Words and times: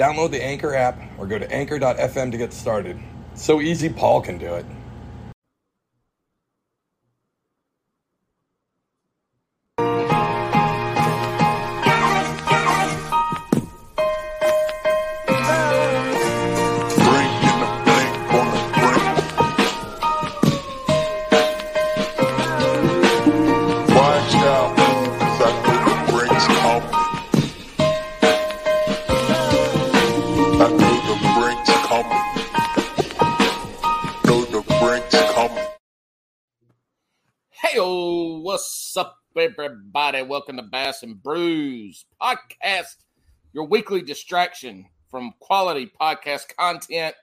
Download 0.00 0.30
the 0.30 0.42
Anchor 0.42 0.74
app 0.74 0.98
or 1.18 1.26
go 1.26 1.38
to 1.38 1.52
anchor.fm 1.52 2.32
to 2.32 2.38
get 2.38 2.54
started. 2.54 2.98
So 3.34 3.60
easy, 3.60 3.90
Paul 3.90 4.22
can 4.22 4.38
do 4.38 4.54
it. 4.54 4.64
Everybody. 39.40 40.20
Welcome 40.20 40.58
to 40.58 40.62
Bass 40.62 41.02
and 41.02 41.22
Brews 41.22 42.04
podcast, 42.20 42.96
your 43.54 43.64
weekly 43.64 44.02
distraction 44.02 44.84
from 45.10 45.32
quality 45.40 45.90
podcast 45.98 46.54
content. 46.58 47.14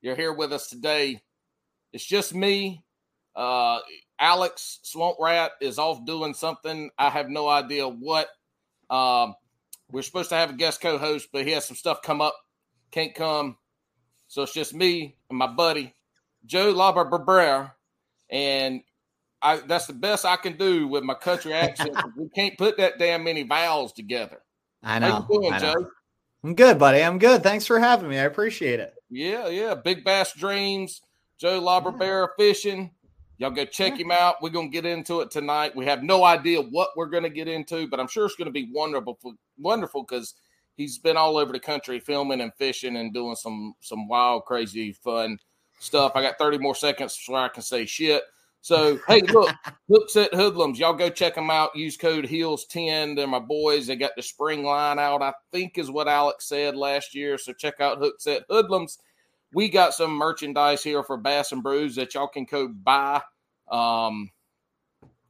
You're 0.00 0.16
here 0.16 0.32
with 0.32 0.54
us 0.54 0.70
today. 0.70 1.20
It's 1.92 2.04
just 2.04 2.34
me. 2.34 2.82
Uh, 3.36 3.80
Alex 4.18 4.78
Swamp 4.84 5.18
Rat 5.20 5.50
is 5.60 5.78
off 5.78 6.02
doing 6.06 6.32
something. 6.32 6.88
I 6.96 7.10
have 7.10 7.28
no 7.28 7.46
idea 7.46 7.86
what. 7.86 8.28
Um, 8.88 9.34
we're 9.92 10.00
supposed 10.00 10.30
to 10.30 10.36
have 10.36 10.50
a 10.50 10.54
guest 10.54 10.80
co 10.80 10.96
host, 10.96 11.28
but 11.30 11.44
he 11.44 11.50
has 11.50 11.66
some 11.66 11.76
stuff 11.76 12.00
come 12.00 12.22
up, 12.22 12.36
can't 12.90 13.14
come. 13.14 13.58
So 14.28 14.42
it's 14.44 14.54
just 14.54 14.72
me 14.72 15.18
and 15.28 15.38
my 15.38 15.46
buddy, 15.46 15.94
Joe 16.46 16.72
Laber 16.72 17.72
And 18.30 18.80
I 19.42 19.56
that's 19.56 19.86
the 19.86 19.92
best 19.92 20.24
I 20.24 20.36
can 20.36 20.56
do 20.56 20.86
with 20.88 21.02
my 21.02 21.14
country 21.14 21.52
accent. 21.52 21.96
we 22.16 22.28
can't 22.28 22.56
put 22.58 22.76
that 22.78 22.98
damn 22.98 23.24
many 23.24 23.42
vowels 23.42 23.92
together. 23.92 24.42
I 24.82 24.98
know. 24.98 25.26
Doing, 25.30 25.52
I 25.52 25.58
know. 25.58 25.74
Joe? 25.74 25.90
I'm 26.42 26.54
good, 26.54 26.78
buddy. 26.78 27.02
I'm 27.02 27.18
good. 27.18 27.42
Thanks 27.42 27.66
for 27.66 27.78
having 27.78 28.08
me. 28.08 28.18
I 28.18 28.24
appreciate 28.24 28.80
it. 28.80 28.94
Yeah, 29.10 29.48
yeah. 29.48 29.74
Big 29.74 30.04
Bass 30.04 30.32
Dreams, 30.34 31.02
Joe 31.38 31.60
Laberbera 31.60 32.28
Fishing. 32.38 32.90
Y'all 33.38 33.50
go 33.50 33.64
check 33.64 33.98
him 33.98 34.10
out. 34.10 34.36
We're 34.42 34.50
gonna 34.50 34.68
get 34.68 34.84
into 34.84 35.20
it 35.20 35.30
tonight. 35.30 35.74
We 35.74 35.86
have 35.86 36.02
no 36.02 36.24
idea 36.24 36.60
what 36.60 36.90
we're 36.96 37.06
gonna 37.06 37.30
get 37.30 37.48
into, 37.48 37.88
but 37.88 37.98
I'm 37.98 38.08
sure 38.08 38.26
it's 38.26 38.36
gonna 38.36 38.50
be 38.50 38.70
wonderful, 38.72 39.18
wonderful 39.58 40.02
because 40.02 40.34
he's 40.76 40.98
been 40.98 41.16
all 41.16 41.38
over 41.38 41.52
the 41.52 41.60
country 41.60 42.00
filming 42.00 42.42
and 42.42 42.52
fishing 42.54 42.96
and 42.96 43.14
doing 43.14 43.36
some 43.36 43.74
some 43.80 44.08
wild, 44.08 44.44
crazy, 44.44 44.92
fun 44.92 45.38
stuff. 45.78 46.12
I 46.14 46.22
got 46.22 46.38
30 46.38 46.58
more 46.58 46.74
seconds 46.74 47.18
so 47.18 47.34
I 47.34 47.48
can 47.48 47.62
say 47.62 47.86
shit. 47.86 48.22
So 48.62 48.98
hey, 49.08 49.22
look, 49.22 49.54
Hookset 49.88 50.34
Hoodlums, 50.34 50.78
y'all 50.78 50.92
go 50.92 51.08
check 51.08 51.34
them 51.34 51.50
out. 51.50 51.74
Use 51.74 51.96
code 51.96 52.26
Heels 52.26 52.66
ten. 52.66 53.14
They're 53.14 53.26
my 53.26 53.38
boys. 53.38 53.86
They 53.86 53.96
got 53.96 54.12
the 54.16 54.22
spring 54.22 54.64
line 54.64 54.98
out. 54.98 55.22
I 55.22 55.32
think 55.50 55.78
is 55.78 55.90
what 55.90 56.08
Alex 56.08 56.46
said 56.46 56.76
last 56.76 57.14
year. 57.14 57.38
So 57.38 57.52
check 57.52 57.80
out 57.80 58.00
Hookset 58.00 58.42
Hoodlums. 58.50 58.98
We 59.52 59.68
got 59.68 59.94
some 59.94 60.12
merchandise 60.12 60.82
here 60.82 61.02
for 61.02 61.16
Bass 61.16 61.52
and 61.52 61.62
Brews 61.62 61.96
that 61.96 62.14
y'all 62.14 62.28
can 62.28 62.46
code 62.46 62.84
buy. 62.84 63.22
Um, 63.70 64.30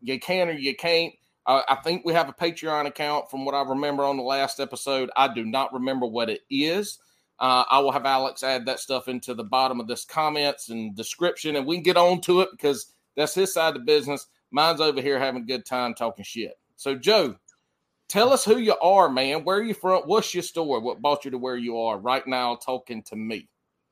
you 0.03 0.19
can 0.19 0.49
or 0.49 0.53
you 0.53 0.75
can't. 0.75 1.15
I 1.47 1.79
think 1.83 2.05
we 2.05 2.13
have 2.13 2.29
a 2.29 2.33
Patreon 2.33 2.87
account 2.87 3.31
from 3.31 3.45
what 3.45 3.55
I 3.55 3.63
remember 3.63 4.05
on 4.05 4.17
the 4.17 4.23
last 4.23 4.61
episode. 4.61 5.11
I 5.17 5.33
do 5.33 5.45
not 5.45 5.73
remember 5.73 6.07
what 6.07 6.31
it 6.31 6.43
is. 6.51 6.99
Uh, 7.41 7.65
I 7.69 7.81
will 7.81 7.91
have 7.91 8.05
Alex 8.07 8.43
add 8.43 8.67
that 8.67 8.79
stuff 8.79 9.09
into 9.09 9.35
the 9.35 9.43
bottom 9.43 9.81
of 9.81 9.89
this 9.89 10.05
comments 10.05 10.69
and 10.69 10.95
description, 10.95 11.57
and 11.57 11.67
we 11.67 11.77
can 11.77 11.83
get 11.83 11.97
on 11.97 12.21
to 12.23 12.43
it 12.43 12.51
because 12.53 12.93
that's 13.17 13.35
his 13.35 13.53
side 13.55 13.69
of 13.69 13.75
the 13.75 13.81
business. 13.81 14.27
Mine's 14.51 14.81
over 14.81 15.01
here 15.01 15.19
having 15.19 15.43
a 15.43 15.47
good 15.47 15.65
time 15.65 15.95
talking 15.95 16.25
shit. 16.25 16.55
So, 16.77 16.95
Joe, 16.95 17.37
tell 18.09 18.33
us 18.33 18.45
who 18.45 18.59
you 18.59 18.77
are, 18.79 19.09
man. 19.09 19.45
Where 19.45 19.59
are 19.59 19.63
you 19.63 19.75
from? 19.75 20.03
What's 20.03 20.35
your 20.35 20.43
story? 20.43 20.81
What 20.81 21.01
brought 21.01 21.25
you 21.25 21.31
to 21.31 21.39
where 21.39 21.57
you 21.57 21.79
are 21.79 21.99
right 21.99 22.27
now 22.27 22.57
talking 22.57 23.03
to 23.05 23.17
me? 23.17 23.49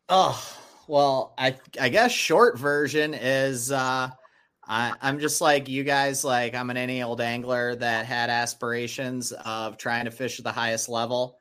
Oh, 0.08 0.42
well, 0.88 1.34
I 1.38 1.56
I 1.80 1.90
guess 1.90 2.12
short 2.12 2.58
version 2.58 3.14
is 3.14 3.70
uh 3.70 4.10
I, 4.70 4.92
I'm 5.00 5.18
just 5.18 5.40
like 5.40 5.68
you 5.68 5.84
guys, 5.84 6.24
like 6.24 6.54
I'm 6.54 6.70
an 6.70 6.76
any 6.76 7.02
old 7.02 7.20
angler 7.20 7.74
that 7.76 8.06
had 8.06 8.28
aspirations 8.28 9.32
of 9.32 9.78
trying 9.78 10.04
to 10.04 10.10
fish 10.10 10.38
at 10.38 10.44
the 10.44 10.52
highest 10.52 10.88
level. 10.88 11.38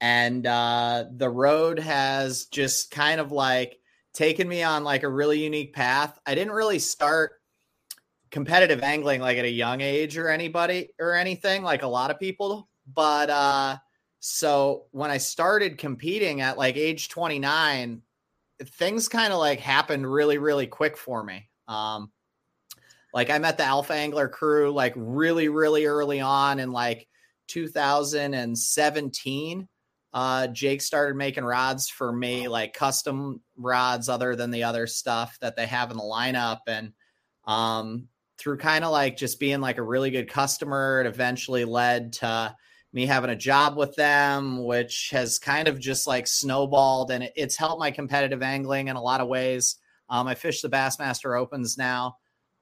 And 0.00 0.46
uh 0.46 1.04
the 1.10 1.28
road 1.28 1.78
has 1.78 2.44
just 2.46 2.90
kind 2.90 3.20
of 3.20 3.32
like 3.32 3.79
taken 4.20 4.46
me 4.46 4.62
on 4.62 4.84
like 4.84 5.02
a 5.02 5.08
really 5.08 5.42
unique 5.42 5.72
path. 5.72 6.20
I 6.26 6.34
didn't 6.34 6.52
really 6.52 6.78
start 6.78 7.40
competitive 8.30 8.82
angling 8.82 9.22
like 9.22 9.38
at 9.38 9.46
a 9.46 9.50
young 9.50 9.80
age 9.80 10.18
or 10.18 10.28
anybody 10.28 10.90
or 11.00 11.14
anything 11.14 11.62
like 11.62 11.82
a 11.82 11.88
lot 11.88 12.10
of 12.10 12.20
people, 12.20 12.68
but 12.94 13.30
uh 13.30 13.78
so 14.18 14.84
when 14.90 15.10
I 15.10 15.16
started 15.16 15.78
competing 15.78 16.42
at 16.42 16.58
like 16.58 16.76
age 16.76 17.08
29, 17.08 18.02
things 18.62 19.08
kind 19.08 19.32
of 19.32 19.38
like 19.38 19.58
happened 19.58 20.12
really 20.12 20.36
really 20.36 20.66
quick 20.66 20.98
for 20.98 21.24
me. 21.24 21.48
Um 21.66 22.12
like 23.14 23.30
I 23.30 23.38
met 23.38 23.56
the 23.56 23.64
Alpha 23.64 23.94
Angler 23.94 24.28
crew 24.28 24.70
like 24.70 24.92
really 24.96 25.48
really 25.48 25.86
early 25.86 26.20
on 26.20 26.60
in 26.60 26.72
like 26.72 27.08
2017 27.48 29.66
uh, 30.12 30.48
Jake 30.48 30.82
started 30.82 31.16
making 31.16 31.44
rods 31.44 31.88
for 31.88 32.12
me, 32.12 32.48
like 32.48 32.72
custom 32.72 33.40
rods, 33.56 34.08
other 34.08 34.34
than 34.34 34.50
the 34.50 34.64
other 34.64 34.86
stuff 34.86 35.38
that 35.40 35.56
they 35.56 35.66
have 35.66 35.90
in 35.90 35.96
the 35.96 36.02
lineup. 36.02 36.60
And 36.66 36.92
um, 37.46 38.08
through 38.38 38.58
kind 38.58 38.84
of 38.84 38.90
like 38.90 39.16
just 39.16 39.38
being 39.38 39.60
like 39.60 39.78
a 39.78 39.82
really 39.82 40.10
good 40.10 40.28
customer, 40.28 41.00
it 41.00 41.06
eventually 41.06 41.64
led 41.64 42.14
to 42.14 42.54
me 42.92 43.06
having 43.06 43.30
a 43.30 43.36
job 43.36 43.76
with 43.76 43.94
them, 43.94 44.64
which 44.64 45.10
has 45.12 45.38
kind 45.38 45.68
of 45.68 45.78
just 45.78 46.06
like 46.06 46.26
snowballed 46.26 47.12
and 47.12 47.22
it, 47.22 47.32
it's 47.36 47.56
helped 47.56 47.78
my 47.78 47.90
competitive 47.90 48.42
angling 48.42 48.88
in 48.88 48.96
a 48.96 49.02
lot 49.02 49.20
of 49.20 49.28
ways. 49.28 49.76
Um, 50.08 50.26
I 50.26 50.34
fish 50.34 50.60
the 50.60 50.68
Bassmaster 50.68 51.38
Opens 51.38 51.78
now. 51.78 52.16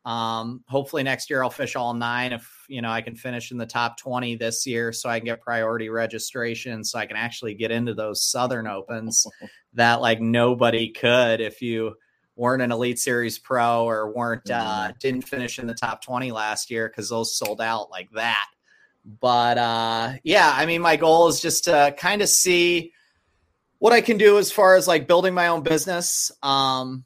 Um, 0.09 0.65
hopefully 0.67 1.03
next 1.03 1.29
year 1.29 1.43
I'll 1.43 1.51
fish 1.51 1.77
all 1.77 1.93
nine 1.93 2.33
if 2.33 2.51
you 2.67 2.81
know 2.81 2.89
I 2.89 3.03
can 3.03 3.15
finish 3.15 3.51
in 3.51 3.59
the 3.59 3.67
top 3.67 3.99
20 3.99 4.37
this 4.37 4.67
year 4.67 4.91
so 4.91 5.11
I 5.11 5.19
can 5.19 5.27
get 5.27 5.43
priority 5.43 5.91
registration 5.91 6.83
so 6.83 6.99
I 6.99 7.05
can 7.05 7.19
actually 7.19 7.53
get 7.53 7.71
into 7.71 7.93
those 7.93 8.25
Southern 8.25 8.67
Opens 8.67 9.27
that 9.75 10.01
like 10.01 10.19
nobody 10.19 10.93
could 10.93 11.43
if 11.43 11.61
you 11.61 11.95
weren't 12.37 12.63
an 12.63 12.73
Elite 12.73 12.99
Series 12.99 13.39
pro 13.39 13.85
or 13.85 14.11
weren't 14.11 14.51
uh, 14.51 14.93
didn't 14.99 15.29
finish 15.29 15.59
in 15.59 15.67
the 15.67 15.75
top 15.75 16.03
20 16.03 16.33
last 16.33 16.71
year 16.71 16.89
because 16.89 17.11
those 17.11 17.37
sold 17.37 17.61
out 17.61 17.91
like 17.91 18.11
that. 18.13 18.47
But 19.05 19.59
uh, 19.59 20.13
yeah, 20.23 20.51
I 20.55 20.65
mean, 20.65 20.81
my 20.81 20.97
goal 20.97 21.29
is 21.29 21.39
just 21.39 21.65
to 21.65 21.95
kind 21.99 22.23
of 22.23 22.31
see 22.31 22.95
what 23.79 23.93
I 23.93 24.01
can 24.01 24.17
do 24.17 24.39
as 24.39 24.51
far 24.51 24.77
as 24.77 24.89
like 24.89 25.07
building 25.07 25.35
my 25.35 25.49
own 25.49 25.63
business. 25.63 26.31
Um, 26.43 27.05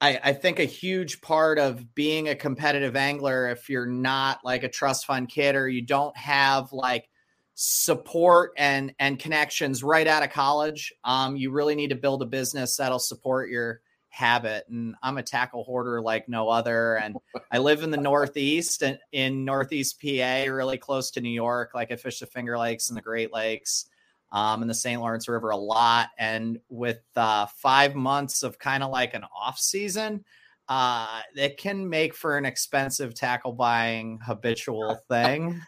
I, 0.00 0.20
I, 0.22 0.32
think 0.32 0.58
a 0.58 0.64
huge 0.64 1.20
part 1.20 1.58
of 1.58 1.94
being 1.94 2.28
a 2.28 2.34
competitive 2.34 2.96
angler, 2.96 3.48
if 3.50 3.70
you're 3.70 3.86
not 3.86 4.40
like 4.44 4.62
a 4.62 4.68
trust 4.68 5.06
fund 5.06 5.28
kid 5.28 5.54
or 5.54 5.68
you 5.68 5.82
don't 5.82 6.16
have 6.16 6.72
like 6.72 7.08
support 7.54 8.52
and 8.58 8.92
and 8.98 9.18
connections 9.18 9.82
right 9.82 10.06
out 10.06 10.22
of 10.22 10.30
college, 10.30 10.92
um, 11.04 11.36
you 11.36 11.50
really 11.50 11.74
need 11.74 11.90
to 11.90 11.96
build 11.96 12.22
a 12.22 12.26
business 12.26 12.76
that'll 12.76 12.98
support 12.98 13.50
your 13.50 13.80
habit. 14.08 14.64
And 14.68 14.94
I'm 15.02 15.18
a 15.18 15.22
tackle 15.22 15.64
hoarder 15.64 16.00
like 16.00 16.28
no 16.28 16.48
other. 16.48 16.96
And 16.96 17.16
I 17.50 17.58
live 17.58 17.82
in 17.82 17.90
the 17.90 17.96
Northeast 17.96 18.82
and 18.82 18.98
in 19.12 19.44
Northeast 19.44 20.00
PA, 20.00 20.44
really 20.48 20.78
close 20.78 21.10
to 21.12 21.20
New 21.20 21.30
York. 21.30 21.72
Like 21.74 21.90
I 21.90 21.96
fish 21.96 22.20
the 22.20 22.26
Finger 22.26 22.56
Lakes 22.56 22.88
and 22.88 22.96
the 22.96 23.02
Great 23.02 23.32
Lakes 23.32 23.86
um, 24.34 24.62
in 24.62 24.68
the 24.68 24.74
St. 24.74 25.00
Lawrence 25.00 25.28
River 25.28 25.50
a 25.50 25.56
lot. 25.56 26.10
And 26.18 26.58
with 26.68 27.00
uh, 27.14 27.46
five 27.46 27.94
months 27.94 28.42
of 28.42 28.58
kind 28.58 28.82
of 28.82 28.90
like 28.90 29.14
an 29.14 29.24
off 29.34 29.58
season, 29.58 30.24
uh, 30.68 31.20
it 31.36 31.56
can 31.56 31.88
make 31.88 32.14
for 32.14 32.36
an 32.36 32.44
expensive 32.44 33.14
tackle 33.14 33.52
buying 33.52 34.18
habitual 34.20 34.98
thing. 35.08 35.62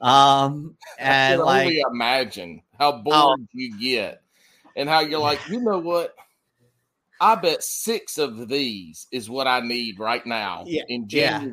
um, 0.00 0.76
and 0.96 1.32
I 1.32 1.36
can 1.36 1.44
like, 1.44 1.62
only 1.62 1.82
imagine 1.92 2.62
how 2.78 3.02
bored 3.02 3.40
oh, 3.40 3.46
you 3.52 3.76
get 3.78 4.22
and 4.76 4.88
how 4.88 5.00
you're 5.00 5.18
like, 5.18 5.40
you 5.50 5.60
know 5.60 5.80
what? 5.80 6.14
I 7.20 7.34
bet 7.34 7.64
six 7.64 8.16
of 8.16 8.48
these 8.48 9.08
is 9.10 9.28
what 9.28 9.48
I 9.48 9.58
need 9.58 9.98
right 9.98 10.24
now 10.24 10.62
Yeah, 10.68 10.84
in 10.86 11.06
yeah. 11.08 11.44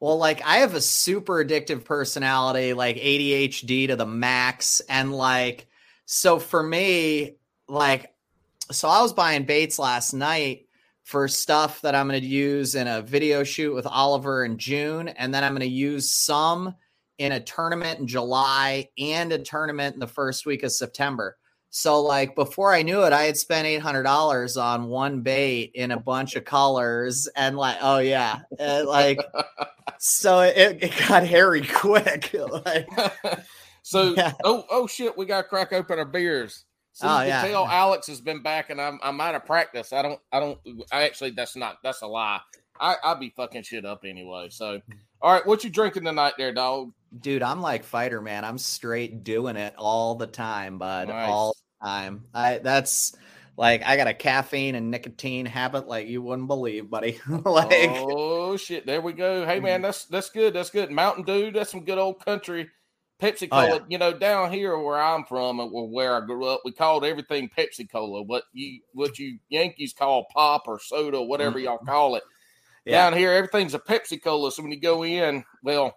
Well, 0.00 0.16
like 0.16 0.42
I 0.44 0.58
have 0.58 0.74
a 0.74 0.80
super 0.80 1.44
addictive 1.44 1.84
personality, 1.84 2.72
like 2.72 2.96
ADHD 2.96 3.88
to 3.88 3.96
the 3.96 4.06
max. 4.06 4.80
And 4.88 5.12
like, 5.12 5.66
so 6.06 6.38
for 6.38 6.62
me, 6.62 7.36
like, 7.68 8.12
so 8.70 8.88
I 8.88 9.02
was 9.02 9.12
buying 9.12 9.44
baits 9.44 9.78
last 9.78 10.12
night 10.12 10.66
for 11.02 11.26
stuff 11.26 11.80
that 11.80 11.94
I'm 11.94 12.06
going 12.08 12.20
to 12.20 12.26
use 12.26 12.74
in 12.74 12.86
a 12.86 13.02
video 13.02 13.42
shoot 13.42 13.74
with 13.74 13.86
Oliver 13.86 14.44
in 14.44 14.58
June. 14.58 15.08
And 15.08 15.34
then 15.34 15.42
I'm 15.42 15.52
going 15.52 15.60
to 15.60 15.66
use 15.66 16.14
some 16.14 16.74
in 17.18 17.32
a 17.32 17.40
tournament 17.40 17.98
in 17.98 18.06
July 18.06 18.88
and 18.98 19.32
a 19.32 19.38
tournament 19.38 19.94
in 19.94 20.00
the 20.00 20.06
first 20.06 20.46
week 20.46 20.62
of 20.62 20.70
September. 20.70 21.36
So 21.70 22.00
like 22.00 22.34
before 22.34 22.72
I 22.72 22.82
knew 22.82 23.02
it, 23.04 23.12
I 23.12 23.24
had 23.24 23.36
spent 23.36 23.66
eight 23.66 23.82
hundred 23.82 24.04
dollars 24.04 24.56
on 24.56 24.88
one 24.88 25.20
bait 25.20 25.72
in 25.74 25.90
a 25.90 26.00
bunch 26.00 26.34
of 26.36 26.44
colors, 26.44 27.28
and 27.36 27.56
like, 27.56 27.76
oh 27.82 27.98
yeah, 27.98 28.40
and 28.58 28.86
like 28.86 29.18
so 29.98 30.40
it, 30.40 30.82
it 30.82 30.92
got 31.08 31.26
hairy 31.26 31.66
quick. 31.66 32.34
like, 32.64 32.88
so 33.82 34.14
Yeah. 34.14 34.32
oh 34.44 34.64
oh 34.70 34.86
shit, 34.86 35.16
we 35.16 35.26
got 35.26 35.42
to 35.42 35.48
crack 35.48 35.72
open 35.72 35.98
our 35.98 36.04
beers. 36.04 36.64
So 36.92 37.06
Oh, 37.06 37.12
you 37.20 37.30
can 37.30 37.44
yeah. 37.44 37.48
tell 37.50 37.66
Alex 37.66 38.06
has 38.08 38.20
been 38.20 38.42
back, 38.42 38.70
and 38.70 38.80
I'm 38.80 38.98
I'm 39.02 39.20
out 39.20 39.34
of 39.34 39.44
practice. 39.44 39.92
I 39.92 40.02
don't 40.02 40.18
I 40.32 40.40
don't 40.40 40.58
I 40.90 41.02
actually 41.02 41.30
that's 41.30 41.54
not 41.54 41.76
that's 41.84 42.02
a 42.02 42.06
lie. 42.06 42.40
I 42.80 42.96
I'll 43.02 43.18
be 43.20 43.32
fucking 43.36 43.62
shit 43.62 43.84
up 43.84 44.04
anyway. 44.04 44.48
So 44.50 44.80
all 45.20 45.32
right, 45.32 45.46
what 45.46 45.64
you 45.64 45.70
drinking 45.70 46.04
tonight, 46.04 46.34
there, 46.38 46.52
dog? 46.52 46.92
Dude, 47.18 47.42
I'm 47.42 47.60
like 47.60 47.84
fighter 47.84 48.20
man. 48.20 48.44
I'm 48.44 48.58
straight 48.58 49.24
doing 49.24 49.56
it 49.56 49.74
all 49.76 50.14
the 50.14 50.26
time, 50.26 50.78
bud. 50.78 51.08
Nice. 51.08 51.28
All 51.28 51.54
the 51.80 51.86
time. 51.86 52.24
I 52.34 52.58
that's 52.58 53.16
like 53.56 53.82
I 53.84 53.96
got 53.96 54.06
a 54.06 54.14
caffeine 54.14 54.74
and 54.74 54.90
nicotine 54.90 55.46
habit 55.46 55.88
like 55.88 56.08
you 56.08 56.22
wouldn't 56.22 56.48
believe, 56.48 56.90
buddy. 56.90 57.20
like 57.28 57.90
oh 57.90 58.56
shit, 58.56 58.86
there 58.86 59.00
we 59.00 59.12
go. 59.12 59.44
Hey 59.44 59.60
man, 59.60 59.82
that's 59.82 60.04
that's 60.06 60.30
good. 60.30 60.54
That's 60.54 60.70
good. 60.70 60.90
Mountain 60.90 61.24
Dew, 61.24 61.50
that's 61.50 61.70
some 61.70 61.84
good 61.84 61.98
old 61.98 62.24
country. 62.24 62.70
Pepsi 63.20 63.48
Oh, 63.50 63.56
Cola, 63.60 63.76
yeah. 63.78 63.84
you 63.88 63.98
know, 63.98 64.16
down 64.16 64.52
here 64.52 64.78
where 64.78 65.00
I'm 65.00 65.24
from, 65.24 65.58
or 65.58 65.88
where 65.88 66.14
I 66.14 66.24
grew 66.24 66.46
up, 66.46 66.60
we 66.64 66.70
called 66.70 67.04
everything 67.04 67.50
Pepsi 67.50 67.90
Cola. 67.90 68.22
What 68.22 68.44
you 68.52 68.80
what 68.92 69.18
you 69.18 69.38
Yankees 69.48 69.92
call 69.92 70.26
pop 70.32 70.68
or 70.68 70.78
soda, 70.78 71.20
whatever 71.20 71.58
y'all 71.58 71.78
call 71.78 72.14
it. 72.14 72.22
Mm-hmm. 72.22 72.90
yeah. 72.90 73.10
Down 73.10 73.18
here, 73.18 73.32
everything's 73.32 73.74
a 73.74 73.80
Pepsi 73.80 74.22
Cola. 74.22 74.52
So 74.52 74.62
when 74.62 74.70
you 74.70 74.80
go 74.80 75.04
in, 75.04 75.44
well, 75.64 75.96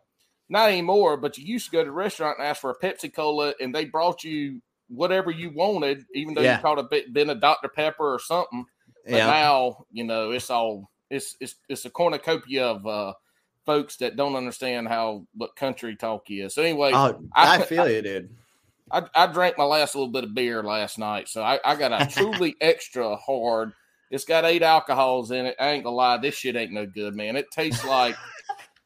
not 0.52 0.70
anymore, 0.70 1.18
but 1.18 1.38
you 1.38 1.46
used 1.46 1.66
to 1.66 1.72
go 1.72 1.80
to 1.80 1.86
the 1.86 1.92
restaurant 1.92 2.38
and 2.38 2.48
ask 2.48 2.62
for 2.62 2.70
a 2.72 2.78
Pepsi 2.78 3.12
Cola, 3.14 3.54
and 3.60 3.74
they 3.74 3.86
brought 3.86 4.24
you 4.24 4.62
whatever 4.90 5.32
you 5.32 5.50
wanted, 5.52 6.06
even 6.14 6.34
though 6.34 6.42
Yeah. 6.42 6.58
you 6.58 6.62
called 6.62 6.80
it 6.80 6.90
bit- 6.90 7.14
been 7.14 7.30
a 7.30 7.36
Dr 7.36 7.70
Pepper 7.70 8.14
or 8.14 8.20
something. 8.20 8.66
But 9.06 9.14
yeah. 9.16 9.26
now, 9.28 9.86
you 9.92 10.04
know, 10.04 10.32
it's 10.32 10.50
all 10.52 10.90
it's 11.10 11.36
it's 11.40 11.56
it's 11.70 11.86
a 11.86 11.90
cornucopia 11.90 12.66
of 12.68 12.86
uh 12.86 13.14
folks 13.66 13.98
that 13.98 14.16
don't 14.16 14.36
understand 14.36 14.88
how 14.88 15.26
what 15.36 15.56
country 15.56 15.96
talk 15.96 16.24
is. 16.30 16.54
So 16.56 16.62
anyway, 16.62 16.92
Oh, 16.94 17.24
I- 17.34 17.58
I, 17.58 17.62
feel 17.64 17.90
you, 17.90 18.02
dude. 18.02 18.30
I, 18.92 19.04
I 19.16 19.28
drank 19.28 19.58
my 19.58 19.64
last 19.64 19.96
little 19.96 20.10
bit 20.12 20.26
of 20.26 20.34
beer 20.36 20.62
last 20.64 21.00
night, 21.00 21.30
so 21.30 21.42
I, 21.42 21.60
I 21.64 21.76
got 21.76 21.94
a 22.02 22.06
truly 22.14 22.56
extra 22.60 23.16
hard. 23.16 23.72
It's 24.10 24.26
got 24.26 24.44
eight 24.44 24.64
alcohols 24.64 25.32
in 25.32 25.46
it. 25.46 25.56
I 25.58 25.70
ain't 25.70 25.86
gonna 25.86 25.96
lie, 25.96 26.18
this 26.18 26.36
shit 26.36 26.58
ain't 26.58 26.74
no 26.74 26.86
good, 26.86 27.16
man. 27.16 27.38
It 27.38 27.50
tastes 27.52 27.86
like 27.86 28.18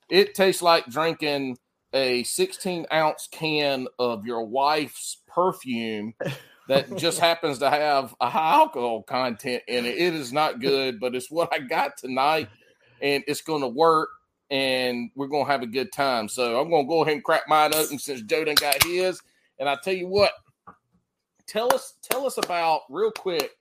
it 0.10 0.36
tastes 0.36 0.62
like 0.62 0.86
drinking 0.88 1.58
a 1.94 2.24
16 2.24 2.86
ounce 2.92 3.28
can 3.32 3.88
of 3.98 4.26
your 4.26 4.46
wife's 4.46 5.18
perfume 5.28 6.14
that 6.68 6.96
just 6.98 7.20
happens 7.22 7.60
to 7.60 7.70
have 7.70 8.14
a 8.20 8.30
high 8.30 8.56
alcohol 8.56 9.04
content 9.04 9.64
in 9.68 9.86
it. 9.86 9.98
It 9.98 10.14
is 10.14 10.34
not 10.34 10.60
good, 10.60 11.00
but 11.00 11.16
it's 11.16 11.32
what 11.32 11.54
I 11.54 11.60
got 11.60 11.98
tonight, 11.98 12.50
and 13.02 13.24
it's 13.28 13.42
gonna 13.42 13.68
work. 13.68 14.10
And 14.52 15.10
we're 15.16 15.28
gonna 15.28 15.50
have 15.50 15.64
a 15.64 15.68
good 15.68 15.92
time. 15.92 16.30
So 16.30 16.60
I'm 16.60 16.70
gonna 16.70 16.88
go 16.88 17.02
ahead 17.02 17.16
and 17.16 17.24
crack 17.24 17.44
mine 17.48 17.74
open 17.74 17.98
since 17.98 18.22
Joe 18.22 18.46
done 18.46 18.56
got 18.56 18.84
his. 18.84 19.20
And 19.58 19.68
I 19.68 19.76
tell 19.84 19.94
you 19.94 20.08
what, 20.08 20.34
tell 21.48 21.74
us 21.74 21.94
tell 22.04 22.28
us 22.28 22.38
about 22.38 22.82
real 22.90 23.12
quick. 23.12 23.52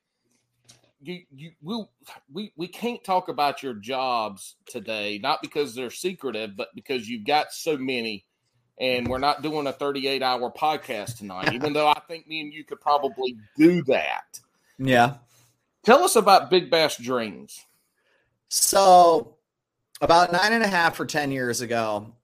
You 1.05 1.23
you 1.35 1.53
we 1.63 1.85
we 2.33 2.53
we 2.57 2.69
can't 2.69 3.05
talk 3.05 3.29
about 3.29 3.63
your 3.63 3.75
jobs 3.75 4.57
today, 4.67 5.21
not 5.23 5.43
because 5.43 5.75
they're 5.75 5.91
secretive, 5.91 6.57
but 6.57 6.69
because 6.75 7.09
you've 7.09 7.27
got 7.27 7.53
so 7.53 7.77
many, 7.77 8.25
and 8.81 9.07
we're 9.07 9.19
not 9.19 9.43
doing 9.43 9.67
a 9.67 9.73
38 9.73 10.23
hour 10.23 10.51
podcast 10.51 11.19
tonight, 11.19 11.53
even 11.53 11.73
though 11.73 11.89
I 11.89 12.01
think 12.09 12.27
me 12.27 12.41
and 12.41 12.53
you 12.53 12.65
could 12.65 12.81
probably 12.81 13.37
do 13.57 13.83
that. 13.85 14.41
Yeah. 14.79 15.17
Tell 15.85 16.03
us 16.03 16.17
about 16.17 16.51
Big 16.51 16.71
Bass 16.71 16.97
Dreams. 16.97 17.67
So, 18.49 19.37
about 20.01 20.33
nine 20.33 20.53
and 20.53 20.65
a 20.65 20.69
half 20.69 20.99
or 20.99 21.07
10 21.07 21.31
years 21.31 21.61
ago, 21.61 22.15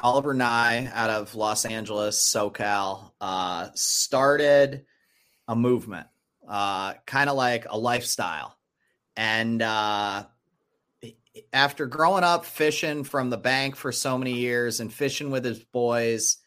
Oliver 0.00 0.34
Ngy 0.34 0.92
out 0.92 1.10
of 1.10 1.34
Los 1.34 1.64
Angeles, 1.64 2.20
SoCal, 2.20 3.12
uh, 3.20 3.68
started 3.74 4.84
a 5.48 5.56
movement, 5.56 6.06
uh, 6.48 6.94
kind 7.06 7.28
of 7.28 7.36
like 7.36 7.66
a 7.68 7.78
lifestyle. 7.78 8.56
And 9.16 9.60
uh, 9.62 10.24
after 11.52 11.86
growing 11.86 12.24
up 12.24 12.44
fishing 12.44 13.04
from 13.04 13.30
the 13.30 13.36
bank 13.36 13.76
for 13.76 13.92
so 13.92 14.16
many 14.16 14.32
years 14.32 14.80
and 14.80 14.92
fishing 14.92 15.30
with 15.30 15.44
his 15.44 15.58
boys, 15.58 16.38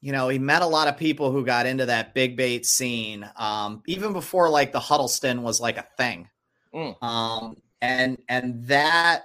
you 0.00 0.12
know, 0.12 0.28
he 0.28 0.38
met 0.38 0.62
a 0.62 0.66
lot 0.66 0.88
of 0.88 0.96
people 0.96 1.30
who 1.30 1.44
got 1.44 1.66
into 1.66 1.86
that 1.86 2.14
big 2.14 2.36
bait 2.36 2.64
scene, 2.66 3.28
um, 3.36 3.82
even 3.86 4.12
before 4.12 4.48
like 4.48 4.72
the 4.72 4.80
Huddleston 4.80 5.42
was 5.42 5.60
like 5.60 5.76
a 5.76 5.86
thing. 5.96 6.28
Mm. 6.74 7.02
Um, 7.02 7.56
and 7.80 8.18
and 8.28 8.64
that 8.64 9.24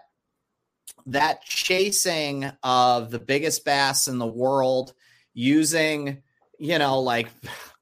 that 1.08 1.44
chasing 1.44 2.52
of 2.64 3.12
the 3.12 3.20
biggest 3.20 3.64
bass 3.64 4.08
in 4.08 4.18
the 4.18 4.26
world 4.26 4.94
using, 5.34 6.24
you 6.60 6.80
know, 6.80 7.00
like 7.02 7.28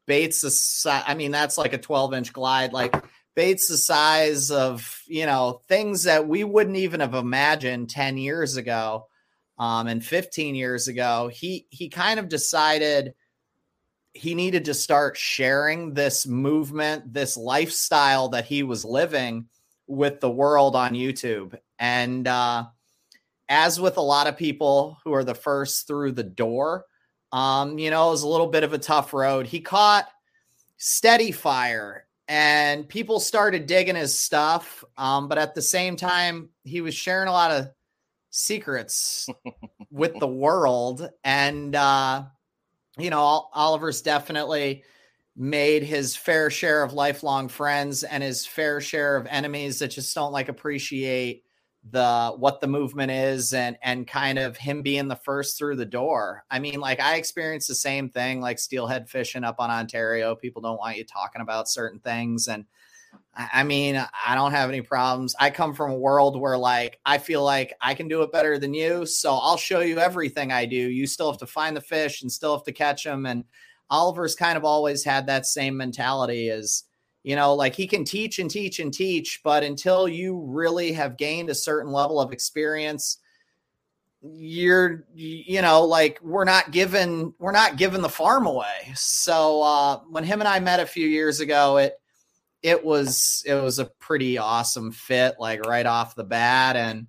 baits 0.06 0.42
the 0.42 0.52
si- 0.52 0.90
I 0.90 1.14
mean, 1.14 1.32
that's 1.32 1.58
like 1.58 1.74
a 1.74 1.78
12 1.78 2.14
inch 2.14 2.34
glide, 2.34 2.74
like 2.74 2.96
baits 3.36 3.68
the 3.68 3.78
size 3.78 4.52
of, 4.52 5.02
you 5.08 5.26
know, 5.26 5.62
things 5.68 6.04
that 6.04 6.28
we 6.28 6.44
wouldn't 6.44 6.78
even 6.78 7.00
have 7.00 7.14
imagined 7.14 7.90
10 7.90 8.18
years 8.18 8.58
ago 8.58 9.08
um, 9.58 9.88
and 9.88 10.04
15 10.04 10.56
years 10.56 10.88
ago. 10.88 11.30
He 11.34 11.68
he 11.70 11.90
kind 11.90 12.20
of 12.20 12.30
decided 12.30 13.14
he 14.14 14.36
needed 14.36 14.66
to 14.66 14.74
start 14.74 15.18
sharing 15.18 15.94
this 15.94 16.28
movement, 16.28 17.14
this 17.14 17.36
lifestyle 17.36 18.30
that 18.30 18.46
he 18.46 18.62
was 18.64 18.86
living 18.86 19.48
with 19.88 20.20
the 20.20 20.30
world 20.30 20.76
on 20.76 20.94
YouTube. 20.94 21.58
And 21.80 22.28
uh, 22.28 22.66
as 23.50 23.80
with 23.80 23.98
a 23.98 24.02
lot 24.02 24.28
of 24.28 24.38
people 24.38 24.98
who 25.04 25.14
are 25.14 25.24
the 25.24 25.34
first 25.34 25.88
through 25.88 26.12
the 26.12 26.24
door, 26.24 26.86
um, 27.34 27.80
you 27.80 27.90
know, 27.90 28.08
it 28.08 28.12
was 28.12 28.22
a 28.22 28.28
little 28.28 28.48
bit 28.48 28.64
of 28.64 28.74
a 28.74 28.78
tough 28.78 29.12
road. 29.12 29.48
He 29.48 29.60
caught 29.60 30.08
steady 30.78 31.32
fire 31.32 32.06
and 32.28 32.88
people 32.88 33.20
started 33.20 33.66
digging 33.66 33.96
his 33.96 34.18
stuff. 34.18 34.84
Um, 34.98 35.28
but 35.28 35.40
at 35.40 35.56
the 35.56 35.62
same 35.62 35.96
time, 35.96 36.50
he 36.64 36.82
was 36.82 36.94
sharing 36.94 37.28
a 37.28 37.32
lot 37.32 37.50
of 37.50 37.70
secrets 38.30 39.28
with 39.92 40.18
the 40.20 40.28
world. 40.28 41.10
And, 41.24 41.76
uh, 41.76 42.26
you 43.00 43.10
know, 43.10 43.50
Oliver's 43.52 44.04
definitely 44.04 44.84
made 45.36 45.82
his 45.82 46.16
fair 46.16 46.52
share 46.52 46.84
of 46.84 46.94
lifelong 46.94 47.48
friends 47.48 48.04
and 48.04 48.22
his 48.22 48.46
fair 48.46 48.80
share 48.80 49.18
of 49.18 49.26
enemies 49.26 49.80
that 49.80 49.88
just 49.88 50.14
don't 50.14 50.32
like 50.32 50.50
appreciate 50.50 51.44
the 51.92 52.34
what 52.38 52.62
the 52.62 52.68
movement 52.68 53.12
is 53.12 53.54
and 53.54 53.78
and 53.84 54.08
kind 54.08 54.40
of 54.40 54.56
him 54.56 54.82
being 54.82 55.08
the 55.08 55.16
first 55.16 55.58
through 55.58 55.76
the 55.76 55.86
door. 55.86 56.46
I 56.50 56.60
mean, 56.60 56.80
like 56.80 57.00
I 57.00 57.16
experienced 57.16 57.68
the 57.68 57.76
same 57.76 58.10
thing 58.10 58.40
like 58.40 58.60
steelhead 58.60 59.10
fishing 59.10 59.44
up 59.44 59.58
on 59.60 59.70
Ontario. 59.70 60.36
People 60.36 60.62
don't 60.62 60.78
want 60.78 60.98
you 60.98 61.04
talking 61.04 61.42
about 61.42 61.70
certain 61.70 62.00
things 62.00 62.48
and 62.48 62.66
I 63.36 63.64
mean, 63.64 64.04
I 64.26 64.36
don't 64.36 64.52
have 64.52 64.70
any 64.70 64.82
problems. 64.82 65.36
I 65.40 65.50
come 65.50 65.74
from 65.74 65.92
a 65.92 65.98
world 65.98 66.40
where 66.40 66.58
like 66.58 67.00
I 67.06 67.18
feel 67.18 67.44
like 67.44 67.74
I 67.82 67.94
can 67.94 68.08
do 68.08 68.22
it 68.22 68.32
better 68.32 68.58
than 68.58 68.74
you, 68.74 69.06
so 69.06 69.34
I'll 69.34 69.58
show 69.58 69.82
you 69.82 70.00
everything 70.00 70.52
I 70.52 70.66
do. 70.66 70.76
You 70.76 71.06
still 71.06 71.32
have 71.32 71.40
to 71.40 71.48
find 71.48 71.76
the 71.76 71.82
fish 71.82 72.22
and 72.22 72.32
still 72.32 72.56
have 72.56 72.66
to 72.66 72.72
catch 72.72 73.04
them 73.04 73.26
and 73.26 73.44
Oliver's 73.90 74.36
kind 74.36 74.58
of 74.58 74.66
always 74.66 75.04
had 75.04 75.28
that 75.28 75.46
same 75.46 75.78
mentality 75.78 76.50
as 76.50 76.84
you 77.24 77.38
know, 77.38 77.54
like 77.56 77.74
he 77.74 77.88
can 77.88 78.04
teach 78.04 78.40
and 78.40 78.52
teach 78.52 78.80
and 78.80 78.94
teach, 78.94 79.40
but 79.44 79.64
until 79.64 80.08
you 80.08 80.42
really 80.46 80.92
have 80.92 81.18
gained 81.18 81.50
a 81.50 81.56
certain 81.56 81.92
level 81.92 82.20
of 82.20 82.34
experience, 82.34 83.18
you're 84.22 85.06
you 85.14 85.62
know, 85.62 85.84
like 85.86 86.20
we're 86.22 86.44
not 86.44 86.72
given 86.72 87.34
we're 87.40 87.52
not 87.52 87.78
giving 87.78 88.02
the 88.02 88.10
farm 88.10 88.46
away. 88.46 88.92
So 88.96 89.62
uh 89.62 90.00
when 90.10 90.24
him 90.26 90.42
and 90.42 90.48
I 90.48 90.60
met 90.60 90.80
a 90.80 90.86
few 90.86 91.08
years 91.08 91.40
ago, 91.40 91.78
it 91.78 91.94
it 92.62 92.84
was 92.84 93.44
it 93.46 93.56
was 93.56 93.80
a 93.80 93.86
pretty 93.86 94.38
awesome 94.38 94.92
fit, 94.92 95.36
like 95.40 95.66
right 95.66 95.86
off 95.86 96.16
the 96.16 96.24
bat. 96.24 96.76
And 96.76 97.08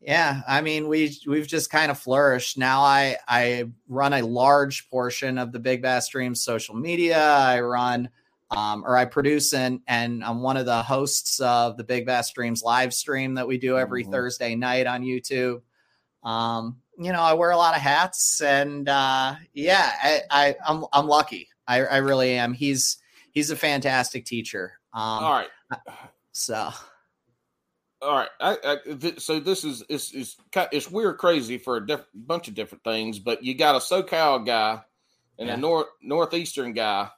yeah, 0.00 0.42
I 0.48 0.60
mean 0.60 0.88
we 0.88 1.16
we've 1.26 1.46
just 1.48 1.70
kind 1.70 1.90
of 1.90 1.98
flourished. 1.98 2.58
Now 2.58 2.82
I 2.82 3.16
I 3.26 3.64
run 3.88 4.12
a 4.12 4.22
large 4.22 4.88
portion 4.88 5.38
of 5.38 5.50
the 5.52 5.60
Big 5.60 5.82
Bass 5.82 6.08
Dreams 6.08 6.42
social 6.42 6.76
media. 6.76 7.20
I 7.20 7.60
run 7.60 8.08
um, 8.50 8.84
or 8.86 8.96
I 8.96 9.04
produce 9.04 9.52
and 9.54 9.80
and 9.86 10.24
I'm 10.24 10.40
one 10.42 10.56
of 10.56 10.66
the 10.66 10.82
hosts 10.82 11.40
of 11.40 11.76
the 11.76 11.84
Big 11.84 12.06
Bass 12.06 12.32
Dreams 12.32 12.62
live 12.62 12.94
stream 12.94 13.34
that 13.34 13.46
we 13.46 13.58
do 13.58 13.76
every 13.78 14.04
Mhm. 14.04 14.10
Thursday 14.10 14.54
night 14.54 14.86
on 14.86 15.02
YouTube. 15.02 15.62
Um, 16.22 16.80
you 16.98 17.12
know, 17.12 17.20
I 17.22 17.34
wear 17.34 17.50
a 17.50 17.56
lot 17.56 17.76
of 17.76 17.80
hats, 17.82 18.40
and 18.40 18.88
uh, 18.88 19.34
yeah, 19.52 19.92
I, 20.02 20.22
I 20.30 20.56
I'm 20.66 20.84
I'm 20.92 21.06
lucky. 21.06 21.48
I, 21.66 21.84
I 21.84 21.96
really 21.98 22.32
am. 22.32 22.52
He's 22.54 22.96
he's 23.32 23.50
a 23.50 23.56
fantastic 23.56 24.24
teacher. 24.24 24.72
Um, 24.94 25.02
All 25.02 25.32
right. 25.32 25.48
so 26.32 26.70
All 28.00 28.14
right. 28.16 28.28
I, 28.40 28.56
I, 28.64 28.94
th- 28.94 29.20
so 29.20 29.38
this 29.40 29.64
is 29.64 29.82
is 29.88 30.12
is 30.12 30.36
it's 30.54 30.90
weird, 30.90 31.18
crazy 31.18 31.58
for 31.58 31.76
a 31.76 31.86
diff- 31.86 32.06
bunch 32.14 32.48
of 32.48 32.54
different 32.54 32.82
things. 32.84 33.18
But 33.18 33.44
you 33.44 33.54
got 33.54 33.76
a 33.76 33.78
SoCal 33.78 34.44
guy 34.46 34.80
and 35.38 35.48
Yeah. 35.48 35.54
a 35.54 35.56
north 35.58 35.88
northeastern 36.02 36.72
guy 36.72 37.10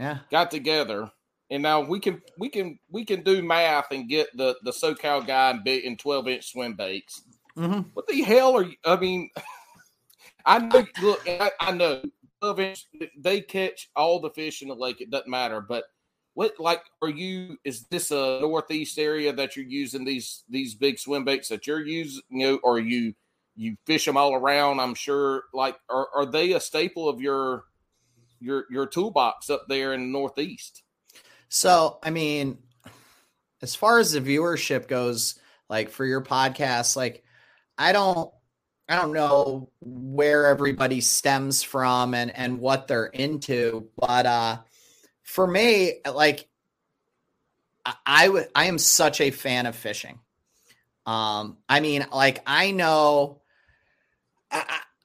yeah, 0.00 0.18
got 0.30 0.50
together, 0.50 1.10
and 1.50 1.62
now 1.62 1.82
we 1.82 2.00
can 2.00 2.22
we 2.38 2.48
can 2.48 2.78
we 2.90 3.04
can 3.04 3.22
do 3.22 3.42
math 3.42 3.90
and 3.90 4.08
get 4.08 4.34
the 4.34 4.56
the 4.62 4.70
SoCal 4.70 5.26
guy 5.26 5.50
in 5.50 5.62
in 5.66 5.96
twelve 5.98 6.26
inch 6.26 6.50
swim 6.50 6.74
baits. 6.74 7.22
hmm 7.54 7.80
What 7.92 8.06
the 8.08 8.22
hell 8.22 8.56
are 8.56 8.62
you? 8.62 8.76
I 8.86 8.96
mean, 8.96 9.28
I 10.46 10.58
know. 10.58 10.86
Look, 11.02 11.28
I, 11.28 11.50
I 11.60 11.72
know. 11.72 12.02
Twelve 12.40 12.60
inch, 12.60 12.86
they 13.18 13.42
catch 13.42 13.90
all 13.94 14.20
the 14.20 14.30
fish 14.30 14.62
in 14.62 14.68
the 14.68 14.74
lake. 14.74 15.02
It 15.02 15.10
doesn't 15.10 15.28
matter. 15.28 15.60
But 15.60 15.84
what, 16.32 16.58
like, 16.58 16.82
are 17.02 17.10
you? 17.10 17.58
Is 17.64 17.84
this 17.90 18.10
a 18.10 18.40
northeast 18.40 18.98
area 18.98 19.34
that 19.34 19.54
you're 19.54 19.66
using 19.66 20.06
these 20.06 20.44
these 20.48 20.74
big 20.74 20.98
swim 20.98 21.26
baits 21.26 21.50
that 21.50 21.66
you're 21.66 21.84
using? 21.84 22.22
You 22.30 22.52
know, 22.52 22.60
or 22.62 22.78
you 22.78 23.12
you 23.54 23.76
fish 23.86 24.06
them 24.06 24.16
all 24.16 24.34
around? 24.34 24.80
I'm 24.80 24.94
sure. 24.94 25.42
Like, 25.52 25.76
are 25.90 26.08
are 26.14 26.24
they 26.24 26.52
a 26.52 26.60
staple 26.60 27.06
of 27.06 27.20
your 27.20 27.64
your 28.40 28.64
your 28.70 28.86
toolbox 28.86 29.50
up 29.50 29.66
there 29.68 29.92
in 29.92 30.00
the 30.00 30.06
northeast? 30.18 30.82
So, 31.48 31.98
I 32.02 32.10
mean, 32.10 32.58
as 33.62 33.74
far 33.74 33.98
as 33.98 34.12
the 34.12 34.20
viewership 34.20 34.88
goes, 34.88 35.38
like 35.68 35.90
for 35.90 36.04
your 36.04 36.22
podcast, 36.22 36.96
like 36.96 37.24
I 37.76 37.92
don't 37.92 38.32
I 38.88 38.96
don't 38.96 39.12
know 39.12 39.70
where 39.80 40.46
everybody 40.46 41.00
stems 41.00 41.62
from 41.62 42.14
and 42.14 42.34
and 42.34 42.60
what 42.60 42.88
they're 42.88 43.06
into, 43.06 43.88
but 43.96 44.26
uh 44.26 44.58
for 45.22 45.46
me, 45.46 46.00
like 46.12 46.48
I 47.84 47.94
I 48.06 48.28
would 48.28 48.48
I 48.54 48.66
am 48.66 48.78
such 48.78 49.20
a 49.20 49.30
fan 49.30 49.66
of 49.66 49.76
fishing. 49.76 50.18
Um 51.06 51.58
I 51.68 51.80
mean, 51.80 52.06
like 52.12 52.42
I 52.46 52.70
know 52.72 53.40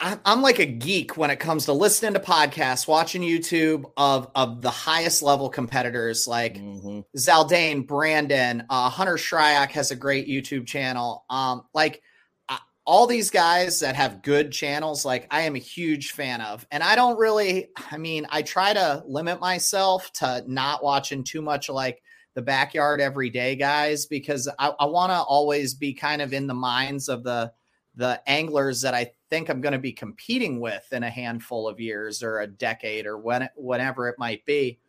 I'm 0.02 0.42
like 0.42 0.60
a 0.60 0.66
geek 0.66 1.16
when 1.16 1.30
it 1.30 1.40
comes 1.40 1.66
to 1.66 1.74
listening 1.74 2.14
to 2.16 2.20
podcasts, 2.20 2.86
watching 2.88 3.22
YouTube 3.22 3.86
of 3.96 4.30
of 4.36 4.62
the 4.62 4.70
highest 4.70 5.24
level 5.24 5.50
competitors 5.50 6.28
like 6.28 6.56
Mhm. 6.58 7.06
Zaldain, 7.18 7.88
Brandon, 7.88 8.66
uh, 8.70 8.90
Hunter 8.90 9.16
Shryock 9.16 9.72
has 9.72 9.92
a 9.92 9.96
great 9.96 10.28
YouTube 10.28 10.68
channel. 10.68 11.24
Um, 11.30 11.64
like 11.74 12.02
uh, 12.50 12.58
all 12.86 13.08
these 13.08 13.30
guys 13.30 13.80
that 13.80 13.96
have 13.96 14.22
good 14.22 14.52
channels, 14.52 15.06
like 15.06 15.28
I 15.32 15.42
am 15.44 15.56
a 15.56 15.60
huge 15.60 16.12
fan 16.12 16.42
of. 16.42 16.68
And 16.72 16.84
I 16.84 16.98
don't 16.98 17.18
really, 17.18 17.70
I 17.90 17.98
mean, 17.98 18.28
I 18.30 18.42
try 18.42 18.74
to 18.74 19.02
limit 19.08 19.40
myself 19.40 20.12
to 20.14 20.44
not 20.46 20.84
watching 20.84 21.24
too 21.24 21.42
much 21.42 21.70
like 21.70 22.02
the 22.34 22.42
backyard 22.42 23.00
everyday 23.00 23.56
guys 23.56 24.08
because 24.08 24.50
I, 24.60 24.74
I 24.78 24.86
want 24.88 25.12
to 25.12 25.22
always 25.22 25.74
be 25.74 25.94
kind 25.94 26.22
of 26.22 26.34
in 26.34 26.48
the 26.48 26.54
minds 26.54 27.08
of 27.08 27.24
the 27.24 27.54
the 27.98 28.22
anglers 28.28 28.82
that 28.82 28.94
I 28.94 29.12
think 29.30 29.50
I'm 29.50 29.62
going 29.62 29.74
to 29.74 29.80
be 29.80 29.92
competing 29.92 30.60
with 30.60 30.88
in 30.92 31.04
a 31.04 31.10
handful 31.10 31.68
of 31.68 31.80
years 31.80 32.24
or 32.24 32.42
a 32.42 32.48
decade 32.48 33.06
or 33.06 33.18
when 33.18 33.50
whenever 33.56 34.08
it 34.08 34.20
might 34.20 34.46
be. 34.46 34.80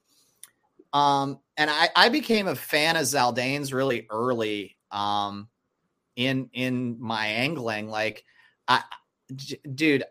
Um, 0.92 1.40
and 1.56 1.70
I, 1.70 1.88
I 1.94 2.08
became 2.08 2.48
a 2.48 2.54
fan 2.54 2.96
of 2.96 3.02
Zaldain's 3.02 3.72
really 3.72 4.06
early 4.10 4.76
um, 4.90 5.48
in 6.16 6.48
in 6.52 6.96
my 7.00 7.26
angling. 7.26 7.88
Like, 7.88 8.24
I, 8.68 8.82
d- 9.34 9.60
dude, 9.74 10.04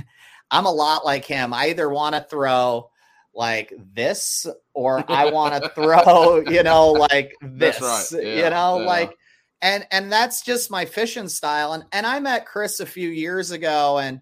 I'm 0.50 0.66
a 0.66 0.72
lot 0.72 1.04
like 1.04 1.24
him. 1.24 1.52
I 1.52 1.68
either 1.68 1.88
want 1.88 2.14
to 2.14 2.22
throw 2.22 2.90
like 3.34 3.72
this 3.94 4.46
or 4.74 5.04
I 5.10 5.30
want 5.30 5.62
to 5.62 5.68
throw, 5.74 6.40
you 6.40 6.62
know, 6.62 6.92
like 6.92 7.32
this, 7.40 7.80
right. 7.80 8.22
you 8.22 8.50
know, 8.50 8.80
yeah. 8.80 8.86
like 8.86 9.16
and 9.62 9.86
and 9.92 10.12
that's 10.12 10.42
just 10.42 10.70
my 10.70 10.84
fishing 10.84 11.28
style. 11.28 11.72
And 11.72 11.84
and 11.92 12.04
i 12.04 12.20
met 12.20 12.44
chris 12.46 12.80
a 12.80 12.86
few 12.86 13.08
years 13.08 13.52
ago 13.52 13.98
and 13.98 14.20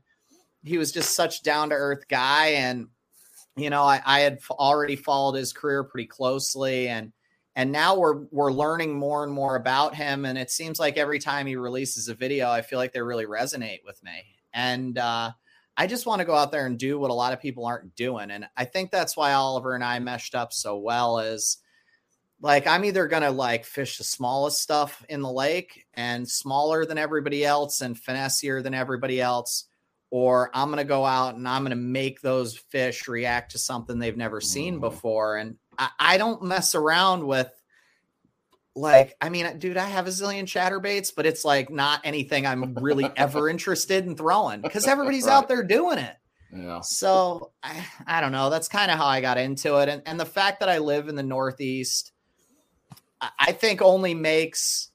he 0.62 0.78
was 0.78 0.92
just 0.92 1.16
such 1.16 1.42
down 1.42 1.70
to 1.70 1.74
earth 1.74 2.06
guy. 2.08 2.48
And 2.48 2.88
you 3.56 3.70
know 3.70 3.82
i 3.82 4.00
i 4.06 4.20
had 4.20 4.38
already 4.52 4.94
followed 4.94 5.34
his 5.34 5.52
career 5.52 5.82
pretty 5.82 6.06
closely 6.06 6.86
and 6.88 7.12
and 7.56 7.72
now 7.72 7.96
we're 7.96 8.26
we're 8.30 8.52
learning 8.52 8.96
more 8.96 9.24
and 9.24 9.32
more 9.32 9.56
about 9.56 9.94
him. 9.94 10.24
And 10.24 10.38
it 10.38 10.50
seems 10.50 10.78
like 10.78 10.96
every 10.96 11.18
time 11.18 11.46
he 11.46 11.56
releases 11.56 12.08
a 12.08 12.14
video 12.14 12.48
i 12.50 12.62
feel 12.62 12.78
like 12.78 12.92
they 12.92 13.02
really 13.02 13.26
resonate 13.26 13.80
with 13.84 14.00
me. 14.04 14.24
And 14.52 14.98
uh 14.98 15.32
I 15.76 15.86
just 15.86 16.04
want 16.04 16.18
to 16.18 16.26
go 16.26 16.34
out 16.34 16.52
there 16.52 16.66
and 16.66 16.78
do 16.78 16.98
what 16.98 17.10
a 17.10 17.14
lot 17.14 17.32
of 17.32 17.40
people 17.40 17.64
aren't 17.64 17.94
doing. 17.96 18.30
And 18.30 18.46
I 18.54 18.66
think 18.66 18.90
that's 18.90 19.16
why 19.16 19.32
Oliver 19.32 19.74
and 19.74 19.82
I 19.82 19.98
meshed 19.98 20.34
up 20.34 20.52
so 20.52 20.76
well 20.76 21.20
is 21.20 21.56
like 22.42 22.66
I'm 22.66 22.84
either 22.84 23.06
gonna 23.06 23.30
like 23.30 23.64
fish 23.64 23.98
the 23.98 24.04
smallest 24.04 24.60
stuff 24.62 25.04
in 25.08 25.20
the 25.20 25.30
lake 25.30 25.86
and 25.94 26.28
smaller 26.28 26.84
than 26.86 26.98
everybody 26.98 27.44
else 27.44 27.80
and 27.82 27.96
finessier 27.96 28.62
than 28.62 28.72
everybody 28.74 29.20
else, 29.20 29.66
or 30.10 30.50
I'm 30.54 30.70
gonna 30.70 30.84
go 30.84 31.04
out 31.04 31.34
and 31.34 31.46
I'm 31.46 31.62
gonna 31.62 31.76
make 31.76 32.20
those 32.20 32.56
fish 32.56 33.08
react 33.08 33.52
to 33.52 33.58
something 33.58 33.98
they've 33.98 34.16
never 34.16 34.40
seen 34.40 34.76
Mhm. 34.78 34.80
before. 34.80 35.36
And 35.36 35.56
I, 35.78 35.90
I 35.98 36.16
don't 36.18 36.42
mess 36.42 36.74
around 36.74 37.26
with 37.26 37.50
like 38.76 39.16
I 39.20 39.28
mean, 39.28 39.58
dude, 39.58 39.76
I 39.76 39.86
have 39.86 40.06
a 40.06 40.10
zillion 40.10 40.44
chatterbaits, 40.44 41.12
but 41.14 41.26
it's 41.26 41.44
like 41.44 41.70
not 41.70 42.00
anything 42.04 42.46
I'm 42.46 42.74
really 42.76 43.10
ever 43.16 43.48
interested 43.50 44.06
in 44.06 44.16
throwing 44.16 44.60
because 44.62 44.86
everybody's 44.86 45.26
Right. 45.26 45.34
out 45.34 45.48
there 45.48 45.62
doing 45.64 45.98
it. 45.98 46.14
Yeah. 46.52 46.80
So 46.80 47.52
I, 47.62 47.84
I 48.06 48.20
don't 48.20 48.32
know. 48.32 48.48
That's 48.50 48.68
kind 48.68 48.90
of 48.90 48.96
how 48.98 49.06
I 49.06 49.20
got 49.20 49.38
into 49.38 49.76
it. 49.78 49.88
And, 49.88 50.02
and 50.06 50.18
the 50.18 50.24
fact 50.26 50.60
that 50.60 50.68
I 50.68 50.78
live 50.78 51.08
in 51.08 51.14
the 51.16 51.22
Northeast, 51.22 52.12
I, 53.20 53.52
think 53.52 53.82
only 53.82 54.14
makes, 54.14 54.90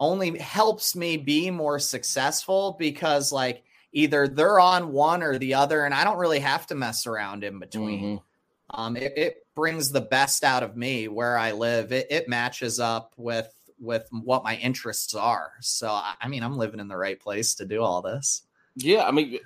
only 0.00 0.38
helps 0.38 0.96
me 0.96 1.16
be 1.16 1.50
more 1.50 1.78
successful 1.78 2.76
because 2.78 3.30
like 3.32 3.62
either 3.92 4.26
they're 4.26 4.58
on 4.58 4.92
one 4.92 5.22
or 5.22 5.38
the 5.38 5.54
other. 5.54 5.84
And 5.84 5.94
I 5.94 6.04
don't 6.04 6.18
really 6.18 6.40
have 6.40 6.66
to 6.68 6.74
mess 6.74 7.06
around 7.06 7.44
in 7.44 7.58
between. 7.58 8.18
Mhm. 8.18 8.22
Um, 8.70 8.96
it, 8.96 9.12
it 9.16 9.46
brings 9.54 9.90
the 9.90 10.00
best 10.00 10.42
out 10.42 10.62
of 10.62 10.76
me 10.76 11.06
where 11.06 11.38
I 11.38 11.52
live. 11.52 11.92
It, 11.92 12.08
it 12.10 12.28
matches 12.28 12.80
up 12.80 13.12
with, 13.16 13.48
with 13.78 14.08
what 14.10 14.42
my 14.42 14.56
interests 14.56 15.14
are. 15.14 15.52
So, 15.60 15.88
I 15.88 16.14
I 16.20 16.28
mean, 16.28 16.42
I'm 16.42 16.56
living 16.56 16.80
in 16.80 16.88
the 16.88 16.96
right 16.96 17.20
place 17.20 17.54
to 17.56 17.64
do 17.64 17.82
all 17.82 18.02
this. 18.02 18.42
Yeah, 18.76 19.04
I 19.04 19.12
mean, 19.12 19.38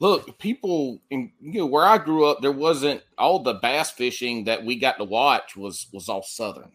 look, 0.00 0.38
people 0.38 1.00
in 1.10 1.32
you 1.40 1.60
know 1.60 1.66
where 1.66 1.86
I 1.86 1.98
grew 1.98 2.26
up, 2.26 2.40
there 2.40 2.52
wasn't 2.52 3.02
all 3.16 3.38
the 3.38 3.54
bass 3.54 3.90
fishing 3.90 4.44
that 4.44 4.64
we 4.64 4.76
got 4.76 4.98
to 4.98 5.04
watch 5.04 5.56
was 5.56 5.86
was 5.92 6.08
all 6.08 6.22
southern. 6.22 6.72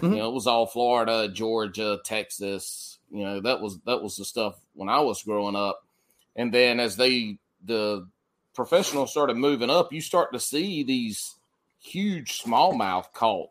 Mhm. 0.00 0.10
You 0.12 0.18
know, 0.18 0.28
it 0.30 0.34
was 0.34 0.46
all 0.46 0.66
Florida, 0.66 1.28
Georgia, 1.28 2.00
Texas. 2.04 2.98
You 3.10 3.24
know, 3.24 3.40
that 3.40 3.60
was 3.60 3.78
that 3.86 4.02
was 4.02 4.16
the 4.16 4.24
stuff 4.24 4.56
when 4.74 4.88
I 4.88 5.00
was 5.00 5.22
growing 5.22 5.56
up. 5.56 5.84
And 6.36 6.52
then 6.52 6.80
as 6.80 6.96
they 6.96 7.38
the 7.64 8.08
professionals 8.54 9.10
started 9.10 9.36
moving 9.36 9.70
up, 9.70 9.92
you 9.92 10.00
start 10.00 10.32
to 10.32 10.40
see 10.40 10.82
these 10.82 11.36
huge 11.80 12.42
smallmouth 12.42 13.12
caught 13.12 13.50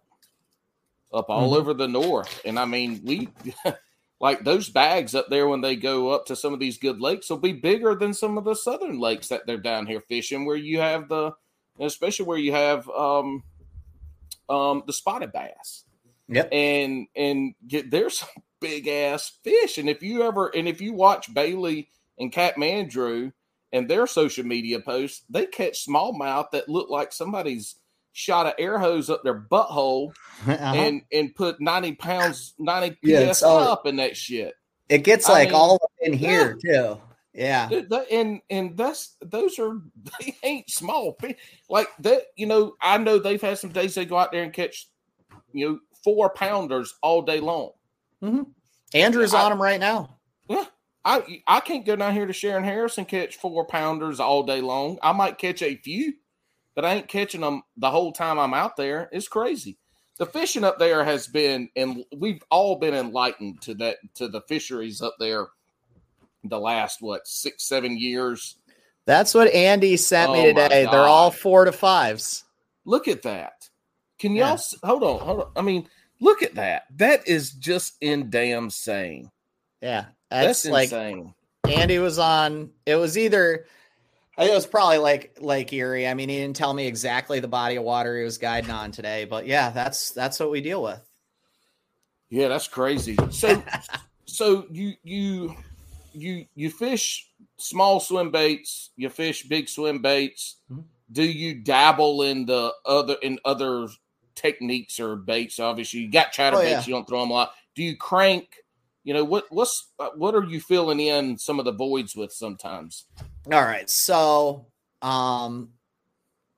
up 1.13 1.29
all 1.29 1.51
Mhm. 1.51 1.57
over 1.57 1.73
the 1.73 1.87
north. 1.87 2.41
And 2.45 2.59
I 2.59 2.65
mean, 2.65 3.01
we 3.03 3.29
like 4.19 4.43
those 4.43 4.69
bags 4.69 5.15
up 5.15 5.27
there 5.29 5.47
when 5.47 5.61
they 5.61 5.75
go 5.75 6.09
up 6.11 6.25
to 6.27 6.35
some 6.35 6.53
of 6.53 6.59
these 6.59 6.77
good 6.77 7.01
lakes 7.01 7.29
will 7.29 7.37
be 7.37 7.53
bigger 7.53 7.95
than 7.95 8.13
some 8.13 8.37
of 8.37 8.43
the 8.43 8.55
southern 8.55 8.99
lakes 8.99 9.29
that 9.29 9.45
they're 9.45 9.57
down 9.57 9.87
here 9.87 10.01
fishing 10.01 10.45
where 10.45 10.55
you 10.55 10.79
have 10.79 11.09
the 11.09 11.31
especially 11.79 12.25
where 12.25 12.37
you 12.37 12.51
have 12.53 12.89
um 12.89 13.43
um 14.49 14.83
the 14.87 14.93
spotted 14.93 15.31
bass 15.31 15.85
Yep. 16.29 16.49
and 16.53 17.07
and 17.15 17.53
get 17.67 17.91
there's 17.91 18.19
some 18.19 18.29
big 18.61 18.87
ass 18.87 19.37
fish 19.43 19.77
and 19.77 19.89
if 19.89 20.01
you 20.01 20.23
ever 20.23 20.47
and 20.47 20.67
if 20.69 20.79
you 20.79 20.93
watch 20.93 21.33
bailey 21.33 21.89
and 22.17 22.31
cat 22.31 22.55
mandrew 22.55 23.33
and 23.73 23.89
their 23.89 24.07
social 24.07 24.45
media 24.45 24.79
posts 24.79 25.23
they 25.29 25.45
catch 25.45 25.85
smallmouth 25.85 26.49
that 26.51 26.69
look 26.69 26.89
like 26.89 27.11
somebody's 27.11 27.75
shot 28.13 28.45
an 28.45 28.53
air 28.57 28.79
hose 28.79 29.09
up 29.09 29.21
their 29.23 29.37
butthole 29.41 30.13
Uh-huh. 30.47 30.53
and 30.75 31.01
and 31.11 31.35
put 31.35 31.59
90 31.59 31.93
pounds 31.95 32.53
90 32.57 32.97
Yeah, 33.03 33.31
psi 33.33 33.45
all- 33.47 33.59
up 33.67 33.85
in 33.85 33.97
that 33.97 34.15
shit 34.15 34.53
It 34.87 34.99
gets 35.03 35.27
I 35.27 35.33
like 35.33 35.47
mean, 35.49 35.55
all 35.55 35.79
in 36.01 36.13
here 36.13 36.55
too. 36.63 37.01
Yeah. 37.33 37.67
Th- 37.67 37.89
th- 37.89 38.07
and 38.11 38.41
and 38.49 38.77
that's 38.77 39.17
those 39.21 39.57
are 39.59 39.81
they 40.21 40.37
ain't 40.43 40.69
small 40.69 41.17
like 41.69 41.89
that 41.99 42.21
you 42.37 42.45
know 42.45 42.75
i 42.79 42.97
know 42.97 43.19
they've 43.19 43.41
had 43.41 43.57
some 43.57 43.71
days 43.71 43.95
they 43.95 44.05
go 44.05 44.17
out 44.17 44.31
there 44.31 44.43
and 44.43 44.53
catch 44.53 44.87
you 45.51 45.67
know 45.69 45.79
four 46.03 46.29
pounders 46.29 46.95
all 47.01 47.21
day 47.21 47.39
long 47.39 47.71
mm-hmm. 48.21 48.43
Andrew's 48.93 49.33
I- 49.33 49.43
on 49.43 49.51
them 49.51 49.61
right 49.61 49.79
now. 49.79 50.17
i 51.05 51.41
i 51.47 51.59
can't 51.59 51.85
go 51.85 51.95
down 51.95 52.13
here 52.13 52.25
to 52.25 52.33
shearon 52.33 52.63
harris 52.63 52.97
and 52.97 53.07
catch 53.07 53.35
four 53.35 53.65
pounders 53.65 54.19
all 54.19 54.43
day 54.43 54.61
long 54.61 54.97
i 55.01 55.11
might 55.11 55.37
catch 55.37 55.61
a 55.61 55.75
few 55.75 56.13
but 56.75 56.85
I 56.85 56.95
ain't 56.95 57.07
catching 57.07 57.41
them 57.41 57.63
the 57.77 57.91
whole 57.91 58.11
time 58.11 58.39
I'm 58.39 58.53
out 58.53 58.75
there. 58.77 59.09
It's 59.11 59.27
crazy. 59.27 59.77
The 60.17 60.25
fishing 60.25 60.63
up 60.63 60.79
there 60.79 61.03
has 61.03 61.27
been, 61.27 61.69
and 61.75 62.03
we've 62.15 62.41
all 62.49 62.77
been 62.77 62.93
enlightened 62.93 63.61
to 63.61 63.73
that 63.75 63.97
to 64.15 64.27
the 64.27 64.41
fisheries 64.41 65.01
up 65.01 65.15
there. 65.19 65.47
The 66.43 66.59
last 66.59 67.01
what 67.01 67.27
six 67.27 67.63
seven 67.67 67.97
years. 67.97 68.57
That's 69.05 69.33
what 69.33 69.53
Andy 69.53 69.97
sent 69.97 70.29
Oh 70.29 70.33
me 70.33 70.53
today. 70.53 70.85
They're 70.89 70.99
all 70.99 71.31
four 71.31 71.65
to 71.65 71.71
fives. 71.71 72.43
Look 72.85 73.07
at 73.07 73.23
that. 73.23 73.62
Can 74.23 74.35
y'all 74.37 74.57
Yeah. 74.57 74.87
hold 74.87 75.03
on? 75.03 75.19
Hold 75.19 75.39
on. 75.41 75.51
I 75.57 75.61
mean, 75.61 75.85
look 76.21 76.41
at 76.43 76.55
that. 76.55 76.85
That 76.95 77.27
is 77.27 77.51
just 77.51 77.95
in 77.99 78.29
damn 78.29 78.69
sane. 78.69 79.29
Yeah, 79.81 80.05
That's, 80.31 80.63
that's, 80.63 80.71
like 80.71 80.83
insane. 80.93 81.33
Andy 81.67 81.99
was 81.99 82.17
on. 82.19 82.69
It 82.85 82.95
was 82.95 83.17
either. 83.17 83.65
It 84.37 84.49
was 84.49 84.65
probably 84.65 84.99
like 84.99 85.35
Lake 85.41 85.73
Erie. 85.73 86.07
I 86.07 86.13
mean, 86.13 86.29
he 86.29 86.37
didn't 86.37 86.55
tell 86.55 86.73
me 86.73 86.87
exactly 86.87 87.41
the 87.41 87.49
body 87.49 87.75
of 87.75 87.83
water 87.83 88.17
he 88.17 88.23
was 88.23 88.37
guiding 88.37 88.71
on 88.71 88.93
today, 88.93 89.25
but 89.25 89.45
yeah, 89.45 89.71
that's 89.71 90.11
that's 90.11 90.39
what 90.39 90.49
we 90.51 90.61
deal 90.61 90.81
with. 90.81 91.01
Yeah, 92.29 92.47
that's 92.47 92.69
crazy. 92.69 93.17
So, 93.29 93.61
so 94.25 94.67
you 94.71 94.93
you 95.03 95.53
you 96.13 96.45
you 96.55 96.69
fish 96.69 97.29
small 97.57 97.99
swim 97.99 98.31
baits. 98.31 98.91
You 98.95 99.09
fish 99.09 99.43
big 99.43 99.67
swim 99.67 100.01
baits. 100.01 100.55
Mhm. 100.71 100.85
Do 101.11 101.23
you 101.23 101.55
dabble 101.55 102.21
in 102.23 102.45
the 102.45 102.71
other 102.85 103.17
in 103.21 103.37
other 103.43 103.89
techniques 104.35 104.99
or 104.99 105.15
baits? 105.15 105.59
Obviously, 105.59 106.01
you 106.01 106.11
got 106.11 106.31
chatter 106.31 106.57
Oh, 106.57 106.61
baits. 106.61 106.71
yeah. 106.71 106.83
You 106.85 106.93
don't 106.93 107.07
throw 107.07 107.21
them 107.21 107.29
a 107.31 107.33
lot. 107.33 107.53
Do 107.75 107.83
you 107.83 107.95
crank? 107.97 108.47
You 109.03 109.13
know 109.13 109.23
what? 109.25 109.45
What's 109.49 109.89
uh, 109.99 110.09
what 110.15 110.33
are 110.35 110.43
you 110.43 110.59
filling 110.61 110.99
in 110.99 111.37
some 111.37 111.59
of 111.59 111.65
the 111.65 111.73
voids 111.73 112.15
with 112.15 112.31
sometimes? 112.31 113.05
All 113.51 113.61
right. 113.61 113.89
So, 113.89 114.67
um, 115.01 115.69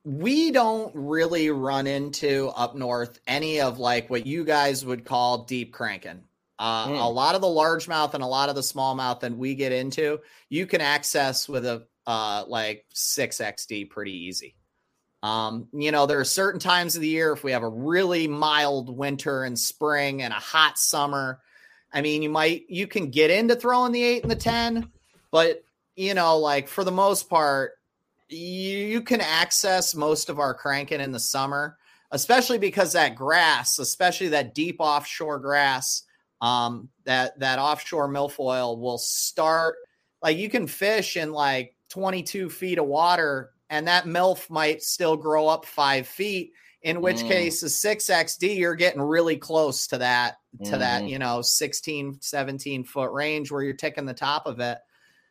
we 0.03 0.51
don't 0.51 0.91
really 0.95 1.49
run 1.49 1.87
into 1.87 2.49
up 2.55 2.75
north 2.75 3.19
any 3.25 3.61
of 3.61 3.79
like 3.79 4.09
what 4.09 4.27
you 4.27 4.43
guys 4.45 4.85
would 4.85 5.05
call 5.05 5.45
deep 5.45 5.73
cranking. 5.73 6.23
Uh, 6.59 6.87
Hmm. 6.87 6.93
A 6.93 7.09
lot 7.09 7.33
of 7.35 7.41
the 7.41 7.47
largemouth 7.47 8.13
and 8.13 8.23
a 8.23 8.27
lot 8.27 8.49
of 8.49 8.55
the 8.55 8.61
smallmouth 8.61 9.21
that 9.21 9.35
we 9.35 9.55
get 9.55 9.71
into, 9.71 10.19
you 10.49 10.67
can 10.67 10.79
access 10.81 11.49
with 11.49 11.65
a 11.65 11.87
uh, 12.07 12.43
like 12.47 12.85
6XD 12.93 13.89
pretty 13.89 14.13
easy. 14.27 14.55
Um, 15.25 15.67
you 15.73 15.91
know, 15.91 16.05
there 16.05 16.19
are 16.19 16.23
certain 16.23 16.59
times 16.59 16.95
of 16.95 17.01
the 17.01 17.07
year 17.07 17.33
if 17.33 17.43
we 17.43 17.51
have 17.51 17.63
a 17.63 17.67
really 17.67 18.27
mild 18.27 18.95
winter 18.95 19.43
and 19.43 19.57
spring 19.57 20.21
and 20.21 20.31
a 20.31 20.37
hot 20.37 20.77
summer. 20.77 21.39
I 21.91 22.01
mean, 22.01 22.21
you 22.21 22.29
might 22.29 22.69
you 22.69 22.85
can 22.85 23.09
get 23.09 23.31
into 23.31 23.55
throwing 23.55 23.91
the 23.91 24.03
eight 24.03 24.21
and 24.21 24.29
the 24.29 24.35
ten, 24.35 24.87
but 25.31 25.63
you 25.95 26.13
know, 26.13 26.37
like 26.37 26.67
for 26.67 26.83
the 26.83 26.91
most 26.91 27.27
part, 27.27 27.71
you, 28.29 28.37
you 28.37 29.01
can 29.01 29.19
access 29.19 29.95
most 29.95 30.29
of 30.29 30.37
our 30.37 30.53
cranking 30.53 31.01
in 31.01 31.11
the 31.11 31.19
summer, 31.19 31.75
especially 32.11 32.59
because 32.59 32.93
that 32.93 33.15
grass, 33.15 33.79
especially 33.79 34.27
that 34.27 34.53
deep 34.53 34.75
offshore 34.77 35.39
grass, 35.39 36.03
um, 36.39 36.87
that 37.05 37.39
that 37.39 37.57
offshore 37.57 38.09
milfoil 38.09 38.77
will 38.77 38.99
start 38.99 39.77
like 40.21 40.37
you 40.37 40.49
can 40.49 40.67
fish 40.67 41.17
in 41.17 41.31
like 41.31 41.75
22 41.89 42.47
feet 42.47 42.77
of 42.77 42.85
water, 42.85 43.54
and 43.69 43.87
that 43.87 44.05
milf 44.05 44.49
might 44.49 44.81
still 44.81 45.17
grow 45.17 45.47
up 45.47 45.65
five 45.65 46.07
feet. 46.07 46.51
In 46.81 47.01
which 47.01 47.23
Mm. 47.23 47.27
case, 47.27 47.61
the 47.61 47.69
6XD, 47.69 48.57
you're 48.57 48.75
getting 48.75 49.01
really 49.01 49.37
close 49.37 49.87
to 49.87 49.97
that, 49.97 50.35
to 50.65 50.77
that, 50.77 51.03
Mhm. 51.03 51.09
you 51.09 51.19
know, 51.19 51.41
16, 51.41 52.21
17 52.21 52.83
foot 52.83 53.11
range 53.11 53.51
where 53.51 53.63
you're 53.63 53.73
ticking 53.73 54.05
the 54.05 54.13
top 54.13 54.45
of 54.45 54.59
it. 54.59 54.77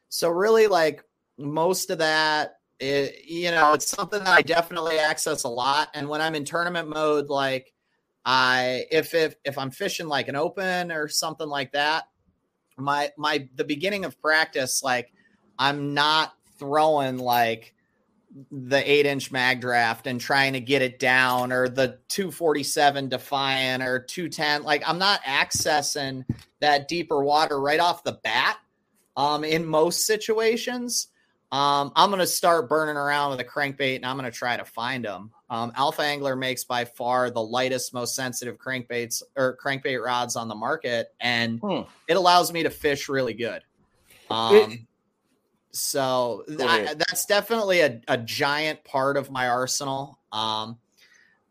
So 0.09 0.31
really, 0.31 0.67
like 0.67 1.05
most 1.39 1.91
of 1.91 1.99
that, 1.99 2.57
it, 2.81 3.25
you 3.25 3.53
know, 3.53 3.73
it's 3.73 3.87
something 3.87 4.19
that 4.25 4.37
I 4.37 4.43
definitely 4.43 4.99
access 4.99 5.45
a 5.45 5.49
lot. 5.49 5.91
And 5.95 6.09
when 6.09 6.21
I'm 6.21 6.35
in 6.35 6.45
tournament 6.45 6.89
mode, 6.89 7.29
like 7.29 7.73
I, 8.25 8.87
if 8.91 9.15
if 9.15 9.37
if 9.45 9.57
I'm 9.57 9.71
fishing 9.71 10.09
like 10.09 10.27
an 10.27 10.37
open 10.37 10.91
or 10.91 11.07
something 11.09 11.49
like 11.49 11.71
that, 11.73 12.09
my 12.77 13.13
my 13.17 13.49
the 13.55 13.65
beginning 13.65 14.05
of 14.05 14.21
practice, 14.21 14.83
like 14.83 15.13
I'm 15.57 15.95
not 15.95 16.33
throwing 16.59 17.19
like 17.19 17.75
the 18.51 18.91
eight 18.91 19.07
inch 19.07 19.31
mag 19.31 19.61
draft 19.61 20.07
and 20.09 20.21
trying 20.21 20.55
to 20.55 20.61
get 20.61 20.83
it 20.83 20.99
down 20.99 21.53
or 21.53 21.69
the 21.69 21.99
247 22.09 23.09
defiant 23.09 23.81
or 23.83 24.01
210 24.01 24.65
like 24.65 24.83
i'm 24.89 24.99
not 24.99 25.23
accessing 25.23 26.25
that 26.61 26.89
deeper 26.89 27.23
water 27.23 27.61
right 27.61 27.79
off 27.79 28.03
the 28.03 28.19
bat 28.25 28.59
um, 29.17 29.45
in 29.45 29.65
most 29.65 30.05
situations. 30.05 31.07
Um, 31.53 31.93
i'm 31.95 32.11
going 32.11 32.19
to 32.19 32.27
start 32.27 32.69
burning 32.69 32.97
around 32.97 33.31
with 33.31 33.39
a 33.41 33.45
crankbait 33.45 33.95
and 33.97 34.05
i'm 34.07 34.19
going 34.19 34.29
to 34.31 34.37
try 34.37 34.57
to 34.57 34.65
find 34.65 35.05
them 35.05 35.31
um, 35.49 35.71
alpha 35.77 36.03
angler 36.03 36.35
makes 36.35 36.65
by 36.65 36.85
far 36.87 37.31
the 37.31 37.41
lightest 37.43 37.95
most 37.95 38.17
sensitive 38.17 38.59
crankbaits 38.59 39.23
or 39.37 39.57
crankbait 39.65 40.05
rods 40.05 40.35
on 40.35 40.49
the 40.49 40.57
market 40.57 41.15
and 41.21 41.61
Hmm. 41.61 41.83
it 42.09 42.17
allows 42.17 42.53
me 42.53 42.65
to 42.65 42.71
fish 42.71 43.09
really 43.09 43.35
good. 43.35 43.63
Um, 44.29 44.57
It- 44.57 44.81
so 45.75 46.45
I, 46.61 46.95
that's 46.95 47.27
definitely 47.27 47.81
a, 47.81 48.01
a 48.09 48.17
giant 48.17 48.85
part 48.85 49.17
of 49.17 49.31
my 49.31 49.49
arsenal. 49.49 50.19
Um, 50.33 50.79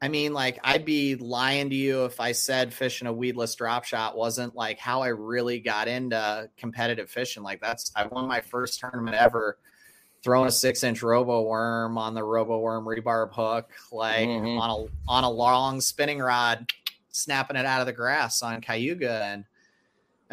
I 0.02 0.08
mean, 0.08 0.34
like 0.34 0.60
I'd 0.64 0.86
be 0.86 1.16
lying 1.16 1.70
to 1.70 1.76
you 1.76 2.06
if 2.06 2.20
I 2.20 2.32
said 2.34 2.74
fishing 2.74 3.08
a 3.08 3.14
weedless 3.14 3.56
drop 3.56 3.86
shot 3.86 4.18
wasn't 4.18 4.56
like 4.56 4.80
how 4.80 5.02
I 5.02 5.10
really 5.10 5.60
got 5.60 5.88
into 5.88 6.50
competitive 6.58 7.10
fishing. 7.10 7.44
Like 7.44 7.62
that's 7.62 7.92
I 7.96 8.08
won 8.08 8.28
my 8.28 8.42
first 8.42 8.80
tournament 8.80 9.16
ever 9.16 9.58
throwing 10.24 10.48
a 10.48 10.52
six 10.52 10.84
inch 10.84 11.04
robo 11.04 11.42
worm 11.44 11.98
on 11.98 12.14
the 12.14 12.24
robo 12.24 12.60
worm 12.60 12.86
rebarb 12.86 13.34
hook, 13.34 13.72
like 13.92 14.28
Mhm. 14.28 14.60
on 14.60 14.70
a 14.70 15.12
on 15.12 15.24
a 15.24 15.30
long 15.30 15.80
spinning 15.82 16.20
rod, 16.20 16.70
snapping 17.10 17.58
it 17.58 17.66
out 17.66 17.82
of 17.82 17.88
the 17.88 17.94
grass 17.94 18.42
on 18.42 18.60
Cayuga. 18.62 19.24
And 19.24 19.46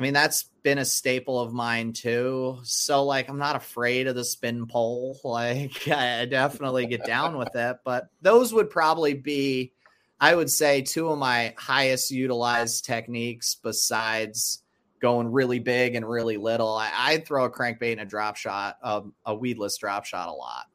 I 0.01 0.03
mean, 0.03 0.15
that's 0.15 0.45
been 0.63 0.79
a 0.79 0.85
staple 0.87 1.39
of 1.39 1.53
mine 1.53 1.93
too. 1.93 2.59
So 2.63 3.05
like 3.05 3.29
I'm 3.29 3.37
not 3.37 3.55
afraid 3.55 4.07
of 4.07 4.15
the 4.15 4.25
spin 4.25 4.67
pole. 4.67 5.19
Like 5.25 5.87
I 5.89 6.25
definitely 6.25 6.87
get 6.87 7.05
down 7.05 7.37
with 7.37 7.55
it. 7.55 7.77
But 7.85 8.09
those 8.23 8.51
would 8.55 8.71
probably 8.71 9.13
be, 9.13 9.75
I 10.19 10.35
would 10.35 10.49
say, 10.49 10.81
two 10.81 11.11
of 11.11 11.19
my 11.19 11.53
highest 11.59 12.11
utilized 12.11 12.87
techniques 12.87 13.57
besides 13.63 14.63
going 15.03 15.31
really 15.31 15.59
big 15.59 15.97
and 15.97 16.09
really 16.09 16.39
little. 16.39 16.75
I, 16.75 16.91
I'd 16.95 17.27
throw 17.27 17.45
a 17.45 17.51
crankbait 17.51 17.93
and 17.93 18.01
a 18.01 18.07
drop 18.07 18.37
shot, 18.37 18.79
um, 18.83 19.13
a 19.27 19.35
weedless 19.35 19.77
drop 19.77 20.07
shot 20.07 20.31
a 20.31 20.33
lot. 20.33 20.67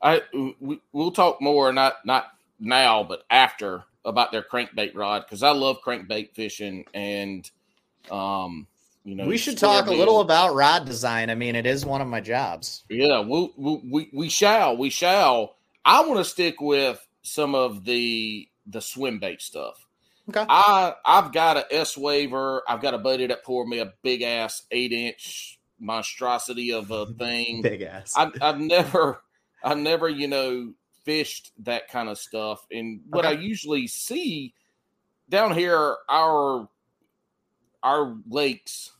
I 0.00 0.22
we, 0.58 0.80
we'll 0.92 1.12
talk 1.12 1.42
more 1.42 1.70
not 1.70 1.96
not 2.06 2.28
now 2.58 3.02
but 3.02 3.24
after 3.28 3.84
about 4.06 4.32
their 4.32 4.42
crankbait 4.42 4.94
rod 4.94 5.24
because 5.26 5.42
I 5.42 5.50
love 5.50 5.82
crankbait 5.84 6.34
fishing 6.34 6.86
and 6.94 7.48
um 8.10 8.66
you 9.04 9.14
know 9.14 9.26
we 9.26 9.36
should 9.36 9.58
talk 9.58 9.86
a 9.86 9.92
little 9.92 10.20
about 10.20 10.54
rod 10.54 10.84
design. 10.84 11.30
I 11.30 11.34
mean, 11.34 11.56
it 11.56 11.66
is 11.66 11.84
one 11.84 12.00
of 12.00 12.08
my 12.08 12.20
jobs. 12.20 12.84
yeah 12.88 13.20
we'll, 13.20 13.52
we 13.56 14.08
we 14.12 14.28
shall 14.28 14.76
we 14.76 14.90
shall 14.90 15.56
I 15.84 16.06
want 16.06 16.18
to 16.18 16.24
stick 16.24 16.60
with 16.60 17.04
some 17.22 17.54
of 17.54 17.84
the 17.84 18.48
the 18.66 18.80
swim 18.80 19.18
bait 19.18 19.42
stuff 19.42 19.86
Okay. 20.28 20.44
I 20.48 20.94
I've 21.04 21.32
got 21.32 21.56
a 21.56 21.74
S 21.74 21.96
waiver. 21.96 22.62
I've 22.68 22.80
got 22.80 22.94
a 22.94 22.98
buddy 22.98 23.26
that 23.26 23.44
poured 23.44 23.68
me 23.68 23.80
a 23.80 23.92
big 24.02 24.22
ass 24.22 24.62
eight 24.70 24.92
inch 24.92 25.58
monstrosity 25.80 26.72
of 26.72 26.90
a 26.90 27.06
thing 27.18 27.62
Big 27.62 27.82
ass. 27.82 28.12
I've, 28.16 28.32
I've 28.40 28.60
never, 28.60 29.22
I've 29.64 29.78
never, 29.78 30.08
you 30.08 30.28
know, 30.28 30.72
fished 31.04 31.52
that 31.64 31.88
kind 31.88 32.08
of 32.08 32.18
stuff. 32.18 32.64
And 32.70 33.00
what 33.10 33.26
I 33.26 33.32
usually 33.32 33.88
see 33.88 34.54
down 35.28 35.54
here, 35.54 35.96
our 36.08 36.68
our 37.82 38.16
lakes 38.28 38.92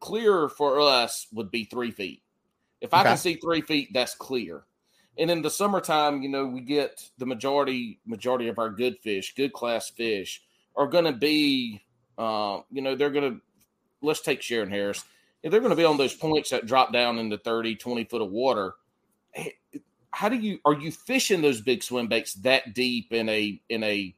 clear 0.00 0.48
for 0.48 0.80
us 0.80 1.26
would 1.32 1.50
be 1.50 1.64
three 1.64 1.90
feet. 1.90 2.22
If 2.80 2.92
I 2.92 3.00
Okay. 3.00 3.10
can 3.10 3.16
see 3.16 3.34
three 3.36 3.60
feet, 3.60 3.90
that's 3.92 4.14
clear. 4.14 4.64
And 5.18 5.30
in 5.30 5.42
the 5.42 5.50
summertime, 5.50 6.22
you 6.22 6.28
know, 6.28 6.46
we 6.46 6.60
get 6.60 7.08
the 7.18 7.26
majority 7.26 8.00
majority 8.04 8.48
of 8.48 8.58
our 8.58 8.70
good 8.70 8.98
fish, 8.98 9.34
good 9.34 9.52
class 9.52 9.90
fish, 9.90 10.42
are 10.74 10.86
going 10.88 11.04
to 11.04 11.12
be, 11.12 11.80
uh, 12.18 12.60
you 12.70 12.82
know, 12.82 12.96
they're 12.96 13.10
going 13.10 13.34
to. 13.34 13.40
Let's 14.00 14.20
take 14.20 14.40
Shearon 14.40 14.68
Harris. 14.70 15.04
If 15.42 15.50
they're 15.52 15.60
going 15.60 15.70
to 15.70 15.76
be 15.76 15.84
on 15.84 15.96
those 15.96 16.14
points 16.14 16.50
that 16.50 16.66
drop 16.66 16.92
down 16.92 17.18
into 17.18 17.38
30, 17.38 17.76
20 17.76 18.04
foot 18.04 18.22
of 18.22 18.30
water, 18.30 18.74
eh, 19.34 19.50
how 20.10 20.28
do 20.28 20.36
you 20.36 20.58
are 20.64 20.74
you 20.74 20.90
fishing 20.90 21.42
those 21.42 21.60
big 21.60 21.82
swim 21.82 22.08
baits 22.08 22.34
that 22.34 22.74
deep 22.74 23.12
in 23.12 23.28
a 23.28 23.60
in 23.68 23.84
a 23.84 24.14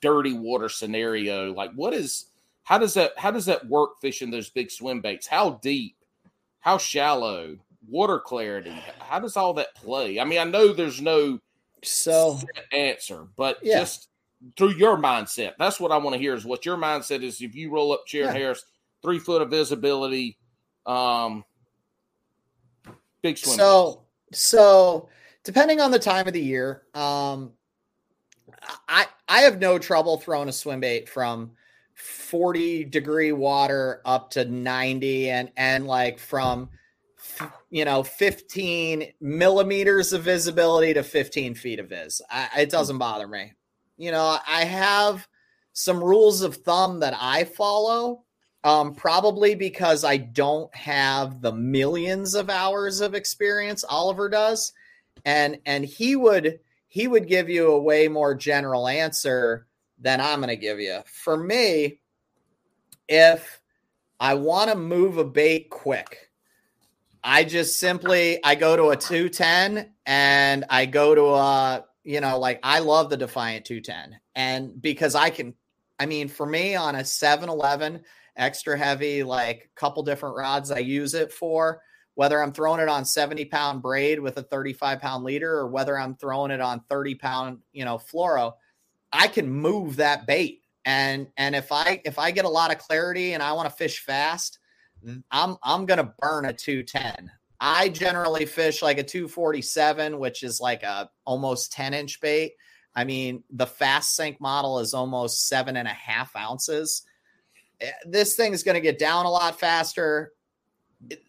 dirty 0.00 0.32
water 0.32 0.68
scenario? 0.68 1.52
Like, 1.52 1.72
what 1.74 1.92
is 1.92 2.26
how 2.66 2.78
does 2.78 2.94
that 2.94 3.12
how 3.16 3.30
does 3.30 3.46
that 3.46 3.64
work 3.68 4.00
fishing 4.00 4.28
those 4.28 4.50
big 4.50 4.72
swim 4.72 5.00
baits? 5.00 5.26
How 5.26 5.60
deep? 5.62 5.96
How 6.58 6.78
shallow? 6.78 7.56
Water 7.88 8.18
clarity? 8.18 8.74
How 8.98 9.20
does 9.20 9.36
all 9.36 9.54
that 9.54 9.74
play? 9.76 10.18
I 10.18 10.24
mean, 10.24 10.40
I 10.40 10.44
know 10.44 10.72
there's 10.72 11.00
no 11.00 11.38
so 11.84 12.40
answer, 12.72 13.28
but 13.36 13.58
Yeah. 13.62 13.78
just 13.78 14.08
through 14.56 14.74
your 14.74 14.96
mindset, 14.96 15.52
that's 15.60 15.78
what 15.78 15.92
I 15.92 15.96
want 15.96 16.14
to 16.14 16.20
hear. 16.20 16.34
Is 16.34 16.44
what 16.44 16.66
your 16.66 16.76
mindset 16.76 17.22
is. 17.22 17.40
If 17.40 17.54
you 17.54 17.70
roll 17.70 17.92
up 17.92 18.04
Chair 18.04 18.24
Yeah. 18.24 18.32
Harris, 18.32 18.64
three 19.00 19.20
foot 19.20 19.42
of 19.42 19.50
visibility, 19.50 20.36
um, 20.86 21.44
big 23.22 23.38
swim. 23.38 23.58
So, 23.58 24.06
so 24.32 25.08
depending 25.44 25.80
on 25.80 25.92
the 25.92 26.00
time 26.00 26.26
of 26.26 26.32
the 26.32 26.42
year. 26.42 26.82
Um, 26.94 27.52
I 28.88 29.06
I 29.28 29.42
have 29.42 29.60
no 29.60 29.78
trouble 29.78 30.18
throwing 30.18 30.48
a 30.48 30.52
swim 30.52 30.80
bait 30.80 31.08
from 31.08 31.52
40 31.96 32.84
degree 32.84 33.32
water 33.32 34.02
up 34.04 34.30
to 34.32 34.44
90 34.44 35.30
and 35.30 35.50
and 35.56 35.86
like 35.86 36.18
from 36.18 36.68
you 37.70 37.86
know 37.86 38.02
15 38.02 39.12
millimeters 39.20 40.12
of 40.12 40.22
visibility 40.22 40.92
to 40.92 41.02
15 41.02 41.54
feet 41.54 41.80
of 41.80 41.88
vis. 41.88 42.20
I, 42.30 42.48
it 42.58 42.70
doesn't 42.70 42.98
bother 42.98 43.26
me. 43.26 43.54
You 43.96 44.10
know 44.10 44.36
i 44.46 44.64
have 44.64 45.26
some 45.72 46.04
rules 46.04 46.42
of 46.42 46.56
thumb 46.56 47.00
that 47.00 47.14
i 47.18 47.44
follow 47.44 48.24
um, 48.62 48.94
probably 48.94 49.54
because 49.54 50.04
i 50.04 50.18
don't 50.18 50.74
have 50.74 51.40
the 51.40 51.52
millions 51.52 52.34
of 52.34 52.50
hours 52.50 53.00
of 53.00 53.14
experience 53.14 53.84
oliver 53.88 54.28
does. 54.28 54.72
And 55.24 55.60
and 55.64 55.82
he 55.82 56.14
would 56.14 56.60
he 56.88 57.08
would 57.08 57.26
give 57.26 57.48
you 57.48 57.72
a 57.72 57.80
way 57.80 58.08
more 58.08 58.34
general 58.34 58.86
answer 58.86 59.66
than 59.98 60.20
i'm 60.20 60.40
going 60.40 60.48
to 60.48 60.56
give 60.56 60.80
you. 60.80 61.00
For 61.06 61.36
me 61.36 62.00
if 63.08 63.60
i 64.18 64.34
want 64.34 64.70
to 64.70 64.76
move 64.76 65.18
a 65.18 65.24
bait 65.24 65.70
quick 65.70 66.26
I 67.28 67.42
just 67.42 67.80
simply 67.80 68.38
I 68.44 68.54
go 68.54 68.76
to 68.76 68.90
a 68.90 68.96
210 68.96 69.90
and 70.06 70.64
I 70.70 70.86
go 70.86 71.12
to 71.12 71.24
a 71.24 71.84
you 72.04 72.20
know 72.20 72.38
like 72.38 72.60
I 72.62 72.78
love 72.78 73.10
the 73.10 73.16
Defiant 73.16 73.64
210 73.64 74.20
and 74.36 74.80
because 74.80 75.16
I 75.16 75.30
can 75.30 75.54
I 75.98 76.06
mean 76.06 76.28
for 76.28 76.46
me 76.46 76.76
on 76.76 76.94
a 76.94 77.04
711 77.04 78.02
extra 78.36 78.78
heavy 78.78 79.24
like 79.24 79.70
couple 79.74 80.04
different 80.04 80.36
rods 80.36 80.70
I 80.70 80.78
use 80.78 81.14
it 81.14 81.32
for 81.32 81.82
whether 82.14 82.40
I'm 82.40 82.52
throwing 82.52 82.80
it 82.80 82.88
on 82.88 83.04
70 83.04 83.46
pound 83.46 83.82
braid 83.82 84.20
with 84.20 84.36
a 84.36 84.42
35 84.42 85.00
pound 85.00 85.24
leader 85.24 85.52
or 85.52 85.66
whether 85.66 85.98
I'm 85.98 86.14
throwing 86.14 86.52
it 86.52 86.60
on 86.60 86.82
30 86.88 87.16
pound 87.16 87.58
you 87.72 87.84
know 87.84 87.98
fluoro 87.98 88.52
I 89.12 89.28
can 89.28 89.48
move 89.48 89.96
that 89.96 90.26
bait 90.26 90.62
and 90.84 91.28
and 91.36 91.54
if 91.54 91.72
I 91.72 92.00
if 92.04 92.18
I 92.18 92.30
get 92.30 92.44
a 92.44 92.50
lot 92.50 92.72
of 92.72 92.78
clarity 92.78 93.32
and 93.32 93.42
I 93.42 93.52
want 93.52 93.68
to 93.68 93.74
fish 93.74 94.00
fast 94.00 94.58
I'm 95.30 95.56
I'm 95.62 95.86
gonna 95.86 96.12
burn 96.18 96.46
a 96.46 96.52
210. 96.52 97.30
I 97.60 97.88
generally 97.88 98.44
fish 98.44 98.82
like 98.82 98.98
a 98.98 99.02
247, 99.02 100.18
which 100.18 100.42
is 100.42 100.60
like 100.60 100.82
a 100.82 101.10
almost 101.24 101.72
10 101.72 101.94
inch 101.94 102.20
bait. 102.20 102.52
I 102.94 103.04
mean, 103.04 103.44
the 103.50 103.66
fast 103.66 104.14
sink 104.14 104.40
model 104.40 104.78
is 104.78 104.94
almost 104.94 105.48
seven 105.48 105.76
and 105.76 105.88
a 105.88 105.92
half 105.92 106.34
ounces. 106.36 107.02
Eh, 107.80 107.90
this 108.06 108.36
thing 108.36 108.52
is 108.52 108.62
going 108.62 108.74
to 108.74 108.80
get 108.80 108.98
down 108.98 109.26
a 109.26 109.30
lot 109.30 109.60
faster. 109.60 110.32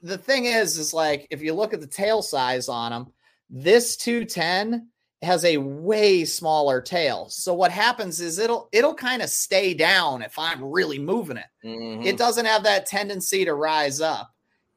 The 0.02 0.18
thing 0.18 0.46
is, 0.46 0.78
is 0.78 0.94
like 0.94 1.28
if 1.30 1.42
you 1.42 1.54
look 1.54 1.74
at 1.74 1.82
the 1.82 1.88
tail 1.88 2.22
size 2.22 2.70
on 2.70 2.92
them, 2.92 3.14
this 3.50 3.98
210 3.98 4.90
has 5.22 5.44
a 5.46 5.58
way 5.58 6.26
smaller 6.26 6.80
tail. 6.80 7.28
So 7.30 7.54
what 7.54 7.72
happens 7.72 8.22
is 8.22 8.38
it'll 8.38 8.70
it'll 8.72 8.94
kind 8.94 9.22
of 9.22 9.30
stay 9.30 9.74
down 9.74 10.22
if 10.22 10.38
I'm 10.38 10.64
really 10.64 11.00
moving 11.00 11.38
it. 11.38 11.48
Mm-hmm. 11.66 12.04
It 12.04 12.18
doesn't 12.18 12.46
have 12.46 12.64
that 12.64 12.86
tendency 12.86 13.44
to 13.46 13.54
rise 13.56 14.00
up. 14.00 14.34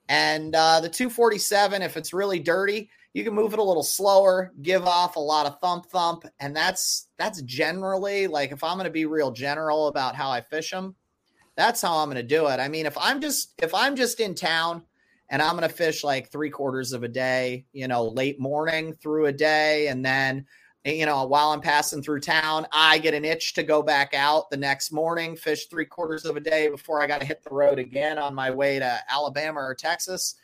And 0.08 0.54
uh, 0.56 0.80
the 0.80 0.88
247, 0.88 1.82
if 1.82 1.96
it's 1.96 2.12
really 2.12 2.40
dirty, 2.40 2.90
you 3.12 3.22
can 3.22 3.34
move 3.34 3.52
it 3.52 3.58
a 3.58 3.62
little 3.62 3.82
slower, 3.82 4.52
give 4.62 4.84
off 4.84 5.16
a 5.16 5.20
lot 5.20 5.46
of 5.46 5.60
thump 5.60 5.86
thump, 5.86 6.24
and 6.38 6.56
that's 6.56 7.08
that's 7.18 7.42
generally 7.42 8.26
like 8.26 8.52
if 8.52 8.64
I'm 8.64 8.76
going 8.76 8.84
to 8.84 8.90
be 8.90 9.06
real 9.06 9.30
general 9.30 9.88
about 9.88 10.16
how 10.16 10.30
I 10.30 10.40
fish 10.40 10.70
them, 10.70 10.94
that's 11.56 11.82
how 11.82 11.98
I'm 11.98 12.08
going 12.08 12.16
to 12.16 12.22
do 12.22 12.46
it. 12.46 12.60
I 12.60 12.68
mean, 12.68 12.86
if 12.86 12.96
I'm 12.98 13.20
just 13.20 13.52
if 13.62 13.74
I'm 13.74 13.94
just 13.94 14.20
in 14.20 14.34
town 14.34 14.84
and 15.30 15.40
I'm 15.40 15.56
going 15.56 15.68
to 15.68 15.74
fish 15.74 16.02
like 16.02 16.28
three 16.28 16.50
quarters 16.50 16.92
of 16.92 17.04
a 17.04 17.08
day, 17.08 17.64
you 17.72 17.86
know, 17.86 18.08
late 18.08 18.40
morning 18.40 18.92
through 18.94 19.26
a 19.26 19.32
day. 19.32 19.86
And 19.86 20.04
then, 20.04 20.44
eh, 20.84 20.94
you 20.94 21.06
know, 21.06 21.24
while 21.24 21.52
I'm 21.52 21.60
passing 21.60 22.02
through 22.02 22.20
town, 22.20 22.66
I 22.72 22.98
get 22.98 23.14
an 23.14 23.24
itch 23.24 23.54
to 23.54 23.62
go 23.62 23.80
back 23.80 24.12
out 24.12 24.50
the 24.50 24.56
next 24.56 24.92
morning, 24.92 25.36
fish 25.36 25.66
three 25.66 25.84
quarters 25.84 26.24
of 26.24 26.36
a 26.36 26.40
day 26.40 26.68
before 26.68 27.00
I 27.00 27.06
got 27.06 27.20
to 27.20 27.26
hit 27.26 27.44
the 27.44 27.54
road 27.54 27.78
again 27.78 28.18
on 28.18 28.34
my 28.34 28.50
way 28.50 28.80
to 28.80 29.00
Alabama 29.08 29.60
or 29.60 29.74
Texas. 29.74 30.34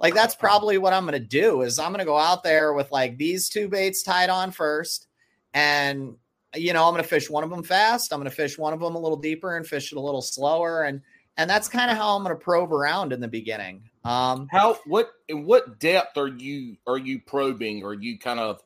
Like 0.00 0.14
that's 0.14 0.34
probably 0.34 0.78
what 0.78 0.92
I'm 0.92 1.06
going 1.06 1.20
to 1.20 1.26
do 1.26 1.62
is 1.62 1.78
I'm 1.78 1.92
going 1.92 2.00
to 2.00 2.04
go 2.04 2.18
out 2.18 2.42
there 2.42 2.74
with 2.74 2.90
like 2.90 3.16
these 3.16 3.48
two 3.48 3.68
baits 3.68 4.02
tied 4.02 4.30
on 4.30 4.50
first 4.50 5.06
and 5.54 6.16
you 6.56 6.72
know, 6.72 6.84
I'm 6.84 6.92
going 6.92 7.02
to 7.02 7.08
fish 7.08 7.28
one 7.28 7.42
of 7.42 7.50
them 7.50 7.64
fast. 7.64 8.12
I'm 8.12 8.20
going 8.20 8.30
to 8.30 8.34
fish 8.34 8.58
one 8.58 8.72
of 8.72 8.78
them 8.78 8.94
a 8.94 9.00
little 9.00 9.16
deeper 9.16 9.56
and 9.56 9.66
fish 9.66 9.92
it 9.92 9.98
a 9.98 10.00
little 10.00 10.22
slower 10.22 10.82
and 10.82 11.00
and 11.36 11.48
that's 11.48 11.68
kind 11.68 11.90
of 11.90 11.96
how 11.96 12.16
I'm 12.16 12.22
going 12.24 12.36
to 12.36 12.42
probe 12.42 12.72
around 12.72 13.12
in 13.12 13.20
the 13.20 13.28
beginning. 13.28 13.88
Um, 14.04 14.48
how 14.50 14.78
what 14.84 15.10
in 15.28 15.46
what 15.46 15.78
depth 15.78 16.18
are 16.18 16.28
you 16.28 16.76
are 16.86 16.98
you 16.98 17.20
probing? 17.20 17.84
Are 17.84 17.94
you 17.94 18.18
kind 18.18 18.38
of 18.38 18.62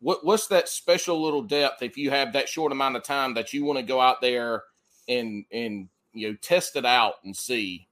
what 0.00 0.24
what's 0.24 0.48
that 0.48 0.68
special 0.68 1.22
little 1.22 1.42
depth 1.42 1.82
if 1.82 1.96
you 1.96 2.10
have 2.10 2.34
that 2.34 2.48
short 2.48 2.72
amount 2.72 2.96
of 2.96 3.02
time 3.02 3.34
that 3.34 3.52
you 3.52 3.64
want 3.64 3.78
to 3.78 3.84
go 3.84 4.00
out 4.00 4.20
there 4.20 4.64
and 5.08 5.46
and 5.50 5.88
you 6.12 6.28
know 6.28 6.36
test 6.42 6.76
it 6.76 6.84
out 6.84 7.14
and 7.24 7.34
see? 7.34 7.88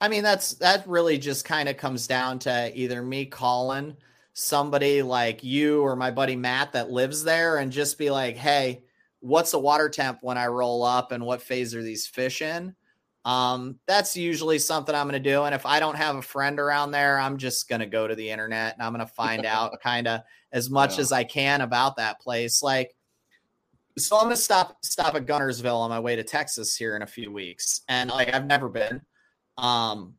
I 0.00 0.08
mean 0.08 0.22
that's 0.22 0.54
that 0.54 0.88
really 0.88 1.18
just 1.18 1.44
kind 1.44 1.68
of 1.68 1.76
comes 1.76 2.06
down 2.06 2.38
to 2.40 2.72
either 2.74 3.02
me 3.02 3.26
calling 3.26 3.96
somebody 4.32 5.02
like 5.02 5.44
you 5.44 5.82
or 5.82 5.96
my 5.96 6.10
buddy 6.10 6.36
Matt 6.36 6.72
that 6.72 6.90
lives 6.90 7.24
there 7.24 7.58
and 7.58 7.70
just 7.70 7.98
be 7.98 8.10
like, 8.10 8.36
"Hey, 8.36 8.84
what's 9.20 9.50
the 9.50 9.58
water 9.58 9.90
temp 9.90 10.20
when 10.22 10.38
I 10.38 10.46
roll 10.46 10.82
up 10.82 11.12
and 11.12 11.26
what 11.26 11.42
phase 11.42 11.74
are 11.74 11.82
these 11.82 12.06
fish 12.06 12.40
in?" 12.40 12.74
Um, 13.26 13.80
that's 13.88 14.16
usually 14.16 14.60
something 14.60 14.94
I'm 14.94 15.08
going 15.08 15.20
to 15.20 15.30
do. 15.30 15.42
And 15.42 15.54
if 15.54 15.66
I 15.66 15.80
don't 15.80 15.96
have 15.96 16.14
a 16.14 16.22
friend 16.22 16.60
around 16.60 16.92
there, 16.92 17.18
I'm 17.18 17.38
just 17.38 17.68
going 17.68 17.80
to 17.80 17.86
go 17.86 18.06
to 18.06 18.14
the 18.14 18.30
internet 18.30 18.74
and 18.74 18.82
I'm 18.82 18.94
going 18.94 19.04
to 19.04 19.12
find 19.12 19.44
out 19.46 19.80
kind 19.82 20.06
of 20.06 20.20
as 20.52 20.70
much 20.70 20.94
yeah. 20.94 21.00
as 21.00 21.12
I 21.12 21.24
can 21.24 21.60
about 21.60 21.96
that 21.96 22.20
place. 22.20 22.62
Like, 22.62 22.94
so 23.98 24.16
I'm 24.16 24.24
going 24.24 24.36
to 24.36 24.40
stop 24.40 24.76
stop 24.84 25.16
at 25.16 25.26
Guntersville 25.26 25.80
on 25.80 25.90
my 25.90 25.98
way 25.98 26.14
to 26.14 26.22
Texas 26.22 26.76
here 26.76 26.94
in 26.94 27.02
a 27.02 27.06
few 27.06 27.32
weeks, 27.32 27.80
and 27.88 28.10
like 28.10 28.32
I've 28.32 28.44
never 28.44 28.68
been, 28.68 29.00
um, 29.56 30.14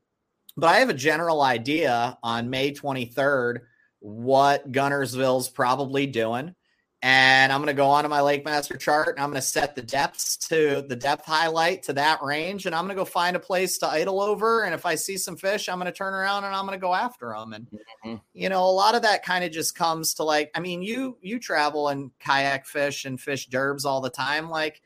but 0.57 0.67
I 0.67 0.79
have 0.79 0.89
a 0.89 0.95
general 0.95 1.43
idea 1.43 2.17
on 2.23 2.49
May 2.49 2.73
23rd 2.73 3.59
what 3.99 4.71
Guntersville's 4.71 5.49
probably 5.49 6.07
doing 6.07 6.55
and 7.03 7.51
I'm 7.53 7.59
going 7.59 7.67
to 7.67 7.79
go 7.79 7.89
onto 7.89 8.09
my 8.09 8.21
Lake 8.21 8.43
Master 8.43 8.75
chart 8.75 9.09
and 9.09 9.19
I'm 9.19 9.29
going 9.29 9.39
to 9.39 9.47
set 9.47 9.75
the 9.75 9.83
depths 9.83 10.35
to 10.49 10.83
the 10.87 10.95
depth 10.95 11.25
highlight 11.25 11.83
to 11.83 11.93
that 11.93 12.23
range. 12.23 12.65
And 12.65 12.73
I'm 12.73 12.85
going 12.85 12.95
to 12.95 12.99
go 12.99 13.05
find 13.05 13.35
a 13.35 13.39
place 13.39 13.77
to 13.79 13.87
idle 13.87 14.19
over. 14.19 14.63
And 14.63 14.73
if 14.73 14.83
I 14.83 14.95
see 14.95 15.17
some 15.17 15.37
fish, 15.37 15.69
I'm 15.69 15.77
going 15.77 15.91
to 15.91 15.91
turn 15.91 16.15
around 16.15 16.45
and 16.45 16.55
I'm 16.55 16.65
going 16.65 16.77
to 16.77 16.81
go 16.81 16.95
after 16.95 17.29
them. 17.29 17.53
And, 17.53 17.67
mm-hmm. 18.03 18.15
you 18.33 18.49
know, 18.49 18.63
a 18.63 18.71
lot 18.71 18.95
of 18.95 19.03
that 19.03 19.23
kind 19.23 19.43
of 19.43 19.51
just 19.51 19.75
comes 19.75 20.15
to 20.15 20.23
like, 20.23 20.49
I 20.55 20.59
mean, 20.59 20.81
you, 20.81 21.19
you 21.21 21.39
travel 21.39 21.87
and 21.87 22.09
kayak 22.19 22.65
fish 22.65 23.05
and 23.05 23.21
fish 23.21 23.47
derbs 23.47 23.85
all 23.85 24.01
the 24.01 24.09
time. 24.09 24.49
Like 24.49 24.81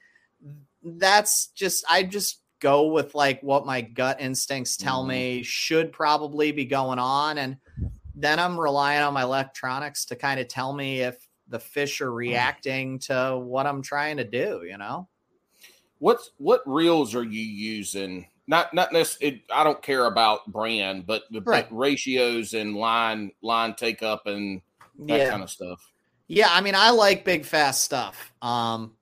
that's 0.83 1.47
just, 1.47 1.85
I 1.89 2.03
just 2.03 2.41
go 2.59 2.87
with 2.87 3.15
like 3.15 3.41
what 3.41 3.65
my 3.65 3.79
gut 3.79 4.19
instincts 4.19 4.75
tell 4.75 4.99
mm-hmm. 4.99 5.11
me 5.11 5.43
should 5.43 5.93
probably 5.93 6.51
be 6.51 6.65
going 6.65 6.99
on. 6.99 7.37
And 7.37 7.55
then 8.15 8.37
I'm 8.37 8.59
relying 8.59 9.01
on 9.01 9.13
my 9.13 9.23
electronics 9.23 10.05
to 10.07 10.17
kind 10.17 10.41
of 10.41 10.49
tell 10.49 10.73
me 10.73 10.99
if, 10.99 11.15
the 11.51 11.59
fish 11.59 12.01
are 12.01 12.09
mm. 12.09 12.15
reacting 12.15 12.99
to 12.99 13.37
what 13.37 13.67
I'm 13.67 13.81
trying 13.81 14.17
to 14.17 14.23
do, 14.23 14.63
you 14.67 14.77
know? 14.77 15.07
What's 15.99 16.31
what 16.37 16.61
reels 16.65 17.13
are 17.13 17.23
you 17.23 17.43
using? 17.43 18.27
Not 18.47 18.73
not 18.73 18.91
necessarily 18.91 19.43
I 19.53 19.63
don't 19.63 19.81
care 19.81 20.05
about 20.05 20.51
brand, 20.51 21.05
but 21.05 21.23
the 21.29 21.41
right. 21.41 21.67
ratios 21.69 22.53
and 22.53 22.75
line 22.75 23.31
line 23.43 23.75
take 23.75 24.01
up 24.01 24.25
and 24.25 24.61
that 25.05 25.19
yeah. 25.19 25.29
kind 25.29 25.43
of 25.43 25.49
stuff. 25.49 25.91
Yeah, 26.27 26.47
I 26.49 26.61
mean 26.61 26.73
I 26.75 26.89
like 26.89 27.23
big 27.23 27.45
fast 27.45 27.83
stuff. 27.83 28.33
Um 28.41 28.93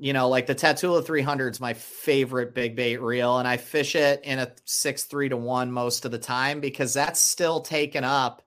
you 0.00 0.12
know, 0.12 0.28
like 0.28 0.46
the 0.46 0.54
Tatula 0.54 1.04
300 1.04 1.54
is 1.54 1.60
my 1.60 1.74
favorite 1.74 2.54
big 2.54 2.76
bait 2.76 2.98
reel, 3.02 3.38
and 3.38 3.48
I 3.48 3.56
fish 3.56 3.96
it 3.96 4.20
in 4.22 4.38
a 4.38 4.52
six 4.64 5.04
three 5.04 5.28
to 5.28 5.36
one 5.36 5.72
most 5.72 6.04
of 6.04 6.12
the 6.12 6.18
time 6.18 6.60
because 6.60 6.94
that's 6.94 7.20
still 7.20 7.60
taken 7.60 8.04
up 8.04 8.42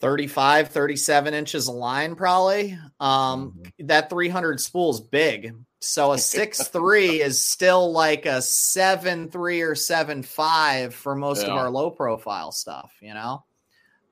35 0.00 0.68
37 0.68 1.34
inches 1.34 1.68
of 1.68 1.74
line 1.74 2.14
probably. 2.14 2.78
Um 3.00 3.52
mm-hmm. 3.52 3.86
that 3.86 4.10
300 4.10 4.60
spool 4.60 4.90
is 4.90 5.00
big. 5.00 5.54
So 5.80 6.12
a 6.12 6.18
six 6.36 6.68
three 6.68 7.22
is 7.22 7.42
still 7.42 7.92
like 7.92 8.26
a 8.26 8.42
seven 8.42 9.30
three 9.30 9.62
or 9.62 9.74
seven 9.74 10.22
five 10.22 10.94
for 10.94 11.14
most 11.14 11.42
yeah. 11.42 11.52
of 11.52 11.56
our 11.56 11.70
low 11.70 11.90
profile 11.90 12.52
stuff 12.52 12.92
you 13.00 13.14
know? 13.14 13.44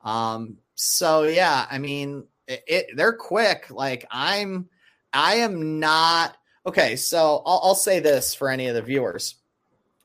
Um 0.02 0.58
so 0.74 1.22
yeah 1.24 1.66
i 1.70 1.78
mean 1.78 2.24
it, 2.48 2.62
it, 2.66 2.86
they're 2.96 3.12
quick. 3.12 3.70
Like 3.70 4.06
i'm 4.10 4.68
i 5.12 5.36
am 5.36 5.80
not 5.80 6.36
okay 6.66 6.96
so 6.96 7.42
I'll, 7.44 7.60
I'll 7.62 7.74
say 7.74 8.00
this 8.00 8.34
for 8.34 8.48
any 8.48 8.66
of 8.68 8.74
the 8.74 8.82
viewers. 8.82 9.36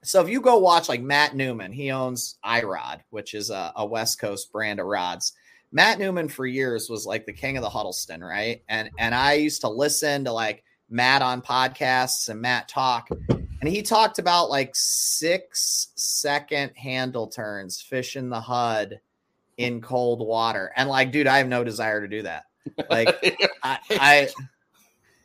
So 0.02 0.22
if 0.22 0.30
you 0.30 0.40
go 0.40 0.58
watch 0.58 0.88
like 0.90 1.02
matt 1.02 1.36
newman 1.36 1.72
he 1.72 1.92
owns 1.92 2.38
irod 2.46 3.00
which 3.10 3.34
is 3.34 3.50
a, 3.50 3.74
a 3.78 3.86
west 3.86 4.20
coast 4.20 4.52
brand 4.52 4.80
of 4.80 4.86
rods 4.86 5.34
Matt 5.72 6.00
Newman 6.00 6.30
for 6.30 6.46
years 6.46 6.90
was 6.90 7.06
like 7.06 7.26
the 7.26 7.34
king 7.34 7.58
of 7.58 7.64
the 7.64 7.70
Huddleston, 7.70 8.24
right? 8.24 8.64
And 8.68 8.90
and 8.98 9.14
I 9.14 9.34
used 9.34 9.62
to 9.62 9.70
listen 9.70 10.26
to 10.26 10.32
like 10.32 10.64
Matt 10.90 11.22
on 11.22 11.42
podcasts 11.42 12.30
and 12.30 12.42
Matt 12.42 12.68
talk, 12.68 13.10
and 13.30 13.68
he 13.70 13.82
talked 13.84 14.18
about 14.20 14.50
like 14.50 14.72
six 14.74 15.90
second 15.96 16.72
handle 16.76 17.28
turns 17.28 17.82
fishing 17.82 18.30
the 18.30 18.42
HUD 18.42 19.00
in 19.58 19.82
cold 19.82 20.26
water. 20.26 20.72
And 20.76 20.90
like, 20.90 21.12
dude, 21.12 21.28
I 21.28 21.38
have 21.38 21.48
no 21.48 21.64
desire 21.64 22.02
to 22.02 22.08
do 22.08 22.24
that. 22.24 22.46
Like, 22.90 23.10
I, 23.64 23.78
I 23.92 24.30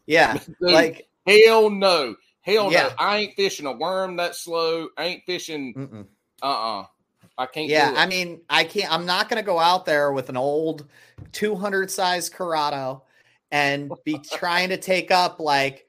yeah, 0.06 0.34
Dude, 0.46 0.54
like, 0.60 1.08
hell 1.26 1.70
no, 1.70 2.16
hell 2.42 2.70
Yeah. 2.70 2.88
no. 2.88 2.90
I 2.98 3.18
ain't 3.18 3.34
fishing 3.36 3.64
a 3.66 3.72
worm 3.72 4.16
that 4.16 4.34
slow. 4.34 4.88
I 4.98 5.04
ain't 5.04 5.22
fishing. 5.24 6.06
Uh 6.42 6.46
uh 6.46 6.86
I 7.36 7.46
can't. 7.46 7.68
yeah. 7.68 7.90
do 7.90 7.96
it. 7.96 7.98
I 7.98 8.06
mean, 8.06 8.40
I 8.48 8.64
can't. 8.64 8.92
I'm 8.92 9.06
not 9.06 9.28
going 9.28 9.42
to 9.42 9.46
go 9.46 9.58
out 9.58 9.86
there 9.86 10.12
with 10.12 10.28
an 10.28 10.36
old 10.36 10.86
200 11.32 11.90
size 11.90 12.28
Curado 12.30 13.02
and 13.50 13.90
be 14.04 14.18
trying 14.32 14.68
to 14.70 14.76
take 14.76 15.10
up 15.10 15.40
like 15.40 15.86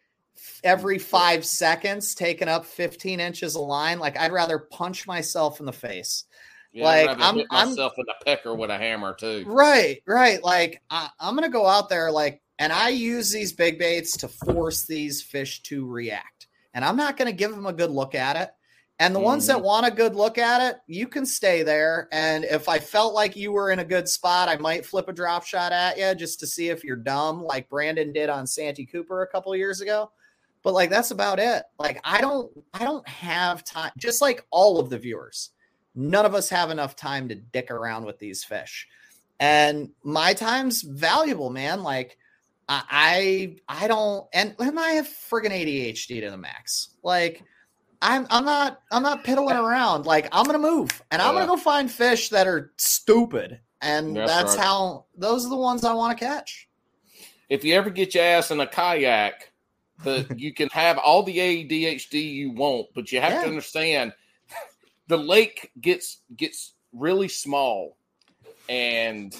every 0.63 0.97
five 0.99 1.45
seconds, 1.45 2.15
taking 2.15 2.47
up 2.47 2.65
15 2.65 3.19
inches 3.19 3.55
of 3.55 3.61
line. 3.63 3.99
Like, 3.99 4.17
I'd 4.17 4.31
rather 4.31 4.59
punch 4.59 5.07
myself 5.07 5.59
in 5.59 5.65
the 5.65 5.73
face. 5.73 6.25
Yeah, 6.73 6.83
like, 6.83 7.09
I'm- 7.21 7.35
hit 7.37 7.47
I'm- 7.51 7.69
myself 7.69 7.93
with 7.97 8.07
a 8.09 8.25
pecker 8.25 8.53
with 8.53 8.69
a 8.69 8.77
hammer 8.77 9.13
too. 9.13 9.43
Right, 9.47 10.01
right. 10.05 10.43
Like 10.43 10.81
I, 10.89 11.09
I'm 11.19 11.35
gonna 11.35 11.47
go 11.49 11.65
out 11.65 11.87
there, 11.89 12.11
like, 12.11 12.41
and 12.59 12.73
I 12.73 12.89
use 12.89 13.31
these 13.31 13.53
big 13.53 13.79
baits 13.79 14.17
to 14.17 14.27
force 14.27 14.85
these 14.85 15.21
fish 15.21 15.61
to 15.63 15.85
react, 15.87 16.47
and 16.73 16.83
I'm 16.83 16.97
not 16.97 17.15
gonna 17.15 17.31
give 17.31 17.51
them 17.51 17.65
a 17.65 17.71
good 17.71 17.91
look 17.91 18.13
at 18.13 18.35
it. 18.35 18.49
And 18.99 19.13
the 19.13 19.19
ones 19.19 19.45
that 19.47 19.57
mm. 19.57 19.63
want 19.63 19.85
a 19.85 19.91
good 19.91 20.15
look 20.15 20.37
at 20.37 20.61
it, 20.61 20.77
you 20.87 21.07
can 21.07 21.25
stay 21.25 21.63
there. 21.63 22.07
And 22.13 22.45
if 22.45 22.69
I 22.69 22.79
felt 22.79 23.13
like 23.13 23.35
you 23.35 23.51
were 23.51 23.71
in 23.71 23.79
a 23.79 23.85
good 23.85 24.07
spot, 24.07 24.47
I 24.47 24.55
might 24.55 24.85
flip 24.85 25.09
a 25.09 25.13
drop 25.13 25.45
shot 25.45 25.73
at 25.73 25.97
you 25.97 26.15
just 26.15 26.39
to 26.39 26.47
see 26.47 26.69
if 26.69 26.83
you're 26.83 26.95
dumb, 26.95 27.43
like 27.43 27.69
Brandon 27.69 28.13
did 28.13 28.29
on 28.29 28.47
Santee 28.47 28.85
Cooper 28.85 29.21
a 29.21 29.27
couple 29.27 29.53
years 29.55 29.81
ago. 29.81 30.11
But 30.63 30.73
like 30.73 30.89
that's 30.89 31.11
about 31.11 31.39
it. 31.39 31.63
Like 31.77 31.99
I 32.03 32.21
don't, 32.21 32.49
I 32.73 32.85
don't 32.85 33.07
have 33.07 33.63
time. 33.65 33.91
Just 33.97 34.21
like 34.21 34.45
all 34.49 34.79
of 34.79 34.89
the 34.89 34.97
viewers, 34.97 35.51
none 35.93 36.25
of 36.25 36.33
us 36.33 36.49
have 36.49 36.71
enough 36.71 36.95
time 36.95 37.27
to 37.29 37.35
dick 37.35 37.71
around 37.71 38.05
with 38.05 38.17
these 38.17 38.43
fish 38.43 38.87
and 39.39 39.89
my 40.03 40.33
time's 40.33 40.81
valuable 40.81 41.49
man 41.49 41.83
like 41.83 42.17
i 42.69 43.57
i 43.67 43.83
I 43.83 43.87
don't 43.87 44.27
and, 44.33 44.55
and 44.59 44.79
i 44.79 44.91
have 44.91 45.07
friggin 45.07 45.51
adhd 45.51 46.21
to 46.21 46.31
the 46.31 46.37
max 46.37 46.95
like 47.03 47.43
i'm 48.05 48.27
i'm 48.29 48.45
not 48.45 48.81
i'm 48.91 49.03
not 49.03 49.23
piddling 49.23 49.57
around 49.57 50.05
like 50.05 50.27
i'm 50.31 50.45
gonna 50.45 50.59
move 50.59 51.01
and 51.11 51.21
i'm 51.21 51.33
gonna 51.33 51.47
go 51.47 51.57
find 51.57 51.91
fish 51.91 52.29
that 52.29 52.47
are 52.47 52.71
stupid 52.77 53.59
and 53.81 54.15
That's 54.15 54.29
that's, 54.29 54.57
right. 54.57 54.65
how 54.65 55.05
those 55.17 55.45
are 55.45 55.49
the 55.49 55.57
ones 55.57 55.83
i 55.83 55.93
want 55.93 56.17
to 56.17 56.25
catch 56.25 56.69
If 57.49 57.63
you 57.63 57.73
ever 57.75 57.89
get 57.89 58.15
your 58.15 58.23
ass 58.23 58.51
in 58.51 58.59
a 58.59 58.67
kayak, 58.67 59.51
the 60.03 60.25
you 60.35 60.53
can 60.53 60.69
have 60.71 60.97
all 60.97 61.23
the 61.23 61.37
ADHD 61.37 62.13
you 62.33 62.51
want, 62.51 62.87
but 62.95 63.11
you 63.11 63.21
have 63.21 63.33
Yeah. 63.33 63.41
to 63.41 63.47
understand 63.47 64.13
the 65.07 65.17
lake 65.17 65.71
gets 65.79 66.21
gets 66.35 66.73
really 66.91 67.27
small, 67.27 67.97
and 68.67 69.35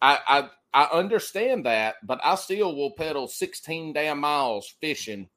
I 0.00 0.18
I 0.28 0.50
I 0.72 0.84
understand 0.98 1.66
that, 1.66 1.96
but 2.04 2.20
I 2.24 2.36
still 2.36 2.76
will 2.76 2.92
pedal 2.92 3.26
sixteen 3.28 3.92
damn 3.92 4.20
miles 4.20 4.74
fishing 4.80 5.28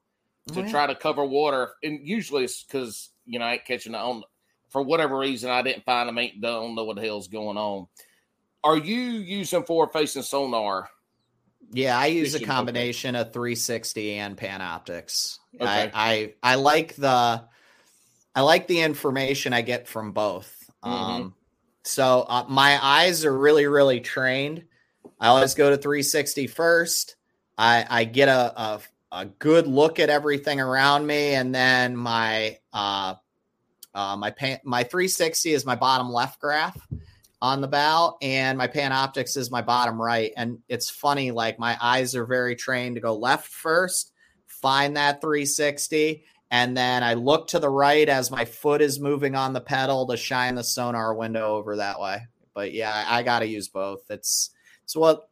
to 0.50 0.60
Oh, 0.60 0.64
yeah. 0.64 0.72
try 0.72 0.88
to 0.88 0.96
cover 0.96 1.26
water, 1.26 1.74
and 1.84 2.06
usually 2.08 2.44
it's 2.44 2.64
because 2.64 3.10
you 3.26 3.40
know 3.40 3.46
I 3.46 3.54
ain't 3.54 3.66
catching 3.66 3.94
it 3.94 3.98
on 3.98 4.24
for 4.70 4.82
whatever 4.82 5.18
reason 5.18 5.50
I 5.50 5.62
didn't 5.62 5.86
find 5.86 6.10
them. 6.10 6.18
Ain't 6.18 6.42
don't 6.42 6.76
know 6.76 6.84
what 6.84 6.98
the 6.98 7.02
hell's 7.04 7.28
going 7.28 7.58
on. 7.58 7.88
Are 8.64 8.78
you 8.78 8.96
using 8.96 9.64
forward 9.64 9.92
facing 9.94 10.24
sonar? 10.24 10.90
Yeah, 11.72 11.98
I 11.98 12.08
use 12.08 12.36
a 12.36 12.40
combination 12.40 13.16
of 13.16 13.34
360 13.34 14.14
and 14.16 14.38
Panoptix. 14.38 15.40
Okay. 15.60 15.92
I, 15.94 16.34
I 16.44 16.52
I 16.54 16.56
like 16.56 16.96
the 16.96 17.44
I 18.36 18.42
like 18.42 18.68
the 18.68 18.82
information 18.82 19.54
I 19.54 19.62
get 19.62 19.88
from 19.88 20.12
both. 20.12 20.70
Mhm. 20.84 20.90
Um, 20.90 21.36
so 21.84 22.26
uh, 22.28 22.46
my 22.48 22.80
eyes 22.84 23.26
are 23.26 23.38
really 23.38 23.66
really 23.66 24.02
trained. 24.02 24.66
I 25.20 25.28
always 25.28 25.56
go 25.56 25.70
to 25.70 25.78
360 25.78 26.48
first. 26.48 27.16
I 27.58 27.86
I 27.90 28.04
get 28.04 28.28
a 28.28 28.62
a, 28.62 28.82
a 29.14 29.26
good 29.26 29.68
look 29.68 30.00
at 30.00 30.10
everything 30.10 30.60
around 30.60 31.06
me, 31.06 31.36
and 31.36 31.54
then 31.54 31.96
my 31.96 32.58
uh, 32.74 33.16
uh 33.94 34.16
my 34.18 34.32
pan, 34.32 34.60
my 34.66 34.84
360 34.84 35.54
is 35.54 35.66
my 35.66 35.76
bottom 35.76 36.12
left 36.12 36.42
graph 36.42 36.78
on 37.44 37.60
the 37.60 37.68
bow 37.68 38.18
and 38.22 38.58
my 38.58 38.68
panoptix 38.68 39.36
is 39.36 39.52
my 39.52 39.62
bottom 39.62 40.02
right. 40.02 40.32
And 40.38 40.60
it's 40.70 40.90
funny 40.90 41.32
like 41.32 41.60
my 41.60 41.78
eyes 41.82 42.16
are 42.16 42.26
very 42.26 42.56
trained 42.56 42.96
to 42.96 43.02
go 43.02 43.14
left 43.16 43.48
first 43.48 44.14
find 44.48 44.96
that 44.96 45.20
360 45.20 46.24
and 46.52 46.78
then 46.78 47.04
i 47.04 47.16
look 47.16 47.50
to 47.50 47.60
the 47.60 47.70
right 47.70 48.08
as 48.08 48.32
my 48.32 48.46
foot 48.46 48.82
is 48.82 48.98
moving 48.98 49.36
on 49.36 49.52
the 49.52 49.60
pedal 49.60 50.08
to 50.08 50.16
shine 50.16 50.56
the 50.56 50.64
sonar 50.64 51.14
window 51.14 51.56
over 51.58 51.76
that 51.76 52.00
way. 52.00 52.22
But 52.54 52.72
yeah 52.72 53.06
i, 53.08 53.20
I 53.20 53.24
got 53.24 53.40
to 53.40 53.48
use 53.48 53.68
both. 53.68 54.10
It's 54.10 54.52
it's 54.84 54.96
what 54.96 55.28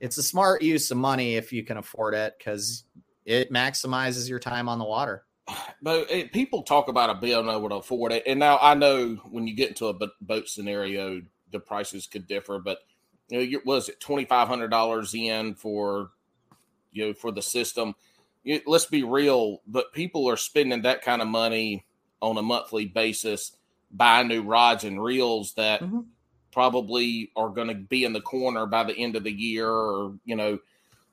it's 0.00 0.16
a 0.18 0.22
smart 0.22 0.62
use 0.62 0.90
of 0.90 0.96
money 0.96 1.36
if 1.36 1.52
you 1.52 1.62
can 1.62 1.76
afford 1.76 2.14
it 2.14 2.34
because 2.38 2.84
it 3.24 3.52
maximizes 3.52 4.28
your 4.28 4.38
time 4.38 4.68
on 4.68 4.78
the 4.78 4.84
water 4.84 5.24
But 5.82 6.10
it, 6.10 6.32
people 6.32 6.62
talk 6.62 6.88
about 6.88 7.10
a 7.10 7.14
bill 7.14 7.40
and 7.40 7.48
able 7.48 7.68
to 7.70 7.76
afford 7.76 8.12
it, 8.12 8.24
and 8.26 8.38
now 8.38 8.58
I 8.60 8.74
know 8.74 9.14
when 9.30 9.46
you 9.46 9.54
get 9.54 9.70
into 9.70 9.86
a 9.86 9.94
boat 10.20 10.48
scenario, 10.48 11.22
the 11.52 11.58
prices 11.60 12.06
could 12.06 12.26
differ. 12.26 12.58
But 12.58 12.80
you 13.28 13.50
know, 13.52 13.60
was 13.64 13.88
it 13.88 13.98
twenty 13.98 14.26
five 14.26 14.46
hundred 14.46 14.68
dollars 14.68 15.14
in 15.14 15.54
for 15.54 16.10
you 16.92 17.06
know 17.06 17.12
for 17.14 17.32
the 17.32 17.40
system? 17.40 17.94
You- 18.44 18.60
let's 18.66 18.84
be 18.86 19.04
real, 19.04 19.62
but 19.66 19.92
people 19.94 20.28
are 20.28 20.36
spending 20.36 20.82
that 20.82 21.00
kind 21.02 21.22
of 21.22 21.28
money 21.28 21.86
on 22.20 22.36
a 22.36 22.42
monthly 22.42 22.84
basis 22.84 23.52
buying 23.90 24.28
new 24.28 24.42
rods 24.42 24.84
and 24.84 25.02
reels 25.02 25.54
that 25.54 25.80
Mhm. 25.80 26.04
Probably 26.52 27.30
are 27.36 27.48
going 27.48 27.68
to 27.68 27.74
be 27.74 28.04
in 28.04 28.12
the 28.12 28.20
corner 28.20 28.66
by 28.66 28.84
the 28.84 28.96
end 28.96 29.16
of 29.16 29.24
the 29.24 29.32
year, 29.32 29.68
or 29.68 30.14
you 30.24 30.36
know, 30.36 30.58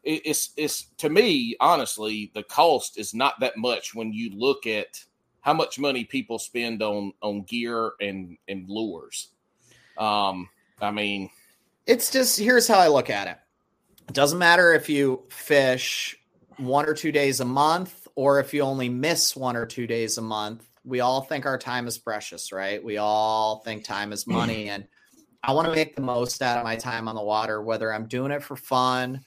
it- 0.04 0.22
it's 0.26 0.52
it's 0.58 0.86
to 0.98 1.10
me 1.10 1.56
honestly 1.60 2.32
the 2.34 2.44
cost 2.44 2.98
is 2.98 3.14
not 3.14 3.40
that 3.40 3.58
much 3.58 3.94
when 3.94 4.14
you 4.14 4.30
look 4.32 4.66
at 4.66 5.04
how 5.42 5.54
much 5.54 5.80
money 5.80 6.04
people 6.04 6.40
spend 6.40 6.82
on 6.82 7.14
on 7.22 7.42
gear 7.44 7.92
and 8.02 8.38
and 8.48 8.70
lures 8.70 9.30
um 9.98 10.50
i 10.82 10.92
mean 10.92 11.30
it's 11.88 12.12
just 12.12 12.38
here's 12.38 12.68
how 12.68 12.80
I 12.80 12.90
look 12.90 13.10
at 13.10 13.28
it. 13.28 13.38
It 14.10 14.14
doesn't 14.14 14.38
matter 14.40 14.74
if 14.74 14.90
you 14.90 15.24
fish 15.30 16.18
one 16.58 16.86
or 16.86 16.94
two 16.94 17.14
days 17.14 17.40
a 17.40 17.46
month 17.46 18.08
or 18.16 18.40
if 18.42 18.54
you 18.54 18.62
only 18.62 18.90
miss 18.90 19.36
one 19.36 19.56
or 19.56 19.66
two 19.66 19.88
days 19.88 20.18
a 20.18 20.22
month. 20.22 20.66
We 20.84 21.00
all 21.00 21.22
think 21.22 21.46
our 21.46 21.58
time 21.58 21.88
is 21.88 21.98
precious, 21.98 22.52
right? 22.52 22.84
We 22.84 22.98
all 22.98 23.60
think 23.60 23.86
time 23.86 24.12
is 24.12 24.28
money. 24.28 24.70
And 24.70 24.86
I 25.48 25.54
want 25.54 25.70
to 25.70 25.74
make 25.74 25.96
the 25.96 26.02
most 26.02 26.42
out 26.42 26.58
of 26.58 26.66
my 26.66 26.76
time 26.76 27.08
on 27.08 27.16
the 27.16 27.24
water, 27.24 27.62
whether 27.62 27.94
I'm 27.94 28.06
doing 28.08 28.32
it 28.32 28.44
for 28.44 28.58
fun, 28.58 29.22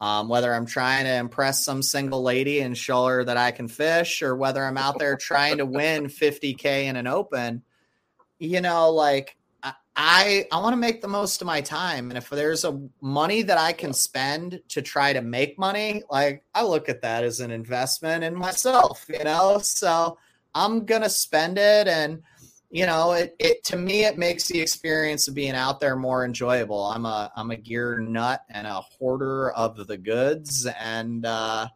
um, 0.00 0.26
whether 0.26 0.54
I'm 0.54 0.64
trying 0.64 1.04
to 1.04 1.14
impress 1.14 1.66
some 1.66 1.82
single 1.82 2.22
lady 2.22 2.60
and 2.60 2.76
show 2.76 3.04
her 3.06 3.22
that 3.24 3.36
I 3.36 3.50
can 3.50 3.68
fish, 3.68 4.22
or 4.22 4.34
whether 4.34 4.64
I'm 4.64 4.78
out 4.78 4.98
there 4.98 5.16
trying 5.16 5.58
to 5.58 5.66
win 5.66 6.06
50K 6.08 6.86
in 6.86 6.96
an 6.96 7.06
open. 7.06 7.62
You 8.38 8.62
know, 8.62 8.90
like 8.90 9.36
I- 9.98 10.46
I 10.50 10.60
want 10.60 10.74
to 10.74 10.78
make 10.78 11.00
the 11.00 11.08
most 11.08 11.40
of 11.40 11.46
my 11.46 11.60
time, 11.62 12.10
and 12.10 12.18
if 12.18 12.28
there's 12.30 12.64
a 12.64 12.78
money 13.00 13.42
that 13.42 13.58
I 13.58 13.72
can 13.72 13.92
spend 13.92 14.60
to 14.68 14.82
try 14.82 15.12
to 15.14 15.22
make 15.22 15.58
money, 15.58 16.02
like 16.10 16.44
I 16.54 16.64
look 16.64 16.88
at 16.88 17.02
that 17.02 17.24
as 17.24 17.40
an 17.40 17.50
investment 17.50 18.24
in 18.24 18.34
myself, 18.34 19.06
you 19.08 19.24
know. 19.24 19.58
So 19.58 20.18
I'm 20.54 20.84
gonna 20.84 21.08
spend 21.08 21.56
it, 21.58 21.88
and 21.88 22.22
you 22.70 22.86
know, 22.86 23.12
it, 23.12 23.36
it 23.38 23.64
to 23.64 23.76
me 23.76 24.04
it 24.04 24.18
makes 24.18 24.48
the 24.48 24.60
experience 24.60 25.28
of 25.28 25.34
being 25.34 25.54
out 25.54 25.80
there 25.80 25.96
more 25.96 26.24
enjoyable. 26.24 26.84
I'm 26.84 27.06
a 27.06 27.30
I'm 27.36 27.50
a 27.50 27.56
gear 27.56 27.98
nut 27.98 28.42
and 28.50 28.66
a 28.66 28.80
hoarder 28.80 29.50
of 29.50 29.86
the 29.86 29.96
goods, 29.96 30.66
and 30.66 31.24
uh, 31.24 31.68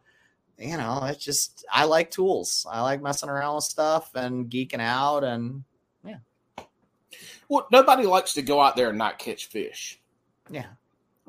you 0.57 0.77
know, 0.77 1.03
it's 1.05 1.23
just 1.23 1.65
I 1.71 1.85
like 1.85 2.11
tools. 2.11 2.65
I 2.69 2.81
like 2.81 3.01
messing 3.01 3.29
around 3.29 3.55
with 3.55 3.63
stuff 3.63 4.11
and 4.15 4.49
geeking 4.49 4.81
out, 4.81 5.23
and 5.23 5.63
yeah. 6.03 6.17
well 7.47 7.67
nobody 7.71 8.05
likes 8.05 8.33
to 8.33 8.41
go 8.41 8.59
out 8.59 8.75
there 8.75 8.89
and 8.89 8.97
not 8.97 9.17
catch 9.17 9.47
fish 9.47 10.01
yeah. 10.51 10.65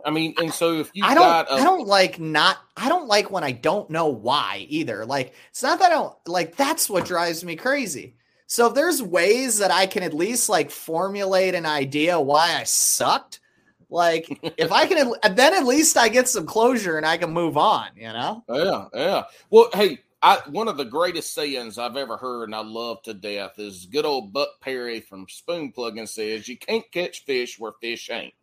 i 0.04 0.10
mean 0.10 0.34
and 0.38 0.52
so 0.52 0.80
if 0.80 0.90
you 0.94 1.04
I 1.04 1.14
don't 1.14 1.22
got 1.22 1.50
a, 1.50 1.54
I 1.54 1.64
don't 1.64 1.86
like 1.86 2.18
not 2.18 2.58
I 2.76 2.88
don't 2.88 3.06
like 3.06 3.30
when 3.30 3.44
I 3.44 3.52
don't 3.52 3.90
know 3.90 4.08
why 4.08 4.66
either. 4.68 5.04
Like 5.04 5.34
it's 5.50 5.62
not 5.62 5.78
that 5.78 5.92
I 5.92 5.94
don't 5.94 6.14
like 6.26 6.56
that's 6.56 6.90
what 6.90 7.04
drives 7.04 7.44
me 7.44 7.56
crazy. 7.56 8.16
So 8.52 8.66
if 8.66 8.74
there's 8.74 9.02
ways 9.02 9.56
that 9.58 9.70
I 9.70 9.86
can 9.86 10.02
at 10.02 10.12
least 10.12 10.50
like 10.50 10.70
formulate 10.70 11.54
an 11.54 11.64
idea 11.64 12.20
why 12.20 12.54
I 12.60 12.64
sucked, 12.64 13.40
like 13.88 14.26
if 14.58 14.70
I 14.70 14.86
can 14.86 15.14
at- 15.22 15.36
then 15.36 15.54
at 15.54 15.64
least 15.64 15.96
I 15.96 16.10
get 16.10 16.28
some 16.28 16.44
closure 16.44 16.98
and 16.98 17.06
I 17.06 17.16
can 17.16 17.30
move 17.32 17.56
on, 17.56 17.88
you 17.96 18.12
know? 18.12 18.44
yeah 18.50 18.88
yeah 18.94 19.22
well 19.48 19.70
hey 19.72 20.00
I, 20.22 20.40
one 20.50 20.68
of 20.68 20.76
the 20.76 20.84
greatest 20.84 21.32
sayings 21.32 21.78
I've 21.78 21.96
ever 21.96 22.18
heard 22.18 22.44
and 22.44 22.54
I 22.54 22.60
love 22.60 23.02
to 23.04 23.14
death 23.14 23.58
is 23.58 23.86
good 23.86 24.04
old 24.04 24.34
Buck 24.34 24.50
Perry 24.60 25.00
from 25.00 25.26
Spoon 25.30 25.72
Plugging 25.72 26.06
says, 26.06 26.46
You 26.46 26.58
can't 26.58 26.84
catch 26.92 27.24
fish 27.24 27.58
where 27.58 27.72
fish 27.80 28.10
ain't. 28.10 28.34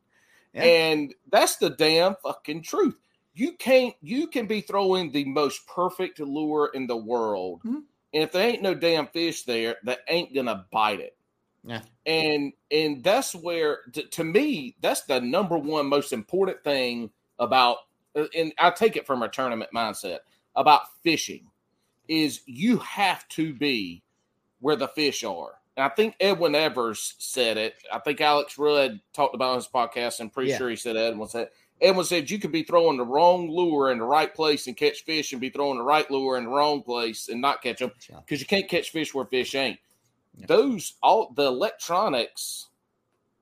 Yeah. 0.53 0.63
And 0.63 1.13
that's 1.31 1.57
the 1.57 1.69
damn 1.69 2.15
fucking 2.23 2.63
truth. 2.63 2.97
You 3.35 3.53
can't, 3.53 3.93
you 4.01 4.25
can 4.25 4.47
be 4.47 4.59
throwing 4.61 5.11
the 5.11 5.23
most 5.25 5.67
perfect 5.67 6.19
lure 6.19 6.71
in 6.73 6.87
the 6.87 6.97
world. 6.97 7.61
Mhm. 7.63 7.83
And 8.13 8.23
if 8.23 8.31
there 8.31 8.47
ain't 8.47 8.61
no 8.63 8.73
damn 8.73 9.07
fish 9.07 9.43
there, 9.43 9.77
that 9.83 9.99
ain't 10.07 10.33
gonna 10.33 10.65
bite 10.71 10.99
it. 10.99 11.15
Yeah. 11.63 11.81
And 12.05 12.53
and 12.71 13.03
that's 13.03 13.35
where 13.35 13.79
to, 13.93 14.03
to 14.03 14.23
me 14.23 14.75
that's 14.81 15.01
the 15.03 15.19
number 15.19 15.57
one 15.57 15.87
most 15.87 16.13
important 16.13 16.63
thing 16.63 17.11
about 17.37 17.77
uh, 18.15 18.25
and 18.35 18.53
I 18.57 18.71
take 18.71 18.95
it 18.95 19.05
from 19.05 19.23
a 19.23 19.27
tournament 19.29 19.69
mindset 19.75 20.19
about 20.55 20.81
fishing 21.03 21.47
is 22.07 22.41
you 22.45 22.77
have 22.77 23.27
to 23.29 23.53
be 23.53 24.03
where 24.61 24.75
the 24.75 24.87
fish 24.87 25.23
are. 25.23 25.55
And 25.77 25.85
I 25.85 25.89
think 25.89 26.15
Edwin 26.19 26.55
Evers 26.55 27.15
said 27.19 27.57
it. 27.57 27.75
I 27.93 27.99
think 27.99 28.19
Alex 28.19 28.57
Rudd 28.57 28.99
talked 29.13 29.35
about 29.35 29.51
on 29.51 29.55
his 29.57 29.67
podcast. 29.67 30.19
I'm 30.19 30.29
pretty 30.29 30.49
Yeah. 30.51 30.57
sure 30.57 30.69
he 30.69 30.75
said 30.75 30.97
Edwin 30.97 31.27
said 31.27 31.49
Edwin 31.81 32.05
said 32.05 32.29
you 32.29 32.39
could 32.39 32.51
be 32.51 32.63
throwing 32.63 32.97
the 32.97 33.05
wrong 33.05 33.49
lure 33.49 33.91
in 33.91 33.99
the 33.99 34.03
right 34.03 34.33
place 34.33 34.67
and 34.67 34.75
catch 34.75 35.03
fish, 35.03 35.31
and 35.31 35.41
be 35.41 35.49
throwing 35.49 35.77
the 35.77 35.83
right 35.83 36.09
lure 36.11 36.37
in 36.37 36.43
the 36.45 36.49
wrong 36.49 36.81
place 36.83 37.29
and 37.29 37.41
not 37.41 37.61
catch 37.61 37.79
them 37.79 37.91
because 38.25 38.39
you 38.41 38.45
can't 38.47 38.67
catch 38.67 38.89
fish 38.89 39.13
where 39.13 39.25
fish 39.25 39.55
ain't. 39.55 39.79
Yeah. 40.37 40.45
Those 40.47 40.93
all 41.01 41.31
the 41.35 41.45
electronics 41.45 42.67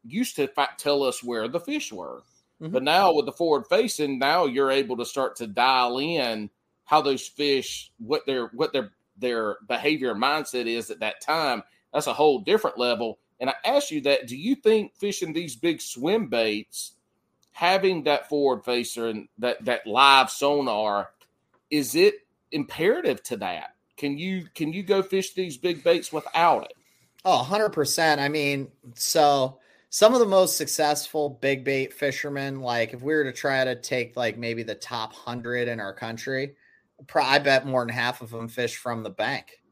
used 0.04 0.36
to 0.38 0.50
tell 0.78 1.04
us 1.04 1.24
where 1.24 1.48
the 1.48 1.60
fish 1.60 1.92
were, 1.92 2.24
Mhm. 2.62 2.72
but 2.72 2.84
now 2.84 3.14
with 3.14 3.26
the 3.26 3.32
forward 3.32 3.66
facing, 3.68 4.20
now 4.20 4.46
you're 4.46 4.72
able 4.72 4.98
to 4.98 5.06
start 5.06 5.36
to 5.38 5.48
dial 5.48 5.98
in 5.98 6.50
how 6.86 7.02
those 7.02 7.28
fish, 7.28 7.92
what 7.98 8.26
their 8.26 8.48
what 8.48 8.72
their 8.74 8.94
their 9.18 9.58
behavior 9.68 10.12
and 10.12 10.22
mindset 10.22 10.68
is 10.68 10.92
at 10.92 11.00
that 11.00 11.22
time. 11.22 11.64
That's 11.92 12.08
a 12.08 12.14
whole 12.14 12.40
different 12.40 12.78
level. 12.78 13.20
And 13.40 13.50
I 13.50 13.56
ask 13.66 13.92
you 13.92 14.02
that: 14.02 14.28
Do 14.28 14.38
you 14.38 14.56
think 14.56 14.96
fishing 14.96 15.34
these 15.34 15.56
big 15.56 15.82
swim 15.82 16.28
baits, 16.28 16.94
having 17.58 18.04
that 18.04 18.30
forward 18.30 18.64
facer 18.64 19.08
and 19.08 19.28
that 19.40 19.66
that 19.66 19.88
live 19.88 20.30
sonar, 20.30 21.10
is 21.72 21.96
it 21.96 22.14
imperative 22.52 23.24
to 23.24 23.36
that? 23.36 23.74
Can 23.98 24.16
you 24.16 24.46
can 24.54 24.72
you 24.72 24.84
go 24.84 25.02
fish 25.02 25.34
these 25.34 25.58
big 25.58 25.84
baits 25.84 26.14
without 26.14 26.66
it? 26.66 26.74
Oh, 27.26 27.44
100%. 27.50 28.20
I 28.20 28.30
mean, 28.30 28.68
so 28.94 29.58
some 29.90 30.14
of 30.14 30.20
the 30.20 30.28
most 30.28 30.56
successful 30.56 31.40
big 31.42 31.64
bait 31.64 31.92
fishermen, 31.92 32.62
like 32.62 32.94
if 32.94 33.02
we 33.02 33.16
were 33.16 33.24
to 33.24 33.34
try 33.34 33.64
to 33.66 33.74
take 33.76 34.16
like 34.16 34.38
maybe 34.38 34.62
the 34.62 34.76
top 34.76 35.14
100 35.14 35.68
in 35.68 35.80
our 35.80 35.94
country, 35.94 36.54
I 37.16 37.40
bet 37.40 37.66
more 37.66 37.82
than 37.82 37.90
half 37.90 38.22
of 38.22 38.30
them 38.30 38.48
fish 38.50 38.78
from 38.78 39.02
the 39.02 39.10
bank. 39.10 39.64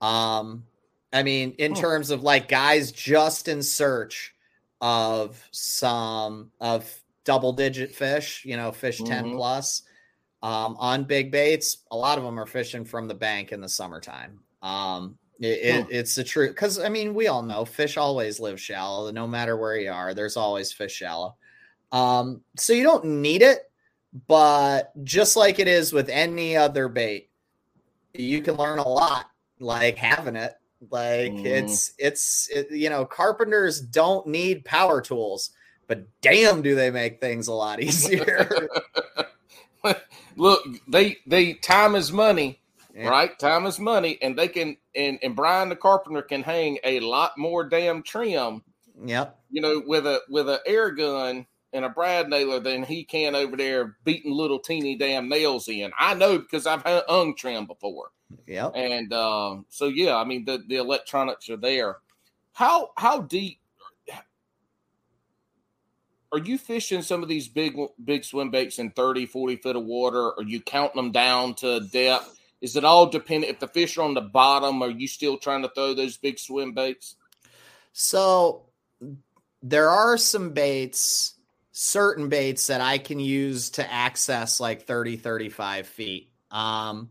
Um, 0.00 0.64
I 1.12 1.24
mean, 1.24 1.56
in 1.58 1.72
Hmm. 1.72 1.80
terms 1.80 2.10
of 2.10 2.22
like 2.22 2.46
guys 2.46 2.92
just 2.92 3.48
in 3.48 3.64
search 3.64 4.32
of 4.80 5.42
some 5.50 6.52
of 6.60 7.02
double 7.26 7.52
digit 7.52 7.94
fish, 7.94 8.42
you 8.46 8.56
know, 8.56 8.72
fish 8.72 9.02
10 9.02 9.26
Mhm. 9.26 9.36
plus 9.36 9.82
um, 10.42 10.76
on 10.78 11.04
big 11.04 11.30
baits, 11.32 11.78
a 11.90 11.96
lot 11.96 12.18
of 12.18 12.24
them 12.24 12.38
are 12.38 12.46
fishing 12.46 12.84
from 12.84 13.08
the 13.08 13.14
bank 13.14 13.52
in 13.52 13.60
the 13.60 13.68
summertime. 13.68 14.40
Um, 14.62 15.18
it, 15.40 15.46
it. 15.46 15.86
It's 15.90 16.14
the 16.14 16.24
truth 16.24 16.50
because 16.50 16.78
I 16.78 16.88
mean, 16.88 17.14
we 17.14 17.26
all 17.26 17.42
know 17.42 17.64
fish 17.64 17.96
always 17.98 18.40
live 18.40 18.60
shallow. 18.60 19.10
No 19.10 19.26
matter 19.26 19.56
where 19.56 19.76
you 19.76 19.90
are, 19.90 20.14
there's 20.14 20.36
always 20.36 20.72
fish 20.72 20.94
shallow. 20.94 21.36
Um, 21.92 22.42
so 22.56 22.72
you 22.72 22.82
don't 22.84 23.04
need 23.22 23.42
it, 23.42 23.70
but 24.28 24.92
just 25.04 25.36
like 25.36 25.58
it 25.58 25.68
is 25.68 25.92
with 25.92 26.08
any 26.08 26.56
other 26.56 26.88
bait, 26.88 27.30
you 28.14 28.40
can 28.42 28.56
learn 28.56 28.78
a 28.78 28.88
lot 28.88 29.26
like 29.58 29.96
having 29.96 30.36
it. 30.36 30.54
Like 30.90 31.36
Mhm. 31.36 31.46
it's 31.46 31.92
it's 31.98 32.48
it, 32.50 32.70
you 32.70 32.90
know 32.90 33.04
carpenters 33.04 33.80
don't 33.80 34.26
need 34.26 34.64
power 34.64 35.00
tools, 35.00 35.50
but 35.86 36.06
damn, 36.20 36.62
do 36.62 36.74
they 36.74 36.90
make 36.90 37.20
things 37.20 37.48
a 37.48 37.52
lot 37.52 37.80
easier. 37.80 38.68
Look, 40.36 40.64
they 40.88 41.16
they 41.26 41.54
time 41.54 41.94
is 41.94 42.12
money, 42.12 42.60
Yeah. 42.94 43.08
right? 43.08 43.38
Time 43.38 43.66
is 43.66 43.78
money, 43.78 44.18
and 44.20 44.36
they 44.36 44.48
can 44.48 44.76
and 44.94 45.18
and 45.22 45.34
Brian 45.36 45.68
the 45.68 45.76
carpenter 45.76 46.22
can 46.22 46.42
hang 46.42 46.78
a 46.84 47.00
lot 47.00 47.38
more 47.38 47.64
damn 47.64 48.02
trim, 48.02 48.62
Yep. 49.04 49.38
you 49.50 49.62
know, 49.62 49.82
with 49.86 50.06
a 50.06 50.20
with 50.28 50.48
an 50.48 50.58
air 50.66 50.90
gun 50.90 51.46
and 51.72 51.84
a 51.84 51.88
brad 51.88 52.28
nailer 52.28 52.60
than 52.60 52.82
he 52.82 53.04
can 53.04 53.34
over 53.34 53.56
there 53.56 53.96
beating 54.04 54.32
little 54.32 54.58
teeny 54.58 54.96
damn 54.96 55.28
nails 55.28 55.68
in. 55.68 55.90
I 55.98 56.14
know 56.14 56.38
because 56.38 56.66
I've 56.66 56.82
hung- 56.82 57.34
trim 57.36 57.66
before. 57.66 58.10
Yeah. 58.46 58.68
and 58.68 59.12
um, 59.12 59.66
so 59.68 59.86
yeah, 59.86 60.16
I 60.16 60.24
mean 60.24 60.44
the 60.44 60.62
the 60.68 60.76
electronics 60.76 61.48
are 61.48 61.56
there. 61.56 61.98
How 62.52 62.90
how 62.96 63.20
deep 63.22 63.60
are 66.36 66.44
you 66.44 66.58
fishing 66.58 67.00
some 67.00 67.22
of 67.22 67.30
these 67.30 67.48
big 67.48 67.78
big 68.04 68.22
swim 68.22 68.50
baits 68.50 68.78
in 68.78 68.90
30, 68.90 69.24
40 69.24 69.56
foot 69.56 69.76
of 69.76 69.84
water? 69.84 70.38
Are 70.38 70.42
you 70.42 70.60
counting 70.60 70.96
them 70.96 71.10
down 71.10 71.54
to 71.56 71.80
depth? 71.80 72.38
Is 72.60 72.76
it 72.76 72.84
all 72.84 73.06
dependent 73.06 73.54
if 73.54 73.58
the 73.58 73.68
fish 73.68 73.96
are 73.96 74.02
on 74.02 74.12
the 74.12 74.20
bottom? 74.20 74.82
Are 74.82 74.90
you 74.90 75.08
still 75.08 75.38
trying 75.38 75.62
to 75.62 75.70
throw 75.70 75.94
those 75.94 76.18
big 76.18 76.38
swim 76.38 76.74
baits? 76.74 77.16
So 77.94 78.66
there 79.62 79.88
are 79.88 80.18
some 80.18 80.50
baits, 80.50 81.34
certain 81.72 82.28
baits 82.28 82.66
that 82.66 82.82
I 82.82 82.98
can 82.98 83.18
use 83.18 83.70
to 83.70 83.90
access 83.90 84.60
like 84.60 84.82
30, 84.82 85.16
35 85.16 85.86
feet. 85.86 86.30
Um, 86.50 87.08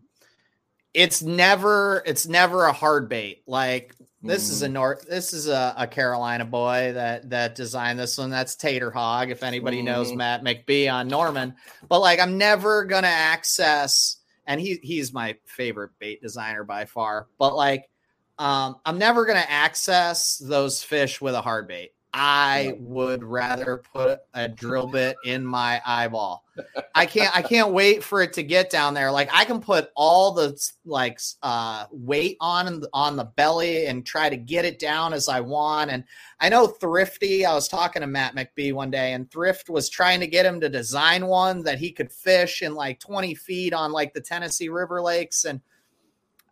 it's 0.93 1.23
never, 1.23 2.03
it's 2.05 2.27
never 2.27 2.65
a 2.65 2.73
hard 2.73 3.09
bait. 3.09 3.41
Like 3.47 3.94
this 4.25 4.49
is 4.49 4.61
a 4.61 4.69
North, 4.69 5.07
this 5.07 5.33
is 5.33 5.47
a, 5.47 5.73
a 5.77 5.88
Carolina 5.88 6.45
boy 6.45 6.91
that, 6.93 7.29
that 7.29 7.55
designed 7.55 7.97
this 7.99 8.17
one. 8.17 8.29
That's 8.29 8.55
Tater 8.55 8.91
Hog. 8.91 9.31
If 9.31 9.43
anybody 9.43 9.81
knows 9.81 10.11
Mhm. 10.11 10.17
Matt 10.17 10.43
McBee 10.43 10.91
on 10.91 11.07
Norman, 11.07 11.55
but 11.89 11.99
like, 11.99 12.19
I'm 12.19 12.38
never 12.38 12.85
going 12.85 13.03
to 13.03 13.09
access, 13.09 14.17
and 14.45 14.59
he, 14.61 14.79
he's 14.83 15.13
my 15.13 15.38
favorite 15.45 15.91
bait 15.99 16.21
designer 16.21 16.63
by 16.63 16.85
far, 16.85 17.27
but 17.39 17.55
like, 17.55 17.89
um, 18.38 18.75
I'm 18.85 18.97
never 18.97 19.25
going 19.25 19.41
to 19.41 19.49
access 19.51 20.38
those 20.38 20.83
fish 20.83 21.21
with 21.21 21.33
a 21.35 21.41
hard 21.41 21.67
bait. 21.67 21.91
I 22.17 22.78
would 22.80 23.25
rather 23.25 23.84
put 23.93 24.21
a 24.34 24.47
drill 24.47 24.88
bit 24.88 25.17
in 25.25 25.45
my 25.45 25.82
eyeball. 25.86 26.45
I 26.95 27.06
can't. 27.06 27.36
I 27.36 27.41
can't 27.41 27.73
wait 27.73 28.06
for 28.06 28.21
it 28.21 28.32
to 28.34 28.43
get 28.43 28.69
down 28.69 28.93
there. 28.93 29.12
Like 29.12 29.30
I 29.34 29.43
can 29.43 29.60
put 29.60 29.89
all 29.97 30.32
the 30.32 30.58
like 30.86 31.19
uh, 31.43 31.88
weight 31.91 32.38
on 32.39 32.84
on 32.93 33.17
the 33.17 33.25
belly 33.25 33.88
and 33.88 34.06
try 34.06 34.30
to 34.30 34.38
get 34.38 34.63
it 34.63 34.80
down 34.80 35.12
as 35.12 35.28
I 35.28 35.41
want. 35.41 35.91
And 35.91 36.06
I 36.39 36.47
know 36.47 36.67
Thrifty. 36.67 37.45
I 37.45 37.54
was 37.54 37.67
talking 37.67 37.99
to 37.99 38.08
Matt 38.08 38.34
McBee 38.34 38.71
one 38.71 38.91
day, 38.91 39.12
and 39.12 39.30
Thrift 39.30 39.69
was 39.69 39.89
trying 39.89 40.21
to 40.21 40.28
get 40.28 40.45
him 40.45 40.62
to 40.62 40.69
design 40.69 41.28
one 41.28 41.63
that 41.63 41.80
he 41.80 41.91
could 41.91 42.13
fish 42.13 42.62
in 42.62 42.75
like 42.75 43.01
20 43.01 43.36
feet 43.36 43.73
on 43.73 43.91
like 43.91 44.13
the 44.13 44.21
Tennessee 44.21 44.69
River 44.69 45.01
lakes. 45.01 45.43
And 45.43 45.60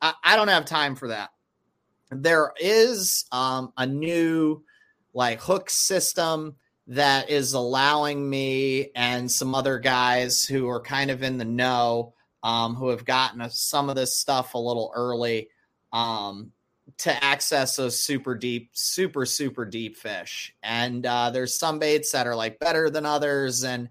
I, 0.01 0.13
I 0.25 0.35
don't 0.35 0.49
have 0.49 0.65
time 0.65 0.97
for 0.97 1.07
that 1.07 1.29
there 2.21 2.53
is 2.59 3.25
um, 3.31 3.73
a 3.77 3.87
new 3.87 4.61
like 5.13 5.39
hook 5.41 5.69
system 5.69 6.55
that 6.87 7.29
is 7.29 7.53
allowing 7.53 8.29
me 8.29 8.89
and 8.95 9.31
some 9.31 9.55
other 9.55 9.79
guys 9.79 10.43
who 10.43 10.67
are 10.67 10.81
kind 10.81 11.09
of 11.09 11.23
in 11.23 11.37
the 11.37 11.45
know 11.45 12.13
um, 12.43 12.75
who 12.75 12.89
have 12.89 13.05
gotten 13.05 13.39
us 13.39 13.59
some 13.59 13.89
of 13.89 13.95
this 13.95 14.17
stuff 14.17 14.53
a 14.53 14.57
little 14.57 14.91
early 14.95 15.47
um, 15.93 16.51
to 16.97 17.23
access 17.23 17.77
those 17.77 17.99
super 17.99 18.35
deep 18.35 18.69
super 18.73 19.25
super 19.25 19.65
deep 19.65 19.95
fish 19.95 20.53
and 20.63 21.05
uh, 21.05 21.29
there's 21.29 21.57
some 21.57 21.79
baits 21.79 22.11
that 22.11 22.27
are 22.27 22.35
like 22.35 22.59
better 22.59 22.89
than 22.89 23.05
others 23.05 23.63
and 23.63 23.87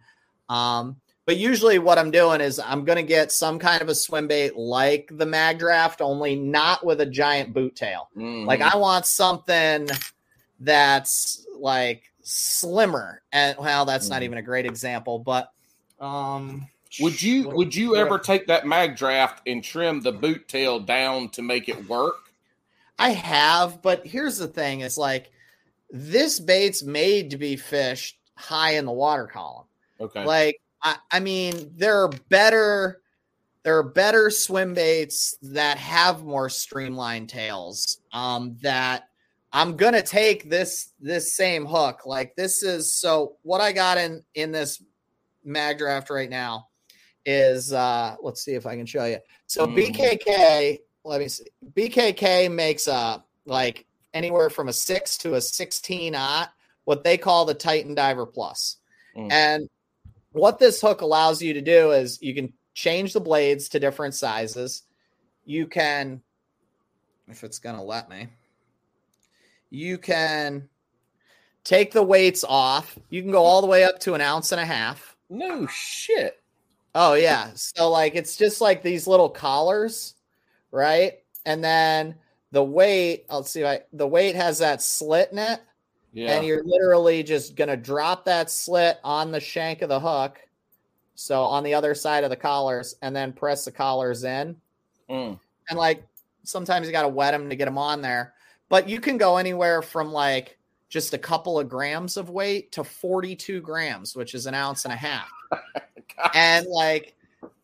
um, 0.48 0.96
but 1.24 1.36
usually 1.36 1.78
what 1.78 1.98
I'm 1.98 2.10
doing 2.10 2.40
is 2.40 2.58
I'm 2.58 2.84
going 2.84 2.96
to 2.96 3.02
get 3.02 3.30
some 3.30 3.58
kind 3.58 3.80
of 3.80 3.88
a 3.88 3.94
swim 3.94 4.26
bait 4.26 4.56
like 4.56 5.08
the 5.12 5.24
mag 5.24 5.58
draft, 5.60 6.00
only 6.00 6.34
not 6.34 6.84
with 6.84 7.00
a 7.00 7.06
giant 7.06 7.54
boot 7.54 7.76
tail. 7.76 8.08
Mhm. 8.16 8.44
Like 8.44 8.60
I 8.60 8.76
want 8.76 9.06
something 9.06 9.88
that's 10.62 11.46
like 11.58 12.04
slimmer. 12.22 13.22
And 13.32 13.56
well, 13.58 13.84
that's 13.84 14.08
not 14.08 14.22
Mhm. 14.22 14.24
even 14.26 14.38
a 14.38 14.42
great 14.42 14.66
example, 14.66 15.18
but 15.18 15.50
um 16.00 16.68
would 17.00 17.20
you 17.22 17.46
what- 17.46 17.56
would 17.56 17.74
you 17.74 17.90
what- 17.90 18.00
ever 18.00 18.18
take 18.18 18.46
that 18.46 18.66
mag 18.66 18.96
draft 18.96 19.42
and 19.46 19.62
trim 19.64 20.00
the 20.00 20.12
boot 20.12 20.48
tail 20.48 20.78
down 20.80 21.28
to 21.30 21.42
make 21.42 21.68
it 21.68 21.88
work? 21.88 22.16
I 22.98 23.10
have, 23.10 23.82
but 23.82 24.06
here's 24.06 24.38
the 24.38 24.46
thing: 24.48 24.80
it's 24.80 24.98
like 24.98 25.32
this 25.90 26.38
bait's 26.38 26.82
made 26.82 27.30
to 27.30 27.36
be 27.38 27.56
fished 27.56 28.18
high 28.36 28.72
in 28.76 28.84
the 28.84 28.92
water 28.92 29.26
column. 29.26 29.66
Okay. 30.00 30.24
Like, 30.24 30.60
I, 30.82 30.96
I 31.10 31.20
mean, 31.20 31.72
there 31.76 32.02
are 32.02 32.08
better 32.28 33.00
there 33.64 33.78
are 33.78 33.82
better 33.84 34.28
swim 34.28 34.74
baits 34.74 35.36
that 35.40 35.78
have 35.78 36.24
more 36.24 36.48
streamlined 36.48 37.28
tails. 37.28 37.98
Um, 38.12 38.56
that 38.62 39.08
I'm 39.52 39.76
gonna 39.76 40.02
take 40.02 40.48
this 40.48 40.92
this 41.00 41.34
same 41.34 41.66
hook. 41.66 42.06
Like 42.06 42.34
this 42.36 42.62
is 42.62 42.94
so 42.94 43.36
what 43.42 43.60
I 43.60 43.72
got 43.72 43.98
in 43.98 44.22
in 44.34 44.52
this 44.52 44.82
mag 45.44 45.78
draft 45.78 46.08
right 46.10 46.30
now 46.30 46.68
is 47.26 47.72
uh 47.72 48.16
let's 48.22 48.42
see 48.42 48.54
if 48.54 48.66
I 48.66 48.76
can 48.76 48.86
show 48.86 49.04
you. 49.04 49.18
So 49.46 49.66
Mhm. 49.66 49.94
BKK, 49.94 50.78
let 51.04 51.20
me 51.20 51.28
see. 51.28 51.46
BKK 51.74 52.50
makes 52.50 52.86
a 52.86 53.22
like 53.44 53.86
anywhere 54.14 54.50
from 54.50 54.68
a 54.68 54.72
six 54.72 55.18
to 55.18 55.34
a 55.34 55.40
16 55.40 56.14
aught, 56.14 56.50
what 56.84 57.04
they 57.04 57.18
call 57.18 57.44
the 57.44 57.54
Titan 57.54 57.94
Diver 57.94 58.26
Plus. 58.26 58.76
Mm. 59.16 59.32
And 59.32 59.70
what 60.32 60.58
this 60.58 60.80
hook 60.80 61.00
allows 61.00 61.42
you 61.42 61.54
to 61.54 61.60
do 61.60 61.92
is 61.92 62.20
you 62.22 62.34
can 62.34 62.52
change 62.74 63.12
the 63.12 63.20
blades 63.20 63.68
to 63.70 63.80
different 63.80 64.14
sizes. 64.14 64.82
You 65.44 65.66
can, 65.66 66.22
if 67.28 67.44
it's 67.44 67.58
going 67.58 67.76
to 67.76 67.82
let 67.82 68.08
me, 68.08 68.28
you 69.72 69.96
can 69.96 70.68
take 71.64 71.92
the 71.92 72.02
weights 72.02 72.44
off. 72.46 72.98
You 73.08 73.22
can 73.22 73.32
go 73.32 73.42
all 73.42 73.62
the 73.62 73.66
way 73.66 73.84
up 73.84 73.98
to 74.00 74.12
an 74.12 74.20
ounce 74.20 74.52
and 74.52 74.60
a 74.60 74.66
half. 74.66 75.16
No 75.30 75.66
shit. 75.66 76.42
Oh 76.94 77.14
yeah. 77.14 77.50
So 77.54 77.90
like 77.90 78.14
it's 78.14 78.36
just 78.36 78.60
like 78.60 78.82
these 78.82 79.06
little 79.06 79.30
collars, 79.30 80.14
right? 80.70 81.14
And 81.46 81.64
then 81.64 82.16
the 82.50 82.62
weight, 82.62 83.24
I'll 83.30 83.44
see 83.44 83.62
if 83.62 83.66
I, 83.66 83.80
the 83.94 84.06
weight 84.06 84.36
has 84.36 84.58
that 84.58 84.82
slit 84.82 85.30
in 85.32 85.38
it. 85.38 85.60
Yeah. 86.12 86.32
And 86.32 86.46
you're 86.46 86.62
literally 86.64 87.22
just 87.22 87.56
gonna 87.56 87.76
drop 87.76 88.26
that 88.26 88.50
slit 88.50 88.98
on 89.02 89.32
the 89.32 89.40
shank 89.40 89.80
of 89.80 89.88
the 89.88 90.00
hook. 90.00 90.38
So 91.14 91.44
on 91.44 91.64
the 91.64 91.72
other 91.72 91.94
side 91.94 92.24
of 92.24 92.30
the 92.30 92.36
collars, 92.36 92.96
and 93.00 93.16
then 93.16 93.32
press 93.32 93.64
the 93.64 93.72
collars 93.72 94.22
in. 94.24 94.54
Mm. 95.08 95.38
And 95.70 95.78
like 95.78 96.06
sometimes 96.42 96.86
you 96.86 96.92
gotta 96.92 97.08
wet 97.08 97.32
them 97.32 97.48
to 97.48 97.56
get 97.56 97.64
them 97.64 97.78
on 97.78 98.02
there. 98.02 98.34
But 98.72 98.88
you 98.88 99.00
can 99.00 99.18
go 99.18 99.36
anywhere 99.36 99.82
from 99.82 100.12
like 100.12 100.56
just 100.88 101.12
a 101.12 101.18
couple 101.18 101.58
of 101.58 101.68
grams 101.68 102.16
of 102.16 102.30
weight 102.30 102.72
to 102.72 102.82
42 102.82 103.60
grams, 103.60 104.16
which 104.16 104.34
is 104.34 104.46
an 104.46 104.54
ounce 104.54 104.86
and 104.86 104.94
a 104.94 104.96
half. 104.96 105.30
and 106.34 106.64
like 106.68 107.14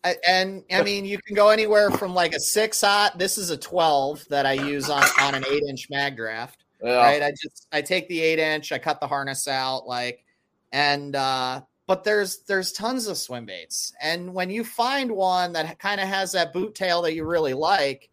and 0.04 0.64
I 0.70 0.82
mean 0.82 1.06
you 1.06 1.16
can 1.16 1.34
go 1.34 1.48
anywhere 1.48 1.90
from 1.90 2.12
like 2.12 2.34
a 2.34 2.40
six 2.40 2.82
hot. 2.82 3.16
This 3.16 3.38
is 3.38 3.48
a 3.48 3.56
12 3.56 4.26
that 4.28 4.44
I 4.44 4.52
use 4.52 4.90
on, 4.90 5.02
on 5.18 5.34
an 5.34 5.46
eight 5.50 5.62
inch 5.66 5.88
mag 5.88 6.14
draft. 6.14 6.62
Yeah. 6.84 6.96
Right. 6.96 7.22
I 7.22 7.30
just 7.30 7.68
I 7.72 7.80
take 7.80 8.06
the 8.08 8.20
eight 8.20 8.38
inch, 8.38 8.70
I 8.70 8.76
cut 8.76 9.00
the 9.00 9.06
harness 9.06 9.48
out, 9.48 9.86
like 9.86 10.26
and 10.72 11.16
uh 11.16 11.62
but 11.86 12.04
there's 12.04 12.40
there's 12.40 12.70
tons 12.70 13.06
of 13.06 13.16
swim 13.16 13.46
baits. 13.46 13.94
And 14.02 14.34
when 14.34 14.50
you 14.50 14.62
find 14.62 15.10
one 15.12 15.54
that 15.54 15.78
kind 15.78 16.02
of 16.02 16.08
has 16.08 16.32
that 16.32 16.52
boot 16.52 16.74
tail 16.74 17.00
that 17.00 17.14
you 17.14 17.24
really 17.24 17.54
like, 17.54 18.10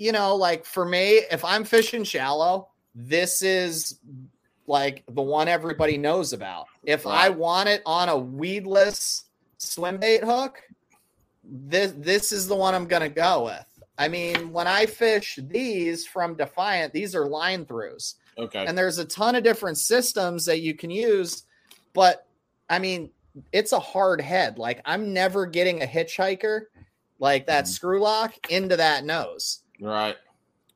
you 0.00 0.12
know, 0.12 0.34
like 0.34 0.64
for 0.64 0.86
me, 0.86 1.20
if 1.30 1.44
I'm 1.44 1.62
fishing 1.62 2.04
shallow, 2.04 2.68
this 2.94 3.42
is 3.42 3.98
like 4.66 5.04
the 5.10 5.20
one 5.20 5.46
everybody 5.46 5.98
knows 5.98 6.32
about. 6.32 6.66
If 6.84 7.06
I 7.06 7.28
want 7.28 7.68
it 7.68 7.82
on 7.84 8.08
a 8.08 8.16
weedless 8.16 9.24
swim 9.58 9.98
bait 9.98 10.24
hook, 10.24 10.58
this 11.44 11.92
this 11.98 12.32
is 12.32 12.48
the 12.48 12.56
one 12.56 12.74
I'm 12.74 12.86
gonna 12.86 13.10
go 13.10 13.44
with. 13.44 13.66
I 13.98 14.08
mean, 14.08 14.52
when 14.52 14.66
I 14.66 14.86
fish 14.86 15.38
these 15.48 16.06
from 16.06 16.34
Defiant, 16.34 16.94
these 16.94 17.14
are 17.14 17.26
line 17.26 17.66
throughs, 17.66 18.14
Okay. 18.38 18.64
and 18.64 18.76
there's 18.78 18.96
a 18.96 19.04
ton 19.04 19.34
of 19.34 19.44
different 19.44 19.76
systems 19.76 20.46
that 20.46 20.60
you 20.60 20.72
can 20.74 20.90
use. 20.90 21.42
But 21.92 22.26
I 22.70 22.78
mean, 22.78 23.10
it's 23.52 23.72
a 23.72 23.78
hard 23.80 24.22
head. 24.22 24.58
Like 24.58 24.80
I'm 24.86 25.12
never 25.12 25.44
getting 25.44 25.82
a 25.82 25.86
hitchhiker 25.86 26.62
like 27.18 27.46
that 27.48 27.64
Mhm. 27.64 27.68
screw 27.68 28.00
lock 28.00 28.50
into 28.50 28.78
that 28.78 29.04
nose. 29.04 29.58
Right. 29.80 30.16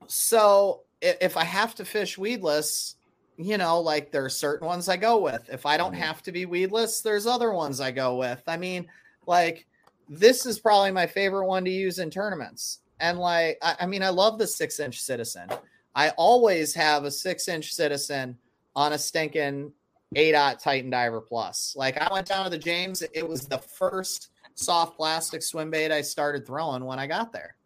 So 0.07 0.83
if 1.01 1.37
I 1.37 1.45
have 1.45 1.75
to 1.77 1.85
fish 1.85 2.19
weedless, 2.19 2.97
you 3.37 3.59
know, 3.59 3.81
like 3.81 4.13
there 4.13 4.25
are 4.25 4.31
certain 4.31 4.67
ones 4.67 4.89
I 4.89 4.97
go 4.97 5.19
with. 5.19 5.49
If 5.51 5.67
I 5.67 5.77
don't 5.77 5.95
Mhm. 5.95 5.99
have 5.99 6.23
to 6.23 6.33
be 6.33 6.47
weedless, 6.47 7.01
there's 7.01 7.27
other 7.27 7.53
ones 7.53 7.81
I 7.81 7.91
go 7.91 8.17
with. 8.17 8.43
I 8.47 8.57
mean, 8.57 8.87
like 9.27 9.67
this 10.09 10.47
is 10.47 10.59
probably 10.59 10.91
my 10.91 11.07
favorite 11.07 11.47
one 11.47 11.65
to 11.65 11.71
use 11.71 11.99
in 11.99 12.11
tournaments. 12.11 12.81
And 13.01 13.19
like, 13.19 13.59
I, 13.63 13.77
I 13.81 13.87
mean, 13.87 14.03
I 14.03 14.11
love 14.11 14.39
the 14.39 14.47
six 14.47 14.79
inch 14.79 15.01
citizen. 15.01 15.49
I 15.95 16.11
always 16.11 16.75
have 16.75 17.05
a 17.05 17.11
six 17.11 17.49
inch 17.49 17.73
citizen 17.73 18.39
on 18.77 18.93
a 18.93 18.99
stinking 18.99 19.73
eight 20.17 20.33
dot 20.33 20.61
Titan 20.61 20.91
Diver 20.91 21.21
Plus. 21.21 21.75
Like 21.77 21.97
I 21.99 22.13
went 22.13 22.29
down 22.29 22.45
to 22.45 22.51
the 22.51 22.59
James, 22.59 23.03
it 23.03 23.27
was 23.27 23.47
the 23.47 23.59
first 23.59 24.29
soft 24.55 24.97
plastic 24.97 25.43
swim 25.43 25.71
bait 25.71 25.91
I 25.91 26.03
started 26.03 26.47
throwing 26.47 26.85
when 26.85 26.99
I 26.99 27.07
got 27.07 27.33
there. 27.33 27.57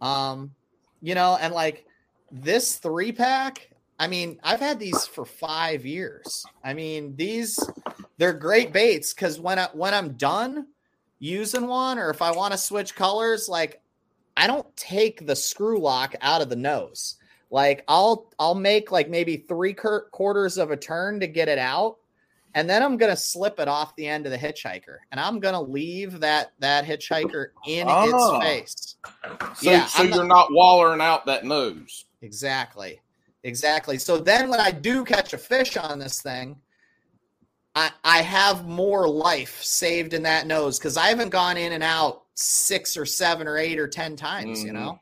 Um, 0.00 0.54
you 1.00 1.14
know, 1.14 1.36
and 1.40 1.54
like 1.54 1.86
this 2.30 2.76
three 2.76 3.12
pack, 3.12 3.70
I 3.98 4.08
mean, 4.08 4.38
I've 4.42 4.60
had 4.60 4.78
these 4.78 5.06
for 5.06 5.24
five 5.24 5.86
years. 5.86 6.44
I 6.62 6.74
mean, 6.74 7.16
these 7.16 7.58
they're 8.18 8.32
great 8.32 8.72
baits 8.72 9.14
because 9.14 9.40
when 9.40 9.58
I 9.58 9.68
when 9.72 9.94
I'm 9.94 10.12
done 10.14 10.66
using 11.18 11.66
one, 11.66 11.98
or 11.98 12.10
if 12.10 12.22
I 12.22 12.30
want 12.32 12.52
to 12.52 12.58
switch 12.58 12.94
colors, 12.94 13.48
like 13.48 13.80
I 14.36 14.46
don't 14.46 14.76
take 14.76 15.26
the 15.26 15.36
screw 15.36 15.78
lock 15.80 16.14
out 16.20 16.42
of 16.42 16.50
the 16.50 16.56
nose. 16.56 17.16
Like 17.50 17.84
I'll 17.88 18.30
I'll 18.38 18.54
make 18.54 18.90
like 18.90 19.08
maybe 19.08 19.36
three 19.36 19.74
quarters 19.74 20.58
of 20.58 20.70
a 20.70 20.76
turn 20.76 21.20
to 21.20 21.26
get 21.26 21.48
it 21.48 21.58
out, 21.58 21.96
and 22.56 22.68
then 22.68 22.82
I'm 22.82 22.96
gonna 22.96 23.16
slip 23.16 23.60
it 23.60 23.68
off 23.68 23.94
the 23.96 24.08
end 24.08 24.24
of 24.24 24.32
the 24.32 24.38
hitchhiker, 24.38 24.96
and 25.12 25.20
I'm 25.20 25.38
gonna 25.40 25.60
leave 25.60 26.20
that 26.20 26.52
that 26.58 26.86
hitchhiker 26.86 27.48
in 27.68 27.86
Oh. 27.88 28.38
its 28.40 28.44
face. 28.44 28.96
So, 29.60 29.70
Yeah, 29.70 29.86
so 29.86 30.02
I'm 30.02 30.08
you're 30.10 30.24
not 30.24 30.50
wallering 30.50 31.02
out 31.02 31.26
that 31.26 31.44
nose. 31.44 32.06
Exactly. 32.22 33.00
Exactly. 33.44 33.98
So 33.98 34.16
then 34.18 34.48
when 34.48 34.58
I 34.58 34.70
do 34.70 35.04
catch 35.04 35.34
a 35.34 35.38
fish 35.38 35.76
on 35.76 35.98
this 35.98 36.22
thing, 36.22 36.56
I 37.74 37.90
I 38.02 38.22
have 38.22 38.66
more 38.66 39.06
life 39.06 39.62
saved 39.62 40.14
in 40.14 40.22
that 40.22 40.46
nose 40.46 40.78
because 40.78 40.96
I 40.96 41.08
haven't 41.08 41.28
gone 41.28 41.58
in 41.58 41.72
and 41.72 41.84
out 41.84 42.22
six 42.34 42.96
or 42.96 43.04
seven 43.04 43.46
or 43.46 43.58
eight 43.58 43.78
or 43.78 43.86
ten 43.86 44.16
times, 44.16 44.64
you 44.64 44.70
Mhm. 44.70 44.74
know? 44.74 45.00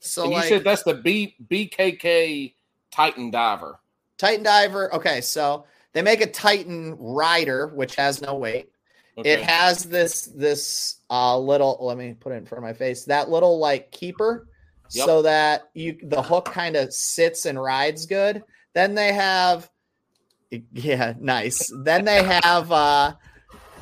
So 0.00 0.22
And 0.22 0.32
you 0.32 0.38
like 0.38 0.48
said 0.48 0.64
that's 0.64 0.84
the 0.84 0.94
B 0.94 1.36
BKK 1.50 2.54
Titan 2.90 3.30
Diver. 3.30 3.78
Titan 4.16 4.42
Diver, 4.42 4.94
okay, 4.94 5.20
so 5.20 5.66
they 5.92 6.02
make 6.02 6.20
a 6.20 6.26
Titan 6.26 6.96
Rider, 6.98 7.68
which 7.68 7.96
has 7.96 8.20
no 8.20 8.34
weight. 8.36 8.70
Okay. 9.18 9.30
It 9.30 9.42
has 9.42 9.84
this 9.84 10.24
this 10.24 11.00
uh 11.10 11.38
little 11.38 11.76
let 11.80 11.98
me 11.98 12.14
put 12.18 12.32
it 12.32 12.36
in 12.36 12.46
front 12.46 12.64
of 12.64 12.68
my 12.68 12.72
face, 12.72 13.04
that 13.04 13.28
little 13.30 13.58
like 13.58 13.90
keeper 13.92 14.48
Yep. 14.94 15.06
so 15.06 15.22
that 15.22 15.70
you 15.72 15.96
the 16.02 16.20
hook 16.22 16.46
kind 16.46 16.76
of 16.76 16.92
sits 16.92 17.46
and 17.46 17.60
rides 17.60 18.06
good. 18.06 18.42
Then 18.74 18.94
they 18.94 19.12
have 19.12 19.70
yeah, 20.72 21.14
nice. 21.18 21.72
then 21.82 22.04
they 22.04 22.22
have 22.22 22.70
uh 22.70 23.14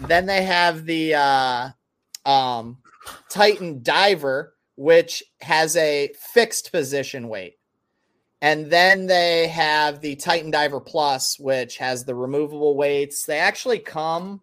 then 0.00 0.26
they 0.26 0.42
have 0.44 0.84
the 0.86 1.14
uh 1.14 1.68
um 2.24 2.78
Titan 3.28 3.82
Diver 3.82 4.54
which 4.76 5.22
has 5.42 5.76
a 5.76 6.10
fixed 6.32 6.72
position 6.72 7.28
weight. 7.28 7.54
And 8.42 8.70
then 8.70 9.06
they 9.06 9.48
have 9.48 10.00
the 10.00 10.16
Titan 10.16 10.50
Diver 10.50 10.80
Plus 10.80 11.38
which 11.38 11.76
has 11.78 12.04
the 12.04 12.14
removable 12.14 12.76
weights. 12.76 13.24
They 13.24 13.38
actually 13.38 13.78
come 13.78 14.40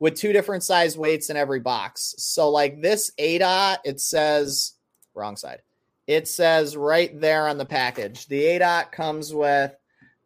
with 0.00 0.14
two 0.14 0.32
different 0.32 0.64
size 0.64 0.96
weights 0.96 1.30
in 1.30 1.36
every 1.36 1.60
box. 1.60 2.14
So 2.18 2.48
like 2.50 2.80
this 2.80 3.12
ADOT, 3.18 3.78
it 3.84 4.00
says 4.00 4.72
wrong 5.14 5.36
side. 5.36 5.60
It 6.06 6.26
says 6.26 6.76
right 6.76 7.18
there 7.20 7.46
on 7.46 7.58
the 7.58 7.66
package. 7.66 8.26
The 8.26 8.42
ADOT 8.42 8.90
comes 8.90 9.32
with 9.32 9.76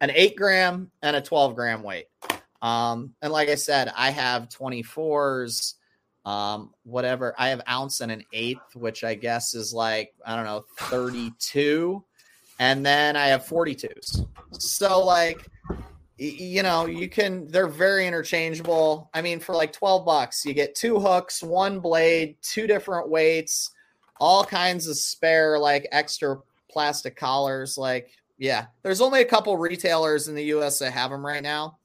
an 0.01 0.11
eight 0.15 0.37
gram 0.37 0.91
and 1.03 1.17
a 1.17 1.21
12 1.21 1.55
gram 1.55 1.83
weight. 1.83 2.07
Um, 2.63 3.13
and 3.21 3.33
like 3.33 3.51
I 3.51 3.57
said, 3.57 3.93
I 3.95 4.11
have 4.11 4.49
24s, 4.49 5.75
um, 6.25 6.73
whatever. 6.85 7.35
I 7.37 7.49
have 7.49 7.61
ounce 7.69 8.01
and 8.01 8.11
an 8.11 8.25
eighth, 8.33 8.75
which 8.75 9.05
I 9.05 9.15
guess 9.15 9.55
is 9.55 9.75
like, 9.75 10.15
I 10.25 10.35
don't 10.37 10.47
know, 10.47 10.65
32. 10.79 12.03
And 12.65 12.85
then 12.85 13.15
I 13.15 13.27
have 13.27 13.45
42s. 13.45 14.27
So 14.53 15.05
like 15.05 15.47
you 16.17 16.63
know, 16.63 16.87
you 16.87 17.09
can 17.11 17.47
they're 17.49 17.69
very 17.69 18.07
interchangeable. 18.07 19.11
I 19.13 19.21
mean, 19.21 19.39
for 19.39 19.55
like 19.55 19.73
12 19.73 20.07
bucks, 20.07 20.47
you 20.47 20.55
get 20.55 20.75
two 20.75 20.99
hooks, 20.99 21.43
one 21.43 21.81
blade, 21.81 22.37
two 22.41 22.67
different 22.67 23.11
weights, 23.11 23.71
all 24.19 24.45
kinds 24.45 24.87
of 24.87 24.97
spare 24.97 25.59
like 25.59 25.87
extra 25.93 26.39
plastic 26.71 27.17
collars 27.17 27.77
like 27.77 28.11
yeah, 28.39 28.67
there's 28.83 29.03
only 29.03 29.21
a 29.21 29.27
couple 29.27 29.57
retailers 29.59 30.29
in 30.29 30.35
the 30.35 30.45
US 30.57 30.79
that 30.79 30.93
have 30.93 31.11
them 31.11 31.25
right 31.25 31.43
now. 31.43 31.77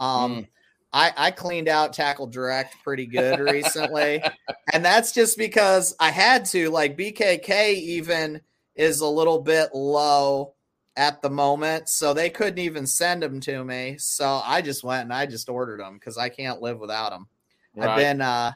Um 0.00 0.48
I, 0.94 1.12
I 1.16 1.30
cleaned 1.30 1.68
out 1.68 1.92
Tackle 1.92 2.26
Direct 2.26 2.74
pretty 2.82 3.06
good 3.06 3.38
recently. 3.50 4.22
and 4.72 4.82
that's 4.84 5.12
just 5.12 5.36
because 5.36 5.94
I 6.00 6.10
had 6.10 6.46
to. 6.46 6.70
Like 6.70 6.96
BKK 6.96 7.74
even 7.74 8.40
is 8.74 9.00
a 9.00 9.06
little 9.06 9.40
bit 9.40 9.74
low 9.74 10.54
at 10.96 11.22
the 11.22 11.30
moment. 11.30 11.88
So 11.88 12.12
they 12.14 12.30
couldn't 12.30 12.58
even 12.58 12.86
send 12.86 13.22
them 13.22 13.40
to 13.40 13.64
me. 13.64 13.96
So 13.98 14.42
I 14.44 14.62
just 14.62 14.84
went 14.84 15.04
and 15.04 15.12
I 15.12 15.26
just 15.26 15.48
ordered 15.48 15.80
them 15.80 15.94
because 15.94 16.18
I 16.18 16.28
can't 16.28 16.60
live 16.60 16.78
without 16.78 17.10
them. 17.10 17.28
I've 17.80 17.96
been 17.96 18.20
uh 18.20 18.52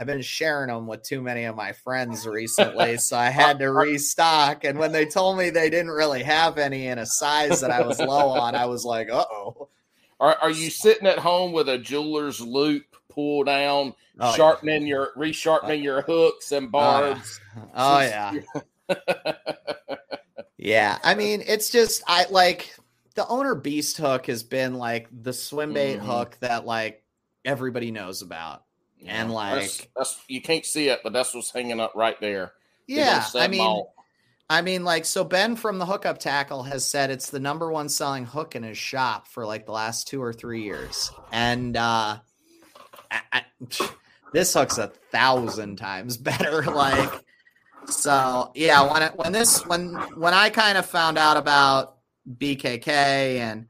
I've 0.00 0.06
been 0.06 0.22
sharing 0.22 0.68
them 0.68 0.86
with 0.86 1.02
too 1.02 1.20
many 1.20 1.44
of 1.44 1.56
my 1.56 1.72
friends 1.72 2.24
recently, 2.26 2.96
so 2.98 3.16
I 3.16 3.30
had 3.30 3.58
to 3.58 3.72
restock. 3.72 4.62
And 4.62 4.78
when 4.78 4.92
they 4.92 5.06
told 5.06 5.38
me 5.38 5.50
they 5.50 5.70
didn't 5.70 5.90
really 5.90 6.22
have 6.22 6.56
any 6.56 6.86
in 6.86 6.98
a 6.98 7.06
size 7.06 7.60
that 7.62 7.72
I 7.72 7.82
was 7.82 7.98
low 7.98 8.28
on, 8.28 8.54
I 8.54 8.66
was 8.66 8.84
like, 8.84 9.10
"Uh 9.10 9.24
oh." 9.28 9.68
Are, 10.20 10.36
are 10.42 10.50
you 10.50 10.70
sitting 10.70 11.06
at 11.06 11.18
home 11.18 11.52
with 11.52 11.68
a 11.68 11.78
jeweler's 11.78 12.40
loupe 12.40 12.96
pull 13.08 13.44
down, 13.44 13.94
Oh, 14.20 14.32
sharpening 14.34 14.86
your 14.86 15.10
resharpening 15.16 15.82
your 15.82 16.02
hooks 16.02 16.52
and 16.52 16.70
barbs? 16.70 17.40
Oh 17.74 18.00
yeah. 18.00 18.32
Yeah, 20.56 20.98
I 21.04 21.14
mean, 21.14 21.42
it's 21.46 21.70
just 21.70 22.02
I 22.06 22.26
like 22.30 22.74
the 23.14 23.26
owner 23.28 23.54
beast 23.54 23.96
hook 23.96 24.26
has 24.26 24.42
been 24.42 24.74
like 24.74 25.08
the 25.22 25.32
swim 25.32 25.72
bait 25.72 25.98
Mhm. 25.98 26.04
hook 26.04 26.36
that 26.40 26.66
like 26.66 27.02
everybody 27.44 27.90
knows 27.90 28.22
about. 28.22 28.64
And, 29.06 29.32
like- 29.32 29.88
that's 29.96 30.20
you 30.26 30.42
can't 30.42 30.66
see 30.66 30.88
it, 30.88 31.00
but 31.04 31.12
that's 31.12 31.32
what's 31.32 31.50
hanging 31.52 31.78
up 31.80 31.92
right 31.94 32.20
there. 32.20 32.52
Yeah, 32.86 33.24
I 33.34 33.46
mean, 33.48 33.58
malt. 33.62 33.92
I 34.50 34.62
mean, 34.62 34.82
like, 34.82 35.04
so 35.04 35.22
Ben 35.24 35.56
from 35.56 35.78
the 35.78 35.86
hookup 35.86 36.18
tackle 36.18 36.62
has 36.64 36.84
said 36.84 37.10
it's 37.10 37.30
the 37.30 37.38
number 37.38 37.70
one 37.70 37.88
selling 37.88 38.24
hook 38.24 38.56
in 38.56 38.62
his 38.62 38.78
shop 38.78 39.28
for 39.28 39.46
like 39.46 39.66
the 39.66 39.72
last 39.72 40.08
two 40.08 40.22
or 40.22 40.32
three 40.32 40.62
years. 40.62 41.12
And 41.30 41.76
uh 41.76 42.18
I, 43.10 43.20
I, 43.32 43.44
this 44.32 44.52
hook's 44.54 44.78
a 44.78 44.88
thousand 45.12 45.76
times 45.76 46.16
better. 46.18 46.62
Like, 46.62 47.24
so 47.88 48.52
yeah, 48.54 48.92
when 48.92 49.02
it, 49.02 49.16
when 49.16 49.32
this 49.32 49.64
when 49.66 49.94
when 50.16 50.34
I 50.34 50.50
kind 50.50 50.78
of 50.78 50.86
found 50.86 51.18
out 51.18 51.36
about 51.36 51.96
BKK 52.38 53.38
and 53.38 53.66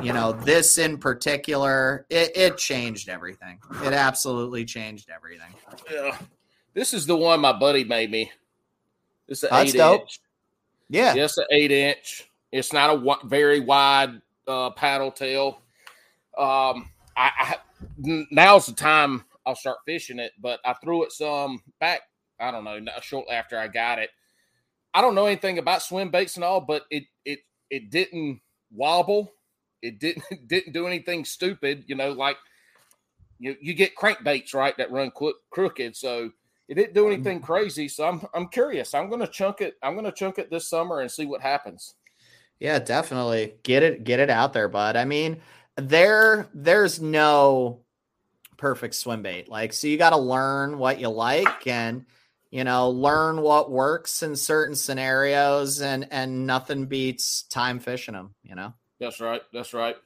you 0.00 0.12
know 0.12 0.32
this 0.32 0.78
in 0.78 0.98
particular, 0.98 2.06
it, 2.10 2.36
it 2.36 2.58
changed 2.58 3.08
everything. 3.08 3.58
It 3.84 3.92
absolutely 3.92 4.64
changed 4.64 5.10
everything. 5.10 5.54
Yeah. 5.90 6.16
This 6.74 6.94
is 6.94 7.06
the 7.06 7.16
one 7.16 7.40
my 7.40 7.52
buddy 7.52 7.84
made 7.84 8.10
me. 8.10 8.30
It's 9.28 9.42
an 9.42 9.50
That's 9.50 9.74
eight 9.74 9.78
dope. 9.78 10.02
inch. 10.02 10.20
Yeah. 10.88 11.14
just 11.14 11.38
an 11.38 11.46
eight 11.50 11.70
inch. 11.70 12.28
It's 12.50 12.72
not 12.72 12.90
a 12.94 13.26
very 13.26 13.60
wide 13.60 14.20
uh, 14.46 14.70
paddle 14.70 15.10
tail. 15.10 15.60
Um, 16.36 16.90
I, 17.16 17.30
I 17.38 17.56
now's 17.98 18.66
the 18.66 18.72
time 18.72 19.24
I'll 19.46 19.56
start 19.56 19.78
fishing 19.86 20.18
it, 20.18 20.32
but 20.40 20.60
I 20.64 20.74
threw 20.74 21.04
it 21.04 21.12
some 21.12 21.62
back. 21.80 22.02
I 22.42 22.50
don't 22.50 22.64
know, 22.64 22.78
shortly 23.00 23.34
after 23.34 23.58
I 23.58 23.68
got 23.68 23.98
it. 23.98 24.10
I 24.92 25.00
don't 25.00 25.14
know 25.14 25.26
anything 25.26 25.58
about 25.58 25.82
swim 25.82 26.10
baits 26.10 26.36
and 26.36 26.44
all, 26.44 26.60
but 26.60 26.84
it 26.90 27.04
it 27.24 27.40
it 27.70 27.90
didn't 27.90 28.40
wobble. 28.70 29.32
It 29.80 29.98
didn't 29.98 30.24
didn't 30.48 30.72
do 30.72 30.86
anything 30.86 31.24
stupid. 31.24 31.84
You 31.86 31.94
know, 31.94 32.12
like 32.12 32.36
you 33.38 33.56
you 33.60 33.74
get 33.74 33.96
crankbaits 33.96 34.54
right 34.54 34.76
that 34.76 34.90
run 34.90 35.10
qu- 35.10 35.34
crooked. 35.50 35.96
So 35.96 36.30
it 36.68 36.74
didn't 36.74 36.94
do 36.94 37.06
anything 37.06 37.38
mm-hmm. 37.38 37.46
crazy. 37.46 37.88
So 37.88 38.06
I'm 38.06 38.22
I'm 38.34 38.48
curious. 38.48 38.94
I'm 38.94 39.08
gonna 39.08 39.26
chunk 39.26 39.60
it. 39.60 39.76
I'm 39.82 39.94
gonna 39.94 40.12
chunk 40.12 40.38
it 40.38 40.50
this 40.50 40.68
summer 40.68 41.00
and 41.00 41.10
see 41.10 41.26
what 41.26 41.40
happens. 41.40 41.94
Yeah, 42.58 42.78
definitely. 42.78 43.54
Get 43.62 43.82
it 43.82 44.04
get 44.04 44.20
it 44.20 44.30
out 44.30 44.52
there, 44.52 44.68
bud. 44.68 44.96
I 44.96 45.04
mean, 45.04 45.40
there 45.76 46.48
there's 46.54 47.00
no 47.00 47.80
perfect 48.56 48.94
swim 48.94 49.22
bait. 49.22 49.48
Like 49.48 49.72
so 49.72 49.88
you 49.88 49.98
got 49.98 50.10
to 50.10 50.16
learn 50.16 50.78
what 50.78 51.00
you 51.00 51.08
like 51.08 51.66
and 51.66 52.06
you 52.52 52.64
know, 52.64 52.90
learn 52.90 53.40
what 53.40 53.70
works 53.70 54.22
in 54.22 54.36
certain 54.36 54.76
scenarios 54.76 55.80
and 55.80 56.06
and 56.12 56.46
nothing 56.46 56.84
beats 56.84 57.44
time 57.44 57.80
fishing 57.80 58.12
them, 58.12 58.34
you 58.44 58.54
know. 58.54 58.74
That's 59.00 59.20
right. 59.20 59.40
That's 59.54 59.72
right. 59.72 59.96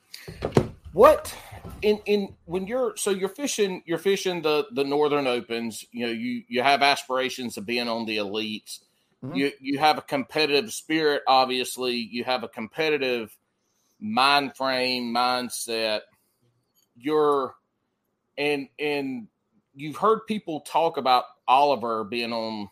What 0.93 1.37
in 1.83 1.99
in 2.07 2.37
when 2.45 2.69
you're 2.69 2.97
so 2.97 3.11
you're 3.11 3.29
fishing 3.29 3.83
you're 3.85 3.99
fishing 3.99 4.43
the 4.43 4.67
the 4.71 4.85
northern 4.85 5.27
opens. 5.27 5.85
You 5.91 6.07
know 6.07 6.13
you 6.13 6.45
you 6.49 6.63
have 6.63 6.83
aspirations 6.83 7.57
of 7.57 7.67
being 7.67 7.89
on 7.89 8.07
the 8.07 8.19
elites. 8.19 8.79
Mhm. 9.25 9.37
You 9.37 9.53
you 9.61 9.79
have 9.81 9.99
a 9.99 10.03
competitive 10.03 10.73
spirit. 10.73 11.23
Obviously, 11.27 11.97
you 11.97 12.23
have 12.23 12.45
a 12.45 12.49
competitive 12.49 13.37
mind 13.99 14.57
frame 14.57 15.13
mindset. 15.13 16.03
You're 16.95 17.57
and 18.39 18.69
and 18.79 19.27
you've 19.75 19.97
heard 19.97 20.21
people 20.29 20.61
talk 20.61 20.97
about 20.97 21.25
Oliver 21.49 22.05
being 22.05 22.33
on, 22.33 22.69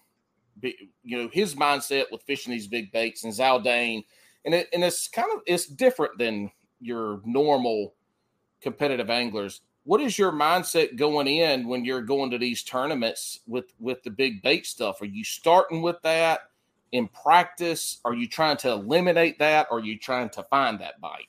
you 0.62 1.18
know, 1.18 1.28
his 1.32 1.54
mindset 1.54 2.04
with 2.10 2.22
fishing 2.22 2.52
these 2.52 2.66
big 2.66 2.92
baits 2.92 3.24
and 3.24 3.32
Zaldain 3.32 4.04
and 4.44 4.54
it 4.54 4.68
and 4.72 4.84
it's 4.84 5.08
kind 5.08 5.28
of 5.34 5.40
it's 5.46 5.66
different 5.66 6.18
than 6.18 6.50
your 6.80 7.20
normal 7.24 7.94
competitive 8.60 9.10
anglers. 9.10 9.62
What 9.84 10.00
is 10.00 10.18
your 10.18 10.32
mindset 10.32 10.96
going 10.96 11.26
in 11.26 11.68
when 11.68 11.84
you're 11.84 12.02
going 12.02 12.30
to 12.30 12.38
these 12.38 12.62
tournaments 12.62 13.40
with 13.46 13.72
with 13.78 14.02
the 14.02 14.10
big 14.10 14.42
bait 14.42 14.66
stuff? 14.66 15.00
Are 15.02 15.06
you 15.06 15.24
starting 15.24 15.82
with 15.82 16.00
that 16.02 16.40
in 16.92 17.08
practice? 17.08 18.00
Are 18.04 18.14
you 18.14 18.28
trying 18.28 18.56
to 18.58 18.72
eliminate 18.72 19.38
that? 19.38 19.68
Or 19.70 19.78
are 19.78 19.84
you 19.84 19.98
trying 19.98 20.30
to 20.30 20.42
find 20.44 20.78
that 20.80 21.00
bite? 21.00 21.28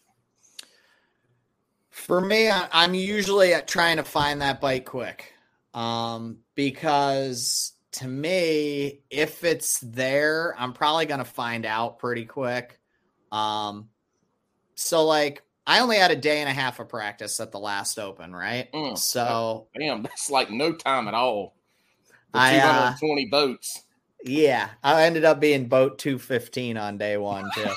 For 1.89 2.19
me, 2.19 2.49
I'm 2.51 2.93
usually 2.93 3.53
at 3.53 3.69
trying 3.69 3.95
to 3.97 4.03
find 4.03 4.41
that 4.41 4.59
bite 4.59 4.85
quick. 4.85 5.34
Um, 5.75 6.37
because 6.55 7.73
to 7.93 8.07
me, 8.07 9.01
if 9.09 9.43
it's 9.43 9.79
there, 9.81 10.55
I'm 10.57 10.73
probably 10.73 11.05
going 11.05 11.19
to 11.19 11.25
find 11.25 11.65
out 11.65 11.99
pretty 11.99 12.25
quick. 12.25 12.79
Um, 13.31 13.89
so 14.75 15.05
like 15.05 15.43
I 15.67 15.81
only 15.81 15.97
had 15.97 16.11
a 16.11 16.15
day 16.15 16.39
and 16.39 16.49
a 16.49 16.53
half 16.53 16.79
of 16.79 16.89
practice 16.89 17.39
at 17.39 17.51
the 17.51 17.59
last 17.59 17.99
open, 17.99 18.33
right? 18.33 18.71
Mm, 18.73 18.97
so 18.97 19.67
Damn, 19.77 20.01
that's 20.03 20.29
like 20.29 20.49
no 20.49 20.73
time 20.73 21.07
at 21.07 21.13
all. 21.13 21.55
I, 22.33 22.57
uh, 22.59 22.95
220 22.99 23.25
boats. 23.27 23.81
yeah, 24.25 24.69
I 24.83 25.03
ended 25.03 25.23
up 25.25 25.39
being 25.39 25.67
boat 25.67 25.99
215 25.99 26.77
on 26.77 26.97
day 26.97 27.17
one 27.17 27.49
too. 27.55 27.67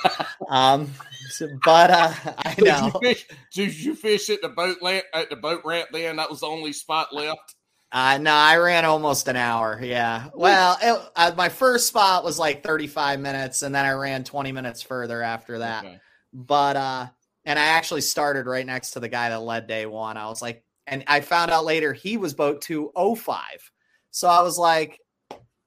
um, 0.49 0.93
so- 1.31 1.49
but 1.65 1.91
uh, 1.91 2.13
I 2.39 2.55
Did 2.55 2.65
know. 2.65 2.91
you 2.95 3.09
fish? 3.09 3.27
Did 3.55 3.79
you 3.81 3.95
fish 3.95 4.31
at 4.31 4.43
the 4.43 4.49
boat 4.49 4.79
lamp 4.83 5.05
at 5.15 5.31
the 5.31 5.37
boat 5.37 5.63
ramp? 5.65 5.89
Then 5.93 6.17
that 6.17 6.31
was 6.31 6.41
the 6.41 6.47
only 6.47 6.73
spot 6.73 7.13
left. 7.15 7.55
Uh, 7.91 8.19
no, 8.19 8.33
I 8.33 8.57
ran 8.59 8.85
almost 8.85 9.29
an 9.29 9.37
hour. 9.37 9.81
Yeah. 9.83 10.29
Well, 10.35 10.77
it, 10.83 11.11
uh, 11.17 11.33
my 11.37 11.49
first 11.49 11.89
spot 11.89 12.23
was 12.23 12.39
like 12.39 12.63
35 12.63 13.19
minutes, 13.21 13.63
and 13.63 13.75
then 13.75 13.87
I 13.87 13.93
ran 13.93 14.25
20 14.25 14.53
minutes 14.53 14.83
further 14.83 15.23
after 15.23 15.61
that. 15.61 15.85
Okay. 15.85 16.01
But, 16.33 16.77
uh, 16.77 17.07
and 17.47 17.59
I 17.59 17.65
actually 17.65 18.03
started 18.03 18.47
right 18.47 18.67
next 18.67 18.91
to 18.91 19.01
the 19.01 19.09
guy 19.09 19.31
that 19.31 19.41
led 19.41 19.67
day 19.67 19.87
one. 19.87 20.19
I 20.19 20.27
was 20.29 20.43
like, 20.43 20.63
and 20.87 21.03
I 21.07 21.21
found 21.21 21.51
out 21.51 21.65
later 21.65 21.95
he 21.95 22.19
was 22.19 22.35
boat 22.35 22.61
205. 22.61 23.71
So 24.11 24.29
I 24.29 24.43
was 24.43 24.59
like, 24.59 25.01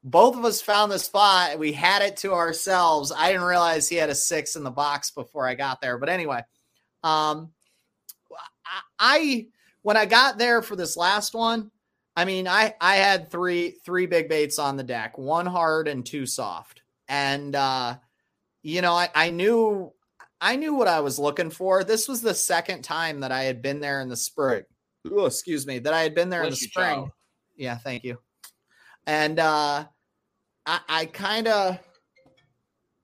both 0.04 0.36
of 0.36 0.46
us 0.46 0.62
found 0.62 0.92
the 0.92 1.00
spot. 1.00 1.60
We 1.60 1.74
had 1.74 2.02
it 2.02 2.18
to 2.18 2.34
ourselves. 2.34 3.12
I 3.16 3.32
didn't 3.32 3.48
realize 3.48 3.88
he 3.88 3.96
had 3.96 4.10
a 4.10 4.16
six 4.16 4.56
in 4.56 4.64
the 4.64 4.72
box 4.72 5.12
before 5.12 5.48
I 5.48 5.56
got 5.56 5.82
there. 5.82 5.98
But 5.98 6.10
anyway, 6.10 6.44
um, 7.04 7.52
I, 8.66 8.82
I 9.00 9.48
when 9.84 9.98
I 9.98 10.06
got 10.06 10.38
there 10.38 10.62
for 10.62 10.76
this 10.76 10.98
last 10.98 11.34
one, 11.34 11.72
I 12.16 12.26
mean, 12.26 12.48
I 12.48 12.74
I 12.82 12.98
had 12.98 13.32
three 13.32 13.72
three 13.86 14.06
big 14.06 14.28
baits 14.28 14.60
on 14.60 14.78
the 14.78 14.84
deck, 14.84 15.18
one 15.18 15.46
hard 15.46 15.88
and 15.88 16.06
two 16.06 16.26
soft, 16.26 16.82
and 17.08 17.56
uh, 17.56 17.96
you 18.64 18.82
know, 18.82 18.94
I 18.94 19.10
I 19.16 19.30
knew 19.30 19.94
I 20.42 20.56
knew 20.56 20.74
what 20.74 20.88
I 20.88 21.00
was 21.00 21.20
looking 21.20 21.50
for. 21.50 21.84
This 21.84 22.08
was 22.08 22.22
the 22.22 22.34
second 22.34 22.82
time 22.82 23.22
that 23.22 23.32
I 23.32 23.44
had 23.44 23.62
been 23.62 23.80
there 23.80 24.02
in 24.02 24.10
the 24.10 24.18
spring. 24.18 24.64
Oh, 25.10 25.26
excuse 25.26 25.66
me, 25.66 25.80
that 25.80 25.94
I 25.94 26.02
had 26.02 26.14
been 26.14 26.30
there 26.30 26.44
in 26.44 26.50
the 26.50 26.56
spring. 26.56 26.86
child. 26.86 27.12
Yeah, 27.56 27.78
thank 27.78 28.04
you. 28.04 28.18
And 29.08 29.40
uh, 29.40 29.86
I 30.66 30.80
I 30.90 31.06
kind 31.06 31.48
of 31.48 31.80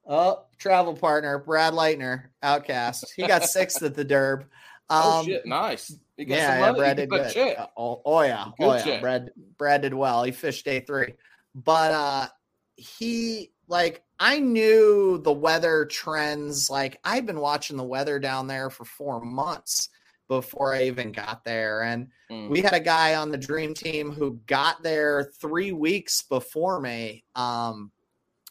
oh 0.05 0.43
travel 0.57 0.95
partner 0.95 1.39
Brad 1.39 1.73
Leitner, 1.73 2.25
outcast. 2.43 3.13
He 3.15 3.25
got 3.25 3.43
sixth 3.43 3.81
at 3.83 3.95
the 3.95 4.05
Derb. 4.05 4.45
Oh 4.89 5.19
Um, 5.19 5.25
shit! 5.25 5.45
Nice. 5.45 5.95
Yeah, 6.17 6.59
yeah. 6.59 6.71
Brad 6.73 6.97
did 6.97 7.09
good. 7.09 7.31
check. 7.31 7.59
Uh, 7.59 7.67
Oh, 7.77 8.01
oh 8.05 8.21
yeah, 8.21 8.45
Good 8.59 8.65
oh 8.65 8.73
yeah. 8.75 8.83
check. 8.83 9.01
Brad 9.01 9.29
Brad 9.57 9.81
did 9.81 9.93
well. 9.93 10.23
He 10.23 10.31
fished 10.31 10.65
day 10.65 10.79
three, 10.79 11.13
but 11.53 11.91
uh, 11.91 12.27
he 12.75 13.51
like 13.67 14.03
I 14.19 14.39
knew 14.39 15.19
the 15.19 15.31
weather 15.33 15.85
trends. 15.85 16.69
Like 16.69 16.99
I'd 17.03 17.25
been 17.25 17.39
watching 17.39 17.77
the 17.77 17.83
weather 17.83 18.17
down 18.19 18.47
there 18.47 18.69
for 18.69 18.85
four 18.85 19.21
months 19.23 19.89
before 20.27 20.73
I 20.73 20.83
even 20.83 21.11
got 21.11 21.43
there, 21.45 21.83
and 21.83 22.07
Mm. 22.29 22.49
we 22.49 22.61
had 22.61 22.73
a 22.73 22.79
guy 22.81 23.15
on 23.15 23.31
the 23.31 23.37
dream 23.37 23.73
team 23.73 24.11
who 24.11 24.41
got 24.47 24.83
there 24.83 25.31
three 25.39 25.71
weeks 25.71 26.21
before 26.23 26.81
me. 26.81 27.23
Um, 27.35 27.89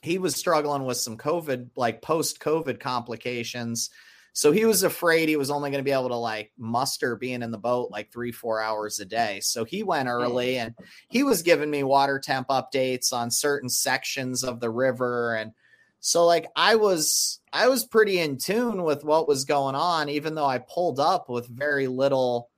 he 0.01 0.17
was 0.17 0.35
struggling 0.35 0.85
with 0.87 0.97
some 0.97 1.19
COVID, 1.19 1.71
like 1.77 2.01
post 2.01 2.41
COVID 2.41 2.81
complications. 2.81 3.91
So 4.37 4.53
he 4.53 4.67
was 4.67 4.83
afraid 4.83 5.31
he 5.31 5.39
was 5.39 5.51
only 5.51 5.71
going 5.71 5.83
to 5.83 5.89
be 5.89 5.93
able 5.93 6.11
to 6.11 6.17
like 6.17 6.53
muster 6.59 7.17
being 7.17 7.41
in 7.41 7.51
the 7.51 7.57
boat 7.57 7.91
like 7.91 8.13
three, 8.13 8.33
four 8.33 8.61
hours 8.61 9.01
a 9.01 9.07
day. 9.07 9.41
So 9.41 9.65
he 9.65 9.83
went 9.83 10.11
mm. 10.11 10.13
early 10.13 10.59
and 10.59 10.75
he 11.09 11.23
was 11.23 11.41
giving 11.41 11.71
me 11.71 11.83
water 11.85 12.19
temp 12.19 12.49
updates 12.49 13.15
on 13.15 13.31
certain 13.31 13.71
sections 13.71 14.45
of 14.45 14.61
the 14.61 14.69
river. 14.69 15.37
And 15.37 15.53
so 16.01 16.27
like 16.27 16.49
I 16.55 16.75
was, 16.75 17.41
I 17.51 17.69
was 17.69 17.87
pretty 17.87 18.19
in 18.19 18.37
tune 18.37 18.83
with 18.83 19.05
what 19.05 19.27
was 19.27 19.47
going 19.47 19.75
on, 19.75 20.11
even 20.11 20.35
though 20.35 20.45
I 20.45 20.59
pulled 20.59 21.01
up 21.01 21.31
with 21.31 21.49
very 21.49 21.87
little 21.87 22.51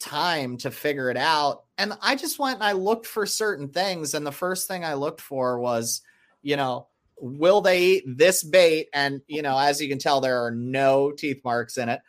time 0.00 0.56
to 0.56 0.72
figure 0.72 1.10
it 1.10 1.16
out. 1.16 1.62
And 1.78 1.92
I 2.02 2.16
just 2.16 2.40
went 2.40 2.56
and 2.56 2.64
I 2.64 2.72
looked 2.72 3.06
for 3.06 3.24
certain 3.24 3.68
things. 3.68 4.14
And 4.14 4.26
the 4.26 4.32
first 4.32 4.66
thing 4.66 4.84
I 4.84 4.94
looked 4.94 5.20
for 5.20 5.60
was, 5.60 6.02
you 6.42 6.56
know, 6.56 6.88
will 7.20 7.60
they 7.60 7.82
eat 7.82 8.04
this 8.06 8.42
bait? 8.42 8.88
And, 8.92 9.20
you 9.26 9.42
know, 9.42 9.58
as 9.58 9.80
you 9.80 9.88
can 9.88 9.98
tell, 9.98 10.20
there 10.20 10.44
are 10.44 10.50
no 10.50 11.12
teeth 11.12 11.42
marks 11.44 11.78
in 11.78 11.88
it. 11.88 12.00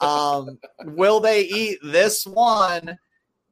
Um, 0.00 0.58
will 0.84 1.20
they 1.20 1.42
eat 1.42 1.78
this 1.82 2.26
one 2.26 2.98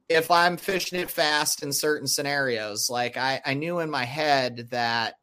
if 0.07 0.31
I'm 0.31 0.57
fishing 0.57 0.99
it 0.99 1.09
fast 1.09 1.63
in 1.63 1.71
certain 1.71 2.07
scenarios? 2.07 2.89
Like 2.89 3.17
I, 3.17 3.41
I 3.45 3.53
knew 3.53 3.79
in 3.79 3.89
my 3.89 4.05
head 4.05 4.69
that 4.71 5.15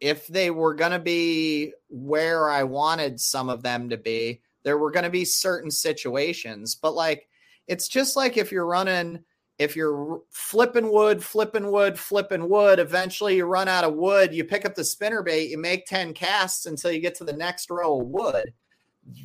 if 0.00 0.26
they 0.26 0.50
were 0.50 0.74
going 0.74 0.92
to 0.92 0.98
be 0.98 1.72
where 1.88 2.48
I 2.48 2.64
wanted 2.64 3.20
some 3.20 3.48
of 3.48 3.62
them 3.62 3.90
to 3.90 3.96
be, 3.96 4.40
there 4.62 4.78
were 4.78 4.90
going 4.90 5.04
to 5.04 5.10
be 5.10 5.24
certain 5.24 5.70
situations. 5.70 6.74
But 6.74 6.94
like, 6.94 7.28
it's 7.66 7.88
just 7.88 8.16
like 8.16 8.36
if 8.36 8.50
you're 8.50 8.66
running 8.66 9.24
if 9.60 9.76
you're 9.76 10.22
flipping 10.30 10.90
wood, 10.90 11.22
flipping 11.22 11.70
wood, 11.70 11.98
flipping 11.98 12.48
wood, 12.48 12.78
eventually 12.78 13.36
you 13.36 13.44
run 13.44 13.68
out 13.68 13.84
of 13.84 13.94
wood, 13.94 14.32
you 14.32 14.42
pick 14.42 14.64
up 14.64 14.74
the 14.74 14.82
spinner 14.82 15.22
bait, 15.22 15.50
you 15.50 15.58
make 15.58 15.84
10 15.84 16.14
casts 16.14 16.64
until 16.64 16.90
you 16.90 16.98
get 16.98 17.14
to 17.16 17.24
the 17.24 17.34
next 17.34 17.68
row 17.70 18.00
of 18.00 18.06
wood. 18.06 18.54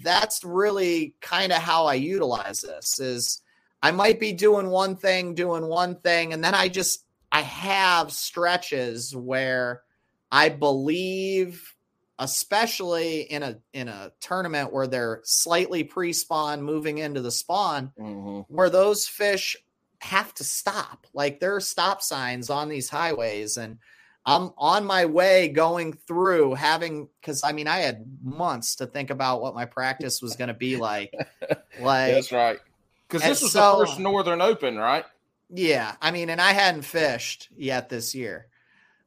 That's 0.04 0.44
really 0.44 1.16
kind 1.22 1.54
of 1.54 1.60
how 1.60 1.86
I 1.86 1.94
utilize 1.94 2.60
this 2.60 3.00
is 3.00 3.42
I 3.82 3.92
might 3.92 4.20
be 4.20 4.34
doing 4.34 4.68
one 4.70 4.98
thing, 4.98 5.36
doing 5.36 5.68
one 5.68 5.96
thing, 6.02 6.34
and 6.34 6.44
then 6.44 6.54
I 6.54 6.68
just 6.68 7.06
I 7.32 7.42
have 7.42 8.12
stretches 8.12 9.16
where 9.16 9.84
I 10.32 10.50
believe 10.50 11.74
especially 12.20 13.22
in 13.22 13.44
a 13.44 13.58
in 13.74 13.88
a 13.90 14.12
tournament 14.22 14.72
where 14.72 14.88
they're 14.88 15.22
slightly 15.24 15.84
pre-spawn 15.84 16.62
moving 16.62 16.98
into 16.98 17.22
the 17.22 17.32
spawn 17.32 17.92
Mm-hmm. 18.00 18.54
where 18.54 18.70
those 18.70 19.06
fish 19.08 19.58
have 20.02 20.34
to 20.34 20.44
stop 20.44 21.08
like 21.14 21.40
there 21.40 21.56
are 21.56 21.60
stop 21.62 22.02
signs 22.02 22.50
on 22.50 22.70
these 22.70 22.90
highways 22.90 23.58
and 23.58 23.78
i'm 24.26 24.52
on 24.58 24.86
my 24.86 25.06
way 25.06 25.48
going 25.48 25.94
through 25.94 26.54
having 26.54 27.08
because 27.22 27.44
i 27.44 27.52
mean 27.52 27.68
i 27.68 27.78
had 27.80 28.06
months 28.24 28.76
to 28.76 28.86
think 28.86 29.10
about 29.10 29.42
what 29.42 29.56
my 29.56 29.66
practice 29.66 30.22
was 30.22 30.36
going 30.36 30.48
to 30.48 30.54
be 30.54 30.76
like 30.78 31.14
like 31.80 32.14
That's 32.14 32.32
right. 32.32 32.60
Because 33.08 33.22
this 33.28 33.42
was 33.42 33.52
so- 33.52 33.80
the 33.80 33.86
first 33.86 34.00
Northern 34.00 34.42
Open, 34.42 34.78
right? 34.78 35.06
yeah 35.52 35.94
i 36.02 36.10
mean 36.10 36.30
and 36.32 36.42
i 36.42 36.54
hadn't 36.54 36.82
fished 36.82 37.50
yet 37.56 37.88
this 37.88 38.16
year 38.16 38.48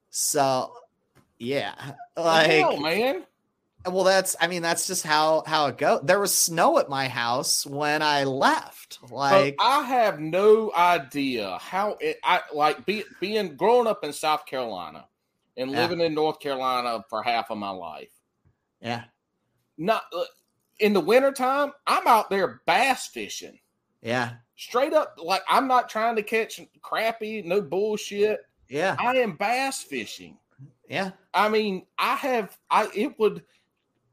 so 0.08 0.72
yeah 1.38 1.74
like 2.16 2.48
Hell, 2.48 2.80
man. 2.80 3.24
Well 3.88 4.04
that's 4.04 4.36
i 4.40 4.46
mean 4.46 4.62
that's 4.62 4.86
just 4.86 5.04
how 5.04 5.42
how 5.46 5.66
it 5.66 5.78
goes 5.78 6.00
there 6.02 6.20
was 6.20 6.34
snow 6.34 6.78
at 6.78 6.88
my 6.88 7.08
house 7.08 7.66
when 7.66 8.02
i 8.02 8.24
left 8.24 8.98
But 9.02 9.10
like 9.12 9.56
I 9.60 9.82
have 9.82 10.20
no 10.20 10.72
idea 10.74 11.58
how 11.60 11.96
it. 12.00 12.18
I 12.24 12.40
like 12.54 12.84
be, 12.86 13.04
being 13.20 13.56
growing 13.56 13.86
up 13.86 14.04
in 14.04 14.12
South 14.12 14.46
Carolina 14.46 15.06
and 15.56 15.70
Yeah. 15.70 15.82
living 15.82 16.00
in 16.00 16.14
North 16.14 16.40
Carolina 16.40 17.04
for 17.10 17.22
half 17.22 17.50
of 17.50 17.58
my 17.58 17.70
life. 17.70 18.10
yeah 18.80 19.04
Not 19.76 20.02
uh, 20.16 20.24
in 20.80 20.92
the 20.92 21.00
wintertime, 21.00 21.72
I'm 21.86 22.06
out 22.06 22.30
there 22.30 22.60
bass 22.66 23.06
fishing. 23.08 23.58
yeah 24.02 24.34
Straight 24.56 24.92
up, 24.92 25.16
like 25.22 25.42
I'm 25.48 25.68
not 25.68 25.88
trying 25.88 26.16
to 26.16 26.22
catch 26.22 26.60
crappy, 26.82 27.42
no 27.42 27.60
bullshit. 27.60 28.40
yeah 28.68 28.96
I 28.98 29.16
am 29.16 29.36
bass 29.36 29.82
fishing. 29.82 30.38
yeah 30.88 31.10
I 31.34 31.48
mean, 31.48 31.86
I 31.98 32.14
have 32.16 32.56
I 32.70 32.88
it 32.94 33.18
would 33.18 33.44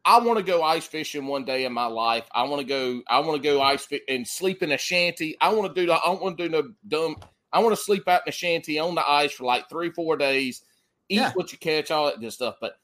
I 0.05 0.19
want 0.19 0.37
to 0.37 0.43
go 0.43 0.61
ice 0.61 0.85
fishing 0.85 1.25
one 1.25 1.45
day 1.45 1.65
in 1.65 1.73
my 1.73 1.87
life. 1.87 2.27
I 2.31 2.43
want 2.43 2.61
to 2.61 2.67
go 2.67 3.01
I 3.07 3.19
want 3.19 3.41
to 3.41 3.47
go 3.49 3.61
ice 3.61 3.85
fi- 3.85 4.01
and 4.07 4.27
sleep 4.27 4.61
in 4.63 4.71
a 4.71 4.77
shanty. 4.77 5.35
I 5.41 5.51
want 5.53 5.73
to 5.73 5.81
do 5.81 5.87
the 5.87 5.93
I 5.95 6.05
don't 6.05 6.21
want 6.21 6.37
to 6.37 6.43
do 6.43 6.49
no 6.49 6.69
dumb 6.87 7.15
I 7.51 7.59
want 7.59 7.75
to 7.75 7.81
sleep 7.81 8.07
out 8.07 8.21
in 8.25 8.29
a 8.29 8.33
shanty 8.33 8.77
on 8.79 8.95
the 8.95 9.09
ice 9.09 9.31
for 9.31 9.45
like 9.45 9.69
3 9.69 9.89
4 9.91 10.17
days. 10.17 10.61
Eat 11.09 11.15
Yeah. 11.17 11.31
what 11.33 11.51
you 11.51 11.57
catch, 11.57 11.89
all 11.91 12.05
that 12.05 12.19
good 12.19 12.33
stuff, 12.33 12.55
but 12.61 12.77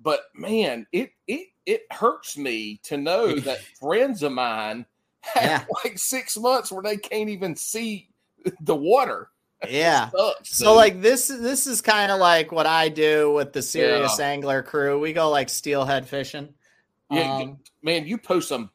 but 0.00 0.20
man, 0.34 0.86
it 0.92 1.10
it 1.26 1.48
it 1.64 1.82
hurts 1.90 2.36
me 2.36 2.80
to 2.84 2.96
know 2.96 3.34
that 3.40 3.60
friends 3.80 4.22
of 4.22 4.32
mine 4.32 4.84
have 5.20 5.44
Yeah. 5.44 5.64
like 5.84 5.98
6 5.98 6.36
months 6.38 6.70
where 6.70 6.82
they 6.82 6.96
can't 6.98 7.30
even 7.30 7.56
see 7.56 8.10
the 8.60 8.76
water. 8.76 9.30
Yeah 9.68 10.10
Sucks, 10.16 10.56
So 10.56 10.66
dude. 10.66 10.76
like 10.76 11.02
this 11.02 11.28
this 11.28 11.66
is 11.66 11.80
kind 11.80 12.10
of 12.12 12.18
like 12.20 12.52
what 12.52 12.66
I 12.66 12.88
do 12.88 13.32
with 13.32 13.52
the 13.52 13.62
serious 13.62 14.18
angler 14.20 14.62
crew. 14.62 15.00
We 15.00 15.12
go 15.12 15.30
like 15.30 15.48
steelhead 15.48 16.06
fishing. 16.06 16.50
Yeah, 17.10 17.36
Um, 17.38 17.58
man, 17.82 18.06
you 18.06 18.18
post 18.18 18.48
some 18.48 18.70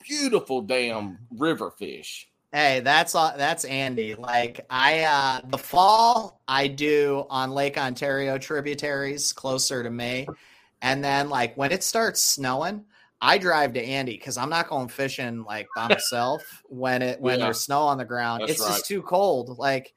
beautiful 0.00 0.62
damn 0.62 1.18
river 1.36 1.70
fish. 1.70 2.28
hey, 2.52 2.80
that's 2.80 3.12
that's 3.12 3.64
Andy. 3.64 4.14
Like 4.14 4.64
I 4.70 5.00
uh 5.04 5.40
the 5.48 5.58
fall 5.58 6.40
I 6.48 6.66
do 6.68 7.26
on 7.30 7.50
Lake 7.52 7.78
Ontario 7.78 8.38
tributaries 8.38 9.32
closer 9.32 9.82
to 9.82 9.90
me. 9.90 10.26
And 10.82 11.02
then 11.02 11.30
like 11.30 11.56
when 11.56 11.72
it 11.72 11.82
starts 11.82 12.20
snowing, 12.20 12.84
I 13.20 13.38
drive 13.38 13.72
to 13.74 13.82
Andy 13.82 14.12
because 14.12 14.36
I'm 14.36 14.50
not 14.50 14.68
going 14.68 14.88
fishing 14.88 15.44
like 15.44 15.66
by 15.74 15.88
myself 15.90 16.42
when 16.68 17.00
it 17.02 17.20
when 17.20 17.38
Yeah. 17.38 17.46
there's 17.46 17.60
snow 17.60 17.82
on 17.82 17.98
the 17.98 18.04
ground. 18.04 18.42
That's 18.42 18.52
it's 18.52 18.60
right. 18.60 18.68
just 18.68 18.86
too 18.86 19.02
cold. 19.02 19.56
Like 19.58 19.94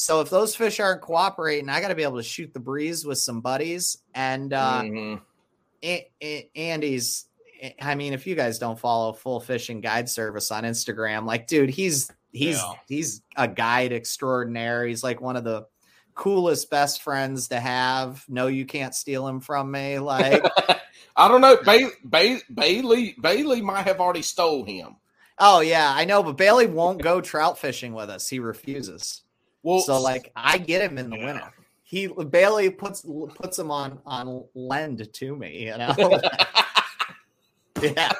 so 0.00 0.20
if 0.20 0.30
those 0.30 0.56
fish 0.56 0.80
aren't 0.80 1.02
cooperating, 1.02 1.68
I 1.68 1.80
got 1.80 1.88
to 1.88 1.94
be 1.94 2.02
able 2.02 2.16
to 2.16 2.22
shoot 2.22 2.52
the 2.54 2.60
breeze 2.60 3.04
with 3.04 3.18
some 3.18 3.40
buddies. 3.40 3.98
And 4.14 4.52
uh, 4.52 4.80
Mhm. 4.82 5.20
A- 5.82 6.10
A- 6.22 6.50
Andy's. 6.56 7.26
I 7.80 7.94
mean, 7.94 8.14
if 8.14 8.26
you 8.26 8.34
guys 8.34 8.58
don't 8.58 8.78
follow 8.78 9.12
Full 9.12 9.40
Fishing 9.40 9.80
Guide 9.82 10.08
Service 10.08 10.50
on 10.50 10.64
Instagram, 10.64 11.26
like, 11.26 11.46
dude, 11.46 11.68
he's 11.70 12.10
he's 12.32 12.56
Yeah. 12.56 12.72
he's 12.88 13.22
a 13.36 13.46
guide 13.48 13.92
extraordinaire. 13.92 14.86
He's 14.86 15.02
like 15.04 15.20
one 15.20 15.36
of 15.36 15.44
the 15.44 15.66
coolest 16.14 16.70
best 16.70 17.02
friends 17.02 17.48
to 17.48 17.60
have. 17.60 18.24
No, 18.28 18.46
you 18.46 18.64
can't 18.66 18.94
steal 18.94 19.26
him 19.28 19.40
from 19.40 19.70
me. 19.70 19.98
Like, 19.98 20.42
I 21.16 21.28
don't 21.28 21.40
know. 21.42 21.56
Ba- 21.64 21.90
ba- 22.04 22.40
Bailey 22.52 23.16
Bailey 23.20 23.60
might 23.60 23.82
have 23.86 24.00
already 24.00 24.22
stole 24.22 24.64
him. 24.64 24.96
oh 25.38 25.60
yeah, 25.60 25.92
I 25.94 26.04
know, 26.06 26.22
but 26.22 26.36
Bailey 26.38 26.66
won't 26.66 27.02
go 27.02 27.20
trout 27.20 27.58
fishing 27.58 27.92
with 27.92 28.08
us. 28.10 28.28
He 28.28 28.38
refuses. 28.38 29.22
Well, 29.62 29.80
so 29.80 30.00
like, 30.00 30.32
I 30.34 30.58
get 30.58 30.82
him 30.82 30.98
in 30.98 31.10
the 31.10 31.18
winter. 31.18 31.52
He 31.82 32.06
Bailey 32.06 32.70
puts 32.70 33.04
puts 33.34 33.58
him 33.58 33.70
on 33.70 33.98
on 34.06 34.44
lend 34.54 35.12
to 35.12 35.36
me. 35.36 35.66
You 35.66 35.76
know. 35.78 35.94
yeah. 37.82 38.12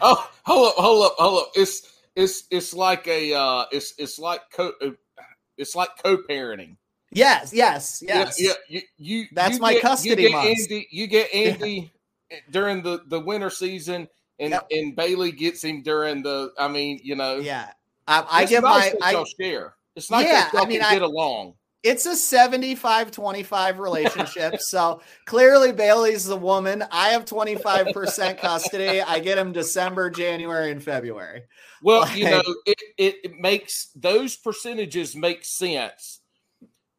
oh, 0.00 0.30
hold 0.44 0.68
up, 0.68 0.74
hold 0.76 1.06
up, 1.06 1.14
hold 1.18 1.42
up. 1.42 1.50
It's 1.54 2.00
it's 2.16 2.44
it's 2.50 2.74
like 2.74 3.06
a 3.06 3.34
uh, 3.34 3.66
it's 3.72 3.94
it's 3.98 4.18
like 4.18 4.40
co 4.52 4.72
uh, 4.82 4.90
it's 5.56 5.74
like 5.74 5.90
co-parenting. 6.02 6.76
Yes. 7.10 7.52
Yes. 7.52 8.02
Yes. 8.06 8.40
Yeah, 8.40 8.52
yeah. 8.68 8.80
You, 8.98 9.20
you 9.20 9.26
That's 9.32 9.54
you 9.56 9.60
my 9.60 9.72
get, 9.74 9.82
custody 9.82 10.22
You 10.22 10.28
get 10.28 10.32
months. 10.32 10.62
Andy. 10.62 10.88
You 10.90 11.06
get 11.06 11.34
Andy 11.34 11.92
during 12.50 12.82
the 12.82 13.02
the 13.06 13.20
winter 13.20 13.50
season, 13.50 14.08
and 14.38 14.50
Yep. 14.50 14.66
and 14.70 14.96
Bailey 14.96 15.32
gets 15.32 15.64
him 15.64 15.82
during 15.82 16.22
the. 16.22 16.52
I 16.58 16.68
mean, 16.68 17.00
you 17.02 17.16
know, 17.16 17.36
Yeah. 17.36 17.70
I, 18.06 18.24
I 18.30 18.42
it's 18.42 18.50
give 18.50 18.62
nice 18.62 18.94
my 19.00 19.08
I, 19.08 19.12
y'all 19.12 19.26
share. 19.38 19.74
It's 19.98 20.10
nice 20.10 20.24
Yeah, 20.26 20.32
that 20.44 20.52
y'all 20.54 20.62
I 20.64 20.66
mean, 20.68 20.80
can 20.80 20.88
I- 20.88 20.92
get 20.94 21.02
along. 21.02 21.54
it's 21.82 22.06
a 22.06 22.16
75 22.16 23.10
25 23.10 23.78
relationship. 23.88 24.60
so 24.60 25.00
clearly 25.26 25.72
Bailey's 25.72 26.24
the 26.24 26.36
woman. 26.36 26.82
I 26.90 27.10
have 27.10 27.24
25% 27.26 28.38
custody. 28.40 29.00
I 29.02 29.18
get 29.20 29.36
him 29.38 29.52
December, 29.52 30.08
January, 30.10 30.70
and 30.72 30.82
February. 30.82 31.42
Well, 31.82 32.08
you 32.16 32.24
know, 32.24 32.42
it, 32.66 32.78
it, 32.96 33.14
it 33.24 33.32
makes 33.38 33.90
those 33.94 34.36
percentages 34.36 35.14
make 35.14 35.44
sense 35.44 36.20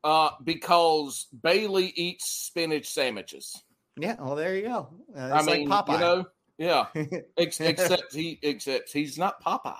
uh, 0.04 0.30
because 0.44 1.28
Bailey 1.44 1.92
eats 1.96 2.30
spinach 2.32 2.88
sandwiches. 2.88 3.62
Yeah, 3.98 4.16
well, 4.20 4.36
there 4.36 4.56
you 4.56 4.62
go. 4.64 4.88
Uh, 5.14 5.20
I 5.34 5.42
mean, 5.44 5.68
like 5.68 5.86
Popeye. 5.86 5.94
you 5.94 6.00
know, 6.00 6.26
yeah. 6.60 6.86
Except 7.38 8.14
he, 8.14 8.38
except 8.44 8.92
he's 8.92 9.18
not 9.18 9.44
Popeye. 9.44 9.76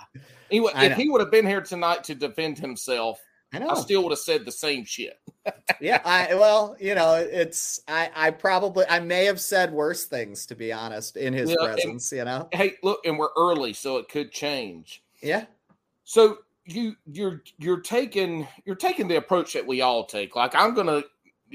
Anyway, 0.50 0.72
I 0.74 0.86
if 0.86 0.90
know. 0.90 0.96
he 0.96 1.08
would 1.08 1.20
have 1.20 1.30
been 1.30 1.46
here 1.46 1.60
tonight 1.60 2.02
to 2.04 2.14
defend 2.16 2.58
himself, 2.58 3.20
I 3.52 3.64
I 3.64 3.74
still 3.74 4.02
would 4.04 4.10
have 4.12 4.18
said 4.18 4.44
the 4.44 4.52
same 4.52 4.84
shit. 4.84 5.18
yeah, 5.80 6.00
I 6.04 6.34
well, 6.34 6.76
you 6.80 6.94
know, 6.94 7.14
it's 7.14 7.80
I 7.86 8.10
I 8.16 8.30
probably 8.30 8.84
I 8.88 8.98
may 9.00 9.26
have 9.26 9.40
said 9.40 9.72
worse 9.72 10.06
things 10.06 10.46
to 10.46 10.54
be 10.56 10.72
honest 10.72 11.16
in 11.16 11.32
his 11.32 11.50
Yeah, 11.50 11.56
and- 11.60 11.74
presence, 11.74 12.12
you 12.12 12.24
know. 12.24 12.48
Hey, 12.52 12.74
look, 12.82 13.00
and 13.04 13.18
we're 13.18 13.30
early, 13.36 13.72
so 13.72 13.98
it 13.98 14.08
could 14.08 14.32
change. 14.32 15.02
Yeah. 15.22 15.44
So 16.04 16.38
you 16.64 16.96
you're 17.06 17.42
you're 17.58 17.80
taking 17.80 18.46
you're 18.64 18.76
taking 18.76 19.06
the 19.08 19.16
approach 19.16 19.52
that 19.52 19.66
we 19.66 19.80
all 19.82 20.06
take. 20.06 20.34
Like 20.36 20.54
I'm 20.54 20.74
gonna, 20.74 21.02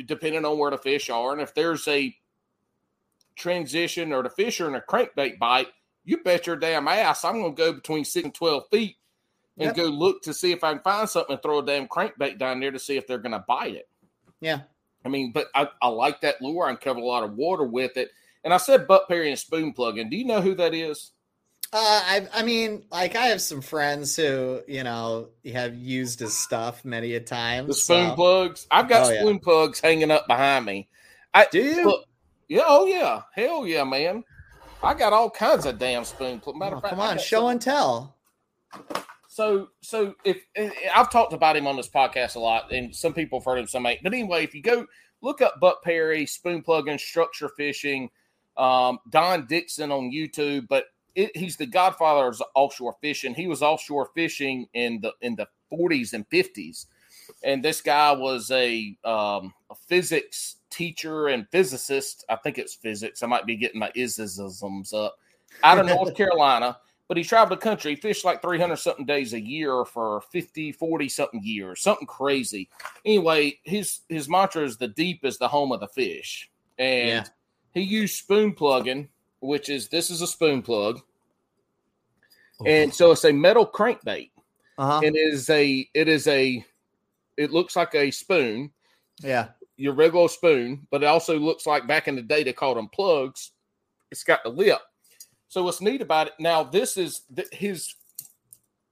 depending 0.06 0.46
on 0.46 0.58
where 0.58 0.72
the 0.72 0.78
fish 0.78 1.10
are, 1.10 1.32
and 1.34 1.42
if 1.42 1.54
there's 1.54 1.88
a 1.88 2.16
transition 3.36 4.12
or 4.14 4.24
the 4.24 4.30
fisher 4.30 4.66
are 4.66 4.70
in 4.70 4.76
a 4.76 4.82
crankbait 4.82 5.38
bite, 5.40 5.68
you 6.04 6.18
bet 6.24 6.48
your 6.48 6.56
damn 6.56 6.88
ass 6.88 7.24
I'm 7.26 7.42
gonna 7.42 7.54
go 7.54 7.74
between 7.74 8.06
six 8.06 8.24
and 8.26 8.34
twelve 8.34 8.64
feet 8.72 8.96
and 9.58 9.68
Yep. 9.68 9.76
go 9.76 9.84
look 9.86 10.22
to 10.24 10.34
see 10.34 10.52
if 10.52 10.64
I 10.64 10.74
can 10.74 10.82
find 10.84 11.10
something 11.10 11.34
and 11.34 11.42
throw 11.42 11.60
a 11.60 11.66
damn 11.66 11.88
crankbait 11.88 12.38
down 12.38 12.60
there 12.60 12.72
to 12.72 12.80
see 12.80 12.98
if 12.98 13.08
they're 13.08 13.18
gonna 13.18 13.44
bite 13.48 13.76
it. 13.76 13.88
Yeah. 14.42 14.62
I 15.06 15.10
mean, 15.10 15.32
but 15.32 15.48
I, 15.54 15.68
I 15.82 15.88
like 15.88 16.22
that 16.22 16.42
lure. 16.42 16.66
I 16.66 16.70
can 16.74 16.78
cover 16.78 17.00
a 17.00 17.06
lot 17.06 17.24
of 17.24 17.34
water 17.36 17.64
with 17.64 17.96
it. 17.98 18.10
And 18.44 18.54
I 18.54 18.58
said 18.58 18.88
Buck 18.88 19.08
Perry 19.08 19.30
and 19.30 19.40
spoon 19.40 19.72
plugging. 19.74 20.10
Do 20.10 20.18
you 20.18 20.26
know 20.26 20.42
who 20.42 20.56
that 20.56 20.74
is? 20.74 21.12
Uh, 21.74 21.78
I 21.82 22.28
I 22.34 22.44
mean, 22.44 22.86
like 22.92 23.16
I 23.16 23.28
have 23.28 23.42
some 23.42 23.62
friends 23.62 24.16
who 24.16 24.62
you 24.68 24.84
know 24.84 25.30
have 25.52 25.76
used 25.76 26.20
his 26.20 26.38
stuff 26.38 26.86
many 26.86 27.14
a 27.16 27.20
time. 27.20 27.68
The 27.68 27.74
spoon 27.74 28.10
so- 28.10 28.16
plugs. 28.16 28.68
I've 28.70 28.88
got 28.88 29.08
Oh, 29.08 29.10
yeah. 29.12 29.20
spoon 29.22 29.40
plugs 29.40 29.80
hanging 29.80 30.12
up 30.12 30.28
behind 30.28 30.66
me. 30.66 30.88
I 31.34 31.48
Do 31.52 31.60
you? 31.62 31.86
look, 31.86 32.06
yeah, 32.48 32.64
oh 32.66 32.86
yeah, 32.86 33.22
hell 33.34 33.66
yeah, 33.68 33.84
man. 33.84 34.24
I 34.84 34.94
got 34.94 35.14
all 35.14 35.30
kinds 35.30 35.66
of 35.66 35.80
damn 35.80 36.04
spoon. 36.06 36.42
Matter 36.56 36.76
Oh, 36.76 36.78
of 36.78 36.82
fact, 36.84 36.92
come 36.92 37.00
on, 37.00 37.18
show 37.18 37.42
some- 37.42 37.50
and 37.52 37.62
tell. 37.62 38.16
So, 39.28 39.70
so 39.82 40.16
if 40.24 40.42
eh, 40.56 40.70
I've 40.96 41.12
talked 41.12 41.34
about 41.34 41.58
him 41.58 41.68
on 41.68 41.76
this 41.76 41.90
podcast 41.90 42.36
a 42.36 42.40
lot, 42.40 42.72
and 42.72 42.96
some 42.96 43.14
people 43.14 43.40
have 43.40 43.46
heard 43.46 43.60
him, 43.60 43.68
some 43.68 43.86
ain't. 43.86 44.02
But 44.04 44.14
anyway, 44.14 44.44
if 44.44 44.56
you 44.56 44.62
go 44.62 44.86
look 45.22 45.42
up 45.42 45.60
Buck 45.60 45.84
Perry, 45.84 46.26
spoon 46.26 46.62
plugging, 46.62 46.98
structure 46.98 47.50
fishing, 47.50 48.10
um, 48.56 49.00
Don 49.10 49.46
Dixon 49.48 49.92
on 49.92 50.12
YouTube, 50.12 50.68
but 50.70 50.86
it, 51.16 51.36
he's 51.36 51.58
the 51.58 51.66
godfather 51.66 52.28
of 52.28 52.42
offshore 52.56 52.96
fishing. 53.02 53.34
He 53.34 53.48
was 53.48 53.62
offshore 53.62 54.10
fishing 54.16 54.68
in 54.74 55.02
the 55.02 55.14
in 55.22 55.36
the 55.36 55.48
40s 55.72 56.14
and 56.14 56.30
50s. 56.30 56.86
And 57.44 57.64
this 57.64 57.82
guy 57.82 58.12
was 58.14 58.52
a, 58.52 58.96
um, 59.04 59.54
a 59.70 59.76
physics 59.88 60.58
teacher 60.76 61.28
and 61.28 61.48
physicist. 61.50 62.26
I 62.30 62.36
think 62.36 62.58
it's 62.58 62.76
physics. 62.76 63.24
I 63.24 63.28
might 63.28 63.46
be 63.46 63.56
getting 63.56 63.80
my 63.80 63.92
isms 63.96 64.94
up 64.94 65.18
out 65.64 65.80
of 65.80 65.86
North 65.86 66.16
Carolina 66.18 66.78
but 67.08 67.18
he 67.18 67.24
traveled 67.24 67.60
the 67.60 67.64
country. 67.64 67.92
He 67.92 68.02
fished 68.02 68.26
like 68.26 68.42
300 68.42 68.76
something 68.78 69.06
days 69.06 69.34
a 69.34 69.40
year 69.40 69.86
for 69.86 70.22
50, 70.32 70.72
40 70.72 71.10
something 71.10 71.42
years, 71.44 71.82
something 71.82 72.08
crazy. 72.08 72.70
Anyway, 73.06 73.60
his 73.64 74.00
his 74.10 74.28
mantra 74.28 74.64
is 74.64 74.78
the 74.78 74.88
deep 74.88 75.24
is 75.24 75.38
the 75.38 75.48
home 75.48 75.72
of 75.72 75.80
the 75.80 75.88
fish. 75.88 76.50
And 76.78 77.10
yeah. 77.10 77.26
he 77.74 77.82
used 77.82 78.16
spoon 78.16 78.54
plugging, 78.54 79.10
which 79.40 79.70
is 79.70 79.88
this 79.88 80.10
is 80.10 80.22
a 80.22 80.28
spoon 80.28 80.62
plug. 80.62 81.00
Oh. 82.60 82.66
And 82.66 82.94
so 82.94 83.12
it's 83.12 83.26
a 83.26 83.32
metal 83.32 83.68
crankbait. 83.68 84.32
Uh-huh. 84.78 85.02
It 85.04 85.16
is 85.16 85.50
a 85.50 85.88
it 85.94 86.08
is 86.08 86.28
a 86.28 86.66
it 87.38 87.52
looks 87.52 87.76
like 87.76 87.94
a 87.94 88.10
spoon. 88.12 88.72
Yeah. 89.22 89.50
Your 89.78 89.94
regular 89.94 90.30
spoon, 90.30 90.88
but 90.90 91.04
it 91.04 91.08
also 91.08 91.38
looks 91.38 91.66
like 91.66 91.88
back 91.88 92.08
in 92.08 92.16
the 92.16 92.22
day 92.22 92.44
they 92.44 92.54
called 92.54 92.78
them 92.78 92.88
plugs. 92.88 93.52
It's 94.12 94.24
got 94.24 94.44
the 94.44 94.50
lip 94.50 94.80
so 95.56 95.64
what's 95.64 95.80
neat 95.80 96.02
about 96.02 96.28
it 96.28 96.34
now? 96.38 96.64
This 96.64 96.98
is 96.98 97.22
the, 97.30 97.46
his 97.54 97.96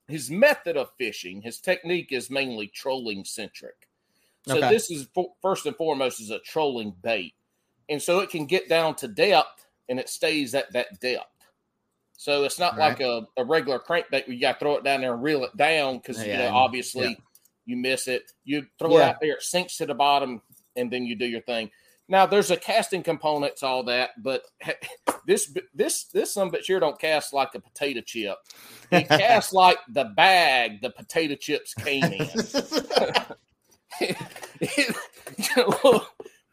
his 0.08 0.30
method 0.30 0.78
of 0.78 0.92
fishing. 0.98 1.42
His 1.42 1.60
technique 1.60 2.14
is 2.14 2.30
mainly 2.30 2.68
trolling 2.68 3.26
centric. 3.26 3.90
So 4.48 4.58
okay. 4.58 4.70
this 4.70 4.90
is 4.90 5.08
first 5.42 5.66
and 5.66 5.76
foremost 5.76 6.22
is 6.22 6.30
a 6.30 6.40
trolling 6.40 6.94
bait, 7.02 7.34
and 7.90 8.02
so 8.02 8.20
it 8.20 8.30
can 8.30 8.46
get 8.46 8.70
down 8.70 8.96
to 8.96 9.10
depth 9.10 9.66
and 9.90 10.00
it 10.00 10.08
stays 10.08 10.56
at 10.56 10.72
that 10.72 11.02
depth. 11.02 11.28
So 12.16 12.46
it's 12.46 12.60
not 12.60 12.78
like 12.78 13.02
a, 13.02 13.28
a 13.36 13.44
regular 13.44 13.80
crankbait 13.80 14.26
where 14.26 14.32
you 14.32 14.40
got 14.40 14.54
to 14.54 14.60
throw 14.60 14.78
it 14.78 14.86
down 14.86 15.02
there 15.02 15.14
and 15.14 15.22
reel 15.22 15.44
it 15.44 15.58
down 15.58 15.98
because 15.98 16.26
yeah, 16.26 16.32
you 16.32 16.38
know 16.38 16.56
obviously 16.56 17.10
yeah. 17.10 17.16
you 17.66 17.76
miss 17.76 18.08
it. 18.08 18.32
You 18.46 18.66
throw 18.80 18.92
yeah. 18.92 18.96
it 18.98 19.10
out 19.10 19.16
there, 19.20 19.34
it 19.34 19.44
sinks 19.44 19.76
to 19.78 19.86
the 19.86 19.94
bottom, 19.94 20.42
and 20.76 20.92
then 20.92 21.06
you 21.06 21.16
do 21.16 21.26
your 21.26 21.42
thing. 21.42 21.70
Now 22.10 22.26
there's 22.26 22.52
a 22.52 22.58
casting 22.58 23.02
component 23.02 23.56
to 23.58 23.66
all 23.66 23.84
that, 23.86 24.10
but 24.22 24.44
this 25.26 25.56
this 25.74 26.06
this 26.06 26.34
some 26.34 26.50
but 26.50 26.66
sure 26.66 26.80
don't 26.80 27.00
cast 27.00 27.34
like 27.34 27.56
a 27.56 27.60
potato 27.60 28.02
chip. 28.02 28.38
It 28.92 29.04
casts 29.08 29.54
like 29.54 29.78
the 29.90 30.06
bag 30.16 30.82
the 30.82 30.90
potato 30.90 31.36
chips 31.36 31.74
came 31.74 32.04
in. 32.04 32.30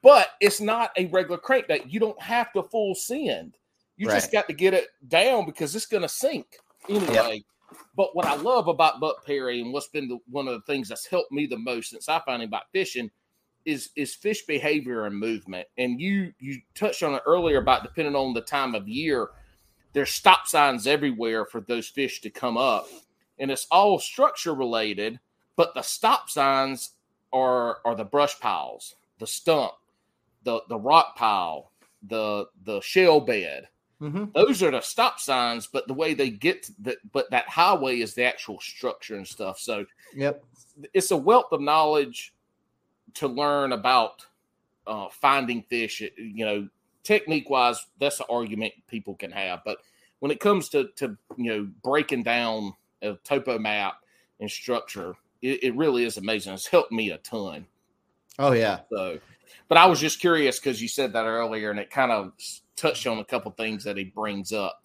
but 0.02 0.28
it's 0.40 0.60
not 0.60 0.90
a 0.96 1.06
regular 1.06 1.38
crankbait. 1.38 1.90
You 1.90 2.00
don't 2.00 2.20
have 2.22 2.52
to 2.52 2.62
full 2.64 2.94
send. 2.94 3.56
You 3.96 4.08
right. 4.08 4.14
just 4.14 4.32
got 4.32 4.46
to 4.48 4.54
get 4.54 4.72
it 4.72 4.88
down 5.06 5.46
because 5.46 5.74
it's 5.74 5.86
going 5.86 6.02
to 6.02 6.08
sink 6.08 6.46
anyway. 6.88 7.12
Yep. 7.12 7.42
But 7.96 8.16
what 8.16 8.26
I 8.26 8.36
love 8.36 8.68
about 8.68 9.00
Buck 9.00 9.24
Perry 9.24 9.60
and 9.60 9.72
what's 9.72 9.88
been 9.88 10.08
the, 10.08 10.18
one 10.28 10.48
of 10.48 10.54
the 10.54 10.72
things 10.72 10.88
that's 10.88 11.06
helped 11.06 11.32
me 11.32 11.46
the 11.46 11.58
most 11.58 11.90
since 11.90 12.08
I 12.08 12.20
found 12.20 12.42
him 12.42 12.48
about 12.48 12.70
fishing 12.72 13.10
is 13.70 13.90
is 13.96 14.14
fish 14.14 14.44
behavior 14.46 15.06
and 15.06 15.16
movement. 15.16 15.66
And 15.78 16.00
you 16.00 16.32
you 16.38 16.60
touched 16.74 17.02
on 17.02 17.14
it 17.14 17.22
earlier 17.26 17.58
about 17.58 17.82
depending 17.82 18.16
on 18.16 18.34
the 18.34 18.40
time 18.40 18.74
of 18.74 18.88
year, 18.88 19.30
there's 19.92 20.10
stop 20.10 20.46
signs 20.46 20.86
everywhere 20.86 21.46
for 21.46 21.60
those 21.60 21.88
fish 21.88 22.20
to 22.22 22.30
come 22.30 22.56
up. 22.56 22.86
And 23.38 23.50
it's 23.50 23.66
all 23.70 23.98
structure 23.98 24.54
related, 24.54 25.18
but 25.56 25.74
the 25.74 25.82
stop 25.82 26.28
signs 26.28 26.90
are 27.32 27.78
are 27.84 27.94
the 27.94 28.04
brush 28.04 28.38
piles, 28.40 28.96
the 29.18 29.26
stump, 29.26 29.72
the 30.44 30.60
the 30.68 30.78
rock 30.78 31.16
pile, 31.16 31.72
the 32.02 32.46
the 32.64 32.80
shell 32.80 33.20
bed. 33.20 33.68
Mm-hmm. 34.00 34.26
Those 34.34 34.62
are 34.62 34.70
the 34.70 34.80
stop 34.80 35.20
signs, 35.20 35.66
but 35.66 35.86
the 35.86 35.92
way 35.92 36.14
they 36.14 36.30
get 36.30 36.70
that, 36.80 36.96
but 37.12 37.30
that 37.30 37.48
highway 37.48 38.00
is 38.00 38.14
the 38.14 38.24
actual 38.24 38.58
structure 38.58 39.16
and 39.16 39.28
stuff. 39.28 39.58
So, 39.58 39.84
yep, 40.14 40.42
it's 40.94 41.10
a 41.10 41.16
wealth 41.16 41.52
of 41.52 41.60
knowledge 41.60 42.32
to 43.14 43.28
learn 43.28 43.72
about 43.72 44.26
uh, 44.86 45.08
finding 45.11 45.62
fish. 45.62 46.00
You 46.00 46.44
know, 46.44 46.68
technique 47.02 47.50
wise, 47.50 47.86
that's 47.98 48.20
an 48.20 48.26
argument 48.30 48.74
people 48.88 49.14
can 49.14 49.30
have. 49.30 49.61
But 49.64 49.78
when 50.20 50.30
it 50.30 50.40
comes 50.40 50.68
to 50.70 50.88
to 50.96 51.16
you 51.36 51.52
know 51.52 51.68
breaking 51.82 52.22
down 52.22 52.74
a 53.02 53.14
topo 53.24 53.58
map 53.58 53.94
and 54.40 54.50
structure, 54.50 55.14
it, 55.42 55.64
it 55.64 55.76
really 55.76 56.04
is 56.04 56.16
amazing. 56.16 56.54
It's 56.54 56.66
helped 56.66 56.92
me 56.92 57.11
a 57.11 57.18
ton. 57.18 57.66
Oh 58.38 58.52
yeah. 58.52 58.80
So, 58.90 59.18
but 59.68 59.78
I 59.78 59.86
was 59.86 60.00
just 60.00 60.20
curious 60.20 60.58
because 60.58 60.80
you 60.80 60.88
said 60.88 61.12
that 61.12 61.26
earlier, 61.26 61.70
and 61.70 61.80
it 61.80 61.90
kind 61.90 62.12
of 62.12 62.32
touched 62.76 63.06
on 63.06 63.18
a 63.18 63.24
couple 63.24 63.50
things 63.52 63.84
that 63.84 63.96
he 63.96 64.04
brings 64.04 64.52
up. 64.52 64.82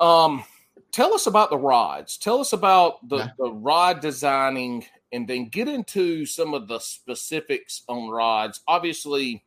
Um, 0.00 0.44
tell 0.92 1.14
us 1.14 1.26
about 1.26 1.50
the 1.50 1.58
rods. 1.58 2.18
Tell 2.18 2.40
us 2.40 2.52
about 2.52 3.08
the, 3.08 3.16
yeah. 3.16 3.28
the 3.38 3.50
rod 3.50 4.00
designing 4.00 4.84
and 5.12 5.28
then 5.28 5.46
get 5.46 5.68
into 5.68 6.26
some 6.26 6.54
of 6.54 6.68
the 6.68 6.78
specifics 6.78 7.82
on 7.88 8.10
rods. 8.10 8.60
Obviously, 8.66 9.44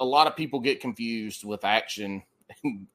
a 0.00 0.04
lot 0.04 0.26
of 0.26 0.36
people 0.36 0.60
get 0.60 0.80
confused 0.80 1.44
with 1.44 1.64
action 1.64 2.22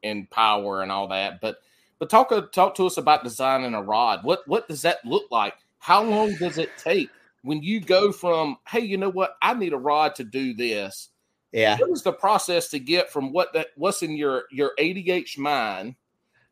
and, 0.04 0.30
power 0.30 0.82
and 0.82 0.92
all 0.92 1.08
that, 1.10 1.42
but 1.42 1.58
but 2.00 2.10
talk 2.10 2.32
talk 2.52 2.76
to 2.76 2.88
us 2.88 2.98
about 2.98 3.24
designing 3.24 3.74
a 3.74 3.82
rod. 3.82 4.24
What 4.24 4.48
what 4.48 4.68
does 4.68 4.82
that 4.84 5.06
look 5.06 5.26
like? 5.30 5.56
How 5.78 6.04
long 6.04 6.36
does 6.36 6.58
it 6.58 6.70
take 6.78 7.10
when 7.44 7.62
you 7.62 7.80
go 7.80 8.12
from 8.12 8.58
hey, 8.68 8.82
you 8.82 8.98
know 8.98 9.10
what, 9.10 9.36
I 9.42 9.54
need 9.54 9.74
a 9.74 9.78
rod 9.78 10.16
to 10.16 10.24
do 10.24 10.54
this. 10.54 11.10
Yeah. 11.52 11.78
What 11.78 11.92
is 11.92 12.02
the 12.02 12.14
process 12.14 12.70
to 12.70 12.80
get 12.80 13.12
from 13.12 13.34
what 13.34 13.54
that 13.54 13.68
what's 13.76 14.04
in 14.04 14.16
your 14.16 14.46
your 14.52 14.72
ADH 14.80 15.38
mind? 15.38 15.96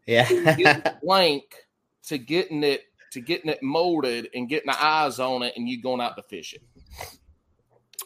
Yeah. 0.05 0.93
blank 1.03 1.43
to 2.03 2.18
getting 2.18 2.64
it 2.64 2.84
to 3.12 3.22
getting 3.22 3.49
it 3.49 3.62
molded 3.64 4.30
and 4.34 4.49
getting 4.49 4.72
the 4.72 4.84
eyes 4.84 5.20
on 5.20 5.43
it 5.43 5.53
and 5.55 5.68
you 5.68 5.82
going 5.82 6.01
out 6.01 6.16
to 6.18 6.24
fish 6.24 6.53
it? 6.53 6.62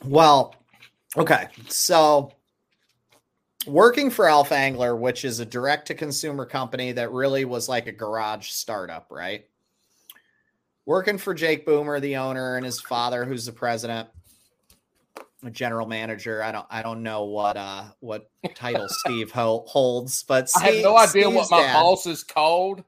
Well, 0.04 0.56
okay. 1.18 1.48
So 1.68 2.32
working 3.66 4.10
for 4.10 4.28
Alpha 4.28 4.56
Angler, 4.56 4.96
which 4.96 5.26
is 5.26 5.40
a 5.40 5.46
direct 5.46 5.88
to 5.88 5.96
consumer 5.96 6.46
company 6.46 6.92
that 6.94 7.12
really 7.12 7.46
was 7.46 7.70
like 7.70 7.88
a 7.88 7.92
garage 7.92 8.50
startup, 8.50 9.08
right? 9.10 9.46
Working 10.86 11.18
for 11.18 11.34
Jake 11.34 11.66
Boomer, 11.66 12.00
the 12.00 12.18
owner, 12.18 12.58
and 12.58 12.66
his 12.66 12.82
father, 12.82 13.24
who's 13.24 13.46
the 13.46 13.54
president, 13.54 14.10
a 15.44 15.50
general 15.50 15.88
manager. 15.88 16.44
I 16.44 16.52
don't, 16.52 16.66
I 16.70 16.82
don't 16.82 17.04
know 17.04 17.24
what, 17.24 17.56
uh, 17.56 17.86
what 18.02 18.30
title 18.54 18.88
Steve 18.90 19.32
ho- 19.32 19.64
holds, 19.68 20.24
but 20.24 20.50
Steve, 20.50 20.64
I 20.64 20.72
have 20.72 20.84
no 20.84 20.98
idea 20.98 21.24
Steve's 21.24 21.36
what 21.36 21.52
my 21.52 21.62
dad, 21.62 21.74
boss 21.74 22.06
is 22.06 22.24
called 22.24 22.84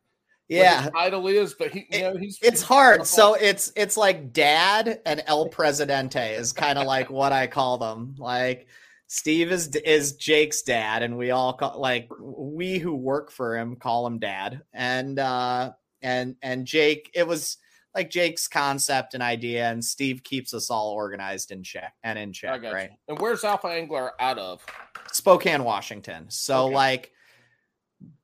yeah. 0.47 0.89
title 0.89 1.27
is 1.27 1.53
but 1.53 1.71
he 1.71 1.87
you 1.91 2.01
know 2.01 2.15
he's 2.17 2.37
it's 2.41 2.61
hard. 2.61 3.05
so 3.05 3.33
it's 3.33 3.71
it's 3.75 3.97
like 3.97 4.31
dad 4.31 5.01
and 5.05 5.23
el 5.25 5.49
presidente 5.49 6.35
is 6.35 6.53
kind 6.53 6.77
of 6.77 6.85
like 6.85 7.09
what 7.09 7.31
i 7.31 7.47
call 7.47 7.77
them. 7.77 8.15
Like 8.17 8.67
steve 9.07 9.51
is 9.51 9.67
is 9.75 10.13
jake's 10.13 10.61
dad 10.61 11.03
and 11.03 11.17
we 11.17 11.31
all 11.31 11.53
call 11.53 11.79
like 11.79 12.09
we 12.19 12.77
who 12.77 12.95
work 12.95 13.31
for 13.31 13.57
him 13.57 13.75
call 13.75 14.05
him 14.05 14.19
dad. 14.19 14.61
And 14.73 15.17
uh 15.19 15.71
and 16.01 16.35
and 16.41 16.65
jake 16.65 17.09
it 17.15 17.27
was 17.27 17.57
like 17.95 18.09
jake's 18.09 18.47
concept 18.47 19.13
and 19.13 19.23
idea 19.23 19.69
and 19.69 19.83
steve 19.83 20.21
keeps 20.23 20.53
us 20.53 20.69
all 20.69 20.91
organized 20.91 21.51
in 21.51 21.63
check 21.63 21.93
and 22.03 22.19
in 22.19 22.33
check 22.33 22.61
right? 22.61 22.91
You. 22.91 22.97
and 23.07 23.19
where's 23.19 23.43
alpha 23.43 23.67
angler 23.67 24.11
out 24.19 24.37
of? 24.37 24.63
Spokane 25.11 25.63
washington. 25.63 26.25
So 26.29 26.65
okay. 26.65 26.75
like 26.75 27.11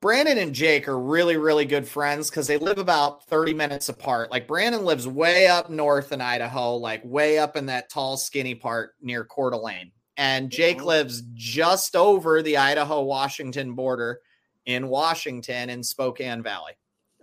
Brandon 0.00 0.38
and 0.38 0.54
Jake 0.54 0.88
are 0.88 0.98
really, 0.98 1.36
really 1.36 1.64
good 1.64 1.86
friends 1.86 2.28
because 2.28 2.46
they 2.46 2.58
live 2.58 2.78
about 2.78 3.24
30 3.26 3.54
minutes 3.54 3.88
apart. 3.88 4.30
Like 4.30 4.48
Brandon 4.48 4.84
lives 4.84 5.06
way 5.06 5.46
up 5.46 5.70
north 5.70 6.12
in 6.12 6.20
Idaho, 6.20 6.76
like 6.76 7.02
way 7.04 7.38
up 7.38 7.56
in 7.56 7.66
that 7.66 7.88
tall, 7.88 8.16
skinny 8.16 8.54
part 8.54 8.94
near 9.00 9.24
Coeur 9.24 9.50
d'Alene. 9.50 9.92
And 10.16 10.50
Jake 10.50 10.84
lives 10.84 11.22
just 11.34 11.96
over 11.96 12.42
the 12.42 12.58
Idaho 12.58 13.02
Washington 13.02 13.74
border 13.74 14.20
in 14.66 14.88
Washington 14.88 15.70
in 15.70 15.82
Spokane 15.82 16.42
Valley. 16.42 16.72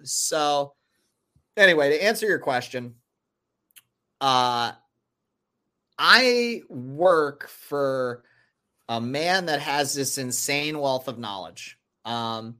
So, 0.04 0.74
anyway, 1.56 1.90
to 1.90 2.04
answer 2.04 2.26
your 2.26 2.40
question, 2.40 2.96
uh, 4.22 4.72
I 5.98 6.62
work 6.70 7.48
for 7.50 8.24
a 8.88 9.00
man 9.00 9.46
that 9.48 9.60
has 9.60 9.94
this 9.94 10.18
insane 10.18 10.80
wealth 10.80 11.08
of 11.08 11.20
knowledge 11.20 11.79
um, 12.06 12.56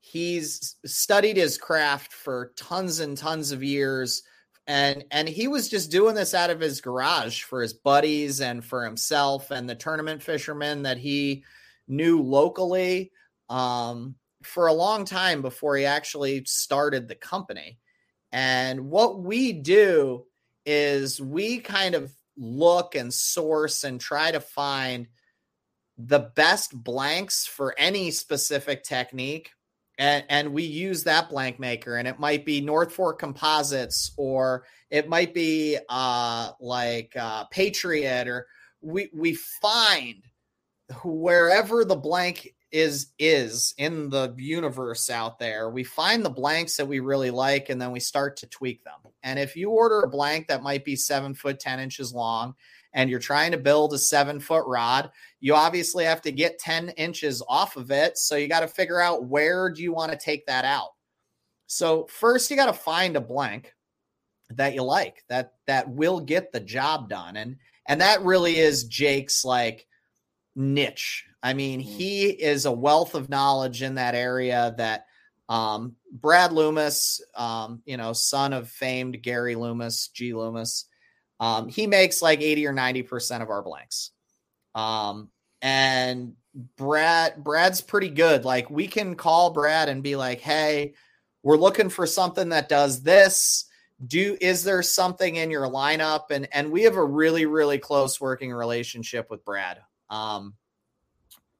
he's 0.00 0.76
studied 0.84 1.36
his 1.36 1.58
craft 1.58 2.12
for 2.12 2.52
tons 2.56 3.00
and 3.00 3.16
tons 3.16 3.52
of 3.52 3.62
years 3.62 4.22
and 4.66 5.04
and 5.10 5.28
he 5.28 5.48
was 5.48 5.68
just 5.68 5.90
doing 5.90 6.14
this 6.14 6.34
out 6.34 6.50
of 6.50 6.60
his 6.60 6.80
garage 6.80 7.42
for 7.42 7.62
his 7.62 7.72
buddies 7.72 8.40
and 8.40 8.64
for 8.64 8.84
himself 8.84 9.50
and 9.50 9.68
the 9.68 9.74
tournament 9.74 10.22
fishermen 10.22 10.82
that 10.82 10.98
he 10.98 11.44
knew 11.88 12.22
locally 12.22 13.10
um, 13.48 14.14
for 14.42 14.66
a 14.66 14.72
long 14.72 15.04
time 15.04 15.42
before 15.42 15.76
he 15.76 15.84
actually 15.84 16.44
started 16.44 17.08
the 17.08 17.14
company. 17.14 17.78
And 18.30 18.88
what 18.88 19.20
we 19.20 19.52
do 19.52 20.24
is 20.64 21.20
we 21.20 21.58
kind 21.58 21.94
of 21.94 22.12
look 22.36 22.94
and 22.94 23.12
source 23.12 23.84
and 23.84 24.00
try 24.00 24.30
to 24.30 24.40
find 24.40 25.08
the 26.06 26.30
best 26.34 26.72
blanks 26.82 27.46
for 27.46 27.74
any 27.78 28.10
specific 28.10 28.82
technique 28.82 29.50
and, 29.98 30.24
and 30.28 30.52
we 30.52 30.62
use 30.62 31.04
that 31.04 31.28
blank 31.28 31.60
maker 31.60 31.96
and 31.96 32.08
it 32.08 32.18
might 32.18 32.44
be 32.44 32.60
north 32.60 32.92
fork 32.92 33.18
composites 33.18 34.12
or 34.16 34.64
it 34.90 35.08
might 35.08 35.34
be 35.34 35.78
uh 35.88 36.50
like 36.60 37.14
uh 37.16 37.44
patriot 37.46 38.26
or 38.26 38.46
we 38.80 39.10
we 39.14 39.34
find 39.34 40.24
wherever 41.04 41.84
the 41.84 41.96
blank 41.96 42.54
is 42.72 43.12
is 43.18 43.74
in 43.76 44.08
the 44.08 44.34
universe 44.38 45.10
out 45.10 45.38
there 45.38 45.68
we 45.68 45.84
find 45.84 46.24
the 46.24 46.30
blanks 46.30 46.76
that 46.76 46.88
we 46.88 47.00
really 47.00 47.30
like 47.30 47.68
and 47.68 47.80
then 47.80 47.92
we 47.92 48.00
start 48.00 48.36
to 48.38 48.46
tweak 48.46 48.82
them. 48.82 48.94
And 49.22 49.38
if 49.38 49.54
you 49.54 49.70
order 49.70 50.00
a 50.00 50.08
blank 50.08 50.48
that 50.48 50.62
might 50.62 50.84
be 50.84 50.96
seven 50.96 51.34
foot 51.34 51.60
ten 51.60 51.78
inches 51.78 52.12
long 52.14 52.54
and 52.94 53.10
you're 53.10 53.20
trying 53.20 53.52
to 53.52 53.58
build 53.58 53.92
a 53.92 53.98
seven 53.98 54.40
foot 54.40 54.64
rod 54.66 55.10
you 55.42 55.54
obviously 55.54 56.04
have 56.04 56.22
to 56.22 56.32
get 56.32 56.58
10 56.58 56.90
inches 56.90 57.42
off 57.48 57.76
of 57.76 57.90
it 57.90 58.16
so 58.16 58.36
you 58.36 58.48
got 58.48 58.60
to 58.60 58.68
figure 58.68 59.00
out 59.00 59.24
where 59.24 59.68
do 59.70 59.82
you 59.82 59.92
want 59.92 60.10
to 60.10 60.18
take 60.18 60.46
that 60.46 60.64
out 60.64 60.90
so 61.66 62.06
first 62.08 62.50
you 62.50 62.56
got 62.56 62.66
to 62.66 62.72
find 62.72 63.16
a 63.16 63.20
blank 63.20 63.74
that 64.50 64.74
you 64.74 64.82
like 64.82 65.24
that 65.28 65.52
that 65.66 65.88
will 65.88 66.20
get 66.20 66.52
the 66.52 66.60
job 66.60 67.08
done 67.08 67.36
and 67.36 67.56
and 67.86 68.00
that 68.00 68.22
really 68.22 68.56
is 68.56 68.84
jake's 68.84 69.44
like 69.44 69.86
niche 70.56 71.26
I 71.42 71.54
mean, 71.54 71.80
mm-hmm. 71.80 71.98
he 71.98 72.26
is 72.26 72.66
a 72.66 72.72
wealth 72.72 73.14
of 73.14 73.28
knowledge 73.28 73.82
in 73.82 73.96
that 73.96 74.14
area 74.14 74.74
that 74.78 75.06
um, 75.48 75.96
Brad 76.10 76.52
Loomis, 76.52 77.20
um, 77.34 77.82
you 77.84 77.96
know, 77.96 78.12
son 78.12 78.52
of 78.52 78.68
famed 78.68 79.22
Gary 79.22 79.54
Loomis, 79.54 80.08
G 80.08 80.34
Loomis, 80.34 80.86
um, 81.40 81.68
he 81.68 81.86
makes 81.86 82.22
like 82.22 82.40
80 82.40 82.66
or 82.68 82.72
90% 82.72 83.42
of 83.42 83.50
our 83.50 83.62
blanks. 83.62 84.12
Um, 84.74 85.30
and 85.60 86.34
Brad, 86.76 87.42
Brad's 87.42 87.80
pretty 87.80 88.10
good. 88.10 88.44
Like 88.44 88.70
we 88.70 88.86
can 88.86 89.14
call 89.14 89.50
Brad 89.50 89.88
and 89.88 90.02
be 90.02 90.16
like, 90.16 90.40
Hey, 90.40 90.94
we're 91.42 91.56
looking 91.56 91.88
for 91.88 92.06
something 92.06 92.50
that 92.50 92.68
does 92.68 93.02
this. 93.02 93.66
Do, 94.04 94.36
is 94.40 94.64
there 94.64 94.82
something 94.82 95.36
in 95.36 95.50
your 95.50 95.68
lineup? 95.68 96.30
And, 96.30 96.48
and 96.52 96.72
we 96.72 96.82
have 96.82 96.96
a 96.96 97.04
really, 97.04 97.46
really 97.46 97.78
close 97.78 98.20
working 98.20 98.52
relationship 98.52 99.30
with 99.30 99.44
Brad. 99.44 99.80
Um, 100.10 100.54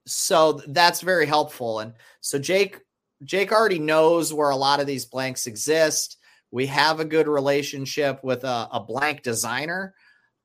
so 0.06 0.60
that's 0.66 1.00
very 1.00 1.26
helpful. 1.26 1.80
And 1.80 1.94
so 2.20 2.38
Jake, 2.38 2.80
Jake 3.24 3.52
already 3.52 3.78
knows 3.78 4.34
where 4.34 4.50
a 4.50 4.56
lot 4.56 4.80
of 4.80 4.86
these 4.86 5.04
blanks 5.04 5.46
exist. 5.46 6.18
We 6.50 6.66
have 6.66 6.98
a 6.98 7.04
good 7.04 7.28
relationship 7.28 8.22
with 8.24 8.44
a, 8.44 8.68
a 8.72 8.80
blank 8.80 9.22
designer. 9.22 9.94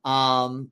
Um, 0.06 0.72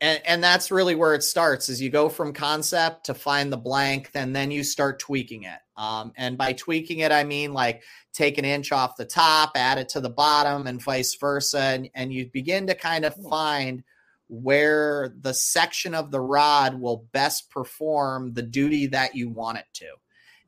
and, 0.00 0.20
and 0.24 0.44
that's 0.44 0.70
really 0.70 0.94
where 0.94 1.14
it 1.14 1.22
starts 1.22 1.68
is 1.68 1.82
you 1.82 1.90
go 1.90 2.08
from 2.08 2.32
concept 2.32 3.06
to 3.06 3.14
find 3.14 3.52
the 3.52 3.56
blank 3.56 4.10
and 4.14 4.34
then 4.34 4.50
you 4.50 4.62
start 4.62 4.98
tweaking 4.98 5.44
it 5.44 5.58
um, 5.76 6.12
and 6.16 6.38
by 6.38 6.52
tweaking 6.52 7.00
it 7.00 7.12
i 7.12 7.24
mean 7.24 7.52
like 7.52 7.82
take 8.12 8.38
an 8.38 8.44
inch 8.44 8.72
off 8.72 8.96
the 8.96 9.04
top 9.04 9.52
add 9.56 9.78
it 9.78 9.88
to 9.88 10.00
the 10.00 10.10
bottom 10.10 10.66
and 10.66 10.82
vice 10.82 11.14
versa 11.14 11.60
and, 11.60 11.90
and 11.94 12.12
you 12.12 12.30
begin 12.32 12.66
to 12.66 12.74
kind 12.74 13.04
of 13.04 13.14
find 13.28 13.82
where 14.28 15.14
the 15.20 15.34
section 15.34 15.94
of 15.94 16.10
the 16.10 16.20
rod 16.20 16.78
will 16.78 17.06
best 17.12 17.50
perform 17.50 18.32
the 18.34 18.42
duty 18.42 18.86
that 18.86 19.14
you 19.14 19.28
want 19.28 19.58
it 19.58 19.64
to. 19.72 19.86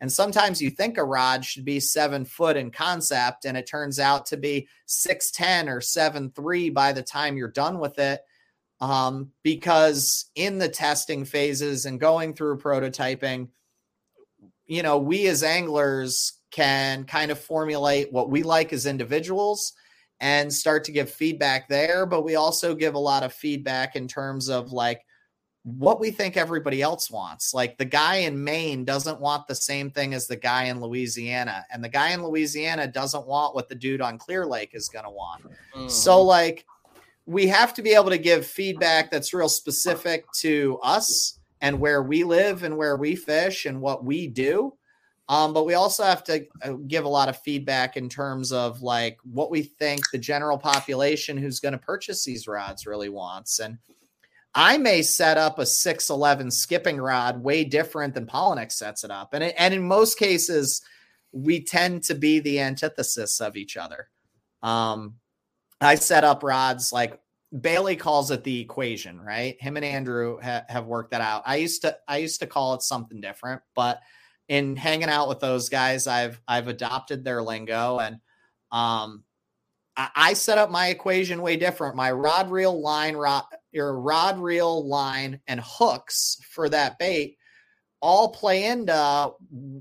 And 0.03 0.11
sometimes 0.11 0.63
you 0.63 0.71
think 0.71 0.97
a 0.97 1.05
rod 1.05 1.45
should 1.45 1.65
be 1.65 1.81
seven 1.81 2.25
foot 2.25 2.57
in 2.57 2.71
concept, 2.71 3.45
and 3.45 3.57
it 3.57 3.67
turns 3.67 3.99
out 3.99 4.27
to 4.27 4.37
be 4.37 4.69
6'10 4.87 5.69
or 5.69 5.81
seven 5.81 6.31
three 6.31 6.71
by 6.71 6.93
the 6.93 7.03
time 7.03 7.37
you're 7.37 7.49
done 7.49 7.79
with 7.79 7.99
it. 7.99 8.21
Um, 8.81 9.33
because 9.43 10.31
in 10.35 10.59
the 10.59 10.69
testing 10.69 11.25
phases 11.25 11.85
and 11.85 12.01
going 12.01 12.35
through 12.35 12.59
prototyping, 12.59 13.49
you 14.67 14.83
know, 14.83 14.99
we 14.99 15.27
as 15.27 15.43
anglers 15.43 16.41
can 16.51 17.05
kind 17.05 17.31
of 17.31 17.39
formulate 17.39 18.13
what 18.13 18.31
we 18.31 18.43
like 18.43 18.73
as 18.73 18.87
individuals 18.87 19.75
and 20.21 20.53
start 20.53 20.85
to 20.85 20.93
give 20.93 21.11
feedback 21.11 21.69
there. 21.69 22.07
But 22.07 22.25
we 22.25 22.37
also 22.37 22.75
give 22.75 22.95
a 22.95 22.99
lot 22.99 23.23
of 23.23 23.33
feedback 23.33 23.97
in 23.97 24.09
terms 24.09 24.49
of 24.49 24.73
like 24.73 25.03
what 25.63 26.01
we 26.01 26.11
think 26.11 26.37
everybody 26.37 26.83
else 26.83 27.11
wants. 27.11 27.53
Like 27.53 27.77
the 27.77 27.85
guy 27.85 28.17
in 28.17 28.43
Maine 28.43 28.85
doesn't 28.85 29.21
want 29.21 29.47
the 29.47 29.55
same 29.55 29.91
thing 29.91 30.15
as 30.15 30.27
the 30.27 30.37
guy 30.37 30.65
in 30.65 30.81
Louisiana, 30.81 31.67
and 31.71 31.85
the 31.85 31.89
guy 31.89 32.11
in 32.11 32.23
Louisiana 32.23 32.87
doesn't 32.87 33.27
want 33.27 33.55
what 33.55 33.69
the 33.69 33.75
dude 33.75 34.01
on 34.01 34.19
Clear 34.19 34.47
Lake 34.47 34.71
is 34.73 34.89
going 34.89 35.05
to 35.05 35.11
want. 35.11 35.43
Mm-hmm. 35.45 35.89
So, 35.89 36.23
like, 36.23 36.65
we 37.31 37.47
have 37.47 37.73
to 37.73 37.81
be 37.81 37.91
able 37.91 38.11
to 38.11 38.19
give 38.19 38.45
feedback 38.45 39.09
that's 39.09 39.33
real 39.33 39.49
specific 39.49 40.25
to 40.33 40.81
us 40.83 41.39
and 41.61 41.79
where 41.79 42.03
we 42.03 42.25
live 42.25 42.65
and 42.65 42.77
where 42.77 42.97
we 42.97 43.15
fish 43.15 43.67
and 43.67 43.81
what 43.81 44.05
we 44.05 44.27
do. 44.27 44.75
Um, 45.29 45.55
but 45.55 45.65
we 45.65 45.75
also 45.75 46.03
have 46.03 46.25
to 46.25 46.45
uh, 46.65 46.73
give 46.89 47.05
a 47.05 47.09
lot 47.09 47.29
of 47.29 47.39
feedback 47.39 47.97
in 47.97 48.09
terms 48.09 48.51
of 48.51 48.83
like 48.83 49.17
what 49.23 49.49
we 49.49 49.63
think 49.63 50.01
the 50.11 50.19
general 50.19 50.59
population 50.59 51.37
who's 51.37 51.61
going 51.61 51.71
to 51.71 51.79
purchase 51.79 52.25
these 52.25 52.49
rods 52.49 52.85
really 52.85 53.11
wants. 53.11 53.61
And 53.61 53.79
I 54.53 54.77
may 54.77 55.01
set 55.03 55.39
up 55.39 55.61
a 55.61 55.67
611 55.67 56.51
skipping 56.51 56.97
rod 56.97 57.45
way 57.45 57.63
different 57.63 58.15
than 58.15 58.27
Palaniuk 58.27 58.73
sets 58.73 59.05
it 59.05 59.13
up. 59.13 59.35
And, 59.35 59.45
it, 59.45 59.55
and 59.57 59.73
in 59.73 59.87
most 59.87 60.19
cases, 60.19 60.83
we 61.31 61.63
tend 61.63 62.03
to 62.05 62.17
be 62.17 62.41
the 62.41 62.59
antithesis 62.59 63.41
of 63.41 63.57
each 63.57 63.77
other. 63.77 64.09
Um, 64.65 65.15
I 65.81 65.95
set 65.95 66.25
up 66.25 66.43
rods 66.43 66.93
like 66.93 67.19
Bailey 67.59 67.97
calls 67.97 68.31
it 68.31 68.45
the 68.45 68.61
equation, 68.61 69.21
right? 69.21 69.61
Him 69.61 69.77
and 69.77 69.85
Andrew 69.85 70.39
ha- 70.41 70.65
have 70.69 70.87
worked 70.87 71.11
that 71.13 71.21
out. 71.21 71.43
I 71.47 71.57
used 71.57 71.83
to 71.83 71.97
I 72.07 72.19
used 72.19 72.41
to 72.41 72.47
call 72.47 72.75
it 72.75 72.83
something 72.83 73.21
different, 73.21 73.63
but 73.75 74.01
in 74.49 74.77
hanging 74.77 75.09
out 75.09 75.29
with 75.29 75.41
those 75.41 75.69
guys, 75.69 76.07
I've 76.07 76.41
I've 76.47 76.69
adopted 76.69 77.25
their 77.25 77.43
lingo 77.43 77.99
and 77.99 78.17
um 78.71 79.25
I, 79.97 80.11
I 80.15 80.33
set 80.35 80.59
up 80.59 80.71
my 80.71 80.89
equation 80.89 81.43
way 81.43 81.57
different. 81.57 81.97
My 81.97 82.13
rod 82.13 82.51
reel 82.51 82.81
line 82.81 83.17
rod 83.17 83.45
your 83.73 83.99
rod 83.99 84.39
reel 84.39 84.87
line 84.89 85.41
and 85.49 85.61
hooks 85.65 86.39
for 86.51 86.69
that 86.69 86.99
bait 86.99 87.37
all 88.01 88.29
play 88.29 88.65
into 88.65 89.33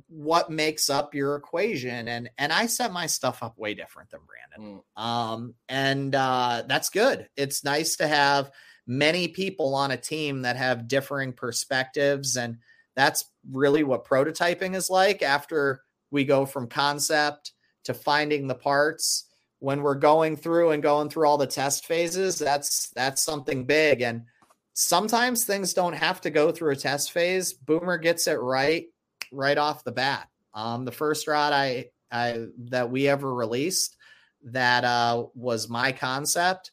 what 0.09 0.49
makes 0.49 0.89
up 0.89 1.15
your 1.15 1.35
equation 1.35 2.07
and 2.07 2.29
and 2.37 2.51
I 2.51 2.65
set 2.65 2.91
my 2.91 3.07
stuff 3.07 3.41
up 3.41 3.57
way 3.57 3.73
different 3.73 4.09
than 4.09 4.19
Brandon. 4.27 4.81
Mm. 4.97 5.01
Um 5.01 5.53
and 5.69 6.13
uh 6.13 6.63
that's 6.67 6.89
good. 6.89 7.29
It's 7.37 7.63
nice 7.63 7.95
to 7.97 8.07
have 8.07 8.51
many 8.85 9.27
people 9.29 9.75
on 9.75 9.91
a 9.91 9.97
team 9.97 10.41
that 10.41 10.57
have 10.57 10.87
differing 10.87 11.31
perspectives 11.31 12.35
and 12.35 12.57
that's 12.95 13.25
really 13.49 13.83
what 13.83 14.05
prototyping 14.05 14.75
is 14.75 14.89
like 14.89 15.21
after 15.21 15.81
we 16.11 16.25
go 16.25 16.45
from 16.45 16.67
concept 16.67 17.53
to 17.85 17.93
finding 17.93 18.47
the 18.47 18.55
parts 18.55 19.27
when 19.59 19.81
we're 19.81 19.95
going 19.95 20.35
through 20.35 20.71
and 20.71 20.83
going 20.83 21.09
through 21.09 21.27
all 21.27 21.37
the 21.37 21.47
test 21.47 21.85
phases 21.85 22.39
that's 22.39 22.89
that's 22.95 23.23
something 23.23 23.65
big 23.65 24.01
and 24.01 24.23
sometimes 24.79 25.43
things 25.43 25.73
don't 25.73 25.93
have 25.93 26.21
to 26.21 26.29
go 26.29 26.51
through 26.51 26.71
a 26.71 26.75
test 26.75 27.11
phase 27.11 27.51
boomer 27.51 27.97
gets 27.97 28.27
it 28.27 28.35
right 28.35 28.85
right 29.31 29.57
off 29.57 29.83
the 29.83 29.91
bat 29.91 30.29
um, 30.53 30.85
the 30.85 30.91
first 30.91 31.27
rod 31.27 31.51
i 31.51 31.85
i 32.11 32.45
that 32.57 32.89
we 32.89 33.07
ever 33.07 33.33
released 33.33 33.97
that 34.43 34.85
uh, 34.85 35.25
was 35.35 35.67
my 35.67 35.91
concept 35.91 36.71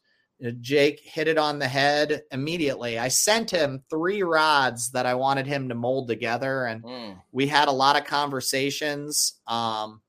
Jake 0.61 1.01
hit 1.01 1.29
it 1.29 1.39
on 1.39 1.59
the 1.59 1.67
head 1.67 2.23
immediately. 2.31 2.99
I 2.99 3.09
sent 3.09 3.51
him 3.51 3.83
three 3.89 4.23
rods 4.23 4.91
that 4.91 5.07
I 5.07 5.15
wanted 5.15 5.47
him 5.47 5.71
to 5.71 5.75
mold 5.75 6.09
together, 6.09 6.67
and 6.67 6.83
mm. 6.83 7.23
we 7.33 7.47
had 7.47 7.69
a 7.69 7.73
lot 7.73 7.99
of 7.99 8.05
conversations 8.05 9.41
um, 9.47 10.03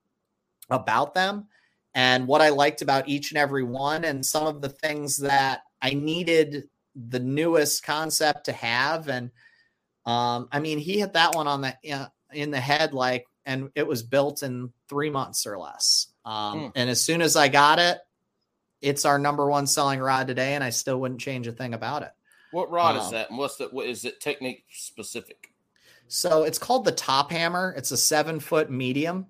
about 0.70 1.14
them 1.14 1.48
and 1.96 2.28
what 2.28 2.42
I 2.42 2.50
liked 2.50 2.82
about 2.82 3.08
each 3.08 3.32
and 3.32 3.38
every 3.38 3.64
one, 3.64 4.04
and 4.04 4.26
some 4.26 4.46
of 4.46 4.62
the 4.62 4.70
things 4.70 5.18
that 5.20 5.62
I 5.82 5.92
needed 5.92 6.66
the 7.10 7.20
newest 7.20 7.84
concept 7.84 8.46
to 8.46 8.52
have. 8.52 9.08
And 9.08 9.32
um, 10.06 10.48
I 10.52 10.60
mean, 10.60 10.80
he 10.80 11.00
hit 11.00 11.14
that 11.14 11.36
one 11.36 11.48
on 11.48 11.62
the 11.62 11.76
uh, 11.92 12.08
in 12.32 12.52
the 12.52 12.60
head, 12.60 12.94
like, 12.94 13.26
and 13.46 13.70
it 13.76 13.88
was 13.88 14.04
built 14.04 14.44
in 14.44 14.72
three 14.90 15.10
months 15.10 15.46
or 15.46 15.58
less. 15.58 16.08
Um, 16.26 16.60
mm. 16.60 16.72
And 16.76 16.90
as 16.90 17.02
soon 17.02 17.22
as 17.22 17.36
I 17.36 17.48
got 17.48 17.80
it, 17.80 17.98
it's 18.82 19.06
our 19.06 19.18
number 19.18 19.50
one 19.50 19.68
selling 19.68 20.00
rod 20.00 20.28
today, 20.28 20.56
and 20.56 20.64
I 20.64 20.70
still 20.70 21.00
wouldn't 21.00 21.22
change 21.22 21.48
a 21.48 21.52
thing 21.52 21.74
about 21.74 22.04
it. 22.04 22.12
What 22.52 22.72
rod 22.72 22.96
um, 22.96 23.02
is 23.02 23.12
that? 23.12 23.30
And 23.30 23.38
what's 23.38 23.58
the 23.58 23.66
what 23.66 23.88
is 23.88 24.06
it 24.06 24.20
technique 24.20 24.66
specific? 24.72 25.52
So 26.08 26.44
it's 26.44 26.58
called 26.58 26.86
the 26.86 26.92
top 26.92 27.32
hammer. 27.32 27.74
It's 27.78 27.92
a 27.92 27.98
seven 27.98 28.40
foot 28.40 28.72
medium. 28.72 29.28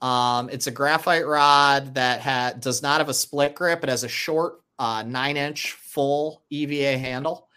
Um, 0.00 0.48
it's 0.50 0.66
a 0.66 0.70
graphite 0.70 1.26
rod 1.26 1.94
that 1.96 2.20
ha- 2.20 2.54
does 2.58 2.82
not 2.82 2.98
have 2.98 3.08
a 3.08 3.14
split 3.14 3.54
grip. 3.54 3.82
It 3.82 3.88
has 3.88 4.04
a 4.04 4.08
short 4.08 4.60
uh, 4.78 5.02
nine 5.02 5.36
inch 5.36 5.72
full 5.98 6.44
EVA 6.50 6.96
handle. 6.96 7.48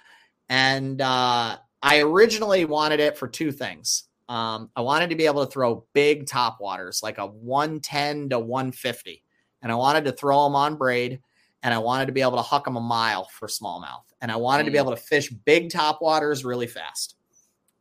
And 0.50 1.00
uh, 1.00 1.58
I 1.80 2.00
originally 2.00 2.66
wanted 2.66 3.00
it 3.00 3.16
for 3.16 3.28
two 3.28 3.52
things. 3.52 4.06
Um, 4.28 4.72
I 4.76 4.82
wanted 4.82 5.12
to 5.12 5.16
be 5.16 5.28
able 5.28 5.46
to 5.46 5.52
throw 5.52 5.86
big 5.94 6.26
top 6.26 6.58
waters, 6.60 7.02
like 7.04 7.20
a 7.20 7.28
110 7.28 8.30
to 8.30 8.40
150 8.40 9.24
and 9.62 9.72
I 9.72 9.76
wanted 9.76 10.06
to 10.06 10.12
throw 10.12 10.46
them 10.46 10.56
on 10.56 10.76
braid 10.76 11.20
and 11.62 11.72
I 11.72 11.78
wanted 11.78 12.08
to 12.08 12.14
be 12.14 12.22
able 12.22 12.38
to 12.38 12.42
huck 12.42 12.66
them 12.66 12.78
a 12.78 12.82
mile 12.82 13.26
for 13.26 13.48
smallmouth 13.48 14.06
and 14.22 14.32
I 14.32 14.38
wanted 14.38 14.64
mm. 14.64 14.66
to 14.66 14.72
be 14.72 14.78
mm. 14.80 14.82
able 14.82 14.96
to 14.96 15.02
fish 15.02 15.30
big 15.30 15.70
top 15.70 16.02
waters 16.02 16.44
really 16.44 16.66
fast. 16.66 17.18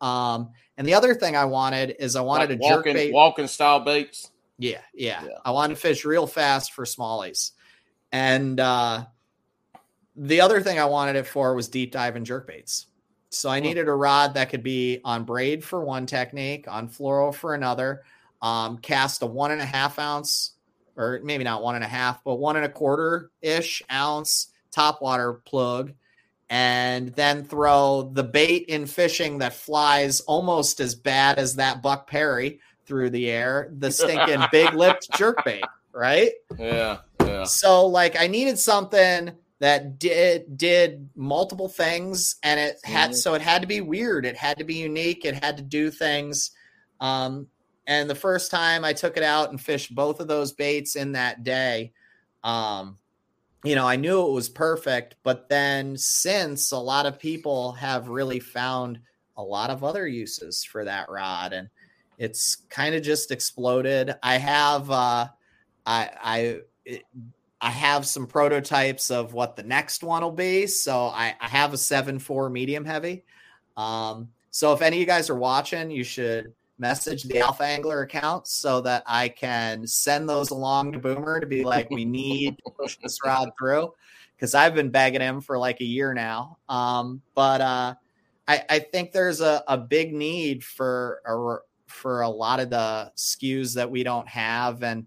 Um, 0.03 0.51
and 0.77 0.87
the 0.87 0.93
other 0.93 1.15
thing 1.15 1.37
I 1.37 1.47
wanted 1.47 1.97
is 1.99 2.17
I 2.17 2.21
wanted 2.21 2.51
Like 2.51 2.59
a 2.59 2.63
jerk 2.63 2.77
walking, 2.77 2.93
bait. 2.93 3.15
walking 3.15 3.47
style 3.47 3.81
baits. 3.81 4.31
Yeah, 4.59 4.83
yeah, 4.93 5.25
Yeah. 5.25 5.39
I 5.43 5.53
wanted 5.53 5.77
to 5.77 5.81
fish 5.81 6.05
real 6.05 6.27
fast 6.27 6.75
for 6.75 6.85
smallies. 6.85 7.53
And 8.13 8.61
uh, 8.61 9.07
the 10.21 10.43
other 10.43 10.61
thing 10.61 10.79
I 10.79 10.85
wanted 10.85 11.17
it 11.17 11.27
for 11.27 11.55
was 11.55 11.69
deep 11.69 11.93
dive 11.93 12.15
and 12.15 12.27
jerk 12.27 12.47
baits. 12.47 12.87
So 13.31 13.49
I 13.49 13.59
needed 13.59 13.89
a 13.89 13.95
rod 13.95 14.35
that 14.35 14.51
could 14.51 14.63
be 14.63 15.01
on 15.03 15.25
braid 15.25 15.65
for 15.65 15.83
one 15.83 16.05
technique, 16.05 16.67
on 16.69 16.89
fluoro 16.89 17.35
for 17.35 17.55
another, 17.55 18.03
um, 18.43 18.77
cast 18.79 19.23
a 19.23 19.27
one 19.27 19.51
and 19.51 19.63
a 19.63 19.65
half 19.67 19.99
ounce, 19.99 20.53
or 20.95 21.21
maybe 21.25 21.43
not 21.43 21.63
one 21.63 21.75
and 21.75 21.85
a 21.85 21.89
half, 21.89 22.23
but 22.23 22.35
one 22.35 22.57
and 22.57 22.67
a 22.67 22.69
quarter 22.69 23.31
ish 23.41 23.83
ounce 23.91 24.49
topwater 24.71 25.43
plug, 25.47 25.95
and 26.51 27.15
then 27.15 27.45
throw 27.45 28.11
the 28.13 28.25
bait 28.25 28.67
in 28.69 28.85
fishing 28.85 29.39
that 29.39 29.55
flies 29.55 30.21
almost 30.21 30.81
as 30.81 30.95
bad 30.95 31.39
as 31.39 31.55
that 31.57 31.81
buck 31.81 32.07
Perry 32.07 32.61
through 32.85 33.09
the 33.09 33.31
air, 33.31 33.71
the 33.79 33.91
stinking 33.91 34.43
big 34.53 34.75
lipped 34.75 35.11
jerk 35.17 35.43
bait, 35.47 35.65
right? 35.93 36.33
Yeah, 36.59 36.99
yeah. 37.21 37.45
So 37.45 37.87
like 37.87 38.21
I 38.21 38.27
needed 38.27 38.59
something 38.59 39.33
that 39.61 39.99
did 39.99 40.57
did 40.57 41.11
multiple 41.15 41.69
things 41.69 42.37
and 42.43 42.59
it 42.59 42.79
had 42.85 43.11
Mhm. 43.11 43.15
so 43.15 43.35
it 43.35 43.43
had 43.43 43.63
to 43.63 43.69
be 43.69 43.81
weird, 43.81 44.27
it 44.27 44.37
had 44.37 44.59
to 44.59 44.65
be 44.65 44.75
unique, 44.77 45.25
it 45.25 45.43
had 45.45 45.57
to 45.59 45.63
do 45.63 45.91
things. 45.91 46.51
Um 47.01 47.49
and 47.87 48.09
the 48.09 48.15
first 48.15 48.51
time 48.51 48.85
I 48.85 48.93
took 48.93 49.17
it 49.17 49.23
out 49.23 49.51
and 49.51 49.61
fished 49.61 49.95
both 49.95 50.21
of 50.21 50.29
those 50.29 50.53
baits 50.53 50.97
in 50.97 51.13
that 51.13 51.45
day, 51.45 51.93
um 52.43 52.99
you 53.65 53.75
know, 53.75 53.87
I 53.87 53.97
knew 53.97 54.27
it 54.27 54.33
was 54.33 54.49
perfect, 54.49 55.17
but 55.23 55.49
then 55.51 55.97
since 55.99 56.73
a 56.73 56.79
lot 56.79 57.05
of 57.07 57.19
people 57.19 57.73
have 57.73 58.09
really 58.09 58.41
found 58.41 59.01
a 59.37 59.43
lot 59.43 59.69
of 59.71 59.85
other 59.85 60.07
uses 60.09 60.65
for 60.65 60.85
that 60.85 61.11
rod 61.11 61.53
and 61.53 61.69
it's 62.19 62.57
kind 62.71 62.95
of 62.95 63.03
just 63.03 63.31
exploded. 63.31 64.15
I 64.23 64.39
have 64.39 64.91
uh 64.91 65.29
I 65.87 66.11
I 66.23 66.61
it, 66.85 67.05
I 67.61 67.71
have 67.71 68.07
some 68.07 68.27
prototypes 68.27 69.11
of 69.11 69.33
what 69.35 69.57
the 69.57 69.63
next 69.63 70.03
one 70.03 70.23
will 70.23 70.31
be. 70.31 70.67
So 70.67 71.07
I, 71.07 71.35
I 71.41 71.49
have 71.49 71.73
a 71.75 71.79
seven 71.79 72.19
four 72.19 72.49
medium 72.49 72.85
heavy. 72.85 73.25
Um, 73.77 74.29
so 74.51 74.73
if 74.73 74.83
any 74.83 74.97
of 74.97 75.01
you 75.01 75.07
guys 75.07 75.31
are 75.31 75.37
watching, 75.37 75.91
you 75.91 76.05
should 76.05 76.53
message 76.79 77.25
the 77.25 77.39
Alpha 77.41 77.65
Angler 77.65 78.01
account 78.03 78.49
so 78.49 78.81
that 78.81 79.03
I 79.07 79.29
can 79.29 79.87
send 79.87 80.29
those 80.29 80.51
along 80.51 80.93
to 80.93 80.99
Boomer 80.99 81.39
to 81.39 81.47
be 81.47 81.63
like, 81.63 81.91
we 81.91 82.05
need 82.05 82.57
to 82.65 82.71
push 82.71 82.97
this 83.03 83.19
rod 83.25 83.51
through 83.59 83.93
because 84.35 84.55
I've 84.55 84.75
been 84.75 84.91
begging 84.91 85.21
him 85.21 85.43
for 85.43 85.59
like 85.59 85.81
a 85.81 85.85
year 85.85 86.15
now. 86.15 86.57
Um, 86.69 87.21
but 87.35 87.61
uh, 87.61 87.95
I, 88.49 88.65
I 88.71 88.79
think 88.79 89.13
there's 89.13 89.43
a, 89.43 89.63
a 89.69 89.77
big 89.77 90.15
need 90.15 90.65
for 90.65 91.21
a, 91.27 91.59
for 91.87 92.23
a 92.23 92.29
lot 92.29 92.59
of 92.59 92.71
the 92.71 93.13
SKUs 93.17 93.75
that 93.75 93.91
we 93.91 94.03
don't 94.03 94.29
have 94.29 94.83
and 94.83 95.07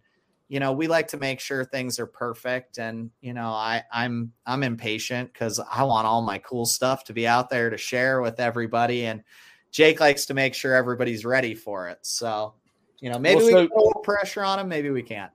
you 0.54 0.60
know 0.60 0.72
we 0.72 0.86
like 0.88 1.08
to 1.08 1.18
make 1.18 1.40
sure 1.40 1.66
things 1.66 1.98
are 2.00 2.06
perfect 2.06 2.78
and 2.78 3.10
you 3.22 3.34
know 3.34 3.48
i 3.50 3.82
i'm 3.92 4.32
i'm 4.46 4.62
impatient 4.62 5.34
because 5.34 5.60
i 5.72 5.82
want 5.84 6.06
all 6.06 6.22
my 6.22 6.38
cool 6.38 6.64
stuff 6.68 7.04
to 7.06 7.12
be 7.12 7.28
out 7.28 7.50
there 7.50 7.72
to 7.72 7.78
share 7.78 8.22
with 8.22 8.40
everybody 8.40 9.06
and 9.06 9.24
jake 9.72 10.00
likes 10.00 10.28
to 10.28 10.36
make 10.36 10.54
sure 10.54 10.76
everybody's 10.76 11.26
ready 11.26 11.56
for 11.56 11.90
it 11.90 11.98
so 12.04 12.54
you 13.00 13.10
know 13.10 13.18
maybe 13.18 13.38
Well, 13.38 13.46
we 13.48 13.52
so- 13.52 13.58
can 13.62 13.68
put 13.70 13.78
a 13.78 13.84
little 13.84 14.02
pressure 14.04 14.44
on 14.44 14.60
him 14.60 14.70
maybe 14.70 14.92
we 14.92 15.02
can't 15.02 15.32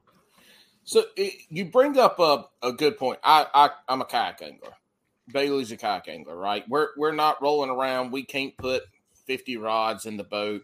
So 0.85 1.03
it, 1.17 1.35
you 1.51 1.65
bring 1.65 1.99
up 1.99 2.21
a, 2.21 2.47
a 2.63 2.73
good 2.73 2.97
point. 2.97 3.19
I, 3.25 3.45
I 3.53 3.71
I'm 3.89 4.01
a 4.01 4.07
kayak 4.07 4.41
angler. 4.41 4.73
Bailey's 5.33 5.73
a 5.73 5.77
kayak 5.77 6.07
angler, 6.09 6.35
right? 6.37 6.65
We're 6.69 6.91
we're 6.97 7.13
not 7.13 7.43
rolling 7.43 7.71
around. 7.71 8.13
We 8.13 8.23
can't 8.25 8.57
put 8.57 8.85
50 9.27 9.59
rods 9.59 10.07
in 10.07 10.17
the 10.17 10.25
boat. 10.25 10.63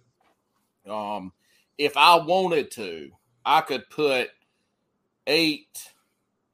Um, 0.88 1.32
if 1.76 1.96
I 1.98 2.16
wanted 2.24 2.70
to, 2.78 3.10
I 3.44 3.60
could 3.60 3.84
put 3.90 4.30
eight, 5.26 5.90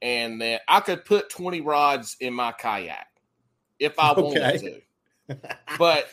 and 0.02 0.40
then 0.40 0.60
I 0.68 0.80
could 0.80 1.04
put 1.04 1.30
20 1.30 1.60
rods 1.60 2.16
in 2.20 2.34
my 2.34 2.52
kayak 2.52 3.06
if 3.78 3.98
I 3.98 4.12
wanted 4.12 4.42
Okay. 4.42 4.82
to. 5.28 5.36
But 5.78 6.08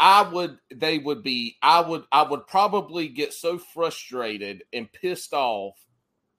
I 0.00 0.22
would 0.22 0.58
they 0.72 0.98
would 0.98 1.22
be 1.22 1.56
I 1.62 1.80
would 1.80 2.04
I 2.12 2.22
would 2.22 2.46
probably 2.46 3.08
get 3.08 3.32
so 3.32 3.58
frustrated 3.58 4.62
and 4.72 4.92
pissed 4.92 5.32
off 5.32 5.74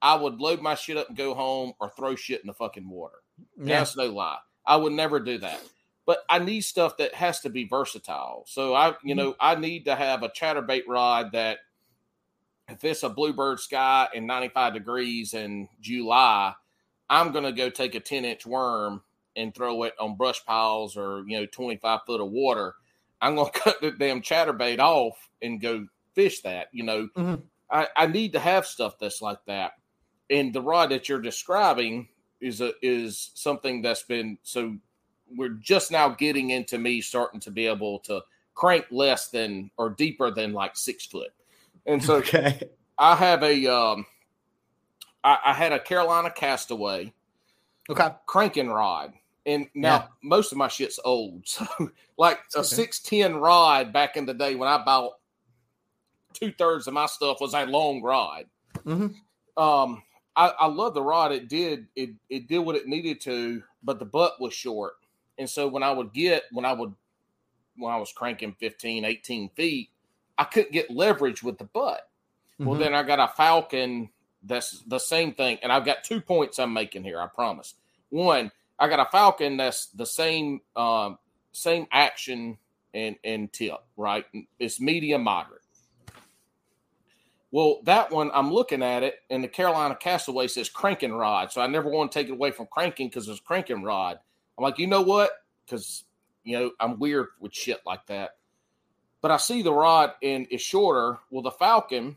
I 0.02 0.14
would 0.14 0.40
load 0.40 0.62
my 0.62 0.74
shit 0.74 0.96
up 0.96 1.08
and 1.08 1.16
go 1.16 1.34
home 1.34 1.74
or 1.80 1.90
throw 1.90 2.14
shit 2.14 2.40
in 2.40 2.46
the 2.46 2.54
fucking 2.54 2.88
water. 2.88 3.18
yeah 3.58 3.78
That's 3.78 3.96
no 3.96 4.06
lie. 4.06 4.38
I 4.66 4.76
would 4.76 4.92
never 4.92 5.20
do 5.20 5.38
that. 5.38 5.60
But 6.06 6.20
I 6.28 6.38
need 6.38 6.62
stuff 6.62 6.96
that 6.96 7.14
has 7.14 7.40
to 7.40 7.50
be 7.50 7.64
versatile. 7.64 8.44
So 8.46 8.74
I, 8.74 8.88
you 9.04 9.14
mm-hmm. 9.14 9.18
know, 9.18 9.34
I 9.38 9.54
need 9.54 9.84
to 9.84 9.94
have 9.94 10.22
a 10.22 10.28
chatterbait 10.30 10.82
rod 10.88 11.32
that 11.32 11.58
if 12.70 12.84
it's 12.84 13.02
a 13.02 13.08
bluebird 13.08 13.60
sky 13.60 14.08
and 14.14 14.26
95 14.26 14.74
degrees 14.74 15.34
in 15.34 15.68
July, 15.80 16.54
I'm 17.08 17.32
going 17.32 17.44
to 17.44 17.52
go 17.52 17.70
take 17.70 17.94
a 17.94 18.00
10 18.00 18.24
inch 18.24 18.46
worm 18.46 19.02
and 19.36 19.54
throw 19.54 19.82
it 19.84 19.94
on 19.98 20.16
brush 20.16 20.44
piles 20.44 20.96
or, 20.96 21.24
you 21.26 21.38
know, 21.40 21.46
25 21.46 22.00
foot 22.06 22.20
of 22.20 22.30
water. 22.30 22.74
I'm 23.20 23.34
going 23.34 23.50
to 23.52 23.58
cut 23.58 23.80
the 23.80 23.90
damn 23.92 24.22
chatterbait 24.22 24.78
off 24.78 25.16
and 25.42 25.60
go 25.60 25.86
fish 26.14 26.40
that. 26.42 26.68
You 26.72 26.84
know, 26.84 27.08
Mhm. 27.16 27.42
I, 27.70 27.86
I 27.96 28.06
need 28.06 28.32
to 28.32 28.40
have 28.40 28.66
stuff 28.66 28.98
that's 28.98 29.22
like 29.22 29.44
that. 29.46 29.72
And 30.28 30.52
the 30.52 30.62
rod 30.62 30.90
that 30.90 31.08
you're 31.08 31.20
describing 31.20 32.08
is 32.40 32.60
a 32.60 32.72
is 32.82 33.30
something 33.34 33.82
that's 33.82 34.02
been 34.02 34.38
so 34.42 34.76
we're 35.36 35.50
just 35.50 35.92
now 35.92 36.08
getting 36.08 36.50
into 36.50 36.78
me 36.78 37.00
starting 37.00 37.38
to 37.40 37.50
be 37.50 37.66
able 37.66 38.00
to 38.00 38.22
crank 38.54 38.86
less 38.90 39.28
than 39.28 39.70
or 39.76 39.90
deeper 39.90 40.30
than 40.32 40.52
like 40.52 40.76
six 40.76 41.06
foot. 41.06 41.30
And 41.86 42.02
so 42.04 42.16
okay 42.16 42.60
I 42.98 43.14
have 43.16 43.42
a 43.42 43.66
um 43.66 44.06
I, 45.24 45.38
I 45.46 45.52
had 45.52 45.72
a 45.72 45.78
Carolina 45.80 46.30
castaway 46.30 47.12
okay 47.88 48.10
cranking 48.26 48.68
rod. 48.70 49.12
And 49.46 49.68
now 49.74 49.94
Yeah. 49.94 50.06
most 50.22 50.52
of 50.52 50.58
my 50.58 50.68
shit's 50.68 51.00
old. 51.04 51.46
So 51.48 51.66
like 52.18 52.40
a 52.54 52.62
six 52.62 53.00
ten 53.00 53.36
rod 53.36 53.92
back 53.92 54.16
in 54.16 54.26
the 54.26 54.34
day 54.34 54.54
when 54.54 54.68
I 54.68 54.82
bought 54.84 55.14
two 56.34 56.52
thirds 56.52 56.86
of 56.86 56.94
my 56.94 57.06
stuff 57.06 57.38
was 57.40 57.54
a 57.54 57.64
long 57.66 58.02
rod. 58.02 58.44
Mhm. 58.84 59.14
Um 59.56 60.02
I, 60.36 60.48
I 60.58 60.66
love 60.66 60.94
the 60.94 61.02
rod. 61.02 61.32
It 61.32 61.48
did 61.48 61.88
it 61.96 62.10
it 62.28 62.46
did 62.46 62.60
what 62.60 62.76
it 62.76 62.86
needed 62.86 63.20
to, 63.22 63.62
but 63.82 63.98
the 63.98 64.04
butt 64.04 64.40
was 64.40 64.54
short. 64.54 64.94
And 65.38 65.48
so 65.48 65.66
when 65.66 65.82
I 65.82 65.90
would 65.90 66.12
get 66.12 66.44
when 66.52 66.64
I 66.64 66.72
would 66.72 66.94
when 67.76 67.92
I 67.92 67.96
was 67.96 68.12
cranking 68.12 68.54
15, 68.60 69.04
18 69.04 69.48
feet, 69.50 69.88
I 70.40 70.44
couldn't 70.46 70.72
get 70.72 70.90
leverage 70.90 71.44
with 71.44 71.58
the 71.58 71.66
butt. 71.66 72.08
Well, 72.64 72.76
Mhm. 72.76 72.80
then 72.80 72.94
I 72.94 73.04
got 73.04 73.20
a 73.20 73.28
Falcon 73.28 74.10
that's 74.42 74.80
the 74.82 74.98
same 74.98 75.34
thing. 75.34 75.58
And 75.62 75.72
I've 75.72 75.84
got 75.84 76.04
two 76.04 76.20
points 76.20 76.58
I'm 76.58 76.72
making 76.72 77.04
here, 77.04 77.20
I 77.20 77.28
promise. 77.28 77.74
One, 78.10 78.52
I 78.78 78.88
got 78.88 79.00
a 79.00 79.10
Falcon 79.12 79.58
that's 79.58 79.88
the 79.88 80.06
same 80.06 80.62
um, 80.76 81.18
same 81.52 81.86
action 81.92 82.58
and, 82.94 83.16
and 83.24 83.52
tip, 83.52 83.78
right? 83.96 84.26
It's 84.58 84.80
medium 84.80 85.24
moderate. 85.24 85.62
Well, 87.52 87.80
that 87.84 88.12
one, 88.12 88.30
I'm 88.34 88.52
looking 88.52 88.82
at 88.82 89.02
it, 89.02 89.16
and 89.30 89.44
the 89.44 89.48
Carolina 89.48 89.96
Castaway 89.96 90.48
says 90.48 90.68
cranking 90.70 91.12
rod. 91.12 91.52
So 91.52 91.60
I 91.60 91.66
never 91.68 91.90
want 91.90 92.12
to 92.12 92.18
take 92.18 92.28
it 92.28 92.32
away 92.34 92.52
from 92.52 92.68
cranking 92.70 93.08
because 93.08 93.28
it's 93.28 93.40
cranking 93.40 93.82
rod. 93.82 94.20
I'm 94.58 94.64
like, 94.64 94.78
you 94.78 94.86
know 94.86 95.02
what? 95.02 95.32
Because, 95.66 96.04
you 96.44 96.58
know, 96.58 96.72
I'm 96.80 96.98
weird 97.00 97.28
with 97.40 97.54
shit 97.54 97.80
like 97.86 98.06
that. 98.06 98.36
But 99.22 99.30
I 99.30 99.36
see 99.36 99.62
the 99.62 99.72
rod 99.72 100.12
and 100.22 100.46
is 100.50 100.62
shorter. 100.62 101.18
Well, 101.30 101.42
the 101.42 101.50
Falcon 101.50 102.16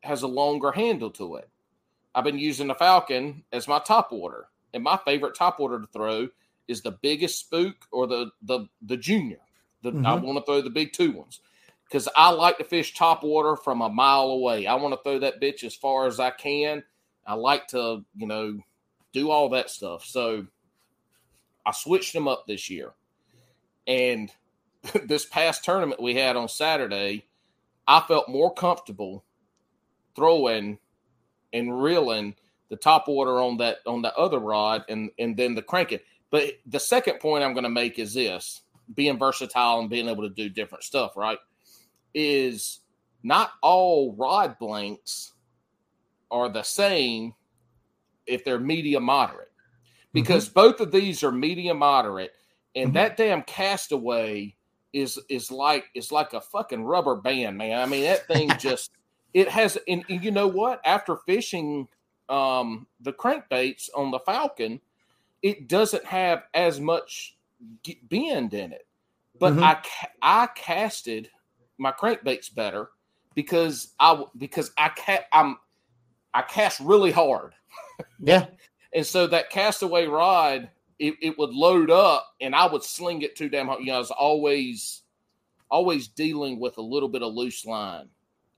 has 0.00 0.22
a 0.22 0.28
longer 0.28 0.72
handle 0.72 1.10
to 1.12 1.36
it. 1.36 1.48
I've 2.14 2.24
been 2.24 2.38
using 2.38 2.68
the 2.68 2.74
Falcon 2.74 3.44
as 3.52 3.68
my 3.68 3.78
top 3.78 4.10
water, 4.10 4.48
and 4.74 4.82
my 4.82 4.98
favorite 5.04 5.36
top 5.36 5.60
water 5.60 5.78
to 5.80 5.86
throw 5.86 6.28
is 6.66 6.82
the 6.82 6.90
biggest 6.90 7.38
spook 7.38 7.76
or 7.92 8.06
the 8.06 8.30
the 8.42 8.66
the 8.82 8.96
junior. 8.96 9.40
The, 9.82 9.90
I 9.90 10.16
Mhm. 10.16 10.22
want 10.22 10.38
to 10.38 10.44
throw 10.44 10.60
the 10.60 10.70
big 10.70 10.92
two 10.92 11.12
ones 11.12 11.40
because 11.84 12.08
I 12.16 12.30
like 12.30 12.58
to 12.58 12.64
fish 12.64 12.94
top 12.94 13.22
water 13.22 13.56
from 13.56 13.80
a 13.80 13.88
mile 13.88 14.30
away. 14.30 14.66
I 14.66 14.74
want 14.74 14.94
to 14.94 15.00
throw 15.02 15.20
that 15.20 15.40
bitch 15.40 15.62
as 15.62 15.74
far 15.76 16.06
as 16.06 16.18
I 16.18 16.30
can. 16.30 16.82
I 17.24 17.34
like 17.34 17.68
to, 17.68 18.04
you 18.16 18.26
know, 18.26 18.58
do 19.12 19.30
all 19.30 19.50
that 19.50 19.70
stuff. 19.70 20.04
So 20.04 20.46
I 21.64 21.72
switched 21.72 22.12
them 22.12 22.26
up 22.26 22.46
this 22.46 22.68
year. 22.68 22.92
And 23.86 24.30
this 25.06 25.26
past 25.26 25.64
tournament 25.64 26.02
we 26.02 26.14
had 26.14 26.36
on 26.36 26.48
Saturday, 26.48 27.26
I 27.86 28.00
felt 28.00 28.28
more 28.28 28.52
comfortable 28.54 29.24
throwing 30.16 30.78
and 31.52 31.82
reeling 31.82 32.34
the 32.70 32.76
top 32.76 33.08
water 33.08 33.40
on 33.40 33.56
that 33.58 33.78
on 33.86 34.02
the 34.02 34.14
other 34.16 34.38
rod 34.38 34.84
and 34.88 35.10
and 35.18 35.36
then 35.36 35.54
the 35.54 35.62
cranking. 35.62 36.00
But 36.30 36.54
the 36.66 36.80
second 36.80 37.20
point 37.20 37.44
I'm 37.44 37.54
going 37.54 37.64
to 37.64 37.70
make 37.70 37.98
is 37.98 38.14
this: 38.14 38.62
being 38.94 39.18
versatile 39.18 39.80
and 39.80 39.90
being 39.90 40.08
able 40.08 40.24
to 40.24 40.34
do 40.34 40.48
different 40.48 40.84
stuff. 40.84 41.16
Right? 41.16 41.38
Is 42.14 42.80
not 43.22 43.52
all 43.62 44.14
rod 44.14 44.58
blanks 44.58 45.32
are 46.30 46.48
the 46.48 46.62
same 46.62 47.34
if 48.26 48.44
they're 48.44 48.60
medium 48.60 49.04
moderate, 49.04 49.52
because 50.12 50.48
both 50.48 50.80
of 50.80 50.92
these 50.92 51.24
are 51.24 51.32
medium 51.32 51.78
moderate, 51.78 52.32
and 52.76 52.90
Mhm. 52.90 52.94
that 52.94 53.16
damn 53.16 53.42
castaway 53.42 54.56
is 54.92 55.18
is 55.28 55.50
like 55.50 55.86
is 55.94 56.12
like 56.12 56.32
a 56.32 56.40
fucking 56.40 56.84
rubber 56.84 57.16
band, 57.16 57.58
man. 57.58 57.80
I 57.80 57.86
mean, 57.86 58.04
that 58.04 58.26
thing 58.26 58.50
just 58.58 58.90
it 59.34 59.48
has 59.48 59.78
and, 59.86 60.04
and 60.08 60.22
you 60.22 60.30
know 60.30 60.48
what? 60.48 60.80
After 60.84 61.16
fishing 61.26 61.88
um 62.28 62.86
the 63.00 63.12
crankbaits 63.12 63.88
on 63.94 64.10
the 64.10 64.20
Falcon, 64.20 64.80
it 65.42 65.68
doesn't 65.68 66.04
have 66.04 66.44
as 66.54 66.80
much 66.80 67.36
bend 68.10 68.54
in 68.54 68.72
it. 68.72 68.86
But 69.38 69.54
mm-hmm. 69.54 69.64
I 69.64 69.82
I 70.22 70.46
casted 70.54 71.30
my 71.78 71.92
crankbaits 71.92 72.54
better 72.54 72.90
because 73.34 73.94
I 74.00 74.24
because 74.36 74.72
I 74.76 74.88
ca- 74.90 75.26
I'm 75.32 75.58
I 76.34 76.42
cast 76.42 76.80
really 76.80 77.12
hard. 77.12 77.54
Yeah. 78.20 78.46
and 78.92 79.06
so 79.06 79.26
that 79.26 79.50
castaway 79.50 80.06
rod 80.06 80.70
it, 80.98 81.14
it 81.22 81.38
would 81.38 81.50
load 81.50 81.90
up 81.90 82.34
and 82.40 82.54
I 82.54 82.66
would 82.66 82.82
sling 82.82 83.22
it 83.22 83.36
too 83.36 83.48
damn 83.48 83.66
hard. 83.66 83.80
You 83.80 83.86
know, 83.86 83.96
I 83.96 83.98
was 83.98 84.10
always 84.10 85.02
always 85.70 86.08
dealing 86.08 86.58
with 86.58 86.78
a 86.78 86.82
little 86.82 87.08
bit 87.08 87.22
of 87.22 87.34
loose 87.34 87.64
line. 87.64 88.08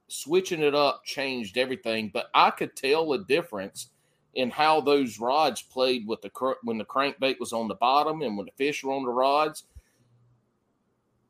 Switching 0.09 0.62
it 0.62 0.74
up 0.74 1.05
changed 1.05 1.59
everything, 1.59 2.11
but 2.12 2.30
I 2.34 2.51
could 2.51 2.74
tell 2.74 3.12
a 3.12 3.24
difference 3.24 3.91
in 4.34 4.51
how 4.51 4.80
those 4.80 5.18
rods 5.18 5.62
played 5.62 6.07
with 6.07 6.22
the 6.22 6.30
when 6.62 6.78
the 6.78 6.84
crankbait 6.84 7.38
was 7.38 7.53
on 7.53 7.68
the 7.68 7.74
bottom 7.74 8.22
and 8.22 8.36
when 8.36 8.47
the 8.47 8.53
fish 8.53 8.82
were 8.82 8.93
on 8.93 9.05
the 9.05 9.11
rods. 9.11 9.64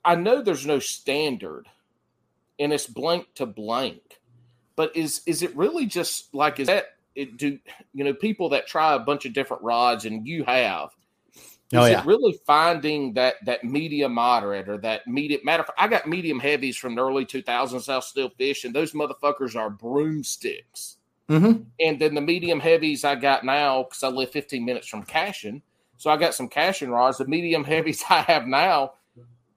I 0.03 0.15
know 0.15 0.41
there's 0.41 0.67
no 0.67 0.79
standard, 0.79 1.67
and 2.59 2.73
it's 2.73 2.87
blank 2.87 3.27
to 3.35 3.45
blank, 3.45 4.21
but 4.77 4.97
is 4.97 5.23
is 5.27 5.43
it 5.43 5.55
really 5.55 5.85
just 5.87 6.35
like 6.35 6.59
is 6.59 6.69
that 6.69 6.97
it 7.15 7.37
do 7.37 7.59
you 7.93 8.05
know 8.05 8.15
people 8.15 8.49
that 8.51 8.67
try 8.67 8.95
a 8.95 8.99
bunch 8.99 9.27
of 9.27 9.35
different 9.35 9.63
rods 9.63 10.07
and 10.07 10.27
you 10.27 10.45
have 10.45 10.91
is 11.73 11.79
oh, 11.79 11.85
yeah. 11.87 12.01
it 12.01 12.07
really 12.07 12.39
finding 12.47 13.12
that 13.14 13.37
that 13.45 13.62
medium 13.62 14.14
moderate 14.14 14.68
or 14.68 14.79
that 14.79 15.07
medium 15.07 15.41
matter? 15.45 15.62
Of, 15.62 15.71
I 15.79 15.87
got 15.87 16.09
medium 16.09 16.41
heavies 16.41 16.77
from 16.77 16.97
the 16.97 17.03
early 17.03 17.25
2000s. 17.25 17.89
I'll 17.89 18.03
still 18.03 18.31
fish, 18.31 18.64
and 18.64 18.75
those 18.75 18.93
motherfuckers 18.93 19.55
are 19.55 19.71
broomsticks. 19.71 20.97
Mm-hmm. 21.29 21.62
And 21.79 22.01
then 22.01 22.16
the 22.16 22.21
medium 22.21 22.59
heavies 22.59 23.05
I 23.05 23.14
got 23.14 23.45
now 23.45 23.85
because 23.85 24.03
I 24.03 24.09
live 24.09 24.31
15 24.33 24.64
minutes 24.64 24.89
from 24.89 25.05
casting, 25.05 25.62
so 25.97 26.11
I 26.11 26.16
got 26.16 26.35
some 26.35 26.49
casting 26.49 26.91
rods. 26.91 27.18
The 27.18 27.27
medium 27.27 27.62
heavies 27.77 28.03
I 28.11 28.23
have 28.23 28.49
now 28.49 28.95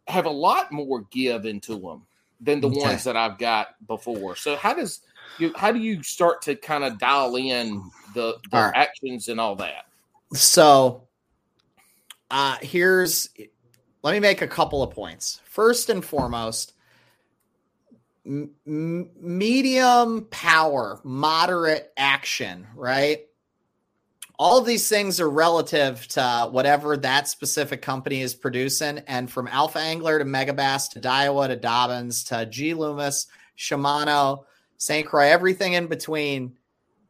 have 0.08 0.26
a 0.26 0.32
lot 0.32 0.72
more 0.72 1.08
give 1.10 1.46
into 1.46 1.80
them 1.80 2.04
than 2.40 2.62
the 2.62 2.70
okay. 2.70 2.80
ones 2.80 3.04
that 3.06 3.18
I've 3.18 3.40
got 3.40 3.70
before. 3.88 4.36
So 4.36 4.56
how 4.56 4.76
does 4.76 5.02
you 5.40 5.52
how 5.56 5.72
do 5.72 5.80
you 5.80 6.04
start 6.04 6.44
to 6.44 6.56
kind 6.56 6.84
of 6.84 7.00
dial 7.00 7.36
in 7.38 7.90
the, 8.14 8.38
the 8.52 8.58
right. 8.58 8.74
actions 8.76 9.30
and 9.30 9.40
all 9.40 9.56
that? 9.56 9.86
So 10.34 11.08
uh, 12.34 12.58
here's 12.62 13.30
let 14.02 14.12
me 14.12 14.20
make 14.20 14.42
a 14.42 14.48
couple 14.48 14.82
of 14.82 14.90
points. 14.90 15.40
First 15.46 15.90
and 15.92 16.04
foremost, 16.04 16.74
m- 18.26 18.50
medium 18.66 20.26
power, 20.32 21.00
moderate 21.04 21.94
action, 21.96 22.66
right? 22.76 23.20
All 24.40 24.58
of 24.58 24.66
these 24.66 24.90
things 24.90 25.20
are 25.20 25.30
relative 25.30 26.08
to 26.10 26.50
whatever 26.50 26.98
that 26.98 27.28
specific 27.28 27.84
company 27.84 28.22
is 28.22 28.34
producing. 28.34 28.98
And 29.08 29.30
from 29.32 29.48
Alpha 29.48 29.78
Angler 29.78 30.18
to 30.18 30.26
Megabass 30.26 30.90
to 30.94 31.00
Daiwa 31.00 31.50
to 31.50 31.56
Dobbins 31.56 32.24
to 32.26 32.48
G 32.48 32.74
Loomis, 32.74 33.28
Shimano, 33.56 34.46
St. 34.78 35.06
Croix, 35.06 35.28
everything 35.28 35.74
in 35.74 35.86
between 35.86 36.58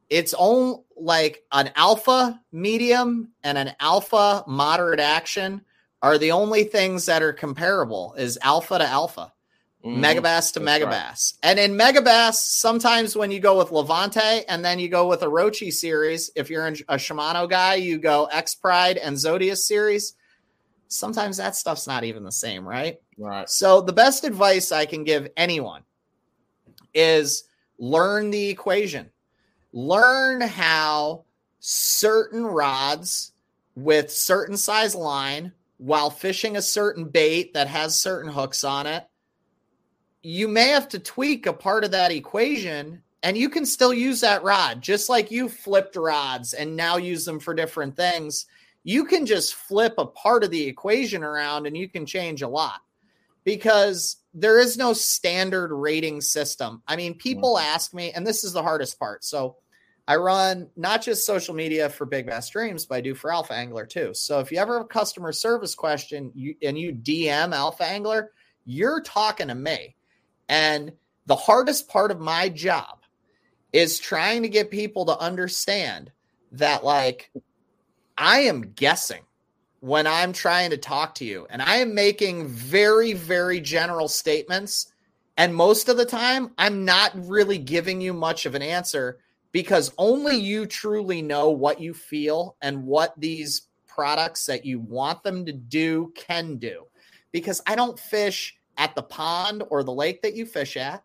its 0.10 0.36
own 0.38 0.83
like 0.98 1.44
an 1.52 1.72
alpha 1.76 2.40
medium 2.52 3.32
and 3.44 3.58
an 3.58 3.74
alpha 3.80 4.44
moderate 4.48 5.00
action 5.00 5.62
are 6.02 6.18
the 6.18 6.32
only 6.32 6.66
things 6.66 7.06
that 7.06 7.24
are 7.24 7.34
comparable 7.34 8.14
is 8.18 8.38
alpha 8.42 8.78
to 8.78 8.86
alpha 8.86 9.32
mm, 9.84 9.98
megabass 9.98 10.54
to 10.54 10.60
megabass 10.60 11.34
right. 11.34 11.34
and 11.44 11.60
in 11.60 11.74
megabass 11.74 12.36
sometimes 12.36 13.16
when 13.16 13.32
you 13.32 13.40
go 13.40 13.58
with 13.58 13.72
levante 13.72 14.44
and 14.48 14.64
then 14.64 14.80
you 14.80 14.90
go 14.90 15.08
with 15.08 15.22
Orochi 15.22 15.72
series 15.72 16.30
if 16.36 16.50
you're 16.50 16.68
in 16.68 16.76
a 16.90 16.96
shimano 16.96 17.50
guy 17.50 17.76
you 17.76 17.98
go 17.98 18.28
Expride 18.32 19.00
and 19.02 19.18
Zodias 19.18 19.66
series 19.66 20.16
sometimes 20.90 21.38
that 21.38 21.56
stuff's 21.56 21.88
not 21.88 22.04
even 22.04 22.24
the 22.24 22.32
same 22.32 22.68
right? 22.68 22.98
Right. 23.18 23.50
So 23.50 23.82
the 23.82 23.94
best 23.94 24.26
advice 24.26 24.72
i 24.72 24.86
can 24.86 25.04
give 25.04 25.30
anyone 25.38 25.84
is 26.94 27.46
learn 27.80 28.30
the 28.30 28.50
equation 28.50 29.10
learn 29.74 30.40
how 30.40 31.26
certain 31.60 32.46
rods 32.46 33.32
with 33.76 34.12
certain 34.12 34.56
size 34.56 34.94
line 34.94 35.52
while 35.78 36.10
fishing 36.10 36.56
a 36.56 36.62
certain 36.62 37.06
bait 37.06 37.54
that 37.54 37.68
has 37.68 38.00
certain 38.00 38.32
hooks 38.32 38.64
on 38.64 38.86
it 38.86 39.06
you 40.22 40.48
may 40.48 40.70
have 40.70 40.88
to 40.88 41.00
tweak 41.00 41.48
a 41.48 41.54
part 41.54 41.84
of 41.84 41.92
that 41.92 42.12
equation 42.12 43.02
and 43.24 43.38
you 43.38 43.50
can 43.50 43.66
still 43.66 43.94
use 43.94 44.22
that 44.22 44.44
rod 44.44 44.80
just 44.82 45.10
like 45.10 45.32
you 45.32 45.50
flipped 45.50 45.96
rods 45.96 46.54
and 46.54 46.76
now 46.76 46.98
use 46.98 47.26
them 47.26 47.40
for 47.40 47.54
different 47.54 47.96
things 47.96 48.46
you 48.84 49.06
can 49.06 49.26
just 49.26 49.56
flip 49.56 49.96
a 49.98 50.06
part 50.06 50.44
of 50.44 50.52
the 50.52 50.68
equation 50.68 51.24
around 51.24 51.66
and 51.66 51.76
you 51.76 51.90
can 51.90 52.06
change 52.06 52.42
a 52.42 52.48
lot 52.48 52.82
because 53.44 54.18
there 54.34 54.60
is 54.60 54.78
no 54.78 54.94
standard 54.94 55.74
rating 55.74 56.22
system. 56.22 56.82
I 56.88 56.96
mean, 56.96 57.16
people 57.16 57.56
mm-hmm. 57.56 57.76
ask 57.76 57.94
me, 57.94 58.12
and 58.12 58.26
this 58.26 58.44
is 58.44 58.54
the 58.54 58.64
hardest 58.64 59.00
part. 59.00 59.24
So 59.24 59.58
I 60.08 60.18
run 60.18 60.70
not 60.76 61.02
just 61.02 61.26
social 61.26 61.56
media 61.56 61.90
for 61.90 62.06
Big 62.06 62.26
Bass 62.26 62.50
Dreams, 62.50 62.86
but 62.86 62.96
I 62.96 63.02
do 63.02 63.16
for 63.16 63.32
Alpha 63.32 63.54
Angler 63.54 63.86
too. 63.86 64.14
So 64.14 64.40
if 64.40 64.52
you 64.52 64.58
ever 64.58 64.74
have 64.74 64.86
a 64.86 64.88
customer 64.88 65.32
service 65.32 65.76
question 65.76 66.32
and 66.62 66.78
you 66.78 66.94
DM 66.94 67.54
Alpha 67.54 67.86
Angler, 67.86 68.32
you're 68.66 69.02
talking 69.02 69.48
to 69.48 69.56
me. 69.56 69.96
And 70.50 70.92
the 71.26 71.38
hardest 71.38 71.88
part 71.88 72.12
of 72.12 72.20
my 72.20 72.50
job 72.50 73.00
is 73.72 73.98
trying 73.98 74.42
to 74.42 74.50
get 74.50 74.70
people 74.70 75.06
to 75.06 75.18
understand 75.18 76.12
that, 76.52 76.84
like, 76.84 77.32
I 78.18 78.42
am 78.42 78.74
guessing 78.74 79.22
when 79.80 80.06
I'm 80.06 80.34
trying 80.34 80.70
to 80.72 80.78
talk 80.78 81.16
to 81.16 81.26
you, 81.26 81.48
and 81.50 81.62
I 81.62 81.78
am 81.78 81.96
making 81.96 82.48
very, 82.48 83.14
very 83.14 83.60
general 83.62 84.08
statements. 84.08 84.94
And 85.38 85.56
most 85.56 85.90
of 85.90 85.98
the 85.98 86.06
time, 86.06 86.52
I'm 86.58 86.86
not 86.86 87.12
really 87.16 87.58
giving 87.58 88.00
you 88.00 88.14
much 88.14 88.46
of 88.46 88.54
an 88.54 88.62
answer 88.62 89.20
because 89.54 89.94
only 89.98 90.36
you 90.36 90.66
truly 90.66 91.22
know 91.22 91.52
what 91.52 91.80
you 91.80 91.94
feel 91.94 92.58
and 92.62 92.84
what 92.84 93.14
these 93.18 93.68
products 93.88 94.48
that 94.48 94.66
you 94.66 94.80
want 94.80 95.24
them 95.24 95.46
to 95.46 95.54
do 95.54 96.12
can 96.16 96.58
do. 96.58 96.84
Because 97.32 97.62
I 97.66 97.76
don't 97.76 97.98
fish 97.98 98.58
at 98.78 98.96
the 98.96 99.04
pond 99.04 99.64
or 99.70 99.84
the 99.84 99.94
lake 99.94 100.24
that 100.24 100.36
you 100.36 100.46
fish 100.46 100.76
at, 100.76 101.04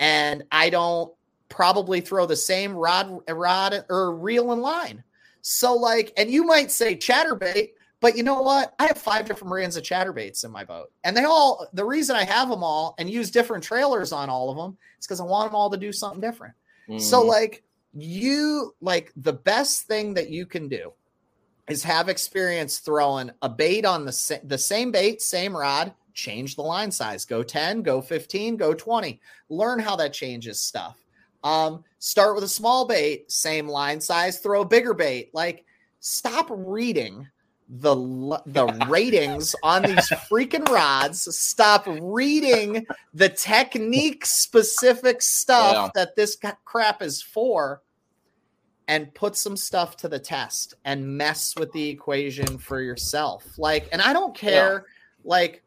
and 0.00 0.42
I 0.50 0.70
don't 0.70 1.12
probably 1.50 2.00
throw 2.00 2.26
the 2.26 2.36
same 2.36 2.72
rod, 2.72 3.20
rod 3.28 3.84
or 3.90 4.16
reel 4.16 4.52
and 4.52 4.62
line. 4.62 5.04
So, 5.42 5.74
like, 5.74 6.12
and 6.16 6.30
you 6.30 6.44
might 6.44 6.70
say 6.70 6.96
chatterbait, 6.96 7.70
but 8.00 8.16
you 8.16 8.22
know 8.22 8.40
what? 8.40 8.74
I 8.78 8.86
have 8.86 8.96
five 8.98 9.26
different 9.26 9.50
brands 9.50 9.76
of 9.76 9.82
chatterbaits 9.82 10.44
in 10.44 10.50
my 10.50 10.64
boat, 10.64 10.90
and 11.04 11.14
they 11.14 11.24
all. 11.24 11.66
The 11.74 11.84
reason 11.84 12.16
I 12.16 12.24
have 12.24 12.48
them 12.48 12.64
all 12.64 12.94
and 12.98 13.10
use 13.10 13.30
different 13.30 13.64
trailers 13.64 14.12
on 14.12 14.30
all 14.30 14.50
of 14.50 14.56
them 14.56 14.78
is 14.98 15.06
because 15.06 15.20
I 15.20 15.24
want 15.24 15.50
them 15.50 15.56
all 15.56 15.70
to 15.70 15.76
do 15.76 15.92
something 15.92 16.20
different. 16.20 16.54
Mm. 16.88 17.00
So, 17.00 17.22
like, 17.22 17.62
you 17.94 18.74
like 18.80 19.12
the 19.16 19.32
best 19.32 19.86
thing 19.86 20.14
that 20.14 20.30
you 20.30 20.46
can 20.46 20.68
do 20.68 20.92
is 21.68 21.82
have 21.84 22.08
experience 22.08 22.78
throwing 22.78 23.30
a 23.42 23.48
bait 23.48 23.84
on 23.84 24.04
the, 24.04 24.12
sa- 24.12 24.36
the 24.44 24.58
same 24.58 24.90
bait, 24.90 25.22
same 25.22 25.56
rod, 25.56 25.92
change 26.14 26.56
the 26.56 26.62
line 26.62 26.90
size, 26.90 27.24
go 27.24 27.42
10, 27.42 27.82
go 27.82 28.00
15, 28.00 28.56
go 28.56 28.74
20. 28.74 29.20
Learn 29.48 29.78
how 29.78 29.96
that 29.96 30.12
changes 30.12 30.60
stuff. 30.60 30.98
Um, 31.42 31.84
start 31.98 32.34
with 32.34 32.44
a 32.44 32.48
small 32.48 32.86
bait, 32.86 33.30
same 33.30 33.68
line 33.68 34.00
size, 34.00 34.38
throw 34.38 34.62
a 34.62 34.66
bigger 34.66 34.94
bait. 34.94 35.30
Like, 35.32 35.64
stop 36.00 36.48
reading 36.50 37.28
the 37.78 37.94
the 38.46 38.66
ratings 38.88 39.54
on 39.62 39.82
these 39.82 40.08
freaking 40.30 40.68
rods. 40.68 41.34
Stop 41.36 41.86
reading 42.00 42.86
the 43.14 43.28
technique 43.28 44.26
specific 44.26 45.22
stuff 45.22 45.72
yeah. 45.72 45.88
that 45.94 46.16
this 46.16 46.36
crap 46.64 47.02
is 47.02 47.22
for 47.22 47.82
and 48.88 49.14
put 49.14 49.36
some 49.36 49.56
stuff 49.56 49.96
to 49.98 50.08
the 50.08 50.18
test 50.18 50.74
and 50.84 51.06
mess 51.06 51.54
with 51.56 51.70
the 51.70 51.88
equation 51.88 52.58
for 52.58 52.80
yourself. 52.80 53.44
Like, 53.56 53.88
and 53.92 54.02
I 54.02 54.12
don't 54.12 54.34
care. 54.34 54.72
Yeah. 54.72 55.30
Like, 55.30 55.62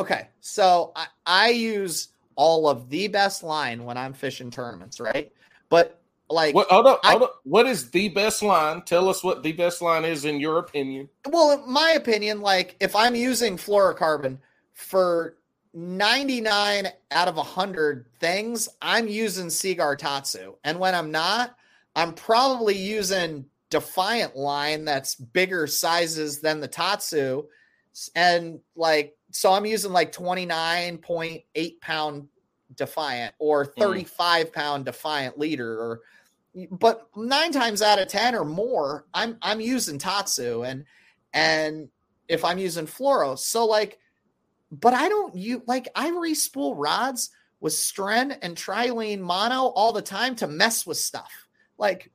okay, 0.00 0.28
so 0.40 0.92
I, 0.96 1.06
I 1.26 1.48
use 1.50 2.08
all 2.36 2.66
of 2.66 2.88
the 2.88 3.08
best 3.08 3.42
line 3.42 3.84
when 3.84 3.98
I'm 3.98 4.14
fishing 4.14 4.50
tournaments, 4.50 5.00
right? 5.00 5.30
But 5.68 6.00
like, 6.30 6.54
what, 6.54 6.68
hold 6.68 6.86
up, 6.86 7.00
hold 7.04 7.22
I, 7.22 7.24
up. 7.24 7.40
what 7.44 7.66
is 7.66 7.90
the 7.90 8.08
best 8.08 8.42
line? 8.42 8.82
Tell 8.82 9.08
us 9.08 9.22
what 9.22 9.42
the 9.42 9.52
best 9.52 9.82
line 9.82 10.04
is 10.04 10.24
in 10.24 10.40
your 10.40 10.58
opinion. 10.58 11.08
Well, 11.28 11.52
in 11.52 11.70
my 11.70 11.90
opinion, 11.90 12.40
like 12.40 12.76
if 12.80 12.96
I'm 12.96 13.14
using 13.14 13.56
fluorocarbon 13.56 14.38
for 14.72 15.36
99 15.74 16.88
out 17.10 17.28
of 17.28 17.36
100 17.36 18.06
things, 18.20 18.68
I'm 18.80 19.08
using 19.08 19.50
Seaguar 19.50 19.96
Tatsu. 19.96 20.54
And 20.64 20.78
when 20.78 20.94
I'm 20.94 21.10
not, 21.10 21.56
I'm 21.94 22.14
probably 22.14 22.76
using 22.76 23.46
Defiant 23.70 24.36
line 24.36 24.84
that's 24.84 25.16
bigger 25.16 25.66
sizes 25.66 26.40
than 26.40 26.60
the 26.60 26.68
Tatsu 26.68 27.44
and 28.14 28.60
like 28.76 29.16
so 29.30 29.52
I'm 29.52 29.66
using 29.66 29.92
like 29.92 30.12
29.8 30.12 31.80
pound 31.80 32.28
defiant 32.76 33.34
or 33.38 33.66
Mm. 33.66 33.78
35 33.78 34.52
pound 34.52 34.84
defiant 34.84 35.38
leader 35.38 35.78
or 35.80 36.00
but 36.70 37.08
nine 37.16 37.50
times 37.50 37.82
out 37.82 37.98
of 37.98 38.06
ten 38.08 38.34
or 38.34 38.44
more, 38.44 39.06
I'm 39.12 39.36
I'm 39.42 39.60
using 39.60 39.98
Tatsu 39.98 40.62
and 40.62 40.84
and 41.32 41.88
if 42.28 42.44
I'm 42.44 42.58
using 42.58 42.86
fluoro. 42.86 43.36
So 43.36 43.66
like, 43.66 43.98
but 44.70 44.94
I 44.94 45.08
don't 45.08 45.34
you 45.34 45.62
like 45.66 45.88
I 45.96 46.10
respool 46.10 46.74
rods 46.76 47.30
with 47.60 47.72
Stren 47.72 48.38
and 48.40 48.56
Trilene 48.56 49.18
mono 49.20 49.66
all 49.74 49.92
the 49.92 50.02
time 50.02 50.36
to 50.36 50.46
mess 50.46 50.86
with 50.86 50.96
stuff. 50.98 51.32
Like 51.76 52.12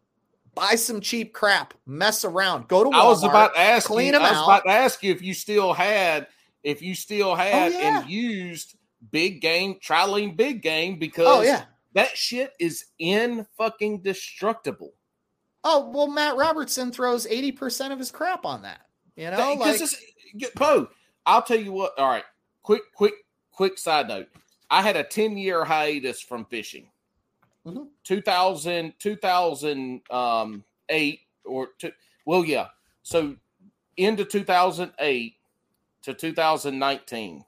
buy 0.56 0.76
some 0.76 1.02
cheap 1.02 1.34
crap, 1.34 1.74
mess 1.86 2.24
around, 2.24 2.68
go 2.70 2.84
to 2.86 2.90
Walmart. 2.90 2.94
I 2.94 3.08
was 3.08 3.24
about 3.26 3.54
to 3.56 3.60
ask 3.60 3.88
clean 3.88 4.14
you. 4.14 4.20
'em 4.20 4.22
I 4.22 4.30
was 4.30 4.38
out. 4.38 4.44
about 4.46 4.64
to 4.66 4.72
ask 4.72 5.04
you 5.04 5.12
if 5.12 5.22
you 5.22 5.34
still 5.34 5.74
had, 5.74 6.28
if 6.64 6.82
you 6.82 6.96
still 6.96 7.36
had 7.36 7.74
Oh, 7.74 7.78
yeah. 7.78 8.02
and 8.02 8.10
used 8.10 8.76
big 9.12 9.42
game, 9.42 9.76
Trilene 9.76 10.36
big 10.36 10.62
game 10.62 11.00
because 11.00 11.26
Oh 11.28 11.42
yeah. 11.42 11.66
that 11.94 12.18
shit 12.18 12.54
is 12.60 12.86
in 13.00 13.46
fucking 13.58 14.02
destructible. 14.02 14.94
Oh 15.64 15.90
well, 15.90 16.08
Matt 16.08 16.36
Robertson 16.38 16.92
throws 16.92 17.26
eighty 17.28 17.52
percent 17.52 17.94
of 17.94 18.00
his 18.00 18.12
crap 18.12 18.46
on 18.46 18.62
that. 18.64 18.82
You 19.16 19.32
know, 19.32 19.54
like 19.60 19.82
Bo, 20.56 20.88
I'll 21.26 21.42
tell 21.42 21.60
you 21.60 21.72
what. 21.72 21.98
All 21.98 22.08
right, 22.08 22.24
quick, 22.64 22.82
quick, 22.96 23.14
quick 23.52 23.78
side 23.78 24.08
note. 24.08 24.28
I 24.72 24.82
had 24.82 24.96
a 24.96 25.04
10 25.04 25.36
year 25.36 25.66
hiatus 25.66 26.22
from 26.22 26.46
fishing. 26.46 26.90
Mhm. 27.66 27.88
2000, 28.04 28.94
2008 29.00 31.20
or 31.46 31.68
two, 31.78 31.92
well, 32.26 32.46
yeah. 32.46 32.68
So 33.02 33.36
into 33.98 34.24
2008 34.26 35.36
to 36.04 36.14
2019, 36.14 37.44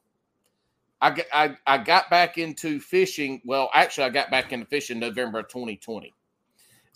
I, 1.01 1.09
got- 1.11 1.25
I, 1.33 1.57
I 1.65 1.77
got 1.79 2.09
back 2.09 2.37
into 2.37 2.79
fishing. 2.79 3.41
Well, 3.45 3.69
actually, 3.73 4.05
I 4.05 4.09
got 4.09 4.29
back 4.31 4.53
into 4.53 4.65
fishing 4.67 4.99
November 4.99 5.39
of 5.39 5.47
2020. 5.47 6.13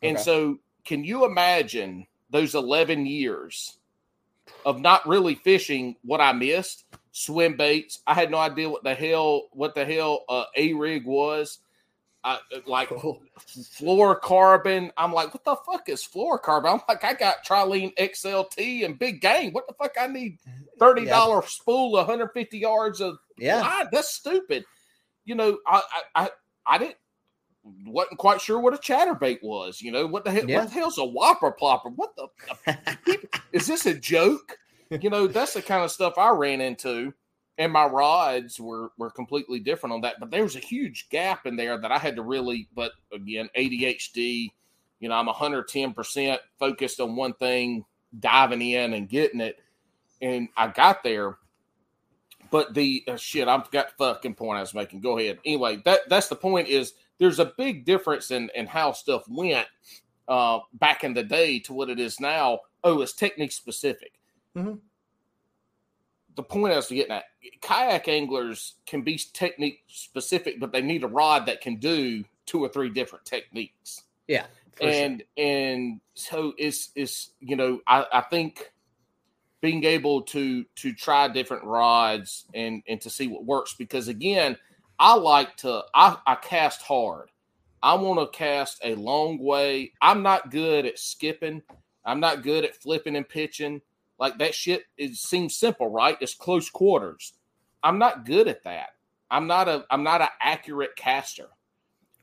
And 0.03 0.15
Okay. 0.17 0.23
so, 0.23 0.59
can 0.83 1.03
you 1.03 1.25
imagine 1.25 2.05
those 2.29 2.53
11 2.53 3.05
years 3.07 3.77
of 4.65 4.79
not 4.79 5.07
really 5.07 5.35
fishing 5.35 5.95
what 6.03 6.21
I 6.21 6.31
missed? 6.33 6.85
Swim 7.11 7.55
baits. 7.57 8.01
I 8.05 8.13
had 8.13 8.29
no 8.29 8.37
idea 8.37 8.69
what 8.69 8.83
the 8.83 8.93
hell 8.93 9.47
what 9.53 9.73
the 9.73 9.85
hell 9.85 10.25
uh, 10.29 10.43
a 10.55 10.73
rig 10.73 11.05
was. 11.05 11.59
I 12.25 12.39
like 12.67 12.89
fluorocarbon. 13.79 14.91
I'm 14.97 15.13
like, 15.13 15.33
what 15.33 15.43
the 15.45 15.55
fuck 15.65 15.89
is 15.89 16.03
fluorocarbon? 16.03 16.73
I'm 16.73 16.81
like, 16.87 17.03
I 17.03 17.13
got 17.13 17.45
Trilene 17.45 17.95
XLT 17.95 18.85
and 18.85 18.99
big 18.99 19.21
game. 19.21 19.53
What 19.53 19.67
the 19.67 19.73
fuck? 19.73 19.93
I 19.99 20.07
need 20.07 20.39
thirty 20.79 21.05
dollar 21.05 21.41
spool, 21.47 21.91
150 21.93 22.57
yards 22.57 23.01
of 23.01 23.17
yeah, 23.37 23.61
line. 23.61 23.87
That's 23.91 24.13
stupid. 24.13 24.65
You 25.25 25.35
know, 25.35 25.57
I 25.67 25.81
I 26.15 26.23
I, 26.23 26.29
I 26.65 26.77
didn't 26.77 26.97
wasn't 27.85 28.19
quite 28.19 28.41
sure 28.41 28.59
what 28.59 28.73
a 28.73 28.77
chatterbait 28.77 29.41
was. 29.41 29.81
You 29.81 29.91
know, 29.91 30.05
what 30.05 30.23
the 30.23 30.31
hell? 30.31 30.47
Yeah. 30.47 30.59
What 30.59 30.67
the 30.67 30.73
hell's 30.73 30.97
a 30.97 31.05
whopper 31.05 31.51
plopper? 31.51 31.91
What 31.95 32.15
the 32.15 32.27
is 33.51 33.67
this 33.67 33.85
a 33.85 33.93
joke? 33.93 34.57
You 34.89 35.09
know, 35.09 35.27
that's 35.27 35.53
the 35.53 35.61
kind 35.61 35.83
of 35.83 35.91
stuff 35.91 36.17
I 36.17 36.29
ran 36.29 36.61
into, 36.61 37.13
and 37.57 37.73
my 37.73 37.85
rods 37.85 38.59
were 38.59 38.91
were 38.97 39.09
completely 39.09 39.59
different 39.59 39.93
on 39.93 40.01
that. 40.01 40.19
But 40.19 40.29
there 40.29 40.43
was 40.43 40.55
a 40.55 40.59
huge 40.59 41.09
gap 41.09 41.47
in 41.47 41.55
there 41.55 41.79
that 41.81 41.91
I 41.91 41.97
had 41.97 42.15
to 42.17 42.21
really. 42.21 42.67
But 42.75 42.91
again, 43.11 43.49
ADHD. 43.57 44.49
You 44.99 45.09
know, 45.09 45.15
I'm 45.15 45.25
110 45.25 45.93
percent 45.93 46.39
focused 46.59 46.99
on 46.99 47.15
one 47.15 47.33
thing, 47.33 47.83
diving 48.19 48.61
in 48.61 48.93
and 48.93 49.09
getting 49.09 49.41
it, 49.41 49.57
and 50.21 50.49
I 50.55 50.67
got 50.67 51.03
there. 51.03 51.37
But 52.51 52.73
the 52.73 53.03
uh, 53.07 53.17
shit, 53.17 53.47
I 53.47 53.59
forgot 53.61 53.89
the 53.97 54.13
fucking 54.13 54.35
point 54.35 54.57
I 54.57 54.61
was 54.61 54.73
making. 54.73 55.01
Go 55.01 55.17
ahead. 55.17 55.39
Anyway, 55.45 55.81
that 55.85 56.01
that's 56.09 56.27
the 56.27 56.35
point. 56.35 56.67
Is 56.67 56.93
there's 57.17 57.39
a 57.39 57.53
big 57.57 57.85
difference 57.85 58.31
in 58.31 58.49
in 58.55 58.67
how 58.67 58.91
stuff 58.91 59.23
went 59.27 59.67
uh, 60.27 60.59
back 60.73 61.03
in 61.03 61.13
the 61.13 61.23
day 61.23 61.59
to 61.59 61.73
what 61.73 61.89
it 61.89 61.99
is 61.99 62.19
now. 62.19 62.59
Oh, 62.83 63.01
it's 63.01 63.13
technique 63.13 63.51
specific. 63.51 64.13
Mm-hmm. 64.55 64.75
The 66.35 66.43
point 66.43 66.73
I 66.73 66.77
was 66.77 66.87
getting 66.87 67.13
at, 67.13 67.23
kayak 67.61 68.07
anglers 68.07 68.75
can 68.85 69.01
be 69.01 69.19
technique 69.33 69.83
specific, 69.87 70.59
but 70.59 70.71
they 70.71 70.81
need 70.81 71.03
a 71.03 71.07
rod 71.07 71.45
that 71.45 71.61
can 71.61 71.77
do 71.77 72.23
two 72.45 72.63
or 72.63 72.69
three 72.69 72.89
different 72.89 73.25
techniques. 73.25 74.03
yeah, 74.27 74.45
for 74.73 74.83
sure. 74.83 74.91
and 74.91 75.23
and 75.37 76.01
so 76.13 76.53
it's 76.57 76.91
it's 76.95 77.31
you 77.39 77.55
know 77.55 77.79
I, 77.87 78.05
I 78.11 78.21
think 78.21 78.71
being 79.65 79.83
able 79.83 80.21
to 80.21 80.63
to 80.75 80.93
try 80.93 81.27
different 81.27 81.63
rods 81.63 82.45
and 82.53 82.83
and 82.87 83.01
to 83.01 83.09
see 83.09 83.27
what 83.27 83.43
works 83.43 83.73
because 83.73 84.07
again 84.07 84.55
I 84.99 85.15
like 85.15 85.57
to 85.57 85.81
I, 85.91 86.17
I 86.27 86.35
cast 86.35 86.83
hard. 86.83 87.31
I 87.81 87.95
want 87.95 88.19
to 88.19 88.37
cast 88.37 88.79
a 88.83 88.93
long 88.93 89.39
way. 89.39 89.93
I'm 89.99 90.21
not 90.21 90.51
good 90.51 90.85
at 90.85 90.99
skipping. 90.99 91.63
I'm 92.05 92.19
not 92.19 92.43
good 92.43 92.63
at 92.63 92.75
flipping 92.75 93.15
and 93.15 93.27
pitching. 93.27 93.81
Like 94.19 94.37
that 94.37 94.53
shit 94.53 94.83
it 94.99 95.15
seems 95.15 95.55
simple, 95.55 95.89
right? 95.89 96.15
It's 96.21 96.35
close 96.35 96.69
quarters. 96.69 97.33
I'm 97.81 97.97
not 97.97 98.23
good 98.23 98.47
at 98.47 98.63
that. 98.65 98.89
I'm 99.31 99.47
not 99.47 99.67
a 99.67 99.83
I'm 99.89 100.03
not 100.03 100.21
an 100.21 100.29
accurate 100.43 100.95
caster. 100.95 101.47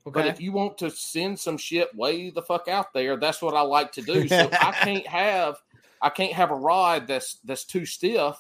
But 0.05 0.27
if 0.29 0.41
you 0.41 0.53
want 0.53 0.79
to 0.79 0.91
send 0.91 1.41
some 1.41 1.59
shit 1.59 1.93
way 1.93 2.31
the 2.31 2.43
fuck 2.43 2.69
out 2.69 2.93
there, 2.93 3.17
that's 3.17 3.43
what 3.43 3.55
I 3.55 3.63
like 3.63 3.91
to 3.93 4.03
do. 4.03 4.29
So 4.29 4.37
I 4.53 4.71
can't 4.71 5.07
have 5.09 5.57
I 6.03 6.11
can't 6.11 6.33
have 6.33 6.51
a 6.51 6.57
rod 6.57 7.07
that's 7.07 7.39
that's 7.45 7.65
too 7.65 7.87
stiff. 7.87 8.37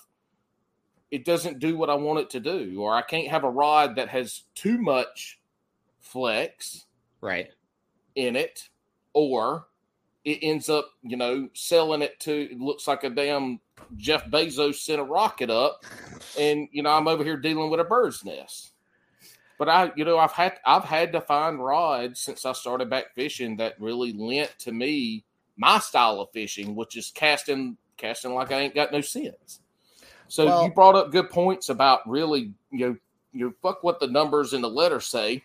It 1.10 1.24
doesn't 1.24 1.60
do 1.60 1.76
what 1.76 1.90
I 1.90 1.94
want 1.94 2.18
it 2.18 2.30
to 2.30 2.40
do, 2.40 2.80
or 2.80 2.94
I 2.94 3.02
can't 3.02 3.28
have 3.28 3.44
a 3.44 3.50
rod 3.50 3.96
that 3.96 4.08
has 4.08 4.42
too 4.54 4.78
much 4.78 5.40
flex 6.00 6.86
right. 7.20 7.50
in 8.16 8.34
it, 8.34 8.68
or 9.12 9.66
it 10.24 10.38
ends 10.42 10.68
up, 10.68 10.90
you 11.02 11.16
know, 11.16 11.48
selling 11.54 12.02
it 12.02 12.18
to 12.20 12.50
it 12.50 12.58
looks 12.58 12.88
like 12.88 13.04
a 13.04 13.10
damn 13.10 13.60
Jeff 13.96 14.26
Bezos 14.26 14.76
sent 14.76 15.00
a 15.00 15.04
rocket 15.04 15.50
up, 15.50 15.84
and 16.38 16.68
you 16.72 16.82
know 16.82 16.90
I'm 16.90 17.08
over 17.08 17.22
here 17.22 17.36
dealing 17.36 17.70
with 17.70 17.80
a 17.80 17.84
bird's 17.84 18.24
nest. 18.24 18.72
But 19.58 19.68
I, 19.68 19.92
you 19.94 20.04
know, 20.04 20.18
I've 20.18 20.32
had 20.32 20.54
I've 20.66 20.84
had 20.84 21.12
to 21.12 21.20
find 21.20 21.62
rods 21.62 22.20
since 22.20 22.44
I 22.44 22.52
started 22.52 22.90
back 22.90 23.14
fishing 23.14 23.58
that 23.58 23.80
really 23.80 24.12
lent 24.12 24.50
to 24.60 24.72
me 24.72 25.24
my 25.56 25.78
style 25.78 26.20
of 26.20 26.30
fishing, 26.32 26.74
which 26.74 26.96
is 26.96 27.10
casting 27.14 27.76
casting 27.96 28.34
like 28.34 28.50
I 28.50 28.60
ain't 28.60 28.74
got 28.74 28.90
no 28.92 29.00
sense. 29.00 29.60
So 30.28 30.46
Well- 30.46 30.64
you 30.64 30.72
brought 30.72 30.96
up 30.96 31.12
good 31.12 31.30
points 31.30 31.68
about 31.68 32.08
really, 32.08 32.52
you 32.70 32.86
know, 32.88 32.96
you 33.32 33.46
know, 33.46 33.52
fuck 33.62 33.82
what 33.82 34.00
the 34.00 34.06
numbers 34.08 34.52
in 34.54 34.60
the 34.62 34.68
letter 34.70 35.00
say, 35.00 35.42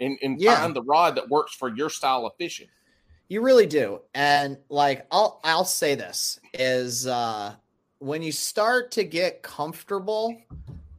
and 0.00 0.18
and 0.22 0.40
Yeah. 0.40 0.60
find 0.60 0.74
the 0.74 0.82
rod 0.82 1.14
that 1.16 1.28
works 1.28 1.54
for 1.54 1.68
your 1.74 1.88
style 1.90 2.26
of 2.26 2.32
fishing. 2.36 2.68
You 3.28 3.42
really 3.42 3.66
do. 3.66 4.00
And 4.14 4.58
like 4.68 5.06
I'll 5.10 5.40
I'll 5.44 5.64
say 5.64 5.94
this 5.94 6.40
is 6.54 7.06
uh 7.06 7.54
when 8.00 8.22
you 8.22 8.32
start 8.32 8.90
to 8.92 9.04
get 9.04 9.42
comfortable 9.42 10.36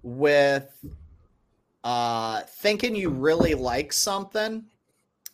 with 0.04 0.74
uh 1.84 2.42
thinking 2.44 2.96
you 2.96 3.10
really 3.10 3.54
like 3.56 3.92
something 3.92 4.64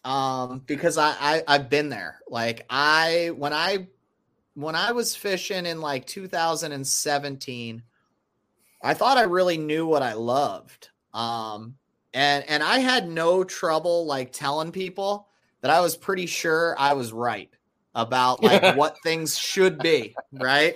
um 0.08 0.62
because 0.66 0.98
I, 0.98 1.14
I 1.20 1.44
I've 1.48 1.70
been 1.70 1.90
there. 1.90 2.20
Like 2.30 2.66
I 2.70 3.32
when 3.36 3.52
I 3.54 3.88
when 4.56 4.74
I 4.76 4.94
was 4.94 5.16
fishing 5.16 5.66
in 5.66 5.82
like 5.82 6.08
2017 6.08 7.84
I 8.82 8.94
thought 8.94 9.18
I 9.18 9.24
really 9.24 9.58
knew 9.58 9.86
what 9.86 10.02
I 10.02 10.14
loved. 10.14 10.90
Um 11.14 11.76
and 12.14 12.44
and 12.48 12.64
I 12.64 12.80
had 12.80 13.10
no 13.10 13.44
trouble 13.44 14.06
like 14.06 14.32
telling 14.32 14.72
people 14.72 15.28
that 15.62 15.72
I 15.72 15.82
was 15.82 15.98
pretty 15.98 16.26
sure 16.26 16.76
I 16.80 16.94
was 16.94 17.12
right 17.12 17.50
about 17.94 18.42
like 18.44 18.76
what 18.78 18.96
things 19.04 19.38
should 19.38 19.80
be, 19.80 20.16
right? 20.32 20.76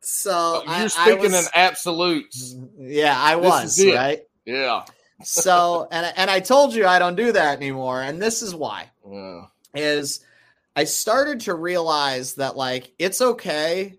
So 0.00 0.62
You're 0.66 0.72
I 0.74 0.86
speaking 0.88 1.20
was- 1.32 1.46
in 1.46 1.50
absolutes. 1.54 2.56
yeah, 2.78 3.14
I 3.16 3.36
was 3.36 3.78
right. 3.84 4.22
Yeah. 4.44 4.84
So 5.24 5.88
and 5.90 6.12
and 6.16 6.30
I 6.30 6.40
told 6.40 6.74
you 6.74 6.86
I 6.86 6.98
don't 6.98 7.16
do 7.16 7.32
that 7.32 7.56
anymore, 7.56 8.02
and 8.02 8.20
this 8.20 8.42
is 8.42 8.54
why 8.54 8.90
Yeah. 9.10 9.46
is 9.74 10.24
I 10.74 10.84
started 10.84 11.40
to 11.40 11.54
realize 11.54 12.34
that 12.34 12.56
like 12.56 12.92
it's 12.98 13.20
okay 13.20 13.98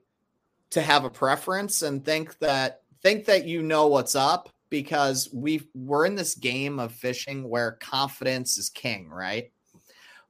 to 0.72 0.82
have 0.82 1.06
a 1.06 1.10
preference 1.10 1.82
and 1.82 2.04
think 2.04 2.38
that 2.40 2.82
think 3.02 3.26
that 3.26 3.46
you 3.46 3.62
know 3.62 3.88
what's 3.88 4.16
up 4.16 4.50
because 4.70 5.30
we 5.32 5.70
we're 5.76 6.06
in 6.06 6.16
this 6.16 6.34
game 6.36 6.80
of 6.80 6.92
fishing 6.94 7.48
where 7.48 7.74
confidence 7.74 8.58
is 8.58 8.70
king, 8.70 9.10
right? 9.10 9.52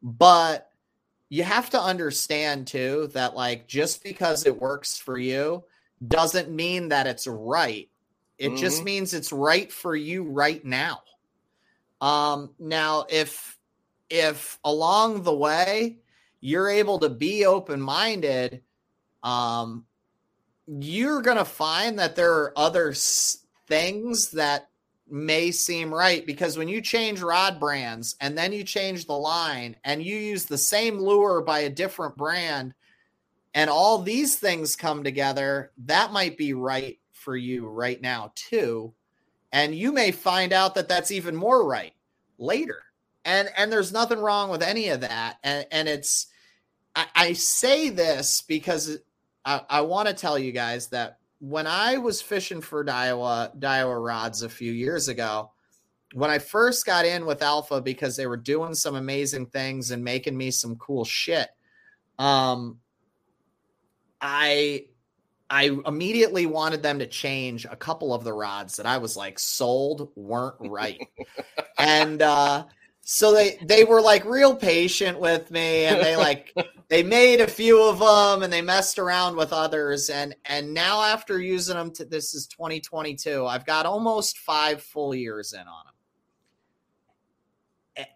But 0.01 0.69
you 1.29 1.43
have 1.43 1.69
to 1.69 1.81
understand 1.81 2.67
too 2.67 3.09
that 3.13 3.35
like 3.35 3.67
just 3.67 4.03
because 4.03 4.45
it 4.45 4.61
works 4.61 4.97
for 4.97 5.17
you 5.17 5.63
doesn't 6.05 6.51
mean 6.51 6.89
that 6.89 7.07
it's 7.07 7.25
right. 7.25 7.89
It 8.37 8.55
just 8.55 8.81
Mhm. 8.81 8.85
means 8.85 9.13
it's 9.13 9.31
right 9.31 9.71
for 9.71 9.95
you 9.95 10.23
right 10.23 10.63
now. 10.65 11.01
Um 12.01 12.55
now 12.59 13.05
if 13.09 13.57
if 14.09 14.59
along 14.63 15.23
the 15.23 15.33
way 15.35 15.99
you're 16.41 16.69
able 16.69 16.99
to 16.99 17.09
be 17.09 17.45
open-minded 17.45 18.61
um 19.23 19.85
you're 20.67 21.21
going 21.21 21.37
to 21.37 21.45
find 21.45 21.99
that 21.99 22.15
there 22.15 22.33
are 22.33 22.53
other 22.57 22.91
s- 22.91 23.45
things 23.67 24.31
that 24.31 24.69
may 25.09 25.51
seem 25.51 25.93
right 25.93 26.25
because 26.25 26.57
when 26.57 26.67
you 26.69 26.81
change 26.81 27.21
rod 27.21 27.59
brands 27.59 28.15
and 28.21 28.37
then 28.37 28.53
you 28.53 28.63
change 28.63 29.05
the 29.05 29.13
line 29.17 29.75
and 29.83 30.03
you 30.03 30.15
use 30.17 30.45
the 30.45 30.57
same 30.57 30.97
lure 30.99 31.41
by 31.41 31.59
a 31.61 31.69
different 31.69 32.17
brand 32.17 32.73
and 33.53 33.69
all 33.69 34.01
these 34.01 34.37
things 34.37 34.75
come 34.75 35.03
together, 35.03 35.71
that 35.85 36.11
might 36.13 36.37
be 36.37 36.53
right 36.53 36.99
for 37.23 37.35
you 37.35 37.67
right 37.67 38.01
now 38.01 38.31
too. 38.35 38.93
And 39.51 39.73
you 39.73 39.91
may 39.91 40.11
find 40.11 40.51
out 40.51 40.75
that 40.75 40.89
that's 40.89 41.11
even 41.11 41.35
more 41.35 41.65
right 41.65 41.93
later. 42.37 42.83
And 43.25 43.49
and 43.55 43.71
there's 43.71 43.93
nothing 43.93 44.19
wrong 44.19 44.49
with 44.49 44.61
any 44.61 44.89
of 44.89 45.01
that. 45.01 45.37
And 45.43 45.65
and 45.71 45.87
it's 45.87 46.27
I, 46.95 47.05
I 47.15 47.33
say 47.33 47.89
this 47.89 48.41
because 48.41 48.97
I, 49.45 49.61
I 49.69 49.81
want 49.81 50.07
to 50.07 50.13
tell 50.13 50.37
you 50.37 50.51
guys 50.51 50.87
that 50.87 51.19
when 51.39 51.67
I 51.67 51.97
was 51.97 52.21
fishing 52.21 52.61
for 52.61 52.83
Daiwa 52.83 53.57
Daiwa 53.57 54.05
rods 54.05 54.43
a 54.43 54.49
few 54.49 54.71
years 54.71 55.07
ago, 55.07 55.51
when 56.13 56.29
I 56.29 56.39
first 56.39 56.85
got 56.85 57.05
in 57.05 57.25
with 57.25 57.41
Alpha 57.41 57.81
because 57.81 58.15
they 58.15 58.27
were 58.27 58.37
doing 58.37 58.73
some 58.73 58.95
amazing 58.95 59.47
things 59.47 59.91
and 59.91 60.03
making 60.03 60.37
me 60.37 60.51
some 60.51 60.75
cool 60.75 61.05
shit, 61.05 61.49
um, 62.19 62.79
I 64.21 64.85
I 65.53 65.69
immediately 65.85 66.47
wanted 66.47 66.81
them 66.81 66.97
to 66.97 67.05
change 67.05 67.65
a 67.65 67.75
couple 67.75 68.11
of 68.11 68.23
the 68.23 68.33
rods 68.33 68.77
that 68.77 68.87
I 68.87 68.97
was 68.97 69.15
like 69.15 69.37
sold 69.37 70.09
weren't 70.15 70.55
right. 70.59 70.99
and 71.77 72.23
uh 72.23 72.63
so 73.01 73.31
they 73.33 73.59
they 73.63 73.83
were 73.83 74.01
like 74.01 74.25
real 74.25 74.55
patient 74.55 75.19
with 75.19 75.51
me 75.51 75.85
and 75.85 76.01
they 76.01 76.15
like 76.15 76.55
they 76.87 77.03
made 77.03 77.39
a 77.39 77.47
few 77.47 77.83
of 77.83 77.99
them 77.99 78.41
and 78.41 78.51
they 78.51 78.63
messed 78.63 78.97
around 78.97 79.35
with 79.35 79.53
others 79.53 80.09
and 80.09 80.35
and 80.45 80.73
now 80.73 81.03
after 81.03 81.39
using 81.39 81.75
them 81.75 81.91
to 81.91 82.05
this 82.05 82.33
is 82.33 82.47
2022 82.47 83.45
I've 83.45 83.67
got 83.67 83.85
almost 83.85 84.39
5 84.39 84.81
full 84.81 85.13
years 85.13 85.53
in 85.53 85.59
on 85.59 85.85
them. 87.95 88.07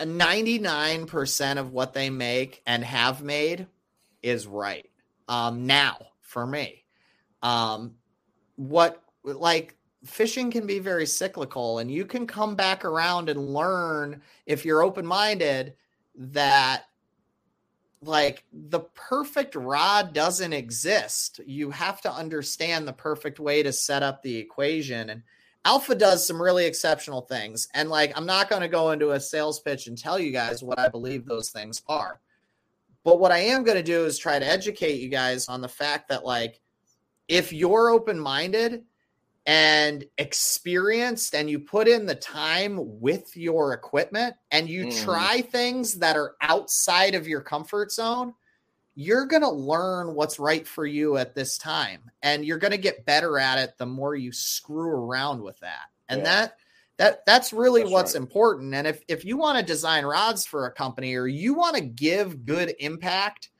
A 0.00 0.04
99% 0.04 1.58
of 1.58 1.72
what 1.72 1.94
they 1.94 2.10
make 2.10 2.62
and 2.66 2.82
have 2.82 3.22
made 3.22 3.68
is 4.24 4.48
right. 4.48 4.90
Um 5.28 5.66
now 5.68 5.98
for 6.26 6.46
me. 6.46 6.84
Um 7.42 7.94
what 8.56 9.02
like 9.22 9.76
fishing 10.04 10.50
can 10.50 10.66
be 10.66 10.78
very 10.78 11.06
cyclical 11.06 11.78
and 11.78 11.90
you 11.90 12.04
can 12.04 12.26
come 12.26 12.54
back 12.54 12.84
around 12.84 13.28
and 13.28 13.48
learn 13.48 14.22
if 14.46 14.64
you're 14.64 14.82
open-minded 14.82 15.74
that 16.14 16.84
like 18.02 18.44
the 18.52 18.80
perfect 18.94 19.54
rod 19.54 20.12
doesn't 20.12 20.52
exist 20.52 21.40
you 21.46 21.70
have 21.70 22.00
to 22.00 22.12
understand 22.12 22.86
the 22.86 22.92
perfect 22.92 23.40
way 23.40 23.62
to 23.62 23.72
set 23.72 24.02
up 24.02 24.22
the 24.22 24.36
equation 24.36 25.10
and 25.10 25.22
alpha 25.64 25.94
does 25.94 26.24
some 26.24 26.40
really 26.40 26.66
exceptional 26.66 27.22
things 27.22 27.68
and 27.74 27.88
like 27.88 28.12
i'm 28.16 28.26
not 28.26 28.48
going 28.48 28.62
to 28.62 28.68
go 28.68 28.92
into 28.92 29.12
a 29.12 29.20
sales 29.20 29.58
pitch 29.60 29.86
and 29.88 29.98
tell 29.98 30.18
you 30.18 30.30
guys 30.30 30.62
what 30.62 30.78
i 30.78 30.88
believe 30.88 31.24
those 31.24 31.50
things 31.50 31.82
are 31.88 32.20
but 33.06 33.20
what 33.20 33.32
i 33.32 33.38
am 33.38 33.62
going 33.64 33.76
to 33.78 33.82
do 33.82 34.04
is 34.04 34.18
try 34.18 34.38
to 34.38 34.46
educate 34.46 35.00
you 35.00 35.08
guys 35.08 35.48
on 35.48 35.62
the 35.62 35.68
fact 35.68 36.08
that 36.08 36.24
like 36.24 36.60
if 37.28 37.52
you're 37.52 37.90
open-minded 37.90 38.82
and 39.46 40.04
experienced 40.18 41.34
and 41.34 41.48
you 41.48 41.60
put 41.60 41.86
in 41.86 42.04
the 42.04 42.14
time 42.16 42.78
with 43.00 43.36
your 43.36 43.72
equipment 43.72 44.34
and 44.50 44.68
you 44.68 44.86
Mm. 44.86 45.04
try 45.04 45.40
things 45.40 45.94
that 45.94 46.16
are 46.16 46.34
outside 46.40 47.14
of 47.14 47.28
your 47.28 47.40
comfort 47.40 47.92
zone, 47.92 48.34
you're 48.96 49.26
going 49.26 49.42
to 49.42 49.50
learn 49.50 50.14
what's 50.14 50.40
right 50.40 50.66
for 50.66 50.84
you 50.84 51.16
at 51.16 51.34
this 51.34 51.58
time 51.58 52.10
and 52.22 52.44
you're 52.44 52.58
going 52.58 52.72
to 52.72 52.78
get 52.78 53.04
better 53.06 53.38
at 53.38 53.58
it 53.58 53.78
the 53.78 53.86
more 53.86 54.16
you 54.16 54.32
screw 54.32 54.90
around 54.90 55.40
with 55.40 55.58
that. 55.60 55.90
And 56.08 56.20
Yeah. 56.20 56.24
that 56.24 56.56
that 56.98 57.24
that's 57.26 57.52
really 57.52 57.82
That's 57.82 57.92
what's 57.92 58.14
right. 58.14 58.22
important. 58.22 58.74
And 58.74 58.86
if 58.86 59.02
if 59.08 59.24
you 59.24 59.36
want 59.36 59.58
to 59.58 59.64
design 59.64 60.04
rods 60.04 60.46
for 60.46 60.66
a 60.66 60.72
company 60.72 61.14
or 61.14 61.26
you 61.26 61.54
want 61.54 61.76
to 61.76 61.82
give 61.82 62.44
good 62.44 62.74
impact 62.78 63.50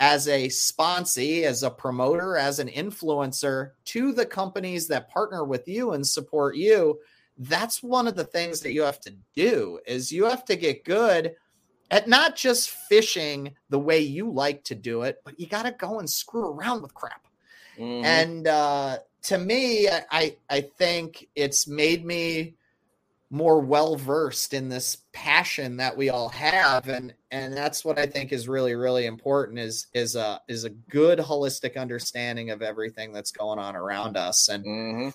as 0.00 0.28
a 0.28 0.48
sponsee, 0.48 1.44
as 1.44 1.62
a 1.62 1.70
promoter, 1.70 2.36
as 2.36 2.58
an 2.58 2.68
influencer 2.68 3.70
to 3.86 4.12
the 4.12 4.26
companies 4.26 4.88
that 4.88 5.08
partner 5.08 5.44
with 5.44 5.66
you 5.68 5.92
and 5.92 6.06
support 6.06 6.56
you, 6.56 6.98
that's 7.38 7.82
one 7.82 8.06
of 8.06 8.16
the 8.16 8.24
things 8.24 8.60
that 8.60 8.72
you 8.72 8.82
have 8.82 9.00
to 9.00 9.14
do 9.34 9.78
is 9.86 10.12
you 10.12 10.24
have 10.24 10.44
to 10.44 10.56
get 10.56 10.84
good 10.84 11.34
at 11.90 12.08
not 12.08 12.34
just 12.36 12.70
fishing 12.70 13.54
the 13.70 13.78
way 13.78 14.00
you 14.00 14.30
like 14.30 14.64
to 14.64 14.74
do 14.74 15.02
it, 15.02 15.18
but 15.24 15.38
you 15.38 15.46
got 15.46 15.62
to 15.64 15.70
go 15.70 16.00
and 16.00 16.10
screw 16.10 16.48
around 16.48 16.82
with 16.82 16.92
crap. 16.94 17.26
Mhm. 17.78 18.04
And 18.04 18.48
uh, 18.48 18.98
to 19.22 19.38
me, 19.38 19.88
I 19.88 20.36
I 20.50 20.60
think 20.60 21.28
it's 21.34 21.66
made 21.66 22.04
me 22.04 22.54
more 23.34 23.58
well 23.60 23.96
versed 23.96 24.54
in 24.54 24.68
this 24.68 24.98
passion 25.12 25.76
that 25.78 25.96
we 25.96 26.08
all 26.08 26.28
have, 26.28 26.88
and 26.88 27.12
and 27.32 27.52
that's 27.52 27.84
what 27.84 27.98
I 27.98 28.06
think 28.06 28.32
is 28.32 28.46
really 28.48 28.76
really 28.76 29.06
important 29.06 29.58
is 29.58 29.88
is 29.92 30.14
a 30.14 30.40
is 30.46 30.62
a 30.62 30.70
good 30.70 31.18
holistic 31.18 31.76
understanding 31.76 32.50
of 32.50 32.62
everything 32.62 33.12
that's 33.12 33.32
going 33.32 33.58
on 33.58 33.74
around 33.74 34.16
us, 34.16 34.48
and 34.48 34.64
Mhm. 34.64 35.14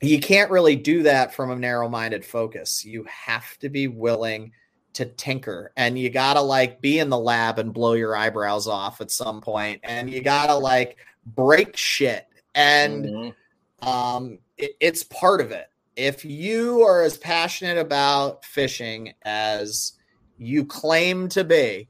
you 0.00 0.18
can't 0.18 0.50
really 0.50 0.76
do 0.76 1.02
that 1.02 1.34
from 1.34 1.50
a 1.50 1.56
narrow 1.56 1.90
minded 1.90 2.24
focus. 2.24 2.86
You 2.86 3.04
have 3.04 3.58
to 3.58 3.68
be 3.68 3.86
willing 3.86 4.52
to 4.94 5.04
tinker 5.04 5.72
and 5.76 5.98
you 5.98 6.08
gotta 6.10 6.40
like 6.40 6.80
be 6.80 6.98
in 6.98 7.08
the 7.10 7.18
lab 7.18 7.58
and 7.58 7.72
blow 7.72 7.92
your 7.94 8.14
eyebrows 8.16 8.66
off 8.66 9.00
at 9.00 9.10
some 9.10 9.40
point 9.40 9.80
and 9.84 10.10
you 10.10 10.20
gotta 10.22 10.54
like 10.54 10.98
break 11.24 11.76
shit 11.78 12.26
and 12.54 13.06
Mhm. 13.06 13.34
um 13.80 14.38
it, 14.58 14.72
it's 14.80 15.02
part 15.04 15.40
of 15.40 15.50
it 15.50 15.68
if 15.96 16.24
you 16.24 16.82
are 16.82 17.02
as 17.02 17.16
passionate 17.18 17.78
about 17.78 18.44
fishing 18.44 19.12
as 19.22 19.92
you 20.38 20.64
claim 20.64 21.28
to 21.28 21.44
be 21.44 21.88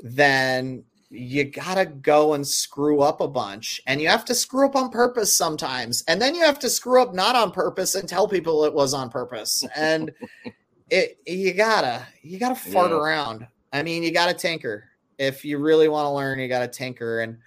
then 0.00 0.84
you 1.10 1.44
gotta 1.44 1.86
go 1.86 2.34
and 2.34 2.46
screw 2.46 3.00
up 3.00 3.20
a 3.20 3.28
bunch. 3.28 3.80
And 3.86 4.00
you 4.00 4.08
have 4.08 4.26
to 4.26 4.34
screw 4.34 4.66
up 4.66 4.76
on 4.76 4.90
purpose 4.90 5.34
sometimes. 5.34 6.04
And 6.06 6.20
then 6.20 6.34
you 6.34 6.42
have 6.42 6.58
to 6.60 6.68
screw 6.68 7.00
up 7.02 7.14
not 7.14 7.34
on 7.34 7.50
purpose 7.50 7.94
and 7.94 8.06
tell 8.08 8.28
people 8.28 8.64
it 8.64 8.74
was 8.74 8.92
on 8.92 9.08
purpose. 9.08 9.64
And 9.74 10.12
it 10.90 11.18
you 11.26 11.54
gotta 11.54 12.06
you 12.22 12.38
gotta 12.38 12.54
fart 12.54 12.90
Yeah. 12.90 12.98
around. 12.98 13.46
I 13.72 13.82
mean 13.82 14.02
you 14.02 14.12
gotta 14.12 14.34
tinker. 14.34 14.84
If 15.18 15.44
you 15.44 15.58
really 15.58 15.88
want 15.88 16.04
to 16.04 16.10
learn 16.10 16.38
you 16.38 16.46
gotta 16.48 16.68
tinker. 16.68 17.20
And 17.20 17.38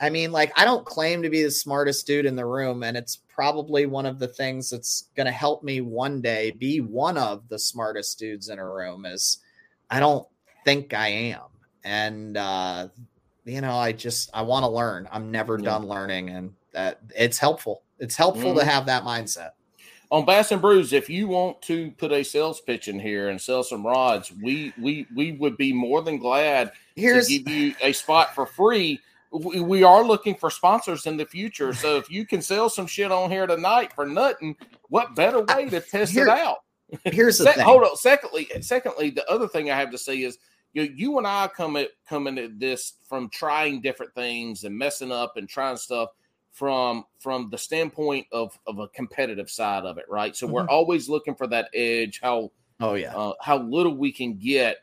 I 0.00 0.10
mean, 0.10 0.30
like, 0.30 0.52
I 0.56 0.64
don't 0.64 0.84
claim 0.84 1.22
to 1.22 1.30
be 1.30 1.42
the 1.42 1.50
smartest 1.50 2.06
dude 2.06 2.26
in 2.26 2.36
the 2.36 2.44
room, 2.44 2.82
and 2.82 2.96
it's 2.96 3.20
probably 3.34 3.86
one 3.86 4.04
of 4.04 4.18
the 4.18 4.28
things 4.28 4.68
that's 4.70 5.08
going 5.16 5.26
to 5.26 5.32
help 5.32 5.62
me 5.62 5.80
one 5.80 6.20
day 6.20 6.50
be 6.50 6.80
one 6.80 7.16
of 7.16 7.48
the 7.48 7.58
smartest 7.58 8.18
dudes 8.18 8.48
in 8.50 8.58
a 8.58 8.68
room. 8.70 9.06
Is 9.06 9.38
I 9.90 10.00
don't 10.00 10.26
think 10.64 10.92
I 10.92 11.08
am, 11.08 11.44
and 11.84 12.36
uh, 12.36 12.88
you 13.46 13.60
know, 13.62 13.76
I 13.76 13.92
just 13.92 14.28
I 14.34 14.42
want 14.42 14.64
to 14.64 14.68
learn. 14.68 15.08
I'm 15.10 15.30
never 15.30 15.58
Yeah. 15.58 15.64
done 15.64 15.86
learning, 15.86 16.28
and 16.30 16.52
that 16.72 17.00
it's 17.16 17.38
helpful. 17.38 17.82
It's 17.98 18.16
helpful 18.16 18.52
Mhm. 18.52 18.58
to 18.58 18.64
have 18.66 18.84
that 18.86 19.02
mindset. 19.04 19.52
on 20.12 20.24
Bass 20.24 20.52
and 20.52 20.62
Brews, 20.62 20.92
if 20.92 21.10
you 21.10 21.26
want 21.26 21.60
to 21.62 21.90
put 21.98 22.12
a 22.12 22.22
sales 22.22 22.60
pitch 22.60 22.86
in 22.86 23.00
here 23.00 23.28
and 23.30 23.40
sell 23.40 23.64
some 23.64 23.84
rods, 23.84 24.30
we 24.40 24.72
we 24.78 25.06
we 25.16 25.32
would 25.32 25.56
be 25.56 25.72
more 25.72 26.00
than 26.02 26.16
glad 26.18 26.70
Here's 26.94 27.26
to 27.26 27.38
give 27.38 27.48
you 27.48 27.74
a 27.82 27.92
spot 27.92 28.32
for 28.34 28.46
free. 28.46 29.00
We, 29.38 29.60
we 29.60 29.82
are 29.82 30.02
looking 30.04 30.34
for 30.34 30.50
sponsors 30.50 31.06
in 31.06 31.16
the 31.16 31.26
future, 31.26 31.72
so 31.72 31.96
if 31.96 32.10
you 32.10 32.26
can 32.26 32.40
sell 32.42 32.68
some 32.68 32.86
shit 32.86 33.10
on 33.12 33.30
here 33.30 33.46
tonight 33.46 33.92
for 33.92 34.06
nothing, 34.06 34.56
what 34.88 35.14
better 35.14 35.42
way 35.42 35.68
to 35.68 35.80
test 35.80 36.12
Here- 36.12 36.26
it 36.26 36.30
out? 36.30 36.58
here's 37.04 37.38
the 37.38 37.44
Sec- 37.44 37.56
thing. 37.56 37.64
hold 37.64 37.82
on. 37.82 37.96
Secondly, 37.96 38.48
secondly, 38.60 39.10
the 39.10 39.28
other 39.30 39.48
thing 39.48 39.70
I 39.70 39.76
have 39.76 39.90
to 39.90 39.98
say 39.98 40.18
is 40.22 40.38
you 40.72 40.82
you 40.94 41.18
and 41.18 41.26
I 41.26 41.48
come 41.48 41.76
at 41.76 41.88
coming 42.08 42.38
at 42.38 42.58
this 42.60 42.94
from 43.08 43.28
trying 43.30 43.80
different 43.80 44.14
things 44.14 44.62
and 44.64 44.76
messing 44.76 45.10
up 45.10 45.36
and 45.36 45.48
trying 45.48 45.76
stuff 45.78 46.10
from 46.52 47.04
from 47.18 47.50
the 47.50 47.58
standpoint 47.58 48.26
of 48.30 48.56
of 48.68 48.78
a 48.78 48.86
competitive 48.88 49.50
side 49.50 49.84
of 49.84 49.98
it, 49.98 50.04
right? 50.08 50.36
So 50.36 50.46
we're 50.46 50.64
Mhm. 50.64 50.68
always 50.70 51.08
looking 51.08 51.34
for 51.34 51.46
that 51.48 51.68
edge, 51.74 52.20
how 52.22 52.52
Oh 52.78 52.94
yeah, 52.94 53.16
uh, 53.16 53.32
how 53.40 53.58
little 53.58 53.96
we 53.96 54.12
can 54.12 54.34
get, 54.38 54.76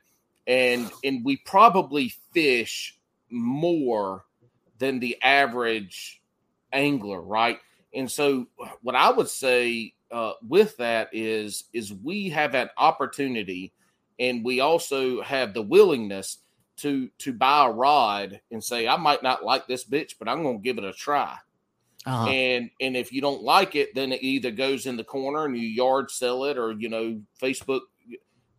and 0.47 0.91
and 1.05 1.23
we 1.23 1.37
probably 1.37 2.13
fish 2.33 2.99
more 3.29 4.25
than 4.83 4.99
the 4.99 5.17
average 5.23 6.21
angler, 6.71 7.21
right? 7.21 7.59
And 7.93 8.09
so, 8.09 8.47
what 8.81 8.95
I 8.95 9.11
would 9.11 9.29
say 9.29 9.93
uh, 10.11 10.33
with 10.47 10.77
that 10.77 11.09
is 11.13 11.65
is 11.73 11.93
we 11.93 12.29
have 12.29 12.55
an 12.55 12.69
opportunity, 12.77 13.73
and 14.19 14.43
we 14.43 14.59
also 14.59 15.21
have 15.21 15.53
the 15.53 15.61
willingness 15.61 16.39
to 16.77 17.09
to 17.19 17.33
buy 17.33 17.65
a 17.65 17.71
rod 17.71 18.41
and 18.51 18.63
say, 18.63 18.87
I 18.87 18.97
might 18.97 19.23
not 19.23 19.43
like 19.43 19.67
this 19.67 19.85
bitch, 19.85 20.15
but 20.19 20.27
I'm 20.27 20.43
going 20.43 20.57
to 20.57 20.63
give 20.63 20.77
it 20.77 20.83
a 20.83 20.93
try 20.93 21.37
uh-huh. 22.05 22.27
and 22.27 22.69
and 22.81 22.97
if 22.97 23.11
you 23.11 23.21
don't 23.21 23.43
like 23.43 23.75
it 23.75 23.95
then 23.95 24.11
it 24.11 24.21
either 24.21 24.51
goes 24.51 24.85
in 24.85 24.97
the 24.97 25.03
corner 25.03 25.45
and 25.45 25.57
you 25.57 25.67
yard 25.67 26.11
sell 26.11 26.45
it 26.45 26.57
or 26.57 26.73
you 26.73 26.89
know 26.89 27.21
facebook 27.41 27.81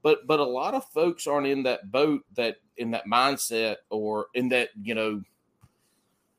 but 0.02 0.26
but 0.26 0.40
a 0.40 0.44
lot 0.44 0.74
of 0.74 0.84
folks 0.90 1.26
aren't 1.26 1.46
in 1.46 1.62
that 1.62 1.90
boat 1.90 2.22
that 2.36 2.56
in 2.76 2.90
that 2.90 3.06
mindset 3.06 3.76
or 3.90 4.26
in 4.34 4.48
that 4.48 4.70
you 4.82 4.94
know 4.94 5.22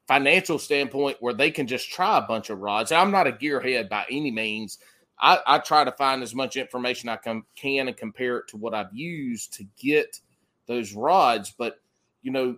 financial 0.07 0.59
standpoint 0.59 1.17
where 1.19 1.33
they 1.33 1.51
can 1.51 1.67
just 1.67 1.89
try 1.89 2.17
a 2.17 2.21
bunch 2.21 2.49
of 2.49 2.59
rods. 2.59 2.91
I'm 2.91 3.11
not 3.11 3.27
a 3.27 3.31
gearhead 3.31 3.89
by 3.89 4.05
any 4.09 4.31
means. 4.31 4.77
I, 5.19 5.39
I 5.45 5.59
try 5.59 5.83
to 5.83 5.91
find 5.93 6.21
as 6.21 6.35
much 6.35 6.57
information 6.57 7.09
I 7.09 7.15
can, 7.15 7.43
can 7.55 7.87
and 7.87 7.97
compare 7.97 8.37
it 8.37 8.47
to 8.49 8.57
what 8.57 8.73
I've 8.73 8.93
used 8.93 9.53
to 9.53 9.65
get 9.77 10.19
those 10.67 10.93
rods. 10.93 11.53
But 11.57 11.79
you 12.21 12.31
know, 12.31 12.57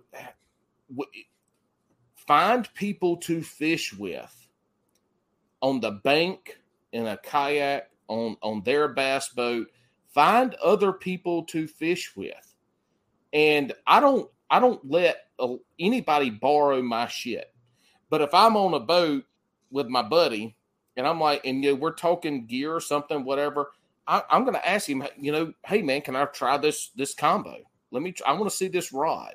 find 2.14 2.72
people 2.74 3.16
to 3.18 3.42
fish 3.42 3.94
with 3.94 4.48
on 5.60 5.80
the 5.80 5.92
bank 5.92 6.58
in 6.92 7.06
a 7.06 7.16
kayak 7.16 7.90
on 8.08 8.36
on 8.42 8.62
their 8.62 8.88
bass 8.88 9.28
boat. 9.28 9.68
Find 10.08 10.54
other 10.54 10.92
people 10.92 11.44
to 11.44 11.66
fish 11.66 12.16
with, 12.16 12.54
and 13.32 13.72
I 13.86 14.00
don't 14.00 14.30
I 14.50 14.58
don't 14.58 14.80
let 14.90 15.27
anybody 15.78 16.30
borrow 16.30 16.82
my 16.82 17.06
shit. 17.06 17.52
But 18.10 18.22
if 18.22 18.32
I'm 18.32 18.56
on 18.56 18.74
a 18.74 18.80
boat 18.80 19.24
with 19.70 19.88
my 19.88 20.02
buddy 20.02 20.56
and 20.96 21.06
I'm 21.06 21.20
like, 21.20 21.44
and 21.44 21.62
you 21.62 21.70
know, 21.70 21.76
we're 21.76 21.92
talking 21.92 22.46
gear 22.46 22.74
or 22.74 22.80
something, 22.80 23.24
whatever, 23.24 23.70
I, 24.06 24.22
am 24.30 24.44
going 24.44 24.54
to 24.54 24.68
ask 24.68 24.88
him, 24.88 25.04
you 25.18 25.32
know, 25.32 25.52
hey 25.66 25.82
man, 25.82 26.00
can 26.00 26.16
I 26.16 26.24
try 26.26 26.56
this 26.56 26.90
this 26.96 27.14
combo? 27.14 27.56
Let 27.90 28.02
me. 28.02 28.14
I 28.26 28.32
want 28.32 28.50
to 28.50 28.56
see 28.56 28.68
this 28.68 28.92
rod. 28.92 29.34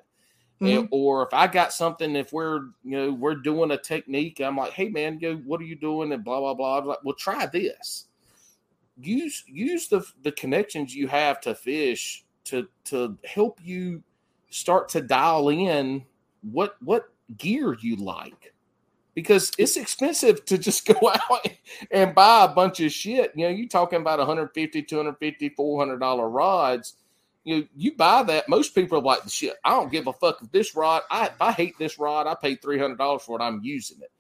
Mm-hmm. 0.61 0.87
Or 0.91 1.25
if 1.25 1.33
I 1.33 1.47
got 1.47 1.73
something, 1.73 2.15
if 2.15 2.31
we're 2.31 2.61
you 2.83 2.97
know 2.97 3.13
we're 3.13 3.35
doing 3.35 3.71
a 3.71 3.77
technique, 3.77 4.39
I'm 4.39 4.57
like, 4.57 4.71
hey 4.71 4.89
man, 4.89 5.19
go, 5.19 5.35
what 5.37 5.59
are 5.61 5.65
you 5.65 5.75
doing? 5.75 6.11
And 6.11 6.23
blah 6.23 6.39
blah 6.39 6.53
blah. 6.53 6.79
I'm 6.79 6.85
like, 6.85 7.03
well, 7.03 7.15
try 7.15 7.45
this. 7.47 8.05
Use 8.99 9.43
use 9.47 9.87
the 9.87 10.05
the 10.21 10.31
connections 10.31 10.95
you 10.95 11.07
have 11.07 11.41
to 11.41 11.53
fish 11.53 12.23
to 12.45 12.67
to 12.85 13.17
help 13.25 13.59
you 13.63 14.03
start 14.53 14.89
to 14.89 15.01
dial 15.01 15.49
in 15.49 16.05
what 16.41 16.75
what 16.81 17.09
gear 17.37 17.75
you 17.79 17.95
like. 17.95 18.53
Because 19.15 19.51
it's 19.57 19.77
expensive 19.77 20.43
to 20.45 20.57
just 20.57 20.85
go 20.99 21.09
out 21.09 21.47
and 21.91 22.15
buy 22.15 22.45
a 22.45 22.53
bunch 22.53 22.79
of 22.79 22.91
shit. 22.91 23.31
You 23.35 23.45
know 23.45 23.49
you're 23.49 23.67
talking 23.67 24.01
about 24.01 24.19
150 24.19 24.83
250 24.83 25.49
400 25.49 25.99
dollar 25.99 26.29
rods. 26.29 26.95
You 27.45 27.57
know, 27.57 27.67
you 27.75 27.95
buy 27.95 28.23
that 28.23 28.47
most 28.47 28.73
people 28.73 28.97
are 28.97 29.01
like 29.01 29.27
shit 29.27 29.55
i 29.65 29.71
don't 29.71 29.91
give 29.91 30.07
a 30.07 30.13
fuck 30.13 30.37
if 30.41 30.49
this 30.53 30.77
rod 30.77 31.01
i 31.11 31.29
i 31.41 31.51
hate 31.51 31.77
this 31.77 31.99
rod 31.99 32.25
i 32.25 32.33
paid 32.35 32.61
300 32.61 32.97
dollars 32.97 33.21
for 33.23 33.37
it 33.37 33.43
i'm 33.43 33.59
using 33.61 33.97
it. 33.99 34.11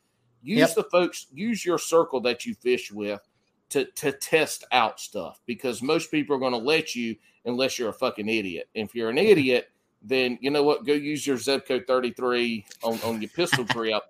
Use 0.41 0.59
yep. 0.59 0.75
the 0.75 0.83
folks 0.83 1.27
use 1.33 1.63
your 1.65 1.77
circle 1.77 2.19
that 2.21 2.45
you 2.45 2.53
fish 2.53 2.91
with 2.91 3.21
to 3.69 3.85
to 3.85 4.11
test 4.11 4.65
out 4.71 4.99
stuff. 4.99 5.41
Because 5.45 5.81
most 5.81 6.11
people 6.11 6.35
are 6.35 6.39
going 6.39 6.51
to 6.51 6.57
let 6.57 6.95
you 6.95 7.15
unless 7.45 7.79
you're 7.79 7.89
a 7.89 7.93
fucking 7.93 8.27
idiot. 8.29 8.67
If 8.73 8.93
you're 8.93 9.09
an 9.09 9.17
idiot 9.17 9.69
then 10.03 10.37
you 10.41 10.51
know 10.51 10.63
what? 10.63 10.85
Go 10.85 10.93
use 10.93 11.25
your 11.25 11.37
Zebco 11.37 11.85
33 11.87 12.65
on, 12.83 12.99
on 13.03 13.21
your 13.21 13.29
pistol 13.29 13.63
grip 13.69 14.03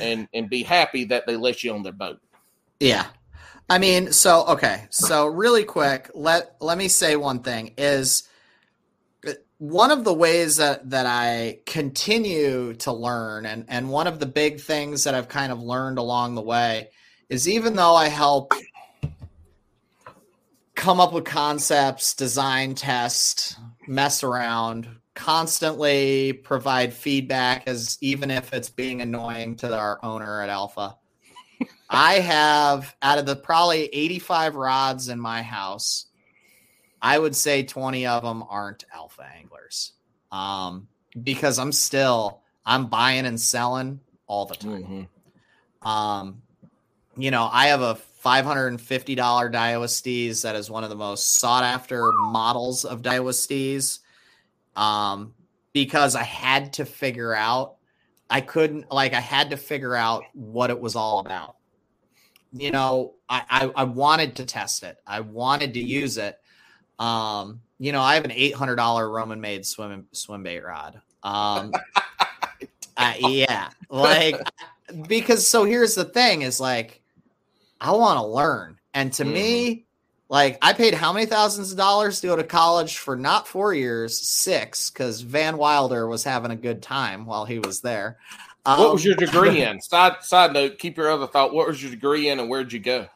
and 0.00 0.28
and 0.34 0.50
be 0.50 0.62
happy 0.62 1.04
that 1.04 1.26
they 1.26 1.36
let 1.36 1.62
you 1.64 1.72
on 1.72 1.82
their 1.82 1.92
boat. 1.92 2.20
Yeah. 2.80 3.06
I 3.70 3.78
mean, 3.78 4.12
so 4.12 4.44
okay. 4.46 4.86
So 4.90 5.26
really 5.26 5.64
quick, 5.64 6.10
let 6.14 6.56
let 6.60 6.78
me 6.78 6.88
say 6.88 7.16
one 7.16 7.40
thing 7.40 7.74
is 7.76 8.28
uh, 9.26 9.32
one 9.58 9.90
of 9.90 10.04
the 10.04 10.14
ways 10.14 10.56
that 10.56 10.88
that 10.90 11.06
I 11.06 11.60
continue 11.66 12.74
to 12.74 12.92
learn 12.92 13.46
and 13.46 13.64
and 13.68 13.90
one 13.90 14.06
of 14.06 14.20
the 14.20 14.26
big 14.26 14.60
things 14.60 15.04
that 15.04 15.14
I've 15.14 15.28
kind 15.28 15.52
of 15.52 15.60
learned 15.60 15.98
along 15.98 16.34
the 16.34 16.42
way 16.42 16.90
is 17.28 17.48
even 17.48 17.76
though 17.76 17.94
I 17.94 18.08
help 18.08 18.54
come 20.74 21.00
up 21.00 21.12
with 21.12 21.24
concepts, 21.24 22.14
design, 22.14 22.74
test, 22.74 23.58
mess 23.86 24.22
around, 24.22 24.88
constantly 25.18 26.32
provide 26.32 26.94
feedback 26.94 27.66
as 27.66 27.98
even 28.00 28.30
if 28.30 28.52
it's 28.52 28.70
being 28.70 29.02
annoying 29.02 29.56
to 29.56 29.76
our 29.76 29.98
owner 30.04 30.42
at 30.42 30.48
Alpha. 30.48 30.96
I 31.90 32.20
have 32.20 32.94
out 33.02 33.18
of 33.18 33.26
the 33.26 33.34
probably 33.34 33.86
85 33.86 34.54
rods 34.54 35.08
in 35.08 35.18
my 35.18 35.42
house, 35.42 36.06
I 37.02 37.18
would 37.18 37.34
say 37.34 37.64
20 37.64 38.06
of 38.06 38.22
them 38.22 38.44
aren't 38.48 38.84
alpha 38.94 39.28
anglers. 39.36 39.92
Um, 40.30 40.86
because 41.20 41.58
I'm 41.58 41.72
still 41.72 42.42
I'm 42.64 42.86
buying 42.86 43.26
and 43.26 43.40
selling 43.40 43.98
all 44.28 44.46
the 44.46 44.54
time. 44.54 44.84
Mm-hmm. 45.82 45.88
Um, 45.88 46.42
you 47.16 47.32
know, 47.32 47.48
I 47.52 47.66
have 47.68 47.80
a 47.80 47.98
$550 48.24 49.16
Daiwa 49.16 49.86
Steez 49.86 50.42
that 50.42 50.54
is 50.54 50.70
one 50.70 50.84
of 50.84 50.90
the 50.90 50.96
most 50.96 51.34
sought 51.36 51.64
after 51.64 52.12
models 52.12 52.84
of 52.84 53.02
Daiwa 53.02 53.32
Steez 53.32 53.98
um, 54.78 55.34
because 55.72 56.14
I 56.14 56.22
had 56.22 56.74
to 56.74 56.86
figure 56.86 57.34
out. 57.34 57.74
I 58.30 58.42
couldn't 58.42 58.92
like 58.92 59.14
I 59.14 59.20
had 59.20 59.50
to 59.50 59.56
figure 59.56 59.94
out 59.94 60.22
what 60.34 60.70
it 60.70 60.78
was 60.78 60.96
all 60.96 61.20
about. 61.20 61.56
You 62.52 62.70
know, 62.70 63.14
I, 63.28 63.42
I, 63.48 63.72
I 63.74 63.84
wanted 63.84 64.36
to 64.36 64.44
test 64.46 64.82
it. 64.82 64.98
I 65.06 65.20
wanted 65.20 65.74
to 65.74 65.80
use 65.80 66.18
it. 66.18 66.38
Um, 66.98 67.60
you 67.78 67.92
know, 67.92 68.00
I 68.00 68.14
have 68.14 68.24
an 68.24 68.32
eight 68.32 68.54
hundred 68.54 68.76
dollar 68.76 69.08
Roman 69.10 69.40
made 69.40 69.66
swim 69.66 70.06
swim 70.12 70.42
bait 70.42 70.60
rod. 70.60 71.00
Um, 71.22 71.72
uh, 72.96 73.14
yeah, 73.18 73.70
like 73.88 74.36
because 75.08 75.46
so 75.46 75.64
here's 75.64 75.94
the 75.94 76.04
thing: 76.04 76.42
is 76.42 76.60
like 76.60 77.00
I 77.80 77.92
want 77.92 78.18
to 78.18 78.26
learn, 78.26 78.78
and 78.92 79.12
to 79.14 79.24
mm. 79.24 79.32
me, 79.32 79.86
like 80.28 80.58
I 80.60 80.72
paid 80.74 80.94
how 80.94 81.12
many 81.12 81.26
thousands 81.26 81.72
of 81.72 81.78
dollars 81.78 82.20
to 82.20 82.26
go 82.26 82.36
to 82.36 82.44
college 82.44 82.98
for 82.98 83.16
not 83.16 83.48
four 83.48 83.72
years, 83.72 84.20
six, 84.20 84.90
because 84.90 85.22
Van 85.22 85.56
Wilder 85.56 86.06
was 86.06 86.24
having 86.24 86.50
a 86.50 86.56
good 86.56 86.82
time 86.82 87.24
while 87.24 87.46
he 87.46 87.58
was 87.58 87.80
there. 87.80 88.18
Um, 88.66 88.78
what 88.80 88.92
was 88.92 89.04
your 89.04 89.14
um, 89.14 89.24
degree 89.24 89.62
in? 89.62 89.80
Side 89.80 90.22
side 90.22 90.52
note, 90.52 90.78
keep 90.78 90.96
your 90.96 91.10
other 91.10 91.26
thought. 91.26 91.54
What 91.54 91.66
was 91.66 91.82
your 91.82 91.90
degree 91.90 92.28
in, 92.28 92.40
and 92.40 92.48
where'd 92.50 92.72
you 92.72 92.78
go? 92.78 93.08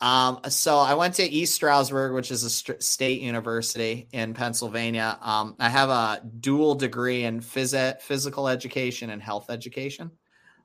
Um, 0.00 0.40
so 0.48 0.78
I 0.78 0.94
went 0.94 1.14
to 1.16 1.24
East 1.24 1.54
Stroudsburg, 1.54 2.14
which 2.14 2.30
is 2.30 2.42
a 2.42 2.50
st- 2.50 2.82
state 2.82 3.20
university 3.20 4.08
in 4.12 4.32
Pennsylvania. 4.32 5.18
Um, 5.20 5.56
I 5.58 5.68
have 5.68 5.90
a 5.90 6.22
dual 6.40 6.74
degree 6.74 7.24
in 7.24 7.40
phys- 7.40 8.00
physical 8.00 8.48
education 8.48 9.10
and 9.10 9.20
health 9.20 9.50
education. 9.50 10.10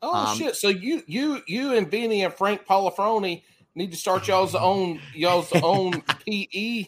Oh 0.02 0.14
um, 0.14 0.38
shit! 0.38 0.56
So 0.56 0.70
you 0.70 1.02
you 1.08 1.42
you 1.48 1.76
and 1.76 1.90
Benny 1.90 2.24
and 2.24 2.34
Frank 2.34 2.66
Polifroni 2.66 3.44
need 3.76 3.92
to 3.92 3.98
start 3.98 4.28
y'all's 4.28 4.56
own 4.56 5.00
y'all's 5.14 5.52
own 5.64 6.02
PE 6.26 6.86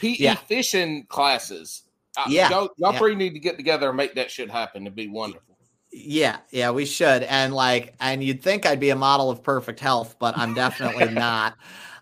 PE 0.00 0.16
yeah. 0.18 0.34
fishing 0.34 1.04
classes. 1.06 1.82
Yeah, 2.28 2.48
y'all, 2.48 2.68
y'all 2.76 2.92
yeah. 2.92 2.98
three 2.98 3.14
need 3.16 3.32
to 3.32 3.40
get 3.40 3.56
together 3.56 3.88
and 3.88 3.96
make 3.96 4.14
that 4.14 4.30
shit 4.30 4.48
happen. 4.50 4.82
It'd 4.82 4.94
be 4.94 5.08
wonderful. 5.08 5.56
Yeah, 5.90 6.38
yeah, 6.50 6.70
we 6.70 6.86
should. 6.86 7.22
And 7.24 7.54
like, 7.54 7.94
and 8.00 8.22
you'd 8.22 8.42
think 8.42 8.66
I'd 8.66 8.80
be 8.80 8.90
a 8.90 8.96
model 8.96 9.30
of 9.30 9.42
perfect 9.42 9.80
health, 9.80 10.16
but 10.18 10.36
I'm 10.36 10.54
definitely 10.54 11.08
not. 11.12 11.56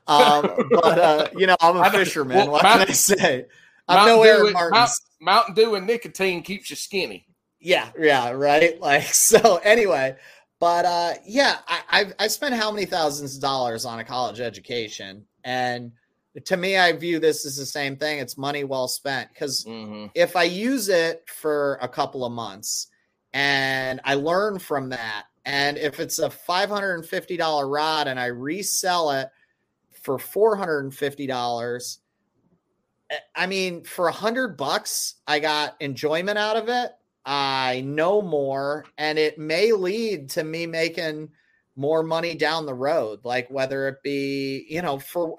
Um, 0.07 0.49
but 0.71 0.99
uh, 0.99 1.29
you 1.37 1.47
know, 1.47 1.57
I'm 1.61 1.77
a 1.77 1.91
fisherman. 1.91 2.37
Well, 2.37 2.51
what 2.51 2.63
Mountain, 2.63 2.87
can 2.87 2.91
I 2.91 2.95
say? 2.95 3.47
I'm 3.89 4.07
no 4.07 4.23
Aaron 4.23 4.53
Martens. 4.53 5.01
Mountain 5.21 5.55
Dew 5.55 5.75
and 5.77 5.87
nicotine 5.87 6.43
keeps 6.43 6.69
you 6.71 6.77
skinny. 6.77 7.27
Yeah, 7.61 7.91
yeah, 7.99 8.31
right. 8.31 8.81
Like 8.81 9.05
so. 9.13 9.57
Anyway, 9.59 10.17
but 10.63 10.85
uh, 10.85 11.15
yeah, 11.27 11.57
I, 11.67 11.81
I've, 11.91 12.15
I 12.21 12.29
spent 12.29 12.55
how 12.55 12.71
many 12.71 12.87
thousands 12.87 13.35
of 13.35 13.43
dollars 13.43 13.85
on 13.85 13.99
a 13.99 14.05
college 14.05 14.39
education, 14.39 15.27
and 15.43 15.91
to 16.45 16.57
me, 16.57 16.77
I 16.77 16.93
view 16.93 17.19
this 17.19 17.45
as 17.45 17.57
the 17.57 17.67
same 17.67 17.97
thing. 17.97 18.21
It's 18.21 18.39
money 18.39 18.63
well 18.63 18.87
spent 18.87 19.31
because 19.31 19.65
mm-hmm. 19.65 20.07
if 20.15 20.37
I 20.37 20.45
use 20.45 20.89
it 20.89 21.25
for 21.27 21.81
a 21.83 21.89
couple 21.89 22.25
of 22.25 22.31
months 22.31 22.87
and 23.33 24.01
I 24.05 24.15
learn 24.15 24.61
from 24.61 24.91
that, 24.91 25.25
and 25.45 25.79
if 25.79 25.99
it's 25.99 26.21
a 26.21 26.31
five 26.31 26.69
hundred 26.69 26.95
and 26.95 27.05
fifty 27.05 27.37
dollar 27.37 27.69
rod 27.69 28.07
and 28.07 28.21
I 28.21 28.27
resell 28.27 29.11
it 29.11 29.31
for 30.01 30.17
four 30.17 30.55
hundred 30.55 30.85
and 30.85 30.95
fifty 30.95 31.27
dollars, 31.27 31.99
eh, 33.11 33.17
I 33.35 33.49
mean, 33.49 33.83
for 33.83 34.07
a 34.07 34.13
hundred 34.13 34.57
bucks, 34.57 35.17
I 35.27 35.41
got 35.41 35.75
enjoyment 35.81 36.39
out 36.39 36.55
of 36.55 36.69
it 36.69 36.93
I 37.25 37.83
know 37.87 38.21
more, 38.21 38.85
and 38.99 39.19
it 39.19 39.39
may 39.39 39.73
lead 39.73 40.31
to 40.31 40.45
me 40.45 40.67
making 40.67 41.31
more 41.77 42.03
money 42.03 42.35
down 42.35 42.67
the 42.67 42.75
road, 42.75 43.21
like 43.25 43.49
whether 43.51 43.89
it 43.89 44.03
be, 44.03 44.67
you 44.69 44.83
know, 44.83 44.99
for 44.99 45.37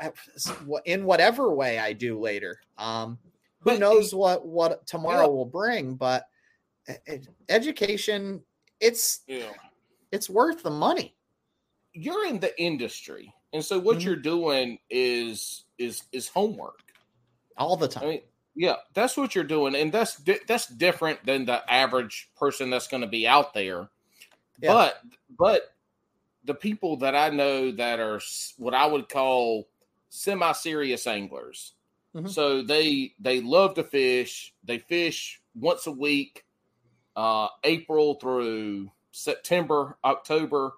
in 0.86 1.06
whatever 1.06 1.54
way 1.54 1.80
I 1.80 1.94
do 1.94 2.20
later. 2.20 2.60
Um, 2.78 3.20
who 3.60 3.72
but, 3.72 3.80
knows 3.80 4.14
what 4.14 4.46
what 4.46 4.86
tomorrow 4.88 5.30
will 5.30 5.46
bring, 5.46 5.96
but 5.96 6.28
education, 7.50 8.42
it's 8.80 9.22
yeah. 9.28 9.52
it's 10.12 10.30
worth 10.30 10.64
the 10.64 10.72
money. 10.72 11.16
You're 11.94 12.26
in 12.28 12.40
the 12.40 12.60
industry, 12.62 13.34
and 13.54 13.64
so 13.64 13.80
what 13.80 13.98
mm-hmm. 13.98 14.08
you're 14.08 14.16
doing 14.16 14.80
is 14.90 15.66
is 15.78 16.04
is 16.12 16.28
homework 16.28 16.80
all 17.58 17.78
the 17.78 17.88
time. 17.88 18.04
I 18.04 18.08
mean, 18.08 18.22
yeah, 18.56 18.76
that's 18.94 19.18
what 19.18 19.36
you're 19.36 19.44
doing, 19.44 19.76
and 19.76 19.92
that's 19.92 20.18
di- 20.18 20.40
that's 20.48 20.68
different 20.68 21.26
than 21.26 21.46
the 21.46 21.70
average 21.72 22.30
person 22.38 22.70
that's 22.70 22.88
going 22.88 23.02
to 23.02 23.08
be 23.08 23.28
out 23.28 23.54
there. 23.54 23.90
Yeah. 24.62 24.74
But 24.74 25.02
but 25.38 25.62
the 26.46 26.54
people 26.54 26.98
that 26.98 27.16
I 27.16 27.30
know 27.30 27.72
that 27.72 28.00
are 28.00 28.22
what 28.58 28.74
I 28.74 28.86
would 28.86 29.10
call 29.10 29.68
semi-serious 30.10 31.08
anglers. 31.08 31.74
Mm-hmm. 32.16 32.28
So 32.28 32.62
they 32.62 33.14
they 33.20 33.42
love 33.42 33.74
to 33.76 33.84
fish. 33.84 34.54
They 34.64 34.78
fish 34.78 35.42
once 35.56 35.88
a 35.88 35.92
week, 35.92 36.46
uh, 37.16 37.48
April 37.64 38.16
through 38.16 38.92
September, 39.12 39.98
October. 40.04 40.74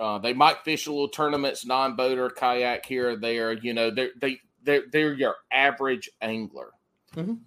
Uh, 0.00 0.18
they 0.18 0.32
might 0.32 0.64
fish 0.64 0.88
a 0.88 0.90
little 0.90 1.08
tournaments, 1.08 1.64
non-boater, 1.64 2.30
kayak 2.30 2.84
here 2.84 3.10
or 3.10 3.16
there. 3.16 3.52
You 3.52 3.72
know, 3.72 3.90
they're 3.90 4.10
they 4.20 4.40
they're 4.64 4.82
they're 4.90 5.14
your 5.14 5.36
average 5.52 6.10
angler. 6.20 6.70
Mhm. 7.14 7.38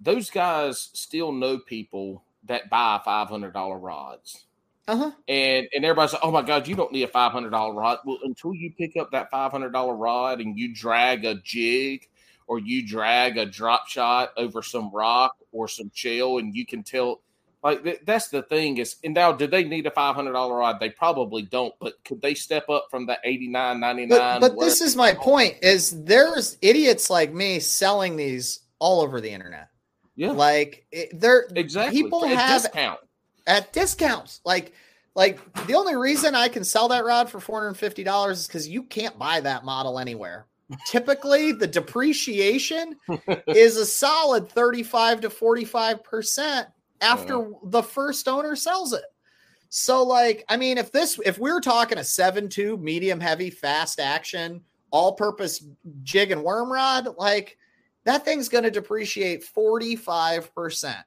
Those 0.00 0.30
guys 0.30 0.90
still 0.94 1.32
know 1.32 1.58
people 1.58 2.22
that 2.44 2.70
buy 2.70 3.00
five 3.04 3.28
hundred 3.28 3.52
dollar 3.52 3.78
rods, 3.78 4.46
Uh-huh. 4.88 5.10
and 5.28 5.66
and 5.74 5.84
everybody's 5.84 6.14
like, 6.14 6.24
"Oh 6.24 6.30
my 6.30 6.42
god, 6.42 6.66
you 6.66 6.74
don't 6.74 6.92
need 6.92 7.02
a 7.02 7.08
five 7.08 7.32
hundred 7.32 7.50
dollar 7.50 7.74
rod." 7.74 7.98
Well, 8.06 8.18
until 8.22 8.54
you 8.54 8.72
pick 8.78 8.96
up 8.96 9.10
that 9.12 9.30
five 9.30 9.50
hundred 9.52 9.72
dollar 9.72 9.94
rod 9.94 10.40
and 10.40 10.58
you 10.58 10.74
drag 10.74 11.24
a 11.24 11.34
jig 11.36 12.08
or 12.46 12.58
you 12.58 12.86
drag 12.86 13.36
a 13.38 13.46
drop 13.46 13.86
shot 13.88 14.32
over 14.36 14.62
some 14.62 14.90
rock 14.90 15.36
or 15.52 15.68
some 15.68 15.90
shell, 15.94 16.38
and 16.38 16.54
you 16.54 16.64
can 16.66 16.82
tell. 16.82 17.20
Like 17.62 17.82
th- 17.84 18.00
that's 18.06 18.28
the 18.28 18.40
thing 18.44 18.78
is, 18.78 18.96
and 19.04 19.12
now 19.12 19.32
do 19.32 19.46
they 19.46 19.64
need 19.64 19.86
a 19.86 19.90
five 19.90 20.14
hundred 20.14 20.32
dollar 20.32 20.56
rod? 20.56 20.80
They 20.80 20.88
probably 20.88 21.42
don't, 21.42 21.74
but 21.78 22.02
could 22.06 22.22
they 22.22 22.32
step 22.32 22.70
up 22.70 22.86
from 22.90 23.04
the 23.04 23.18
eighty 23.22 23.48
nine 23.48 23.80
ninety 23.80 24.06
But, 24.06 24.18
nine? 24.18 24.40
but 24.40 24.58
this 24.58 24.80
is 24.80 24.96
my 24.96 25.12
point 25.12 25.56
is 25.60 26.02
there's 26.04 26.56
idiots 26.62 27.10
like 27.10 27.34
me 27.34 27.60
selling 27.60 28.16
these 28.16 28.60
all 28.80 29.00
over 29.00 29.20
the 29.20 29.30
internet. 29.30 29.68
yeah, 30.16 30.32
Like 30.32 30.86
it, 30.90 31.18
they're 31.20 31.46
exactly. 31.54 32.02
people 32.02 32.20
For 32.20 32.26
a 32.26 32.36
have 32.36 32.62
discount. 32.62 33.00
at 33.46 33.72
discounts. 33.72 34.40
Like 34.44 34.72
like 35.14 35.38
the 35.66 35.74
only 35.74 35.96
reason 35.96 36.34
I 36.34 36.48
can 36.48 36.64
sell 36.64 36.88
that 36.88 37.04
rod 37.04 37.30
for 37.30 37.38
$450 37.40 38.30
is 38.30 38.48
cuz 38.48 38.66
you 38.68 38.82
can't 38.84 39.18
buy 39.18 39.40
that 39.40 39.64
model 39.64 39.98
anywhere. 39.98 40.46
Typically 40.86 41.52
the 41.52 41.66
depreciation 41.66 42.96
is 43.48 43.76
a 43.76 43.86
solid 43.86 44.48
35 44.50 45.20
to 45.22 45.28
45% 45.28 46.66
after 47.00 47.50
the 47.64 47.82
first 47.82 48.28
owner 48.28 48.54
sells 48.56 48.92
it. 48.92 49.04
So 49.68 50.02
like 50.04 50.44
I 50.48 50.56
mean 50.56 50.78
if 50.78 50.90
this 50.92 51.18
if 51.24 51.38
we 51.38 51.50
are 51.50 51.60
talking 51.60 51.98
a 51.98 52.02
7.2 52.02 52.80
medium 52.80 53.20
heavy 53.20 53.50
fast 53.50 54.00
action 54.00 54.62
all 54.92 55.12
purpose 55.12 55.64
jig 56.02 56.30
and 56.32 56.42
worm 56.42 56.72
rod 56.72 57.08
like 57.16 57.56
that 58.10 58.24
thing's 58.24 58.48
going 58.48 58.64
to 58.64 58.70
depreciate 58.70 59.44
45%. 59.44 61.04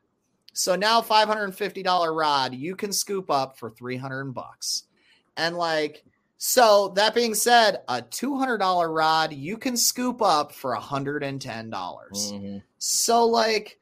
So 0.54 0.76
now 0.76 1.02
$550 1.02 2.16
rod 2.16 2.54
you 2.54 2.76
can 2.76 2.94
scoop 2.94 3.30
up 3.30 3.58
for 3.58 3.70
300 3.70 4.34
bucks. 4.34 4.84
And 5.36 5.58
like 5.58 6.06
so 6.38 6.90
that 6.96 7.16
being 7.16 7.34
said, 7.34 7.82
a 7.88 8.02
$200 8.02 8.94
rod 8.94 9.34
you 9.34 9.58
can 9.58 9.76
scoop 9.76 10.22
up 10.22 10.52
for 10.52 10.76
$110. 10.76 11.70
dollars 11.70 12.32
Mhm. 12.32 12.62
So 12.78 13.26
like 13.26 13.80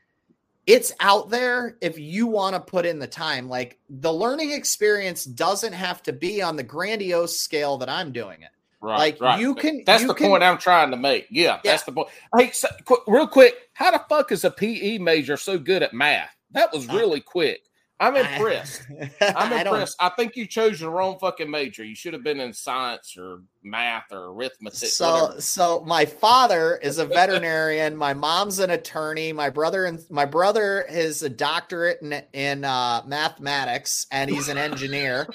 it's 0.68 0.94
out 1.00 1.30
there 1.30 1.78
if 1.82 1.98
you 1.98 2.28
want 2.28 2.56
to 2.56 2.62
put 2.62 2.86
in 2.86 3.00
the 3.00 3.08
time. 3.08 3.50
Like 3.50 3.80
the 3.90 4.14
learning 4.14 4.52
experience 4.52 5.26
doesn't 5.26 5.74
have 5.74 6.02
to 6.04 6.14
be 6.14 6.42
on 6.42 6.56
the 6.56 6.64
grandiose 6.64 7.38
scale 7.38 7.78
that 7.80 7.90
I'm 7.90 8.12
doing 8.12 8.44
it. 8.44 8.52
Right, 8.82 8.98
Like, 8.98 9.22
right. 9.22 9.40
you 9.40 9.54
can- 9.54 9.84
That's 9.86 10.02
you 10.02 10.08
the 10.08 10.14
can- 10.16 10.28
point 10.30 10.44
I'm 10.44 10.58
trying 10.58 10.90
to 10.92 10.98
make. 10.98 11.28
Yeah, 11.30 11.60
that's 11.64 11.84
the 11.84 11.92
point. 11.92 12.08
Hey, 12.36 12.50
so, 12.52 12.68
qu- 12.86 13.04
real 13.08 13.28
quick, 13.28 13.56
how 13.74 13.92
the 13.92 14.04
fuck 14.10 14.32
is 14.32 14.44
a 14.44 14.50
PE 14.52 14.98
major 14.98 15.38
so 15.38 15.60
good 15.60 15.84
at 15.84 15.94
math? 15.94 16.36
That 16.52 16.72
was 16.74 16.90
Uh, 16.90 16.94
really 16.94 17.22
quick. 17.22 17.62
I'm 18.00 18.16
impressed. 18.16 18.82
I'm 19.22 19.54
I 19.54 19.64
don't- 19.64 19.76
impressed. 19.76 19.96
I, 20.00 20.10
think 20.10 20.36
you 20.36 20.48
chose 20.48 20.80
the 20.80 20.90
wrong 20.90 21.20
fucking 21.20 21.52
major. 21.52 21.84
You 21.86 21.94
should 21.94 22.14
have 22.14 22.24
been 22.24 22.40
in 22.40 22.52
science 22.52 23.16
or 23.16 23.44
math 23.62 24.06
or 24.12 24.32
arithmetic. 24.34 24.90
So, 24.90 25.12
whatever. 25.26 25.42
so 25.42 25.84
my 25.86 26.06
father 26.06 26.78
is 26.78 26.98
a 26.98 27.06
veterinarian. 27.06 27.96
my 27.96 28.16
mom's 28.16 28.58
an 28.58 28.72
attorney. 28.72 29.32
My 29.34 29.52
brother 29.52 29.86
and 29.86 30.00
my 30.10 30.26
brother 30.26 30.82
is 30.90 31.22
a 31.22 31.30
doctorate 31.30 32.00
in 32.02 32.24
in 32.34 32.64
uh, 32.66 33.04
mathematics, 33.06 34.08
and 34.12 34.32
he's 34.32 34.50
an 34.50 34.58
engineer. 34.58 35.28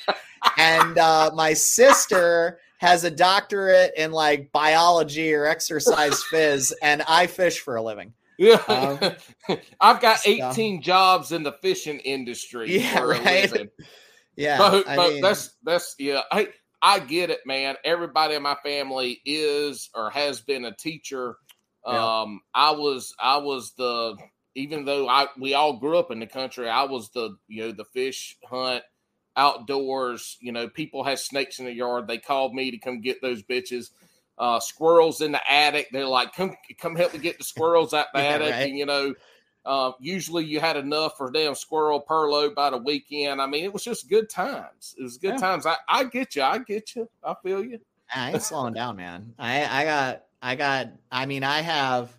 and 0.59 0.98
uh, 0.98 1.31
my 1.35 1.52
sister 1.52 2.59
has 2.78 3.05
a 3.05 3.11
doctorate 3.11 3.93
in 3.97 4.12
like 4.12 4.53
biology 4.53 5.32
or 5.35 5.47
exercise 5.47 6.23
phys, 6.32 6.73
and 6.82 7.03
I 7.09 7.27
fish 7.27 7.61
for 7.61 7.77
a 7.77 7.82
living. 7.82 8.12
Yeah, 8.39 8.57
Um, 8.69 9.59
I've 9.81 10.01
got 10.01 10.19
so- 10.20 10.31
18 10.31 10.82
jobs 10.82 11.32
in 11.32 11.43
the 11.43 11.53
fishing 11.62 12.01
industry 12.01 12.78
Yeah, 12.81 12.97
for 12.98 13.12
a 13.12 13.20
right. 13.23 13.51
living. 13.51 13.69
Yeah, 14.39 14.59
but, 14.59 14.86
I 14.86 14.97
mean, 14.98 15.23
that's 15.23 15.57
that's 15.62 15.94
yeah. 15.98 16.20
I 16.31 16.48
I 16.82 16.98
get 16.98 17.31
it, 17.31 17.40
man. 17.47 17.77
Everybody 17.85 18.35
in 18.35 18.43
my 18.43 18.57
family 18.62 19.19
is 19.24 19.89
or 19.94 20.11
has 20.11 20.43
been 20.43 20.66
a 20.66 20.77
teacher. 20.77 21.36
Yeah. 21.86 22.20
Um, 22.20 22.40
I 22.55 22.73
was 22.73 23.15
I 23.19 23.39
was 23.39 23.73
the 23.78 24.15
even 24.55 24.85
though 24.85 25.09
I 25.09 25.28
we 25.40 25.55
all 25.55 25.78
grew 25.78 25.97
up 25.97 26.11
in 26.11 26.20
the 26.20 26.27
country, 26.27 26.69
I 26.69 26.82
was 26.82 27.09
the 27.15 27.35
you 27.48 27.62
know 27.62 27.73
the 27.73 27.86
fish 27.86 28.36
hunt 28.44 28.82
outdoors. 29.37 30.37
You 30.41 30.53
know, 30.53 30.69
people 30.69 31.05
had 31.05 31.19
snakes 31.19 31.59
in 31.59 31.65
the 31.67 31.73
yard. 31.73 32.07
They 32.09 32.19
called 32.19 32.55
me 32.55 32.71
to 32.71 32.79
come 32.79 33.01
get 33.01 33.21
those 33.23 33.43
bitches. 33.43 33.91
Uh, 34.39 34.61
squirrels 34.61 35.23
in 35.23 35.33
the 35.33 35.51
attic. 35.51 35.89
They're 35.93 36.07
like, 36.07 36.35
come 36.35 36.55
come 36.79 36.95
help 36.95 37.15
me 37.15 37.21
get 37.21 37.39
the 37.39 37.45
squirrels 37.45 37.95
out 37.95 38.09
the 38.13 38.19
Yeah, 38.23 38.35
attic. 38.35 38.51
right. 38.51 38.69
And 38.69 38.77
you 38.79 38.85
know, 38.87 39.15
uh, 39.65 39.93
usually 39.99 40.45
you 40.45 40.61
had 40.61 40.77
enough 40.77 41.17
for 41.17 41.31
damn 41.31 41.55
squirrel 41.55 42.01
per 42.01 42.29
load 42.31 42.55
by 42.55 42.71
the 42.71 42.77
weekend. 42.79 43.41
I 43.41 43.47
mean, 43.47 43.65
it 43.65 43.73
was 43.73 43.83
just 43.85 44.09
good 44.11 44.29
times. 44.29 44.95
It 44.99 45.03
was 45.03 45.17
good 45.17 45.31
Yeah. 45.33 45.39
times. 45.39 45.67
I, 45.67 45.77
I 45.89 46.05
get 46.05 46.37
you. 46.37 46.43
I 46.43 46.59
get 46.59 46.95
you. 46.95 47.09
I 47.25 47.35
feel 47.43 47.65
you. 47.65 47.81
I 48.15 48.33
ain't 48.33 48.43
slowing 48.43 48.75
down, 48.75 48.97
man. 48.97 49.35
I 49.39 49.65
I 49.65 49.85
got 49.85 50.23
I 50.43 50.55
got. 50.55 50.89
I 51.11 51.27
mean, 51.27 51.43
I 51.43 51.61
have 51.63 52.17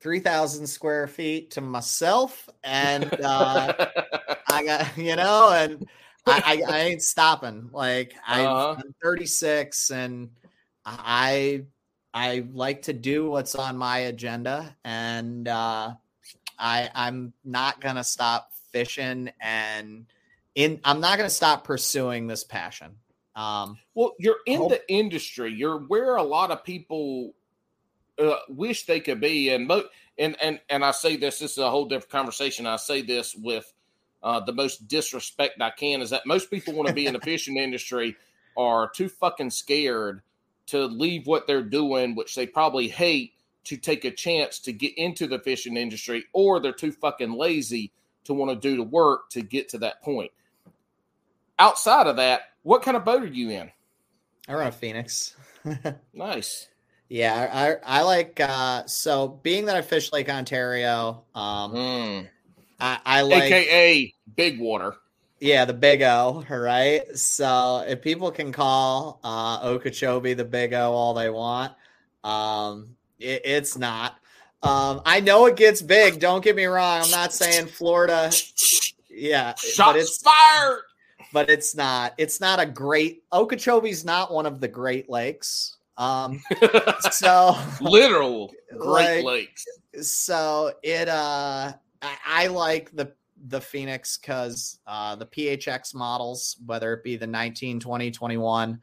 three 0.00 0.20
thousand 0.20 0.66
square 0.66 1.06
feet 1.06 1.52
to 1.52 1.60
myself, 1.60 2.48
and 2.64 3.04
uh, 3.24 3.72
I 4.48 4.64
got 4.64 4.96
you 4.98 5.16
know, 5.16 5.50
and 5.52 5.86
I, 6.26 6.62
I, 6.68 6.72
I 6.72 6.78
ain't 6.80 7.02
stopping. 7.02 7.70
Like 7.72 8.14
Uh-huh. 8.26 8.76
I'm 8.78 8.94
36, 9.02 9.90
and 9.90 10.30
I 10.84 11.62
I 12.14 12.44
like 12.52 12.82
to 12.82 12.92
do 12.92 13.30
what's 13.30 13.54
on 13.54 13.76
my 13.76 13.98
agenda, 13.98 14.76
and 14.84 15.48
uh, 15.48 15.94
I 16.58 16.90
I'm 16.94 17.32
not 17.44 17.80
gonna 17.80 18.04
stop 18.04 18.50
fishing, 18.72 19.30
and 19.40 20.06
in 20.54 20.80
I'm 20.84 21.00
not 21.00 21.16
gonna 21.16 21.30
stop 21.30 21.64
pursuing 21.64 22.26
this 22.26 22.44
passion. 22.44 22.96
Um, 23.34 23.78
Well, 23.94 24.12
you're 24.18 24.40
in 24.46 24.58
Hope- 24.58 24.70
the 24.72 24.92
industry. 24.92 25.52
You're 25.52 25.78
where 25.78 26.16
a 26.16 26.22
lot 26.22 26.50
of 26.50 26.62
people 26.64 27.32
uh, 28.18 28.36
wish 28.48 28.84
they 28.84 29.00
could 29.00 29.20
be, 29.20 29.48
and 29.48 29.66
mo- 29.66 29.88
and 30.18 30.36
and 30.42 30.60
and 30.68 30.84
I 30.84 30.90
say 30.90 31.16
this. 31.16 31.38
This 31.38 31.52
is 31.52 31.58
a 31.58 31.70
whole 31.70 31.86
different 31.86 32.10
conversation. 32.10 32.66
I 32.66 32.76
say 32.76 33.00
this 33.00 33.34
with 33.34 33.72
uh, 34.22 34.40
the 34.40 34.52
most 34.52 34.88
disrespect 34.88 35.60
I 35.60 35.70
can. 35.70 36.00
Is 36.00 36.10
that 36.10 36.26
most 36.26 36.50
people 36.50 36.74
want 36.74 36.88
to 36.88 36.94
be 36.94 37.06
in 37.06 37.14
the 37.14 37.20
fishing 37.24 37.56
industry 37.56 38.16
are 38.56 38.90
too 38.90 39.08
fucking 39.08 39.50
scared 39.50 40.22
to 40.66 40.84
leave 40.86 41.26
what 41.26 41.46
they're 41.46 41.62
doing, 41.62 42.14
which 42.14 42.34
they 42.34 42.46
probably 42.46 42.88
hate, 42.88 43.32
to 43.64 43.76
take 43.76 44.04
a 44.04 44.10
chance 44.10 44.58
to 44.60 44.72
get 44.72 44.96
into 44.98 45.26
the 45.26 45.38
fishing 45.38 45.76
industry, 45.76 46.24
or 46.32 46.60
they're 46.60 46.72
too 46.72 46.92
fucking 46.92 47.32
lazy 47.32 47.92
to 48.24 48.34
want 48.34 48.50
to 48.50 48.68
do 48.68 48.76
the 48.76 48.82
work 48.82 49.30
to 49.30 49.42
get 49.42 49.68
to 49.70 49.78
that 49.78 50.02
point. 50.02 50.30
Outside 51.58 52.06
of 52.06 52.16
that, 52.16 52.42
what 52.62 52.82
kind 52.82 52.96
of 52.96 53.04
boat 53.04 53.22
are 53.22 53.26
you 53.26 53.50
in? 53.50 53.70
I 54.48 54.54
run 54.54 54.66
a 54.66 54.72
Phoenix. 54.72 55.36
Nice. 56.12 56.68
Yeah, 57.08 57.78
I 57.84 58.00
I 58.00 58.02
like 58.02 58.40
uh 58.40 58.84
so 58.86 59.28
being 59.28 59.66
that 59.66 59.76
I 59.76 59.82
fish 59.82 60.10
Lake 60.12 60.28
Ontario, 60.28 61.22
um 61.34 61.72
Mm. 61.72 62.28
I, 62.82 62.98
I 63.04 63.22
like 63.22 63.44
AKA 63.44 64.14
Big 64.36 64.58
Water. 64.60 64.96
yeah, 65.40 65.64
the 65.64 65.72
big 65.72 66.02
O, 66.02 66.44
right? 66.50 67.16
So 67.16 67.84
if 67.86 68.02
people 68.02 68.30
can 68.32 68.52
call 68.52 69.20
uh 69.24 69.60
Okeechobee 69.62 70.34
the 70.34 70.44
big 70.44 70.72
O 70.74 70.92
all 70.92 71.14
they 71.14 71.30
want, 71.30 71.72
um 72.24 72.96
it, 73.18 73.42
it's 73.44 73.78
not. 73.78 74.16
Um 74.62 75.00
I 75.06 75.20
know 75.20 75.46
it 75.46 75.56
gets 75.56 75.80
big, 75.80 76.18
don't 76.20 76.42
get 76.42 76.56
me 76.56 76.64
wrong. 76.66 77.02
I'm 77.02 77.10
not 77.10 77.32
saying 77.32 77.66
Florida 77.66 78.30
yeah, 79.08 79.52
but 79.52 79.58
Shots 79.60 79.98
it's 79.98 80.22
fired. 80.22 80.82
but 81.32 81.50
it's 81.50 81.74
not 81.76 82.14
it's 82.18 82.40
not 82.40 82.58
a 82.60 82.66
great 82.66 83.22
Okeechobee's 83.30 84.04
not 84.04 84.32
one 84.32 84.46
of 84.46 84.60
the 84.60 84.68
Great 84.68 85.08
Lakes. 85.10 85.76
Um 85.98 86.40
so 87.12 87.56
Literal 87.80 88.52
Great 88.76 89.22
Like- 89.22 89.24
Lakes. 89.24 89.64
so 90.00 90.72
it 90.82 91.08
uh 91.08 91.74
I, 92.02 92.16
I 92.26 92.46
like 92.48 92.94
the 92.94 93.12
the 93.48 93.60
phoenix 93.60 94.18
because 94.18 94.78
uh 94.86 95.16
the 95.16 95.26
phx 95.26 95.94
models 95.94 96.56
whether 96.66 96.92
it 96.92 97.02
be 97.02 97.16
the 97.16 97.26
19 97.26 97.80
20 97.80 98.10
21 98.10 98.80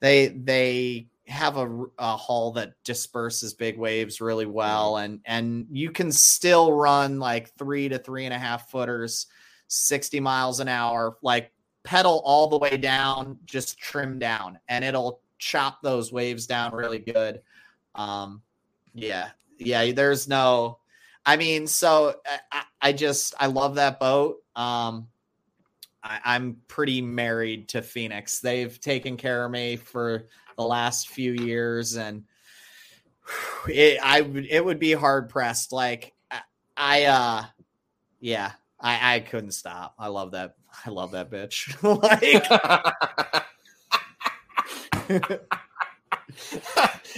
they 0.00 0.28
they 0.28 1.06
have 1.28 1.56
a, 1.56 1.84
a 1.98 2.16
hull 2.16 2.50
that 2.52 2.72
disperses 2.82 3.54
big 3.54 3.78
waves 3.78 4.20
really 4.20 4.46
well 4.46 4.96
and 4.96 5.20
and 5.26 5.66
you 5.70 5.90
can 5.90 6.10
still 6.10 6.72
run 6.72 7.20
like 7.20 7.54
three 7.56 7.88
to 7.88 7.98
three 7.98 8.24
and 8.24 8.34
a 8.34 8.38
half 8.38 8.68
footers 8.68 9.26
60 9.68 10.18
miles 10.18 10.58
an 10.58 10.66
hour 10.66 11.16
like 11.22 11.52
pedal 11.84 12.20
all 12.24 12.48
the 12.48 12.58
way 12.58 12.76
down 12.76 13.38
just 13.44 13.78
trim 13.78 14.18
down 14.18 14.58
and 14.68 14.84
it'll 14.84 15.20
chop 15.38 15.80
those 15.82 16.12
waves 16.12 16.46
down 16.46 16.74
really 16.74 16.98
good. 16.98 17.40
Um 17.94 18.42
yeah 18.92 19.30
yeah 19.58 19.92
there's 19.92 20.26
no 20.26 20.79
i 21.26 21.36
mean 21.36 21.66
so 21.66 22.14
I- 22.26 22.40
I, 22.52 22.62
I 22.88 22.92
just 22.92 23.34
i 23.38 23.46
love 23.46 23.76
that 23.76 24.00
boat 24.00 24.38
um 24.56 25.08
I, 26.02 26.36
am 26.36 26.58
pretty 26.68 27.02
married 27.02 27.68
to 27.70 27.82
Phoenix. 27.82 28.40
They've 28.40 28.78
taken 28.80 29.16
care 29.16 29.44
of 29.44 29.50
me 29.50 29.76
for 29.76 30.26
the 30.56 30.64
last 30.64 31.08
few 31.08 31.32
years, 31.32 31.96
and 31.96 32.24
it 33.68 33.98
I 34.02 34.20
it 34.20 34.64
would 34.64 34.78
be 34.78 34.92
hard 34.92 35.28
pressed. 35.28 35.72
Like 35.72 36.14
I, 36.30 36.40
I 36.76 37.04
uh, 37.04 37.44
yeah, 38.20 38.52
I 38.80 39.16
I 39.16 39.20
couldn't 39.20 39.52
stop. 39.52 39.94
I 39.98 40.08
love 40.08 40.32
that. 40.32 40.54
I 40.86 40.90
love 40.90 41.12
that 41.12 41.30
bitch. 41.30 41.76
like. 41.82 42.46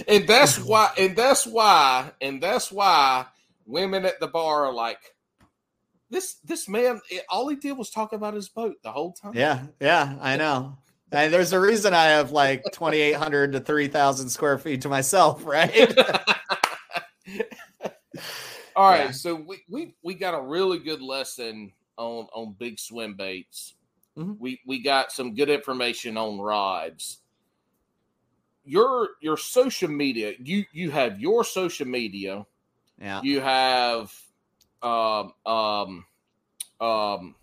and 0.07 0.27
that's 0.27 0.57
why 0.59 0.91
and 0.97 1.15
that's 1.15 1.45
why 1.45 2.11
and 2.19 2.41
that's 2.41 2.71
why 2.71 3.25
women 3.65 4.05
at 4.05 4.19
the 4.19 4.27
bar 4.27 4.65
are 4.65 4.73
like 4.73 4.99
this 6.09 6.35
this 6.45 6.67
man 6.69 6.99
all 7.29 7.47
he 7.47 7.55
did 7.55 7.73
was 7.73 7.89
talk 7.89 8.13
about 8.13 8.33
his 8.33 8.49
boat 8.49 8.75
the 8.83 8.91
whole 8.91 9.13
time. 9.13 9.33
Yeah 9.35 9.63
yeah 9.79 10.15
i 10.21 10.37
know. 10.37 10.77
And 11.11 11.31
there's 11.31 11.53
a 11.53 11.59
reason 11.59 11.93
i 11.93 12.05
have 12.05 12.31
like 12.31 12.63
2800 12.71 13.51
to 13.53 13.59
3000 13.59 14.29
square 14.29 14.57
feet 14.57 14.81
to 14.81 14.89
myself 14.89 15.45
right? 15.45 15.97
All 18.75 18.89
right 18.89 19.05
yeah. 19.05 19.11
so 19.11 19.35
we, 19.35 19.61
we 19.69 19.95
we 20.03 20.15
got 20.15 20.33
a 20.33 20.41
really 20.41 20.79
good 20.79 21.01
lesson 21.01 21.71
on 21.97 22.27
on 22.33 22.55
big 22.57 22.79
swim 22.79 23.15
baits. 23.15 23.75
Mm-hmm. 24.17 24.33
we 24.39 24.61
we 24.65 24.81
got 24.81 25.11
some 25.11 25.33
good 25.33 25.49
information 25.49 26.17
on 26.17 26.39
rods 26.39 27.19
your 28.65 29.09
your 29.21 29.37
social 29.37 29.89
media 29.89 30.33
you 30.39 30.65
you 30.71 30.91
have 30.91 31.19
your 31.19 31.43
social 31.43 31.87
media 31.87 32.45
yeah 32.99 33.21
you 33.23 33.39
have 33.41 34.13
um 34.81 35.33
um 35.45 36.05
um 36.79 37.35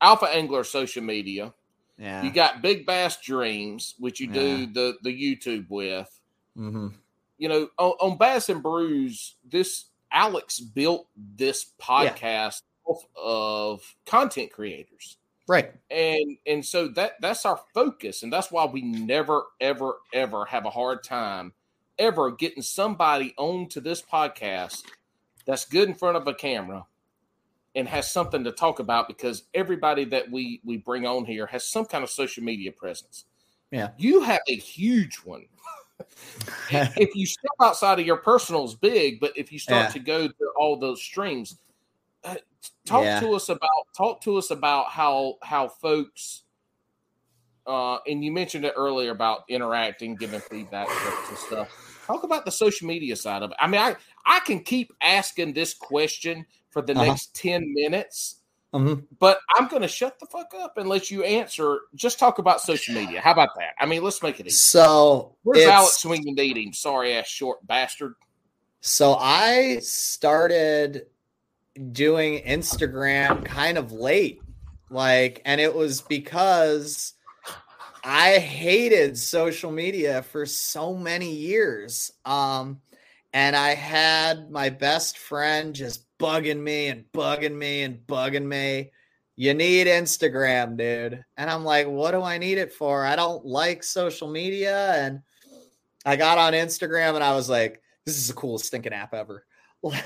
alpha 0.00 0.26
angler 0.26 0.64
social 0.64 1.02
media 1.02 1.52
yeah 1.98 2.22
you 2.22 2.30
got 2.30 2.62
big 2.62 2.86
bass 2.86 3.20
dreams 3.20 3.94
which 3.98 4.20
you 4.20 4.26
do 4.26 4.66
the 4.66 4.96
the 5.02 5.10
youtube 5.10 5.66
with 5.68 6.20
mm-hmm. 6.56 6.88
you 7.38 7.48
know 7.48 7.68
on, 7.78 7.92
on, 8.00 8.18
bass 8.18 8.48
and 8.48 8.62
brews 8.62 9.36
this 9.48 9.86
alex 10.12 10.58
built 10.60 11.06
this 11.36 11.72
podcast 11.80 12.62
yeah. 12.88 12.94
of 13.16 13.94
content 14.06 14.50
creators 14.50 15.16
Right. 15.46 15.72
And 15.90 16.38
and 16.46 16.64
so 16.64 16.88
that 16.88 17.12
that's 17.20 17.44
our 17.44 17.60
focus 17.74 18.22
and 18.22 18.32
that's 18.32 18.50
why 18.50 18.64
we 18.64 18.82
never 18.82 19.42
ever 19.60 19.96
ever 20.12 20.44
have 20.46 20.64
a 20.64 20.70
hard 20.70 21.04
time 21.04 21.52
ever 21.98 22.30
getting 22.30 22.62
somebody 22.62 23.34
onto 23.36 23.80
this 23.80 24.02
podcast 24.02 24.82
that's 25.46 25.64
good 25.64 25.88
in 25.88 25.94
front 25.94 26.16
of 26.16 26.26
a 26.26 26.34
camera 26.34 26.86
and 27.74 27.88
has 27.88 28.10
something 28.10 28.44
to 28.44 28.52
talk 28.52 28.78
about 28.78 29.08
because 29.08 29.44
everybody 29.52 30.04
that 30.04 30.30
we 30.30 30.60
we 30.64 30.76
bring 30.76 31.06
on 31.06 31.24
here 31.24 31.46
has 31.46 31.66
some 31.66 31.84
kind 31.84 32.04
of 32.04 32.10
social 32.10 32.42
media 32.42 32.72
presence. 32.72 33.24
Yeah. 33.70 33.90
You 33.98 34.22
have 34.22 34.40
a 34.48 34.56
huge 34.56 35.16
one. 35.16 35.46
if 36.70 37.14
you 37.14 37.26
step 37.26 37.50
outside 37.60 37.98
of 37.98 38.06
your 38.06 38.16
personal 38.16 38.64
is 38.64 38.74
big, 38.74 39.20
but 39.20 39.36
if 39.36 39.52
you 39.52 39.58
start 39.58 39.86
yeah. 39.86 39.90
to 39.90 39.98
go 39.98 40.28
to 40.28 40.52
all 40.56 40.76
those 40.76 41.02
streams, 41.02 41.58
uh, 42.24 42.36
talk 42.86 43.04
yeah. 43.04 43.20
to 43.20 43.34
us 43.34 43.48
about 43.48 43.68
talk 43.96 44.20
to 44.22 44.36
us 44.36 44.50
about 44.50 44.90
how 44.90 45.36
how 45.42 45.68
folks 45.68 46.42
uh 47.66 47.98
and 48.06 48.24
you 48.24 48.32
mentioned 48.32 48.64
it 48.64 48.72
earlier 48.76 49.10
about 49.10 49.44
interacting 49.48 50.14
giving 50.16 50.40
feedback 50.40 50.88
to 50.88 51.36
stuff 51.36 51.68
talk 52.04 52.22
about 52.22 52.44
the 52.44 52.50
social 52.50 52.86
media 52.86 53.16
side 53.16 53.42
of 53.42 53.50
it 53.50 53.56
i 53.60 53.66
mean 53.66 53.80
i 53.80 53.94
i 54.26 54.40
can 54.40 54.60
keep 54.60 54.92
asking 55.00 55.52
this 55.52 55.74
question 55.74 56.44
for 56.70 56.82
the 56.82 56.92
uh-huh. 56.92 57.04
next 57.04 57.34
10 57.34 57.72
minutes 57.74 58.40
mm-hmm. 58.72 59.00
but 59.18 59.38
i'm 59.56 59.68
gonna 59.68 59.88
shut 59.88 60.18
the 60.20 60.26
fuck 60.26 60.52
up 60.60 60.76
and 60.76 60.88
let 60.88 61.10
you 61.10 61.22
answer 61.24 61.80
just 61.94 62.18
talk 62.18 62.38
about 62.38 62.60
social 62.60 62.94
media 62.94 63.20
how 63.20 63.32
about 63.32 63.50
that 63.56 63.74
i 63.78 63.86
mean 63.86 64.02
let's 64.02 64.22
make 64.22 64.40
it 64.40 64.46
easy 64.46 64.56
so 64.56 65.34
where's 65.42 65.64
alex 65.64 66.04
you 66.04 66.34
need 66.34 66.56
him 66.56 66.72
sorry 66.72 67.14
ass 67.14 67.26
short 67.26 67.64
bastard 67.66 68.14
so 68.80 69.14
i 69.14 69.78
started 69.80 71.06
doing 71.92 72.42
Instagram 72.44 73.44
kind 73.44 73.78
of 73.78 73.92
late. 73.92 74.40
Like, 74.90 75.42
and 75.44 75.60
it 75.60 75.74
was 75.74 76.00
because 76.00 77.13
I 78.04 78.38
hated 78.38 79.16
social 79.16 79.70
media 79.70 80.22
for 80.22 80.44
so 80.44 80.94
many 80.94 81.32
years. 81.32 82.12
Um, 82.26 82.82
and 83.32 83.56
I 83.56 83.74
had 83.74 84.50
my 84.50 84.68
best 84.68 85.16
friend 85.16 85.74
just 85.74 86.04
bugging 86.18 86.60
me 86.60 86.88
and 86.88 87.04
bugging 87.14 87.56
me 87.56 87.82
and 87.82 88.06
bugging 88.06 88.44
me. 88.44 88.90
You 89.36 89.54
need 89.54 89.86
Instagram, 89.86 90.76
dude. 90.76 91.24
And 91.38 91.50
I'm 91.50 91.64
like, 91.64 91.88
what 91.88 92.10
do 92.10 92.22
I 92.22 92.36
need 92.36 92.58
it 92.58 92.74
for? 92.74 93.06
I 93.06 93.16
don't 93.16 93.44
like 93.46 93.82
social 93.82 94.30
media. 94.30 94.92
And 94.94 95.20
I 96.04 96.16
got 96.16 96.36
on 96.36 96.52
Instagram 96.52 97.14
and 97.14 97.24
I 97.24 97.34
was 97.34 97.48
like, 97.48 97.80
this 98.04 98.18
is 98.18 98.28
the 98.28 98.34
coolest 98.34 98.66
stinking 98.66 98.92
app 98.92 99.14
ever. 99.14 99.44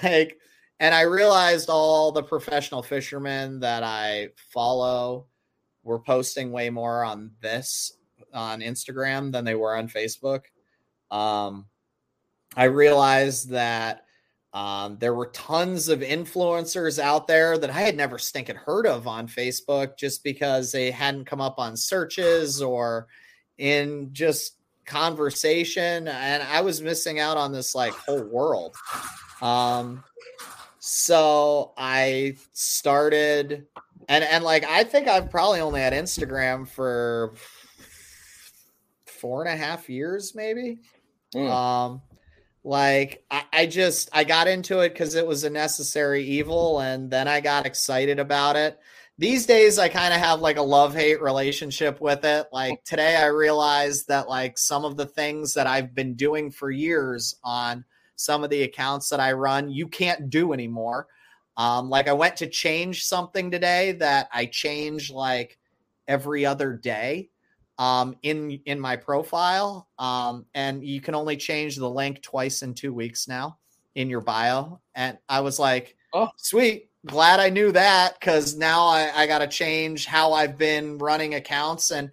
Like, 0.02 0.40
and 0.80 0.92
I 0.92 1.02
realized 1.02 1.68
all 1.70 2.10
the 2.10 2.24
professional 2.24 2.82
fishermen 2.82 3.60
that 3.60 3.84
I 3.84 4.30
follow 4.52 5.26
were 5.82 5.98
posting 5.98 6.52
way 6.52 6.70
more 6.70 7.04
on 7.04 7.32
this 7.40 7.92
on 8.34 8.60
Instagram 8.60 9.32
than 9.32 9.44
they 9.44 9.54
were 9.54 9.76
on 9.76 9.88
Facebook. 9.88 10.42
Um, 11.10 11.66
I 12.56 12.64
realized 12.64 13.50
that 13.50 14.04
um, 14.52 14.96
there 14.98 15.14
were 15.14 15.26
tons 15.26 15.88
of 15.88 16.00
influencers 16.00 16.98
out 16.98 17.26
there 17.26 17.58
that 17.58 17.70
I 17.70 17.80
had 17.80 17.96
never 17.96 18.18
stinking 18.18 18.56
heard 18.56 18.86
of 18.86 19.06
on 19.06 19.28
Facebook 19.28 19.96
just 19.98 20.24
because 20.24 20.72
they 20.72 20.90
hadn't 20.90 21.26
come 21.26 21.40
up 21.40 21.58
on 21.58 21.76
searches 21.76 22.62
or 22.62 23.06
in 23.58 24.10
just 24.12 24.56
conversation. 24.86 26.08
And 26.08 26.42
I 26.42 26.62
was 26.62 26.80
missing 26.80 27.20
out 27.20 27.36
on 27.36 27.52
this 27.52 27.74
like 27.74 27.92
whole 27.92 28.24
world. 28.24 28.74
Um, 29.42 30.02
so 30.78 31.74
I 31.76 32.36
started 32.52 33.66
and 34.08 34.24
and 34.24 34.42
like 34.42 34.64
I 34.64 34.84
think 34.84 35.06
I've 35.06 35.30
probably 35.30 35.60
only 35.60 35.80
had 35.80 35.92
Instagram 35.92 36.66
for 36.66 37.34
four 39.06 39.44
and 39.44 39.52
a 39.52 39.56
half 39.56 39.88
years, 39.88 40.34
maybe. 40.34 40.78
Mm. 41.34 41.50
Um 41.50 42.02
like 42.64 43.24
I, 43.30 43.44
I 43.52 43.66
just 43.66 44.10
I 44.12 44.24
got 44.24 44.48
into 44.48 44.80
it 44.80 44.90
because 44.90 45.14
it 45.14 45.26
was 45.26 45.44
a 45.44 45.50
necessary 45.50 46.24
evil, 46.24 46.80
and 46.80 47.10
then 47.10 47.28
I 47.28 47.40
got 47.40 47.66
excited 47.66 48.18
about 48.18 48.56
it. 48.56 48.78
These 49.16 49.46
days 49.46 49.78
I 49.78 49.88
kind 49.88 50.14
of 50.14 50.20
have 50.20 50.40
like 50.40 50.58
a 50.58 50.62
love-hate 50.62 51.20
relationship 51.20 52.00
with 52.00 52.24
it. 52.24 52.46
Like 52.52 52.84
today 52.84 53.16
I 53.16 53.26
realized 53.26 54.06
that 54.08 54.28
like 54.28 54.56
some 54.58 54.84
of 54.84 54.96
the 54.96 55.06
things 55.06 55.54
that 55.54 55.66
I've 55.66 55.94
been 55.94 56.14
doing 56.14 56.50
for 56.50 56.70
years 56.70 57.34
on 57.42 57.84
some 58.16 58.44
of 58.44 58.50
the 58.50 58.62
accounts 58.62 59.08
that 59.08 59.18
I 59.20 59.32
run, 59.32 59.70
you 59.70 59.88
can't 59.88 60.30
do 60.30 60.52
anymore. 60.52 61.06
Um, 61.58 61.90
like 61.90 62.06
I 62.06 62.12
went 62.12 62.36
to 62.36 62.46
change 62.46 63.04
something 63.04 63.50
today 63.50 63.92
that 63.92 64.28
I 64.32 64.46
change 64.46 65.10
like 65.10 65.58
every 66.06 66.46
other 66.46 66.72
day 66.74 67.30
um, 67.78 68.16
in 68.22 68.60
in 68.64 68.78
my 68.78 68.94
profile, 68.94 69.88
um, 69.98 70.46
and 70.54 70.84
you 70.84 71.00
can 71.00 71.16
only 71.16 71.36
change 71.36 71.74
the 71.74 71.90
link 71.90 72.22
twice 72.22 72.62
in 72.62 72.74
two 72.74 72.94
weeks 72.94 73.26
now 73.26 73.58
in 73.96 74.08
your 74.08 74.20
bio. 74.20 74.80
And 74.94 75.18
I 75.28 75.40
was 75.40 75.58
like, 75.58 75.96
"Oh, 76.14 76.28
sweet! 76.36 76.90
Glad 77.06 77.40
I 77.40 77.50
knew 77.50 77.72
that 77.72 78.18
because 78.18 78.56
now 78.56 78.86
I, 78.86 79.10
I 79.14 79.26
got 79.26 79.38
to 79.38 79.48
change 79.48 80.06
how 80.06 80.32
I've 80.32 80.58
been 80.58 80.96
running 80.98 81.34
accounts." 81.34 81.90
And 81.90 82.12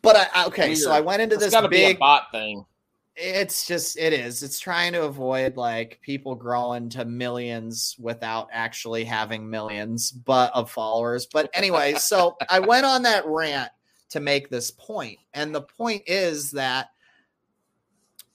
but 0.00 0.16
I 0.16 0.46
okay, 0.46 0.68
Weird. 0.68 0.78
so 0.78 0.90
I 0.90 1.00
went 1.00 1.20
into 1.20 1.36
this 1.36 1.54
big 1.68 1.98
bot 1.98 2.30
thing 2.32 2.64
it's 3.14 3.66
just 3.66 3.98
it 3.98 4.12
is. 4.12 4.42
It's 4.42 4.58
trying 4.58 4.92
to 4.94 5.04
avoid 5.04 5.56
like 5.56 6.00
people 6.02 6.34
growing 6.34 6.88
to 6.90 7.04
millions 7.04 7.94
without 7.98 8.48
actually 8.52 9.04
having 9.04 9.48
millions 9.48 10.10
but 10.10 10.52
of 10.54 10.70
followers. 10.70 11.26
But 11.26 11.50
anyway 11.54 11.94
so 11.94 12.36
i 12.48 12.58
went 12.72 12.86
on 12.86 13.02
that 13.02 13.26
rant 13.26 13.70
to 14.10 14.20
make 14.20 14.48
this 14.48 14.70
point 14.70 15.18
and 15.34 15.54
the 15.54 15.62
point 15.62 16.02
is 16.06 16.50
that 16.52 16.90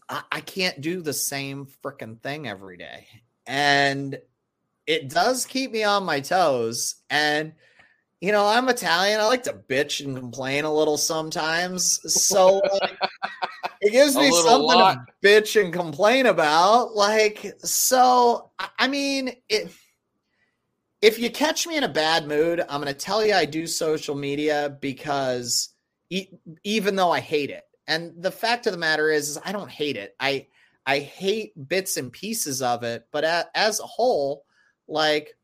i, 0.09 0.21
I 0.31 0.41
can't 0.41 0.81
do 0.81 1.01
the 1.01 1.13
same 1.13 1.67
freaking 1.83 2.21
thing 2.21 2.47
every 2.47 2.77
day. 2.77 3.07
And 3.45 4.19
it 4.85 5.09
does 5.09 5.45
keep 5.45 5.71
me 5.71 5.83
on 5.83 6.05
my 6.05 6.19
toes 6.19 6.95
and 7.09 7.53
you 8.21 8.31
know 8.31 8.45
i'm 8.47 8.67
italian 8.69 9.19
i 9.19 9.25
like 9.25 9.43
to 9.43 9.53
bitch 9.69 10.03
and 10.03 10.15
complain 10.15 10.63
a 10.63 10.73
little 10.73 10.97
sometimes 10.97 11.99
so 12.13 12.61
like, 12.81 12.97
it 13.81 13.91
gives 13.91 14.15
me 14.15 14.31
something 14.31 14.65
lot. 14.65 15.07
to 15.07 15.27
bitch 15.27 15.61
and 15.61 15.73
complain 15.73 16.25
about. 16.25 16.95
Like, 16.95 17.53
so 17.59 18.51
I 18.77 18.87
mean, 18.87 19.33
if 19.49 19.83
if 21.01 21.19
you 21.19 21.29
catch 21.29 21.67
me 21.67 21.77
in 21.77 21.83
a 21.83 21.89
bad 21.89 22.27
mood, 22.27 22.59
I'm 22.61 22.81
going 22.81 22.93
to 22.93 22.99
tell 22.99 23.23
you 23.25 23.33
I 23.33 23.45
do 23.45 23.67
social 23.67 24.15
media 24.15 24.75
because 24.81 25.69
e- 26.09 26.29
even 26.63 26.95
though 26.95 27.11
I 27.11 27.19
hate 27.19 27.49
it, 27.49 27.63
and 27.87 28.13
the 28.17 28.31
fact 28.31 28.65
of 28.65 28.73
the 28.73 28.79
matter 28.79 29.11
is, 29.11 29.29
is 29.29 29.39
I 29.43 29.51
don't 29.51 29.69
hate 29.71 29.95
it. 29.97 30.15
I 30.19 30.47
I 30.85 30.99
hate 30.99 31.51
bits 31.67 31.97
and 31.97 32.11
pieces 32.11 32.61
of 32.61 32.83
it, 32.83 33.07
but 33.11 33.23
a, 33.23 33.47
as 33.53 33.79
a 33.79 33.85
whole, 33.85 34.45
like 34.87 35.36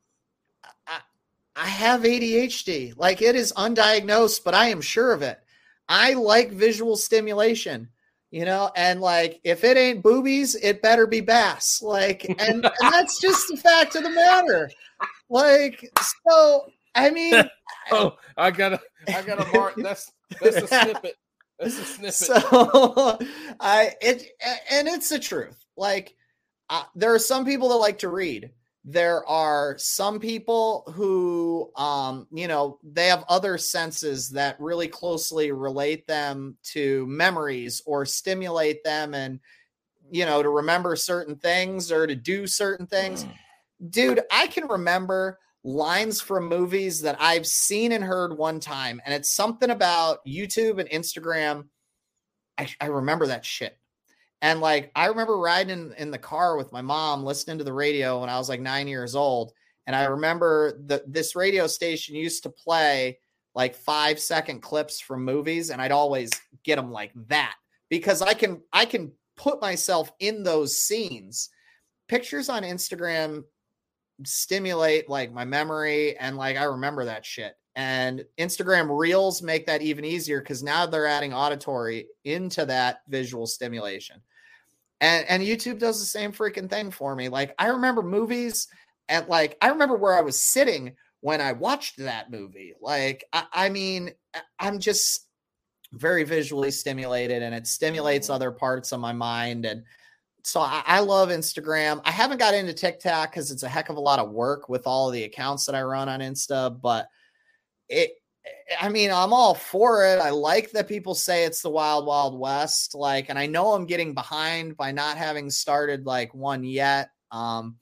I, 1.56 1.68
have 1.68 2.02
ADHD. 2.02 2.94
Like 2.98 3.22
it 3.22 3.36
is 3.36 3.54
undiagnosed, 3.54 4.44
but 4.44 4.54
I 4.54 4.68
am 4.68 4.82
sure 4.82 5.12
of 5.12 5.22
it. 5.22 5.40
I 5.88 6.14
like 6.14 6.52
visual 6.52 6.96
stimulation, 6.96 7.90
you 8.32 8.46
know, 8.46 8.72
and 8.76 9.02
like 9.02 9.40
if 9.44 9.64
it 9.64 9.78
ain't 9.78 10.04
boobies, 10.04 10.56
it 10.56 10.82
better 10.82 11.06
be 11.08 11.22
bass. 11.22 11.82
Like, 11.82 12.26
and, 12.30 12.42
and 12.42 12.64
that's 12.82 13.20
just 13.20 13.48
the 13.50 13.58
fact 13.58 13.96
of 13.96 14.04
the 14.04 14.10
matter. 14.10 14.70
Like, 15.30 15.92
so 16.28 16.68
I 16.96 17.10
mean, 17.10 17.50
oh, 17.92 18.18
I 18.38 18.52
gotta, 18.52 18.80
I 19.08 19.22
gotta 19.22 19.46
mark. 19.56 19.76
That's 19.78 20.12
that's 20.42 20.58
a 20.58 20.68
snippet. 20.68 21.16
That's 21.60 21.80
a 21.80 21.86
snippet. 21.86 22.14
So 22.14 23.20
I 23.60 23.94
it 24.02 24.28
and 24.72 24.88
it's 24.88 25.10
the 25.10 25.20
truth. 25.20 25.64
Like, 25.76 26.16
uh, 26.70 26.84
there 26.96 27.14
are 27.14 27.20
some 27.20 27.46
people 27.46 27.70
that 27.70 27.76
like 27.76 28.00
to 28.00 28.10
read 28.10 28.52
there 28.86 29.26
are 29.28 29.78
some 29.78 30.20
people 30.20 30.84
who 30.94 31.72
um 31.78 32.28
you 32.32 32.48
know 32.48 32.80
they 32.84 33.08
have 33.08 33.24
other 33.30 33.58
senses 33.58 34.30
that 34.30 34.60
really 34.60 34.88
closely 34.88 35.52
relate 35.52 36.06
them 36.06 36.58
to 36.64 37.06
memories 37.08 37.82
or 37.86 38.06
stimulate 38.06 38.84
them 38.84 39.14
and 39.14 39.40
you 40.12 40.26
know 40.26 40.44
to 40.44 40.50
remember 40.50 40.96
certain 40.96 41.36
things 41.36 41.92
or 41.92 42.06
to 42.06 42.16
do 42.16 42.46
certain 42.46 42.86
things. 42.86 43.24
Mm. 43.24 43.90
dude 43.90 44.22
i 44.32 44.48
can 44.48 44.68
remember 44.68 45.40
lines 45.64 46.20
from 46.20 46.50
movies 46.50 47.02
that 47.02 47.16
i've 47.22 47.48
seen 47.48 47.94
and 47.94 48.04
heard 48.04 48.38
one 48.38 48.60
time 48.60 49.02
and 49.06 49.14
it's 49.14 49.32
something 49.34 49.70
about 49.70 50.26
youtube 50.26 50.80
and 50.80 50.90
instagram. 50.90 51.66
I, 52.58 52.68
I 52.82 52.88
remember 52.88 53.28
that 53.28 53.46
shit 53.46 53.78
and 54.44 54.60
like 54.60 54.92
I 54.94 55.06
remember 55.06 55.38
riding 55.38 55.94
in, 55.98 56.12
the 56.12 56.18
car 56.18 56.58
with 56.58 56.74
my 56.74 56.82
mom 56.82 57.24
listening 57.24 57.58
to 57.60 57.64
the 57.64 57.72
radio 57.72 58.20
when 58.20 58.30
I 58.30 58.38
was 58.38 58.50
like 58.50 58.60
nine 58.60 58.90
years 58.90 59.16
old. 59.16 59.54
And 59.88 59.96
I 59.96 60.04
remember 60.04 60.78
that 60.88 61.12
this 61.12 61.34
radio 61.34 61.66
station 61.66 62.16
used 62.16 62.44
to 62.44 62.50
play 62.50 63.20
like 63.56 63.74
five 63.74 64.20
second 64.20 64.62
clips 64.62 65.00
from 65.00 65.24
movies, 65.24 65.70
and 65.70 65.82
I'd 65.82 65.94
always 65.94 66.30
get 66.64 66.76
them 66.76 66.92
like 66.92 67.14
that 67.30 67.56
because 67.90 68.22
I 68.22 68.34
can 68.34 68.62
I 68.74 68.84
can 68.84 69.14
put 69.38 69.62
myself 69.62 70.12
in 70.20 70.44
those 70.44 70.78
scenes. 70.78 71.50
Pictures 72.10 72.50
on 72.50 72.64
Instagram 72.64 73.46
stimulate 74.26 75.10
like 75.10 75.32
my 75.32 75.46
memory 75.46 76.18
and 76.18 76.36
like 76.36 76.58
I 76.58 76.66
remember 76.66 77.06
that 77.06 77.26
shit. 77.26 77.56
And 77.78 78.26
Instagram 78.38 78.96
Reels 78.96 79.42
make 79.42 79.66
that 79.68 79.82
even 79.82 80.04
easier 80.04 80.42
because 80.42 80.62
now 80.62 80.86
they're 80.86 81.08
adding 81.08 81.34
auditory 81.34 82.08
into 82.26 82.66
that 82.66 83.04
visual 83.08 83.48
stimulation. 83.48 84.22
And 85.04 85.28
and 85.28 85.44
YouTube 85.44 85.80
does 85.80 86.00
the 86.00 86.06
same 86.06 86.32
freaking 86.32 86.70
thing 86.70 86.90
for 86.90 87.14
me. 87.14 87.28
Like 87.28 87.54
I 87.60 87.68
remember 87.68 88.02
movies 88.02 88.70
and 89.10 89.28
like 89.28 89.58
I 89.62 89.68
remember 89.68 89.98
where 89.98 90.18
I 90.18 90.22
was 90.22 90.42
sitting 90.42 90.96
when 91.20 91.42
I 91.42 91.52
watched 91.52 91.98
that 91.98 92.32
movie. 92.32 92.74
Like 92.82 93.26
I, 93.34 93.44
I 93.52 93.70
mean, 93.70 94.12
I'm 94.58 94.80
just 94.80 95.28
very 95.92 96.24
visually 96.24 96.72
stimulated 96.72 97.44
and 97.44 97.54
it 97.54 97.68
stimulates 97.68 98.28
mm-hmm. 98.28 98.36
other 98.36 98.52
parts 98.52 98.94
of 98.94 99.02
my 99.02 99.12
mind 99.12 99.66
and 99.66 99.84
so 100.46 100.62
I, 100.62 100.84
I, 100.86 101.00
love 101.00 101.30
Instagram. 101.30 102.02
I 102.04 102.12
haven't 102.12 102.38
got 102.40 102.54
into 102.54 102.74
TikTok 102.74 103.32
because 103.32 103.50
it's 103.50 103.64
a 103.64 103.70
heck 103.70 103.88
of 103.88 103.96
a 103.96 104.02
lot 104.02 104.20
of 104.20 104.32
work 104.32 104.68
with 104.68 104.86
all 104.86 105.08
of 105.08 105.14
the 105.14 105.24
accounts 105.24 105.66
that 105.66 105.76
I 105.76 105.84
run 105.84 106.10
on 106.10 106.20
Insta, 106.20 106.82
but 106.82 107.08
it 107.88 108.12
I 108.80 108.90
mean, 108.90 109.12
I'm 109.12 109.34
all 109.34 109.54
for 109.54 110.06
it. 110.06 110.20
I 110.20 110.32
like 110.32 110.72
that 110.72 110.88
people 110.88 111.16
say 111.16 111.46
it's 111.46 111.62
the 111.62 111.70
wild, 111.70 112.06
wild 112.06 112.38
west. 112.38 112.96
Like, 112.96 113.30
and 113.30 113.40
I 113.40 113.46
know 113.46 113.74
I'm 113.74 113.86
getting 113.86 114.14
behind 114.14 114.76
by 114.76 114.92
not 114.92 115.18
having 115.18 115.50
started 115.50 116.06
like 116.06 116.34
one 116.34 116.64
yet. 116.64 117.10
Um, 117.32 117.78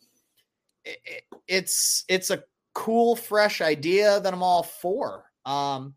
it, 0.85 0.99
it, 1.05 1.23
it's 1.47 2.03
it's 2.07 2.29
a 2.29 2.43
cool, 2.73 3.15
fresh 3.15 3.61
idea 3.61 4.19
that 4.19 4.33
I'm 4.33 4.43
all 4.43 4.63
for. 4.63 5.25
Um, 5.45 5.95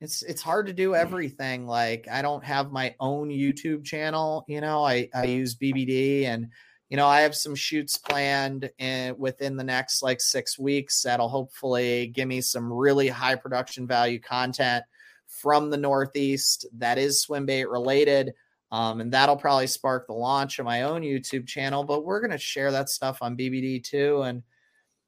it's 0.00 0.22
it's 0.22 0.42
hard 0.42 0.66
to 0.66 0.72
do 0.72 0.90
mm. 0.90 0.98
everything. 0.98 1.66
Like, 1.66 2.06
I 2.10 2.22
don't 2.22 2.44
have 2.44 2.72
my 2.72 2.94
own 3.00 3.28
YouTube 3.28 3.84
channel. 3.84 4.44
You 4.48 4.60
know, 4.60 4.84
I 4.84 5.08
I 5.14 5.24
use 5.24 5.56
BBD 5.56 6.24
and 6.24 6.48
you 6.92 6.96
know, 6.96 7.08
I 7.08 7.22
have 7.22 7.34
some 7.34 7.54
shoots 7.54 7.96
planned 7.96 8.70
in, 8.76 9.16
within 9.16 9.56
the 9.56 9.64
next 9.64 10.02
like 10.02 10.20
six 10.20 10.58
weeks 10.58 11.00
that'll 11.00 11.30
hopefully 11.30 12.08
give 12.08 12.28
me 12.28 12.42
some 12.42 12.70
really 12.70 13.08
high 13.08 13.34
production 13.34 13.86
value 13.86 14.20
content 14.20 14.84
from 15.26 15.70
the 15.70 15.78
Northeast 15.78 16.66
that 16.76 16.98
is 16.98 17.22
swim 17.22 17.46
bait 17.46 17.66
related. 17.70 18.34
Um, 18.72 19.00
and 19.00 19.10
that'll 19.10 19.38
probably 19.38 19.68
spark 19.68 20.06
the 20.06 20.12
launch 20.12 20.58
of 20.58 20.66
my 20.66 20.82
own 20.82 21.00
YouTube 21.00 21.46
channel. 21.46 21.82
But 21.82 22.04
we're 22.04 22.20
gonna 22.20 22.36
share 22.36 22.70
that 22.72 22.90
stuff 22.90 23.22
on 23.22 23.38
BBD 23.38 23.82
too. 23.82 24.20
And 24.20 24.42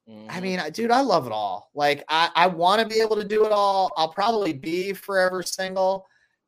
mm-hmm. 0.08 0.30
I 0.30 0.40
mean, 0.40 0.62
dude, 0.72 0.90
I 0.90 1.02
love 1.02 1.26
it 1.26 1.32
all. 1.32 1.70
Like, 1.74 2.02
I, 2.08 2.30
I 2.34 2.46
want 2.46 2.80
to 2.80 2.88
be 2.88 3.02
able 3.02 3.16
to 3.16 3.28
do 3.28 3.44
it 3.44 3.52
all. 3.52 3.92
I'll 3.98 4.08
probably 4.08 4.54
be 4.54 4.94
forever 4.94 5.42
single 5.42 6.06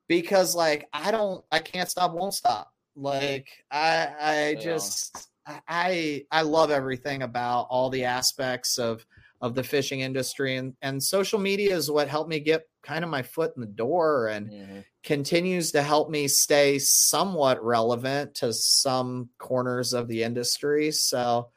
because, 0.08 0.54
like, 0.54 0.88
I 0.94 1.10
don't, 1.10 1.44
I 1.52 1.58
can't 1.58 1.90
stop, 1.90 2.14
won't 2.14 2.32
stop. 2.32 2.72
Like 2.96 3.48
I 3.70 4.08
I 4.20 4.56
just 4.60 5.28
I 5.68 6.24
I 6.30 6.42
love 6.42 6.70
everything 6.70 7.22
about 7.22 7.66
all 7.70 7.90
the 7.90 8.04
aspects 8.04 8.78
of 8.78 9.04
of 9.40 9.54
the 9.54 9.62
fishing 9.62 10.00
industry 10.00 10.56
and 10.56 10.74
and 10.82 11.02
social 11.02 11.38
media 11.38 11.76
is 11.76 11.90
what 11.90 12.08
helped 12.08 12.30
me 12.30 12.40
get 12.40 12.66
kind 12.82 13.04
of 13.04 13.10
my 13.10 13.22
foot 13.22 13.52
in 13.54 13.60
the 13.60 13.66
door 13.66 14.28
and 14.28 14.50
mm-hmm. 14.50 14.78
continues 15.02 15.72
to 15.72 15.82
help 15.82 16.08
me 16.08 16.26
stay 16.26 16.78
somewhat 16.78 17.62
relevant 17.62 18.34
to 18.34 18.52
some 18.52 19.28
corners 19.38 19.92
of 19.92 20.08
the 20.08 20.22
industry 20.22 20.90
so 20.90 21.50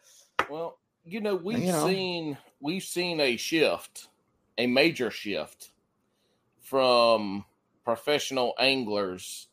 well 0.50 0.78
you 1.06 1.22
know 1.22 1.36
we've 1.36 1.60
you 1.60 1.72
know, 1.72 1.88
seen 1.88 2.38
we've 2.60 2.84
seen 2.84 3.22
a 3.22 3.38
shift 3.38 4.10
a 4.58 4.68
major 4.68 5.10
shift 5.10 5.72
from 6.62 7.46
professional 7.86 8.54
anglers 8.60 9.49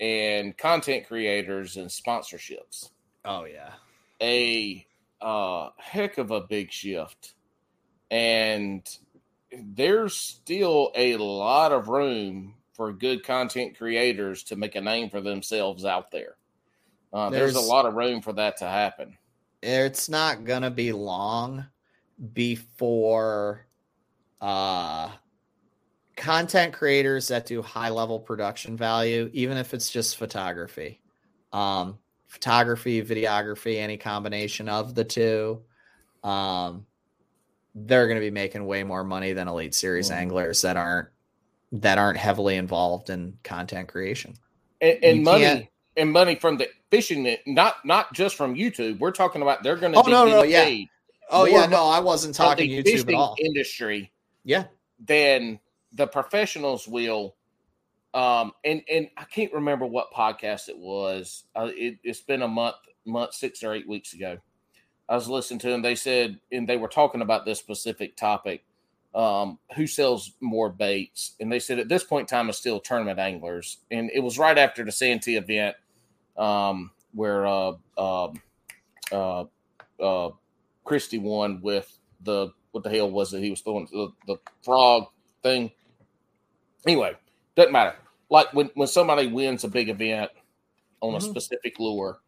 and 0.00 0.56
content 0.56 1.06
creators 1.06 1.76
and 1.76 1.88
sponsorships. 1.88 2.90
Oh 3.24 3.44
yeah. 3.44 3.72
A 4.20 4.86
uh, 5.20 5.70
heck 5.78 6.18
of 6.18 6.30
a 6.30 6.40
big 6.42 6.72
shift. 6.72 7.34
And 8.10 8.86
there's 9.56 10.16
still 10.16 10.92
a 10.94 11.16
lot 11.16 11.72
of 11.72 11.88
room 11.88 12.54
for 12.74 12.92
good 12.92 13.24
content 13.24 13.76
creators 13.76 14.42
to 14.44 14.56
make 14.56 14.74
a 14.74 14.80
name 14.80 15.10
for 15.10 15.20
themselves 15.20 15.84
out 15.84 16.10
there. 16.10 16.36
Uh, 17.12 17.30
there's, 17.30 17.54
there's 17.54 17.64
a 17.64 17.68
lot 17.68 17.86
of 17.86 17.94
room 17.94 18.20
for 18.20 18.32
that 18.32 18.56
to 18.58 18.66
happen. 18.66 19.16
It's 19.62 20.08
not 20.08 20.44
going 20.44 20.62
to 20.62 20.70
be 20.70 20.92
long 20.92 21.66
before 22.32 23.66
uh 24.40 25.08
content 26.16 26.72
creators 26.72 27.28
that 27.28 27.46
do 27.46 27.62
high 27.62 27.90
level 27.90 28.18
production 28.18 28.76
value, 28.76 29.30
even 29.32 29.56
if 29.56 29.74
it's 29.74 29.90
just 29.90 30.16
photography, 30.16 31.00
um, 31.52 31.98
photography, 32.28 33.02
videography, 33.02 33.78
any 33.78 33.96
combination 33.96 34.68
of 34.68 34.94
the 34.94 35.04
two, 35.04 35.62
um, 36.22 36.86
they're 37.74 38.06
going 38.06 38.18
to 38.18 38.24
be 38.24 38.30
making 38.30 38.64
way 38.66 38.84
more 38.84 39.04
money 39.04 39.32
than 39.32 39.48
elite 39.48 39.74
series 39.74 40.10
mm-hmm. 40.10 40.20
anglers 40.20 40.62
that 40.62 40.76
aren't 40.76 41.08
that 41.72 41.98
aren't 41.98 42.18
heavily 42.18 42.56
involved 42.56 43.10
in 43.10 43.36
content 43.42 43.88
creation. 43.88 44.34
And, 44.80 45.02
and 45.02 45.24
money 45.24 45.70
and 45.96 46.12
money 46.12 46.36
from 46.36 46.58
the 46.58 46.68
fishing 46.90 47.36
not 47.46 47.84
not 47.84 48.12
just 48.12 48.36
from 48.36 48.54
youtube. 48.54 48.98
We're 48.98 49.10
talking 49.10 49.42
about 49.42 49.62
they're 49.62 49.76
going 49.76 49.92
to 49.92 49.98
oh 49.98 50.02
no 50.02 50.24
no 50.24 50.42
yeah. 50.42 50.84
oh 51.30 51.46
yeah 51.46 51.66
no 51.66 51.86
i 51.86 51.98
wasn't 51.98 52.34
talking 52.34 52.70
youtube 52.70 53.08
at 53.08 53.14
all. 53.14 53.34
industry 53.38 54.12
yeah. 54.44 54.64
than 55.04 55.58
the 55.94 56.06
professionals 56.06 56.86
will 56.86 57.34
um 58.12 58.52
and 58.64 58.82
and 58.90 59.08
i 59.16 59.24
can't 59.24 59.52
remember 59.52 59.86
what 59.86 60.12
podcast 60.12 60.68
it 60.68 60.78
was. 60.78 61.44
Uh, 61.54 61.70
it, 61.72 61.98
has 62.06 62.20
been 62.20 62.42
a 62.42 62.48
month 62.48 62.76
month 63.04 63.34
six 63.34 63.62
or 63.62 63.74
eight 63.74 63.88
weeks 63.88 64.14
ago. 64.14 64.38
I 65.08 65.14
was 65.14 65.28
listening 65.28 65.60
to 65.60 65.68
them 65.68 65.82
they 65.82 65.94
said 65.94 66.38
and 66.52 66.68
they 66.68 66.76
were 66.76 66.88
talking 66.88 67.22
about 67.22 67.44
this 67.44 67.58
specific 67.58 68.16
topic 68.16 68.64
um 69.14 69.58
who 69.76 69.86
sells 69.86 70.32
more 70.40 70.70
baits? 70.70 71.34
And 71.40 71.50
they 71.50 71.58
said 71.58 71.78
at 71.78 71.88
this 71.88 72.04
point 72.04 72.30
in 72.30 72.36
time 72.36 72.48
it's 72.48 72.58
still 72.58 72.80
tournament 72.80 73.18
anglers. 73.18 73.78
And 73.90 74.10
it 74.12 74.20
was 74.20 74.38
right 74.38 74.58
after 74.58 74.84
the 74.84 74.92
santee 74.92 75.36
event 75.36 75.76
um 76.36 76.90
where 77.12 77.46
uh 77.46 77.72
uh 77.96 78.28
uh, 79.12 79.44
uh 80.00 80.30
christie 80.84 81.18
won 81.18 81.60
with 81.62 81.98
the 82.22 82.48
what 82.72 82.82
the 82.82 82.90
hell 82.90 83.10
was 83.10 83.32
it 83.32 83.40
he 83.40 83.50
was 83.50 83.60
throwing 83.60 83.86
the, 83.92 84.08
the 84.26 84.36
frog 84.62 85.06
thing 85.42 85.70
Anyway, 86.86 87.14
doesn't 87.56 87.72
matter. 87.72 87.96
Like 88.30 88.52
when, 88.52 88.70
when 88.74 88.88
somebody 88.88 89.26
wins 89.26 89.64
a 89.64 89.68
big 89.68 89.88
event 89.88 90.30
on 91.00 91.10
mm-hmm. 91.10 91.18
a 91.18 91.20
specific 91.20 91.78
lure, 91.78 92.18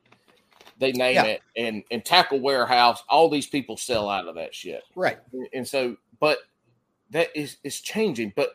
they 0.78 0.93
name 0.93 1.15
yeah. 1.15 1.23
it 1.24 1.43
and 1.57 1.83
and 1.91 2.05
tackle 2.05 2.41
warehouse, 2.41 3.03
all 3.09 3.31
these 3.31 3.47
people 3.47 3.77
sell 3.77 4.09
out 4.09 4.28
of 4.28 4.35
that 4.35 4.55
shit. 4.55 4.83
Right. 4.95 5.19
And 5.55 5.66
so, 5.66 5.97
but 6.20 6.39
that 7.11 7.28
is 7.35 7.57
is 7.65 7.81
changing. 7.81 8.35
But 8.37 8.51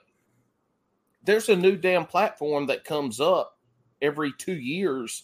there's 1.24 1.50
a 1.50 1.56
new 1.56 1.76
damn 1.76 2.06
platform 2.06 2.68
that 2.68 2.86
comes 2.86 3.20
up 3.20 3.58
every 4.02 4.34
two 4.38 4.56
years 4.56 5.24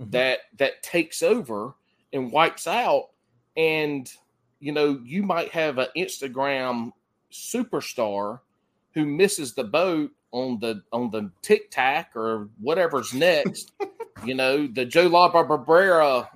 mm-hmm. 0.00 0.10
that 0.10 0.40
that 0.56 0.82
takes 0.82 1.22
over 1.22 1.74
and 2.12 2.32
wipes 2.32 2.66
out 2.66 3.10
and 3.56 4.10
you 4.60 4.72
know, 4.72 5.00
you 5.02 5.22
might 5.22 5.48
have 5.50 5.78
an 5.78 5.88
Instagram 5.96 6.92
superstar 7.32 8.40
who 8.94 9.04
misses 9.06 9.54
the 9.54 9.64
boat 9.64 10.10
on 10.32 10.58
the 10.60 10.82
on 10.92 11.10
the 11.10 11.30
TikTok 11.42 12.14
or 12.14 12.48
whatever's 12.60 13.12
next. 13.14 13.72
you 14.24 14.34
know, 14.34 14.66
the 14.66 14.84
Joe 14.84 15.06
La 15.06 15.30
Barbera 15.32 16.28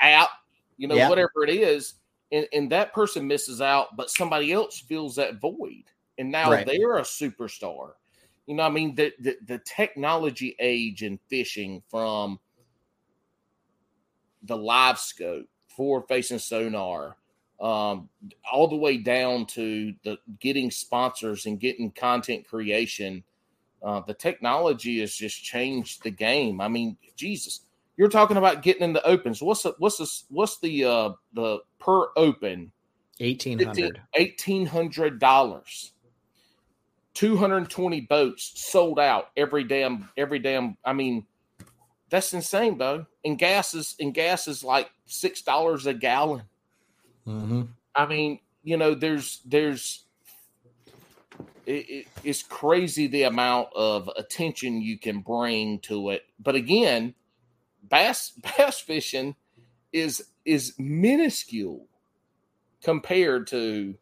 app, 0.00 0.30
you 0.76 0.88
know, 0.88 0.96
Yeah. 0.96 1.08
whatever 1.08 1.44
it 1.44 1.50
is, 1.50 1.94
and, 2.32 2.46
and 2.52 2.70
that 2.70 2.92
person 2.92 3.26
misses 3.26 3.60
out, 3.60 3.96
but 3.96 4.10
somebody 4.10 4.52
else 4.52 4.80
fills 4.80 5.16
that 5.16 5.40
void, 5.40 5.84
and 6.18 6.30
now 6.30 6.50
Right. 6.50 6.66
they're 6.66 6.98
a 6.98 7.02
superstar. 7.02 7.92
You 8.46 8.54
know, 8.54 8.62
I 8.62 8.70
mean, 8.70 8.94
the, 8.94 9.12
the 9.18 9.36
the 9.46 9.58
technology 9.58 10.54
age 10.60 11.02
in 11.02 11.18
fishing 11.28 11.82
from 11.88 12.38
the 14.44 14.56
live 14.56 14.98
scope, 15.00 15.46
forward 15.66 16.04
facing 16.08 16.38
sonar, 16.38 17.16
um, 17.60 18.08
all 18.50 18.68
the 18.68 18.76
way 18.76 18.98
down 18.98 19.46
to 19.46 19.94
the 20.04 20.18
getting 20.40 20.70
sponsors 20.70 21.46
and 21.46 21.60
getting 21.60 21.90
content 21.90 22.46
creation. 22.46 23.24
Uh, 23.82 24.00
the 24.00 24.14
technology 24.14 25.00
has 25.00 25.14
just 25.14 25.42
changed 25.42 26.02
the 26.02 26.10
game. 26.10 26.60
I 26.60 26.68
mean, 26.68 26.96
Jesus, 27.14 27.60
you're 27.96 28.08
talking 28.08 28.36
about 28.36 28.62
getting 28.62 28.82
in 28.82 28.92
the 28.92 29.06
opens. 29.06 29.42
What's 29.42 29.62
the, 29.62 29.74
what's 29.78 29.98
the, 29.98 30.10
what's 30.28 30.58
the 30.60 30.84
uh, 30.84 31.10
the 31.34 31.58
per 31.78 32.08
open? 32.16 32.72
Eighteen 33.20 33.58
hundred. 33.58 34.02
Eighteen 34.14 34.66
hundred 34.66 35.18
dollars. 35.18 35.92
Two 37.14 37.36
hundred 37.36 37.70
twenty 37.70 38.02
boats 38.02 38.52
sold 38.56 38.98
out 38.98 39.30
every 39.36 39.64
damn 39.64 40.08
every 40.16 40.38
damn. 40.38 40.76
I 40.84 40.92
mean, 40.92 41.26
that's 42.10 42.34
insane, 42.34 42.76
though. 42.76 43.06
And 43.24 43.38
gas 43.38 43.72
is 43.72 43.96
and 43.98 44.12
gas 44.12 44.48
is 44.48 44.62
like 44.62 44.90
six 45.06 45.40
dollars 45.42 45.86
a 45.86 45.94
gallon. 45.94 46.42
Mm-hmm. 47.26 47.62
I 47.94 48.06
mean, 48.06 48.40
you 48.62 48.76
know, 48.76 48.94
there's 48.94 49.40
there's 49.44 50.04
it, 51.66 51.90
it, 51.90 52.06
it's 52.24 52.42
crazy 52.42 53.06
the 53.06 53.24
amount 53.24 53.68
of 53.74 54.08
attention 54.16 54.80
you 54.80 54.98
can 54.98 55.20
bring 55.20 55.80
to 55.80 56.10
it. 56.10 56.24
But 56.38 56.54
again, 56.54 57.14
bass 57.82 58.30
bass 58.58 58.80
fishing 58.80 59.34
is 59.92 60.22
is 60.44 60.74
minuscule 60.78 61.86
compared 62.82 63.46
to 63.48 63.94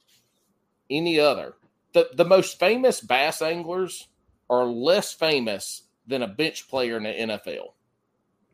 any 0.91 1.19
other. 1.19 1.55
The 1.93 2.11
the 2.15 2.25
most 2.25 2.59
famous 2.59 3.01
bass 3.01 3.41
anglers 3.41 4.09
are 4.51 4.65
less 4.65 5.13
famous 5.13 5.83
than 6.07 6.23
a 6.23 6.29
bench 6.29 6.69
player 6.69 6.97
in 6.99 7.05
the 7.05 7.11
NFL. 7.11 7.73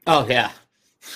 Oh 0.07 0.27
yeah. 0.29 0.53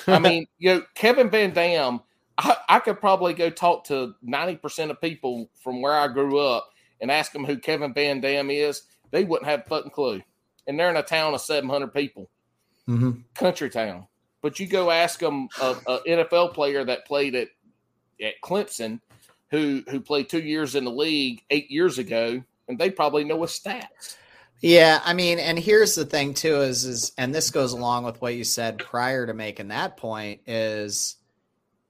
I 0.06 0.18
mean, 0.18 0.46
you 0.58 0.74
know, 0.74 0.82
Kevin 0.94 1.30
Van 1.30 1.52
Dam, 1.52 2.00
I, 2.38 2.56
I 2.68 2.78
could 2.80 3.00
probably 3.00 3.34
go 3.34 3.50
talk 3.50 3.84
to 3.84 4.14
90% 4.26 4.90
of 4.90 5.00
people 5.00 5.50
from 5.62 5.82
where 5.82 5.94
I 5.94 6.08
grew 6.08 6.38
up 6.38 6.70
and 7.00 7.10
ask 7.10 7.32
them 7.32 7.44
who 7.44 7.58
Kevin 7.58 7.94
Van 7.94 8.20
Dam 8.20 8.50
is. 8.50 8.82
They 9.10 9.24
wouldn't 9.24 9.48
have 9.48 9.60
a 9.60 9.68
fucking 9.68 9.92
clue. 9.92 10.22
And 10.66 10.78
they're 10.78 10.90
in 10.90 10.96
a 10.96 11.02
town 11.02 11.34
of 11.34 11.40
700 11.40 11.92
people, 11.92 12.30
mm-hmm. 12.88 13.20
country 13.34 13.70
town. 13.70 14.06
But 14.42 14.58
you 14.58 14.66
go 14.66 14.90
ask 14.90 15.20
them 15.20 15.48
a, 15.60 15.76
a 15.86 16.00
NFL 16.00 16.54
player 16.54 16.84
that 16.84 17.06
played 17.06 17.34
at, 17.34 17.48
at 18.22 18.34
Clemson, 18.42 19.00
who 19.50 19.82
who 19.88 20.00
played 20.00 20.28
two 20.28 20.42
years 20.42 20.74
in 20.74 20.84
the 20.84 20.90
league 20.90 21.42
eight 21.48 21.70
years 21.70 21.98
ago, 21.98 22.42
and 22.68 22.78
they 22.78 22.90
probably 22.90 23.24
know 23.24 23.40
his 23.42 23.52
stats. 23.52 24.16
Yeah, 24.60 25.00
I 25.04 25.14
mean, 25.14 25.38
and 25.38 25.58
here's 25.58 25.94
the 25.94 26.04
thing 26.04 26.34
too 26.34 26.62
is 26.62 26.84
is 26.84 27.12
and 27.16 27.34
this 27.34 27.50
goes 27.50 27.72
along 27.72 28.04
with 28.04 28.20
what 28.20 28.34
you 28.34 28.44
said 28.44 28.78
prior 28.78 29.26
to 29.26 29.34
making 29.34 29.68
that 29.68 29.96
point 29.96 30.40
is 30.46 31.16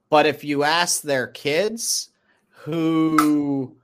but 0.09 0.25
if 0.25 0.43
you 0.43 0.63
ask 0.63 1.01
their 1.01 1.27
kids 1.27 2.09
who 2.49 3.75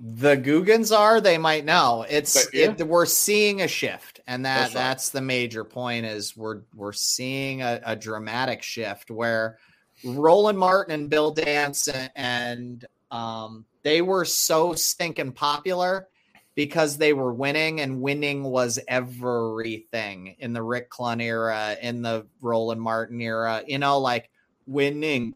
the 0.00 0.36
Googans 0.36 0.96
are, 0.96 1.20
they 1.20 1.38
might 1.38 1.64
know. 1.64 2.04
It's 2.08 2.52
it, 2.52 2.86
we're 2.86 3.06
seeing 3.06 3.62
a 3.62 3.68
shift, 3.68 4.20
and 4.26 4.44
that 4.44 4.58
That's 4.58 4.74
right. 4.74 4.80
that's 4.80 5.10
the 5.10 5.20
major 5.20 5.64
point 5.64 6.06
is 6.06 6.36
we're 6.36 6.62
we're 6.74 6.92
seeing 6.92 7.62
a, 7.62 7.80
a 7.84 7.96
dramatic 7.96 8.62
shift 8.62 9.10
where 9.10 9.58
Roland 10.04 10.58
Martin 10.58 10.94
and 10.94 11.08
Bill 11.10 11.30
Dance 11.30 11.88
and, 11.88 12.10
and 12.16 12.84
um, 13.10 13.64
they 13.82 14.02
were 14.02 14.24
so 14.24 14.74
stinking 14.74 15.32
popular 15.32 16.08
because 16.54 16.96
they 16.96 17.12
were 17.12 17.32
winning 17.32 17.80
and 17.80 18.00
winning 18.00 18.44
was 18.44 18.78
everything 18.88 20.36
in 20.38 20.52
the 20.52 20.62
Rick 20.62 20.90
Clunn 20.90 21.22
era, 21.22 21.76
in 21.80 22.02
the 22.02 22.26
Roland 22.40 22.80
Martin 22.80 23.20
era, 23.20 23.62
you 23.66 23.78
know, 23.78 23.98
like 23.98 24.30
winning, 24.66 25.34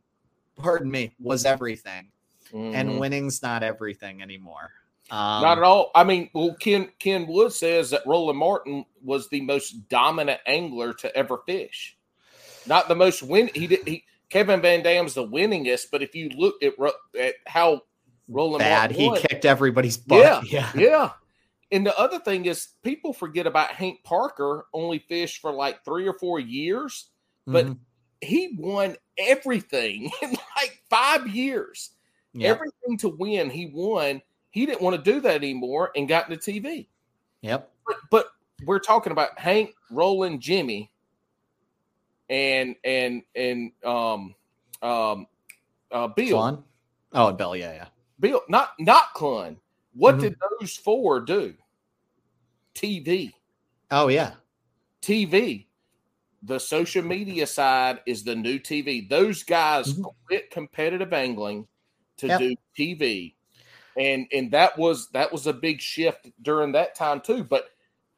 pardon 0.58 0.90
me, 0.90 1.12
was 1.18 1.44
everything. 1.44 2.10
And 2.52 2.90
Mhm. 2.90 2.98
winning's 2.98 3.42
not 3.42 3.62
everything 3.62 4.22
anymore. 4.22 4.72
Um, 5.10 5.42
Not 5.42 5.58
at 5.58 5.64
all. 5.64 5.90
I 5.94 6.04
mean, 6.04 6.28
well, 6.34 6.54
Ken 6.60 6.90
Ken 6.98 7.26
Wood 7.26 7.52
says 7.52 7.90
that 7.90 8.06
Roland 8.06 8.38
Martin 8.38 8.84
was 9.02 9.28
the 9.28 9.40
most 9.40 9.88
dominant 9.88 10.40
angler 10.46 10.92
to 10.94 11.14
ever 11.16 11.38
fish. 11.46 11.96
Not 12.66 12.88
the 12.88 12.94
most 12.94 13.22
win. 13.22 13.50
He 13.54 13.66
did. 13.66 13.86
He 13.88 14.04
Kevin 14.28 14.60
Van 14.60 14.82
Dam's 14.82 15.14
the 15.14 15.26
winningest, 15.26 15.86
but 15.90 16.02
if 16.02 16.14
you 16.14 16.28
look 16.30 16.62
at 16.62 16.74
at 17.18 17.34
how 17.46 17.82
Roland 18.28 18.60
bad. 18.60 18.90
Martin 18.90 18.96
He 19.00 19.08
won, 19.08 19.20
kicked 19.20 19.44
everybody's 19.46 19.96
butt. 19.96 20.44
Yeah. 20.50 20.70
yeah. 20.74 21.10
And 21.72 21.86
the 21.86 21.98
other 21.98 22.18
thing 22.18 22.44
is, 22.46 22.68
people 22.82 23.12
forget 23.14 23.46
about 23.46 23.68
Hank 23.70 24.02
Parker. 24.04 24.66
Only 24.74 24.98
fished 24.98 25.40
for 25.40 25.52
like 25.52 25.84
three 25.84 26.06
or 26.06 26.14
four 26.14 26.38
years, 26.40 27.08
but 27.46 27.66
Mhm. 27.66 27.78
He 28.20 28.54
won 28.58 28.96
everything 29.16 30.10
in 30.22 30.30
like 30.56 30.82
five 30.90 31.28
years. 31.28 31.90
Yep. 32.34 32.56
Everything 32.56 32.98
to 32.98 33.08
win, 33.08 33.50
he 33.50 33.66
won. 33.66 34.20
He 34.50 34.66
didn't 34.66 34.82
want 34.82 34.96
to 35.02 35.12
do 35.12 35.20
that 35.20 35.36
anymore 35.36 35.90
and 35.96 36.08
got 36.08 36.30
into 36.30 36.50
TV. 36.50 36.86
Yep. 37.42 37.70
But, 37.86 37.96
but 38.10 38.26
we're 38.64 38.78
talking 38.80 39.12
about 39.12 39.38
Hank, 39.38 39.74
Roland, 39.90 40.40
Jimmy, 40.40 40.90
and 42.28 42.74
and 42.84 43.22
and 43.34 43.72
um 43.84 44.34
um 44.82 45.26
uh 45.90 46.08
Bill. 46.08 46.38
Clunn? 46.38 46.62
Oh, 47.12 47.32
Bill. 47.32 47.56
Yeah. 47.56 47.72
Yeah. 47.72 47.86
Bill, 48.20 48.42
not 48.48 48.72
not 48.78 49.14
Clunn. 49.14 49.56
What 49.94 50.16
Mhm. 50.16 50.20
did 50.20 50.36
those 50.60 50.76
four 50.76 51.20
do? 51.20 51.54
TV. 52.74 53.32
Oh, 53.90 54.08
yeah. 54.08 54.34
TV. 55.02 55.66
The 56.42 56.58
social 56.60 57.02
media 57.02 57.46
side 57.46 58.00
is 58.06 58.22
the 58.24 58.36
new 58.36 58.58
TV. 58.58 59.08
Those 59.08 59.42
guys 59.42 59.94
Mhm. 59.94 60.14
quit 60.26 60.50
competitive 60.50 61.12
angling 61.12 61.66
to 62.18 62.28
Yep. 62.28 62.38
do 62.40 62.56
TV. 62.76 63.34
And 63.96 64.26
and 64.32 64.50
that 64.52 64.78
was 64.78 65.08
that 65.10 65.32
was 65.32 65.46
a 65.46 65.52
big 65.52 65.80
shift 65.80 66.28
during 66.42 66.72
that 66.72 66.94
time 66.94 67.20
too. 67.20 67.42
But 67.42 67.70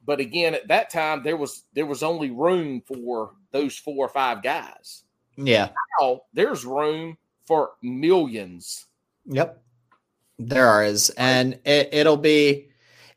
but 0.05 0.21
again, 0.21 0.55
at 0.55 0.69
that 0.69 0.91
time 0.91 1.23
there 1.23 1.37
was 1.37 1.65
there 1.73 1.87
was 1.87 2.03
only 2.03 2.31
room 2.31 2.83
for 2.83 3.35
those 3.51 3.77
four 3.77 4.05
or 4.05 4.09
five 4.09 4.43
guys. 4.43 5.05
Yeah. 5.37 5.71
Now 6.01 6.23
there's 6.35 6.65
room 6.67 7.17
for 7.47 7.73
millions. 7.83 8.87
Yep. 9.27 9.63
There 10.39 10.83
is. 10.85 11.11
And 11.11 11.59
it, 11.65 11.89
it'll 11.93 12.17
be 12.17 12.70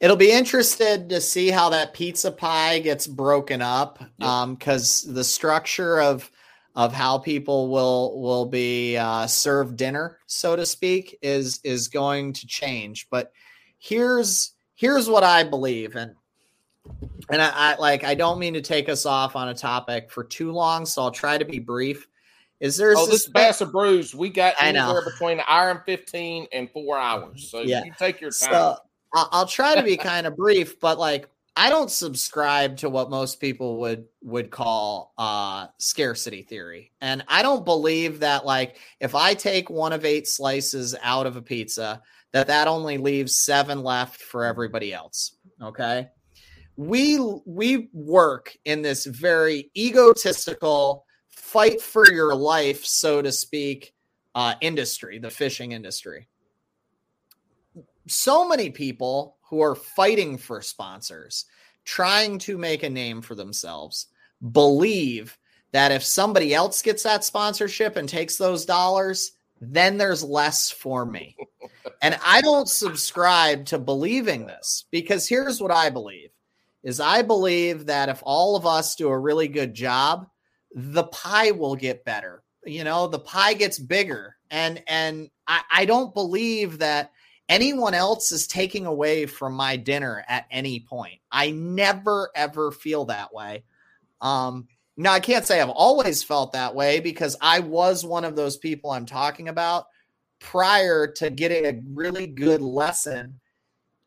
it'll 0.04 0.18
be 0.18 0.34
interested 0.34 1.08
to 1.08 1.22
see 1.22 1.50
how 1.50 1.70
that 1.70 1.94
pizza 1.94 2.30
pie 2.30 2.80
gets 2.80 3.08
broken 3.08 3.62
up. 3.62 4.00
Yep. 4.18 4.30
Um, 4.30 4.56
because 4.56 5.02
the 5.04 5.24
structure 5.24 6.00
of 6.02 6.30
of 6.76 6.92
how 6.92 7.20
people 7.20 7.70
will 7.70 8.20
will 8.20 8.46
be 8.46 8.98
uh, 8.98 9.26
served 9.28 9.78
dinner, 9.78 10.20
so 10.28 10.56
to 10.56 10.66
speak, 10.66 11.18
is 11.22 11.60
is 11.64 11.88
going 11.88 12.34
to 12.34 12.48
change. 12.48 13.08
But 13.10 13.32
here's 13.80 14.52
here's 14.76 15.10
what 15.10 15.24
I 15.24 15.44
believe, 15.44 15.96
and 15.96 16.16
and 17.30 17.42
I, 17.42 17.52
I 17.56 17.76
like 17.78 18.04
I 18.04 18.14
don't 18.14 18.40
mean 18.40 18.56
to 18.56 18.62
take 18.62 18.90
us 18.90 19.06
off 19.06 19.38
on 19.38 19.48
a 19.48 19.54
topic 19.54 20.12
for 20.12 20.26
too 20.26 20.52
long, 20.52 20.86
so 20.86 21.04
I'll 21.04 21.12
try 21.12 21.38
to 21.38 21.46
be 21.46 21.60
brief. 21.60 22.08
Is 22.60 22.78
there's 22.78 22.98
oh, 22.98 23.06
this 23.06 23.28
Bass 23.28 23.62
and 23.62 23.72
Brews, 23.72 24.16
we 24.16 24.30
got 24.30 24.56
anywhere 24.58 25.04
between 25.04 25.42
hour 25.48 25.70
and 25.70 25.82
15 25.86 26.48
and 26.54 26.72
four 26.72 26.98
hours. 26.98 27.50
So 27.50 27.62
Yeah. 27.62 27.84
you 27.84 27.92
take 28.00 28.22
your 28.22 28.32
time. 28.32 28.52
So 28.54 28.78
I'll, 29.14 29.46
try 29.46 29.76
to 29.76 29.84
be 29.84 29.96
kind 29.96 30.26
of 30.26 30.36
brief, 30.36 30.80
but 30.80 30.98
like 30.98 31.30
I 31.56 31.70
don't 31.70 31.92
subscribe 31.92 32.78
to 32.78 32.90
what 32.90 33.12
most 33.12 33.40
people 33.40 33.80
would 33.82 34.06
would 34.22 34.50
call 34.50 35.14
uh 35.18 35.68
scarcity 35.78 36.42
theory. 36.42 36.92
And 37.00 37.24
I 37.28 37.44
don't 37.44 37.64
believe 37.64 38.22
that 38.22 38.46
like 38.46 38.78
if 39.00 39.14
I 39.14 39.36
take 39.36 39.70
one 39.70 39.94
of 39.94 40.04
eight 40.04 40.28
slices 40.28 40.96
out 41.04 41.28
of 41.28 41.36
a 41.36 41.42
pizza 41.42 42.02
that 42.32 42.48
that 42.48 42.68
only 42.68 42.98
leaves 42.98 43.46
7 43.46 43.84
left 43.84 44.20
for 44.20 44.44
everybody 44.44 44.92
else, 44.92 45.36
okay? 45.62 46.10
We 46.76 47.20
we 47.46 47.90
work 47.94 48.58
in 48.66 48.82
this 48.82 49.06
very 49.06 49.70
egotistical 49.78 51.06
fight 51.30 51.82
for 51.82 52.12
your 52.12 52.34
life 52.34 52.84
so 52.84 53.22
to 53.22 53.32
speak 53.32 53.94
uh 54.34 54.56
industry, 54.62 55.20
the 55.20 55.30
fishing 55.30 55.74
industry 55.74 56.28
so 58.08 58.48
many 58.48 58.70
people 58.70 59.38
who 59.50 59.62
are 59.62 59.76
fighting 59.76 60.38
for 60.38 60.62
sponsors, 60.62 61.46
trying 61.86 62.38
to 62.40 62.58
make 62.58 62.84
a 62.84 62.90
name 62.90 63.22
for 63.22 63.36
themselves, 63.36 64.08
believe 64.52 65.38
that 65.72 65.92
if 65.92 66.04
somebody 66.04 66.54
else 66.54 66.82
gets 66.82 67.04
that 67.04 67.24
sponsorship 67.24 67.96
and 67.96 68.08
takes 68.08 68.38
those 68.38 68.66
dollars, 68.66 69.34
then 69.60 69.98
there's 69.98 70.24
less 70.24 70.70
for 70.70 71.06
me. 71.06 71.36
and 72.02 72.18
I 72.26 72.42
don't 72.42 72.70
subscribe 72.70 73.66
to 73.68 73.80
believing 73.80 74.46
this 74.46 74.86
because 74.92 75.28
here's 75.28 75.62
what 75.62 75.72
I 75.72 75.90
believe 75.90 76.30
is 76.84 77.00
I 77.00 77.22
believe 77.22 77.86
that 77.86 78.10
if 78.10 78.22
all 78.24 78.56
of 78.56 78.66
us 78.66 78.96
do 78.96 79.08
a 79.08 79.18
really 79.18 79.48
good 79.48 79.74
job, 79.74 80.28
the 80.76 81.06
pie 81.06 81.52
will 81.52 81.76
get 81.76 82.06
better. 82.06 82.44
You 82.66 82.84
know, 82.84 83.08
the 83.08 83.20
pie 83.20 83.54
gets 83.54 83.80
bigger. 83.80 84.36
And 84.52 84.84
and 84.88 85.30
I, 85.48 85.62
I 85.72 85.86
don't 85.86 86.14
believe 86.14 86.80
that 86.80 87.12
anyone 87.50 87.94
else 87.94 88.32
is 88.32 88.48
taking 88.48 88.86
away 88.86 89.26
from 89.26 89.54
my 89.54 89.76
dinner 89.76 90.24
at 90.28 90.46
any 90.52 90.80
point. 90.80 91.20
I 91.32 91.52
never 91.52 92.30
ever 92.36 92.72
feel 92.72 93.06
that 93.06 93.34
way. 93.34 93.64
Um 94.22 94.68
now 94.96 95.14
I 95.14 95.20
can't 95.20 95.46
say 95.46 95.60
I've 95.60 95.70
always 95.70 96.24
felt 96.24 96.54
that 96.54 96.76
way 96.76 97.00
because 97.00 97.36
I 97.42 97.60
was 97.60 98.06
one 98.06 98.26
of 98.26 98.36
those 98.36 98.58
people 98.58 98.92
I'm 98.92 99.06
talking 99.06 99.50
about 99.50 99.86
prior 100.40 101.08
to 101.08 101.30
getting 101.30 101.66
a 101.66 101.80
really 101.94 102.28
good 102.28 102.62
lesson 102.62 103.40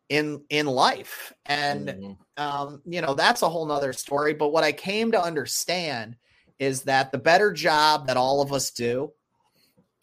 in 0.09 0.41
in 0.49 0.65
life 0.65 1.33
and 1.45 1.87
mm-hmm. 1.89 2.43
um, 2.43 2.81
you 2.85 3.01
know 3.01 3.13
that's 3.13 3.41
a 3.41 3.49
whole 3.49 3.65
nother 3.65 3.91
story 3.91 4.33
but 4.33 4.53
what 4.53 4.63
i 4.63 4.71
came 4.71 5.11
to 5.11 5.21
understand 5.21 6.15
is 6.59 6.83
that 6.83 7.11
the 7.11 7.17
better 7.17 7.51
job 7.51 8.07
that 8.07 8.15
all 8.15 8.41
of 8.41 8.53
us 8.53 8.71
do 8.71 9.11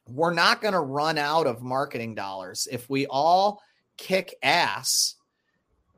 we're 0.08 0.34
not 0.34 0.60
going 0.60 0.74
to 0.74 0.80
run 0.80 1.18
out 1.18 1.46
of 1.46 1.62
marketing 1.62 2.14
dollars. 2.14 2.68
If 2.70 2.88
we 2.90 3.06
all 3.06 3.62
kick 3.96 4.34
ass 4.42 5.16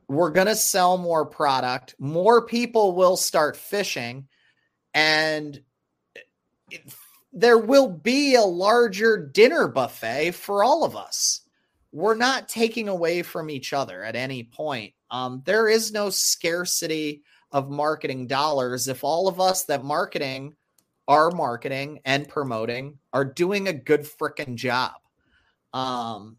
we're 0.09 0.31
going 0.31 0.47
to 0.47 0.57
sell 0.57 0.99
more 0.99 1.27
product. 1.27 1.95
More 1.99 2.47
people 2.47 2.95
will 2.95 3.17
start 3.17 3.57
fishing 3.57 4.29
and 4.95 5.61
there 7.33 7.59
will 7.59 7.89
be 7.89 8.35
a 8.35 8.43
larger 8.43 9.27
dinner 9.27 9.69
buffet 9.69 10.33
for 10.33 10.65
all 10.65 10.85
of 10.85 10.97
us. 10.97 11.43
We're 11.93 12.15
not 12.15 12.49
taking 12.49 12.89
away 12.89 13.23
from 13.23 13.51
each 13.51 13.73
other 13.73 14.03
at 14.03 14.17
any 14.17 14.45
point. 14.45 14.95
Um, 15.11 15.43
there 15.45 15.69
is 15.69 15.93
no 15.93 16.11
scarcity 16.11 17.23
of 17.53 17.71
marketing 17.71 18.27
dollars. 18.27 18.89
If 18.89 19.05
all 19.05 19.29
of 19.29 19.41
us 19.41 19.65
that 19.65 19.85
marketing 19.85 20.57
are 21.09 21.31
marketing 21.31 22.01
and 22.05 22.29
promoting 22.29 22.99
are 23.13 23.25
doing 23.25 23.69
a 23.69 23.73
good 23.73 24.03
freaking 24.03 24.57
job. 24.57 24.93
Um, 25.73 26.37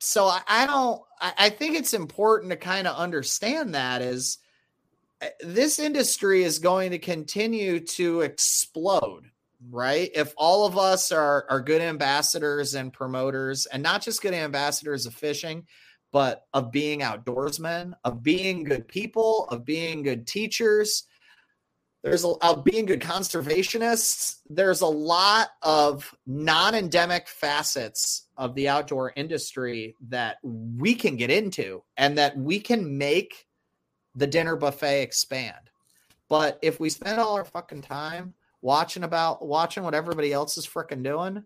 so 0.00 0.26
I, 0.26 0.40
I 0.48 0.66
don't. 0.66 1.02
I, 1.20 1.32
I 1.38 1.50
think 1.50 1.76
it's 1.76 1.94
important 1.94 2.50
to 2.50 2.56
kind 2.56 2.86
of 2.86 2.96
understand 2.96 3.74
that 3.74 4.02
is 4.02 4.38
eh, 5.20 5.28
this 5.40 5.78
industry 5.78 6.42
is 6.42 6.58
going 6.58 6.90
to 6.90 6.98
continue 6.98 7.80
to 7.80 8.22
explode 8.22 9.30
right? 9.70 10.10
If 10.14 10.34
all 10.36 10.66
of 10.66 10.78
us 10.78 11.12
are 11.12 11.46
are 11.48 11.60
good 11.60 11.80
ambassadors 11.80 12.74
and 12.74 12.92
promoters, 12.92 13.66
and 13.66 13.82
not 13.82 14.02
just 14.02 14.22
good 14.22 14.34
ambassadors 14.34 15.06
of 15.06 15.14
fishing, 15.14 15.66
but 16.12 16.46
of 16.52 16.70
being 16.70 17.00
outdoorsmen, 17.00 17.94
of 18.04 18.22
being 18.22 18.64
good 18.64 18.88
people, 18.88 19.46
of 19.50 19.64
being 19.64 20.02
good 20.02 20.26
teachers, 20.26 21.04
there's 22.06 22.24
a, 22.24 22.28
of 22.28 22.62
being 22.62 22.86
good 22.86 23.00
conservationists. 23.00 24.36
There's 24.48 24.80
a 24.80 24.86
lot 24.86 25.48
of 25.62 26.14
non-endemic 26.24 27.26
facets 27.26 28.28
of 28.36 28.54
the 28.54 28.68
outdoor 28.68 29.12
industry 29.16 29.96
that 30.08 30.36
we 30.44 30.94
can 30.94 31.16
get 31.16 31.30
into, 31.30 31.82
and 31.96 32.16
that 32.16 32.38
we 32.38 32.60
can 32.60 32.96
make 32.96 33.46
the 34.14 34.26
dinner 34.28 34.54
buffet 34.54 35.02
expand. 35.02 35.70
But 36.28 36.60
if 36.62 36.78
we 36.78 36.90
spend 36.90 37.18
all 37.18 37.34
our 37.34 37.44
fucking 37.44 37.82
time 37.82 38.34
watching 38.62 39.02
about 39.02 39.44
watching 39.44 39.82
what 39.82 39.94
everybody 39.94 40.32
else 40.32 40.56
is 40.56 40.66
freaking 40.66 41.02
doing 41.02 41.42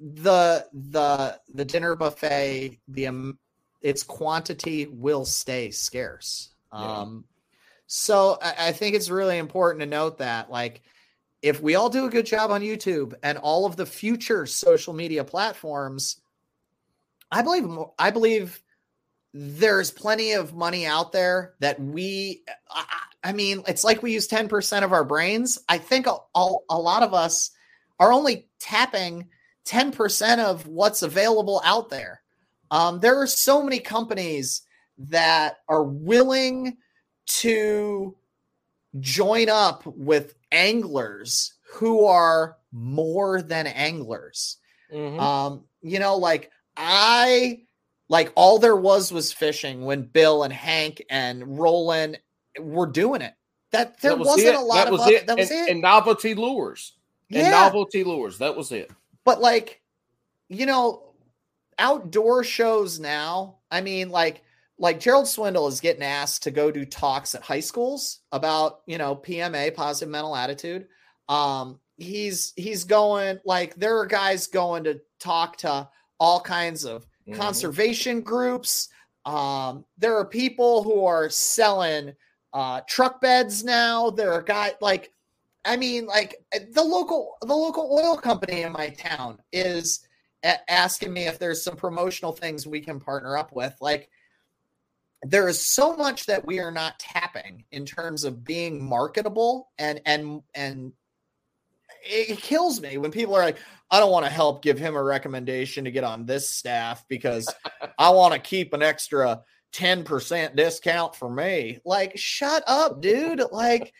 the 0.00 0.66
the 0.72 1.38
the 1.54 1.64
dinner 1.64 1.94
buffet 1.94 2.78
the 2.88 3.06
um, 3.06 3.38
its 3.82 4.02
quantity 4.02 4.86
will 4.86 5.24
stay 5.24 5.70
scarce 5.70 6.50
um 6.72 7.24
so 7.94 8.38
I, 8.40 8.68
I 8.68 8.72
think 8.72 8.96
it's 8.96 9.10
really 9.10 9.36
important 9.36 9.80
to 9.80 9.86
note 9.86 10.18
that 10.18 10.50
like 10.50 10.80
if 11.42 11.60
we 11.60 11.74
all 11.74 11.90
do 11.90 12.06
a 12.06 12.10
good 12.10 12.24
job 12.24 12.50
on 12.50 12.62
youtube 12.62 13.14
and 13.22 13.36
all 13.36 13.66
of 13.66 13.76
the 13.76 13.84
future 13.84 14.46
social 14.46 14.94
media 14.94 15.24
platforms 15.24 16.20
i 17.30 17.42
believe 17.42 17.68
i 17.98 18.10
believe 18.10 18.62
there's 19.34 19.90
plenty 19.90 20.32
of 20.32 20.54
money 20.54 20.86
out 20.86 21.12
there 21.12 21.54
that 21.60 21.80
we 21.80 22.42
I, 22.70 22.84
I 23.24 23.32
mean 23.32 23.62
it's 23.66 23.84
like 23.84 24.02
we 24.02 24.12
use 24.12 24.28
10% 24.28 24.82
of 24.82 24.92
our 24.92 25.04
brains. 25.04 25.58
I 25.68 25.78
think 25.78 26.06
a, 26.06 26.16
a, 26.34 26.54
a 26.70 26.78
lot 26.78 27.02
of 27.02 27.14
us 27.14 27.50
are 27.98 28.12
only 28.12 28.48
tapping 28.58 29.28
10% 29.66 30.38
of 30.38 30.66
what's 30.66 31.02
available 31.02 31.62
out 31.64 31.88
there. 31.88 32.20
Um, 32.70 33.00
there 33.00 33.20
are 33.20 33.26
so 33.26 33.62
many 33.62 33.78
companies 33.78 34.62
that 34.98 35.58
are 35.68 35.84
willing 35.84 36.76
to 37.38 38.14
join 39.00 39.48
up 39.48 39.84
with 39.86 40.34
anglers 40.50 41.54
who 41.62 42.04
are 42.04 42.56
more 42.72 43.40
than 43.42 43.66
anglers 43.66 44.58
mm-hmm. 44.92 45.18
um, 45.18 45.64
you 45.80 45.98
know 45.98 46.16
like 46.16 46.50
i 46.76 47.60
like 48.12 48.30
all 48.34 48.58
there 48.58 48.76
was 48.76 49.10
was 49.10 49.32
fishing 49.32 49.86
when 49.86 50.02
Bill 50.02 50.42
and 50.42 50.52
Hank 50.52 51.02
and 51.08 51.58
Roland 51.58 52.20
were 52.60 52.86
doing 52.86 53.22
it. 53.22 53.32
That 53.70 53.98
there 54.02 54.10
that 54.10 54.18
was 54.18 54.44
not 54.44 54.54
a 54.54 54.60
lot 54.60 54.74
that 54.74 54.86
of 54.88 54.92
was 54.92 55.08
it. 55.08 55.26
that 55.26 55.38
was 55.38 55.50
and, 55.50 55.60
it. 55.60 55.72
And 55.72 55.80
novelty 55.80 56.34
lures. 56.34 56.92
Yeah. 57.30 57.40
And 57.40 57.50
novelty 57.50 58.04
lures. 58.04 58.36
That 58.36 58.54
was 58.54 58.70
it. 58.70 58.90
But 59.24 59.40
like, 59.40 59.80
you 60.50 60.66
know, 60.66 61.14
outdoor 61.78 62.44
shows 62.44 63.00
now, 63.00 63.60
I 63.70 63.80
mean, 63.80 64.10
like 64.10 64.42
like 64.78 65.00
Gerald 65.00 65.28
Swindle 65.28 65.68
is 65.68 65.80
getting 65.80 66.02
asked 66.02 66.42
to 66.44 66.50
go 66.50 66.70
do 66.70 66.84
talks 66.84 67.34
at 67.34 67.42
high 67.42 67.60
schools 67.60 68.20
about, 68.32 68.80
you 68.86 68.98
know, 68.98 69.14
PMA, 69.14 69.74
positive 69.74 70.10
mental 70.10 70.34
attitude. 70.34 70.88
Um, 71.28 71.78
he's 71.98 72.52
he's 72.56 72.84
going 72.84 73.38
like 73.44 73.74
there 73.76 73.98
are 73.98 74.06
guys 74.06 74.46
going 74.46 74.84
to 74.84 75.00
talk 75.20 75.56
to 75.58 75.88
all 76.18 76.40
kinds 76.40 76.84
of 76.84 77.06
mm-hmm. 77.28 77.38
conservation 77.40 78.20
groups. 78.20 78.88
Um, 79.24 79.84
there 79.98 80.16
are 80.16 80.24
people 80.24 80.82
who 80.82 81.04
are 81.04 81.30
selling 81.30 82.12
uh, 82.52 82.80
truck 82.88 83.20
beds 83.20 83.64
now. 83.64 84.10
There 84.10 84.32
are 84.32 84.42
guys 84.42 84.72
like, 84.80 85.12
I 85.64 85.76
mean, 85.76 86.06
like 86.06 86.36
the 86.72 86.82
local 86.82 87.36
the 87.40 87.54
local 87.54 87.98
oil 87.98 88.16
company 88.16 88.62
in 88.62 88.72
my 88.72 88.90
town 88.90 89.38
is 89.52 90.06
a- 90.44 90.70
asking 90.70 91.12
me 91.12 91.26
if 91.26 91.38
there's 91.38 91.62
some 91.62 91.76
promotional 91.76 92.32
things 92.32 92.66
we 92.66 92.80
can 92.80 92.98
partner 92.98 93.36
up 93.36 93.52
with. 93.52 93.74
Like, 93.80 94.10
there 95.22 95.48
is 95.48 95.72
so 95.74 95.96
much 95.96 96.26
that 96.26 96.46
we 96.46 96.58
are 96.58 96.72
not 96.72 96.98
tapping 96.98 97.64
in 97.70 97.86
terms 97.86 98.24
of 98.24 98.44
being 98.44 98.84
marketable 98.84 99.70
and 99.78 100.00
and 100.04 100.42
and 100.54 100.92
it 102.04 102.38
kills 102.38 102.80
me 102.80 102.98
when 102.98 103.12
people 103.12 103.36
are 103.36 103.44
like, 103.44 103.58
I 103.90 104.00
don't 104.00 104.10
want 104.10 104.26
to 104.26 104.32
help 104.32 104.62
give 104.62 104.78
him 104.78 104.96
a 104.96 105.02
recommendation 105.02 105.84
to 105.84 105.90
get 105.90 106.04
on 106.04 106.26
this 106.26 106.50
staff 106.50 107.04
because 107.08 107.52
I 107.98 108.10
want 108.10 108.34
to 108.34 108.40
keep 108.40 108.72
an 108.72 108.82
extra 108.82 109.42
10% 109.72 110.56
discount 110.56 111.14
for 111.14 111.30
me. 111.30 111.78
Like, 111.84 112.16
shut 112.16 112.64
up, 112.66 113.00
dude. 113.00 113.42
Like, 113.52 113.92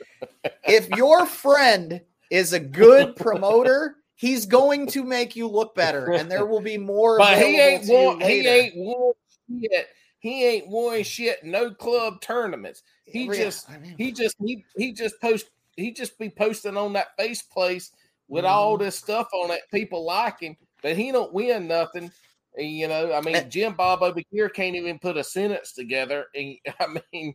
if 0.67 0.89
your 0.91 1.27
friend 1.27 2.01
is 2.31 2.53
a 2.53 2.61
good 2.61 3.15
promoter, 3.15 3.97
he's 4.17 4.47
going 4.47 4.87
to 4.89 5.05
make 5.05 5.37
you 5.37 5.47
look 5.47 5.75
better 5.75 6.13
and 6.13 6.31
there 6.31 6.47
will 6.47 6.61
be 6.61 6.79
more. 6.79 7.19
But 7.19 7.39
he 7.39 7.61
ain't 7.61 7.85
won, 7.87 8.21
he 8.21 8.47
ain't 8.49 8.75
shit. 8.75 9.87
He 10.23 10.47
ain't 10.47 10.69
won 10.69 11.03
shit 11.03 11.43
no 11.43 11.73
club 11.73 12.21
tournaments. 12.21 12.85
He 13.05 13.25
yeah, 13.25 13.35
just 13.35 13.69
I 13.69 13.79
mean, 13.79 13.97
he 13.99 14.13
just 14.13 14.37
he 14.39 14.65
he 14.77 14.93
just 14.93 15.21
post 15.21 15.51
he 15.77 15.91
just 15.91 16.17
be 16.17 16.31
posting 16.31 16.77
on 16.77 16.93
that 16.93 17.17
face 17.19 17.43
place 17.43 17.91
with 18.29 18.45
mm-hmm. 18.45 18.55
all 18.55 18.79
this 18.79 18.95
stuff 18.95 19.27
on 19.35 19.51
it, 19.51 19.63
people 19.75 20.05
like 20.05 20.39
him, 20.39 20.57
but 20.81 20.97
he 20.97 21.11
don't 21.11 21.33
win 21.33 21.67
nothing. 21.67 22.13
And, 22.57 22.71
you 22.71 22.87
know, 22.87 23.13
I 23.13 23.21
mean, 23.21 23.51
Jim 23.51 23.73
Bob 23.73 24.03
over 24.05 24.21
here 24.31 24.49
can't 24.49 24.77
even 24.77 25.01
put 25.01 25.17
a 25.17 25.25
sentence 25.25 25.73
together. 25.73 26.27
And 26.37 26.57
I 26.79 26.87
mean, 27.13 27.35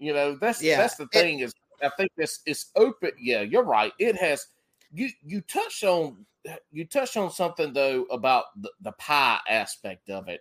you 0.00 0.12
know, 0.12 0.34
that's 0.34 0.60
yeah. 0.60 0.78
that's 0.78 0.96
the 0.96 1.06
thing 1.06 1.38
it, 1.38 1.44
is 1.44 1.54
I 1.84 1.90
think 1.96 2.10
this 2.16 2.40
is 2.46 2.66
open. 2.74 3.12
Yeah, 3.16 3.42
you're 3.42 3.62
right. 3.62 3.92
It 4.00 4.16
has 4.16 4.48
you 4.92 5.08
you 5.24 5.40
touched 5.40 5.84
on 5.84 6.26
you 6.72 6.84
touched 6.84 7.16
on 7.16 7.30
something 7.30 7.72
though 7.72 8.06
about 8.10 8.46
the, 8.60 8.70
the 8.80 8.92
pie 8.92 9.38
aspect 9.48 10.10
of 10.10 10.26
it. 10.26 10.40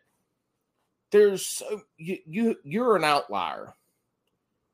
There's 1.14 1.46
so 1.46 1.84
you 1.98 2.18
you 2.26 2.56
you're 2.64 2.96
an 2.96 3.04
outlier 3.04 3.74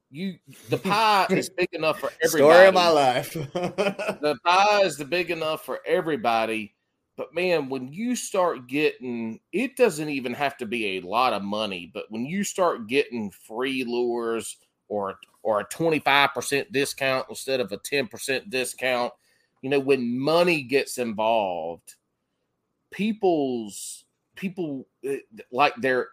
you 0.10 0.36
the 0.70 0.78
pie 0.78 1.28
is 1.30 1.50
big 1.50 1.70
enough 1.74 2.00
for 2.00 2.12
everybody. 2.24 2.54
Story 2.54 2.68
of 2.68 2.74
my 2.74 2.90
life. 2.90 3.34
the 3.54 4.38
pie 4.46 4.82
is 4.84 4.98
the 4.98 5.06
big 5.06 5.32
enough 5.32 5.66
for 5.66 5.80
everybody. 5.86 6.76
But 7.18 7.34
man, 7.34 7.68
when 7.68 7.92
you 7.92 8.16
start 8.16 8.68
getting 8.68 9.40
it 9.52 9.76
doesn't 9.76 10.10
even 10.10 10.34
have 10.34 10.58
to 10.58 10.66
be 10.66 10.98
a 10.98 11.02
lot 11.02 11.34
of 11.34 11.44
money, 11.44 11.92
but 11.94 12.06
when 12.10 12.26
you 12.26 12.44
start 12.44 12.88
getting 12.88 13.32
free 13.32 13.84
lures 13.84 14.58
or 14.88 15.20
or 15.44 15.60
a 15.62 15.66
25% 15.68 16.72
discount 16.72 17.26
instead 17.30 17.60
of 17.60 17.72
a 17.72 17.78
10% 17.78 18.50
discount, 18.50 19.14
You 19.62 19.70
know, 19.70 19.80
when 19.80 20.18
money 20.18 20.64
gets 20.64 20.98
involved, 20.98 21.96
people's 22.92 24.06
people 24.36 24.88
eh, 25.04 25.18
like 25.52 25.76
their 25.76 26.10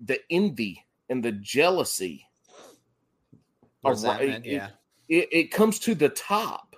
the 0.00 0.20
envy 0.30 0.84
and 1.08 1.24
the 1.24 1.32
jealousy. 1.32 2.28
Resentment, 3.84 4.46
it, 4.46 4.52
yeah. 4.52 4.68
It, 5.08 5.28
it 5.32 5.50
comes 5.50 5.78
to 5.80 5.94
the 5.94 6.08
top. 6.10 6.76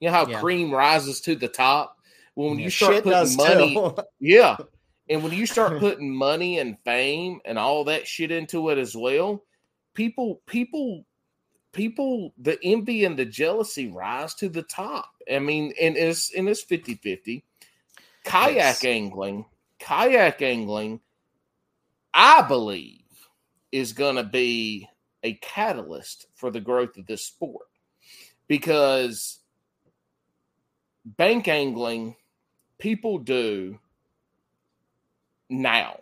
You 0.00 0.08
know 0.08 0.14
how 0.14 0.26
Yeah. 0.26 0.40
cream 0.40 0.72
rises 0.72 1.20
to 1.22 1.36
the 1.36 1.48
top? 1.48 1.96
Well, 2.34 2.50
when 2.50 2.58
Yeah, 2.58 2.64
you 2.64 2.70
start 2.70 3.02
putting 3.04 3.36
money, 3.36 3.82
yeah. 4.20 4.56
And 5.08 5.22
when 5.22 5.32
you 5.32 5.46
start 5.46 5.78
putting 5.80 6.14
money 6.14 6.58
and 6.58 6.76
fame 6.84 7.40
and 7.44 7.58
all 7.58 7.84
that 7.84 8.06
shit 8.06 8.30
into 8.30 8.70
it 8.70 8.78
as 8.78 8.96
well, 8.96 9.44
people, 9.94 10.40
people, 10.46 11.04
people, 11.72 12.32
the 12.38 12.58
envy 12.62 13.04
and 13.04 13.18
the 13.18 13.24
jealousy 13.24 13.88
rise 13.88 14.34
to 14.34 14.48
the 14.48 14.62
top. 14.62 15.10
I 15.32 15.38
mean, 15.38 15.72
and 15.80 15.96
it's 15.96 16.34
and 16.34 16.48
it's 16.48 16.64
50-50. 16.64 17.42
Kayak 18.24 18.56
Yes. 18.56 18.84
angling, 18.84 19.44
kayak 19.78 20.42
angling, 20.42 21.00
I 22.14 22.42
believe, 22.42 22.98
is 23.70 23.92
gonna 23.92 24.24
be 24.24 24.88
a 25.22 25.34
catalyst 25.34 26.26
for 26.34 26.50
the 26.50 26.60
growth 26.60 26.96
of 26.96 27.06
this 27.06 27.24
sport. 27.26 27.66
Because 28.48 29.38
bank 31.04 31.48
angling 31.48 32.16
people 32.78 33.18
do 33.18 33.78
now 35.48 36.00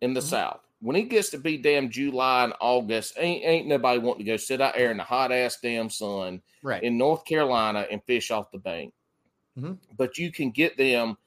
in 0.00 0.14
the 0.14 0.20
Mhm. 0.20 0.24
South. 0.24 0.60
When 0.80 0.96
it 0.96 1.10
gets 1.10 1.30
to 1.30 1.38
be 1.38 1.58
damn 1.58 1.90
July 1.90 2.44
and 2.44 2.54
August, 2.60 3.14
ain't 3.18 3.44
ain't 3.44 3.66
nobody 3.66 3.98
wanting 3.98 4.24
to 4.24 4.32
go 4.32 4.36
sit 4.38 4.60
out 4.62 4.74
there 4.74 4.90
in 4.90 4.96
the 4.96 5.04
hot 5.04 5.30
ass 5.30 5.58
damn 5.60 5.90
sun 5.90 6.42
Right. 6.62 6.82
in 6.82 6.96
North 6.96 7.24
Carolina 7.26 7.86
and 7.90 8.02
fish 8.04 8.30
off 8.30 8.50
the 8.50 8.58
bank. 8.58 8.94
Mhm. 9.58 9.78
But 9.96 10.16
you 10.16 10.32
can 10.32 10.50
get 10.52 10.76
them 10.78 11.18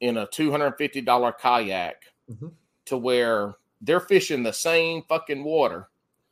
in 0.00 0.16
a 0.16 0.26
two 0.26 0.50
hundred 0.50 0.66
and 0.68 0.76
fifty 0.78 1.02
dollar 1.02 1.32
kayak 1.32 2.04
Mhm. 2.30 2.54
to 2.86 2.96
where 2.96 3.56
they're 3.82 4.00
fishing 4.00 4.42
the 4.42 4.52
same 4.52 5.02
fucking 5.08 5.44
water, 5.44 5.88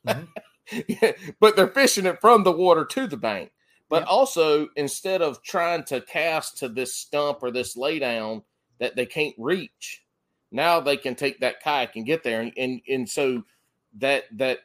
Mhm. 0.07 0.27
but 1.39 1.55
they're 1.55 1.67
fishing 1.67 2.05
it 2.05 2.21
from 2.21 2.43
the 2.43 2.51
water 2.51 2.85
to 2.85 3.07
the 3.07 3.17
bank. 3.17 3.51
But 3.89 4.03
Yeah. 4.03 4.07
also, 4.09 4.69
instead 4.77 5.21
of 5.21 5.43
trying 5.43 5.83
to 5.85 6.01
cast 6.01 6.57
to 6.59 6.69
this 6.69 6.95
stump 6.95 7.39
or 7.43 7.51
this 7.51 7.75
laydown 7.75 8.43
that 8.79 8.95
they 8.95 9.05
can't 9.05 9.35
reach, 9.37 10.03
now 10.51 10.79
they 10.79 10.97
can 10.97 11.13
take 11.15 11.39
that 11.41 11.61
kayak 11.61 11.95
and 11.97 12.05
get 12.05 12.23
there. 12.23 12.41
And 12.41 12.53
and, 12.57 12.81
and 12.87 13.09
so 13.09 13.43
that 13.97 14.25
that 14.37 14.59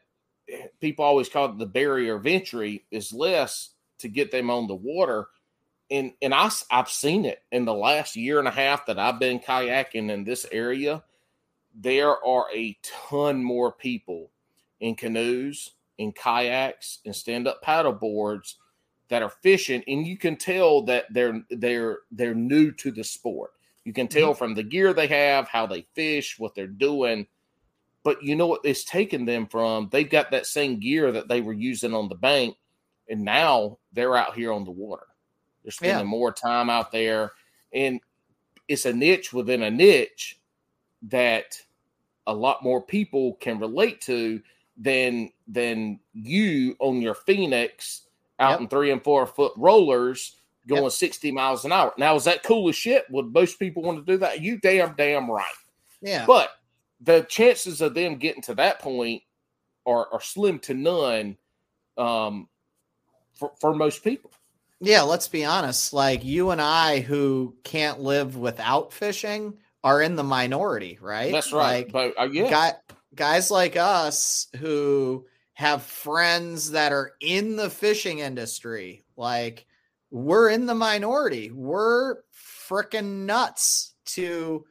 people 0.81 1.05
always 1.05 1.29
call 1.29 1.47
it 1.47 1.59
the 1.59 1.67
barrier 1.67 2.15
of 2.15 2.27
entry 2.27 2.85
is 2.93 3.13
less 3.13 3.71
to 3.99 4.09
get 4.09 4.31
them 4.31 4.49
on 4.49 4.69
the 4.69 4.75
water. 4.77 5.27
And 5.91 6.13
and 6.23 6.33
I 6.33 6.49
I've 6.71 6.89
seen 6.91 7.25
it 7.25 7.43
in 7.51 7.65
the 7.65 7.75
last 7.75 8.15
year 8.15 8.39
and 8.39 8.47
a 8.49 8.53
half 8.53 8.87
that 8.87 8.99
I've 8.99 9.19
been 9.19 9.41
kayaking 9.41 10.11
in 10.11 10.23
this 10.25 10.47
area. 10.53 11.03
There 11.79 12.25
are 12.25 12.47
a 12.55 12.77
ton 12.83 13.45
more 13.45 13.73
people 13.73 14.31
in 14.81 14.95
canoes, 14.95 15.73
in 15.99 16.13
kayaks, 16.13 17.01
and 17.05 17.15
stand 17.15 17.47
up 17.47 17.63
paddle 17.63 17.93
boards 17.93 18.57
that 19.09 19.23
are 19.23 19.33
fishing, 19.43 19.85
and 19.87 20.07
you 20.07 20.17
can 20.17 20.37
tell 20.37 20.83
that 20.83 21.05
they're 21.11 21.43
they're 21.51 21.99
they're 22.11 22.35
new 22.35 22.73
to 22.73 22.91
the 22.91 23.05
sport. 23.05 23.53
You 23.85 23.93
can 23.93 24.09
tell 24.09 24.31
mm-hmm. 24.31 24.39
from 24.39 24.55
the 24.55 24.65
gear 24.65 24.93
they 24.93 25.07
have, 25.07 25.49
how 25.49 25.67
they 25.67 25.87
fish, 25.95 26.39
what 26.39 26.55
they're 26.55 26.67
doing. 26.67 27.27
But 28.03 28.23
you 28.23 28.37
know 28.37 28.47
what 28.47 28.63
it's 28.65 28.85
taken 28.85 29.25
them 29.25 29.47
from? 29.47 29.89
They've 29.91 30.09
got 30.11 30.31
that 30.31 30.47
same 30.47 30.81
gear 30.81 31.13
that 31.13 31.29
they 31.29 31.41
were 31.41 31.53
using 31.53 31.95
on 31.95 32.09
the 32.09 32.15
bank, 32.15 32.57
and 33.09 33.23
now 33.23 33.79
they're 33.93 34.17
out 34.17 34.35
here 34.35 34.53
on 34.53 34.65
the 34.65 34.71
water. 34.71 35.07
They're 35.63 35.73
spending 35.73 36.07
Yeah. 36.07 36.11
more 36.11 36.33
time 36.33 36.71
out 36.71 36.91
there, 36.91 37.33
and 37.73 38.01
it's 38.69 38.87
a 38.87 38.93
niche 38.93 39.33
within 39.33 39.63
a 39.63 39.71
niche 39.71 40.41
that 41.03 41.61
a 42.27 42.35
lot 42.35 42.63
more 42.63 42.83
people 42.83 43.35
can 43.35 43.59
relate 43.59 44.01
to 44.03 44.41
than 44.77 45.31
than 45.49 46.01
you 46.13 46.77
on 46.81 47.01
your 47.01 47.15
Phoenix 47.15 48.03
out 48.39 48.53
Yep. 48.53 48.61
in 48.61 48.69
three 48.69 48.91
and 48.91 49.03
four 49.03 49.27
foot 49.27 49.53
rollers 49.57 50.37
going 50.67 50.83
Yep. 50.83 50.93
60 50.93 51.31
miles 51.33 51.65
an 51.65 51.73
hour. 51.73 51.95
Now, 51.97 52.17
is 52.17 52.25
that 52.25 52.43
cool 52.43 52.69
as 52.69 52.77
shit? 52.77 53.09
Would 53.11 53.33
most 53.33 53.59
people 53.59 53.83
want 53.83 54.05
to 54.05 54.13
do 54.13 54.19
that? 54.19 54.41
You 54.41 54.59
damn, 54.59 54.95
damn 54.97 55.31
right. 55.31 55.47
Yeah. 56.03 56.27
But 56.27 56.51
the 57.01 57.23
chances 57.23 57.81
of 57.81 57.95
them 57.95 58.17
getting 58.17 58.43
to 58.43 58.55
that 58.57 58.81
point 58.81 59.23
are, 59.87 60.13
are 60.13 60.21
slim 60.21 60.59
to 60.61 60.75
none 60.75 61.37
um, 61.97 62.49
for, 63.35 63.53
for 63.61 63.75
most 63.75 64.03
people. 64.03 64.31
Yeah, 64.81 65.03
let's 65.03 65.29
be 65.29 65.45
honest. 65.45 65.93
Like 65.93 66.25
you 66.25 66.51
and 66.51 66.61
I, 66.61 67.01
who 67.01 67.55
can't 67.65 68.01
live 68.01 68.37
without 68.37 68.93
fishing, 68.93 69.55
are 69.85 70.03
in 70.03 70.17
the 70.17 70.25
minority, 70.25 70.99
right? 71.01 71.33
That's 71.33 71.53
right. 71.53 71.93
Like, 71.93 71.93
but 71.93 72.21
uh, 72.21 72.29
yeah, 72.31 72.51
guy, 72.51 72.73
guys 73.15 73.51
like 73.51 73.77
us 73.77 74.49
who 74.59 75.27
have 75.55 75.83
friends 75.83 76.73
that 76.73 76.93
are 76.93 77.13
in 77.21 77.57
the 77.57 77.71
fishing 77.71 78.19
industry, 78.19 79.05
like 79.17 79.67
we're 80.11 80.51
in 80.51 80.67
the 80.67 80.75
minority. 80.75 81.51
We're 81.51 82.17
freaking 82.69 83.27
nuts 83.27 83.95
to 84.07 84.65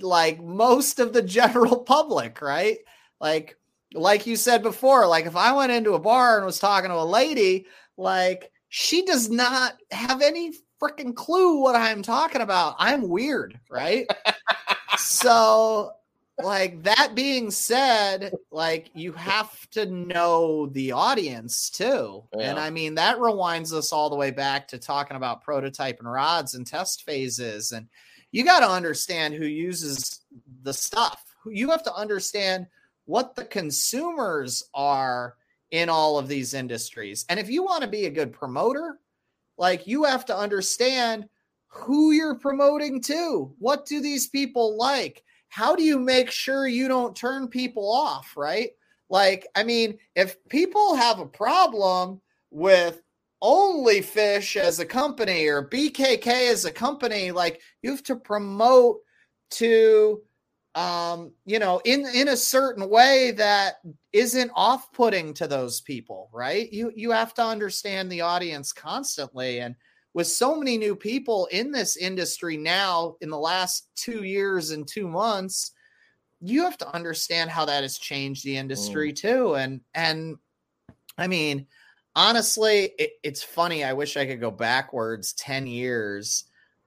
like 0.00 0.42
most 0.42 0.98
of 1.00 1.12
the 1.12 1.22
general 1.38 1.78
public, 1.78 2.40
right? 2.40 2.78
Like, 3.20 3.56
like 3.94 4.26
you 4.26 4.36
said 4.36 4.62
before, 4.62 5.06
like 5.06 5.26
if 5.26 5.36
I 5.36 5.52
went 5.52 5.72
into 5.72 5.94
a 5.94 5.98
bar 5.98 6.36
and 6.36 6.46
was 6.46 6.58
talking 6.58 6.90
to 6.90 6.96
a 6.96 7.04
lady, 7.04 7.66
like 7.96 8.50
she 8.68 9.02
does 9.04 9.30
not 9.30 9.76
have 9.90 10.22
any 10.22 10.52
freaking 10.82 11.14
clue 11.14 11.60
what 11.60 11.76
I'm 11.76 12.02
talking 12.02 12.40
about. 12.40 12.74
I'm 12.78 13.08
weird, 13.08 13.58
right? 13.70 14.06
so 14.98 15.92
like 16.42 16.82
that 16.82 17.14
being 17.14 17.50
said, 17.50 18.32
like 18.50 18.90
you 18.94 19.12
have 19.12 19.68
to 19.70 19.86
know 19.86 20.66
the 20.66 20.92
audience 20.92 21.70
too. 21.70 22.24
And 22.38 22.58
I 22.58 22.70
mean 22.70 22.94
that 22.96 23.18
rewinds 23.18 23.72
us 23.72 23.92
all 23.92 24.10
the 24.10 24.16
way 24.16 24.30
back 24.30 24.68
to 24.68 24.78
talking 24.78 25.16
about 25.16 25.44
prototyping 25.44 26.04
rods 26.04 26.54
and 26.54 26.66
test 26.66 27.04
phases 27.04 27.72
and 27.72 27.86
you 28.32 28.44
got 28.44 28.60
to 28.60 28.68
understand 28.68 29.34
who 29.34 29.44
uses 29.44 30.20
the 30.62 30.72
stuff. 30.72 31.22
You 31.46 31.70
have 31.70 31.82
to 31.84 31.94
understand 31.94 32.66
what 33.04 33.34
the 33.34 33.44
consumers 33.44 34.64
are 34.74 35.36
in 35.70 35.90
all 35.90 36.18
of 36.18 36.28
these 36.28 36.54
industries. 36.54 37.26
And 37.28 37.38
if 37.38 37.50
you 37.50 37.62
want 37.62 37.82
to 37.82 37.88
be 37.88 38.06
a 38.06 38.10
good 38.10 38.32
promoter, 38.32 38.98
like 39.58 39.86
you 39.86 40.04
have 40.04 40.24
to 40.26 40.36
understand 40.36 41.26
who 41.68 42.12
you're 42.12 42.38
promoting 42.38 43.00
to. 43.02 43.54
What 43.58 43.86
do 43.86 44.00
these 44.00 44.28
people 44.28 44.76
like? 44.76 45.22
How 45.48 45.74
do 45.74 45.82
you 45.82 45.98
make 45.98 46.30
sure 46.30 46.66
you 46.66 46.88
don't 46.88 47.16
turn 47.16 47.48
people 47.48 47.90
off, 47.90 48.34
right? 48.36 48.70
Like, 49.08 49.46
I 49.54 49.62
mean, 49.64 49.98
if 50.14 50.36
people 50.48 50.94
have 50.94 51.18
a 51.18 51.26
problem 51.26 52.20
with 52.50 53.02
only 53.42 54.00
fish 54.00 54.56
as 54.56 54.78
a 54.78 54.86
company 54.86 55.46
or 55.46 55.68
BKK 55.68 56.50
as 56.50 56.64
a 56.64 56.70
company, 56.70 57.32
like 57.32 57.60
you 57.82 57.90
have 57.90 58.02
to 58.04 58.16
promote 58.16 59.00
to 59.50 60.22
um 60.74 61.32
you 61.44 61.58
know 61.58 61.80
in 61.84 62.06
in 62.14 62.28
a 62.28 62.36
certain 62.36 62.88
way 62.88 63.30
that 63.32 63.74
isn't 64.14 64.50
off-putting 64.54 65.34
to 65.34 65.46
those 65.46 65.82
people 65.82 66.30
right? 66.32 66.72
You 66.72 66.90
you 66.96 67.10
have 67.10 67.34
to 67.34 67.44
understand 67.44 68.10
the 68.10 68.22
audience 68.22 68.72
constantly. 68.72 69.60
And 69.60 69.74
with 70.14 70.26
so 70.26 70.56
many 70.56 70.78
new 70.78 70.94
people 70.96 71.46
in 71.52 71.70
this 71.70 71.96
industry 71.96 72.56
now 72.56 73.16
in 73.20 73.30
the 73.30 73.38
last 73.38 73.88
2 73.96 74.24
years 74.24 74.70
and 74.70 74.86
2 74.88 75.06
months 75.08 75.72
you 76.40 76.62
have 76.64 76.76
to 76.78 76.94
understand 76.94 77.50
how 77.50 77.64
that 77.66 77.82
has 77.82 77.98
changed 77.98 78.44
the 78.44 78.56
industry 78.56 79.12
too. 79.12 79.54
And 79.54 79.80
and 79.94 80.36
i 81.18 81.26
mean 81.26 81.66
honestly 82.16 82.92
it, 82.98 83.12
it's 83.22 83.42
funny. 83.42 83.84
I 83.84 83.92
wish 83.92 84.16
i 84.16 84.26
could 84.26 84.40
go 84.40 84.50
backwards 84.50 85.34
10 85.34 85.66
years 85.66 86.44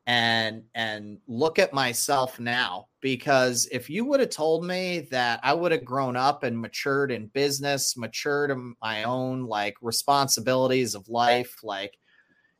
and 0.08 0.64
and 0.76 1.18
look 1.28 1.58
at 1.58 1.74
myself 1.74 2.40
now 2.40 2.88
because 3.02 3.68
if 3.72 3.90
you 3.90 4.06
would 4.06 4.20
have 4.20 4.30
told 4.30 4.66
me 4.66 5.08
that 5.12 5.40
I 5.44 5.54
would 5.54 5.72
have 5.72 5.86
grown 5.86 6.16
up 6.16 6.44
and 6.44 6.60
matured 6.60 7.12
in 7.12 7.28
business, 7.28 7.98
matured 7.98 8.52
in 8.52 8.76
my 8.82 9.04
own 9.04 9.46
like 9.46 9.76
responsibilities 9.82 10.96
of 10.96 11.08
life, 11.10 11.56
like, 11.64 11.98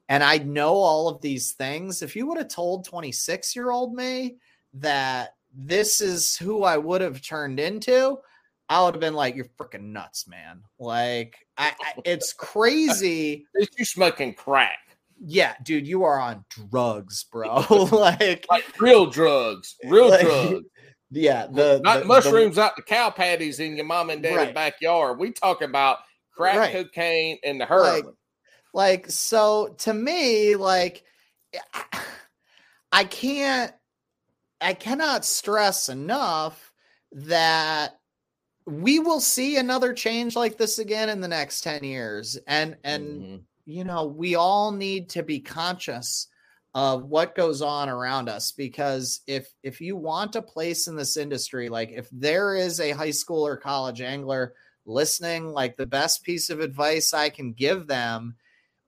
and 0.10 0.24
I 0.24 0.38
know 0.40 0.74
all 0.74 1.08
of 1.08 1.22
these 1.22 1.54
things, 1.54 2.02
if 2.02 2.16
you 2.16 2.28
would 2.28 2.38
have 2.38 2.48
told 2.48 2.86
26 2.86 3.56
year 3.56 3.72
old 3.72 3.94
me 3.94 4.38
that 4.76 5.32
this 5.54 6.02
is 6.02 6.36
who 6.36 6.64
I 6.64 6.78
would 6.78 7.02
have 7.02 7.22
turned 7.22 7.60
into, 7.60 8.18
I 8.68 8.84
would 8.84 8.96
have 8.96 9.02
been 9.02 9.14
like, 9.14 9.36
"You're 9.36 9.46
freaking 9.60 9.92
nuts, 9.92 10.28
man!" 10.28 10.64
Like, 10.80 11.38
I, 11.58 11.74
I 11.80 12.02
it's 12.04 12.34
crazy. 12.38 13.46
You 13.78 13.86
smoking 13.86 14.34
crack, 14.34 14.80
Yeah, 15.24 15.54
dude, 15.64 15.88
you 15.88 16.04
are 16.04 16.20
on 16.20 16.44
drugs, 16.50 17.24
bro. 17.32 17.66
like, 17.92 18.46
like 18.50 18.80
real 18.80 19.06
drugs, 19.06 19.76
real 19.86 20.10
Like, 20.10 20.22
drugs, 20.22 20.66
yeah, 21.12 21.48
the 21.48 21.80
not 21.84 21.96
the- 21.96 22.00
the- 22.02 22.06
mushrooms 22.06 22.58
out 22.58 22.76
the 22.76 22.82
cow 22.82 23.10
patties 23.10 23.60
in 23.60 23.76
your 23.76 23.86
mom 23.86 24.10
and 24.10 24.22
dad's 24.22 24.36
Right. 24.38 24.54
backyard. 24.56 25.20
We 25.20 25.32
talking 25.32 25.70
about 25.70 26.00
crack 26.36 26.58
Right. 26.58 26.72
cocaine 26.74 27.38
and 27.44 27.62
the 27.62 27.66
heroin. 27.66 28.14
like 28.74 29.10
so 29.10 29.74
to 29.78 29.94
me 29.94 30.56
like 30.58 31.04
I 32.92 33.06
can't 33.06 33.72
I 34.60 34.74
cannot 34.74 35.24
stress 35.24 35.88
enough 35.90 36.74
that 37.14 37.98
we 38.66 39.00
will 39.00 39.22
see 39.22 39.56
another 39.58 39.94
change 39.94 40.36
like 40.36 40.58
this 40.58 40.80
again 40.80 41.08
in 41.08 41.22
the 41.22 41.28
next 41.30 41.62
10 41.62 41.84
years 41.86 42.38
and 42.48 42.76
and 42.84 43.08
mm-hmm. 43.08 43.36
You 43.66 43.84
know 43.84 44.06
we 44.06 44.36
all 44.36 44.72
need 44.72 45.10
to 45.10 45.24
be 45.24 45.40
conscious 45.40 46.28
of 46.74 47.06
what 47.06 47.36
goes 47.36 47.62
on 47.62 47.88
around 47.88 48.28
us 48.28 48.52
because 48.52 49.22
if 49.28 49.50
if 49.64 49.80
you 49.80 49.96
want 49.96 50.36
a 50.36 50.42
place 50.42 50.88
in 50.88 50.96
this 50.96 51.18
industry 51.18 51.70
like 51.70 51.92
if 51.92 52.10
there 52.12 52.56
is 52.56 52.80
a 52.80 52.92
high 52.92 53.12
school 53.12 53.46
or 53.46 53.58
college 53.58 54.02
angler 54.02 54.54
listening 54.86 55.48
like 55.48 55.78
the 55.78 55.86
best 55.86 56.24
piece 56.24 56.50
of 56.50 56.60
advice 56.60 57.14
i 57.14 57.30
can 57.30 57.54
give 57.54 57.88
them 57.88 58.36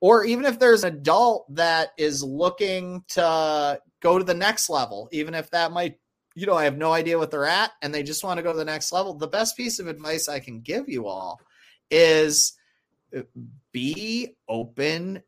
or 0.00 0.24
even 0.24 0.44
if 0.44 0.58
there's 0.58 0.84
an 0.84 0.94
adult 0.94 1.52
that 1.54 1.90
is 1.98 2.22
looking 2.22 3.02
to 3.08 3.80
go 4.00 4.18
to 4.18 4.24
the 4.24 4.34
next 4.34 4.70
level, 4.70 5.08
even 5.10 5.34
if 5.34 5.50
that 5.50 5.72
might, 5.72 5.98
you 6.34 6.46
know, 6.46 6.54
I 6.54 6.64
have 6.64 6.78
no 6.78 6.92
idea 6.92 7.18
what 7.18 7.30
they're 7.30 7.46
at 7.46 7.72
and 7.82 7.92
they 7.92 8.02
just 8.02 8.22
want 8.22 8.38
to 8.38 8.42
go 8.42 8.52
to 8.52 8.58
the 8.58 8.64
next 8.64 8.92
level. 8.92 9.14
The 9.14 9.26
best 9.26 9.56
piece 9.56 9.80
of 9.80 9.88
advice 9.88 10.28
I 10.28 10.38
can 10.38 10.60
give 10.60 10.88
you 10.88 11.06
all 11.06 11.40
is 11.90 12.52
be 13.72 14.36
open 14.48 15.22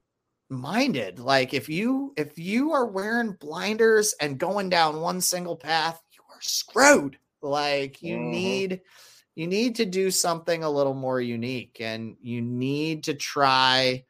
minded. 0.48 1.18
Like 1.18 1.54
if 1.54 1.68
you 1.68 2.12
if 2.16 2.38
you 2.38 2.72
are 2.72 2.86
wearing 2.86 3.36
blinders 3.40 4.14
and 4.20 4.38
going 4.38 4.68
down 4.68 5.00
one 5.00 5.20
single 5.20 5.56
path, 5.56 6.02
you 6.12 6.20
are 6.30 6.40
screwed. 6.40 7.16
Like 7.42 8.02
you 8.02 8.16
mm-hmm. 8.16 8.30
need 8.30 8.80
you 9.34 9.46
need 9.46 9.76
to 9.76 9.86
do 9.86 10.10
something 10.10 10.64
a 10.64 10.70
little 10.70 10.94
more 10.94 11.20
unique 11.20 11.78
and 11.80 12.16
you 12.20 12.42
need 12.42 13.04
to 13.04 13.14
try 13.14 14.04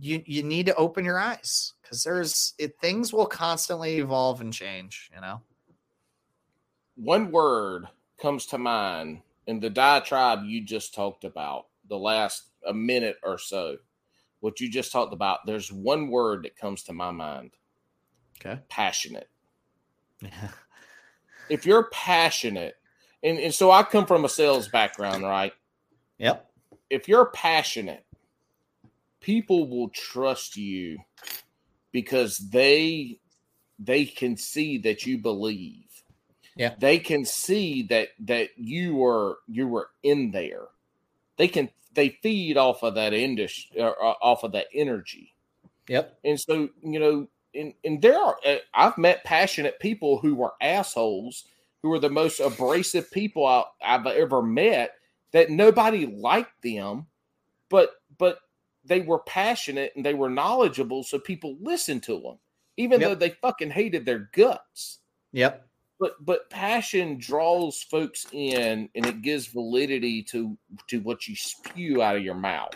you 0.00 0.22
you 0.24 0.42
need 0.42 0.66
to 0.66 0.74
open 0.76 1.04
your 1.04 1.18
eyes 1.18 1.74
because 1.82 2.02
there's 2.02 2.54
it, 2.58 2.78
things 2.80 3.12
will 3.12 3.26
constantly 3.26 3.98
evolve 3.98 4.40
and 4.40 4.52
change. 4.52 5.10
You 5.14 5.20
know, 5.20 5.42
one 6.96 7.30
word 7.30 7.86
comes 8.20 8.46
to 8.46 8.58
mind 8.58 9.20
in 9.46 9.60
the 9.60 9.68
diatribe 9.68 10.44
you 10.44 10.62
just 10.62 10.94
talked 10.94 11.24
about 11.24 11.66
the 11.88 11.98
last 11.98 12.51
a 12.66 12.74
minute 12.74 13.16
or 13.22 13.38
so. 13.38 13.76
What 14.40 14.60
you 14.60 14.70
just 14.70 14.90
talked 14.92 15.12
about, 15.12 15.46
there's 15.46 15.70
one 15.70 16.08
word 16.08 16.44
that 16.44 16.56
comes 16.56 16.82
to 16.84 16.92
my 16.92 17.10
mind. 17.10 17.52
Okay, 18.40 18.60
passionate. 18.68 19.28
if 21.48 21.64
you're 21.64 21.84
passionate, 21.90 22.74
and, 23.22 23.38
and 23.38 23.54
so 23.54 23.70
I 23.70 23.82
come 23.82 24.06
from 24.06 24.24
a 24.24 24.28
sales 24.28 24.68
background, 24.68 25.22
right? 25.22 25.52
Yep. 26.18 26.50
If 26.90 27.08
you're 27.08 27.26
passionate 27.26 28.04
people 29.22 29.68
will 29.68 29.88
trust 29.88 30.56
you 30.56 30.98
because 31.92 32.36
they 32.38 33.18
they 33.78 34.04
can 34.04 34.36
see 34.36 34.78
that 34.78 35.06
you 35.06 35.18
believe. 35.18 35.86
Yeah. 36.56 36.74
They 36.78 36.98
can 36.98 37.24
see 37.24 37.84
that 37.84 38.08
that 38.20 38.50
you 38.56 38.96
were 38.96 39.38
you 39.48 39.66
were 39.66 39.88
in 40.02 40.32
there. 40.32 40.66
They 41.38 41.48
can 41.48 41.70
they 41.94 42.10
feed 42.22 42.56
off 42.56 42.82
of 42.82 42.94
that 42.94 43.12
industry 43.12 43.80
uh, 43.80 43.90
off 43.90 44.44
of 44.44 44.52
that 44.52 44.66
energy. 44.74 45.34
Yep. 45.88 46.18
And 46.24 46.40
so, 46.40 46.68
you 46.82 47.00
know, 47.00 47.26
and 47.54 47.74
and 47.84 48.00
there 48.00 48.18
are 48.18 48.36
uh, 48.46 48.56
I've 48.74 48.98
met 48.98 49.24
passionate 49.24 49.80
people 49.80 50.18
who 50.18 50.34
were 50.34 50.52
assholes 50.60 51.44
who 51.82 51.88
were 51.88 51.98
the 51.98 52.08
most 52.10 52.38
abrasive 52.38 53.10
people 53.10 53.46
I, 53.46 53.64
I've 53.84 54.06
ever 54.06 54.42
met 54.42 54.92
that 55.32 55.50
nobody 55.50 56.06
liked 56.06 56.62
them 56.62 57.06
but 57.72 57.90
but 58.18 58.38
they 58.84 59.00
were 59.00 59.20
passionate 59.20 59.92
and 59.96 60.04
they 60.04 60.14
were 60.14 60.30
knowledgeable, 60.30 61.02
so 61.02 61.18
people 61.18 61.56
listened 61.60 62.02
to 62.04 62.20
them, 62.20 62.38
even 62.76 63.00
yep. 63.00 63.10
though 63.10 63.14
they 63.14 63.30
fucking 63.30 63.70
hated 63.70 64.04
their 64.04 64.30
guts. 64.32 64.98
Yep. 65.32 65.66
But 66.02 66.16
but 66.24 66.50
passion 66.50 67.16
draws 67.16 67.80
folks 67.84 68.26
in, 68.32 68.88
and 68.96 69.06
it 69.06 69.22
gives 69.22 69.46
validity 69.46 70.20
to 70.24 70.58
to 70.88 70.98
what 70.98 71.28
you 71.28 71.36
spew 71.36 72.02
out 72.02 72.16
of 72.16 72.24
your 72.24 72.34
mouth. 72.34 72.74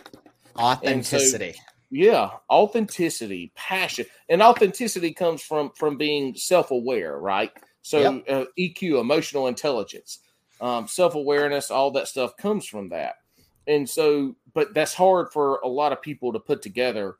Authenticity. 0.57 1.51
So, 1.51 1.59
yeah, 1.89 2.29
authenticity, 2.49 3.51
passion, 3.53 4.05
and 4.29 4.41
authenticity 4.41 5.13
comes 5.13 5.41
from 5.41 5.71
from 5.71 5.97
being 5.97 6.35
self 6.35 6.71
aware, 6.71 7.19
right? 7.19 7.51
So 7.81 7.99
yep. 7.99 8.23
uh, 8.29 8.45
EQ, 8.57 9.01
emotional 9.01 9.47
intelligence, 9.47 10.19
um, 10.61 10.87
self 10.87 11.15
awareness, 11.15 11.69
all 11.69 11.91
that 11.91 12.07
stuff 12.07 12.37
comes 12.37 12.65
from 12.65 12.87
that. 12.91 13.15
And 13.67 13.89
so 13.89 14.37
but 14.53 14.73
that's 14.73 14.93
hard 14.93 15.33
for 15.33 15.59
a 15.65 15.67
lot 15.67 15.91
of 15.91 16.01
people 16.01 16.31
to 16.31 16.39
put 16.39 16.61
together. 16.61 17.17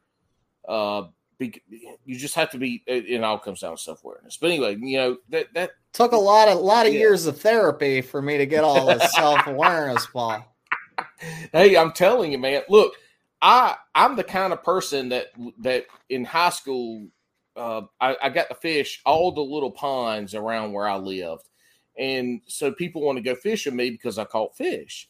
Uh, 0.66 1.08
you 1.39 2.18
just 2.18 2.35
have 2.35 2.49
to 2.51 2.57
be. 2.57 2.84
It, 2.88 3.23
all 3.23 3.38
comes 3.38 3.61
down 3.61 3.76
to 3.76 3.81
self 3.81 4.03
awareness. 4.03 4.38
But 4.38 4.51
anyway, 4.51 4.77
you 4.80 4.97
know 4.97 5.18
that 5.30 5.53
that 5.53 5.72
took 5.93 6.11
a 6.11 6.18
lot 6.18 6.47
of 6.47 6.59
lot 6.59 6.88
of 6.88 6.93
yeah. 6.93 6.99
years 6.99 7.26
of 7.26 7.39
therapy 7.39 8.01
for 8.01 8.22
me 8.22 8.38
to 8.38 8.45
get 8.45 8.64
all 8.64 8.88
this 8.88 9.14
self 9.15 9.45
awareness, 9.45 10.05
Paul. 10.07 10.43
Hey, 11.51 11.77
I'm 11.77 11.91
telling 11.91 12.31
you, 12.31 12.39
man. 12.39 12.64
Look, 12.69 12.93
I 13.41 13.76
I'm 13.93 14.15
the 14.15 14.23
kind 14.23 14.51
of 14.51 14.64
person 14.64 15.09
that 15.09 15.27
that 15.59 15.85
in 16.09 16.26
high 16.26 16.49
school, 16.49 17.07
uh, 17.55 17.81
I, 18.01 18.18
I 18.23 18.30
got 18.30 18.49
to 18.49 18.55
fish 18.55 19.01
all 19.05 19.31
the 19.31 19.41
little 19.41 19.72
ponds 19.72 20.34
around 20.34 20.73
where 20.73 20.88
I 20.88 20.95
lived, 20.95 21.49
and 21.97 22.41
so 22.47 22.72
people 22.72 23.03
want 23.03 23.18
to 23.18 23.23
go 23.23 23.35
fish 23.35 23.65
with 23.65 23.76
me 23.76 23.91
because 23.91 24.18
I 24.18 24.26
caught 24.26 24.57
fish 24.57 25.07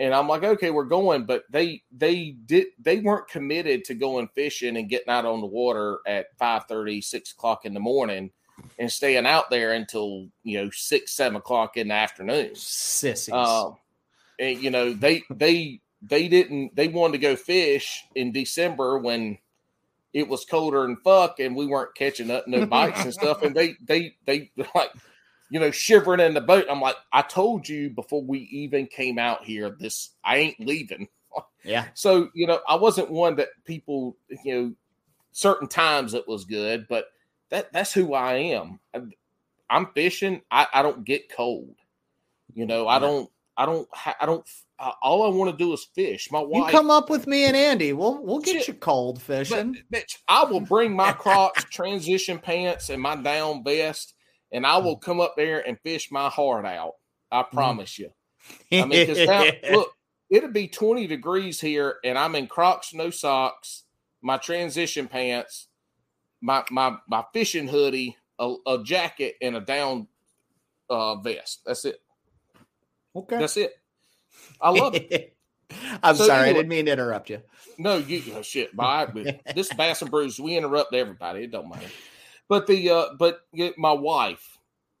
and 0.00 0.14
I'm 0.14 0.26
like, 0.26 0.42
okay, 0.42 0.70
we're 0.70 0.84
going, 0.84 1.26
but 1.26 1.44
they 1.50 1.82
they 1.92 2.30
did 2.30 2.68
they 2.80 3.00
weren't 3.00 3.28
committed 3.28 3.84
to 3.84 3.94
going 3.94 4.28
fishing 4.34 4.78
and 4.78 4.88
getting 4.88 5.10
out 5.10 5.26
on 5.26 5.42
the 5.42 5.46
water 5.46 5.98
at 6.06 6.36
5 6.38 6.64
30, 6.64 7.02
6 7.02 7.32
o'clock 7.32 7.66
in 7.66 7.74
the 7.74 7.80
morning 7.80 8.30
and 8.78 8.90
staying 8.90 9.26
out 9.26 9.50
there 9.50 9.72
until 9.72 10.28
you 10.42 10.62
know 10.62 10.70
six, 10.70 11.12
seven 11.12 11.36
o'clock 11.36 11.76
in 11.76 11.88
the 11.88 11.94
afternoon. 11.94 12.54
Sissies. 12.54 13.32
Uh, 13.32 13.72
and 14.38 14.62
you 14.62 14.70
know, 14.70 14.94
they 14.94 15.22
they 15.30 15.80
they 16.02 16.28
didn't 16.28 16.74
they 16.74 16.88
wanted 16.88 17.12
to 17.12 17.18
go 17.18 17.36
fish 17.36 18.02
in 18.14 18.32
December 18.32 18.98
when 18.98 19.36
it 20.14 20.28
was 20.28 20.46
colder 20.46 20.86
and 20.86 20.98
fuck 21.04 21.38
and 21.38 21.54
we 21.54 21.66
weren't 21.66 21.94
catching 21.94 22.30
up 22.30 22.48
no 22.48 22.64
bites 22.66 23.04
and 23.04 23.12
stuff. 23.12 23.42
And 23.42 23.54
they 23.54 23.76
they 23.84 24.16
they 24.24 24.50
like 24.74 24.92
you 25.50 25.58
know, 25.58 25.70
shivering 25.70 26.20
in 26.20 26.32
the 26.32 26.40
boat. 26.40 26.66
I'm 26.70 26.80
like, 26.80 26.96
I 27.12 27.22
told 27.22 27.68
you 27.68 27.90
before 27.90 28.22
we 28.22 28.40
even 28.52 28.86
came 28.86 29.18
out 29.18 29.44
here, 29.44 29.76
this 29.78 30.10
I 30.24 30.36
ain't 30.36 30.60
leaving. 30.60 31.08
Yeah. 31.62 31.88
So, 31.92 32.30
you 32.32 32.46
know, 32.46 32.60
I 32.66 32.74
wasn't 32.76 33.10
one 33.10 33.36
that 33.36 33.48
people, 33.66 34.16
you 34.44 34.54
know, 34.54 34.72
certain 35.32 35.68
times 35.68 36.14
it 36.14 36.26
was 36.26 36.46
good, 36.46 36.86
but 36.88 37.08
that 37.50 37.70
that's 37.70 37.92
who 37.92 38.14
I 38.14 38.36
am. 38.36 38.80
I'm 39.68 39.86
fishing. 39.94 40.40
I, 40.50 40.66
I 40.72 40.82
don't 40.82 41.04
get 41.04 41.30
cold. 41.30 41.76
You 42.54 42.64
know, 42.64 42.88
I 42.88 42.98
don't, 42.98 43.30
I 43.58 43.66
don't, 43.66 43.86
I 43.94 44.24
don't, 44.24 44.42
uh, 44.78 44.92
all 45.02 45.22
I 45.22 45.36
want 45.36 45.50
to 45.50 45.56
do 45.56 45.74
is 45.74 45.86
fish. 45.94 46.32
My 46.32 46.40
wife. 46.40 46.72
You 46.72 46.78
come 46.78 46.90
up 46.90 47.10
with 47.10 47.26
me 47.26 47.44
and 47.44 47.54
Andy. 47.54 47.92
We'll, 47.92 48.22
we'll 48.24 48.40
get 48.40 48.60
shit, 48.60 48.68
you 48.68 48.74
cold 48.74 49.20
fishing. 49.20 49.76
But, 49.90 50.00
bitch, 50.00 50.16
I 50.28 50.44
will 50.44 50.60
bring 50.60 50.96
my 50.96 51.12
Crocs 51.18 51.64
transition 51.64 52.38
pants 52.38 52.88
and 52.88 53.02
my 53.02 53.16
down 53.16 53.62
vest 53.62 54.14
and 54.52 54.66
I 54.66 54.78
will 54.78 54.96
come 54.96 55.20
up 55.20 55.34
there 55.36 55.66
and 55.66 55.78
fish 55.80 56.10
my 56.10 56.28
heart 56.28 56.64
out. 56.64 56.94
I 57.30 57.42
mm. 57.42 57.50
promise 57.50 57.98
you. 57.98 58.10
I 58.72 58.84
mean, 58.84 59.06
because 59.06 59.26
now 59.26 59.44
look, 59.72 59.92
it'll 60.30 60.50
be 60.50 60.68
20 60.68 61.06
degrees 61.06 61.60
here, 61.60 61.96
and 62.04 62.18
I'm 62.18 62.34
in 62.34 62.46
Crocs, 62.46 62.94
no 62.94 63.10
socks, 63.10 63.84
my 64.22 64.36
transition 64.36 65.08
pants, 65.08 65.68
my 66.40 66.64
my 66.70 66.96
my 67.08 67.24
fishing 67.32 67.68
hoodie, 67.68 68.16
a, 68.38 68.54
a 68.66 68.82
jacket, 68.82 69.36
and 69.42 69.56
a 69.56 69.60
down 69.60 70.08
uh, 70.88 71.16
vest. 71.16 71.60
That's 71.66 71.84
it. 71.84 72.00
Okay, 73.14 73.38
that's 73.38 73.56
it. 73.56 73.74
I 74.60 74.70
love 74.70 74.94
it. 74.94 75.36
I'm 76.02 76.16
so 76.16 76.26
sorry, 76.26 76.40
anyway, 76.40 76.50
I 76.50 76.52
didn't 76.54 76.68
mean 76.68 76.86
to 76.86 76.92
interrupt 76.92 77.30
you. 77.30 77.42
No, 77.78 77.96
you 77.98 78.22
oh, 78.34 78.42
shit. 78.42 78.74
Bye. 78.74 79.06
this 79.54 79.72
Bass 79.72 80.02
and 80.02 80.10
Brews, 80.10 80.40
we 80.40 80.56
interrupt 80.56 80.94
everybody. 80.94 81.44
It 81.44 81.52
don't 81.52 81.68
matter. 81.68 81.86
But 82.50 82.66
the 82.66 82.90
uh, 82.90 83.06
but 83.16 83.42
my 83.78 83.92
wife, 83.92 84.58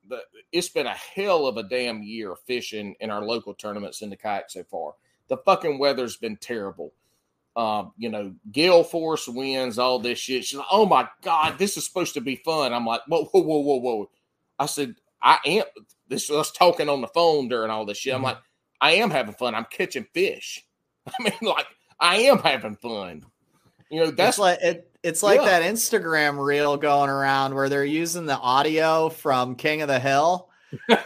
the, 0.08 0.22
it's 0.52 0.68
been 0.68 0.86
a 0.86 0.94
hell 0.94 1.48
of 1.48 1.56
a 1.56 1.64
damn 1.64 2.00
year 2.00 2.36
fishing 2.46 2.94
in 3.00 3.10
our 3.10 3.24
local 3.24 3.54
tournaments 3.54 4.02
in 4.02 4.08
the 4.08 4.16
kayak 4.16 4.50
so 4.50 4.62
far. 4.62 4.94
The 5.26 5.36
fucking 5.38 5.80
weather's 5.80 6.16
been 6.16 6.36
terrible. 6.36 6.92
Um, 7.56 7.90
you 7.98 8.08
know, 8.08 8.32
gale 8.52 8.84
force 8.84 9.26
winds, 9.26 9.80
all 9.80 9.98
this 9.98 10.20
shit. 10.20 10.44
She's 10.44 10.60
like, 10.60 10.68
"Oh 10.70 10.86
my 10.86 11.08
god, 11.22 11.58
this 11.58 11.76
is 11.76 11.84
supposed 11.84 12.14
to 12.14 12.20
be 12.20 12.36
fun." 12.36 12.72
I'm 12.72 12.86
like, 12.86 13.00
"Whoa, 13.08 13.24
whoa, 13.24 13.40
whoa, 13.40 13.58
whoa, 13.58 13.80
whoa!" 13.80 14.10
I 14.60 14.66
said, 14.66 14.94
"I 15.20 15.38
am." 15.44 15.64
This 16.06 16.30
us 16.30 16.52
talking 16.52 16.88
on 16.88 17.00
the 17.00 17.08
phone 17.08 17.48
during 17.48 17.72
all 17.72 17.84
this 17.84 17.98
shit. 17.98 18.14
I'm 18.14 18.18
mm-hmm. 18.18 18.26
like, 18.26 18.38
"I 18.80 18.92
am 18.92 19.10
having 19.10 19.34
fun. 19.34 19.56
I'm 19.56 19.66
catching 19.72 20.06
fish. 20.14 20.64
I 21.08 21.20
mean, 21.20 21.32
like, 21.42 21.66
I 21.98 22.18
am 22.18 22.38
having 22.38 22.76
fun." 22.76 23.24
You 23.90 24.00
know, 24.00 24.10
that's 24.10 24.36
it's 24.36 24.38
like 24.38 24.58
it, 24.62 24.90
it's 25.02 25.22
like 25.22 25.40
yeah. 25.40 25.60
that 25.60 25.62
Instagram 25.62 26.44
reel 26.44 26.76
going 26.76 27.10
around 27.10 27.54
where 27.54 27.68
they're 27.68 27.84
using 27.84 28.26
the 28.26 28.38
audio 28.38 29.08
from 29.08 29.56
King 29.56 29.82
of 29.82 29.88
the 29.88 29.98
Hill. 29.98 30.48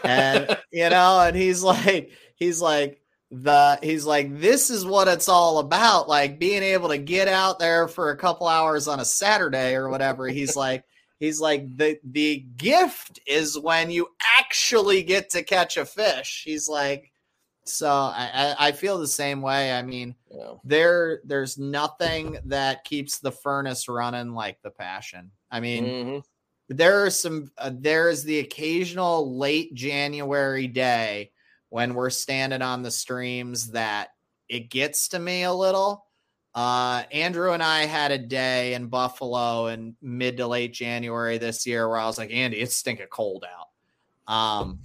and 0.05 0.59
you 0.73 0.91
know, 0.91 1.21
and 1.21 1.37
he's 1.37 1.63
like, 1.63 2.13
he's 2.37 2.61
like, 2.61 3.01
the 3.43 3.79
he's 3.83 4.05
like 4.05 4.39
this 4.39 4.71
is 4.71 4.85
what 4.85 5.09
it's 5.09 5.29
all 5.29 5.59
about 5.59 6.09
like 6.09 6.39
being 6.39 6.63
able 6.63 6.89
to 6.89 6.99
get 6.99 7.27
out 7.27 7.59
there 7.59 7.89
for 7.89 8.11
a 8.11 8.17
couple 8.17 8.47
hours 8.47 8.87
on 8.87 9.01
a 9.01 9.05
saturday 9.05 9.75
or 9.75 9.89
whatever 9.89 10.29
he's 10.29 10.55
like 10.57 10.85
he's 11.19 11.41
like 11.41 11.77
the 11.77 11.99
the 12.05 12.45
gift 12.57 13.19
is 13.27 13.59
when 13.59 13.91
you 13.91 14.07
actually 14.39 15.03
get 15.03 15.31
to 15.31 15.43
catch 15.43 15.77
a 15.77 15.85
fish 15.85 16.43
he's 16.45 16.69
like 16.69 17.11
so 17.65 17.89
i 17.89 18.55
i 18.59 18.73
feel 18.73 18.99
the 18.99 19.09
same 19.09 19.43
way 19.43 19.73
i 19.73 19.83
mean 19.83 20.15
yeah. 20.37 20.53
there 20.65 21.21
there's 21.25 21.59
nothing 21.59 22.39
that 22.45 22.85
keeps 22.85 23.19
the 23.19 23.33
furnace 23.33 23.89
running 23.89 24.33
like 24.33 24.61
the 24.63 24.71
passion 24.71 25.31
i 25.51 25.61
mean 25.61 25.85
mm-hmm. 25.85 26.19
there 26.69 27.05
are 27.05 27.11
some 27.11 27.51
uh, 27.59 27.71
there's 27.73 28.23
the 28.25 28.39
occasional 28.39 29.37
late 29.37 29.75
january 29.75 30.67
day 30.67 31.31
when 31.75 31.95
we're 31.95 32.09
standing 32.09 32.63
on 32.63 32.83
the 32.83 32.91
streams 32.91 33.73
that 33.73 34.11
it 34.49 34.71
gets 34.71 35.09
to 35.09 35.19
me 35.19 35.43
a 35.43 35.53
little. 35.53 36.07
Uh, 36.55 37.03
Andrew 37.11 37.53
and 37.53 37.63
I 37.63 37.87
had 37.87 38.13
a 38.13 38.19
day 38.19 38.75
in 38.75 38.87
Buffalo 38.87 39.67
in 39.67 39.97
mid 40.01 40.37
to 40.37 40.47
late 40.47 40.73
January 40.73 41.39
this 41.39 41.67
year 41.67 41.89
where 41.89 41.99
I 41.99 42.07
was 42.07 42.17
like, 42.17 42.31
Andy, 42.31 42.59
it's 42.59 42.77
stinking 42.77 43.09
cold 43.11 43.45
out. 43.45 44.33
Um, 44.33 44.79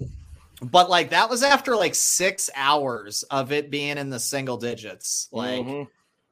but 0.61 0.90
like 0.90 1.11
that 1.11 1.30
was 1.30 1.44
after 1.44 1.76
like 1.76 1.95
six 1.95 2.49
hours 2.56 3.23
of 3.23 3.52
it 3.52 3.69
being 3.69 3.98
in 3.98 4.10
the 4.10 4.19
single 4.19 4.57
digits. 4.57 5.30
Like, 5.31 5.65
mm-hmm. 5.65 5.84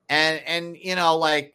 and, 0.09 0.41
and, 0.45 0.77
you 0.77 0.95
know, 0.95 1.17
like 1.17 1.53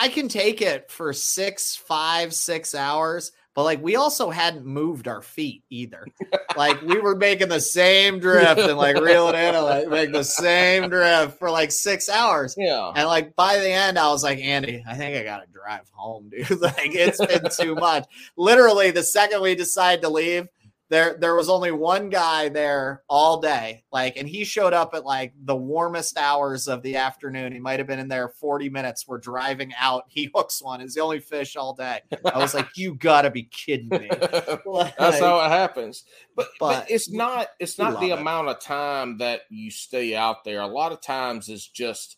I 0.00 0.08
can 0.08 0.28
take 0.28 0.62
it 0.62 0.90
for 0.90 1.12
six, 1.12 1.76
five, 1.76 2.34
six 2.34 2.74
hours 2.74 3.32
but 3.54 3.64
like 3.64 3.82
we 3.82 3.96
also 3.96 4.30
hadn't 4.30 4.64
moved 4.64 5.08
our 5.08 5.20
feet 5.20 5.64
either. 5.70 6.06
like 6.56 6.80
we 6.82 6.98
were 7.00 7.16
making 7.16 7.48
the 7.48 7.60
same 7.60 8.20
drift 8.20 8.60
and 8.60 8.78
like 8.78 8.96
reeling 8.96 9.34
in 9.34 9.54
and 9.54 9.64
like 9.64 9.88
make 9.88 10.12
the 10.12 10.24
same 10.24 10.88
drift 10.88 11.38
for 11.38 11.50
like 11.50 11.72
six 11.72 12.08
hours. 12.08 12.54
Yeah. 12.56 12.92
And 12.94 13.08
like 13.08 13.34
by 13.34 13.58
the 13.58 13.68
end, 13.68 13.98
I 13.98 14.08
was 14.08 14.22
like, 14.22 14.38
Andy, 14.38 14.84
I 14.88 14.94
think 14.94 15.16
I 15.16 15.24
gotta 15.24 15.46
drive 15.48 15.88
home, 15.90 16.30
dude. 16.30 16.48
like 16.60 16.94
it's 16.94 17.24
been 17.24 17.50
too 17.50 17.74
much. 17.74 18.06
Literally, 18.36 18.92
the 18.92 19.02
second 19.02 19.42
we 19.42 19.54
decided 19.54 20.02
to 20.02 20.08
leave, 20.08 20.48
there 20.90 21.16
there 21.18 21.36
was 21.36 21.48
only 21.48 21.70
one 21.70 22.10
guy 22.10 22.48
there 22.48 23.02
all 23.08 23.40
day 23.40 23.84
like 23.92 24.16
and 24.16 24.28
he 24.28 24.44
showed 24.44 24.72
up 24.72 24.92
at 24.92 25.04
like 25.04 25.32
the 25.44 25.56
warmest 25.56 26.18
hours 26.18 26.66
of 26.66 26.82
the 26.82 26.96
afternoon. 26.96 27.52
He 27.52 27.60
might 27.60 27.78
have 27.78 27.86
been 27.86 28.00
in 28.00 28.08
there 28.08 28.28
40 28.28 28.68
minutes. 28.68 29.06
We're 29.06 29.18
driving 29.18 29.72
out. 29.78 30.04
He 30.08 30.30
hooks 30.34 30.60
one. 30.60 30.80
Is 30.80 30.94
the 30.94 31.00
only 31.00 31.20
fish 31.20 31.56
all 31.56 31.74
day. 31.74 32.00
I 32.24 32.38
was 32.38 32.54
like 32.54 32.76
you 32.76 32.94
gotta 32.98 33.30
be 33.30 33.44
kidding 33.44 33.88
me. 33.88 34.10
Like, 34.66 34.96
that's 34.96 35.18
how 35.18 35.44
it 35.44 35.48
happens. 35.48 36.04
But, 36.36 36.48
but, 36.58 36.80
but 36.80 36.90
it's 36.90 37.10
not 37.10 37.48
it's 37.58 37.78
not 37.78 38.00
the 38.00 38.10
it. 38.10 38.18
amount 38.18 38.48
of 38.48 38.60
time 38.60 39.18
that 39.18 39.42
you 39.48 39.70
stay 39.70 40.14
out 40.14 40.44
there. 40.44 40.60
A 40.60 40.66
lot 40.66 40.92
of 40.92 41.00
times 41.00 41.48
it's 41.48 41.66
just 41.66 42.16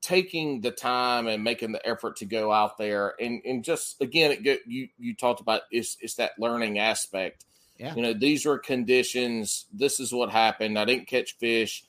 taking 0.00 0.60
the 0.60 0.70
time 0.70 1.26
and 1.26 1.42
making 1.42 1.72
the 1.72 1.86
effort 1.86 2.16
to 2.16 2.24
go 2.24 2.52
out 2.52 2.78
there 2.78 3.14
and 3.20 3.42
and 3.44 3.64
just 3.64 4.00
again 4.00 4.38
it 4.44 4.60
you 4.66 4.88
you 4.96 5.14
talked 5.14 5.40
about 5.40 5.62
it's 5.70 5.96
it's 6.00 6.14
that 6.14 6.32
learning 6.38 6.78
aspect 6.78 7.44
yeah. 7.78 7.94
You 7.94 8.02
know, 8.02 8.12
these 8.12 8.44
were 8.44 8.58
conditions. 8.58 9.66
This 9.72 10.00
is 10.00 10.12
what 10.12 10.30
happened. 10.30 10.78
I 10.78 10.84
didn't 10.84 11.06
catch 11.06 11.36
fish. 11.38 11.84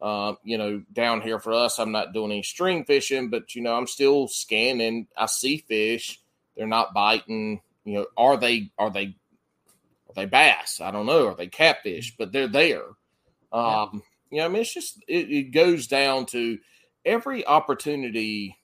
Uh, 0.00 0.34
you 0.42 0.58
know, 0.58 0.82
down 0.92 1.20
here 1.20 1.38
for 1.38 1.52
us, 1.52 1.78
I'm 1.78 1.92
not 1.92 2.12
doing 2.12 2.32
any 2.32 2.42
string 2.42 2.84
fishing, 2.84 3.28
but 3.30 3.54
you 3.54 3.62
know, 3.62 3.74
I'm 3.74 3.86
still 3.86 4.26
scanning. 4.26 5.06
I 5.16 5.26
see 5.26 5.58
fish. 5.58 6.20
They're 6.56 6.66
not 6.66 6.94
biting. 6.94 7.60
You 7.84 7.94
know, 7.94 8.06
are 8.16 8.36
they? 8.38 8.70
Are 8.78 8.90
they? 8.90 9.16
Are 10.08 10.14
they 10.14 10.26
bass? 10.26 10.80
I 10.80 10.90
don't 10.90 11.06
know. 11.06 11.28
Are 11.28 11.34
they 11.34 11.48
catfish? 11.48 12.16
But 12.16 12.32
they're 12.32 12.48
there. 12.48 12.84
Um, 13.52 13.62
yeah. 13.62 14.00
You 14.30 14.38
know, 14.38 14.44
I 14.46 14.48
mean, 14.48 14.62
it's 14.62 14.74
just 14.74 15.02
it, 15.06 15.30
it 15.30 15.52
goes 15.52 15.86
down 15.86 16.26
to 16.26 16.58
every 17.04 17.46
opportunity. 17.46 18.56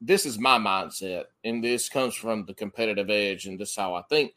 This 0.00 0.24
is 0.24 0.38
my 0.38 0.58
mindset, 0.58 1.24
and 1.44 1.62
this 1.62 1.88
comes 1.88 2.14
from 2.14 2.46
the 2.46 2.54
competitive 2.54 3.10
edge, 3.10 3.46
and 3.46 3.58
this 3.58 3.70
is 3.70 3.76
how 3.76 3.94
I 3.94 4.02
think 4.02 4.32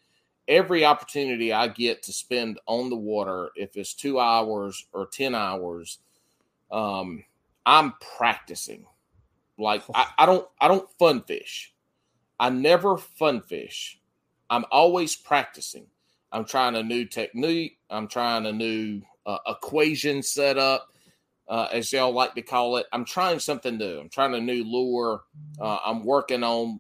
every 0.48 0.86
opportunity 0.86 1.54
I 1.54 1.68
get 1.68 2.04
to 2.04 2.14
spend 2.14 2.60
on 2.66 2.90
the 2.90 2.96
water, 2.96 3.50
if 3.56 3.78
it's 3.78 3.94
two 3.94 4.20
hours 4.20 4.86
or 4.94 5.08
10 5.08 5.36
hours, 5.36 6.00
um, 6.72 7.24
I'm 7.66 7.94
practicing. 8.18 8.86
Like 9.58 9.84
I, 9.94 10.08
I 10.18 10.26
don't 10.26 10.48
I 10.60 10.68
don't 10.68 10.90
fun 10.98 11.22
fish. 11.22 11.74
I 12.40 12.50
never 12.50 12.98
fun 12.98 13.42
fish. 13.42 14.00
I'm 14.50 14.66
always 14.72 15.16
practicing. 15.16 15.86
I'm 16.32 16.46
trying 16.46 16.76
a 16.76 16.84
new 16.84 17.06
technique. 17.06 17.78
I'm 17.90 18.08
trying 18.08 18.46
a 18.48 18.52
new 18.52 19.02
uh, 19.26 19.38
equation 19.48 20.24
setup, 20.24 20.90
uh, 21.48 21.68
as 21.72 21.94
y'all 21.94 22.12
like 22.12 22.34
to 22.34 22.42
call 22.42 22.78
it. 22.78 22.88
I'm 22.92 23.06
trying 23.06 23.40
something 23.40 23.78
new. 23.78 24.00
I'm 24.00 24.10
trying 24.10 24.34
a 24.34 24.42
new 24.42 24.64
lure. 24.64 25.22
Uh, 25.62 25.78
I'm 25.86 26.04
working 26.04 26.44
on 26.44 26.80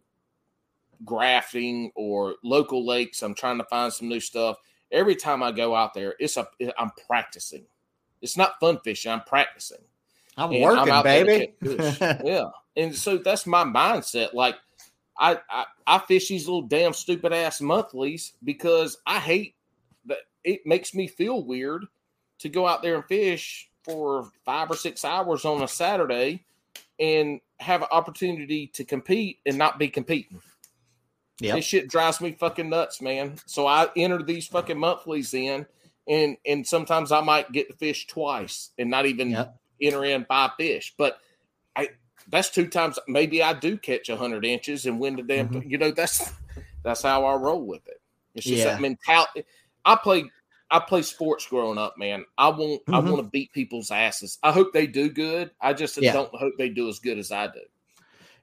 grafting 1.05 1.91
or 1.95 2.35
local 2.43 2.85
lakes. 2.85 3.21
I'm 3.21 3.35
trying 3.35 3.57
to 3.57 3.63
find 3.65 3.91
some 3.91 4.09
new 4.09 4.19
stuff. 4.19 4.57
Every 4.91 5.15
time 5.15 5.41
I 5.41 5.51
go 5.51 5.75
out 5.75 5.93
there, 5.93 6.15
it's 6.19 6.38
a 6.38 6.47
I'm 6.77 6.91
practicing. 7.07 7.65
It's 8.21 8.38
not 8.38 8.59
fun 8.59 8.80
fishing. 8.84 9.11
I'm 9.11 9.21
practicing. 9.21 9.84
I'm 10.38 10.51
and 10.51 10.63
working, 10.63 10.93
I'm 10.93 11.03
baby. 11.03 11.53
yeah, 12.23 12.45
and 12.75 12.95
so 12.95 13.17
that's 13.17 13.45
my 13.45 13.63
mindset. 13.63 14.34
Like 14.34 14.55
I, 15.17 15.39
I 15.49 15.65
I 15.85 15.99
fish 15.99 16.30
these 16.30 16.47
little 16.47 16.63
damn 16.63 16.93
stupid 16.93 17.34
ass 17.34 17.61
monthlies 17.61 18.34
because 18.43 18.97
I 19.05 19.19
hate 19.19 19.55
that 20.05 20.19
it 20.43 20.65
makes 20.65 20.93
me 20.93 21.07
feel 21.07 21.43
weird 21.43 21.85
to 22.39 22.49
go 22.49 22.67
out 22.67 22.81
there 22.81 22.95
and 22.95 23.05
fish 23.05 23.69
for 23.84 24.30
five 24.45 24.71
or 24.71 24.75
six 24.75 25.05
hours 25.05 25.45
on 25.45 25.61
a 25.61 25.67
Saturday 25.67 26.45
and 26.99 27.39
have 27.59 27.81
an 27.81 27.88
opportunity 27.91 28.67
to 28.67 28.84
compete 28.84 29.39
and 29.45 29.57
not 29.57 29.77
be 29.77 29.88
competing. 29.88 30.41
Yep. 31.39 31.55
This 31.55 31.65
shit 31.65 31.89
drives 31.89 32.22
me 32.22 32.34
fucking 32.34 32.69
nuts, 32.69 33.01
man. 33.01 33.35
So 33.45 33.65
I 33.65 33.88
enter 33.95 34.22
these 34.22 34.47
fucking 34.47 34.77
monthlies 34.77 35.34
in, 35.34 35.65
and 36.07 36.38
and 36.45 36.65
sometimes 36.65 37.11
I 37.11 37.22
might 37.22 37.51
get 37.51 37.69
the 37.69 37.76
fish 37.76 38.07
twice 38.07 38.69
and 38.77 38.89
not 38.89 39.05
even 39.05 39.31
yep. 39.31 39.57
enter 39.81 40.05
in 40.05 40.26
five 40.26 40.51
fish. 40.57 40.93
But 40.97 41.18
I 41.76 41.89
that's 42.30 42.49
two 42.49 42.68
times. 42.68 42.99
Maybe 43.07 43.41
I 43.41 43.53
do 43.53 43.77
catch 43.77 44.10
a 44.10 44.15
hundred 44.15 44.45
inches 44.45 44.85
and 44.85 44.99
win 44.99 45.15
the 45.15 45.23
damn. 45.23 45.49
Mm-hmm. 45.49 45.69
You 45.69 45.77
know 45.80 45.91
that's 45.91 46.31
that's 46.84 47.01
how 47.01 47.26
I 47.26 47.35
roll 47.35 47.65
with 47.65 47.88
it. 47.88 47.99
It's 48.35 48.45
just 48.45 48.60
yeah. 48.60 48.65
that 48.65 48.81
mentality. 48.81 49.45
I 49.85 49.95
play 49.95 50.26
I 50.69 50.80
play 50.80 51.01
sports 51.01 51.45
growing 51.47 51.77
up, 51.77 51.97
man. 51.97 52.26
I 52.38 52.49
want 52.49 52.85
mm-hmm. 52.85 52.93
I 52.93 52.99
want 52.99 53.18
to 53.18 53.30
beat 53.30 53.51
people's 53.53 53.91
asses. 53.91 54.38
I 54.43 54.51
hope 54.51 54.72
they 54.72 54.88
do 54.88 55.10
good. 55.10 55.51
I 55.60 55.73
just 55.73 55.99
yeah. 56.01 56.14
don't 56.14 56.34
hope 56.34 56.53
they 56.57 56.69
do 56.69 56.89
as 56.89 56.99
good 56.99 57.18
as 57.18 57.31
I 57.31 57.47
do. 57.47 57.61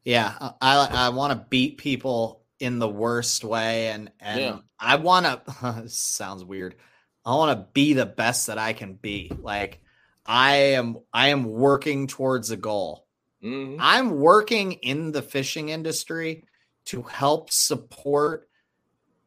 Yeah, 0.04 0.34
I 0.60 0.88
I 0.90 1.08
want 1.10 1.32
to 1.32 1.46
beat 1.50 1.78
people 1.78 2.39
in 2.60 2.78
the 2.78 2.88
worst 2.88 3.42
way 3.42 3.88
and 3.88 4.12
and 4.20 4.40
yeah. 4.40 4.58
I 4.78 4.96
want 4.96 5.26
to 5.46 5.88
sounds 5.88 6.44
weird. 6.44 6.76
I 7.24 7.34
want 7.34 7.58
to 7.58 7.66
be 7.72 7.94
the 7.94 8.06
best 8.06 8.46
that 8.46 8.58
I 8.58 8.74
can 8.74 8.94
be. 8.94 9.32
Like 9.40 9.80
I 10.24 10.54
am 10.74 10.98
I 11.12 11.28
am 11.28 11.44
working 11.44 12.06
towards 12.06 12.50
a 12.50 12.56
goal. 12.56 13.06
Mm-hmm. 13.42 13.78
I'm 13.80 14.20
working 14.20 14.72
in 14.72 15.12
the 15.12 15.22
fishing 15.22 15.70
industry 15.70 16.44
to 16.86 17.02
help 17.02 17.50
support 17.50 18.48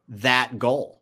that 0.07 0.59
goal. 0.59 1.01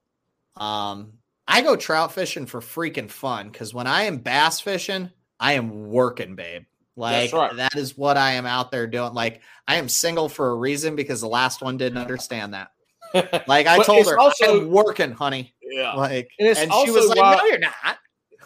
Um 0.55 1.13
I 1.47 1.61
go 1.61 1.75
trout 1.75 2.13
fishing 2.13 2.45
for 2.45 2.61
freaking 2.61 3.11
fun 3.11 3.51
cuz 3.51 3.73
when 3.73 3.87
I 3.87 4.03
am 4.03 4.19
bass 4.19 4.61
fishing, 4.61 5.11
I 5.39 5.53
am 5.53 5.89
working, 5.89 6.35
babe. 6.35 6.63
Like 6.95 7.31
right. 7.33 7.55
that 7.55 7.75
is 7.75 7.97
what 7.97 8.17
I 8.17 8.33
am 8.33 8.45
out 8.45 8.71
there 8.71 8.87
doing. 8.87 9.13
Like 9.13 9.41
I 9.67 9.75
am 9.75 9.87
single 9.87 10.29
for 10.29 10.49
a 10.49 10.55
reason 10.55 10.95
because 10.95 11.21
the 11.21 11.27
last 11.27 11.61
one 11.61 11.77
didn't 11.77 11.99
understand 11.99 12.53
that. 12.53 12.71
Like 13.45 13.67
I 13.67 13.83
told 13.83 14.05
her, 14.07 14.17
also, 14.17 14.61
I'm 14.61 14.69
working, 14.69 15.11
honey. 15.11 15.53
Yeah. 15.61 15.93
Like, 15.95 16.29
and, 16.39 16.57
and 16.57 16.71
she 16.71 16.91
was 16.91 17.07
like, 17.07 17.17
why, 17.17 17.35
"No, 17.35 17.45
you're 17.45 17.59
not." 17.59 17.97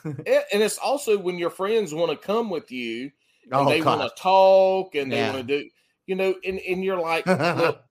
and 0.05 0.63
it's 0.63 0.79
also 0.79 1.17
when 1.17 1.37
your 1.37 1.51
friends 1.51 1.93
want 1.93 2.11
to 2.11 2.17
come 2.17 2.49
with 2.49 2.71
you 2.71 3.11
and 3.43 3.53
oh, 3.53 3.69
they 3.69 3.81
want 3.81 4.01
to 4.01 4.09
talk 4.21 4.95
and 4.95 5.11
they 5.11 5.17
yeah. 5.17 5.33
want 5.33 5.47
to 5.47 5.61
do, 5.61 5.69
you 6.07 6.15
know, 6.15 6.33
and 6.43 6.59
and 6.59 6.83
you're 6.83 6.99
like, 6.99 7.25
look, 7.27 7.83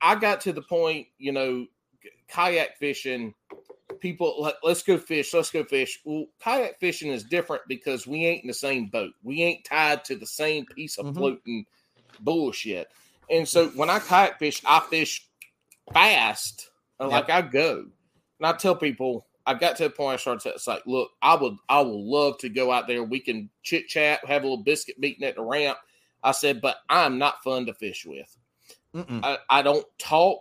I 0.00 0.14
got 0.16 0.42
to 0.42 0.52
the 0.52 0.62
point, 0.62 1.08
you 1.18 1.32
know, 1.32 1.66
kayak 2.28 2.76
fishing 2.78 3.34
people 4.00 4.36
let, 4.40 4.54
us 4.64 4.82
go 4.82 4.98
fish 4.98 5.32
let's 5.34 5.50
go 5.50 5.64
fish. 5.64 6.00
Well 6.04 6.26
kayak 6.40 6.78
fishing 6.80 7.12
is 7.12 7.24
different 7.24 7.62
because 7.68 8.06
we 8.06 8.26
ain't 8.26 8.42
in 8.42 8.48
the 8.48 8.54
same 8.54 8.86
boat. 8.86 9.12
We 9.22 9.42
ain't 9.42 9.64
tied 9.64 10.04
to 10.06 10.16
the 10.16 10.26
same 10.26 10.66
piece 10.66 10.98
of 10.98 11.06
mm-hmm. 11.06 11.18
floating 11.18 11.66
bullshit. 12.20 12.88
And 13.30 13.48
so 13.48 13.68
when 13.70 13.90
i 13.90 13.98
kayak 13.98 14.38
fish 14.38 14.62
i 14.66 14.80
fish 14.80 15.26
fast. 15.92 16.68
Yep. 17.00 17.10
like 17.10 17.30
i 17.30 17.42
go. 17.42 17.86
And 18.38 18.46
i 18.46 18.52
tell 18.52 18.76
people 18.76 19.26
i 19.46 19.54
got 19.54 19.76
to 19.76 19.84
the 19.84 19.90
point 19.90 20.14
i 20.14 20.16
started 20.16 20.42
to, 20.42 20.50
it's 20.50 20.66
like 20.66 20.82
look 20.86 21.10
i 21.22 21.34
would 21.34 21.56
i 21.68 21.80
would 21.80 21.92
love 21.92 22.38
to 22.38 22.48
go 22.48 22.72
out 22.72 22.86
there. 22.86 23.04
We 23.04 23.20
can 23.20 23.50
chit 23.62 23.88
chat 23.88 24.24
have 24.24 24.42
a 24.42 24.46
little 24.46 24.64
biscuit 24.64 24.98
meeting 24.98 25.26
at 25.26 25.36
the 25.36 25.42
ramp. 25.42 25.78
I 26.22 26.32
said 26.32 26.60
but 26.60 26.76
i'm 26.88 27.18
not 27.18 27.42
fun 27.42 27.66
to 27.66 27.74
fish 27.74 28.04
with. 28.06 28.36
I, 29.22 29.38
I, 29.48 29.62
don't 29.62 29.86
talk. 29.98 30.40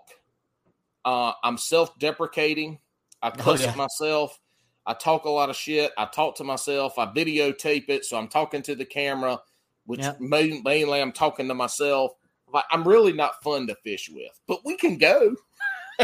Uh, 1.05 1.33
i'm 1.43 1.57
self-deprecating 1.57 2.79
I 3.21 3.29
oh, 3.29 3.31
cuss 3.31 3.61
oh, 3.61 3.65
yeah. 3.65 3.75
myself. 3.75 4.39
I 4.85 4.93
talk 4.93 5.25
a 5.25 5.29
lot 5.29 5.49
of 5.49 5.55
shit. 5.55 5.91
I 5.97 6.05
talk 6.05 6.35
to 6.37 6.43
myself. 6.43 6.97
I 6.97 7.05
videotape 7.05 7.89
it, 7.89 8.05
so 8.05 8.17
I'm 8.17 8.27
talking 8.27 8.61
to 8.63 8.75
the 8.75 8.85
camera, 8.85 9.39
which 9.85 9.99
Yep. 9.99 10.19
main, 10.19 10.63
mainly 10.63 11.01
I'm 11.01 11.11
talking 11.11 11.47
to 11.47 11.53
myself. 11.53 12.13
Like, 12.51 12.65
I'm 12.71 12.87
really 12.87 13.13
not 13.13 13.43
fun 13.43 13.67
to 13.67 13.75
fish 13.83 14.09
with, 14.11 14.39
but 14.47 14.65
we 14.65 14.75
can 14.77 14.97
go. 14.97 15.35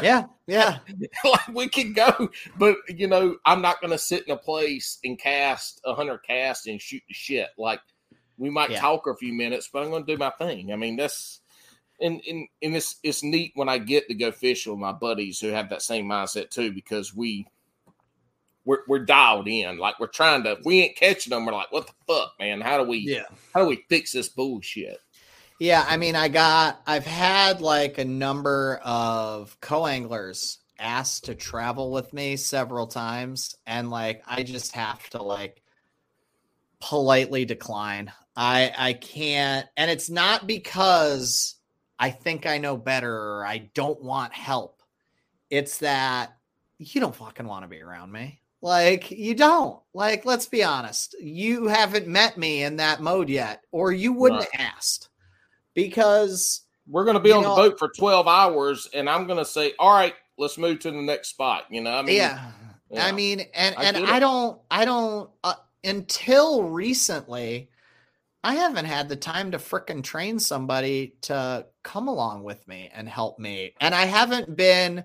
yeah, 0.03 0.25
yeah, 0.45 0.79
like 1.23 1.47
we 1.53 1.69
can 1.69 1.93
go, 1.93 2.29
but 2.57 2.75
you 2.89 3.07
know, 3.07 3.37
I'm 3.45 3.61
not 3.61 3.79
going 3.81 3.91
to 3.91 3.97
sit 3.97 4.27
in 4.27 4.33
a 4.33 4.37
place 4.37 4.99
and 5.05 5.17
cast 5.17 5.79
a 5.85 5.95
hundred 5.95 6.19
casts 6.19 6.67
and 6.67 6.79
shoot 6.81 7.01
the 7.07 7.13
shit. 7.13 7.47
Like 7.57 7.79
we 8.37 8.49
might 8.49 8.71
Yeah. 8.71 8.81
talk 8.81 9.05
for 9.05 9.11
a 9.13 9.17
few 9.17 9.33
minutes, 9.33 9.69
but 9.71 9.81
I'm 9.83 9.89
going 9.89 10.05
to 10.05 10.13
do 10.13 10.17
my 10.19 10.31
thing. 10.31 10.73
I 10.73 10.75
mean, 10.75 10.97
that's 10.97 11.39
and 11.99 12.21
and 12.27 12.47
and 12.61 12.75
it's 12.75 12.95
it's 13.03 13.23
neat 13.23 13.51
when 13.55 13.69
I 13.69 13.77
get 13.77 14.07
to 14.07 14.13
go 14.13 14.31
fish 14.31 14.67
with 14.67 14.77
my 14.77 14.91
buddies 14.91 15.39
who 15.39 15.47
have 15.47 15.69
that 15.69 15.81
same 15.81 16.05
mindset 16.05 16.49
too, 16.49 16.71
because 16.71 17.15
we 17.15 17.47
we're 18.65 18.79
we're 18.87 18.99
dialed 18.99 19.47
in. 19.47 19.77
Like 19.77 19.99
we're 19.99 20.07
trying 20.07 20.43
to. 20.43 20.53
If 20.53 20.65
we 20.65 20.81
ain't 20.81 20.97
catching 20.97 21.31
them, 21.31 21.45
we're 21.45 21.53
like, 21.53 21.71
what 21.71 21.87
the 21.87 21.93
fuck, 22.07 22.33
man? 22.39 22.61
How 22.61 22.77
do 22.77 22.89
we? 22.89 22.99
yeah 22.99 23.25
How 23.53 23.61
do 23.61 23.67
we 23.67 23.85
fix 23.89 24.11
this 24.11 24.29
bullshit? 24.29 24.99
Yeah, 25.59 25.85
I 25.87 25.95
mean, 25.95 26.17
I 26.17 26.27
got, 26.27 26.81
I've 26.85 27.05
had 27.05 27.61
like 27.61 27.97
a 27.97 28.05
number 28.05 28.81
of 28.83 29.57
co 29.61 29.85
anglers 29.85 30.57
asked 30.77 31.25
to 31.25 31.35
travel 31.35 31.91
with 31.91 32.11
me 32.11 32.35
several 32.35 32.87
times, 32.87 33.55
and 33.65 33.89
like, 33.89 34.21
I 34.27 34.43
just 34.43 34.73
have 34.73 35.09
to 35.11 35.23
like 35.23 35.61
politely 36.81 37.45
decline. 37.45 38.11
I, 38.35 38.73
I 38.77 38.93
can't, 38.93 39.65
and 39.77 39.89
it's 39.89 40.09
not 40.09 40.45
because 40.45 41.55
I 41.99 42.09
think 42.11 42.45
I 42.45 42.57
know 42.57 42.77
better 42.77 43.13
or 43.13 43.45
I 43.45 43.69
don't 43.73 44.01
want 44.03 44.33
help. 44.33 44.81
It's 45.49 45.77
that 45.79 46.35
you 46.77 46.99
don't 46.99 47.15
fucking 47.15 47.47
want 47.47 47.63
to 47.63 47.67
be 47.69 47.81
around 47.81 48.11
me. 48.11 48.41
Like, 48.61 49.11
you 49.11 49.35
don't. 49.35 49.79
Like, 49.93 50.25
let's 50.25 50.47
be 50.47 50.63
honest. 50.63 51.15
You 51.21 51.67
haven't 51.67 52.07
met 52.07 52.37
me 52.37 52.63
in 52.63 52.77
that 52.77 52.99
mode 53.01 53.29
yet, 53.29 53.61
or 53.71 53.91
you 53.91 54.11
wouldn't 54.11 54.41
Right. 54.41 54.55
have 54.55 54.73
asked 54.75 55.09
because 55.75 56.61
We're 56.87 57.03
going 57.05 57.15
to 57.15 57.19
be 57.19 57.31
on 57.31 57.43
know- 57.43 57.55
the 57.55 57.69
boat 57.69 57.79
for 57.79 57.89
12 57.89 58.27
hours, 58.27 58.89
and 58.93 59.09
I'm 59.09 59.27
going 59.27 59.39
to 59.39 59.45
say, 59.45 59.73
all 59.79 59.93
right, 59.93 60.15
let's 60.37 60.57
move 60.57 60.79
to 60.79 60.91
the 60.91 61.01
next 61.01 61.29
spot. 61.29 61.65
You 61.69 61.81
know, 61.81 61.91
I 61.91 62.01
mean, 62.01 62.15
yeah. 62.17 62.51
yeah. 62.89 63.05
I 63.05 63.11
mean, 63.11 63.41
and 63.53 63.75
I 63.77 63.83
and 63.85 63.97
I 64.05 64.19
don't, 64.19 64.59
I 64.69 64.85
don't 64.85 65.29
uh, 65.43 65.53
until 65.83 66.63
recently, 66.63 67.69
I 68.45 68.53
haven't 68.53 68.85
had 68.85 69.09
the 69.09 69.15
time 69.15 69.49
to 69.51 69.57
frickin' 69.57 70.03
train 70.03 70.37
somebody 70.37 71.15
to 71.23 71.65
come 71.83 72.07
along 72.07 72.43
with 72.43 72.65
me 72.67 72.91
and 72.93 73.09
help 73.09 73.39
me, 73.39 73.73
and 73.81 73.95
I 73.95 74.05
haven't 74.05 74.55
been, 74.55 75.03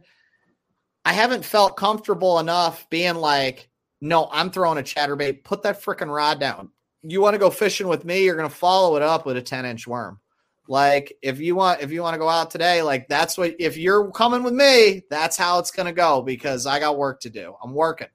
I 1.06 1.14
haven't 1.14 1.46
felt 1.46 1.78
comfortable 1.78 2.38
enough 2.38 2.86
being 2.90 3.14
like, 3.14 3.70
no, 4.02 4.28
I'm 4.30 4.50
throwing 4.50 4.76
a 4.76 4.82
chatterbait. 4.82 5.42
Put 5.42 5.62
that 5.62 5.82
frickin' 5.82 6.14
rod 6.14 6.38
down. 6.38 6.68
You 7.02 7.22
want 7.22 7.32
to 7.32 7.38
go 7.38 7.48
fishing 7.48 7.88
with 7.88 8.04
me? 8.04 8.24
You're 8.24 8.36
gonna 8.36 8.50
follow 8.50 8.96
it 8.96 9.02
up 9.02 9.24
with 9.24 9.38
a 9.38 9.42
10 9.42 9.64
inch 9.64 9.86
worm. 9.86 10.20
Like 10.68 11.16
if 11.22 11.40
you 11.40 11.54
want, 11.56 11.80
if 11.80 11.90
you 11.90 12.02
want 12.02 12.12
to 12.12 12.18
go 12.18 12.28
out 12.28 12.50
today, 12.50 12.82
like 12.82 13.08
that's 13.08 13.38
what. 13.38 13.54
If 13.58 13.78
you're 13.78 14.10
coming 14.10 14.42
with 14.42 14.52
me, 14.52 15.02
that's 15.08 15.38
how 15.38 15.58
it's 15.58 15.70
gonna 15.70 15.94
go 15.94 16.20
because 16.20 16.66
I 16.66 16.78
got 16.78 16.98
work 16.98 17.20
to 17.20 17.30
do. 17.30 17.54
I'm 17.64 17.72
working. 17.72 18.08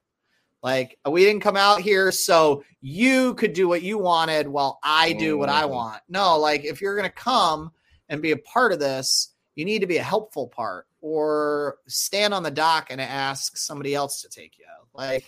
Like 0.66 0.98
we 1.08 1.24
didn't 1.24 1.42
come 1.42 1.56
out 1.56 1.80
here 1.80 2.10
so 2.10 2.64
you 2.80 3.34
could 3.34 3.52
do 3.52 3.68
what 3.68 3.82
you 3.82 3.98
wanted 3.98 4.48
while 4.48 4.80
I 4.82 5.12
do 5.12 5.38
what 5.38 5.48
I 5.48 5.62
Mhm. 5.62 5.70
want. 5.70 6.02
No, 6.08 6.36
like 6.40 6.64
if 6.64 6.80
you're 6.80 6.96
gonna 6.96 7.08
come 7.08 7.70
and 8.08 8.20
be 8.20 8.32
a 8.32 8.36
part 8.36 8.72
of 8.72 8.80
this, 8.80 9.32
you 9.54 9.64
need 9.64 9.78
to 9.82 9.86
be 9.86 9.98
a 9.98 10.02
helpful 10.02 10.48
part 10.48 10.88
or 11.00 11.78
stand 11.86 12.34
on 12.34 12.42
the 12.42 12.50
dock 12.50 12.88
and 12.90 13.00
ask 13.00 13.56
somebody 13.56 13.94
else 13.94 14.22
to 14.22 14.28
take 14.28 14.58
you 14.58 14.64
out. 14.68 14.88
Like, 14.92 15.24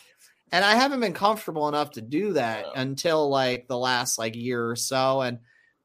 and 0.51 0.65
I 0.65 0.75
haven't 0.75 0.99
been 0.99 1.15
comfortable 1.15 1.69
enough 1.69 1.93
to 1.93 2.01
do 2.01 2.33
that 2.33 2.67
Yeah. 2.67 2.81
until 2.81 3.29
like 3.29 3.69
the 3.69 3.79
last 3.79 4.19
like 4.19 4.35
year 4.35 4.69
or 4.69 4.75
so. 4.75 5.21
And 5.21 5.39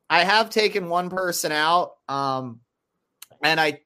I 0.09 0.23
have 0.23 0.49
taken 0.49 0.89
one 0.89 1.11
person 1.11 1.51
out. 1.51 1.97
Um, 2.09 2.61
and 3.43 3.61
I, 3.61 3.81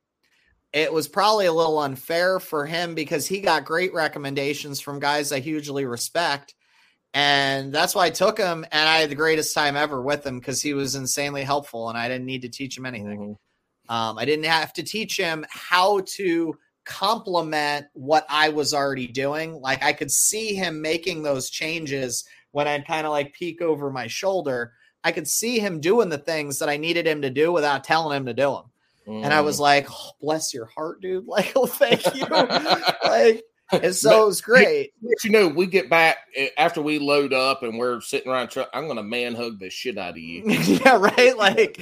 it 0.73 0.91
was 0.91 1.07
probably 1.07 1.45
a 1.45 1.53
little 1.53 1.80
unfair 1.80 2.39
for 2.39 2.65
him 2.65 2.94
because 2.94 3.26
he 3.27 3.39
got 3.39 3.65
great 3.65 3.94
recommendations 3.94 4.80
from 4.80 4.99
guys 4.99 5.31
I 5.31 5.39
hugely 5.39 5.85
respect. 5.85 6.56
And 7.14 7.73
that's 7.73 7.95
why 7.95 8.06
I 8.07 8.10
took 8.10 8.38
him. 8.38 8.65
And 8.72 8.89
I 8.89 8.99
had 8.99 9.10
the 9.10 9.15
greatest 9.15 9.53
time 9.56 9.76
ever 9.76 10.02
with 10.02 10.26
him 10.26 10.39
because 10.39 10.61
he 10.61 10.73
was 10.73 10.95
insanely 10.95 11.44
helpful 11.44 11.89
and 11.89 11.98
I 11.98 12.07
didn't 12.07 12.26
need 12.26 12.41
to 12.44 12.49
teach 12.49 12.77
him 12.77 12.85
anything. 12.85 13.38
Mhm. 13.89 13.94
Um, 13.94 14.18
I 14.18 14.26
didn't 14.26 14.45
have 14.45 14.73
to 14.73 14.84
teach 14.84 15.18
him 15.18 15.45
how 15.49 16.02
to 16.18 16.57
complement 16.85 17.88
what 17.94 18.26
I 18.30 18.49
was 18.49 18.73
already 18.73 19.07
doing. 19.07 19.53
Like 19.61 19.84
I 19.84 19.94
could 19.94 20.11
see 20.11 20.53
him 20.53 20.81
making 20.81 21.23
those 21.23 21.49
changes 21.49 22.26
when 22.52 22.68
I'd 22.68 22.88
kind 22.88 23.06
of 23.06 23.11
like 23.11 23.34
peek 23.34 23.61
over 23.61 23.89
my 23.91 24.07
shoulder. 24.07 24.73
I 25.03 25.11
could 25.11 25.27
see 25.27 25.60
him 25.60 25.80
doing 25.80 26.10
the 26.10 26.18
things 26.18 26.60
that 26.60 26.69
I 26.69 26.77
needed 26.77 27.07
him 27.07 27.22
to 27.22 27.30
do 27.30 27.52
without 27.52 27.84
telling 27.84 28.15
him 28.18 28.26
to 28.26 28.34
do 28.34 28.52
them. 28.52 28.65
And 29.08 29.34
I 29.34 29.40
Mm. 29.42 29.46
was 29.46 29.60
like, 29.60 29.88
oh, 29.90 30.12
bless 30.22 30.54
your 30.54 30.66
heart, 30.66 31.02
dude. 31.02 31.26
Like, 31.28 31.54
oh, 31.56 31.66
thank 31.66 32.04
you. 32.14 32.26
like, 33.04 33.44
and 33.72 33.96
so 33.96 34.24
it 34.24 34.28
was 34.28 34.42
great. 34.42 34.92
But 35.02 35.24
you 35.24 35.32
know, 35.32 35.48
we 35.48 35.66
get 35.66 35.90
back 35.90 36.18
eh, 36.36 36.50
after 36.58 36.82
we 36.82 37.00
load 37.00 37.34
up 37.34 37.64
and 37.64 37.78
we're 37.78 38.02
sitting 38.02 38.32
around. 38.32 38.50
Truck, 38.50 38.70
I'm 38.74 38.86
going 38.86 38.98
to 38.98 39.04
man 39.04 39.34
hug 39.36 39.60
the 39.60 39.70
shit 39.70 39.98
out 39.98 40.12
of 40.12 40.18
you. 40.18 40.44
yeah, 40.48 40.98
right. 40.98 41.36
Like, 41.38 41.82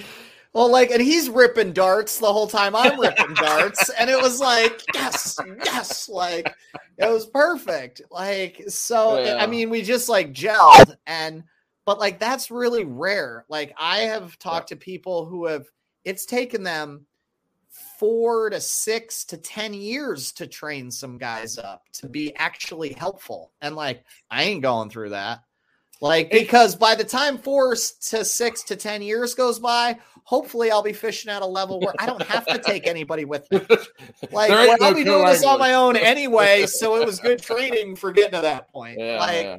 well, 0.54 0.72
like, 0.72 0.90
and 0.92 1.02
he's 1.02 1.30
ripping 1.30 1.74
darts 1.74 2.18
the 2.20 2.32
whole 2.32 2.48
time 2.48 2.76
I'm 2.78 2.98
ripping 3.00 3.34
darts, 3.34 3.90
and 3.90 4.10
it 4.10 4.22
was 4.22 4.40
like, 4.40 4.82
yes, 4.94 5.38
yes, 5.66 6.08
like 6.08 6.54
it 6.98 7.10
was 7.12 7.26
perfect. 7.26 8.02
Like, 8.10 8.64
so 8.70 9.20
Yeah. 9.22 9.38
I 9.44 9.48
mean, 9.48 9.70
we 9.70 9.82
just 9.82 10.08
like 10.10 10.32
gelled, 10.32 10.96
and 11.08 11.44
but 11.86 12.00
like 12.00 12.20
that's 12.20 12.52
really 12.52 12.86
rare. 12.86 13.46
Like, 13.50 13.74
I 13.78 14.00
have 14.02 14.40
talked 14.40 14.70
to 14.70 14.76
people 14.76 15.26
who 15.26 15.46
have 15.48 15.66
it's 16.06 16.26
taken 16.26 16.64
them 16.64 17.06
four 17.98 18.50
to 18.50 18.60
six 18.60 19.24
to 19.26 19.38
ten 19.38 19.74
years 19.74 20.32
to 20.34 20.48
train 20.48 20.92
some 20.92 21.18
guys 21.18 21.58
up 21.58 21.84
to 21.94 22.08
be 22.10 22.36
actually 22.36 22.94
helpful, 22.94 23.52
and 23.62 23.76
like, 23.76 24.04
I 24.30 24.44
ain't 24.44 24.62
going 24.62 24.90
through 24.90 25.10
that. 25.10 25.40
Like, 26.02 26.30
because 26.30 26.76
by 26.76 26.94
the 26.96 27.06
time 27.06 27.38
four 27.38 27.72
to 27.72 28.26
six 28.26 28.64
to 28.64 28.76
10 28.76 29.02
years 29.02 29.34
goes 29.34 29.60
by, 29.60 29.98
hopefully 30.26 30.70
I'll 30.70 30.84
be 30.84 30.92
fishing 30.92 31.32
at 31.32 31.42
a 31.42 31.46
level 31.46 31.80
where 31.80 31.94
I 31.98 32.06
don't 32.06 32.22
have 32.24 32.46
to 32.48 32.60
take 32.60 32.86
anybody 32.86 33.24
with 33.24 33.50
me. 33.50 33.62
Like, 34.30 34.50
well, 34.50 34.78
I'll 34.82 34.94
be 34.94 35.06
doing 35.06 35.26
this 35.26 35.46
on 35.46 35.58
my 35.58 35.74
own 35.74 35.96
anyway. 35.96 36.66
So 36.68 36.98
it 36.98 37.06
was 37.06 37.20
good 37.20 37.42
training 37.42 37.96
for 37.96 38.12
getting 38.12 38.34
to 38.34 38.42
that 38.42 38.70
point. 38.74 39.00
Yeah, 39.00 39.20
like, 39.20 39.44
yeah. 39.46 39.58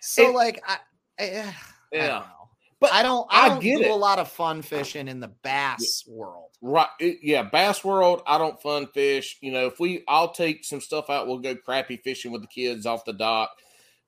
so 0.00 0.30
It- 0.30 0.34
like, 0.34 0.62
I, 0.66 0.78
I, 1.20 1.54
Yeah. 1.92 2.08
don't 2.08 2.20
know. 2.20 2.43
But 2.84 2.92
I 2.92 3.02
don't, 3.02 3.26
I 3.30 3.46
I 3.46 3.48
don't 3.50 3.60
get 3.60 3.78
do 3.78 3.84
it. 3.84 3.90
a 3.90 3.94
lot 3.94 4.18
of 4.18 4.30
fun 4.30 4.62
fishing 4.62 5.08
in 5.08 5.20
the 5.20 5.28
bass 5.28 6.04
world. 6.06 6.50
Right. 6.62 6.88
yeah. 7.00 7.42
Bass 7.42 7.84
World, 7.84 8.22
I 8.26 8.38
don't 8.38 8.60
fun 8.62 8.86
fish. 8.86 9.36
You 9.42 9.52
know, 9.52 9.66
if 9.66 9.78
we, 9.78 10.02
I'll 10.08 10.32
take 10.32 10.64
some 10.64 10.80
stuff 10.80 11.10
out. 11.10 11.26
We'll 11.26 11.38
go 11.38 11.54
crappie 11.54 12.00
fishing 12.02 12.32
with 12.32 12.40
the 12.40 12.48
kids 12.48 12.86
off 12.86 13.04
the 13.04 13.12
dock. 13.12 13.50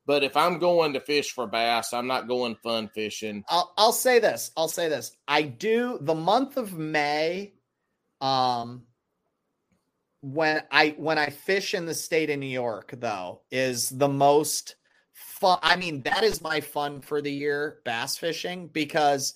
But 0.07 0.23
if 0.23 0.37
I'm 0.37 0.59
going 0.59 0.93
to 0.93 1.01
fish 1.01 1.33
for 1.33 1.47
bass, 1.49 1.93
I'm 1.93 2.07
not 2.07 2.29
going 2.29 2.57
fun 2.63 2.89
fishing. 2.95 3.45
I'll 3.49 3.75
I'll 3.77 3.93
say 3.93 4.21
this. 4.21 4.53
I'll 4.57 4.69
say 4.69 4.89
this. 4.89 5.11
I 5.27 5.43
do 5.43 5.99
the 6.01 6.15
month 6.15 6.57
of 6.57 6.73
May, 6.79 7.55
um, 8.21 8.85
when 10.21 10.63
I 10.71 10.95
when 10.97 11.19
I 11.19 11.31
fish 11.31 11.75
in 11.75 11.87
the 11.87 11.95
state 11.95 12.31
of 12.31 12.39
New 12.39 12.47
York, 12.47 12.95
though, 12.97 13.43
is 13.51 13.91
the 13.91 14.09
most 14.09 14.76
fun. 15.41 15.59
I 15.63 15.77
mean, 15.77 16.03
that 16.03 16.23
is 16.25 16.41
my 16.41 16.61
fun 16.61 17.01
for 17.01 17.21
the 17.21 17.33
year, 17.33 17.79
bass 17.85 18.17
fishing, 18.17 18.69
because 18.69 19.35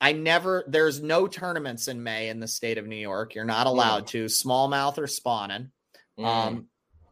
I 0.00 0.12
never 0.12 0.64
there's 0.66 1.00
no 1.02 1.26
tournaments 1.26 1.88
in 1.88 2.02
May 2.02 2.28
in 2.28 2.40
the 2.40 2.48
state 2.48 2.78
of 2.78 2.86
New 2.86 2.96
York. 2.96 3.34
You're 3.34 3.44
not 3.44 3.66
allowed 3.66 4.06
to 4.08 4.26
smallmouth 4.26 4.98
or 4.98 5.06
spawning. 5.06 5.70
Mm. 6.18 6.24
Um, 6.24 6.66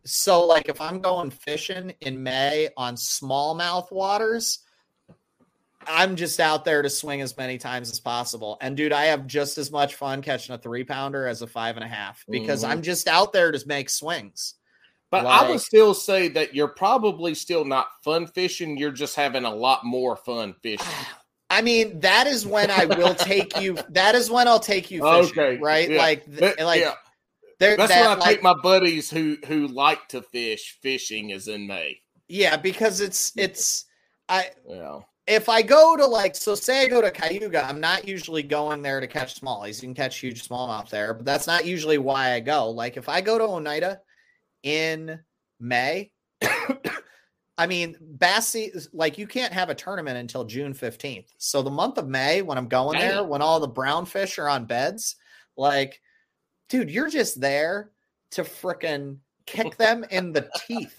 so 0.05 0.47
like 0.47 0.69
if 0.69 0.81
I'm 0.81 1.01
going 1.01 1.31
fishing 1.31 1.95
in 2.01 2.23
May 2.23 2.71
on 2.77 2.95
smallmouth 2.95 3.93
waters, 3.93 4.61
I'm 5.87 6.17
just 6.17 6.41
out 6.41 6.65
there 6.65 6.83
to 6.83 6.91
swing 6.91 7.21
as 7.21 7.37
many 7.37 7.59
times 7.59 7.91
as 7.91 8.01
possible. 8.01 8.57
And 8.61 8.77
dude, 8.77 8.93
I 8.93 9.07
have 9.07 9.27
just 9.27 9.59
as 9.59 9.71
much 9.71 9.95
fun 9.95 10.23
catching 10.23 10.55
a 10.55 10.59
three 10.59 10.85
pounder 10.85 11.27
as 11.27 11.43
a 11.43 11.47
five 11.47 11.77
and 11.77 11.85
a 11.85 11.89
half 11.89 12.25
because 12.29 12.65
Mhm. 12.65 12.69
I'm 12.69 12.83
just 12.83 13.07
out 13.07 13.33
there 13.33 13.53
to 13.53 13.67
make 13.67 13.91
swings. 13.91 14.55
But 15.11 15.25
I 15.27 15.49
would 15.49 15.61
still 15.61 15.95
say 15.95 16.29
that 16.29 16.55
you're 16.55 16.69
probably 16.69 17.35
still 17.35 17.65
not 17.65 17.87
fun 18.05 18.27
fishing. 18.27 18.77
You're 18.77 18.93
just 18.93 19.17
having 19.17 19.45
a 19.45 19.55
lot 19.55 19.85
more 19.85 20.17
fun 20.17 20.55
fishing. 20.63 20.87
I 21.51 21.63
mean, 21.63 22.01
that 22.01 22.27
is 22.27 22.47
when 22.47 22.71
I 22.71 22.85
will 22.85 23.15
take 23.15 23.59
you. 23.59 23.79
That 23.91 24.15
is 24.15 24.31
when 24.31 24.47
I'll 24.47 24.61
take 24.61 24.91
you 24.91 25.01
fishing, 25.01 25.39
Okay, 25.41 25.57
right? 25.57 25.89
yeah. 25.91 25.97
Like, 25.97 26.25
like 26.61 26.81
yeah, 26.83 26.93
there, 27.59 27.75
that's 27.79 27.89
that, 27.91 28.01
when 28.03 28.11
I 28.11 28.21
like, 28.21 28.29
take 28.35 28.43
my 28.43 28.53
buddies 28.63 29.09
who 29.11 29.39
who 29.47 29.67
like 29.69 30.09
to 30.09 30.21
fish. 30.21 30.77
Fishing 30.83 31.31
is 31.31 31.49
in 31.49 31.67
May. 31.67 32.01
yeah, 32.29 32.59
because 32.59 33.01
it's 33.01 33.33
it's 33.35 33.87
I 34.29 34.51
Yeah. 34.69 34.99
if 35.27 35.49
I 35.49 35.63
go 35.63 35.97
to 35.97 36.05
like, 36.05 36.37
so 36.37 36.55
say 36.55 36.83
I 36.83 36.87
go 36.87 37.01
to 37.01 37.11
Cayuga, 37.11 37.65
I'm 37.65 37.81
not 37.81 38.07
usually 38.07 38.43
going 38.43 38.83
there 38.83 39.01
to 39.01 39.07
catch 39.07 39.41
smallies. 39.41 39.77
You 39.83 39.89
can 39.89 39.95
catch 39.95 40.19
huge 40.19 40.47
smallmouth 40.47 40.91
there, 40.91 41.15
but 41.15 41.25
that's 41.25 41.47
not 41.47 41.65
usually 41.65 41.97
why 41.97 42.33
I 42.33 42.41
go. 42.41 42.69
Like 42.69 42.99
if 42.99 43.09
I 43.09 43.23
go 43.23 43.39
to 43.39 43.45
Oneida 43.45 44.03
in 44.63 45.21
May, 45.61 46.11
I 47.59 47.67
mean, 47.67 47.97
bass 48.01 48.57
like 48.93 49.19
you 49.19 49.27
can't 49.27 49.53
have 49.53 49.69
a 49.69 49.75
tournament 49.75 50.17
until 50.17 50.45
June 50.45 50.73
15th. 50.73 51.27
So 51.39 51.61
the 51.61 51.71
month 51.71 51.99
of 51.99 52.09
May, 52.09 52.41
when 52.43 52.57
I'm 52.57 52.69
going 52.69 53.01
there, 53.01 53.25
when 53.25 53.43
all 53.43 53.59
the 53.59 53.67
brown 53.67 54.07
fish 54.07 54.39
are 54.39 54.49
on 54.49 54.67
beds, 54.67 55.17
like, 55.57 56.01
dude, 56.69 56.91
you're 56.91 57.11
just 57.11 57.41
there 57.41 57.91
to 58.33 58.43
fricking 58.43 59.19
kick 59.45 59.77
them 59.79 60.05
in 60.11 60.33
the 60.33 60.49
teeth. 60.67 60.97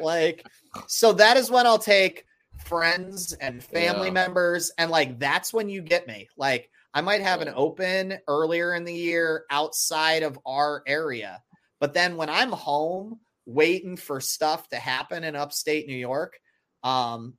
Like, 0.00 0.44
so 0.88 1.12
that 1.12 1.36
is 1.36 1.50
when 1.50 1.66
I'll 1.66 1.78
take 1.78 2.26
friends 2.64 3.32
and 3.34 3.62
family 3.62 4.08
yeah. 4.08 4.14
members, 4.14 4.72
and 4.78 4.90
like 4.90 5.20
that's 5.20 5.52
when 5.54 5.68
you 5.68 5.82
get 5.82 6.08
me. 6.08 6.28
Like, 6.36 6.68
I 6.94 7.00
might 7.00 7.22
have 7.22 7.40
an 7.40 7.52
open 7.54 8.18
earlier 8.26 8.74
in 8.74 8.84
the 8.84 8.94
year 8.94 9.44
outside 9.50 10.22
of 10.22 10.38
our 10.44 10.82
area, 10.86 11.40
but 11.82 11.94
then 11.94 12.16
when 12.16 12.30
I'm 12.30 12.52
home 12.52 13.18
waiting 13.44 13.96
for 13.96 14.20
stuff 14.20 14.68
to 14.68 14.76
happen 14.76 15.24
in 15.24 15.34
upstate 15.34 15.88
New 15.88 15.96
York. 15.96 16.38
Um, 16.84 17.34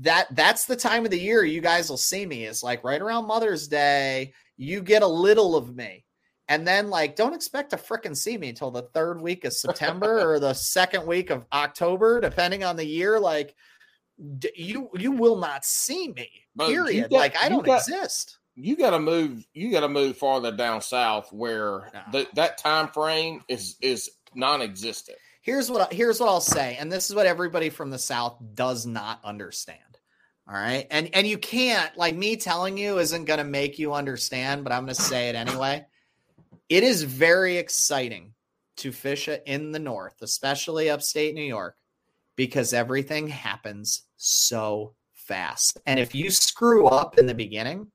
that 0.00 0.34
that's 0.34 0.64
the 0.64 0.76
time 0.76 1.04
of 1.04 1.10
the 1.10 1.20
year 1.20 1.44
you 1.44 1.60
guys 1.60 1.90
will 1.90 1.98
see 1.98 2.24
me 2.24 2.46
is 2.46 2.62
like 2.62 2.82
right 2.84 3.02
around 3.02 3.26
Mother's 3.26 3.68
Day. 3.68 4.32
You 4.56 4.80
get 4.80 5.02
a 5.02 5.06
little 5.06 5.56
of 5.56 5.76
me. 5.76 6.04
And 6.48 6.66
then, 6.66 6.88
like, 6.88 7.16
don't 7.16 7.34
expect 7.34 7.70
to 7.70 7.76
fricking 7.76 8.16
see 8.16 8.38
me 8.38 8.48
until 8.48 8.70
the 8.70 8.88
third 8.94 9.20
week 9.20 9.44
of 9.44 9.52
September 9.52 10.20
or 10.30 10.38
the 10.38 10.54
second 10.54 11.04
week 11.04 11.28
of 11.28 11.44
October, 11.52 12.20
depending 12.20 12.64
on 12.64 12.76
the 12.76 12.86
year. 12.86 13.20
Like, 13.20 13.54
you 14.54 14.88
you 14.94 15.12
will 15.12 15.36
not 15.36 15.66
see 15.66 16.08
me. 16.08 16.30
Period. 16.58 17.10
Got, 17.10 17.16
like, 17.18 17.36
I 17.36 17.50
don't 17.50 17.66
got, 17.66 17.80
exist. 17.80 18.38
You 18.56 18.76
got 18.76 18.90
to 18.90 18.98
move. 18.98 19.46
You 19.52 19.70
got 19.70 19.80
to 19.80 19.88
move 19.88 20.16
farther 20.16 20.50
down 20.50 20.80
south, 20.80 21.32
where 21.32 21.90
no. 21.92 22.00
the, 22.12 22.28
that 22.34 22.58
time 22.58 22.88
frame 22.88 23.42
is 23.48 23.76
is 23.80 24.10
non-existent 24.34 25.18
here's 25.46 25.70
what 25.70 25.92
here's 25.92 26.20
what 26.20 26.28
I'll 26.28 26.40
say, 26.40 26.76
and 26.78 26.92
this 26.92 27.08
is 27.08 27.14
what 27.14 27.24
everybody 27.24 27.70
from 27.70 27.90
the 27.90 27.98
South 27.98 28.36
does 28.54 28.84
not 28.84 29.20
understand. 29.24 29.78
All 30.48 30.54
right, 30.54 30.86
and 30.90 31.08
and 31.14 31.26
you 31.26 31.38
can't 31.38 31.96
like 31.96 32.14
me 32.14 32.36
telling 32.36 32.76
you 32.76 32.98
isn't 32.98 33.24
going 33.24 33.38
to 33.38 33.44
make 33.44 33.78
you 33.78 33.94
understand, 33.94 34.64
but 34.64 34.72
I'm 34.72 34.84
going 34.84 34.96
to 34.96 35.02
say 35.02 35.28
it 35.30 35.36
anyway. 35.36 35.86
It 36.68 36.82
is 36.82 37.04
very 37.04 37.56
exciting 37.56 38.34
to 38.78 38.92
fish 38.92 39.28
in 39.46 39.72
the 39.72 39.78
North, 39.78 40.20
especially 40.20 40.90
upstate 40.90 41.34
New 41.34 41.42
York, 41.42 41.76
because 42.34 42.72
everything 42.74 43.28
happens 43.28 44.02
so 44.16 44.94
fast. 45.12 45.78
And 45.86 45.98
if 45.98 46.14
you 46.14 46.30
screw 46.30 46.86
up 46.88 47.18
in 47.18 47.26
the 47.26 47.34
beginning, 47.34 47.90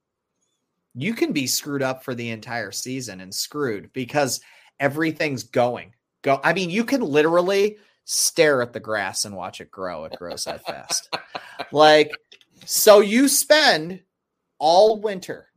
you 0.93 1.13
can 1.13 1.31
be 1.31 1.47
screwed 1.47 1.81
up 1.81 2.03
for 2.03 2.13
the 2.13 2.29
entire 2.29 2.71
season 2.71 3.21
and 3.21 3.33
screwed 3.33 3.91
because 3.93 4.41
everything's 4.79 5.43
going 5.43 5.93
go. 6.21 6.39
I 6.43 6.53
mean, 6.53 6.69
you 6.69 6.83
can 6.83 7.01
literally 7.01 7.77
stare 8.05 8.61
at 8.61 8.73
the 8.73 8.79
grass 8.79 9.25
and 9.25 9.35
watch 9.35 9.61
it 9.61 9.71
grow. 9.71 10.05
It 10.05 10.17
grows 10.17 10.45
that 10.45 10.65
fast. 10.65 11.13
like, 11.71 12.11
so 12.65 12.99
you 12.99 13.27
spend 13.27 14.01
all 14.59 14.99
winter, 14.99 15.47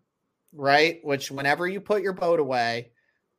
right? 0.52 1.00
Which, 1.02 1.30
whenever 1.30 1.66
you 1.66 1.80
put 1.80 2.02
your 2.02 2.12
boat 2.12 2.40
away, 2.40 2.90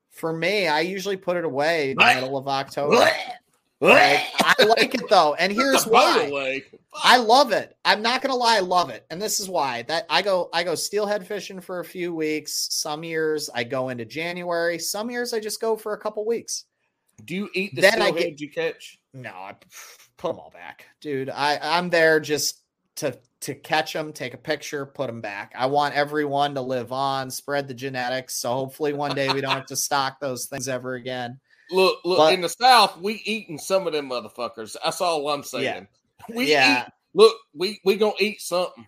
for 0.09 0.31
me, 0.31 0.67
I 0.67 0.81
usually 0.81 1.17
put 1.17 1.37
it 1.37 1.45
away 1.45 1.91
in 1.91 1.97
the 1.97 2.05
middle 2.15 2.37
of 2.37 2.47
October. 2.47 3.09
I 4.39 4.63
like 4.63 4.95
it 4.95 5.09
though, 5.09 5.33
and 5.35 5.51
here's 5.51 5.85
why. 5.85 6.61
I 6.93 7.17
love 7.17 7.51
it. 7.51 7.75
I'm 7.83 8.01
not 8.01 8.21
gonna 8.21 8.35
lie, 8.35 8.57
I 8.57 8.61
love 8.61 8.89
it, 8.89 9.05
and 9.09 9.21
this 9.21 9.39
is 9.39 9.49
why. 9.49 9.83
That 9.83 10.05
I 10.09 10.21
go, 10.21 10.49
I 10.53 10.63
go 10.63 10.73
steelhead 10.73 11.25
fishing 11.25 11.59
for 11.59 11.79
a 11.79 11.85
few 11.85 12.15
weeks. 12.15 12.67
Some 12.71 13.03
years 13.03 13.49
I 13.53 13.63
go 13.63 13.89
into 13.89 14.05
January. 14.05 14.79
Some 14.79 15.11
years 15.11 15.33
I 15.33 15.39
just 15.39 15.59
go 15.59 15.75
for 15.75 15.93
a 15.93 15.97
couple 15.97 16.25
weeks. 16.25 16.65
Do 17.23 17.35
you 17.35 17.49
eat 17.53 17.75
the 17.75 17.81
then 17.81 18.01
I 18.01 18.11
get, 18.11 18.39
you 18.39 18.49
catch? 18.49 18.99
No, 19.13 19.29
I 19.29 19.55
put 20.17 20.29
them 20.29 20.39
all 20.39 20.51
back, 20.51 20.85
dude. 21.01 21.29
I 21.29 21.59
I'm 21.61 21.89
there 21.89 22.19
just 22.19 22.61
to 22.97 23.17
to 23.41 23.53
catch 23.53 23.93
them, 23.93 24.11
take 24.11 24.33
a 24.33 24.37
picture, 24.37 24.85
put 24.85 25.07
them 25.07 25.21
back. 25.21 25.53
I 25.55 25.67
want 25.67 25.95
everyone 25.95 26.55
to 26.55 26.61
live 26.61 26.91
on, 26.91 27.29
spread 27.29 27.67
the 27.67 27.73
genetics. 27.73 28.35
So 28.35 28.53
hopefully 28.53 28.93
one 28.93 29.15
day 29.15 29.31
we 29.31 29.41
don't 29.41 29.51
have 29.51 29.67
to 29.67 29.75
stock 29.75 30.19
those 30.19 30.47
things 30.47 30.67
ever 30.67 30.95
again. 30.95 31.39
Look, 31.71 31.99
look 32.05 32.17
but, 32.17 32.33
in 32.33 32.41
the 32.41 32.49
South, 32.49 32.99
we 32.99 33.21
eating 33.25 33.57
some 33.57 33.87
of 33.87 33.93
them 33.93 34.09
motherfuckers. 34.09 34.75
That's 34.83 35.01
all 35.01 35.27
I'm 35.29 35.43
saying. 35.43 35.87
Yeah. 36.29 36.35
We 36.35 36.51
yeah. 36.51 36.83
Eat, 36.83 36.93
look, 37.13 37.35
we 37.53 37.79
we 37.83 37.95
gonna 37.95 38.13
eat 38.19 38.41
something. 38.41 38.87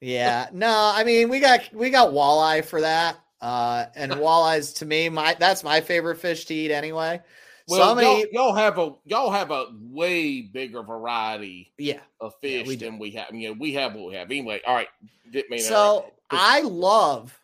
Yeah. 0.00 0.48
No, 0.52 0.92
I 0.94 1.04
mean 1.04 1.28
we 1.28 1.40
got 1.40 1.72
we 1.72 1.90
got 1.90 2.12
walleye 2.12 2.64
for 2.64 2.80
that. 2.80 3.18
Uh 3.40 3.86
and 3.94 4.12
walleyes 4.12 4.76
to 4.76 4.86
me, 4.86 5.08
my 5.08 5.36
that's 5.38 5.64
my 5.64 5.80
favorite 5.80 6.16
fish 6.16 6.44
to 6.46 6.54
eat 6.54 6.70
anyway. 6.70 7.20
Well, 7.68 8.02
y'all, 8.02 8.24
y'all, 8.32 8.54
have 8.54 8.78
a 8.78 8.94
y'all 9.04 9.30
have 9.30 9.52
a 9.52 9.66
way 9.80 10.42
bigger 10.42 10.82
variety, 10.82 11.72
yeah, 11.78 12.00
of 12.20 12.34
fish 12.40 12.62
yeah, 12.62 12.68
we 12.68 12.74
than 12.74 12.98
we 12.98 13.12
have. 13.12 13.32
You 13.32 13.50
know, 13.50 13.56
we 13.60 13.74
have 13.74 13.94
what 13.94 14.08
we 14.08 14.14
have. 14.16 14.28
Anyway, 14.28 14.60
all 14.66 14.74
right. 14.74 14.88
Didn't 15.30 15.50
mean 15.50 15.60
so 15.60 16.12
I 16.30 16.62
love 16.62 17.38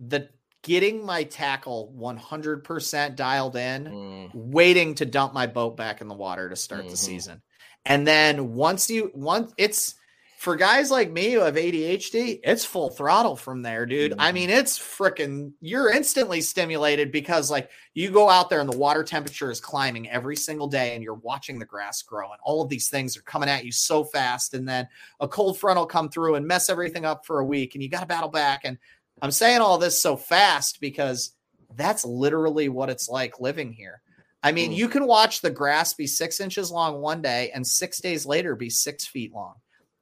the 0.00 0.28
getting 0.62 1.04
my 1.04 1.24
tackle 1.24 1.94
100% 1.98 3.16
dialed 3.16 3.56
in, 3.56 3.84
mm. 3.84 4.30
waiting 4.34 4.94
to 4.96 5.06
dump 5.06 5.32
my 5.32 5.46
boat 5.46 5.76
back 5.76 6.00
in 6.00 6.08
the 6.08 6.14
water 6.14 6.48
to 6.48 6.56
start 6.56 6.82
mm-hmm. 6.82 6.90
the 6.90 6.96
season. 6.96 7.42
And 7.86 8.06
then 8.06 8.54
once 8.54 8.90
you 8.90 9.10
once 9.14 9.54
it's 9.56 9.94
for 10.40 10.56
guys 10.56 10.90
like 10.90 11.10
me 11.10 11.32
who 11.32 11.40
have 11.40 11.56
ADHD, 11.56 12.40
it's 12.42 12.64
full 12.64 12.88
throttle 12.88 13.36
from 13.36 13.60
there, 13.60 13.84
dude. 13.84 14.12
Mm-hmm. 14.12 14.20
I 14.22 14.32
mean, 14.32 14.48
it's 14.48 14.78
freaking, 14.78 15.52
you're 15.60 15.92
instantly 15.92 16.40
stimulated 16.40 17.12
because, 17.12 17.50
like, 17.50 17.68
you 17.92 18.08
go 18.08 18.30
out 18.30 18.48
there 18.48 18.60
and 18.60 18.72
the 18.72 18.78
water 18.78 19.04
temperature 19.04 19.50
is 19.50 19.60
climbing 19.60 20.08
every 20.08 20.36
single 20.36 20.66
day 20.66 20.94
and 20.94 21.04
you're 21.04 21.12
watching 21.12 21.58
the 21.58 21.66
grass 21.66 22.00
grow, 22.00 22.32
and 22.32 22.40
all 22.42 22.62
of 22.62 22.70
these 22.70 22.88
things 22.88 23.18
are 23.18 23.22
coming 23.22 23.50
at 23.50 23.66
you 23.66 23.70
so 23.70 24.02
fast. 24.02 24.54
And 24.54 24.66
then 24.66 24.88
a 25.20 25.28
cold 25.28 25.58
front 25.58 25.78
will 25.78 25.84
come 25.84 26.08
through 26.08 26.36
and 26.36 26.46
mess 26.46 26.70
everything 26.70 27.04
up 27.04 27.26
for 27.26 27.40
a 27.40 27.44
week, 27.44 27.74
and 27.74 27.82
you 27.82 27.90
got 27.90 28.00
to 28.00 28.06
battle 28.06 28.30
back. 28.30 28.62
And 28.64 28.78
I'm 29.22 29.30
saying 29.30 29.60
all 29.60 29.78
this 29.78 30.00
so 30.00 30.16
fast 30.16 30.80
because 30.80 31.34
that's 31.76 32.04
literally 32.04 32.68
what 32.68 32.90
it's 32.90 33.08
like 33.08 33.40
living 33.40 33.72
here. 33.72 34.02
I 34.42 34.52
mean, 34.52 34.72
mm. 34.72 34.76
you 34.76 34.88
can 34.88 35.06
watch 35.06 35.40
the 35.40 35.50
grass 35.50 35.94
be 35.94 36.06
six 36.06 36.40
inches 36.40 36.70
long 36.70 37.00
one 37.00 37.22
day 37.22 37.50
and 37.54 37.66
six 37.66 38.00
days 38.00 38.24
later 38.24 38.56
be 38.56 38.70
six 38.70 39.06
feet 39.06 39.32
long 39.32 39.54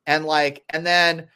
and 0.08 0.24
like 0.24 0.64
and 0.70 0.84
then 0.84 1.28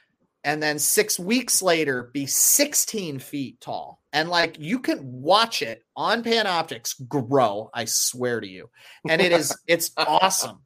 and 0.45 0.61
then 0.61 0.79
six 0.79 1.21
weeks 1.21 1.63
later 1.63 2.11
be 2.13 2.27
16 2.27 3.21
feet 3.21 3.61
tall 3.61 4.01
and 4.13 4.29
like 4.29 4.59
you 4.59 4.81
can 4.81 4.99
watch 5.03 5.63
it 5.63 5.85
on 5.95 6.25
panoptix 6.25 6.95
grow 7.07 7.71
i 7.73 7.85
swear 7.85 8.41
to 8.41 8.49
you 8.49 8.69
and 9.09 9.21
it 9.21 9.31
is 9.31 9.57
it's 9.69 9.93
awesome 9.97 10.59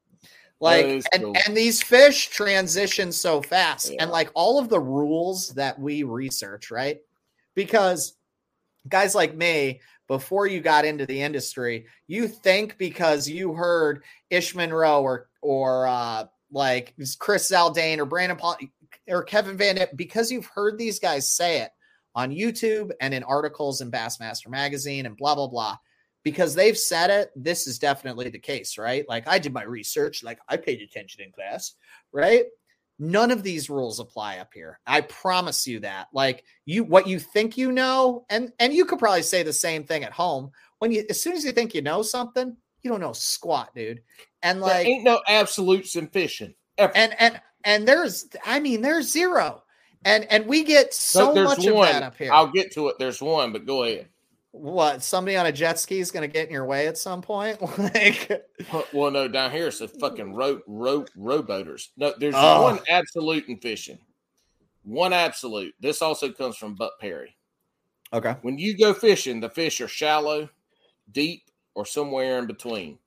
like 0.61 0.87
and, 1.13 1.23
cool. 1.23 1.37
and 1.47 1.55
these 1.55 1.83
fish 1.83 2.29
transition 2.29 3.13
so 3.13 3.43
fast 3.43 3.93
yeah. 3.93 4.03
and 4.03 4.11
like 4.11 4.31
all 4.35 4.59
of 4.59 4.71
the 4.71 4.81
rules 4.81 5.51
that 5.51 5.79
we 5.79 6.03
research 6.03 6.71
right 6.71 7.01
because 7.57 8.15
guys 8.89 9.17
like 9.17 9.35
me 9.35 9.81
before 10.07 10.47
you 10.47 10.61
got 10.61 10.85
into 10.85 11.05
the 11.05 11.21
industry 11.21 11.87
you 12.07 12.29
think 12.29 12.79
because 12.79 13.29
you 13.29 13.53
heard 13.53 14.05
ish 14.31 14.55
monroe 14.55 15.03
or 15.03 15.29
or 15.43 15.89
uh 15.89 16.25
like 16.51 16.95
Chris 17.19 17.51
Zaldain 17.51 17.99
or 17.99 18.07
Brandon 18.07 18.39
Paul 18.39 18.57
or 19.09 19.23
Kevin 19.23 19.57
Van 19.57 19.77
Dam, 19.77 19.89
because 19.95 20.31
you've 20.31 20.47
heard 20.47 20.79
these 20.79 20.99
guys 20.99 21.35
say 21.35 21.61
it 21.61 21.71
on 22.15 22.31
YouTube 22.31 22.91
and 23.01 23.13
in 23.13 23.23
articles 23.23 23.81
in 23.81 23.91
Bassmaster 23.91 24.49
Magazine 24.49 25.07
and 25.07 25.17
blah, 25.17 25.35
blah, 25.35 25.49
blah. 25.49 25.77
Because 26.23 26.55
they've 26.55 26.77
said 26.77 27.11
it, 27.11 27.31
this 27.37 27.69
is 27.69 27.79
definitely 27.79 28.31
the 28.31 28.39
case, 28.39 28.79
right? 28.79 29.05
Like 29.09 29.29
I 29.29 29.39
did 29.39 29.53
my 29.53 29.63
research, 29.63 30.25
like 30.25 30.41
I 30.49 30.57
paid 30.57 30.81
attention 30.81 31.23
in 31.23 31.31
class, 31.31 31.75
right? 32.13 32.47
None 32.99 33.31
of 33.31 33.43
these 33.43 33.69
rules 33.69 34.01
apply 34.01 34.39
up 34.39 34.55
here. 34.55 34.81
I 34.87 35.03
promise 35.03 35.67
you 35.67 35.81
that. 35.81 36.09
Like 36.13 36.45
you 36.65 36.85
what 36.85 37.07
you 37.07 37.19
think 37.19 37.59
you 37.59 37.73
know, 37.73 38.25
and 38.31 38.53
and 38.59 38.73
you 38.73 38.85
could 38.87 38.99
probably 38.99 39.23
say 39.23 39.43
the 39.43 39.53
same 39.53 39.85
thing 39.85 40.05
at 40.05 40.13
home. 40.13 40.51
When 40.79 40.93
you 40.93 41.05
as 41.11 41.21
soon 41.21 41.35
as 41.35 41.45
you 41.45 41.53
think 41.53 41.75
you 41.75 41.83
know 41.83 42.03
something, 42.03 42.57
you 42.83 42.91
don't 42.91 43.01
know 43.01 43.13
squat, 43.13 43.75
dude. 43.75 44.03
And 44.43 44.61
like, 44.61 44.85
there 44.85 44.87
ain't 44.87 45.05
no 45.05 45.21
absolutes 45.29 45.97
in 45.97 46.09
fishing. 46.09 46.55
Ever. 46.79 46.97
And 46.97 47.15
and 47.19 47.41
and 47.65 47.87
there's, 47.87 48.29
I 48.45 48.61
mean, 48.61 48.81
there's 48.81 49.11
zero. 49.11 49.63
And 50.05 50.25
and 50.31 50.47
we 50.47 50.63
get 50.63 50.95
so 50.95 51.35
much 51.35 51.59
one. 51.59 51.89
of 51.89 51.93
that 51.93 52.03
up 52.05 52.17
here. 52.17 52.33
I'll 52.33 52.47
get 52.47 52.73
to 52.75 52.89
it. 52.89 52.97
There's 52.99 53.21
one, 53.21 53.53
but 53.53 53.67
go 53.67 53.83
ahead. 53.83 54.09
What? 54.57 55.03
Somebody 55.03 55.37
on 55.37 55.45
a 55.45 55.53
jet 55.53 55.79
ski 55.79 56.01
is 56.01 56.11
going 56.11 56.27
to 56.27 56.33
get 56.33 56.47
in 56.47 56.53
your 56.53 56.65
way 56.65 56.87
at 56.87 56.97
some 56.97 57.21
point? 57.21 57.61
like, 57.79 58.49
well, 58.93 59.11
no, 59.11 59.29
down 59.29 59.51
here 59.51 59.69
it's 59.69 59.83
a 59.83 59.89
fucking 59.89 60.35
rope 60.35 60.63
row 60.67 61.05
rowboaters. 61.17 61.89
No, 61.99 62.15
there's 62.19 62.35
oh. 62.37 62.63
one 62.63 62.79
absolute 62.89 63.49
in 63.49 63.59
fishing. 63.59 63.99
One 64.83 65.13
absolute. 65.13 65.75
This 65.79 66.01
also 66.01 66.33
comes 66.33 66.57
from 66.57 66.75
Buck 66.75 66.99
Perry. 66.99 67.37
Okay. 68.13 68.37
When 68.43 68.57
you 68.57 68.79
go 68.79 68.95
fishing, 68.95 69.41
the 69.41 69.51
fish 69.51 69.81
are 69.83 69.89
shallow, 69.89 70.49
deep, 71.13 71.43
or 71.75 71.85
somewhere 71.85 72.39
in 72.39 72.47
between. 72.47 72.99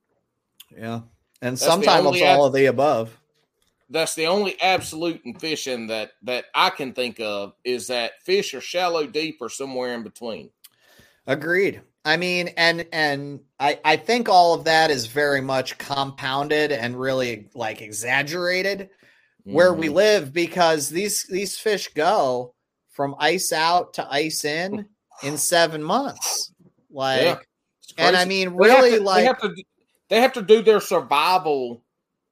Yeah. 0.78 1.02
And 1.42 1.54
that's 1.54 1.66
sometimes 1.66 2.06
it's 2.16 2.22
all 2.22 2.46
ab- 2.46 2.48
of 2.50 2.54
the 2.54 2.66
above. 2.68 3.18
That's 3.90 4.14
the 4.14 4.28
only 4.28 4.60
absolute 4.62 5.22
in 5.26 5.34
fishing 5.34 5.88
that 5.88 6.12
that 6.22 6.46
I 6.54 6.70
can 6.70 6.94
think 6.94 7.20
of 7.20 7.54
is 7.64 7.88
that 7.88 8.22
fish 8.24 8.54
are 8.54 8.62
shallow, 8.62 9.08
deep, 9.08 9.38
or 9.42 9.50
somewhere 9.50 9.96
in 9.96 10.04
between. 10.04 10.52
Agreed. 11.30 11.82
I 12.06 12.18
mean, 12.18 12.50
and 12.58 12.88
and 12.92 13.40
I 13.60 13.80
I 13.86 13.98
think 13.98 14.28
all 14.28 14.56
of 14.56 14.64
that 14.64 14.90
is 14.90 15.06
very 15.06 15.42
much 15.42 15.78
compounded 15.78 16.72
and 16.72 17.00
really 17.00 17.50
like 17.54 17.82
exaggerated 17.82 18.90
where 19.44 19.74
we 19.74 19.88
Mhm. 19.90 19.94
live 19.94 20.34
because 20.34 20.90
these 20.90 21.24
these 21.28 21.58
fish 21.58 21.88
go 21.94 22.56
from 22.90 23.16
ice 23.20 23.54
out 23.54 23.94
to 23.94 24.12
ice 24.12 24.44
in 24.44 24.88
in 25.24 25.38
seven 25.38 25.84
months. 25.84 26.52
Like, 26.90 27.22
Yeah. 27.22 27.40
And 27.98 28.16
I 28.18 28.26
mean, 28.26 28.50
really, 28.56 28.98
to- 28.98 29.04
like, 29.04 29.22
they 29.22 29.26
have 29.28 29.42
to 29.42 29.64
they 30.10 30.22
have 30.22 30.34
to 30.34 30.42
do 30.42 30.64
their 30.64 30.80
survival 30.82 31.84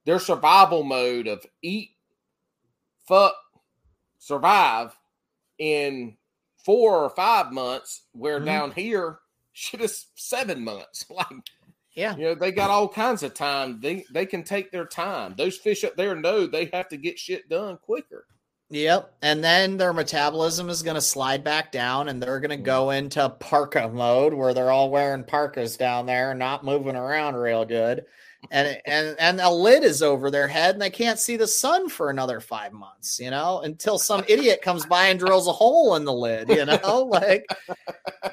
their 0.06 0.20
survival 0.20 0.84
mode 0.84 1.28
of 1.28 1.46
eat 1.62 1.92
fuck 3.08 3.36
survive 4.18 4.98
in 5.60 6.17
four 6.68 7.04
or 7.06 7.10
five 7.10 7.54
months 7.54 8.04
where 8.12 8.42
Mhm. 8.42 8.46
down 8.46 8.72
here 8.74 9.20
shit 9.54 9.80
is 9.82 10.08
seven 10.16 10.64
months 10.66 11.06
like 11.10 11.26
yeah, 11.96 12.16
you 12.16 12.26
know 12.26 12.36
they 12.36 12.52
got 12.52 12.70
all 12.70 12.90
kinds 12.90 13.24
of 13.24 13.34
time 13.34 13.80
they 13.82 14.04
they 14.12 14.26
can 14.26 14.44
take 14.44 14.70
their 14.72 14.86
time 14.86 15.34
those 15.38 15.58
fish 15.58 15.84
up 15.86 15.96
there 15.96 16.14
know 16.16 16.46
they 16.46 16.70
have 16.74 16.90
to 16.90 16.98
get 16.98 17.18
shit 17.18 17.48
done 17.50 17.78
quicker 17.82 18.26
Yep. 18.70 19.16
And 19.22 19.42
then 19.42 19.78
their 19.78 19.94
metabolism 19.94 20.70
is 20.70 20.84
going 20.84 20.96
to 20.96 21.02
slide 21.02 21.42
back 21.42 21.72
down 21.72 22.10
and 22.10 22.22
they're 22.22 22.42
going 22.42 22.50
to 22.50 22.58
go 22.58 22.90
into 22.90 23.30
parka 23.30 23.88
mode 23.88 24.34
where 24.34 24.54
they're 24.54 24.72
all 24.72 24.92
wearing 24.92 25.24
parkas 25.24 25.78
down 25.78 26.06
there 26.06 26.32
and 26.32 26.40
not 26.40 26.66
moving 26.66 26.98
around 26.98 27.36
real 27.36 27.64
good. 27.64 28.04
And 28.52 28.80
and 28.86 29.16
and 29.20 29.42
a 29.42 29.50
lid 29.50 29.84
is 29.84 30.02
over 30.02 30.32
their 30.32 30.48
head 30.48 30.76
and 30.76 30.82
they 30.82 30.90
can't 30.90 31.20
see 31.20 31.36
the 31.38 31.48
sun 31.48 31.90
for 31.90 32.10
another 32.10 32.40
5 32.40 32.72
months, 32.72 33.20
you 33.20 33.30
know, 33.30 33.60
until 33.62 33.98
some 34.00 34.24
idiot 34.28 34.62
comes 34.62 34.86
by 34.86 35.08
and 35.08 35.20
drills 35.20 35.48
a 35.48 35.52
hole 35.52 35.96
in 35.96 36.06
the 36.06 36.14
lid, 36.14 36.50
you 36.50 36.66
know? 36.66 36.78
Like 37.12 37.46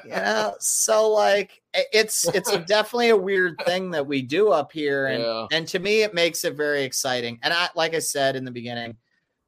you 0.03 0.11
know, 0.11 0.53
so 0.59 1.09
like 1.09 1.61
it's 1.73 2.27
it's 2.33 2.51
a, 2.51 2.59
definitely 2.59 3.09
a 3.09 3.17
weird 3.17 3.57
thing 3.65 3.91
that 3.91 4.05
we 4.05 4.21
do 4.21 4.49
up 4.49 4.71
here 4.71 5.07
and 5.07 5.21
Yeah. 5.23 5.47
and 5.51 5.67
to 5.69 5.79
me 5.79 6.03
it 6.03 6.13
makes 6.13 6.43
it 6.45 6.55
very 6.55 6.83
exciting. 6.83 7.39
And 7.41 7.53
I 7.53 7.69
like 7.75 7.93
I 7.95 7.99
said 7.99 8.35
in 8.35 8.45
the 8.45 8.51
beginning, 8.51 8.97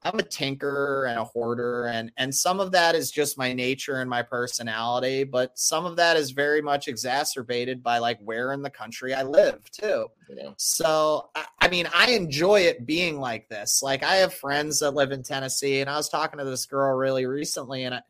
I'm 0.08 0.18
a 0.18 0.22
tinkerer 0.22 1.08
and 1.08 1.18
a 1.18 1.24
hoarder, 1.24 1.86
and 1.86 2.10
and 2.16 2.34
some 2.34 2.60
of 2.60 2.72
that 2.72 2.94
is 2.94 3.10
just 3.10 3.36
my 3.36 3.52
nature 3.52 4.00
and 4.00 4.08
my 4.08 4.22
personality, 4.22 5.24
but 5.24 5.58
some 5.58 5.84
of 5.84 5.96
that 5.96 6.16
is 6.16 6.30
very 6.30 6.62
much 6.62 6.88
exacerbated 6.88 7.82
by 7.82 7.98
like 7.98 8.18
where 8.20 8.52
in 8.52 8.62
the 8.62 8.70
country 8.70 9.12
I 9.12 9.22
live 9.22 9.70
too. 9.70 10.06
know 10.30 10.54
So 10.56 11.28
I, 11.34 11.44
I 11.60 11.68
mean, 11.68 11.88
I 11.94 12.12
enjoy 12.12 12.60
it 12.62 12.86
being 12.86 13.20
like 13.20 13.48
this. 13.50 13.82
Like 13.82 14.02
I 14.02 14.16
have 14.16 14.32
friends 14.32 14.80
that 14.80 14.92
live 14.92 15.12
in 15.12 15.22
Tennessee, 15.22 15.80
and 15.80 15.90
I 15.90 15.96
was 15.96 16.08
talking 16.08 16.38
to 16.38 16.44
this 16.44 16.64
girl 16.64 16.96
really 16.96 17.26
recently, 17.26 17.84
and 17.84 17.96
I, 17.96 18.02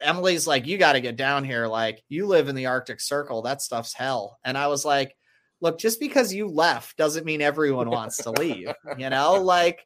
Emily's 0.00 0.46
like, 0.46 0.66
"You 0.66 0.78
got 0.78 0.92
to 0.92 1.00
get 1.00 1.16
down 1.16 1.44
here. 1.44 1.66
Like 1.66 2.04
you 2.08 2.26
live 2.26 2.48
in 2.48 2.54
the 2.54 2.66
Arctic 2.66 3.00
Circle. 3.00 3.42
That 3.42 3.62
stuff's 3.62 3.94
hell." 3.94 4.38
And 4.44 4.56
I 4.56 4.68
was 4.68 4.84
like, 4.84 5.16
"Look, 5.60 5.80
just 5.80 5.98
because 5.98 6.32
you 6.32 6.46
left 6.46 6.96
doesn't 6.96 7.26
mean 7.26 7.42
everyone 7.42 7.90
wants 7.90 8.18
to 8.18 8.30
leave. 8.30 8.72
You 8.96 9.10
know, 9.10 9.42
like." 9.42 9.84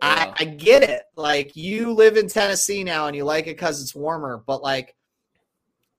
I, 0.00 0.32
I 0.38 0.44
get 0.44 0.82
it. 0.82 1.02
Like 1.16 1.56
you 1.56 1.92
live 1.92 2.16
in 2.16 2.28
Tennessee 2.28 2.84
now 2.84 3.06
and 3.06 3.16
you 3.16 3.24
like 3.24 3.46
it 3.46 3.56
because 3.56 3.82
it's 3.82 3.94
warmer, 3.94 4.42
but 4.46 4.62
like 4.62 4.94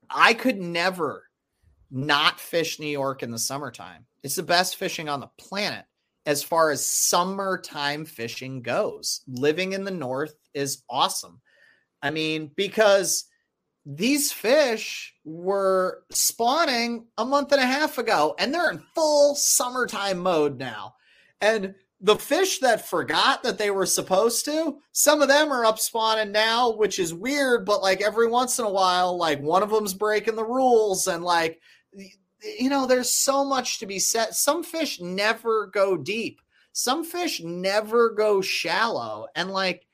I 0.08 0.34
could 0.34 0.58
never 0.58 1.24
not 1.90 2.40
fish 2.40 2.78
New 2.78 2.86
York 2.86 3.22
in 3.22 3.30
the 3.30 3.38
summertime. 3.38 4.06
It's 4.22 4.36
the 4.36 4.42
best 4.42 4.76
fishing 4.76 5.08
on 5.08 5.20
the 5.20 5.30
planet 5.38 5.84
as 6.24 6.42
far 6.42 6.70
as 6.70 6.84
summertime 6.84 8.04
fishing 8.04 8.62
goes. 8.62 9.22
Living 9.28 9.72
in 9.72 9.84
the 9.84 9.90
north 9.90 10.34
is 10.54 10.82
awesome. 10.90 11.40
I 12.02 12.10
mean, 12.10 12.50
because 12.56 13.24
these 13.84 14.32
fish 14.32 15.14
were 15.24 16.02
spawning 16.10 17.06
a 17.16 17.24
month 17.24 17.52
and 17.52 17.60
a 17.60 17.66
half 17.66 17.98
ago 17.98 18.34
and 18.38 18.52
they're 18.52 18.70
in 18.70 18.82
full 18.94 19.36
summertime 19.36 20.18
mode 20.18 20.58
now. 20.58 20.96
And 21.40 21.74
the 22.00 22.16
fish 22.16 22.58
that 22.60 22.88
forgot 22.88 23.42
that 23.42 23.58
they 23.58 23.70
were 23.70 23.86
supposed 23.86 24.44
to, 24.44 24.78
some 24.92 25.22
of 25.22 25.28
them 25.28 25.50
are 25.50 25.64
up 25.64 25.78
spawning 25.78 26.32
now, 26.32 26.72
which 26.72 26.98
is 26.98 27.14
weird, 27.14 27.64
but 27.64 27.82
like 27.82 28.02
every 28.02 28.28
once 28.28 28.58
in 28.58 28.64
a 28.64 28.70
while, 28.70 29.16
like 29.16 29.40
one 29.40 29.62
of 29.62 29.70
them's 29.70 29.94
breaking 29.94 30.36
the 30.36 30.44
rules 30.44 31.06
and 31.06 31.24
like 31.24 31.60
you 32.58 32.68
know, 32.68 32.86
there's 32.86 33.14
so 33.14 33.44
much 33.44 33.78
to 33.78 33.86
be 33.86 33.98
said. 33.98 34.34
Some 34.34 34.62
fish 34.62 35.00
never 35.00 35.66
go 35.66 35.96
deep. 35.96 36.40
Some 36.72 37.04
fish 37.04 37.40
never 37.42 38.10
go 38.10 38.40
shallow. 38.40 39.26
And 39.34 39.50
like 39.50 39.86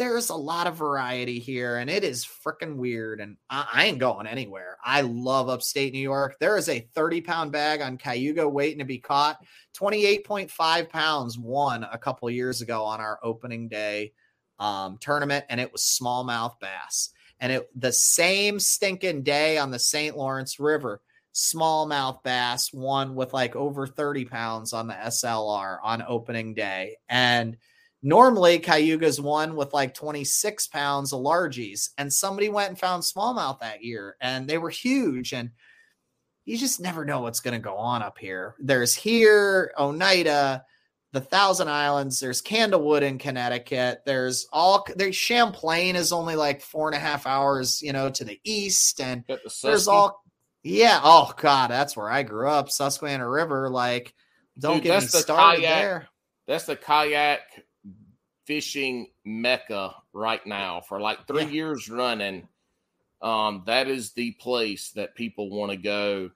there's 0.00 0.30
a 0.30 0.34
lot 0.34 0.66
of 0.66 0.76
variety 0.76 1.38
here 1.38 1.76
and 1.76 1.90
it 1.90 2.04
is 2.04 2.24
freaking 2.24 2.76
weird. 2.76 3.20
And 3.20 3.36
I, 3.50 3.66
I 3.70 3.84
ain't 3.84 3.98
going 3.98 4.26
anywhere. 4.26 4.78
I 4.82 5.02
love 5.02 5.50
upstate 5.50 5.92
New 5.92 5.98
York. 5.98 6.36
There 6.40 6.56
is 6.56 6.70
a 6.70 6.88
30 6.94 7.20
pound 7.20 7.52
bag 7.52 7.82
on 7.82 7.98
Cayuga 7.98 8.48
waiting 8.48 8.78
to 8.78 8.86
be 8.86 8.96
caught. 8.96 9.44
28.5 9.78 10.88
pounds 10.88 11.38
won 11.38 11.84
a 11.84 11.98
couple 11.98 12.30
years 12.30 12.62
ago 12.62 12.82
on 12.82 12.98
our 12.98 13.20
opening 13.22 13.68
day 13.68 14.14
um, 14.58 14.96
tournament, 15.02 15.44
and 15.50 15.60
it 15.60 15.70
was 15.70 15.98
smallmouth 16.02 16.58
bass. 16.60 17.10
And 17.38 17.52
it 17.52 17.68
the 17.78 17.92
same 17.92 18.58
stinking 18.58 19.22
day 19.22 19.58
on 19.58 19.70
the 19.70 19.78
St. 19.78 20.16
Lawrence 20.16 20.58
River, 20.58 21.02
smallmouth 21.34 22.22
bass 22.22 22.72
won 22.72 23.14
with 23.14 23.34
like 23.34 23.54
over 23.54 23.86
30 23.86 24.24
pounds 24.24 24.72
on 24.72 24.86
the 24.86 24.94
SLR 24.94 25.76
on 25.84 26.02
opening 26.08 26.54
day. 26.54 26.96
And 27.06 27.58
normally 28.02 28.58
Cayuga's 28.58 29.20
won 29.20 29.56
with 29.56 29.74
like 29.74 29.94
26 29.94 30.68
pounds 30.68 31.12
of 31.12 31.20
largies. 31.20 31.90
And 31.98 32.12
somebody 32.12 32.48
went 32.48 32.70
and 32.70 32.78
found 32.78 33.02
smallmouth 33.02 33.60
that 33.60 33.84
year, 33.84 34.16
and 34.20 34.48
they 34.48 34.58
were 34.58 34.70
huge. 34.70 35.32
And 35.32 35.50
you 36.44 36.56
just 36.56 36.80
never 36.80 37.04
know 37.04 37.20
what's 37.20 37.40
going 37.40 37.54
to 37.54 37.60
go 37.60 37.76
on 37.76 38.02
up 38.02 38.18
here. 38.18 38.54
There's 38.58 38.94
here, 38.94 39.72
Oneida, 39.78 40.64
the 41.12 41.20
Thousand 41.20 41.68
Islands. 41.68 42.20
There's 42.20 42.42
Candlewood 42.42 43.02
in 43.02 43.18
Connecticut. 43.18 44.02
There's 44.06 44.46
all 44.52 44.86
there's 44.96 45.16
Champlain 45.16 45.96
is 45.96 46.12
only 46.12 46.36
like 46.36 46.62
four 46.62 46.88
and 46.88 46.96
a 46.96 47.00
half 47.00 47.26
hours, 47.26 47.82
you 47.82 47.92
know, 47.92 48.10
to 48.10 48.24
the 48.24 48.40
east, 48.44 49.00
and 49.00 49.24
the 49.28 49.38
there's 49.62 49.88
all 49.88 50.22
yeah. 50.62 51.00
Oh 51.02 51.32
God, 51.36 51.70
that's 51.70 51.96
where 51.96 52.10
I 52.10 52.22
grew 52.22 52.48
up, 52.48 52.70
Susquehanna 52.70 53.28
River. 53.28 53.68
Like, 53.68 54.14
don't 54.58 54.76
Dude, 54.76 54.84
get 54.84 55.00
me 55.00 55.06
the 55.06 55.18
started 55.18 55.62
kayak 55.62 55.82
there. 55.82 56.08
that's 56.46 56.64
the 56.64 56.76
kayak 56.76 57.40
fishing 58.50 59.06
mecca 59.24 59.94
right 60.12 60.44
now 60.44 60.80
for 60.80 61.00
like 61.00 61.28
three 61.28 61.44
Yeah. 61.44 61.50
years 61.52 61.88
running. 61.88 62.48
Um, 63.22 63.62
that 63.66 63.86
is 63.88 64.12
the 64.14 64.32
place 64.32 64.90
that 64.92 65.14
people 65.14 65.50
want 65.50 65.70
to 65.70 65.76
go. 65.76 66.32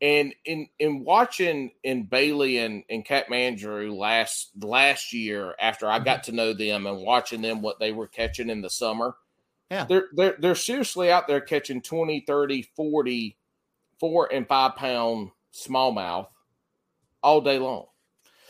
And 0.00 0.34
in 0.44 0.68
in 0.80 1.04
watching 1.04 1.72
in 1.84 2.04
Bailey 2.06 2.58
and, 2.58 2.84
and 2.90 3.04
Catmandrew 3.06 3.96
last 3.96 4.50
last 4.60 5.12
year, 5.12 5.54
after 5.60 5.88
I 5.88 6.00
Mm-hmm. 6.00 6.04
got 6.04 6.24
to 6.24 6.32
know 6.32 6.52
them 6.52 6.86
and 6.86 6.98
watching 7.04 7.42
them 7.42 7.62
what 7.62 7.78
they 7.78 7.92
were 7.92 8.08
catching 8.08 8.50
in 8.50 8.62
the 8.62 8.70
summer, 8.70 9.14
Yeah. 9.70 9.88
they're 9.88 10.08
they're 10.14 10.36
they're 10.40 10.54
seriously 10.56 11.10
out 11.12 11.28
there 11.28 11.40
catching 11.40 11.82
20, 11.82 12.20
30, 12.26 12.62
40, 12.76 13.38
four 14.00 14.32
and 14.32 14.48
five 14.48 14.76
pound 14.76 15.30
smallmouth 15.54 16.28
all 17.22 17.40
day 17.40 17.58
long. 17.58 17.86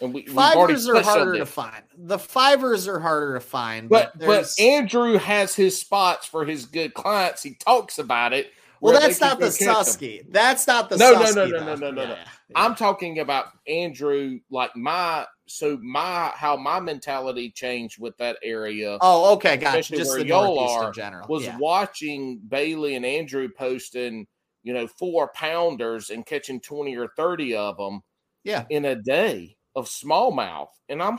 And 0.03 0.13
we, 0.13 0.25
Fivers 0.25 0.89
are 0.89 1.01
harder 1.01 1.39
to 1.39 1.47
find. 1.47 1.85
The 1.97 2.19
fivers 2.19 2.89
are 2.89 2.99
harder 2.99 3.35
to 3.35 3.41
find, 3.41 3.89
But 3.89 4.19
but 4.19 4.27
but 4.27 4.61
Andrew 4.61 5.17
has 5.17 5.55
his 5.55 5.79
spots 5.79 6.27
for 6.27 6.45
his 6.45 6.67
good 6.67 6.93
clients. 6.93 7.43
He 7.43 7.55
talks 7.55 8.01
about 8.01 8.33
it. 8.33 8.53
well, 8.81 8.99
that's 9.01 9.21
not 9.21 9.39
the. 9.39 9.47
Susky. 9.47 10.25
That's 10.29 10.67
not 10.67 10.91
the 10.91 10.97
No, 10.97 11.13
no, 11.13 11.21
Susky. 11.21 11.37
no, 11.37 11.45
no, 11.45 11.51
though. 11.51 11.65
no, 11.65 11.75
no, 11.75 11.91
no, 11.93 12.05
no. 12.07 12.15
Yeah, 12.15 12.25
I'm 12.57 12.75
talking 12.75 13.21
about 13.21 13.47
Andrew, 13.69 14.41
like 14.51 14.75
my 14.75 15.25
so 15.47 15.79
my 15.83 16.33
how 16.35 16.57
my 16.57 16.81
mentality 16.81 17.51
changed 17.51 18.01
with 18.01 18.17
that 18.17 18.39
area 18.43 18.99
Oh, 19.01 19.35
okay, 19.35 19.57
gotcha. 19.57 19.97
Just 19.97 20.11
where 20.11 20.19
the 20.19 20.27
y'all 20.27 20.59
are, 20.59 20.89
in 20.89 20.95
general. 20.95 21.29
was 21.29 21.45
yeah. 21.45 21.57
watching 21.59 22.41
Bailey 22.49 22.97
and 22.97 23.07
Andrew 23.07 23.49
posting, 23.57 24.27
you 24.65 24.75
know, 24.75 24.89
four 24.89 25.31
pounders 25.35 26.11
and 26.11 26.27
catching 26.27 26.61
20 26.61 26.97
or 26.97 27.09
30 27.17 27.55
of 27.55 27.77
them 27.77 28.01
yeah. 28.45 28.65
in 28.71 28.87
a 28.87 28.97
day 28.97 29.57
of 29.75 29.87
smallmouth. 29.87 30.69
And 30.89 31.03
I'm, 31.03 31.19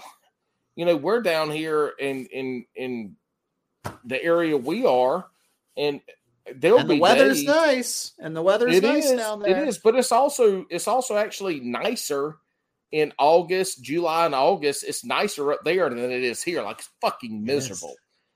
you 0.76 0.86
know, 0.86 0.96
we're 0.96 1.22
down 1.22 1.50
here 1.52 1.94
in 2.00 2.26
in 2.28 2.66
in 2.76 3.16
the 4.06 4.22
area 4.24 4.56
we 4.58 4.86
are, 4.86 5.28
and 5.78 6.02
there'll 6.56 6.80
And 6.80 6.90
be 6.90 6.96
the 6.96 7.02
weather's 7.02 7.40
days- 7.40 7.48
nice, 7.48 8.12
and 8.20 8.36
the 8.36 8.42
weather's 8.42 8.82
nice 8.82 9.06
is, 9.06 9.20
down 9.20 9.42
there. 9.42 9.62
It 9.64 9.68
is, 9.68 9.78
but 9.78 9.96
it's 9.96 10.12
also 10.12 10.66
it's 10.70 10.88
also 10.88 11.18
actually 11.18 11.60
nicer 11.60 12.38
in 12.92 13.12
August, 13.18 13.82
July, 13.84 14.26
and 14.28 14.36
August. 14.36 14.84
It's 14.88 15.04
nicer 15.04 15.52
up 15.52 15.62
there 15.66 15.90
than 15.90 16.00
it 16.12 16.24
is 16.24 16.44
here. 16.44 16.62
Like 16.62 16.80
it's 16.80 16.90
fucking 17.02 17.44
miserable. 17.44 17.96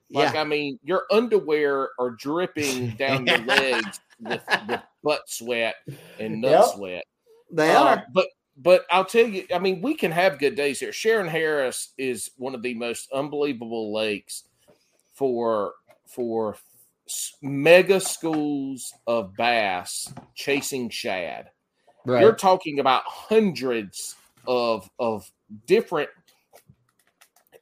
Like 0.10 0.34
yeah, 0.34 0.42
I 0.42 0.46
mean, 0.46 0.80
your 0.84 1.04
underwear 1.12 1.90
are 2.00 2.12
dripping 2.12 2.92
down 2.98 3.28
your 3.28 3.40
legs 3.40 4.00
with, 4.22 4.42
with 4.68 4.82
butt 5.04 5.30
sweat 5.30 5.76
and 6.18 6.42
nut 6.42 6.52
Yep. 6.52 6.66
sweat. 6.76 7.04
they 7.52 7.76
Uh, 7.76 7.84
are. 7.84 8.06
But 8.14 8.28
but 8.58 8.86
I'll 8.90 9.06
tell 9.06 9.28
you, 9.28 9.46
I 9.54 9.60
mean, 9.60 9.82
we 9.82 9.94
can 9.94 10.12
have 10.12 10.40
good 10.40 10.56
days 10.56 10.80
here. 10.80 10.90
Shearon 10.90 11.30
Harris 11.30 11.94
is 11.98 12.32
one 12.38 12.56
of 12.56 12.64
the 12.64 12.74
most 12.74 13.12
unbelievable 13.14 13.94
lakes 13.94 14.44
for 15.14 15.74
for 16.08 16.58
mega 17.42 18.00
schools 18.00 18.94
of 19.06 19.36
bass 19.36 20.12
chasing 20.36 20.90
shad. 20.90 21.50
Right. 22.06 22.22
You're 22.22 22.36
talking 22.36 22.80
about 22.80 23.04
hundreds 23.06 24.16
of 24.48 24.90
of 24.98 25.30
different. 25.68 26.10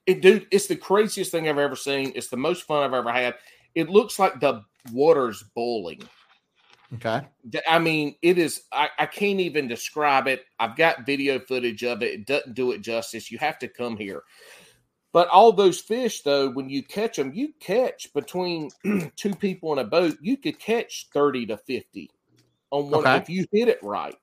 It, 0.05 0.21
dude, 0.21 0.47
it's 0.51 0.67
the 0.67 0.75
craziest 0.75 1.31
thing 1.31 1.49
I've 1.49 1.57
ever 1.57 1.75
seen. 1.75 2.13
It's 2.15 2.27
the 2.27 2.37
most 2.37 2.63
fun 2.63 2.83
I've 2.83 2.93
ever 2.93 3.11
had. 3.11 3.35
It 3.73 3.89
looks 3.89 4.19
like 4.19 4.39
the 4.39 4.61
water's 4.93 5.43
boiling. 5.55 6.01
Okay. 6.95 7.27
I 7.67 7.79
mean, 7.79 8.15
it 8.21 8.37
is. 8.37 8.63
I, 8.71 8.89
I 8.97 9.05
can't 9.05 9.39
even 9.39 9.67
describe 9.67 10.27
it. 10.27 10.45
I've 10.59 10.75
got 10.75 11.05
video 11.05 11.39
footage 11.39 11.83
of 11.83 12.01
it. 12.01 12.13
It 12.13 12.25
doesn't 12.25 12.55
do 12.55 12.71
it 12.71 12.81
justice. 12.81 13.31
You 13.31 13.37
have 13.39 13.59
to 13.59 13.67
come 13.67 13.97
here. 13.97 14.23
But 15.13 15.29
all 15.29 15.53
those 15.53 15.79
fish, 15.79 16.23
though, 16.23 16.49
when 16.49 16.69
you 16.69 16.83
catch 16.83 17.15
them, 17.15 17.31
you 17.33 17.53
catch 17.59 18.11
between 18.13 18.69
two 19.15 19.33
people 19.35 19.71
in 19.73 19.79
a 19.79 19.83
boat. 19.85 20.17
You 20.21 20.35
could 20.37 20.59
catch 20.59 21.07
thirty 21.13 21.45
to 21.45 21.57
fifty 21.57 22.09
on 22.71 22.89
one 22.89 22.99
Okay. 23.01 23.17
if 23.17 23.29
you 23.29 23.45
hit 23.51 23.69
it 23.69 23.79
right. 23.81 24.15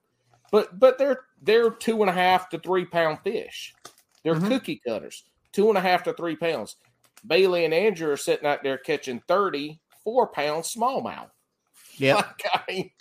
But 0.51 0.78
but 0.78 0.99
they're 0.99 1.20
they're 1.41 1.70
two 1.70 2.02
and 2.02 2.10
a 2.10 2.12
half 2.12 2.51
to 2.51 2.59
three 2.59 2.84
pound 2.84 3.20
fish. 3.25 3.75
They're 4.23 4.34
Mhm. 4.34 4.49
cookie 4.49 4.83
cutters, 4.86 5.25
two 5.52 5.68
and 5.70 5.78
a 5.78 5.81
half 5.81 6.05
to 6.05 6.12
three 6.12 6.36
pounds. 6.36 6.76
Bailey 7.26 7.65
and 7.65 7.73
Andrew 7.73 8.10
are 8.10 8.17
sitting 8.17 8.47
out 8.47 8.62
there 8.62 8.78
catching 8.78 9.20
30, 9.28 9.81
four 10.05 10.26
pound 10.26 10.65
smallmouth. 10.65 11.31
Yeah. 11.99 12.15
Like, 12.17 12.43
I 12.69 12.93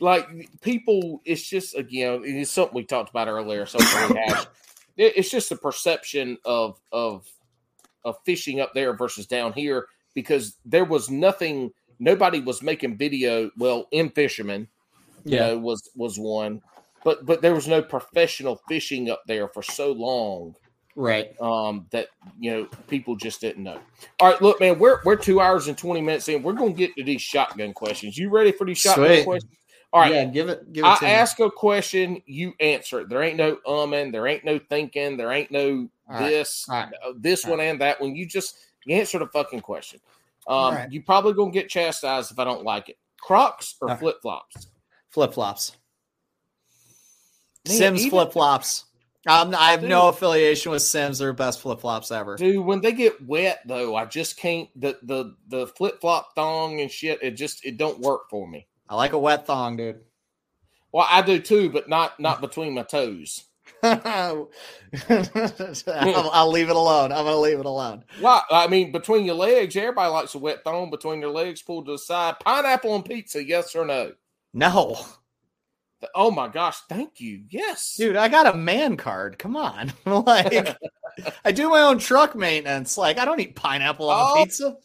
like 0.00 0.28
people, 0.60 1.20
it's 1.24 1.42
just 1.48 1.76
again, 1.76 2.22
it's 2.24 2.50
something 2.50 2.74
we 2.74 2.84
talked 2.84 3.10
about 3.10 3.28
earlier. 3.28 3.66
Something 3.66 4.14
we 4.14 4.20
have. 4.20 4.48
It's 5.00 5.30
just 5.30 5.48
the 5.48 5.54
perception 5.56 6.38
of 6.44 6.80
of 6.90 7.24
of 8.04 8.16
fishing 8.24 8.58
up 8.60 8.74
there 8.74 8.96
versus 8.96 9.26
down 9.28 9.52
here 9.52 9.86
because 10.12 10.56
there 10.64 10.84
was 10.84 11.08
nothing. 11.08 11.72
Nobody 12.00 12.40
was 12.40 12.62
making 12.62 12.96
video. 12.98 13.48
Well, 13.56 13.86
in 13.92 14.10
fishermen, 14.10 14.66
you 15.24 15.36
Yeah. 15.36 15.46
know, 15.50 15.58
was 15.58 15.88
was 15.94 16.18
one, 16.18 16.60
but 17.04 17.24
but 17.26 17.42
there 17.42 17.54
was 17.54 17.68
no 17.68 17.80
professional 17.80 18.60
fishing 18.66 19.08
up 19.08 19.22
there 19.28 19.46
for 19.46 19.62
so 19.62 19.92
long 19.92 20.56
Right. 20.98 21.40
um, 21.40 21.86
that 21.90 22.08
you 22.40 22.50
know 22.50 22.64
people 22.88 23.14
just 23.14 23.40
didn't 23.40 23.62
know. 23.62 23.78
All 24.18 24.30
right, 24.32 24.42
look, 24.42 24.58
man, 24.58 24.80
we're 24.80 25.00
we're 25.04 25.14
two 25.14 25.40
hours 25.40 25.68
and 25.68 25.78
twenty 25.78 26.00
minutes 26.00 26.28
in. 26.28 26.42
We're 26.42 26.54
gonna 26.54 26.72
get 26.72 26.94
to 26.96 27.04
these 27.04 27.22
shotgun 27.22 27.72
questions. 27.72 28.18
You 28.18 28.30
ready 28.30 28.50
for 28.50 28.66
these 28.66 28.78
shotgun 28.78 29.06
Sweet. 29.06 29.24
questions? 29.24 29.52
All 29.92 30.00
right. 30.00 30.12
Yeah. 30.12 30.24
Give 30.24 30.48
it. 30.48 30.72
Give 30.72 30.84
it 30.84 30.88
I 30.88 30.96
to 30.96 31.04
me. 31.04 31.10
ask 31.12 31.38
a 31.38 31.50
question, 31.50 32.20
you 32.26 32.52
answer 32.58 33.00
it. 33.00 33.08
There 33.08 33.22
ain't 33.22 33.36
no 33.36 33.56
umming, 33.64 34.10
there 34.10 34.26
ain't 34.26 34.44
no 34.44 34.58
thinking, 34.58 35.16
there 35.16 35.30
ain't 35.30 35.52
no 35.52 35.88
All 36.08 36.20
right. 36.20 36.28
this, 36.28 36.66
right. 36.68 36.92
uh, 37.06 37.12
this 37.16 37.44
All 37.44 37.52
one 37.52 37.60
and 37.60 37.80
that 37.80 38.00
one. 38.00 38.16
You 38.16 38.26
just 38.26 38.56
you 38.84 38.96
answer 38.96 39.20
the 39.20 39.28
fucking 39.28 39.60
question. 39.60 40.00
Um, 40.48 40.74
right. 40.74 40.90
You 40.92 41.02
probably 41.02 41.32
gonna 41.32 41.52
get 41.52 41.68
chastised 41.68 42.32
if 42.32 42.40
I 42.40 42.44
don't 42.44 42.64
like 42.64 42.88
it. 42.88 42.98
Crocs 43.20 43.76
or 43.80 43.96
flip 43.96 44.16
flops? 44.20 44.66
Flip 45.10 45.32
flops. 45.32 45.76
Sims 47.66 48.06
flip 48.06 48.32
flops. 48.32 48.86
Um, 49.28 49.54
I 49.54 49.72
have 49.72 49.80
Dude. 49.80 49.90
no 49.90 50.08
affiliation 50.08 50.72
with 50.72 50.82
Sims. 50.82 51.18
They're 51.18 51.32
best 51.32 51.60
flip 51.60 51.80
flops 51.80 52.10
ever. 52.10 52.36
Dude, 52.36 52.64
when 52.64 52.80
they 52.80 52.92
get 52.92 53.24
wet 53.26 53.60
though, 53.66 53.94
I 53.94 54.06
just 54.06 54.38
can't 54.38 54.68
the 54.74 54.98
the 55.02 55.36
the 55.48 55.66
flip 55.66 56.00
flop 56.00 56.34
thong 56.34 56.80
and 56.80 56.90
shit. 56.90 57.22
It 57.22 57.32
just 57.32 57.64
it 57.64 57.76
don't 57.76 58.00
work 58.00 58.30
for 58.30 58.48
me. 58.48 58.66
I 58.88 58.96
like 58.96 59.12
a 59.12 59.18
wet 59.18 59.46
thong, 59.46 59.76
dude. 59.76 60.00
Well, 60.92 61.06
I 61.08 61.20
do 61.20 61.38
too, 61.38 61.68
but 61.68 61.88
not 61.88 62.18
not 62.18 62.40
between 62.40 62.74
my 62.74 62.84
toes. 62.84 63.44
I'll, 63.82 64.50
I'll 65.86 66.50
leave 66.50 66.70
it 66.70 66.76
alone. 66.76 67.12
I'm 67.12 67.24
gonna 67.24 67.36
leave 67.36 67.60
it 67.60 67.66
alone. 67.66 68.04
Why? 68.20 68.40
I 68.50 68.66
mean, 68.66 68.92
between 68.92 69.26
your 69.26 69.34
legs, 69.34 69.76
everybody 69.76 70.10
likes 70.10 70.34
a 70.34 70.38
wet 70.38 70.64
thong 70.64 70.90
between 70.90 71.20
your 71.20 71.30
legs 71.30 71.60
pulled 71.60 71.84
to 71.86 71.92
the 71.92 71.98
side. 71.98 72.40
Pineapple 72.40 72.94
and 72.94 73.04
pizza, 73.04 73.44
yes 73.44 73.74
or 73.76 73.84
no? 73.84 74.12
No, 74.54 74.98
Oh 76.14 76.30
my 76.30 76.48
gosh, 76.48 76.76
thank 76.88 77.20
you. 77.20 77.42
Yes, 77.50 77.94
dude, 77.96 78.16
I 78.16 78.28
got 78.28 78.52
a 78.52 78.56
man 78.56 78.96
card. 78.96 79.38
Come 79.38 79.56
on, 79.56 79.92
like 80.06 80.76
I 81.44 81.52
do 81.52 81.68
my 81.70 81.80
own 81.80 81.98
truck 81.98 82.34
maintenance. 82.36 82.96
Like 82.96 83.18
I 83.18 83.24
don't 83.24 83.40
eat 83.40 83.56
pineapple 83.56 84.08
on 84.10 84.18
Oh. 84.38 84.42
a 84.42 84.44
pizza. 84.44 84.76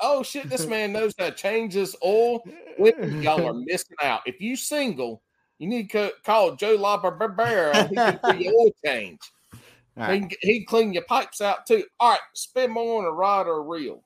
Oh 0.00 0.22
shit, 0.22 0.48
this 0.48 0.66
man 0.66 0.92
knows 0.92 1.14
how 1.18 1.26
to 1.26 1.32
change 1.32 1.74
his 1.74 1.94
oil. 2.04 2.42
Y'all 2.78 3.46
are 3.46 3.54
missing 3.54 3.96
out. 4.02 4.22
If 4.26 4.40
you 4.40 4.56
single, 4.56 5.22
you 5.58 5.68
need 5.68 5.90
to 5.90 6.12
call 6.24 6.56
Joe 6.56 6.74
La 6.74 7.00
Barbera. 7.00 7.88
He 7.88 7.94
can 7.94 8.18
do 8.30 8.42
your 8.44 8.54
oil 8.54 8.70
change. 8.84 9.20
All 9.96 10.10
He 10.10 10.20
can, 10.20 10.30
he 10.40 10.64
clean 10.64 10.92
your 10.92 11.04
pipes 11.04 11.40
out 11.40 11.66
too. 11.66 11.84
All 12.00 12.10
right, 12.10 12.20
spend 12.34 12.72
more 12.72 13.00
on 13.00 13.06
a 13.06 13.12
rod 13.12 13.46
or 13.46 13.58
a 13.58 13.62
reel. 13.62 14.02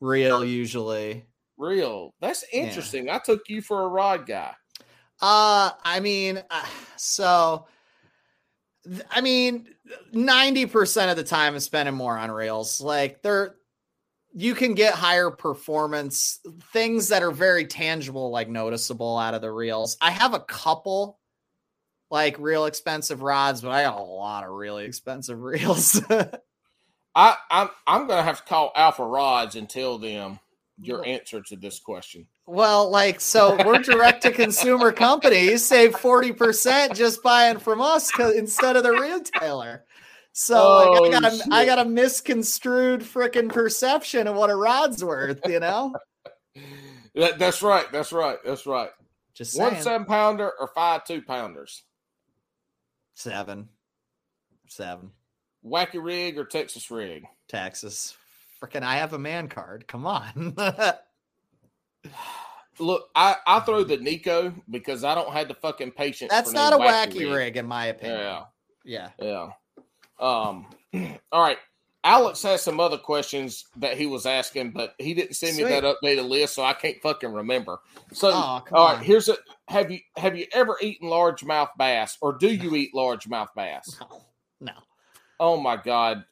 Real 0.00 0.44
usually. 0.44 1.24
Reel. 1.56 2.14
That's 2.20 2.44
interesting. 2.52 3.08
I 3.10 3.18
took 3.18 3.48
you 3.48 3.62
for 3.62 3.82
a 3.82 3.88
rod 3.88 4.26
guy. 4.26 4.52
Uh, 5.20 5.70
I 5.84 6.00
mean, 6.00 6.42
uh, 6.50 6.64
so 6.96 7.66
I 9.10 9.20
mean, 9.20 9.68
ninety 10.12 10.66
percent 10.66 11.10
of 11.10 11.16
the 11.16 11.24
time 11.24 11.54
I'm 11.54 11.60
spending 11.60 11.94
more 11.94 12.16
on 12.16 12.30
rails. 12.30 12.80
Like 12.80 13.22
they're, 13.22 13.56
you 14.32 14.54
can 14.54 14.74
get 14.74 14.94
higher 14.94 15.30
performance 15.30 16.40
things 16.72 17.08
that 17.08 17.22
are 17.22 17.30
very 17.30 17.66
tangible, 17.66 18.30
like 18.30 18.48
noticeable 18.48 19.18
out 19.18 19.34
of 19.34 19.42
the 19.42 19.52
reels. 19.52 19.96
I 20.00 20.10
have 20.10 20.34
a 20.34 20.40
couple 20.40 21.18
like 22.10 22.38
real 22.38 22.64
expensive 22.64 23.22
rods, 23.22 23.60
but 23.60 23.70
I 23.70 23.82
got 23.84 24.00
a 24.00 24.02
lot 24.02 24.44
of 24.44 24.50
really 24.50 24.84
expensive 24.84 25.40
reels. 25.42 26.00
I, 27.14 27.36
I'm 27.50 27.68
I'm 27.86 28.06
gonna 28.06 28.22
have 28.22 28.38
to 28.38 28.44
call 28.44 28.72
Alpha 28.74 29.04
Rods 29.04 29.56
and 29.56 29.68
tell 29.68 29.98
them 29.98 30.38
your 30.80 31.04
answer 31.04 31.42
to 31.42 31.56
this 31.56 31.78
question. 31.78 32.26
Well, 32.50 32.90
like, 32.90 33.20
so 33.20 33.56
we're 33.64 33.78
direct 33.78 34.22
to 34.22 34.32
consumer 34.32 34.90
companies 34.90 35.64
save 35.64 35.92
40% 35.92 36.96
just 36.96 37.22
buying 37.22 37.60
from 37.60 37.80
us 37.80 38.10
instead 38.18 38.74
of 38.74 38.82
the 38.82 38.90
retailer. 38.90 39.84
So 40.32 40.74
like, 40.74 40.88
I 40.88 41.06
Oh, 41.06 41.20
got 41.20 41.32
a, 41.32 41.44
I 41.52 41.64
got 41.64 41.78
a 41.78 41.84
misconstrued 41.84 43.02
freaking 43.02 43.50
perception 43.52 44.26
of 44.26 44.34
what 44.34 44.50
a 44.50 44.56
rod's 44.56 45.04
worth, 45.04 45.40
you 45.46 45.60
know? 45.60 45.94
That, 47.14 47.40
that's 47.40 47.60
right. 47.60 47.86
That's 47.90 48.12
right. 48.12 48.38
That's 48.44 48.66
right. 48.66 48.90
Just 49.34 49.58
One 49.58 49.74
seven 49.80 50.04
pounder 50.04 50.52
or 50.60 50.68
five 50.74 51.04
two 51.04 51.22
pounders. 51.22 51.82
Seven. 53.14 53.68
Seven. 54.68 55.10
Wacky 55.64 56.02
rig 56.02 56.38
or 56.38 56.44
Texas 56.44 56.88
rig. 56.88 57.24
Texas. 57.48 58.16
Freaking 58.62 58.82
I 58.82 58.96
have 58.98 59.12
a 59.12 59.18
man 59.18 59.48
card. 59.48 59.88
Come 59.88 60.06
on. 60.06 60.56
Look, 62.80 63.08
I, 63.14 63.36
I 63.46 63.60
throw 63.60 63.84
the 63.84 63.98
Neko 63.98 64.54
because 64.70 65.04
I 65.04 65.14
don't 65.14 65.32
have 65.32 65.48
the 65.48 65.54
fucking 65.54 65.92
patience. 65.92 66.30
That's 66.30 66.52
no 66.52 66.70
not 66.70 66.72
a 66.72 66.76
wacky 66.76 67.20
rig. 67.20 67.32
rig. 67.32 67.56
in 67.58 67.66
my 67.66 67.86
opinion. 67.86 68.18
Yeah. 68.20 68.44
Yeah. 68.84 69.08
Yeah. 69.20 69.48
Um. 70.18 70.66
All 71.32 71.42
right. 71.42 71.58
Alex 72.02 72.42
has 72.42 72.62
some 72.62 72.80
other 72.80 72.96
questions 72.96 73.66
that 73.76 73.98
he 73.98 74.06
was 74.06 74.24
asking, 74.24 74.70
but 74.70 74.94
he 74.98 75.12
didn't 75.12 75.34
send 75.34 75.56
me 75.58 75.64
that 75.64 75.84
updated 75.84 76.26
list, 76.28 76.54
so 76.54 76.62
I 76.64 76.72
can't 76.72 76.96
fucking 77.02 77.30
remember. 77.30 77.78
So, 78.14 78.30
Oh, 78.30 78.32
all 78.32 78.62
right, 78.72 78.96
on. 78.96 79.04
here's 79.04 79.28
a 79.28 79.36
have 79.68 79.90
you 79.90 79.98
have 80.16 80.34
you 80.34 80.46
ever 80.54 80.78
eaten 80.80 81.10
largemouth 81.10 81.68
bass, 81.76 82.16
or 82.22 82.32
do 82.32 82.48
you 82.48 82.74
eat 82.74 82.94
largemouth 82.94 83.48
bass? 83.54 83.98
No. 84.00 84.22
No. 84.62 84.72
Oh 85.38 85.60
my 85.60 85.76
god! 85.76 86.24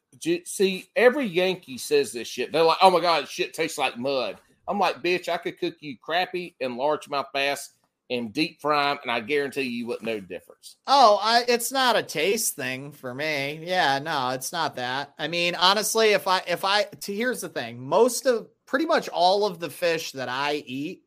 See, 0.45 0.85
every 0.95 1.25
Yankee 1.25 1.77
says 1.77 2.11
this 2.11 2.27
shit. 2.27 2.51
They're 2.51 2.63
like, 2.63 2.77
"Oh 2.81 2.89
my 2.89 2.99
god, 2.99 3.27
shit 3.27 3.53
tastes 3.53 3.77
like 3.77 3.95
mud." 3.97 4.39
I'm 4.69 4.79
like, 4.79 5.01
"Bitch, 5.03 5.27
I 5.27 5.37
could 5.37 5.59
cook 5.59 5.75
you 5.81 5.97
crappy 5.97 6.55
and 6.61 6.75
largemouth 6.77 7.25
bass 7.33 7.71
and 8.11 8.31
deep 8.31 8.61
fry 8.61 8.91
'em, 8.91 8.99
and 9.03 9.11
I 9.11 9.19
guarantee 9.19 9.63
you, 9.63 9.87
know 9.87 10.15
the 10.15 10.21
difference." 10.21 10.77
Oh, 10.87 11.19
I, 11.21 11.43
it's 11.47 11.71
not 11.71 11.95
a 11.97 12.03
taste 12.03 12.55
thing 12.55 12.91
for 12.91 13.13
me. 13.13 13.59
Yeah, 13.63 13.99
no, 13.99 14.29
it's 14.29 14.51
not 14.53 14.75
that. 14.75 15.13
I 15.17 15.27
mean, 15.27 15.55
honestly, 15.55 16.11
if 16.11 16.27
I 16.27 16.39
if 16.47 16.63
I 16.63 16.83
to, 16.83 17.13
here's 17.13 17.41
the 17.41 17.49
thing, 17.49 17.81
most 17.81 18.25
of 18.27 18.47
pretty 18.65 18.85
much 18.85 19.09
all 19.09 19.45
of 19.45 19.59
the 19.59 19.69
fish 19.69 20.11
that 20.13 20.29
I 20.29 20.53
eat, 20.65 21.03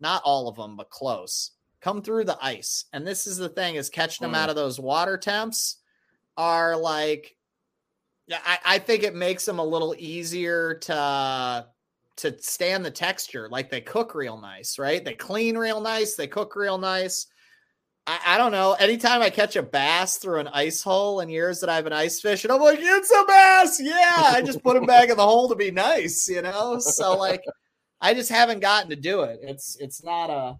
not 0.00 0.22
all 0.24 0.48
of 0.48 0.56
them, 0.56 0.74
but 0.76 0.90
close, 0.90 1.50
come 1.80 2.02
through 2.02 2.24
the 2.24 2.38
ice. 2.42 2.86
And 2.92 3.06
this 3.06 3.26
is 3.26 3.36
the 3.36 3.48
thing: 3.50 3.74
is 3.76 3.90
catching 3.90 4.24
them 4.24 4.32
Mm. 4.34 4.38
out 4.42 4.50
of 4.50 4.56
those 4.56 4.80
water 4.80 5.18
temps 5.18 5.76
are 6.36 6.76
like, 6.76 7.36
yeah, 8.26 8.40
I, 8.44 8.58
I 8.64 8.78
think 8.80 9.02
it 9.04 9.14
makes 9.14 9.44
them 9.44 9.58
a 9.58 9.64
little 9.64 9.94
easier 9.98 10.74
to 10.74 11.66
to 12.16 12.36
stand 12.40 12.84
the 12.84 12.90
texture. 12.90 13.48
Like 13.50 13.70
they 13.70 13.80
cook 13.80 14.14
real 14.14 14.38
nice, 14.38 14.78
right? 14.78 15.04
They 15.04 15.14
clean 15.14 15.56
real 15.58 15.80
nice. 15.80 16.14
They 16.16 16.26
cook 16.26 16.56
real 16.56 16.78
nice. 16.78 17.26
I, 18.06 18.18
I 18.26 18.38
don't 18.38 18.52
know. 18.52 18.74
Anytime 18.74 19.22
I 19.22 19.30
catch 19.30 19.56
a 19.56 19.62
bass 19.62 20.18
through 20.18 20.40
an 20.40 20.48
ice 20.48 20.82
hole 20.82 21.20
in 21.20 21.28
years 21.28 21.60
that 21.60 21.70
I've 21.70 21.84
been 21.84 21.92
ice 21.92 22.20
fishing, 22.20 22.50
I'm 22.50 22.60
like, 22.60 22.78
it's 22.80 23.10
a 23.10 23.24
bass. 23.26 23.80
Yeah. 23.80 24.32
I 24.32 24.42
just 24.44 24.62
put 24.62 24.76
him 24.76 24.86
back 24.86 25.08
in 25.08 25.16
the 25.16 25.24
hole 25.24 25.48
to 25.48 25.56
be 25.56 25.70
nice, 25.70 26.28
you 26.28 26.42
know? 26.42 26.78
So 26.78 27.16
like 27.16 27.42
I 28.00 28.12
just 28.12 28.30
haven't 28.30 28.60
gotten 28.60 28.90
to 28.90 28.96
do 28.96 29.22
it. 29.22 29.40
It's 29.42 29.76
it's 29.80 30.04
not 30.04 30.28
a 30.28 30.56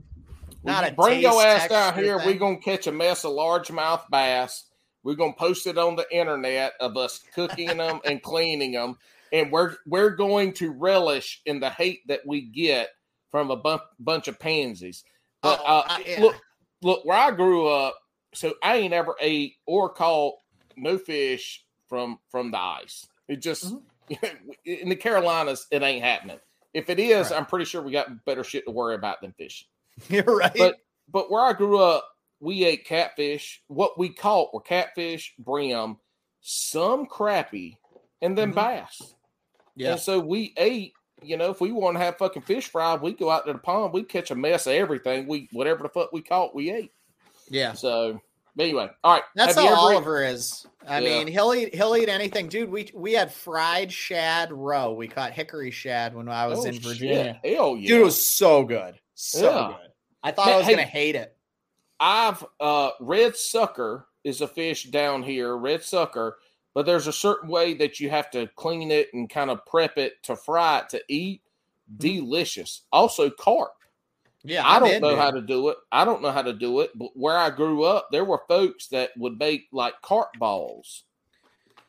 not 0.65 0.91
a 0.91 0.95
bring 0.95 1.21
your 1.21 1.43
ass 1.43 1.69
down 1.69 1.95
here. 1.95 2.17
We're 2.17 2.39
gonna 2.39 2.57
catch 2.57 2.87
a 2.87 2.93
mess 2.93 3.25
of 3.25 3.33
largemouth 3.33 4.09
bass. 4.11 4.65
We're 5.03 5.17
gonna 5.17 5.35
post 5.35 5.67
it 5.67 5.77
on 5.77 5.95
the 5.95 6.07
internet 6.11 6.73
of 6.81 6.97
us 6.97 7.21
cooking 7.35 7.77
them 7.77 8.01
and 8.07 8.23
cleaning 8.23 8.73
them, 8.73 8.97
and 9.35 9.53
we're 9.53 9.75
we're 9.87 10.11
going 10.11 10.53
to 10.55 10.71
relish 10.71 11.43
in 11.45 11.61
the 11.61 11.69
hate 11.69 12.01
that 12.09 12.21
we 12.27 12.41
get 12.41 12.89
from 13.31 13.51
a 13.51 13.57
bu- 13.57 13.79
bunch 13.99 14.29
of 14.29 14.39
pansies. 14.39 15.05
But 15.43 15.61
Oh, 15.63 15.81
uh, 15.87 15.99
yeah. 16.07 16.21
look, 16.23 16.37
look 16.83 17.05
where 17.05 17.19
I 17.19 17.31
grew 17.33 17.67
up. 17.69 17.97
So 18.33 18.55
I 18.63 18.77
ain't 18.77 18.95
ever 18.95 19.15
ate 19.21 19.55
or 19.67 19.89
caught 19.91 20.35
no 20.77 20.97
fish 20.99 21.65
from 21.89 22.19
from 22.31 22.51
the 22.53 22.59
ice. 22.59 23.07
It 23.29 23.43
just 23.43 23.65
Mm-hmm. 23.65 24.27
in 24.67 24.89
the 24.91 24.97
Carolinas, 24.97 25.67
it 25.71 25.83
ain't 25.83 26.05
happening. 26.05 26.39
If 26.75 26.91
it 26.91 26.99
is, 27.01 27.31
Right. 27.31 27.39
I'm 27.39 27.47
pretty 27.47 27.65
sure 27.65 27.83
we 27.83 27.91
got 27.93 28.25
better 28.27 28.45
shit 28.45 28.65
to 28.67 28.71
worry 28.71 28.95
about 28.95 29.21
than 29.23 29.33
fishing. 29.33 29.69
You're 30.09 30.25
right. 30.25 30.53
But 30.57 30.77
but 31.11 31.31
where 31.31 31.43
I 31.43 31.53
grew 31.55 31.79
up, 31.79 32.07
we 32.41 32.65
ate 32.65 32.85
catfish. 32.87 33.63
What 33.69 33.99
we 33.99 34.11
caught 34.11 34.53
were 34.55 34.61
catfish, 34.61 35.35
brim, 35.39 35.97
some 36.41 37.07
crappie, 37.07 37.79
and 38.21 38.37
then 38.37 38.53
Mhm. 38.53 38.57
bass. 38.57 39.15
Yeah. 39.77 39.93
And 39.93 40.01
so 40.01 40.21
we 40.21 40.53
ate. 40.57 40.93
You 41.23 41.39
know, 41.39 41.51
if 41.51 41.61
we 41.61 41.73
want 41.73 41.97
to 41.97 42.01
have 42.01 42.19
fucking 42.19 42.43
fish 42.43 42.69
fry, 42.69 42.97
we 42.97 43.13
go 43.15 43.31
out 43.31 43.47
to 43.47 43.53
the 43.55 43.59
pond. 43.59 43.95
We 43.95 44.03
catch 44.03 44.31
a 44.31 44.35
mess 44.35 44.67
of 44.67 44.75
everything. 44.75 45.27
We 45.27 45.49
whatever 45.53 45.83
the 45.83 45.89
fuck 45.89 46.13
we 46.13 46.21
caught, 46.21 46.55
we 46.55 46.71
ate. 46.71 46.93
Yeah. 47.49 47.73
So 47.73 48.21
but 48.57 48.65
anyway, 48.65 48.91
all 49.03 49.15
right. 49.15 49.23
That's 49.35 49.55
how 49.55 49.75
Oliver 49.75 50.23
is. 50.23 50.67
I 50.87 50.99
Yeah. 51.01 51.19
mean, 51.25 51.27
he'll 51.29 51.55
eat 51.55 51.75
he'll 51.75 51.97
eat 51.97 52.09
anything, 52.11 52.49
dude. 52.49 52.71
We 52.71 52.91
we 52.95 53.15
had 53.15 53.33
fried 53.33 53.91
shad 53.91 54.53
roe. 54.53 54.93
We 54.93 55.09
caught 55.09 55.33
hickory 55.33 55.71
shad 55.71 56.15
when 56.15 56.29
I 56.29 56.47
was 56.47 56.59
Oh, 56.61 56.65
in 56.65 56.75
shit. 56.75 56.83
Virginia. 56.83 57.41
Hell 57.43 57.77
yeah. 57.77 57.89
Dude, 57.89 58.01
it 58.03 58.05
was 58.05 58.37
so 58.37 58.63
good, 58.65 58.99
so 59.15 59.45
Yeah. 59.51 59.67
good. 59.79 59.91
I 60.23 60.31
thought 60.33 60.47
Man, 60.47 60.55
I 60.55 60.59
was 60.59 60.67
hey- 60.67 60.73
gonna 60.73 60.83
hate 60.83 61.15
it. 61.17 61.35
I've 62.01 62.45
uh 62.61 62.91
red 63.01 63.35
sucker 63.37 64.09
is 64.25 64.41
a 64.43 64.49
fish 64.49 64.85
down 64.85 65.23
here, 65.23 65.57
red 65.57 65.83
sucker, 65.83 66.39
but 66.75 66.85
there's 66.85 67.07
a 67.07 67.13
certain 67.13 67.49
way 67.49 67.75
that 67.75 68.01
you 68.01 68.11
have 68.11 68.31
to 68.33 68.49
clean 68.57 68.91
it 68.91 69.09
and 69.15 69.31
kind 69.31 69.51
of 69.51 69.65
prep 69.65 69.97
it 69.97 70.23
to 70.25 70.37
fry 70.37 70.81
it 70.81 70.89
to 70.91 71.03
eat. 71.09 71.43
Hmm. 71.89 71.97
Delicious. 71.99 72.83
Also 72.93 73.31
carp. 73.31 73.73
Yeah, 74.43 74.67
I 74.67 74.77
I'm 74.77 74.83
don't 74.83 75.01
know 75.01 75.17
how 75.17 75.31
to 75.31 75.41
do 75.41 75.71
it. 75.71 75.79
I 75.91 76.05
don't 76.05 76.21
know 76.21 76.31
how 76.31 76.43
to 76.43 76.53
do 76.53 76.81
it, 76.81 76.91
but 76.95 77.11
where 77.15 77.39
I 77.39 77.49
grew 77.49 77.85
up, 77.85 78.09
there 78.11 78.27
were 78.27 78.43
folks 78.47 78.89
that 78.89 79.11
would 79.17 79.39
make 79.39 79.69
like 79.73 79.95
carp 80.03 80.35
balls 80.39 81.05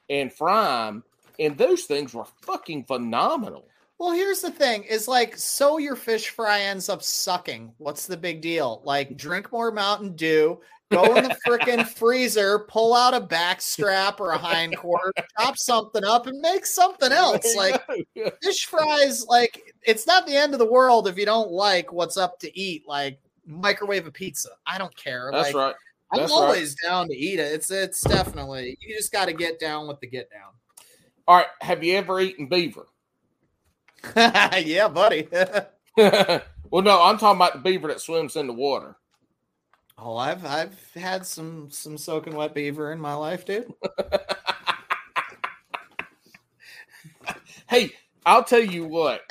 and 0.09 0.31
fry 0.31 0.85
them, 0.85 1.03
and 1.38 1.57
those 1.57 1.83
things 1.83 2.14
were 2.14 2.25
fucking 2.43 2.85
phenomenal. 2.85 3.67
Well, 3.97 4.11
here's 4.11 4.39
the 4.39 4.51
thing: 4.51 4.83
is 4.83 5.05
like, 5.05 5.38
so 5.38 5.80
your 5.80 5.97
fish 5.97 6.30
fry 6.30 6.61
ends 6.61 6.88
up 6.88 7.03
sucking. 7.03 7.73
What's 7.77 8.07
the 8.07 8.15
big 8.17 8.39
deal? 8.39 8.81
Like, 8.85 9.17
drink 9.17 9.51
more 9.51 9.72
Mountain 9.72 10.15
Dew, 10.15 10.61
go 10.91 11.15
in 11.15 11.23
the 11.23 11.38
freaking 11.47 11.88
freezer, 11.88 12.59
pull 12.59 12.93
out 12.93 13.14
a 13.14 13.19
back 13.19 13.61
strap 13.61 14.19
or 14.19 14.31
a 14.31 14.38
hind 14.38 14.75
quarter, 14.77 15.11
chop 15.39 15.57
something 15.57 16.03
up, 16.03 16.27
and 16.27 16.39
make 16.39 16.65
something 16.65 17.11
else. 17.11 17.55
Like, 17.55 17.81
fish 18.41 18.65
fries, 18.65 19.25
like, 19.25 19.73
it's 19.83 20.07
not 20.07 20.25
the 20.27 20.35
end 20.35 20.53
of 20.53 20.59
the 20.59 20.72
world 20.72 21.07
if 21.07 21.17
you 21.17 21.25
don't 21.25 21.51
like 21.51 21.91
what's 21.91 22.17
up 22.17 22.39
to 22.39 22.59
eat. 22.59 22.88
Like, 22.88 23.19
microwave 23.45 24.07
a 24.07 24.11
pizza. 24.11 24.49
I 24.65 24.77
don't 24.77 24.95
care. 24.95 25.30
that's 25.31 25.53
like, 25.53 25.55
right. 25.55 25.75
I'm 26.11 26.19
That's 26.19 26.31
right. 26.31 26.38
always 26.38 26.75
down 26.75 27.07
to 27.07 27.15
eat 27.15 27.39
it. 27.39 27.51
It's 27.51 27.72
it's 27.72 28.01
definitely 28.01 28.77
you 28.80 28.95
just 28.95 29.11
got 29.11 29.25
to 29.25 29.33
get 29.33 29.59
down 29.59 29.88
with 29.88 29.99
the 29.99 30.07
get 30.07 30.30
down. 30.30 30.51
All 31.27 31.38
right. 31.38 31.47
Have 31.61 31.83
you 31.83 31.95
ever 31.95 32.22
eaten 32.22 32.47
beaver? 32.47 32.85
yeah, 34.15 34.88
buddy. 34.88 35.27
well, 35.97 36.41
no, 36.72 37.01
I'm 37.01 37.17
talking 37.17 37.38
about 37.38 37.53
the 37.53 37.59
beaver 37.59 37.88
that 37.88 38.01
swims 38.01 38.35
in 38.35 38.45
the 38.45 38.53
water. 38.53 38.97
Oh, 39.98 40.17
I've 40.17 40.45
I've 40.45 40.93
had 40.93 41.25
some 41.25 41.69
some 41.72 41.98
soaking 41.98 42.35
wet 42.35 42.53
beaver 42.53 42.91
in 42.91 42.99
my 42.99 43.14
life, 43.14 43.45
dude. 43.45 43.74
Hey, 47.67 47.91
I'll 48.25 48.43
tell 48.43 48.64
you 48.64 48.85
what. 48.85 49.22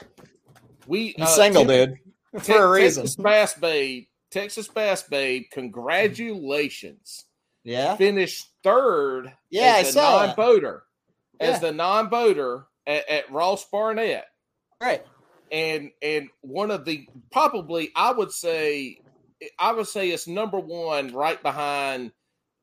We 0.86 1.14
I'm 1.18 1.24
uh, 1.24 1.26
single, 1.26 1.64
Tex- 1.64 2.00
dude, 2.32 2.42
for 2.42 2.64
a 2.64 2.70
reason. 2.70 3.04
Texas 3.04 3.16
Bass 3.16 3.54
Babe, 3.54 4.04
Texas 4.30 4.68
Bass 4.68 5.02
Babe, 5.02 5.44
congratulations. 5.52 7.24
Yeah, 7.62 7.96
Finished 7.96 8.48
third 8.62 9.32
Yeah, 9.50 9.76
I 9.76 9.78
as 9.80 9.86
the 9.86 9.92
saw 9.92 10.26
non-boater. 10.26 10.82
Yeah. 11.40 11.46
As 11.46 11.60
the 11.60 11.72
non-boater 11.72 12.64
at, 12.86 13.08
at 13.08 13.30
Ross 13.32 13.64
Barnett. 13.70 14.26
right. 14.80 15.04
And 15.52 15.90
and 16.02 16.28
one 16.40 16.70
of 16.70 16.84
the 16.84 17.06
probably 17.30 17.90
I 17.94 18.12
would 18.12 18.32
say 18.32 18.98
I 19.58 19.72
would 19.72 19.86
say 19.86 20.10
it's 20.10 20.26
number 20.26 20.58
one 20.58 21.12
right 21.12 21.42
behind 21.42 22.12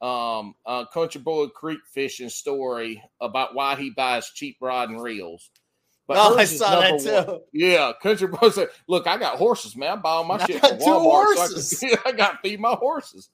um 0.01 0.55
uh 0.65 0.85
Country 0.85 1.21
Boy 1.21 1.47
Creek 1.47 1.79
fishing 1.93 2.29
story 2.29 3.03
about 3.19 3.53
why 3.53 3.75
he 3.75 3.91
buys 3.91 4.29
cheap 4.29 4.57
rod 4.61 4.89
and 4.89 5.01
reels. 5.01 5.49
But 6.07 6.17
oh, 6.17 6.35
I 6.37 6.45
saw 6.45 6.79
that 6.79 6.99
too. 6.99 7.31
one. 7.31 7.39
Yeah, 7.53 7.93
Country 8.01 8.27
Boy 8.27 8.49
said, 8.49 8.69
"Look, 8.87 9.07
I 9.07 9.17
got 9.17 9.37
horses, 9.37 9.75
man. 9.77 9.93
I'm 9.93 10.01
buying 10.01 10.27
my 10.27 10.35
I 10.35 10.45
shit 10.45 10.59
from 10.59 10.77
two 10.79 10.85
Walmart. 10.85 10.85
so 10.85 11.11
I 11.11 11.35
horses." 11.35 11.79
can- 11.79 11.97
I 12.05 12.11
got 12.11 12.31
to 12.31 12.49
feed 12.49 12.59
my 12.59 12.73
horses." 12.73 13.29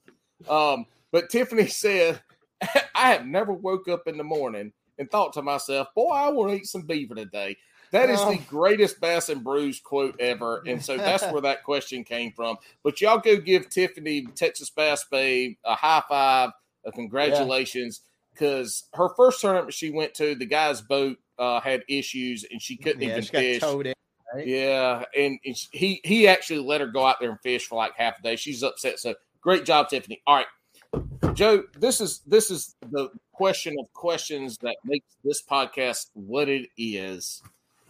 Um, 0.47 0.85
but 1.11 1.29
Tiffany 1.29 1.67
said, 1.67 2.21
"I 2.93 3.13
have 3.13 3.25
never 3.25 3.53
woke 3.53 3.87
up 3.87 4.07
in 4.07 4.17
the 4.17 4.23
morning 4.23 4.73
and 4.99 5.09
thought 5.09 5.33
to 5.33 5.41
myself, 5.41 5.87
boy, 5.95 6.09
I 6.09 6.29
want 6.29 6.51
to 6.51 6.57
eat 6.57 6.67
some 6.67 6.83
beaver 6.83 7.15
today." 7.15 7.57
That 7.91 8.09
is 8.09 8.19
the 8.21 8.27
Oh. 8.27 8.43
greatest 8.47 8.99
Bass 8.99 9.29
and 9.29 9.43
Brews 9.43 9.79
quote 9.79 10.19
ever, 10.19 10.61
and 10.67 10.83
so 10.83 10.97
that's 10.97 11.23
where 11.31 11.41
that 11.41 11.63
question 11.63 12.03
came 12.03 12.31
from. 12.33 12.57
But 12.83 12.99
y'all 13.01 13.19
go 13.19 13.37
give 13.37 13.69
Tiffany 13.69 14.25
Texas 14.35 14.69
Bass 14.69 15.05
Babe 15.09 15.55
a 15.63 15.75
high 15.75 16.03
five, 16.09 16.51
a 16.85 16.91
congratulations, 16.91 18.01
because 18.33 18.83
her 18.93 19.09
first 19.15 19.41
tournament 19.41 19.73
she 19.73 19.89
went 19.89 20.13
to, 20.15 20.35
the 20.35 20.45
guy's 20.45 20.81
boat 20.81 21.17
uh, 21.39 21.59
had 21.61 21.83
issues 21.87 22.45
and 22.51 22.61
she 22.61 22.77
couldn't 22.77 23.01
Yeah, 23.01 23.09
even 23.09 23.23
she 23.23 23.29
fish. 23.29 23.63
in. 23.63 23.93
right? 24.33 24.45
Yeah, 24.47 25.03
and 25.17 25.39
it's, 25.43 25.69
he 25.71 26.01
he 26.03 26.27
actually 26.27 26.59
let 26.59 26.81
her 26.81 26.87
go 26.87 27.05
out 27.05 27.17
there 27.19 27.29
and 27.29 27.39
fish 27.41 27.67
for 27.67 27.75
like 27.75 27.93
half 27.95 28.19
a 28.19 28.21
day. 28.21 28.35
She's 28.35 28.63
upset. 28.63 28.99
So 28.99 29.15
great 29.41 29.63
job, 29.65 29.87
Tiffany. 29.89 30.21
All 30.27 30.35
right, 30.35 31.33
Joe. 31.35 31.63
This 31.79 32.01
is 32.01 32.21
this 32.27 32.51
is 32.51 32.75
the 32.91 33.09
question 33.31 33.75
of 33.79 33.91
questions 33.93 34.57
that 34.63 34.75
makes 34.83 35.05
this 35.23 35.41
podcast 35.43 36.07
what 36.13 36.49
it 36.49 36.69
is, 36.77 37.41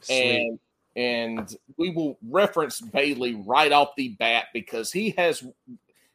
and 0.09 0.59
and 0.95 1.55
we 1.77 1.91
will 1.91 2.17
reference 2.27 2.81
Bailey 2.81 3.35
right 3.35 3.71
off 3.71 3.89
the 3.95 4.09
bat 4.09 4.45
because 4.53 4.91
he 4.91 5.11
has 5.11 5.43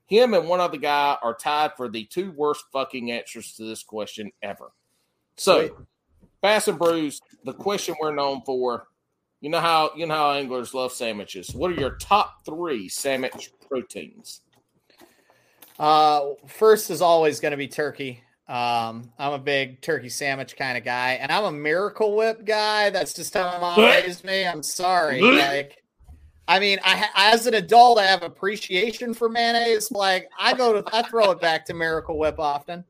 him 0.07 0.35
and 0.35 0.49
one 0.49 0.61
other 0.61 0.77
guy 0.77 1.17
are 1.23 1.35
tied 1.35 1.73
for 1.77 1.89
the 1.89 2.05
two 2.05 2.33
worst 2.33 2.65
fucking 2.73 3.13
answers 3.13 3.55
to 3.55 3.65
this 3.65 3.83
question 3.83 4.33
ever. 4.43 4.73
So. 5.37 5.69
Sweet. 5.69 5.73
Bass 6.43 6.67
and 6.67 6.79
Brews, 6.79 7.21
the 7.45 7.55
question 7.55 7.95
we're 8.01 8.15
known 8.15 8.43
for. 8.45 8.89
You 9.41 9.51
know 9.51 9.61
how 9.61 9.93
you 9.97 10.07
know 10.07 10.15
how 10.15 10.33
anglers 10.33 10.75
love 10.75 10.93
sandwiches. 10.93 11.55
What 11.55 11.71
are 11.71 11.81
your 11.81 11.97
top 11.97 12.45
three 12.45 12.89
sandwich 12.89 13.53
proteins? 13.69 14.43
Uh, 15.79 16.31
first 16.47 16.91
is 16.91 17.01
always 17.01 17.41
going 17.41 17.53
to 17.53 17.57
be 17.57 17.69
turkey. 17.69 18.23
Um, 18.49 19.13
I'm 19.19 19.33
a 19.33 19.39
big 19.39 19.81
turkey 19.81 20.09
sandwich 20.09 20.57
kind 20.57 20.77
of 20.77 20.85
guy, 20.85 21.13
and 21.13 21.31
I'm 21.31 21.45
a 21.45 21.53
Miracle 21.53 22.17
Whip 22.17 22.45
guy. 22.45 22.91
That's 22.91 23.15
just 23.15 23.33
how 23.35 23.45
my 23.53 23.59
mom 23.59 23.79
raised 23.81 24.25
me. 24.25 24.47
I'm 24.47 24.63
sorry. 24.63 25.21
Like, 25.43 25.79
I 26.49 26.59
mean, 26.59 26.81
I 26.83 27.09
as 27.15 27.47
an 27.47 27.55
adult, 27.55 27.99
I 27.99 28.05
have 28.07 28.23
appreciation 28.25 29.15
for 29.15 29.29
mayonnaise. 29.29 29.93
Like, 29.93 30.29
I 30.39 30.55
go 30.55 30.83
to, 30.83 30.95
I 30.95 31.03
throw 31.03 31.31
it 31.31 31.41
back 31.41 31.65
to 31.67 31.75
Miracle 31.75 32.19
Whip 32.19 32.39
often. 32.41 32.85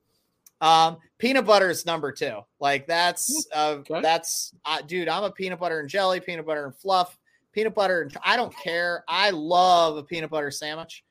Um, 0.62 0.96
peanut 1.18 1.44
butter 1.44 1.68
is 1.68 1.84
number 1.84 2.12
two. 2.12 2.40
Like, 2.60 2.86
that's, 2.86 3.46
uh, 3.54 3.76
Okay. 3.80 4.00
that's, 4.00 4.54
uh, 4.64 4.80
dude. 4.80 5.08
I'm 5.08 5.24
a 5.24 5.30
peanut 5.30 5.60
butter 5.60 5.80
and 5.80 5.88
jelly, 5.88 6.18
peanut 6.18 6.46
butter 6.46 6.64
and 6.64 6.74
fluff, 6.74 7.18
peanut 7.52 7.74
butter. 7.74 8.02
And 8.02 8.16
I 8.24 8.36
don't 8.36 8.56
care. 8.56 9.04
I 9.06 9.30
love 9.30 9.96
a 9.98 10.02
peanut 10.02 10.30
butter 10.30 10.50
sandwich. 10.50 11.04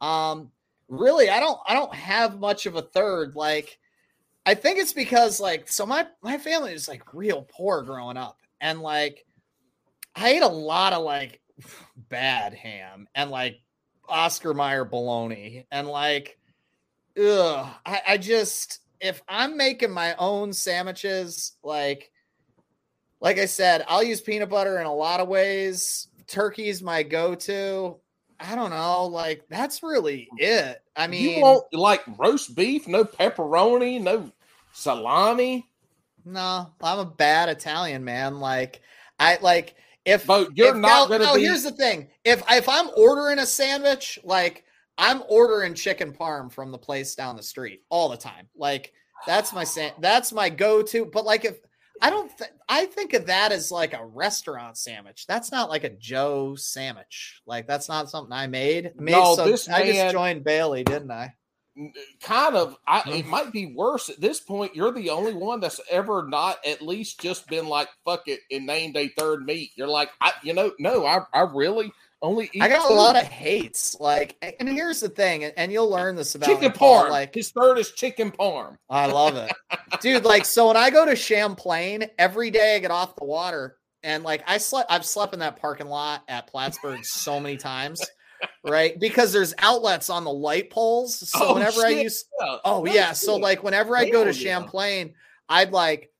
Um, 0.00 0.50
really 0.88 1.30
i 1.30 1.40
don't 1.40 1.58
i 1.66 1.72
don't 1.72 1.94
have 1.94 2.38
much 2.38 2.66
of 2.66 2.76
a 2.76 2.82
third 2.82 3.34
like 3.34 3.78
i 4.46 4.54
think 4.54 4.78
it's 4.78 4.92
because 4.92 5.40
like 5.40 5.68
so 5.68 5.84
my 5.86 6.06
my 6.22 6.38
family 6.38 6.72
is 6.72 6.88
like 6.88 7.14
real 7.14 7.46
poor 7.50 7.82
growing 7.82 8.16
up 8.16 8.38
and 8.60 8.80
like 8.80 9.24
i 10.14 10.30
ate 10.30 10.42
a 10.42 10.48
lot 10.48 10.92
of 10.92 11.02
like 11.02 11.40
bad 12.08 12.54
ham 12.54 13.06
and 13.14 13.30
like 13.30 13.58
oscar 14.08 14.54
Mayer 14.54 14.84
bologna 14.84 15.66
and 15.70 15.88
like 15.88 16.38
ugh, 17.18 17.66
I, 17.86 18.02
I 18.08 18.16
just 18.18 18.80
if 19.00 19.22
i'm 19.28 19.56
making 19.56 19.90
my 19.90 20.14
own 20.16 20.52
sandwiches 20.52 21.56
like 21.62 22.10
like 23.20 23.38
i 23.38 23.46
said 23.46 23.84
i'll 23.88 24.02
use 24.02 24.20
peanut 24.20 24.50
butter 24.50 24.78
in 24.78 24.86
a 24.86 24.94
lot 24.94 25.20
of 25.20 25.28
ways. 25.28 26.08
Turkey's 26.26 26.82
my 26.82 27.02
go-to 27.02 28.00
I 28.40 28.54
don't 28.54 28.70
know. 28.70 29.06
Like 29.06 29.44
that's 29.48 29.82
really 29.82 30.28
mm. 30.32 30.42
it. 30.42 30.82
I 30.96 31.06
mean, 31.06 31.36
you 31.36 31.42
want 31.42 31.64
like 31.72 32.02
roast 32.18 32.54
beef, 32.54 32.86
no 32.88 33.04
pepperoni, 33.04 34.00
no 34.00 34.30
salami. 34.72 35.68
no, 36.24 36.70
I'm 36.82 36.98
a 36.98 37.04
bad 37.04 37.48
Italian 37.48 38.04
man. 38.04 38.40
Like 38.40 38.80
I 39.18 39.38
like 39.40 39.76
if 40.04 40.26
you're 40.28 40.48
if- 40.68 40.76
not 40.76 41.10
now- 41.10 41.16
now, 41.16 41.34
be- 41.34 41.42
Here's 41.42 41.62
the 41.62 41.72
thing: 41.72 42.08
if 42.24 42.42
if 42.50 42.68
I'm 42.68 42.90
ordering 42.96 43.38
a 43.38 43.46
sandwich, 43.46 44.18
like 44.24 44.64
I'm 44.98 45.22
ordering 45.28 45.74
chicken 45.74 46.12
parm 46.12 46.52
from 46.52 46.70
the 46.70 46.78
place 46.78 47.14
down 47.14 47.36
the 47.36 47.42
street 47.42 47.82
all 47.88 48.08
the 48.08 48.16
time. 48.16 48.48
Like 48.56 48.92
that's 49.26 49.52
my 49.52 49.64
sa- 49.64 49.94
that's 50.00 50.32
my 50.32 50.48
go 50.50 50.82
to. 50.82 51.06
But 51.06 51.24
like 51.24 51.44
if 51.44 51.58
I 52.06 52.10
don't. 52.10 52.36
Th- 52.38 52.50
I 52.68 52.86
think 52.86 53.14
of 53.14 53.26
that 53.26 53.50
as 53.52 53.70
like 53.70 53.94
a 53.94 54.04
restaurant 54.04 54.76
sandwich. 54.76 55.26
That's 55.26 55.50
not 55.50 55.70
like 55.70 55.84
a 55.84 55.90
Joe 55.90 56.54
sandwich. 56.54 57.40
Like 57.46 57.66
that's 57.66 57.88
not 57.88 58.10
something 58.10 58.32
I 58.32 58.46
made. 58.46 58.92
made 58.96 59.12
No, 59.12 59.36
some- 59.36 59.50
this 59.50 59.68
I 59.68 59.84
man- 59.84 59.94
just 59.94 60.12
joined 60.12 60.44
Bailey, 60.44 60.84
didn't 60.84 61.10
I? 61.10 61.34
kind 62.22 62.54
of 62.54 62.76
I, 62.86 63.00
Mm-hmm. 63.00 63.12
it 63.14 63.26
might 63.26 63.50
be 63.52 63.74
worse 63.74 64.08
at 64.08 64.20
this 64.20 64.38
point 64.38 64.76
you're 64.76 64.92
the 64.92 65.10
only 65.10 65.34
one 65.34 65.58
that's 65.58 65.80
ever 65.90 66.24
not 66.28 66.64
at 66.64 66.80
least 66.82 67.18
just 67.20 67.48
been 67.48 67.66
like 67.66 67.88
fuck 68.04 68.28
it 68.28 68.38
and 68.48 68.64
named 68.64 68.96
a 68.96 69.08
third 69.08 69.44
meat 69.44 69.72
you're 69.74 69.88
like 69.88 70.10
I, 70.20 70.30
you 70.44 70.54
know 70.54 70.70
no 70.78 71.04
i, 71.04 71.18
I 71.32 71.40
really 71.52 71.92
only 72.22 72.50
I 72.60 72.68
got 72.68 72.88
two. 72.88 72.94
a 72.94 72.96
lot 72.96 73.16
of 73.16 73.22
hates. 73.24 73.96
Like, 74.00 74.36
and 74.58 74.68
here's 74.68 75.00
the 75.00 75.08
thing, 75.08 75.44
and 75.44 75.70
you'll 75.72 75.90
learn 75.90 76.16
this 76.16 76.34
about 76.34 76.46
chicken 76.48 76.72
parm 76.72 77.10
Like, 77.10 77.34
his 77.34 77.50
third 77.50 77.78
is 77.78 77.90
chicken 77.92 78.30
parm 78.30 78.76
I 78.88 79.06
love 79.06 79.36
it. 79.36 79.52
Dude, 80.00 80.24
like 80.24 80.44
so 80.44 80.68
when 80.68 80.76
I 80.76 80.90
go 80.90 81.04
to 81.04 81.16
Champlain, 81.16 82.04
every 82.18 82.50
day 82.50 82.76
I 82.76 82.78
get 82.78 82.90
off 82.90 83.16
the 83.16 83.24
water 83.24 83.76
and 84.02 84.22
like 84.24 84.42
I 84.46 84.58
slept 84.58 84.90
I've 84.90 85.04
slept 85.04 85.34
in 85.34 85.40
that 85.40 85.56
parking 85.56 85.86
lot 85.88 86.22
at 86.28 86.46
Plattsburgh 86.46 87.04
so 87.04 87.40
many 87.40 87.56
times, 87.56 88.00
right? 88.64 88.98
Because 88.98 89.32
there's 89.32 89.54
outlets 89.58 90.10
on 90.10 90.24
the 90.24 90.32
light 90.32 90.70
poles. 90.70 91.28
So 91.30 91.38
Oh, 91.48 91.54
whenever 91.54 91.80
I 91.84 91.90
shit. 91.92 92.02
use 92.04 92.24
Yeah, 92.40 92.56
Oh 92.64 92.84
yeah, 92.86 93.12
so 93.12 93.36
like 93.36 93.62
whenever 93.62 93.96
I 93.96 94.08
go 94.08 94.24
to. 94.24 94.32
Champlain, 94.32 95.14
I'd 95.48 95.72
like 95.72 96.10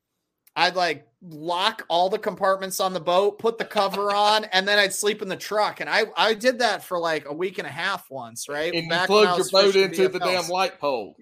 I'd 0.57 0.76
like 0.76 1.07
lock 1.23 1.84
all 1.89 2.10
the 2.10 2.18
compartments 2.18 2.81
on 2.81 2.92
the 2.92 3.00
boat, 3.00 3.39
put 3.39 3.58
the 3.58 3.65
cover 3.65 4.10
on, 4.15 4.44
and 4.44 4.66
then 4.68 4.78
I'd 4.78 4.92
sleep 4.92 5.23
in 5.23 5.28
the 5.28 5.36
truck. 5.36 5.81
And 5.81 5.89
I 5.89 6.05
I 6.16 6.34
did 6.34 6.60
that 6.60 6.84
for 6.84 6.99
like 6.99 7.26
a 7.26 7.33
week 7.33 7.58
and 7.58 7.66
a 7.66 7.70
half 7.70 8.10
once, 8.10 8.49
right? 8.49 8.73
and 8.73 8.84
you 8.84 8.91
Back 8.91 9.05
I 9.05 9.07
plugged 9.07 9.52
your 9.52 9.62
boat 9.62 9.76
into 9.76 10.08
the 10.08 10.18
damn 10.18 10.49
light 10.49 10.78
pole 10.78 11.16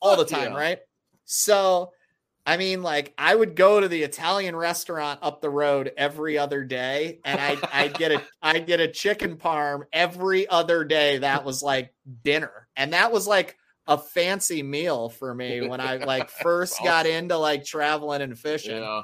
all 0.00 0.16
the 0.16 0.24
time, 0.24 0.52
yeah. 0.52 0.58
right? 0.58 0.78
So, 1.24 1.92
I 2.44 2.56
mean, 2.56 2.82
like 2.82 3.14
I 3.16 3.34
would 3.34 3.54
go 3.54 3.80
to 3.80 3.88
the 3.88 4.02
Italian 4.02 4.56
restaurant 4.56 5.20
up 5.22 5.40
the 5.40 5.50
road 5.50 5.92
every 5.96 6.38
other 6.38 6.64
day, 6.64 7.20
and 7.24 7.40
I'd 7.40 7.58
I'd 7.72 7.94
get 7.94 8.12
a 8.12 8.22
I'd 8.42 8.66
get 8.66 8.80
a 8.80 8.88
chicken 8.88 9.36
parm 9.36 9.82
every 9.92 10.48
other 10.48 10.84
day. 10.84 11.18
That 11.18 11.44
was 11.44 11.62
like 11.62 11.94
dinner, 12.24 12.68
and 12.76 12.92
that 12.92 13.12
was 13.12 13.28
like 13.28 13.56
a 13.86 13.98
fancy 13.98 14.62
meal 14.62 15.08
for 15.08 15.34
me 15.34 15.60
when 15.68 15.80
I 15.80 15.96
like 15.96 16.30
first 16.30 16.78
got 16.82 17.06
into 17.06 17.36
like 17.36 17.64
traveling 17.64 18.22
and 18.22 18.38
fishing. 18.38 18.76
yeah 18.76 19.02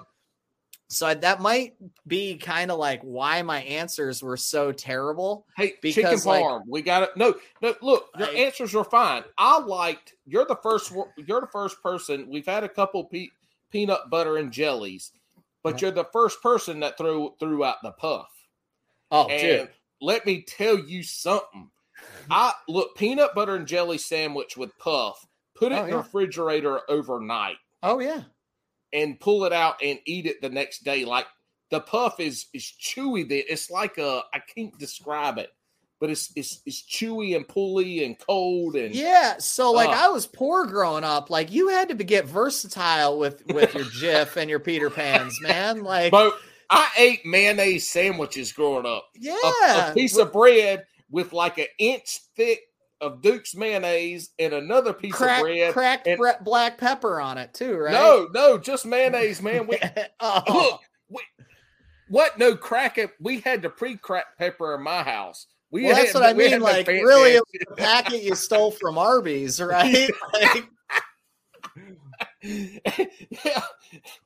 So 0.89 1.07
I, 1.07 1.15
that 1.15 1.41
might 1.41 1.75
be 2.07 2.37
kind 2.39 2.71
of 2.71 2.79
like 2.79 3.03
why 3.03 3.43
my 3.43 3.61
answers 3.63 4.23
were 4.23 4.37
so 4.39 4.73
terrible. 4.73 5.47
Hey, 5.57 5.71
chicken 5.83 5.91
Because, 6.05 6.25
like- 6.27 6.45
we 6.67 6.81
got 6.83 7.03
it. 7.03 7.11
No, 7.17 7.35
no. 7.61 7.75
Look, 7.83 8.07
your 8.19 8.29
I- 8.29 8.33
answers 8.35 8.75
are 8.75 8.85
fine. 8.85 9.25
I 9.37 9.59
liked. 9.59 10.15
You're 10.27 10.47
the 10.47 10.57
first. 10.63 10.93
You're 11.17 11.41
the 11.43 11.47
first 11.49 11.83
person. 11.83 12.29
We've 12.31 12.47
had 12.47 12.65
a 12.65 12.69
couple 12.69 13.05
pe- 13.05 13.29
peanut 13.71 14.09
butter 14.11 14.37
and 14.39 14.51
jellies, 14.53 15.13
but 15.63 15.71
Uh-huh. 15.75 15.79
you're 15.83 15.91
the 15.91 16.09
first 16.13 16.41
person 16.43 16.81
that 16.81 16.97
threw 16.97 17.35
threw 17.39 17.65
out 17.65 17.77
the 17.83 17.93
puff. 17.93 18.31
Oh, 19.11 19.27
and 19.29 19.41
dude. 19.67 19.71
let 20.01 20.25
me 20.25 20.43
tell 20.43 20.79
you 20.79 21.03
something. 21.03 21.71
I 22.31 22.53
look 22.69 22.97
peanut 22.97 23.35
butter 23.35 23.55
and 23.57 23.67
jelly 23.67 23.99
sandwich 23.99 24.57
with 24.57 24.77
puff. 24.79 25.25
Put 25.57 25.73
it 25.73 25.77
Oh, 25.77 25.85
in 25.85 25.91
the 25.91 25.97
refrigerator 25.99 26.81
overnight 26.89 27.57
Oh 27.83 27.99
yeah. 27.99 28.23
and 28.93 29.19
pull 29.19 29.45
it 29.45 29.53
out 29.53 29.77
and 29.83 29.99
eat 30.07 30.27
it 30.27 30.41
the 30.41 30.49
next 30.51 30.85
day. 30.85 31.05
Like 31.05 31.27
the 31.71 31.81
puff 31.81 32.21
is 32.21 32.47
is 32.55 32.73
chewy. 32.81 33.29
There, 33.29 33.43
it's 33.49 33.71
like 33.71 33.99
a 33.99 34.23
I 34.33 34.39
can't 34.55 34.77
describe 34.79 35.39
it, 35.39 35.51
but 36.01 36.11
it's 36.11 36.33
it's 36.37 36.61
it's 36.65 36.83
chewy 36.83 37.35
and 37.35 37.47
pulley 37.49 38.05
and 38.05 38.17
cold 38.19 38.77
and 38.77 38.95
Yeah, 38.95 39.39
so 39.39 39.73
like 39.73 39.89
Uh. 39.91 40.05
I 40.05 40.09
was 40.09 40.27
poor 40.27 40.65
growing 40.67 41.05
up. 41.05 41.29
Like 41.31 41.51
you 41.53 41.69
had 41.69 41.89
to 41.89 41.95
get 42.05 42.27
versatile 42.27 43.19
with 43.19 43.43
with 43.53 43.75
your 43.75 43.85
Jif 43.85 44.37
and 44.37 44.49
your 44.49 44.61
Peter 44.61 44.91
Pans, 44.91 45.37
man. 45.43 45.83
Like 45.83 46.11
But 46.13 46.35
I 46.71 46.89
ate 46.99 47.25
mayonnaise 47.27 47.89
sandwiches 47.89 48.53
growing 48.53 48.87
up. 48.87 49.09
A- 49.17 49.19
yeah, 49.19 49.91
a, 49.91 49.95
piece 49.95 50.17
of 50.19 50.33
bread 50.33 50.85
with 51.11 51.33
like 51.33 51.59
an 51.59 51.67
inch 51.79 52.21
thick 52.37 52.61
of 53.01 53.23
Duke's 53.23 53.55
mayonnaise 53.55 54.31
and 54.39 54.53
another 54.53 54.93
piece 54.93 55.15
crack, 55.15 55.41
of 55.41 55.45
bread. 55.47 55.73
cracked 55.73 56.07
and- 56.07 56.19
bre- 56.19 56.43
black 56.43 56.79
pepper 56.79 57.21
on 57.21 57.39
it 57.39 57.55
too, 57.55 57.77
right? 57.77 57.93
No, 57.93 58.29
no, 58.33 58.59
just 58.59 58.87
mayonnaise, 58.87 59.41
man. 59.41 59.67
We, 59.67 59.79
oh, 60.21 60.43
look, 60.49 60.81
we, 61.09 61.21
what? 62.09 62.39
No 62.39 62.57
crack 62.57 62.99
it. 62.99 63.11
We 63.21 63.41
had 63.41 63.63
the 63.63 63.71
pre-crack 63.71 64.37
pepper 64.39 64.75
in 64.75 64.83
my 64.83 65.03
house. 65.03 65.47
We 65.71 65.85
well, 65.85 65.97
that's 65.97 66.15
what 66.15 66.23
I 66.23 66.33
mean. 66.33 66.61
Like 66.61 66.87
really, 66.87 67.33
it 67.33 67.43
was 67.53 67.65
the 67.69 67.77
packet 67.77 68.23
you 68.23 68.35
stole 68.35 68.71
from 68.71 68.97
Arby's, 68.97 69.61
right? 69.63 70.11
Like, 70.33 70.65
yeah. 72.43 73.63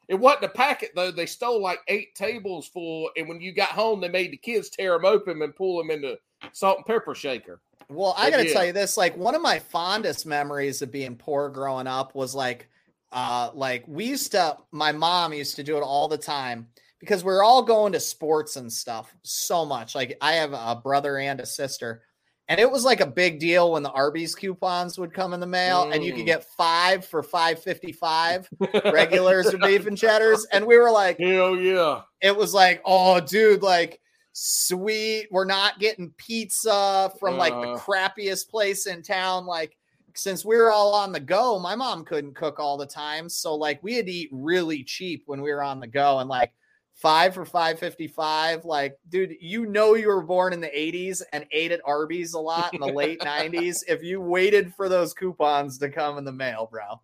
It 0.08 0.14
wasn't 0.14 0.44
a 0.44 0.48
packet 0.48 0.90
though. 0.94 1.10
They 1.10 1.26
stole 1.26 1.60
like 1.60 1.80
eight 1.88 2.14
tables 2.14 2.68
full, 2.68 3.10
and 3.16 3.28
when 3.28 3.40
you 3.40 3.52
got 3.52 3.70
home, 3.70 4.00
they 4.00 4.08
made 4.08 4.32
the 4.32 4.36
kids 4.36 4.70
tear 4.70 4.92
them 4.92 5.04
open 5.04 5.42
and 5.42 5.54
pull 5.54 5.78
them 5.78 5.90
into 5.90 6.16
salt 6.52 6.78
and 6.78 6.86
pepper 6.86 7.14
shaker. 7.14 7.60
Well, 7.88 8.14
I 8.16 8.30
gotta 8.30 8.50
tell 8.52 8.64
you 8.64 8.72
this: 8.72 8.96
like 8.96 9.16
one 9.16 9.34
of 9.34 9.42
my 9.42 9.58
fondest 9.58 10.24
memories 10.26 10.82
of 10.82 10.90
being 10.90 11.16
poor 11.16 11.48
growing 11.50 11.86
up 11.86 12.14
was 12.14 12.34
like, 12.34 12.68
uh, 13.12 13.50
like 13.54 13.84
we 13.86 14.06
used 14.06 14.32
to. 14.32 14.56
My 14.70 14.92
mom 14.92 15.32
used 15.32 15.56
to 15.56 15.62
do 15.62 15.76
it 15.76 15.82
all 15.82 16.08
the 16.08 16.16
time 16.18 16.68
because 17.00 17.24
we 17.24 17.32
are 17.32 17.42
all 17.42 17.62
going 17.62 17.92
to 17.92 18.00
sports 18.00 18.56
and 18.56 18.72
stuff 18.72 19.14
so 19.22 19.64
much. 19.66 19.94
Like 19.94 20.16
I 20.20 20.32
have 20.34 20.52
a 20.52 20.80
brother 20.82 21.18
and 21.18 21.40
a 21.40 21.44
sister, 21.44 22.02
and 22.48 22.58
it 22.58 22.70
was 22.70 22.84
like 22.84 23.00
a 23.00 23.06
big 23.06 23.40
deal 23.40 23.72
when 23.72 23.82
the 23.82 23.90
Arby's 23.90 24.34
coupons 24.34 24.98
would 24.98 25.12
come 25.12 25.34
in 25.34 25.40
the 25.40 25.46
mail, 25.46 25.90
and 25.92 26.02
you 26.02 26.12
could 26.12 26.22
Mm. 26.22 26.26
get 26.26 26.44
five 26.56 27.04
for 27.04 27.22
five 27.22 27.62
fifty 27.62 27.92
five 27.92 28.48
regulars 28.84 29.52
or 29.52 29.58
beef 29.58 29.86
and 29.86 29.98
cheddars, 29.98 30.46
and 30.52 30.64
we 30.66 30.78
were 30.78 30.90
like, 30.90 31.18
Hell 31.18 31.56
yeah! 31.58 32.02
it 32.22 32.34
was 32.34 32.54
like, 32.54 32.80
oh, 32.86 33.20
dude, 33.20 33.62
like 33.62 34.00
sweet. 34.32 35.28
We're 35.30 35.44
not 35.44 35.78
getting 35.78 36.10
pizza 36.16 37.12
from 37.20 37.36
like 37.36 37.52
the 37.52 37.72
Uh. 37.72 37.78
crappiest 37.78 38.48
place 38.50 38.86
in 38.86 39.02
town. 39.02 39.46
Like, 39.46 39.76
since 40.14 40.44
we 40.44 40.56
were 40.56 40.70
all 40.70 40.94
on 40.94 41.12
the 41.12 41.20
go, 41.20 41.58
my 41.58 41.74
mom 41.74 42.04
couldn't 42.04 42.34
cook 42.34 42.58
all 42.60 42.76
the 42.76 42.86
time. 42.86 43.28
So, 43.28 43.54
like, 43.54 43.82
we 43.82 43.94
had 43.94 44.06
to 44.06 44.12
eat 44.12 44.28
really 44.32 44.84
cheap 44.84 45.22
when 45.26 45.40
we 45.40 45.50
were 45.52 45.62
on 45.62 45.80
the 45.80 45.86
go. 45.86 46.18
And 46.18 46.28
like, 46.28 46.52
five 46.94 47.32
for 47.34 47.46
555. 47.46 48.64
Like, 48.66 48.98
dude, 49.08 49.34
you 49.40 49.64
know, 49.66 49.94
you 49.94 50.08
were 50.08 50.22
born 50.22 50.52
in 50.52 50.60
the 50.60 50.68
80s 50.68 51.22
and 51.32 51.46
ate 51.50 51.72
at 51.72 51.80
Arby's 51.86 52.34
a 52.34 52.38
lot 52.38 52.74
in 52.74 52.80
the 52.80 52.86
late 52.86 53.20
90s. 53.22 53.82
If 53.88 54.02
you 54.02 54.20
waited 54.20 54.74
for 54.74 54.88
those 54.90 55.14
coupons 55.14 55.78
to 55.78 55.88
come 55.88 56.18
in 56.18 56.24
the 56.24 56.32
mail, 56.32 56.68
bro. 56.70 57.00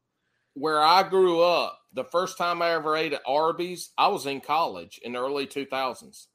Where 0.55 0.81
I 0.83 1.09
grew 1.09 1.41
up, 1.41 1.79
the 1.95 2.05
first 2.05 2.37
time 2.37 2.61
I 2.61 2.73
ever 2.73 2.95
ate 2.97 3.15
at 3.15 3.23
Arby's, 3.27 3.91
I 3.97 4.09
was 4.09 4.27
in 4.27 4.41
college 4.43 5.01
in 5.03 5.13
the 5.13 5.21
early 5.21 5.47
two 5.47 5.65
thousands. 5.65 6.29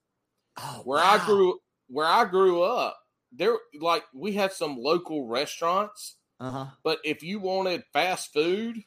Oh, 0.58 0.82
where 0.86 1.00
I 1.00 1.24
grew 1.26 1.60
where 1.88 2.06
I 2.08 2.26
grew 2.26 2.64
up, 2.64 2.98
there 3.32 3.58
like 3.80 4.04
we 4.14 4.34
had 4.34 4.52
some 4.54 4.78
local 4.78 5.28
restaurants, 5.28 6.18
Uh 6.40 6.52
huh. 6.52 6.66
but 6.84 7.00
if 7.04 7.24
you 7.24 7.40
wanted 7.40 7.84
fast 7.94 8.34
food, 8.34 8.78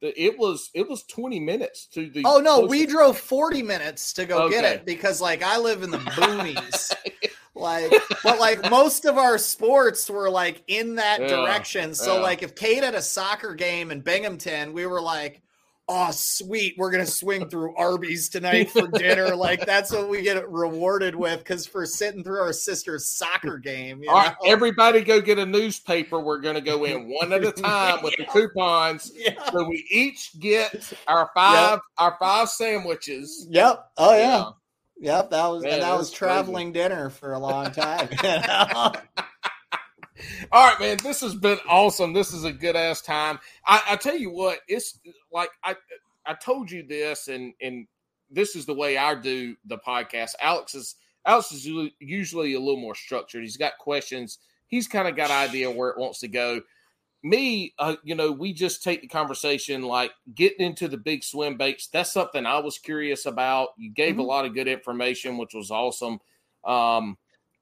it 0.00 0.38
was 0.38 0.70
it 0.74 0.88
was 0.88 1.04
20 1.04 1.40
minutes 1.40 1.86
to 1.88 2.10
the 2.10 2.24
Oh 2.24 2.40
no, 2.40 2.60
we 2.66 2.86
drove 2.86 3.18
40 3.18 3.62
minutes 3.62 4.12
to 4.14 4.26
go 4.26 4.48
get 4.48 4.64
it 4.64 4.84
because 4.84 5.20
like 5.20 5.42
I 5.42 5.58
live 5.58 5.82
in 5.82 5.90
the 5.90 5.98
boonies. 5.98 6.92
like 7.54 7.92
but 8.22 8.38
like 8.38 8.64
most 8.64 9.04
of 9.04 9.16
our 9.16 9.38
sports 9.38 10.10
were 10.10 10.28
like 10.28 10.62
in 10.66 10.96
that 10.96 11.20
Yeah, 11.20 11.28
direction. 11.28 11.94
So 11.94 12.14
yeah. 12.16 12.20
like 12.22 12.42
if 12.42 12.54
Kate 12.54 12.82
had 12.82 12.94
a 12.94 13.02
soccer 13.02 13.54
game 13.54 13.90
in 13.90 14.00
Binghamton, 14.00 14.72
we 14.72 14.86
were 14.86 15.00
like, 15.00 15.42
"Oh, 15.88 16.10
sweet, 16.12 16.74
we're 16.76 16.90
going 16.90 17.04
to 17.04 17.10
swing 17.10 17.48
through 17.50 17.74
Arby's 17.76 18.28
tonight 18.28 18.70
for 18.70 18.86
dinner." 18.88 19.36
like 19.36 19.64
that's 19.66 19.92
what 19.92 20.08
we 20.08 20.22
get 20.22 20.48
rewarded 20.50 21.14
with 21.14 21.44
cuz 21.44 21.66
for 21.66 21.86
sitting 21.86 22.24
through 22.24 22.40
our 22.40 22.52
sister's 22.52 23.06
soccer 23.16 23.58
game, 23.58 24.02
right, 24.08 24.34
everybody 24.44 25.00
go 25.02 25.20
get 25.20 25.38
a 25.38 25.46
newspaper. 25.46 26.18
We're 26.20 26.40
going 26.40 26.54
to 26.56 26.60
go 26.60 26.84
in 26.84 27.08
one 27.08 27.32
at 27.32 27.44
a 27.44 27.52
time 27.62 28.02
with 28.02 28.14
the 28.16 28.24
coupons. 28.24 29.12
yeah. 29.14 29.50
So 29.52 29.64
we 29.68 29.86
each 29.90 30.38
get 30.40 30.92
our 31.06 31.30
five 31.34 31.80
our 31.98 32.16
five 32.18 32.48
sandwiches. 32.48 33.46
Yep. 33.50 33.90
Oh 33.96 34.14
yeah. 34.16 34.50
Yep, 34.98 35.30
that 35.30 35.46
was 35.48 35.62
Man, 35.62 35.80
that 35.80 35.96
was 35.98 36.08
crazy. 36.08 36.16
traveling 36.16 36.72
dinner 36.72 37.10
for 37.10 37.34
a 37.34 37.38
long 37.38 37.70
time. 37.70 38.08
All 40.52 40.66
right, 40.66 40.80
man. 40.80 40.96
This 41.02 41.20
has 41.20 41.34
been 41.34 41.58
awesome. 41.68 42.12
This 42.12 42.32
is 42.32 42.44
a 42.44 42.52
good 42.52 42.76
ass 42.76 43.02
time. 43.02 43.38
I, 43.66 43.82
I 43.90 43.96
tell 43.96 44.16
you 44.16 44.30
what, 44.30 44.60
it's 44.68 44.98
like 45.32 45.50
I 45.64 45.76
I 46.24 46.34
told 46.34 46.70
you 46.70 46.82
this, 46.86 47.28
and 47.28 47.52
and 47.60 47.86
this 48.30 48.56
is 48.56 48.66
the 48.66 48.74
way 48.74 48.96
I 48.96 49.14
do 49.14 49.56
the 49.66 49.78
podcast. 49.78 50.32
Alex 50.40 50.74
is 50.74 50.96
Alex 51.26 51.52
is 51.52 51.66
usually- 52.00 52.54
a 52.54 52.60
little 52.60 52.80
more 52.80 52.94
structured. 52.94 53.42
He's 53.42 53.56
got 53.56 53.78
questions. 53.78 54.38
He's 54.68 54.86
kind 54.88 55.08
of 55.08 55.16
got 55.16 55.30
idea 55.30 55.70
where 55.70 55.90
it 55.90 55.98
wants 55.98 56.20
to 56.20 56.28
go. 56.28 56.60
Me, 57.22 57.74
uh, 57.80 57.96
you 58.04 58.14
know, 58.14 58.30
we 58.30 58.52
just 58.52 58.84
take 58.84 59.00
the 59.00 59.08
conversation 59.08 59.82
like 59.82 60.12
getting 60.34 60.64
into 60.64 60.86
the 60.86 60.96
big 60.96 61.24
swim 61.24 61.56
baits. 61.56 61.88
That's 61.88 62.12
something 62.12 62.46
I 62.46 62.58
was 62.60 62.78
curious 62.78 63.26
about. 63.26 63.70
You 63.76 63.90
gave 63.90 64.18
a 64.18 64.22
Mhm. 64.22 64.26
lot 64.26 64.44
of 64.44 64.54
good 64.54 64.68
information, 64.68 65.36
which 65.36 65.52
was 65.54 65.70
awesome. 65.72 66.20
Um, 66.64 67.16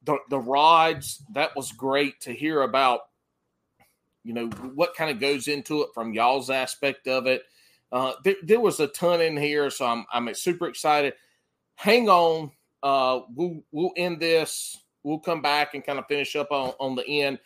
the 0.04 0.18
the 0.30 0.38
rods 0.38 1.22
that 1.32 1.54
was 1.56 1.72
great 1.72 2.20
to 2.20 2.32
hear 2.32 2.62
about 2.62 3.00
you 4.22 4.32
know 4.32 4.46
what 4.74 4.94
kind 4.94 5.10
of 5.10 5.20
goes 5.20 5.48
into 5.48 5.82
it 5.82 5.88
from 5.94 6.14
y'all's 6.14 6.50
aspect 6.50 7.06
of 7.08 7.26
it 7.26 7.42
Uh, 7.92 8.14
there, 8.24 8.34
there 8.42 8.60
was 8.60 8.80
a 8.80 8.88
ton 8.88 9.20
in 9.20 9.36
here, 9.36 9.70
so 9.70 9.86
I'm 9.86 10.04
I'm 10.12 10.34
super 10.34 10.66
excited. 10.66 11.14
Hang 11.76 12.08
on, 12.08 12.50
uh, 12.82 13.20
we'll 13.36 13.62
we'll 13.70 13.92
end 13.96 14.18
this. 14.18 14.76
We'll 15.04 15.20
come 15.20 15.42
back 15.42 15.74
and 15.74 15.84
kind 15.84 16.00
of 16.00 16.06
finish 16.08 16.34
up 16.34 16.50
on 16.50 16.72
on 16.80 16.96
the 16.96 17.06
end. 17.06 17.38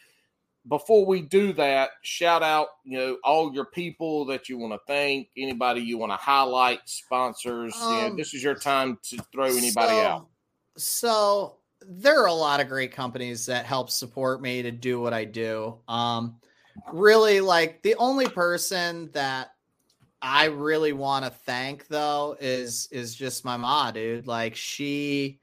Before 0.66 1.04
we 1.04 1.20
do 1.20 1.52
that, 1.54 1.90
shout 2.02 2.42
out 2.42 2.68
you 2.84 2.98
know 2.98 3.18
all 3.24 3.52
your 3.52 3.66
people 3.66 4.24
that 4.26 4.48
you 4.48 4.56
want 4.56 4.72
to 4.72 4.80
thank, 4.86 5.28
anybody 5.36 5.82
you 5.82 5.98
want 5.98 6.12
to 6.12 6.16
highlight, 6.16 6.80
sponsors. 6.86 7.74
Um, 7.76 7.92
you 7.92 8.00
know, 8.08 8.16
this 8.16 8.32
is 8.32 8.42
your 8.42 8.54
time 8.54 8.98
to 9.10 9.18
throw 9.30 9.46
anybody 9.46 10.00
so, 10.00 10.00
out. 10.00 10.26
So 10.78 11.57
there 11.86 12.22
are 12.22 12.26
a 12.26 12.32
lot 12.32 12.60
of 12.60 12.68
great 12.68 12.92
companies 12.92 13.46
that 13.46 13.64
help 13.64 13.90
support 13.90 14.42
me 14.42 14.62
to 14.62 14.70
do 14.70 15.00
what 15.00 15.12
I 15.12 15.24
do. 15.24 15.78
Um, 15.88 16.36
really, 16.92 17.40
like 17.40 17.82
the 17.82 17.94
only 17.96 18.26
person 18.26 19.10
that 19.12 19.52
I 20.20 20.46
really 20.46 20.92
want 20.92 21.24
to 21.24 21.30
thank 21.30 21.86
though 21.88 22.36
is 22.40 22.88
is 22.90 23.14
just 23.14 23.44
my 23.44 23.56
mom, 23.56 23.94
dude. 23.94 24.26
Like 24.26 24.56
she 24.56 25.38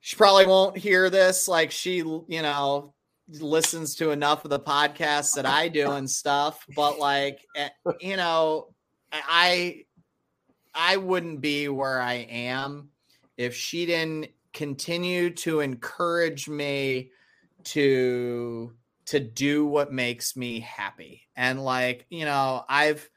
she 0.00 0.16
probably 0.16 0.46
won't 0.46 0.76
hear 0.76 1.10
this. 1.10 1.48
Like 1.48 1.70
she, 1.70 1.96
you 1.96 2.24
know, 2.28 2.94
listens 3.28 3.96
to 3.96 4.10
enough 4.10 4.44
of 4.44 4.50
the 4.50 4.60
podcasts 4.60 5.34
that 5.34 5.46
I 5.46 5.68
do 5.68 5.90
and 5.92 6.08
stuff. 6.08 6.64
But 6.74 6.98
like, 6.98 7.44
eh, 7.56 7.68
you 8.00 8.16
know, 8.16 8.68
I 9.12 9.84
I 10.74 10.96
wouldn't 10.96 11.40
be 11.40 11.68
where 11.68 12.00
I 12.00 12.14
am 12.14 12.90
if 13.36 13.54
she 13.54 13.84
didn't 13.86 14.28
continue 14.56 15.28
to 15.28 15.60
encourage 15.60 16.48
me 16.48 17.10
to 17.62 18.72
to 19.04 19.20
do 19.20 19.66
what 19.66 19.92
makes 19.92 20.34
me 20.34 20.60
happy. 20.60 21.28
And 21.36 21.62
like, 21.62 22.06
you 22.08 22.24
know, 22.24 22.64
I've 22.66 23.08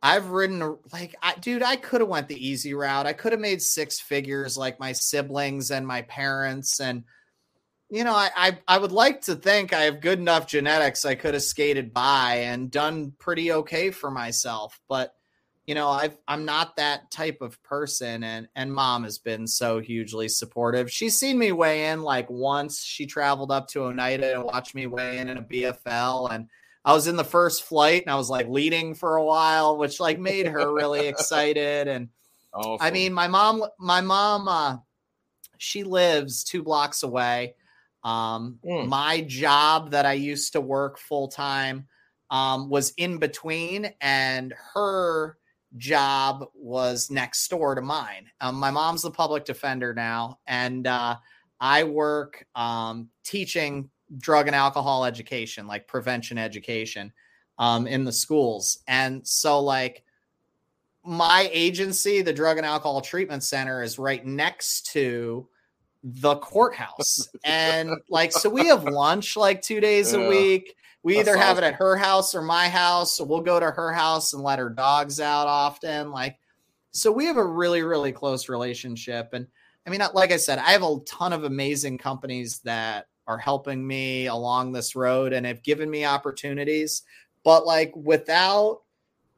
I've 0.00 0.30
ridden 0.30 0.78
like 0.92 1.16
I 1.20 1.34
dude, 1.34 1.64
I 1.64 1.74
could 1.74 2.00
have 2.00 2.08
went 2.08 2.28
the 2.28 2.48
easy 2.48 2.72
route. 2.72 3.06
I 3.06 3.14
could 3.14 3.32
have 3.32 3.40
made 3.40 3.60
six 3.60 3.98
figures 3.98 4.56
like 4.56 4.78
my 4.78 4.92
siblings 4.92 5.72
and 5.72 5.84
my 5.84 6.02
parents 6.02 6.80
and 6.80 7.02
you 7.90 8.04
know, 8.04 8.14
I, 8.14 8.30
I 8.36 8.58
I 8.68 8.78
would 8.78 8.92
like 8.92 9.22
to 9.22 9.34
think 9.34 9.72
I 9.72 9.82
have 9.82 10.00
good 10.00 10.20
enough 10.20 10.46
genetics 10.46 11.04
I 11.04 11.16
could 11.16 11.34
have 11.34 11.42
skated 11.42 11.92
by 11.92 12.42
and 12.44 12.70
done 12.70 13.12
pretty 13.18 13.50
okay 13.50 13.90
for 13.90 14.10
myself, 14.10 14.78
but 14.88 15.15
you 15.66 15.74
know, 15.74 15.88
I've 15.88 16.16
I'm 16.28 16.44
not 16.44 16.76
that 16.76 17.10
type 17.10 17.40
of 17.40 17.60
person 17.62 18.22
and 18.22 18.48
and 18.54 18.72
mom 18.72 19.04
has 19.04 19.18
been 19.18 19.46
so 19.46 19.80
hugely 19.80 20.28
supportive. 20.28 20.90
She's 20.90 21.18
seen 21.18 21.38
me 21.38 21.52
weigh 21.52 21.90
in 21.90 22.02
like 22.02 22.30
once. 22.30 22.82
She 22.82 23.06
traveled 23.06 23.50
up 23.50 23.66
to 23.68 23.84
Oneida 23.84 24.34
and 24.34 24.44
watched 24.44 24.74
me 24.74 24.86
weigh 24.86 25.18
in 25.18 25.28
in 25.28 25.38
a 25.38 25.42
BFL 25.42 26.30
and 26.30 26.48
I 26.84 26.92
was 26.92 27.08
in 27.08 27.16
the 27.16 27.24
first 27.24 27.64
flight 27.64 28.02
and 28.02 28.12
I 28.12 28.16
was 28.16 28.30
like 28.30 28.48
leading 28.48 28.94
for 28.94 29.16
a 29.16 29.24
while, 29.24 29.76
which 29.76 29.98
like 29.98 30.20
made 30.20 30.46
her 30.46 30.72
really 30.72 31.08
excited. 31.08 31.88
And. 31.88 32.08
I 32.80 32.90
mean, 32.90 33.12
my 33.12 33.28
mom, 33.28 33.64
my 33.78 34.00
mom, 34.00 34.48
uh, 34.48 34.78
she 35.58 35.82
lives 35.82 36.42
two 36.42 36.62
blocks 36.62 37.02
away. 37.02 37.54
Um, 38.02 38.60
mm. 38.64 38.86
My 38.86 39.20
job 39.22 39.90
that 39.90 40.06
I 40.06 40.14
used 40.14 40.52
to 40.52 40.60
work 40.60 40.98
full 40.98 41.28
time 41.28 41.86
um, 42.30 42.70
was 42.70 42.94
in 42.96 43.18
between, 43.18 43.92
and 44.00 44.54
her 44.74 45.36
job 45.76 46.46
was 46.54 47.10
next 47.10 47.48
door 47.48 47.74
to 47.74 47.82
mine. 47.82 48.30
Um, 48.40 48.56
my 48.56 48.70
mom's 48.70 49.02
the 49.02 49.10
public 49.10 49.44
defender 49.44 49.92
now, 49.94 50.38
and 50.46 50.86
uh, 50.86 51.16
I 51.60 51.84
work 51.84 52.46
um, 52.54 53.08
teaching 53.24 53.90
drug 54.18 54.46
and 54.46 54.56
alcohol 54.56 55.04
education, 55.04 55.66
like 55.66 55.86
prevention 55.86 56.38
education 56.38 57.12
um, 57.58 57.86
in 57.86 58.04
the 58.04 58.12
schools. 58.12 58.78
And 58.86 59.26
so, 59.26 59.60
like, 59.60 60.04
my 61.04 61.48
agency, 61.52 62.22
the 62.22 62.32
Drug 62.32 62.56
and 62.56 62.66
Alcohol 62.66 63.00
Treatment 63.00 63.42
Center, 63.42 63.82
is 63.82 63.98
right 63.98 64.24
next 64.24 64.86
to 64.92 65.48
the 66.02 66.36
courthouse. 66.36 67.28
and 67.44 67.90
like, 68.10 68.32
so 68.32 68.48
we 68.48 68.66
have 68.66 68.84
lunch 68.84 69.36
like 69.36 69.62
two 69.62 69.80
days 69.80 70.12
yeah, 70.12 70.20
a 70.20 70.28
week. 70.28 70.76
We 71.06 71.20
either 71.20 71.36
have 71.36 71.58
awesome. 71.58 71.62
it 71.62 71.66
at 71.68 71.74
her 71.74 71.94
house 71.94 72.34
or 72.34 72.42
my 72.42 72.68
house. 72.68 73.16
So 73.16 73.22
we'll 73.22 73.40
go 73.40 73.60
to 73.60 73.70
her 73.70 73.92
house 73.92 74.32
and 74.32 74.42
let 74.42 74.58
her 74.58 74.68
dogs 74.68 75.20
out 75.20 75.46
often. 75.46 76.10
Like, 76.10 76.36
so 76.90 77.12
we 77.12 77.26
have 77.26 77.36
a 77.36 77.46
really, 77.46 77.84
really 77.84 78.10
close 78.10 78.48
relationship. 78.48 79.32
And 79.32 79.46
I 79.86 79.90
mean, 79.90 80.02
like 80.14 80.32
I 80.32 80.36
said, 80.36 80.58
I 80.58 80.72
have 80.72 80.82
a 80.82 80.98
ton 81.06 81.32
of 81.32 81.44
amazing 81.44 81.98
companies 81.98 82.58
that 82.64 83.06
are 83.28 83.38
helping 83.38 83.86
me 83.86 84.26
along 84.26 84.72
this 84.72 84.96
road 84.96 85.32
and 85.32 85.46
have 85.46 85.62
given 85.62 85.88
me 85.88 86.04
opportunities. 86.04 87.02
But 87.44 87.64
like 87.64 87.94
without 87.94 88.80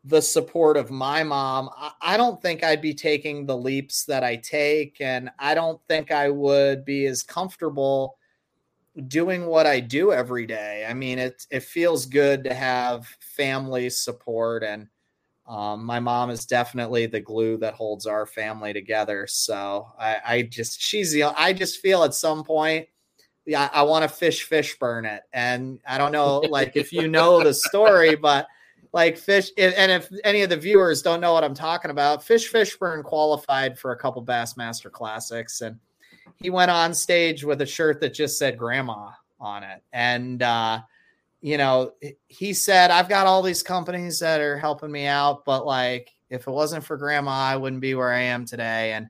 the 0.05 0.23
support 0.23 0.79
of 0.79 0.91
my 0.91 1.23
mom, 1.23 1.69
I 2.01 2.17
don't 2.17 2.41
think 2.41 2.65
I'd 2.65 2.81
be 2.81 2.95
taking 2.95 3.45
the 3.45 3.59
leaps 3.59 4.07
that 4.07 4.25
I 4.25 4.37
take. 4.37 5.03
And 5.03 5.29
I 5.39 5.55
don't 5.55 5.83
think 5.87 6.13
I 6.13 6.31
would 6.31 6.87
be 6.87 7.05
as 7.05 7.23
comfortable 7.23 8.17
doing 9.07 9.47
what 9.47 9.67
I 9.67 9.81
do 9.81 10.13
every 10.13 10.47
day. 10.47 10.85
I 10.89 10.95
mean, 10.95 11.19
it, 11.19 11.47
it 11.51 11.63
feels 11.63 12.07
good 12.07 12.45
to 12.45 12.55
have 12.55 13.07
family 13.21 13.91
support. 13.91 14.65
And 14.65 14.89
um, 15.47 15.85
my 15.85 16.01
mom 16.01 16.31
is 16.31 16.47
definitely 16.47 17.07
the 17.07 17.21
glue 17.21 17.57
that 17.59 17.75
holds 17.75 18.07
our 18.07 18.27
family 18.27 18.73
together. 18.73 19.27
So 19.29 19.89
I, 19.99 20.17
I 20.27 20.43
just, 20.43 20.81
she's 20.83 21.13
the, 21.13 21.25
I 21.25 21.53
just 21.53 21.81
feel 21.81 22.03
at 22.03 22.15
some 22.15 22.43
point, 22.43 22.89
yeah, 23.47 23.71
I 23.73 23.83
want 23.83 24.03
to 24.03 24.09
fish 24.09 24.43
fish 24.43 24.79
burn 24.79 25.07
it. 25.07 25.23
And 25.33 25.81
I 25.87 25.97
don't 25.97 26.13
know, 26.13 26.39
like 26.41 26.77
if 26.77 26.93
you 26.93 27.09
know 27.09 27.43
the 27.43 27.55
story, 27.55 28.15
but 28.15 28.47
like 28.93 29.17
fish, 29.17 29.51
and 29.57 29.93
if 29.93 30.11
any 30.25 30.43
of 30.43 30.51
the 30.51 30.57
viewers 30.57 31.03
don't 31.03 31.21
know 31.21 31.33
what 31.33 31.45
I'm 31.45 31.55
talking 31.55 31.91
about, 31.91 32.23
Fish 32.25 32.51
Fishburne 32.51 33.05
qualified 33.05 33.79
for 33.79 33.93
a 33.93 33.97
couple 33.97 34.25
Bassmaster 34.25 34.91
Classics, 34.91 35.61
and 35.61 35.79
he 36.37 36.51
went 36.51 36.71
on 36.71 36.95
stage 36.95 37.45
with 37.45 37.61
a 37.61 37.67
shirt 37.67 38.01
that 38.01 38.15
just 38.15 38.39
said 38.39 38.59
"Grandma" 38.59 39.11
on 39.41 39.63
it, 39.63 39.83
and 39.93 40.43
uh, 40.43 40.81
you 41.41 41.59
know, 41.59 41.93
he 42.29 42.53
said, 42.53 42.91
"I've 42.91 43.09
got 43.09 43.27
all 43.27 43.43
these 43.43 43.63
companies 43.63 44.21
that 44.21 44.41
are 44.41 44.59
helping 44.59 44.91
me 44.91 45.07
out, 45.07 45.45
but 45.45 45.67
like 45.67 46.11
if 46.31 46.47
it 46.47 46.51
wasn't 46.51 46.85
for 46.85 46.97
Grandma, 46.97 47.31
I 47.31 47.57
wouldn't 47.57 47.83
be 47.83 47.95
where 47.95 48.13
I 48.13 48.23
am 48.23 48.45
today." 48.45 48.93
And 48.93 49.09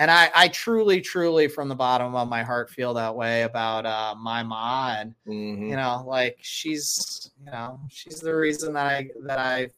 and 0.00 0.10
I, 0.10 0.30
I 0.32 0.48
truly, 0.48 1.00
truly, 1.00 1.48
from 1.48 1.68
the 1.68 1.74
bottom 1.74 2.14
of 2.14 2.28
my 2.28 2.44
heart, 2.44 2.70
feel 2.70 2.94
that 2.94 3.16
way 3.16 3.42
about 3.42 3.84
uh, 3.84 4.14
my 4.16 4.44
ma, 4.44 4.94
and 4.96 5.14
mm-hmm. 5.26 5.70
you 5.70 5.76
know, 5.76 6.04
like 6.06 6.38
she's, 6.40 7.32
you 7.44 7.50
know, 7.50 7.80
she's 7.88 8.20
the 8.20 8.34
reason 8.34 8.74
that 8.74 8.86
I 8.86 9.10
that 9.24 9.38
I 9.38 9.70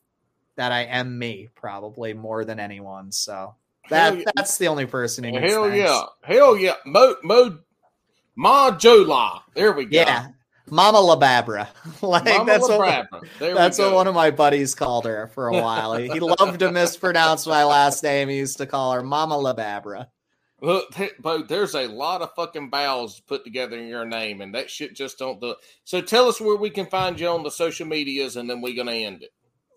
that 0.56 0.72
I 0.72 0.82
am 0.82 1.18
me, 1.18 1.48
probably 1.54 2.12
more 2.12 2.44
than 2.44 2.60
anyone. 2.60 3.12
So 3.12 3.54
that 3.90 4.18
yeah. 4.18 4.24
that's 4.34 4.58
the 4.58 4.68
only 4.68 4.86
person 4.86 5.24
who. 5.24 5.38
Hell 5.38 5.74
yeah, 5.74 6.02
hell 6.22 6.56
yeah, 6.56 6.74
Mo 6.86 7.16
Mo 7.22 7.58
Ma 8.36 8.70
Jola. 8.72 9.42
There 9.54 9.72
we 9.72 9.84
go. 9.84 9.96
Yeah, 9.96 10.28
Mama 10.70 10.98
Lababra. 10.98 11.68
like 12.02 12.24
Mama 12.24 12.44
that's 12.46 12.68
Lababra. 12.68 13.10
what 13.10 13.24
that's 13.54 13.78
what 13.78 13.92
one 13.92 14.06
of 14.06 14.14
my 14.14 14.30
buddies 14.30 14.74
called 14.74 15.04
her 15.04 15.28
for 15.34 15.48
a 15.48 15.52
while. 15.52 15.94
he, 15.96 16.08
he 16.08 16.20
loved 16.20 16.60
to 16.60 16.72
mispronounce 16.72 17.46
my 17.46 17.64
last 17.64 18.02
name. 18.02 18.28
He 18.28 18.38
used 18.38 18.58
to 18.58 18.66
call 18.66 18.92
her 18.92 19.02
Mama 19.02 19.34
Lababra. 19.34 20.06
Look, 20.62 20.94
but 21.20 21.48
there's 21.48 21.74
a 21.74 21.86
lot 21.86 22.20
of 22.20 22.34
fucking 22.34 22.70
vowels 22.70 23.18
put 23.20 23.44
together 23.44 23.78
in 23.78 23.88
your 23.88 24.04
name, 24.04 24.42
and 24.42 24.54
that 24.54 24.70
shit 24.70 24.94
just 24.94 25.18
don't 25.18 25.40
do 25.40 25.52
it. 25.52 25.56
So 25.84 26.02
tell 26.02 26.28
us 26.28 26.38
where 26.38 26.56
we 26.56 26.68
can 26.68 26.84
find 26.84 27.18
you 27.18 27.28
on 27.28 27.42
the 27.42 27.50
social 27.50 27.86
medias, 27.86 28.36
and 28.36 28.48
then 28.48 28.60
we're 28.60 28.76
gonna 28.76 28.92
end 28.92 29.22
it. 29.22 29.30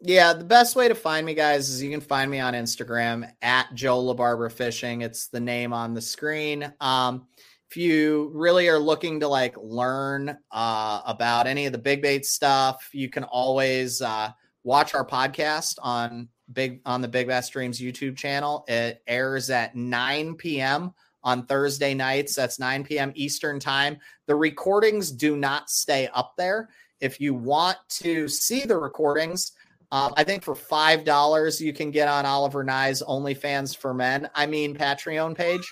Yeah, 0.06 0.34
the 0.34 0.44
best 0.44 0.76
way 0.76 0.90
to 0.90 0.96
find 0.96 1.26
me, 1.26 1.34
guys, 1.34 1.70
is 1.70 1.82
you 1.82 1.90
can 1.90 2.02
find 2.02 2.30
me 2.30 2.42
on 2.42 2.56
Instagram 2.56 3.32
at 3.42 3.74
Joe 3.74 4.04
LaBarbera 4.04 4.52
Fishing. 4.52 5.02
It's 5.02 5.28
the 5.28 5.40
name 5.40 5.72
on 5.72 5.94
the 5.94 6.02
screen. 6.02 6.74
Um, 6.82 7.26
if 7.70 7.78
you 7.78 8.30
really 8.34 8.68
are 8.68 8.80
looking 8.80 9.22
to 9.22 9.30
like 9.30 9.56
learn 9.58 10.38
uh, 10.52 11.02
about 11.06 11.48
any 11.48 11.68
of 11.68 11.72
the 11.72 11.78
big 11.78 12.02
bait 12.02 12.26
stuff, 12.26 12.90
you 12.92 13.10
can 13.10 13.24
always 13.24 14.02
uh, 14.02 14.32
watch 14.66 14.94
our 14.94 15.08
podcast 15.08 15.76
on 15.82 16.28
big 16.52 16.82
on 16.86 17.02
the 17.02 17.08
Big 17.08 17.28
Bass 17.28 17.48
Dreams 17.48 17.80
YouTube 17.80 18.18
channel. 18.18 18.66
It 18.68 19.02
airs 19.08 19.50
at 19.50 19.74
9 19.74 20.36
p.m. 20.36 20.94
on 21.24 21.46
Thursday 21.46 21.94
nights. 21.94 22.36
That's 22.36 22.60
9 22.60 22.84
p.m. 22.84 23.14
Eastern 23.16 23.58
time. 23.58 23.96
The 24.26 24.36
recordings 24.36 25.12
do 25.12 25.38
not 25.38 25.70
stay 25.70 26.10
up 26.14 26.34
there. 26.38 26.68
If 27.00 27.22
you 27.22 27.34
want 27.34 27.78
to 28.02 28.28
see 28.28 28.66
the 28.66 28.78
recordings, 28.78 29.54
um, 29.94 30.12
I 30.18 30.24
think 30.24 30.44
for 30.44 30.56
five 30.56 31.04
dollars 31.04 31.62
you 31.62 31.72
can 31.72 31.92
get 31.92 32.08
on 32.08 32.26
Oliver 32.26 32.64
Ngy's 32.64 33.04
OnlyFans 33.04 33.78
for 33.78 33.94
Men. 33.94 34.28
I 34.34 34.48
mean 34.48 34.76
Patreon 34.76 35.38
page, 35.38 35.72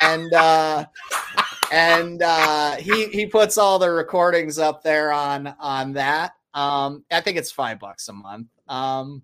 and 0.00 0.32
uh, 0.32 0.86
and 1.72 2.22
uh, 2.22 2.76
he 2.76 3.06
he 3.08 3.26
puts 3.26 3.58
all 3.58 3.80
the 3.80 3.90
recordings 3.90 4.60
up 4.60 4.84
there 4.84 5.12
on 5.12 5.52
on 5.58 5.94
that. 5.94 6.34
Um, 6.54 7.04
I 7.10 7.20
think 7.20 7.38
it's 7.38 7.50
five 7.50 7.80
bucks 7.80 8.08
a 8.08 8.12
month. 8.12 8.46
Um, 8.68 9.22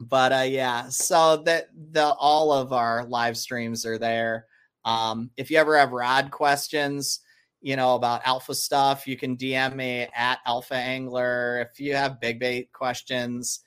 but 0.00 0.32
uh, 0.32 0.46
yeah, 0.48 0.88
so 0.88 1.42
that 1.44 1.68
the 1.92 2.14
all 2.14 2.50
of 2.50 2.72
our 2.72 3.04
live 3.04 3.36
streams 3.36 3.84
are 3.84 3.98
there. 3.98 4.46
Um, 4.86 5.28
if 5.36 5.50
you 5.50 5.58
ever 5.58 5.76
have 5.76 5.92
rod 5.92 6.30
questions, 6.30 7.20
you 7.60 7.76
know 7.76 7.94
about 7.94 8.22
alpha 8.24 8.54
stuff, 8.54 9.06
you 9.06 9.18
can 9.18 9.36
DM 9.36 9.76
me 9.76 10.08
at 10.16 10.38
Alpha 10.46 10.76
Angler. 10.76 11.68
If 11.70 11.78
you 11.78 11.94
have 11.94 12.22
big 12.22 12.40
bait 12.40 12.72
questions, 12.72 13.60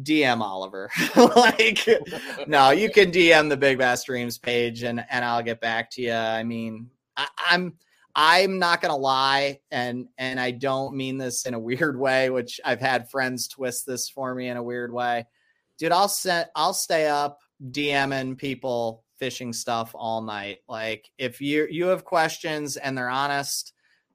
DM 0.00 0.40
Oliver. 0.40 0.90
like, 1.16 1.86
no, 2.46 2.70
you 2.70 2.90
can 2.90 3.10
DM 3.10 3.48
the 3.48 3.56
Big 3.56 3.78
Bass 3.78 4.04
Dreams 4.04 4.38
page, 4.38 4.82
and 4.82 5.04
and 5.10 5.24
I'll 5.24 5.42
get 5.42 5.60
back 5.60 5.90
to 5.92 6.02
you. 6.02 6.12
I 6.12 6.42
mean, 6.44 6.90
I, 7.16 7.28
I'm 7.50 7.74
I'm 8.14 8.58
not 8.58 8.80
gonna 8.80 8.96
lie, 8.96 9.60
and 9.70 10.08
and 10.18 10.40
I 10.40 10.50
don't 10.52 10.96
mean 10.96 11.18
this 11.18 11.46
in 11.46 11.54
a 11.54 11.58
weird 11.58 11.98
way, 11.98 12.30
which 12.30 12.60
I've 12.64 12.80
had 12.80 13.10
friends 13.10 13.48
twist 13.48 13.86
this 13.86 14.08
for 14.08 14.34
me 14.34 14.48
in 14.48 14.56
a 14.56 14.62
weird 14.62 14.92
way. 14.92 15.26
Dude, 15.78 15.92
I'll 15.92 16.08
set 16.08 16.50
I'll 16.54 16.74
stay 16.74 17.08
up 17.08 17.40
DMing 17.70 18.36
people 18.36 19.04
fishing 19.18 19.52
stuff 19.52 19.92
all 19.94 20.22
night. 20.22 20.58
Like 20.68 21.08
if 21.18 21.40
you 21.40 21.66
you 21.70 21.86
have 21.86 22.04
questions 22.04 22.76
and 22.76 22.96
they're 22.96 23.08
honest 23.08 23.72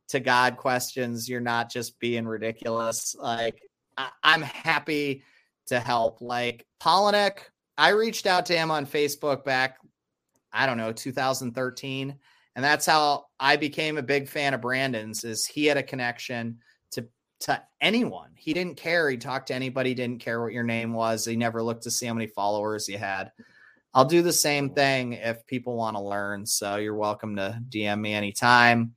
to 0.09 0.19
God 0.19 0.57
questions, 0.57 1.29
you're 1.29 1.39
not 1.39 1.71
just 1.71 1.99
being 1.99 2.27
ridiculous. 2.27 3.15
Like 3.15 3.61
I, 3.97 4.09
I'm 4.23 4.41
happy 4.41 5.23
to 5.67 5.79
help. 5.79 6.21
Like 6.21 6.65
Palaniuk, 6.81 7.39
I 7.77 7.89
reached 7.89 8.25
out 8.25 8.45
to 8.47 8.57
him 8.57 8.71
on 8.71 8.85
Facebook 8.85 9.43
back, 9.43 9.77
I 10.51 10.65
don't 10.65 10.77
know, 10.77 10.91
2013. 10.91 12.15
And 12.55 12.65
that's 12.65 12.87
how 12.87 13.25
I 13.39 13.55
became 13.55 13.97
a 13.97 14.03
big 14.03 14.27
fan 14.27 14.53
of 14.53 14.61
Brandon's 14.61 15.23
is 15.23 15.45
he 15.45 15.65
had 15.65 15.77
a 15.77 15.83
connection 15.83 16.57
to 16.91 17.07
to 17.41 17.61
anyone. 17.81 18.31
He 18.35 18.53
didn't 18.53 18.77
care. 18.77 19.09
He 19.09 19.17
talked 19.17 19.49
to 19.49 19.53
anybody, 19.53 19.93
didn't 19.93 20.21
care 20.21 20.41
what 20.41 20.53
your 20.53 20.63
name 20.63 20.93
was. 20.93 21.25
He 21.25 21.35
never 21.35 21.61
looked 21.61 21.83
to 21.83 21.91
see 21.91 22.07
how 22.07 22.15
many 22.15 22.27
followers 22.27 22.89
you 22.89 22.97
had. 22.97 23.31
I'll 23.93 24.05
do 24.05 24.21
the 24.21 24.33
same 24.33 24.71
thing 24.71 25.13
if 25.13 25.45
people 25.45 25.75
want 25.75 25.97
to 25.97 26.03
learn. 26.03 26.45
So 26.45 26.77
you're 26.77 26.95
welcome 26.95 27.35
to 27.35 27.61
DM 27.69 27.99
me 27.99 28.13
anytime. 28.13 28.93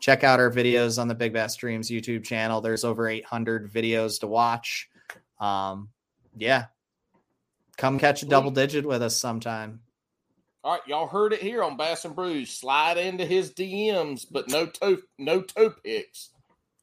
Check 0.00 0.22
out 0.22 0.38
our 0.38 0.50
videos 0.50 1.00
on 1.00 1.08
the 1.08 1.14
Big 1.14 1.32
Bass 1.32 1.56
Dreams 1.56 1.90
YouTube 1.90 2.24
channel. 2.24 2.60
There's 2.60 2.84
over 2.84 3.08
800 3.08 3.72
videos 3.72 4.20
to 4.20 4.26
watch. 4.26 4.88
Um, 5.40 5.88
yeah. 6.38 6.66
Come 7.76 7.98
catch 7.98 8.22
a 8.22 8.26
double 8.26 8.50
digit 8.50 8.84
with 8.84 9.02
us 9.02 9.16
sometime. 9.16 9.80
All 10.64 10.72
right, 10.72 10.80
y'all 10.86 11.06
heard 11.06 11.32
it 11.32 11.40
here 11.40 11.62
on 11.62 11.76
Bass 11.76 12.04
and 12.04 12.16
Brews. 12.16 12.50
Slide 12.50 12.98
into 12.98 13.24
his 13.24 13.52
DMs, 13.52 14.26
but 14.28 14.48
no 14.48 14.66
toe, 14.66 14.98
no 15.16 15.40
toe 15.40 15.70
picks. 15.84 16.30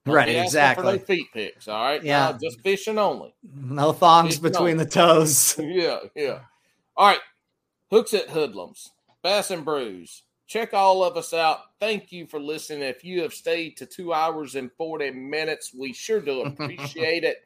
Don't 0.06 0.16
Right, 0.16 0.30
exactly. 0.30 0.85
No 0.93 1.00
feet 1.00 1.27
picks. 1.34 1.67
All 1.67 1.84
right. 1.84 2.03
Yeah. 2.03 2.32
No, 2.32 2.38
just 2.38 2.61
fishing 2.61 2.98
only. 2.98 3.34
No 3.43 3.92
thongs 3.92 4.40
Big 4.40 4.53
between 4.53 4.77
no. 4.77 4.84
the 4.84 4.90
toes. 4.90 5.58
yeah, 5.59 6.00
yeah. 6.16 6.40
All 6.95 7.08
right. 7.08 7.19
Hooks 7.92 8.14
at 8.14 8.30
Hoodlums, 8.30 8.92
Bass 9.24 9.51
and 9.51 9.66
Brews. 9.66 10.24
Check 10.48 10.74
all 10.74 11.03
of 11.03 11.17
us 11.17 11.34
out. 11.34 11.59
Thank 11.80 12.11
you 12.11 12.27
for 12.27 12.40
listening. 12.40 12.84
If 12.84 13.03
you 13.03 13.22
have 13.24 13.34
stayed 13.34 13.77
to 13.77 13.85
two 13.85 14.14
hours 14.14 14.56
and 14.56 14.72
40 14.77 15.11
minutes, 15.11 15.74
we 15.74 15.92
sure 15.92 16.22
do 16.22 16.42
appreciate 16.45 17.24
it. 17.24 17.38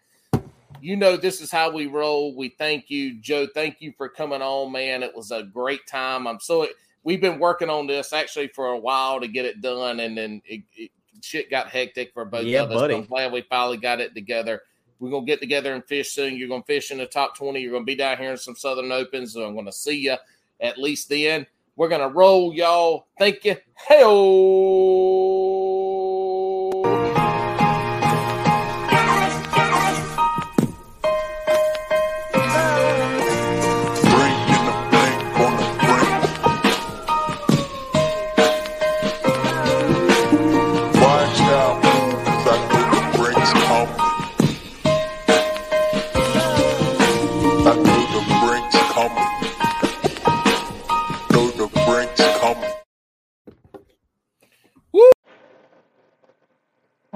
You 0.81 0.95
know, 0.95 1.17
this 1.17 1.41
is 1.41 1.51
how 1.51 1.71
we 1.71 1.87
roll. 1.87 2.35
We 2.35 2.49
thank 2.49 2.89
you, 2.89 3.19
Joe. 3.19 3.47
Thank 3.53 3.77
you 3.81 3.93
for 3.97 4.09
coming 4.09 4.41
on, 4.41 4.71
man. 4.71 5.03
It 5.03 5.15
was 5.15 5.31
a 5.31 5.43
great 5.43 5.85
time. 5.87 6.27
I'm 6.27 6.39
so 6.39 6.67
we've 7.03 7.21
been 7.21 7.39
working 7.39 7.69
on 7.69 7.87
this 7.87 8.13
actually 8.13 8.47
for 8.49 8.67
a 8.67 8.77
while 8.77 9.19
to 9.19 9.27
get 9.27 9.45
it 9.45 9.61
done, 9.61 9.99
and 9.99 10.17
then 10.17 10.41
it, 10.45 10.63
it, 10.75 10.91
shit 11.21 11.49
got 11.49 11.67
hectic 11.69 12.13
for 12.13 12.25
both 12.25 12.45
Yeah, 12.45 12.63
of 12.63 12.71
us. 12.71 12.75
but 12.75 12.79
buddy. 12.81 12.95
I'm 12.95 13.05
glad 13.05 13.31
we 13.31 13.41
finally 13.41 13.77
got 13.77 13.99
it 13.99 14.13
together. 14.13 14.61
We're 14.99 15.11
gonna 15.11 15.25
get 15.25 15.39
together 15.39 15.73
and 15.73 15.85
fish 15.85 16.11
soon. 16.11 16.35
You're 16.37 16.49
gonna 16.49 16.63
fish 16.63 16.91
in 16.91 16.97
the 16.97 17.05
top 17.05 17.37
20. 17.37 17.59
You're 17.59 17.71
gonna 17.71 17.85
be 17.85 17.95
down 17.95 18.17
here 18.17 18.31
in 18.31 18.37
some 18.37 18.55
Southern 18.55 18.91
Opens. 18.91 19.33
So 19.33 19.45
I'm 19.45 19.55
gonna 19.55 19.71
see 19.71 19.97
you 19.99 20.15
at 20.59 20.77
least 20.77 21.09
then. 21.09 21.45
We're 21.75 21.87
gonna 21.89 22.09
roll, 22.09 22.53
y'all. 22.53 23.07
Thank 23.17 23.45
you. 23.45 23.55
Hey. 23.87 24.03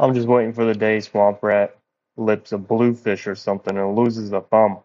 I'm 0.03 0.15
just 0.15 0.29
waiting 0.29 0.53
for 0.53 0.65
the 0.65 0.75
day 0.75 1.01
Swamp 1.01 1.43
Rat 1.43 1.77
lips 2.17 2.53
a 2.53 2.59
bluefish 2.59 3.27
or 3.27 3.35
something 3.35 3.77
and 3.77 3.97
loses 3.97 4.33
a 4.33 4.41
thumb. 4.41 4.79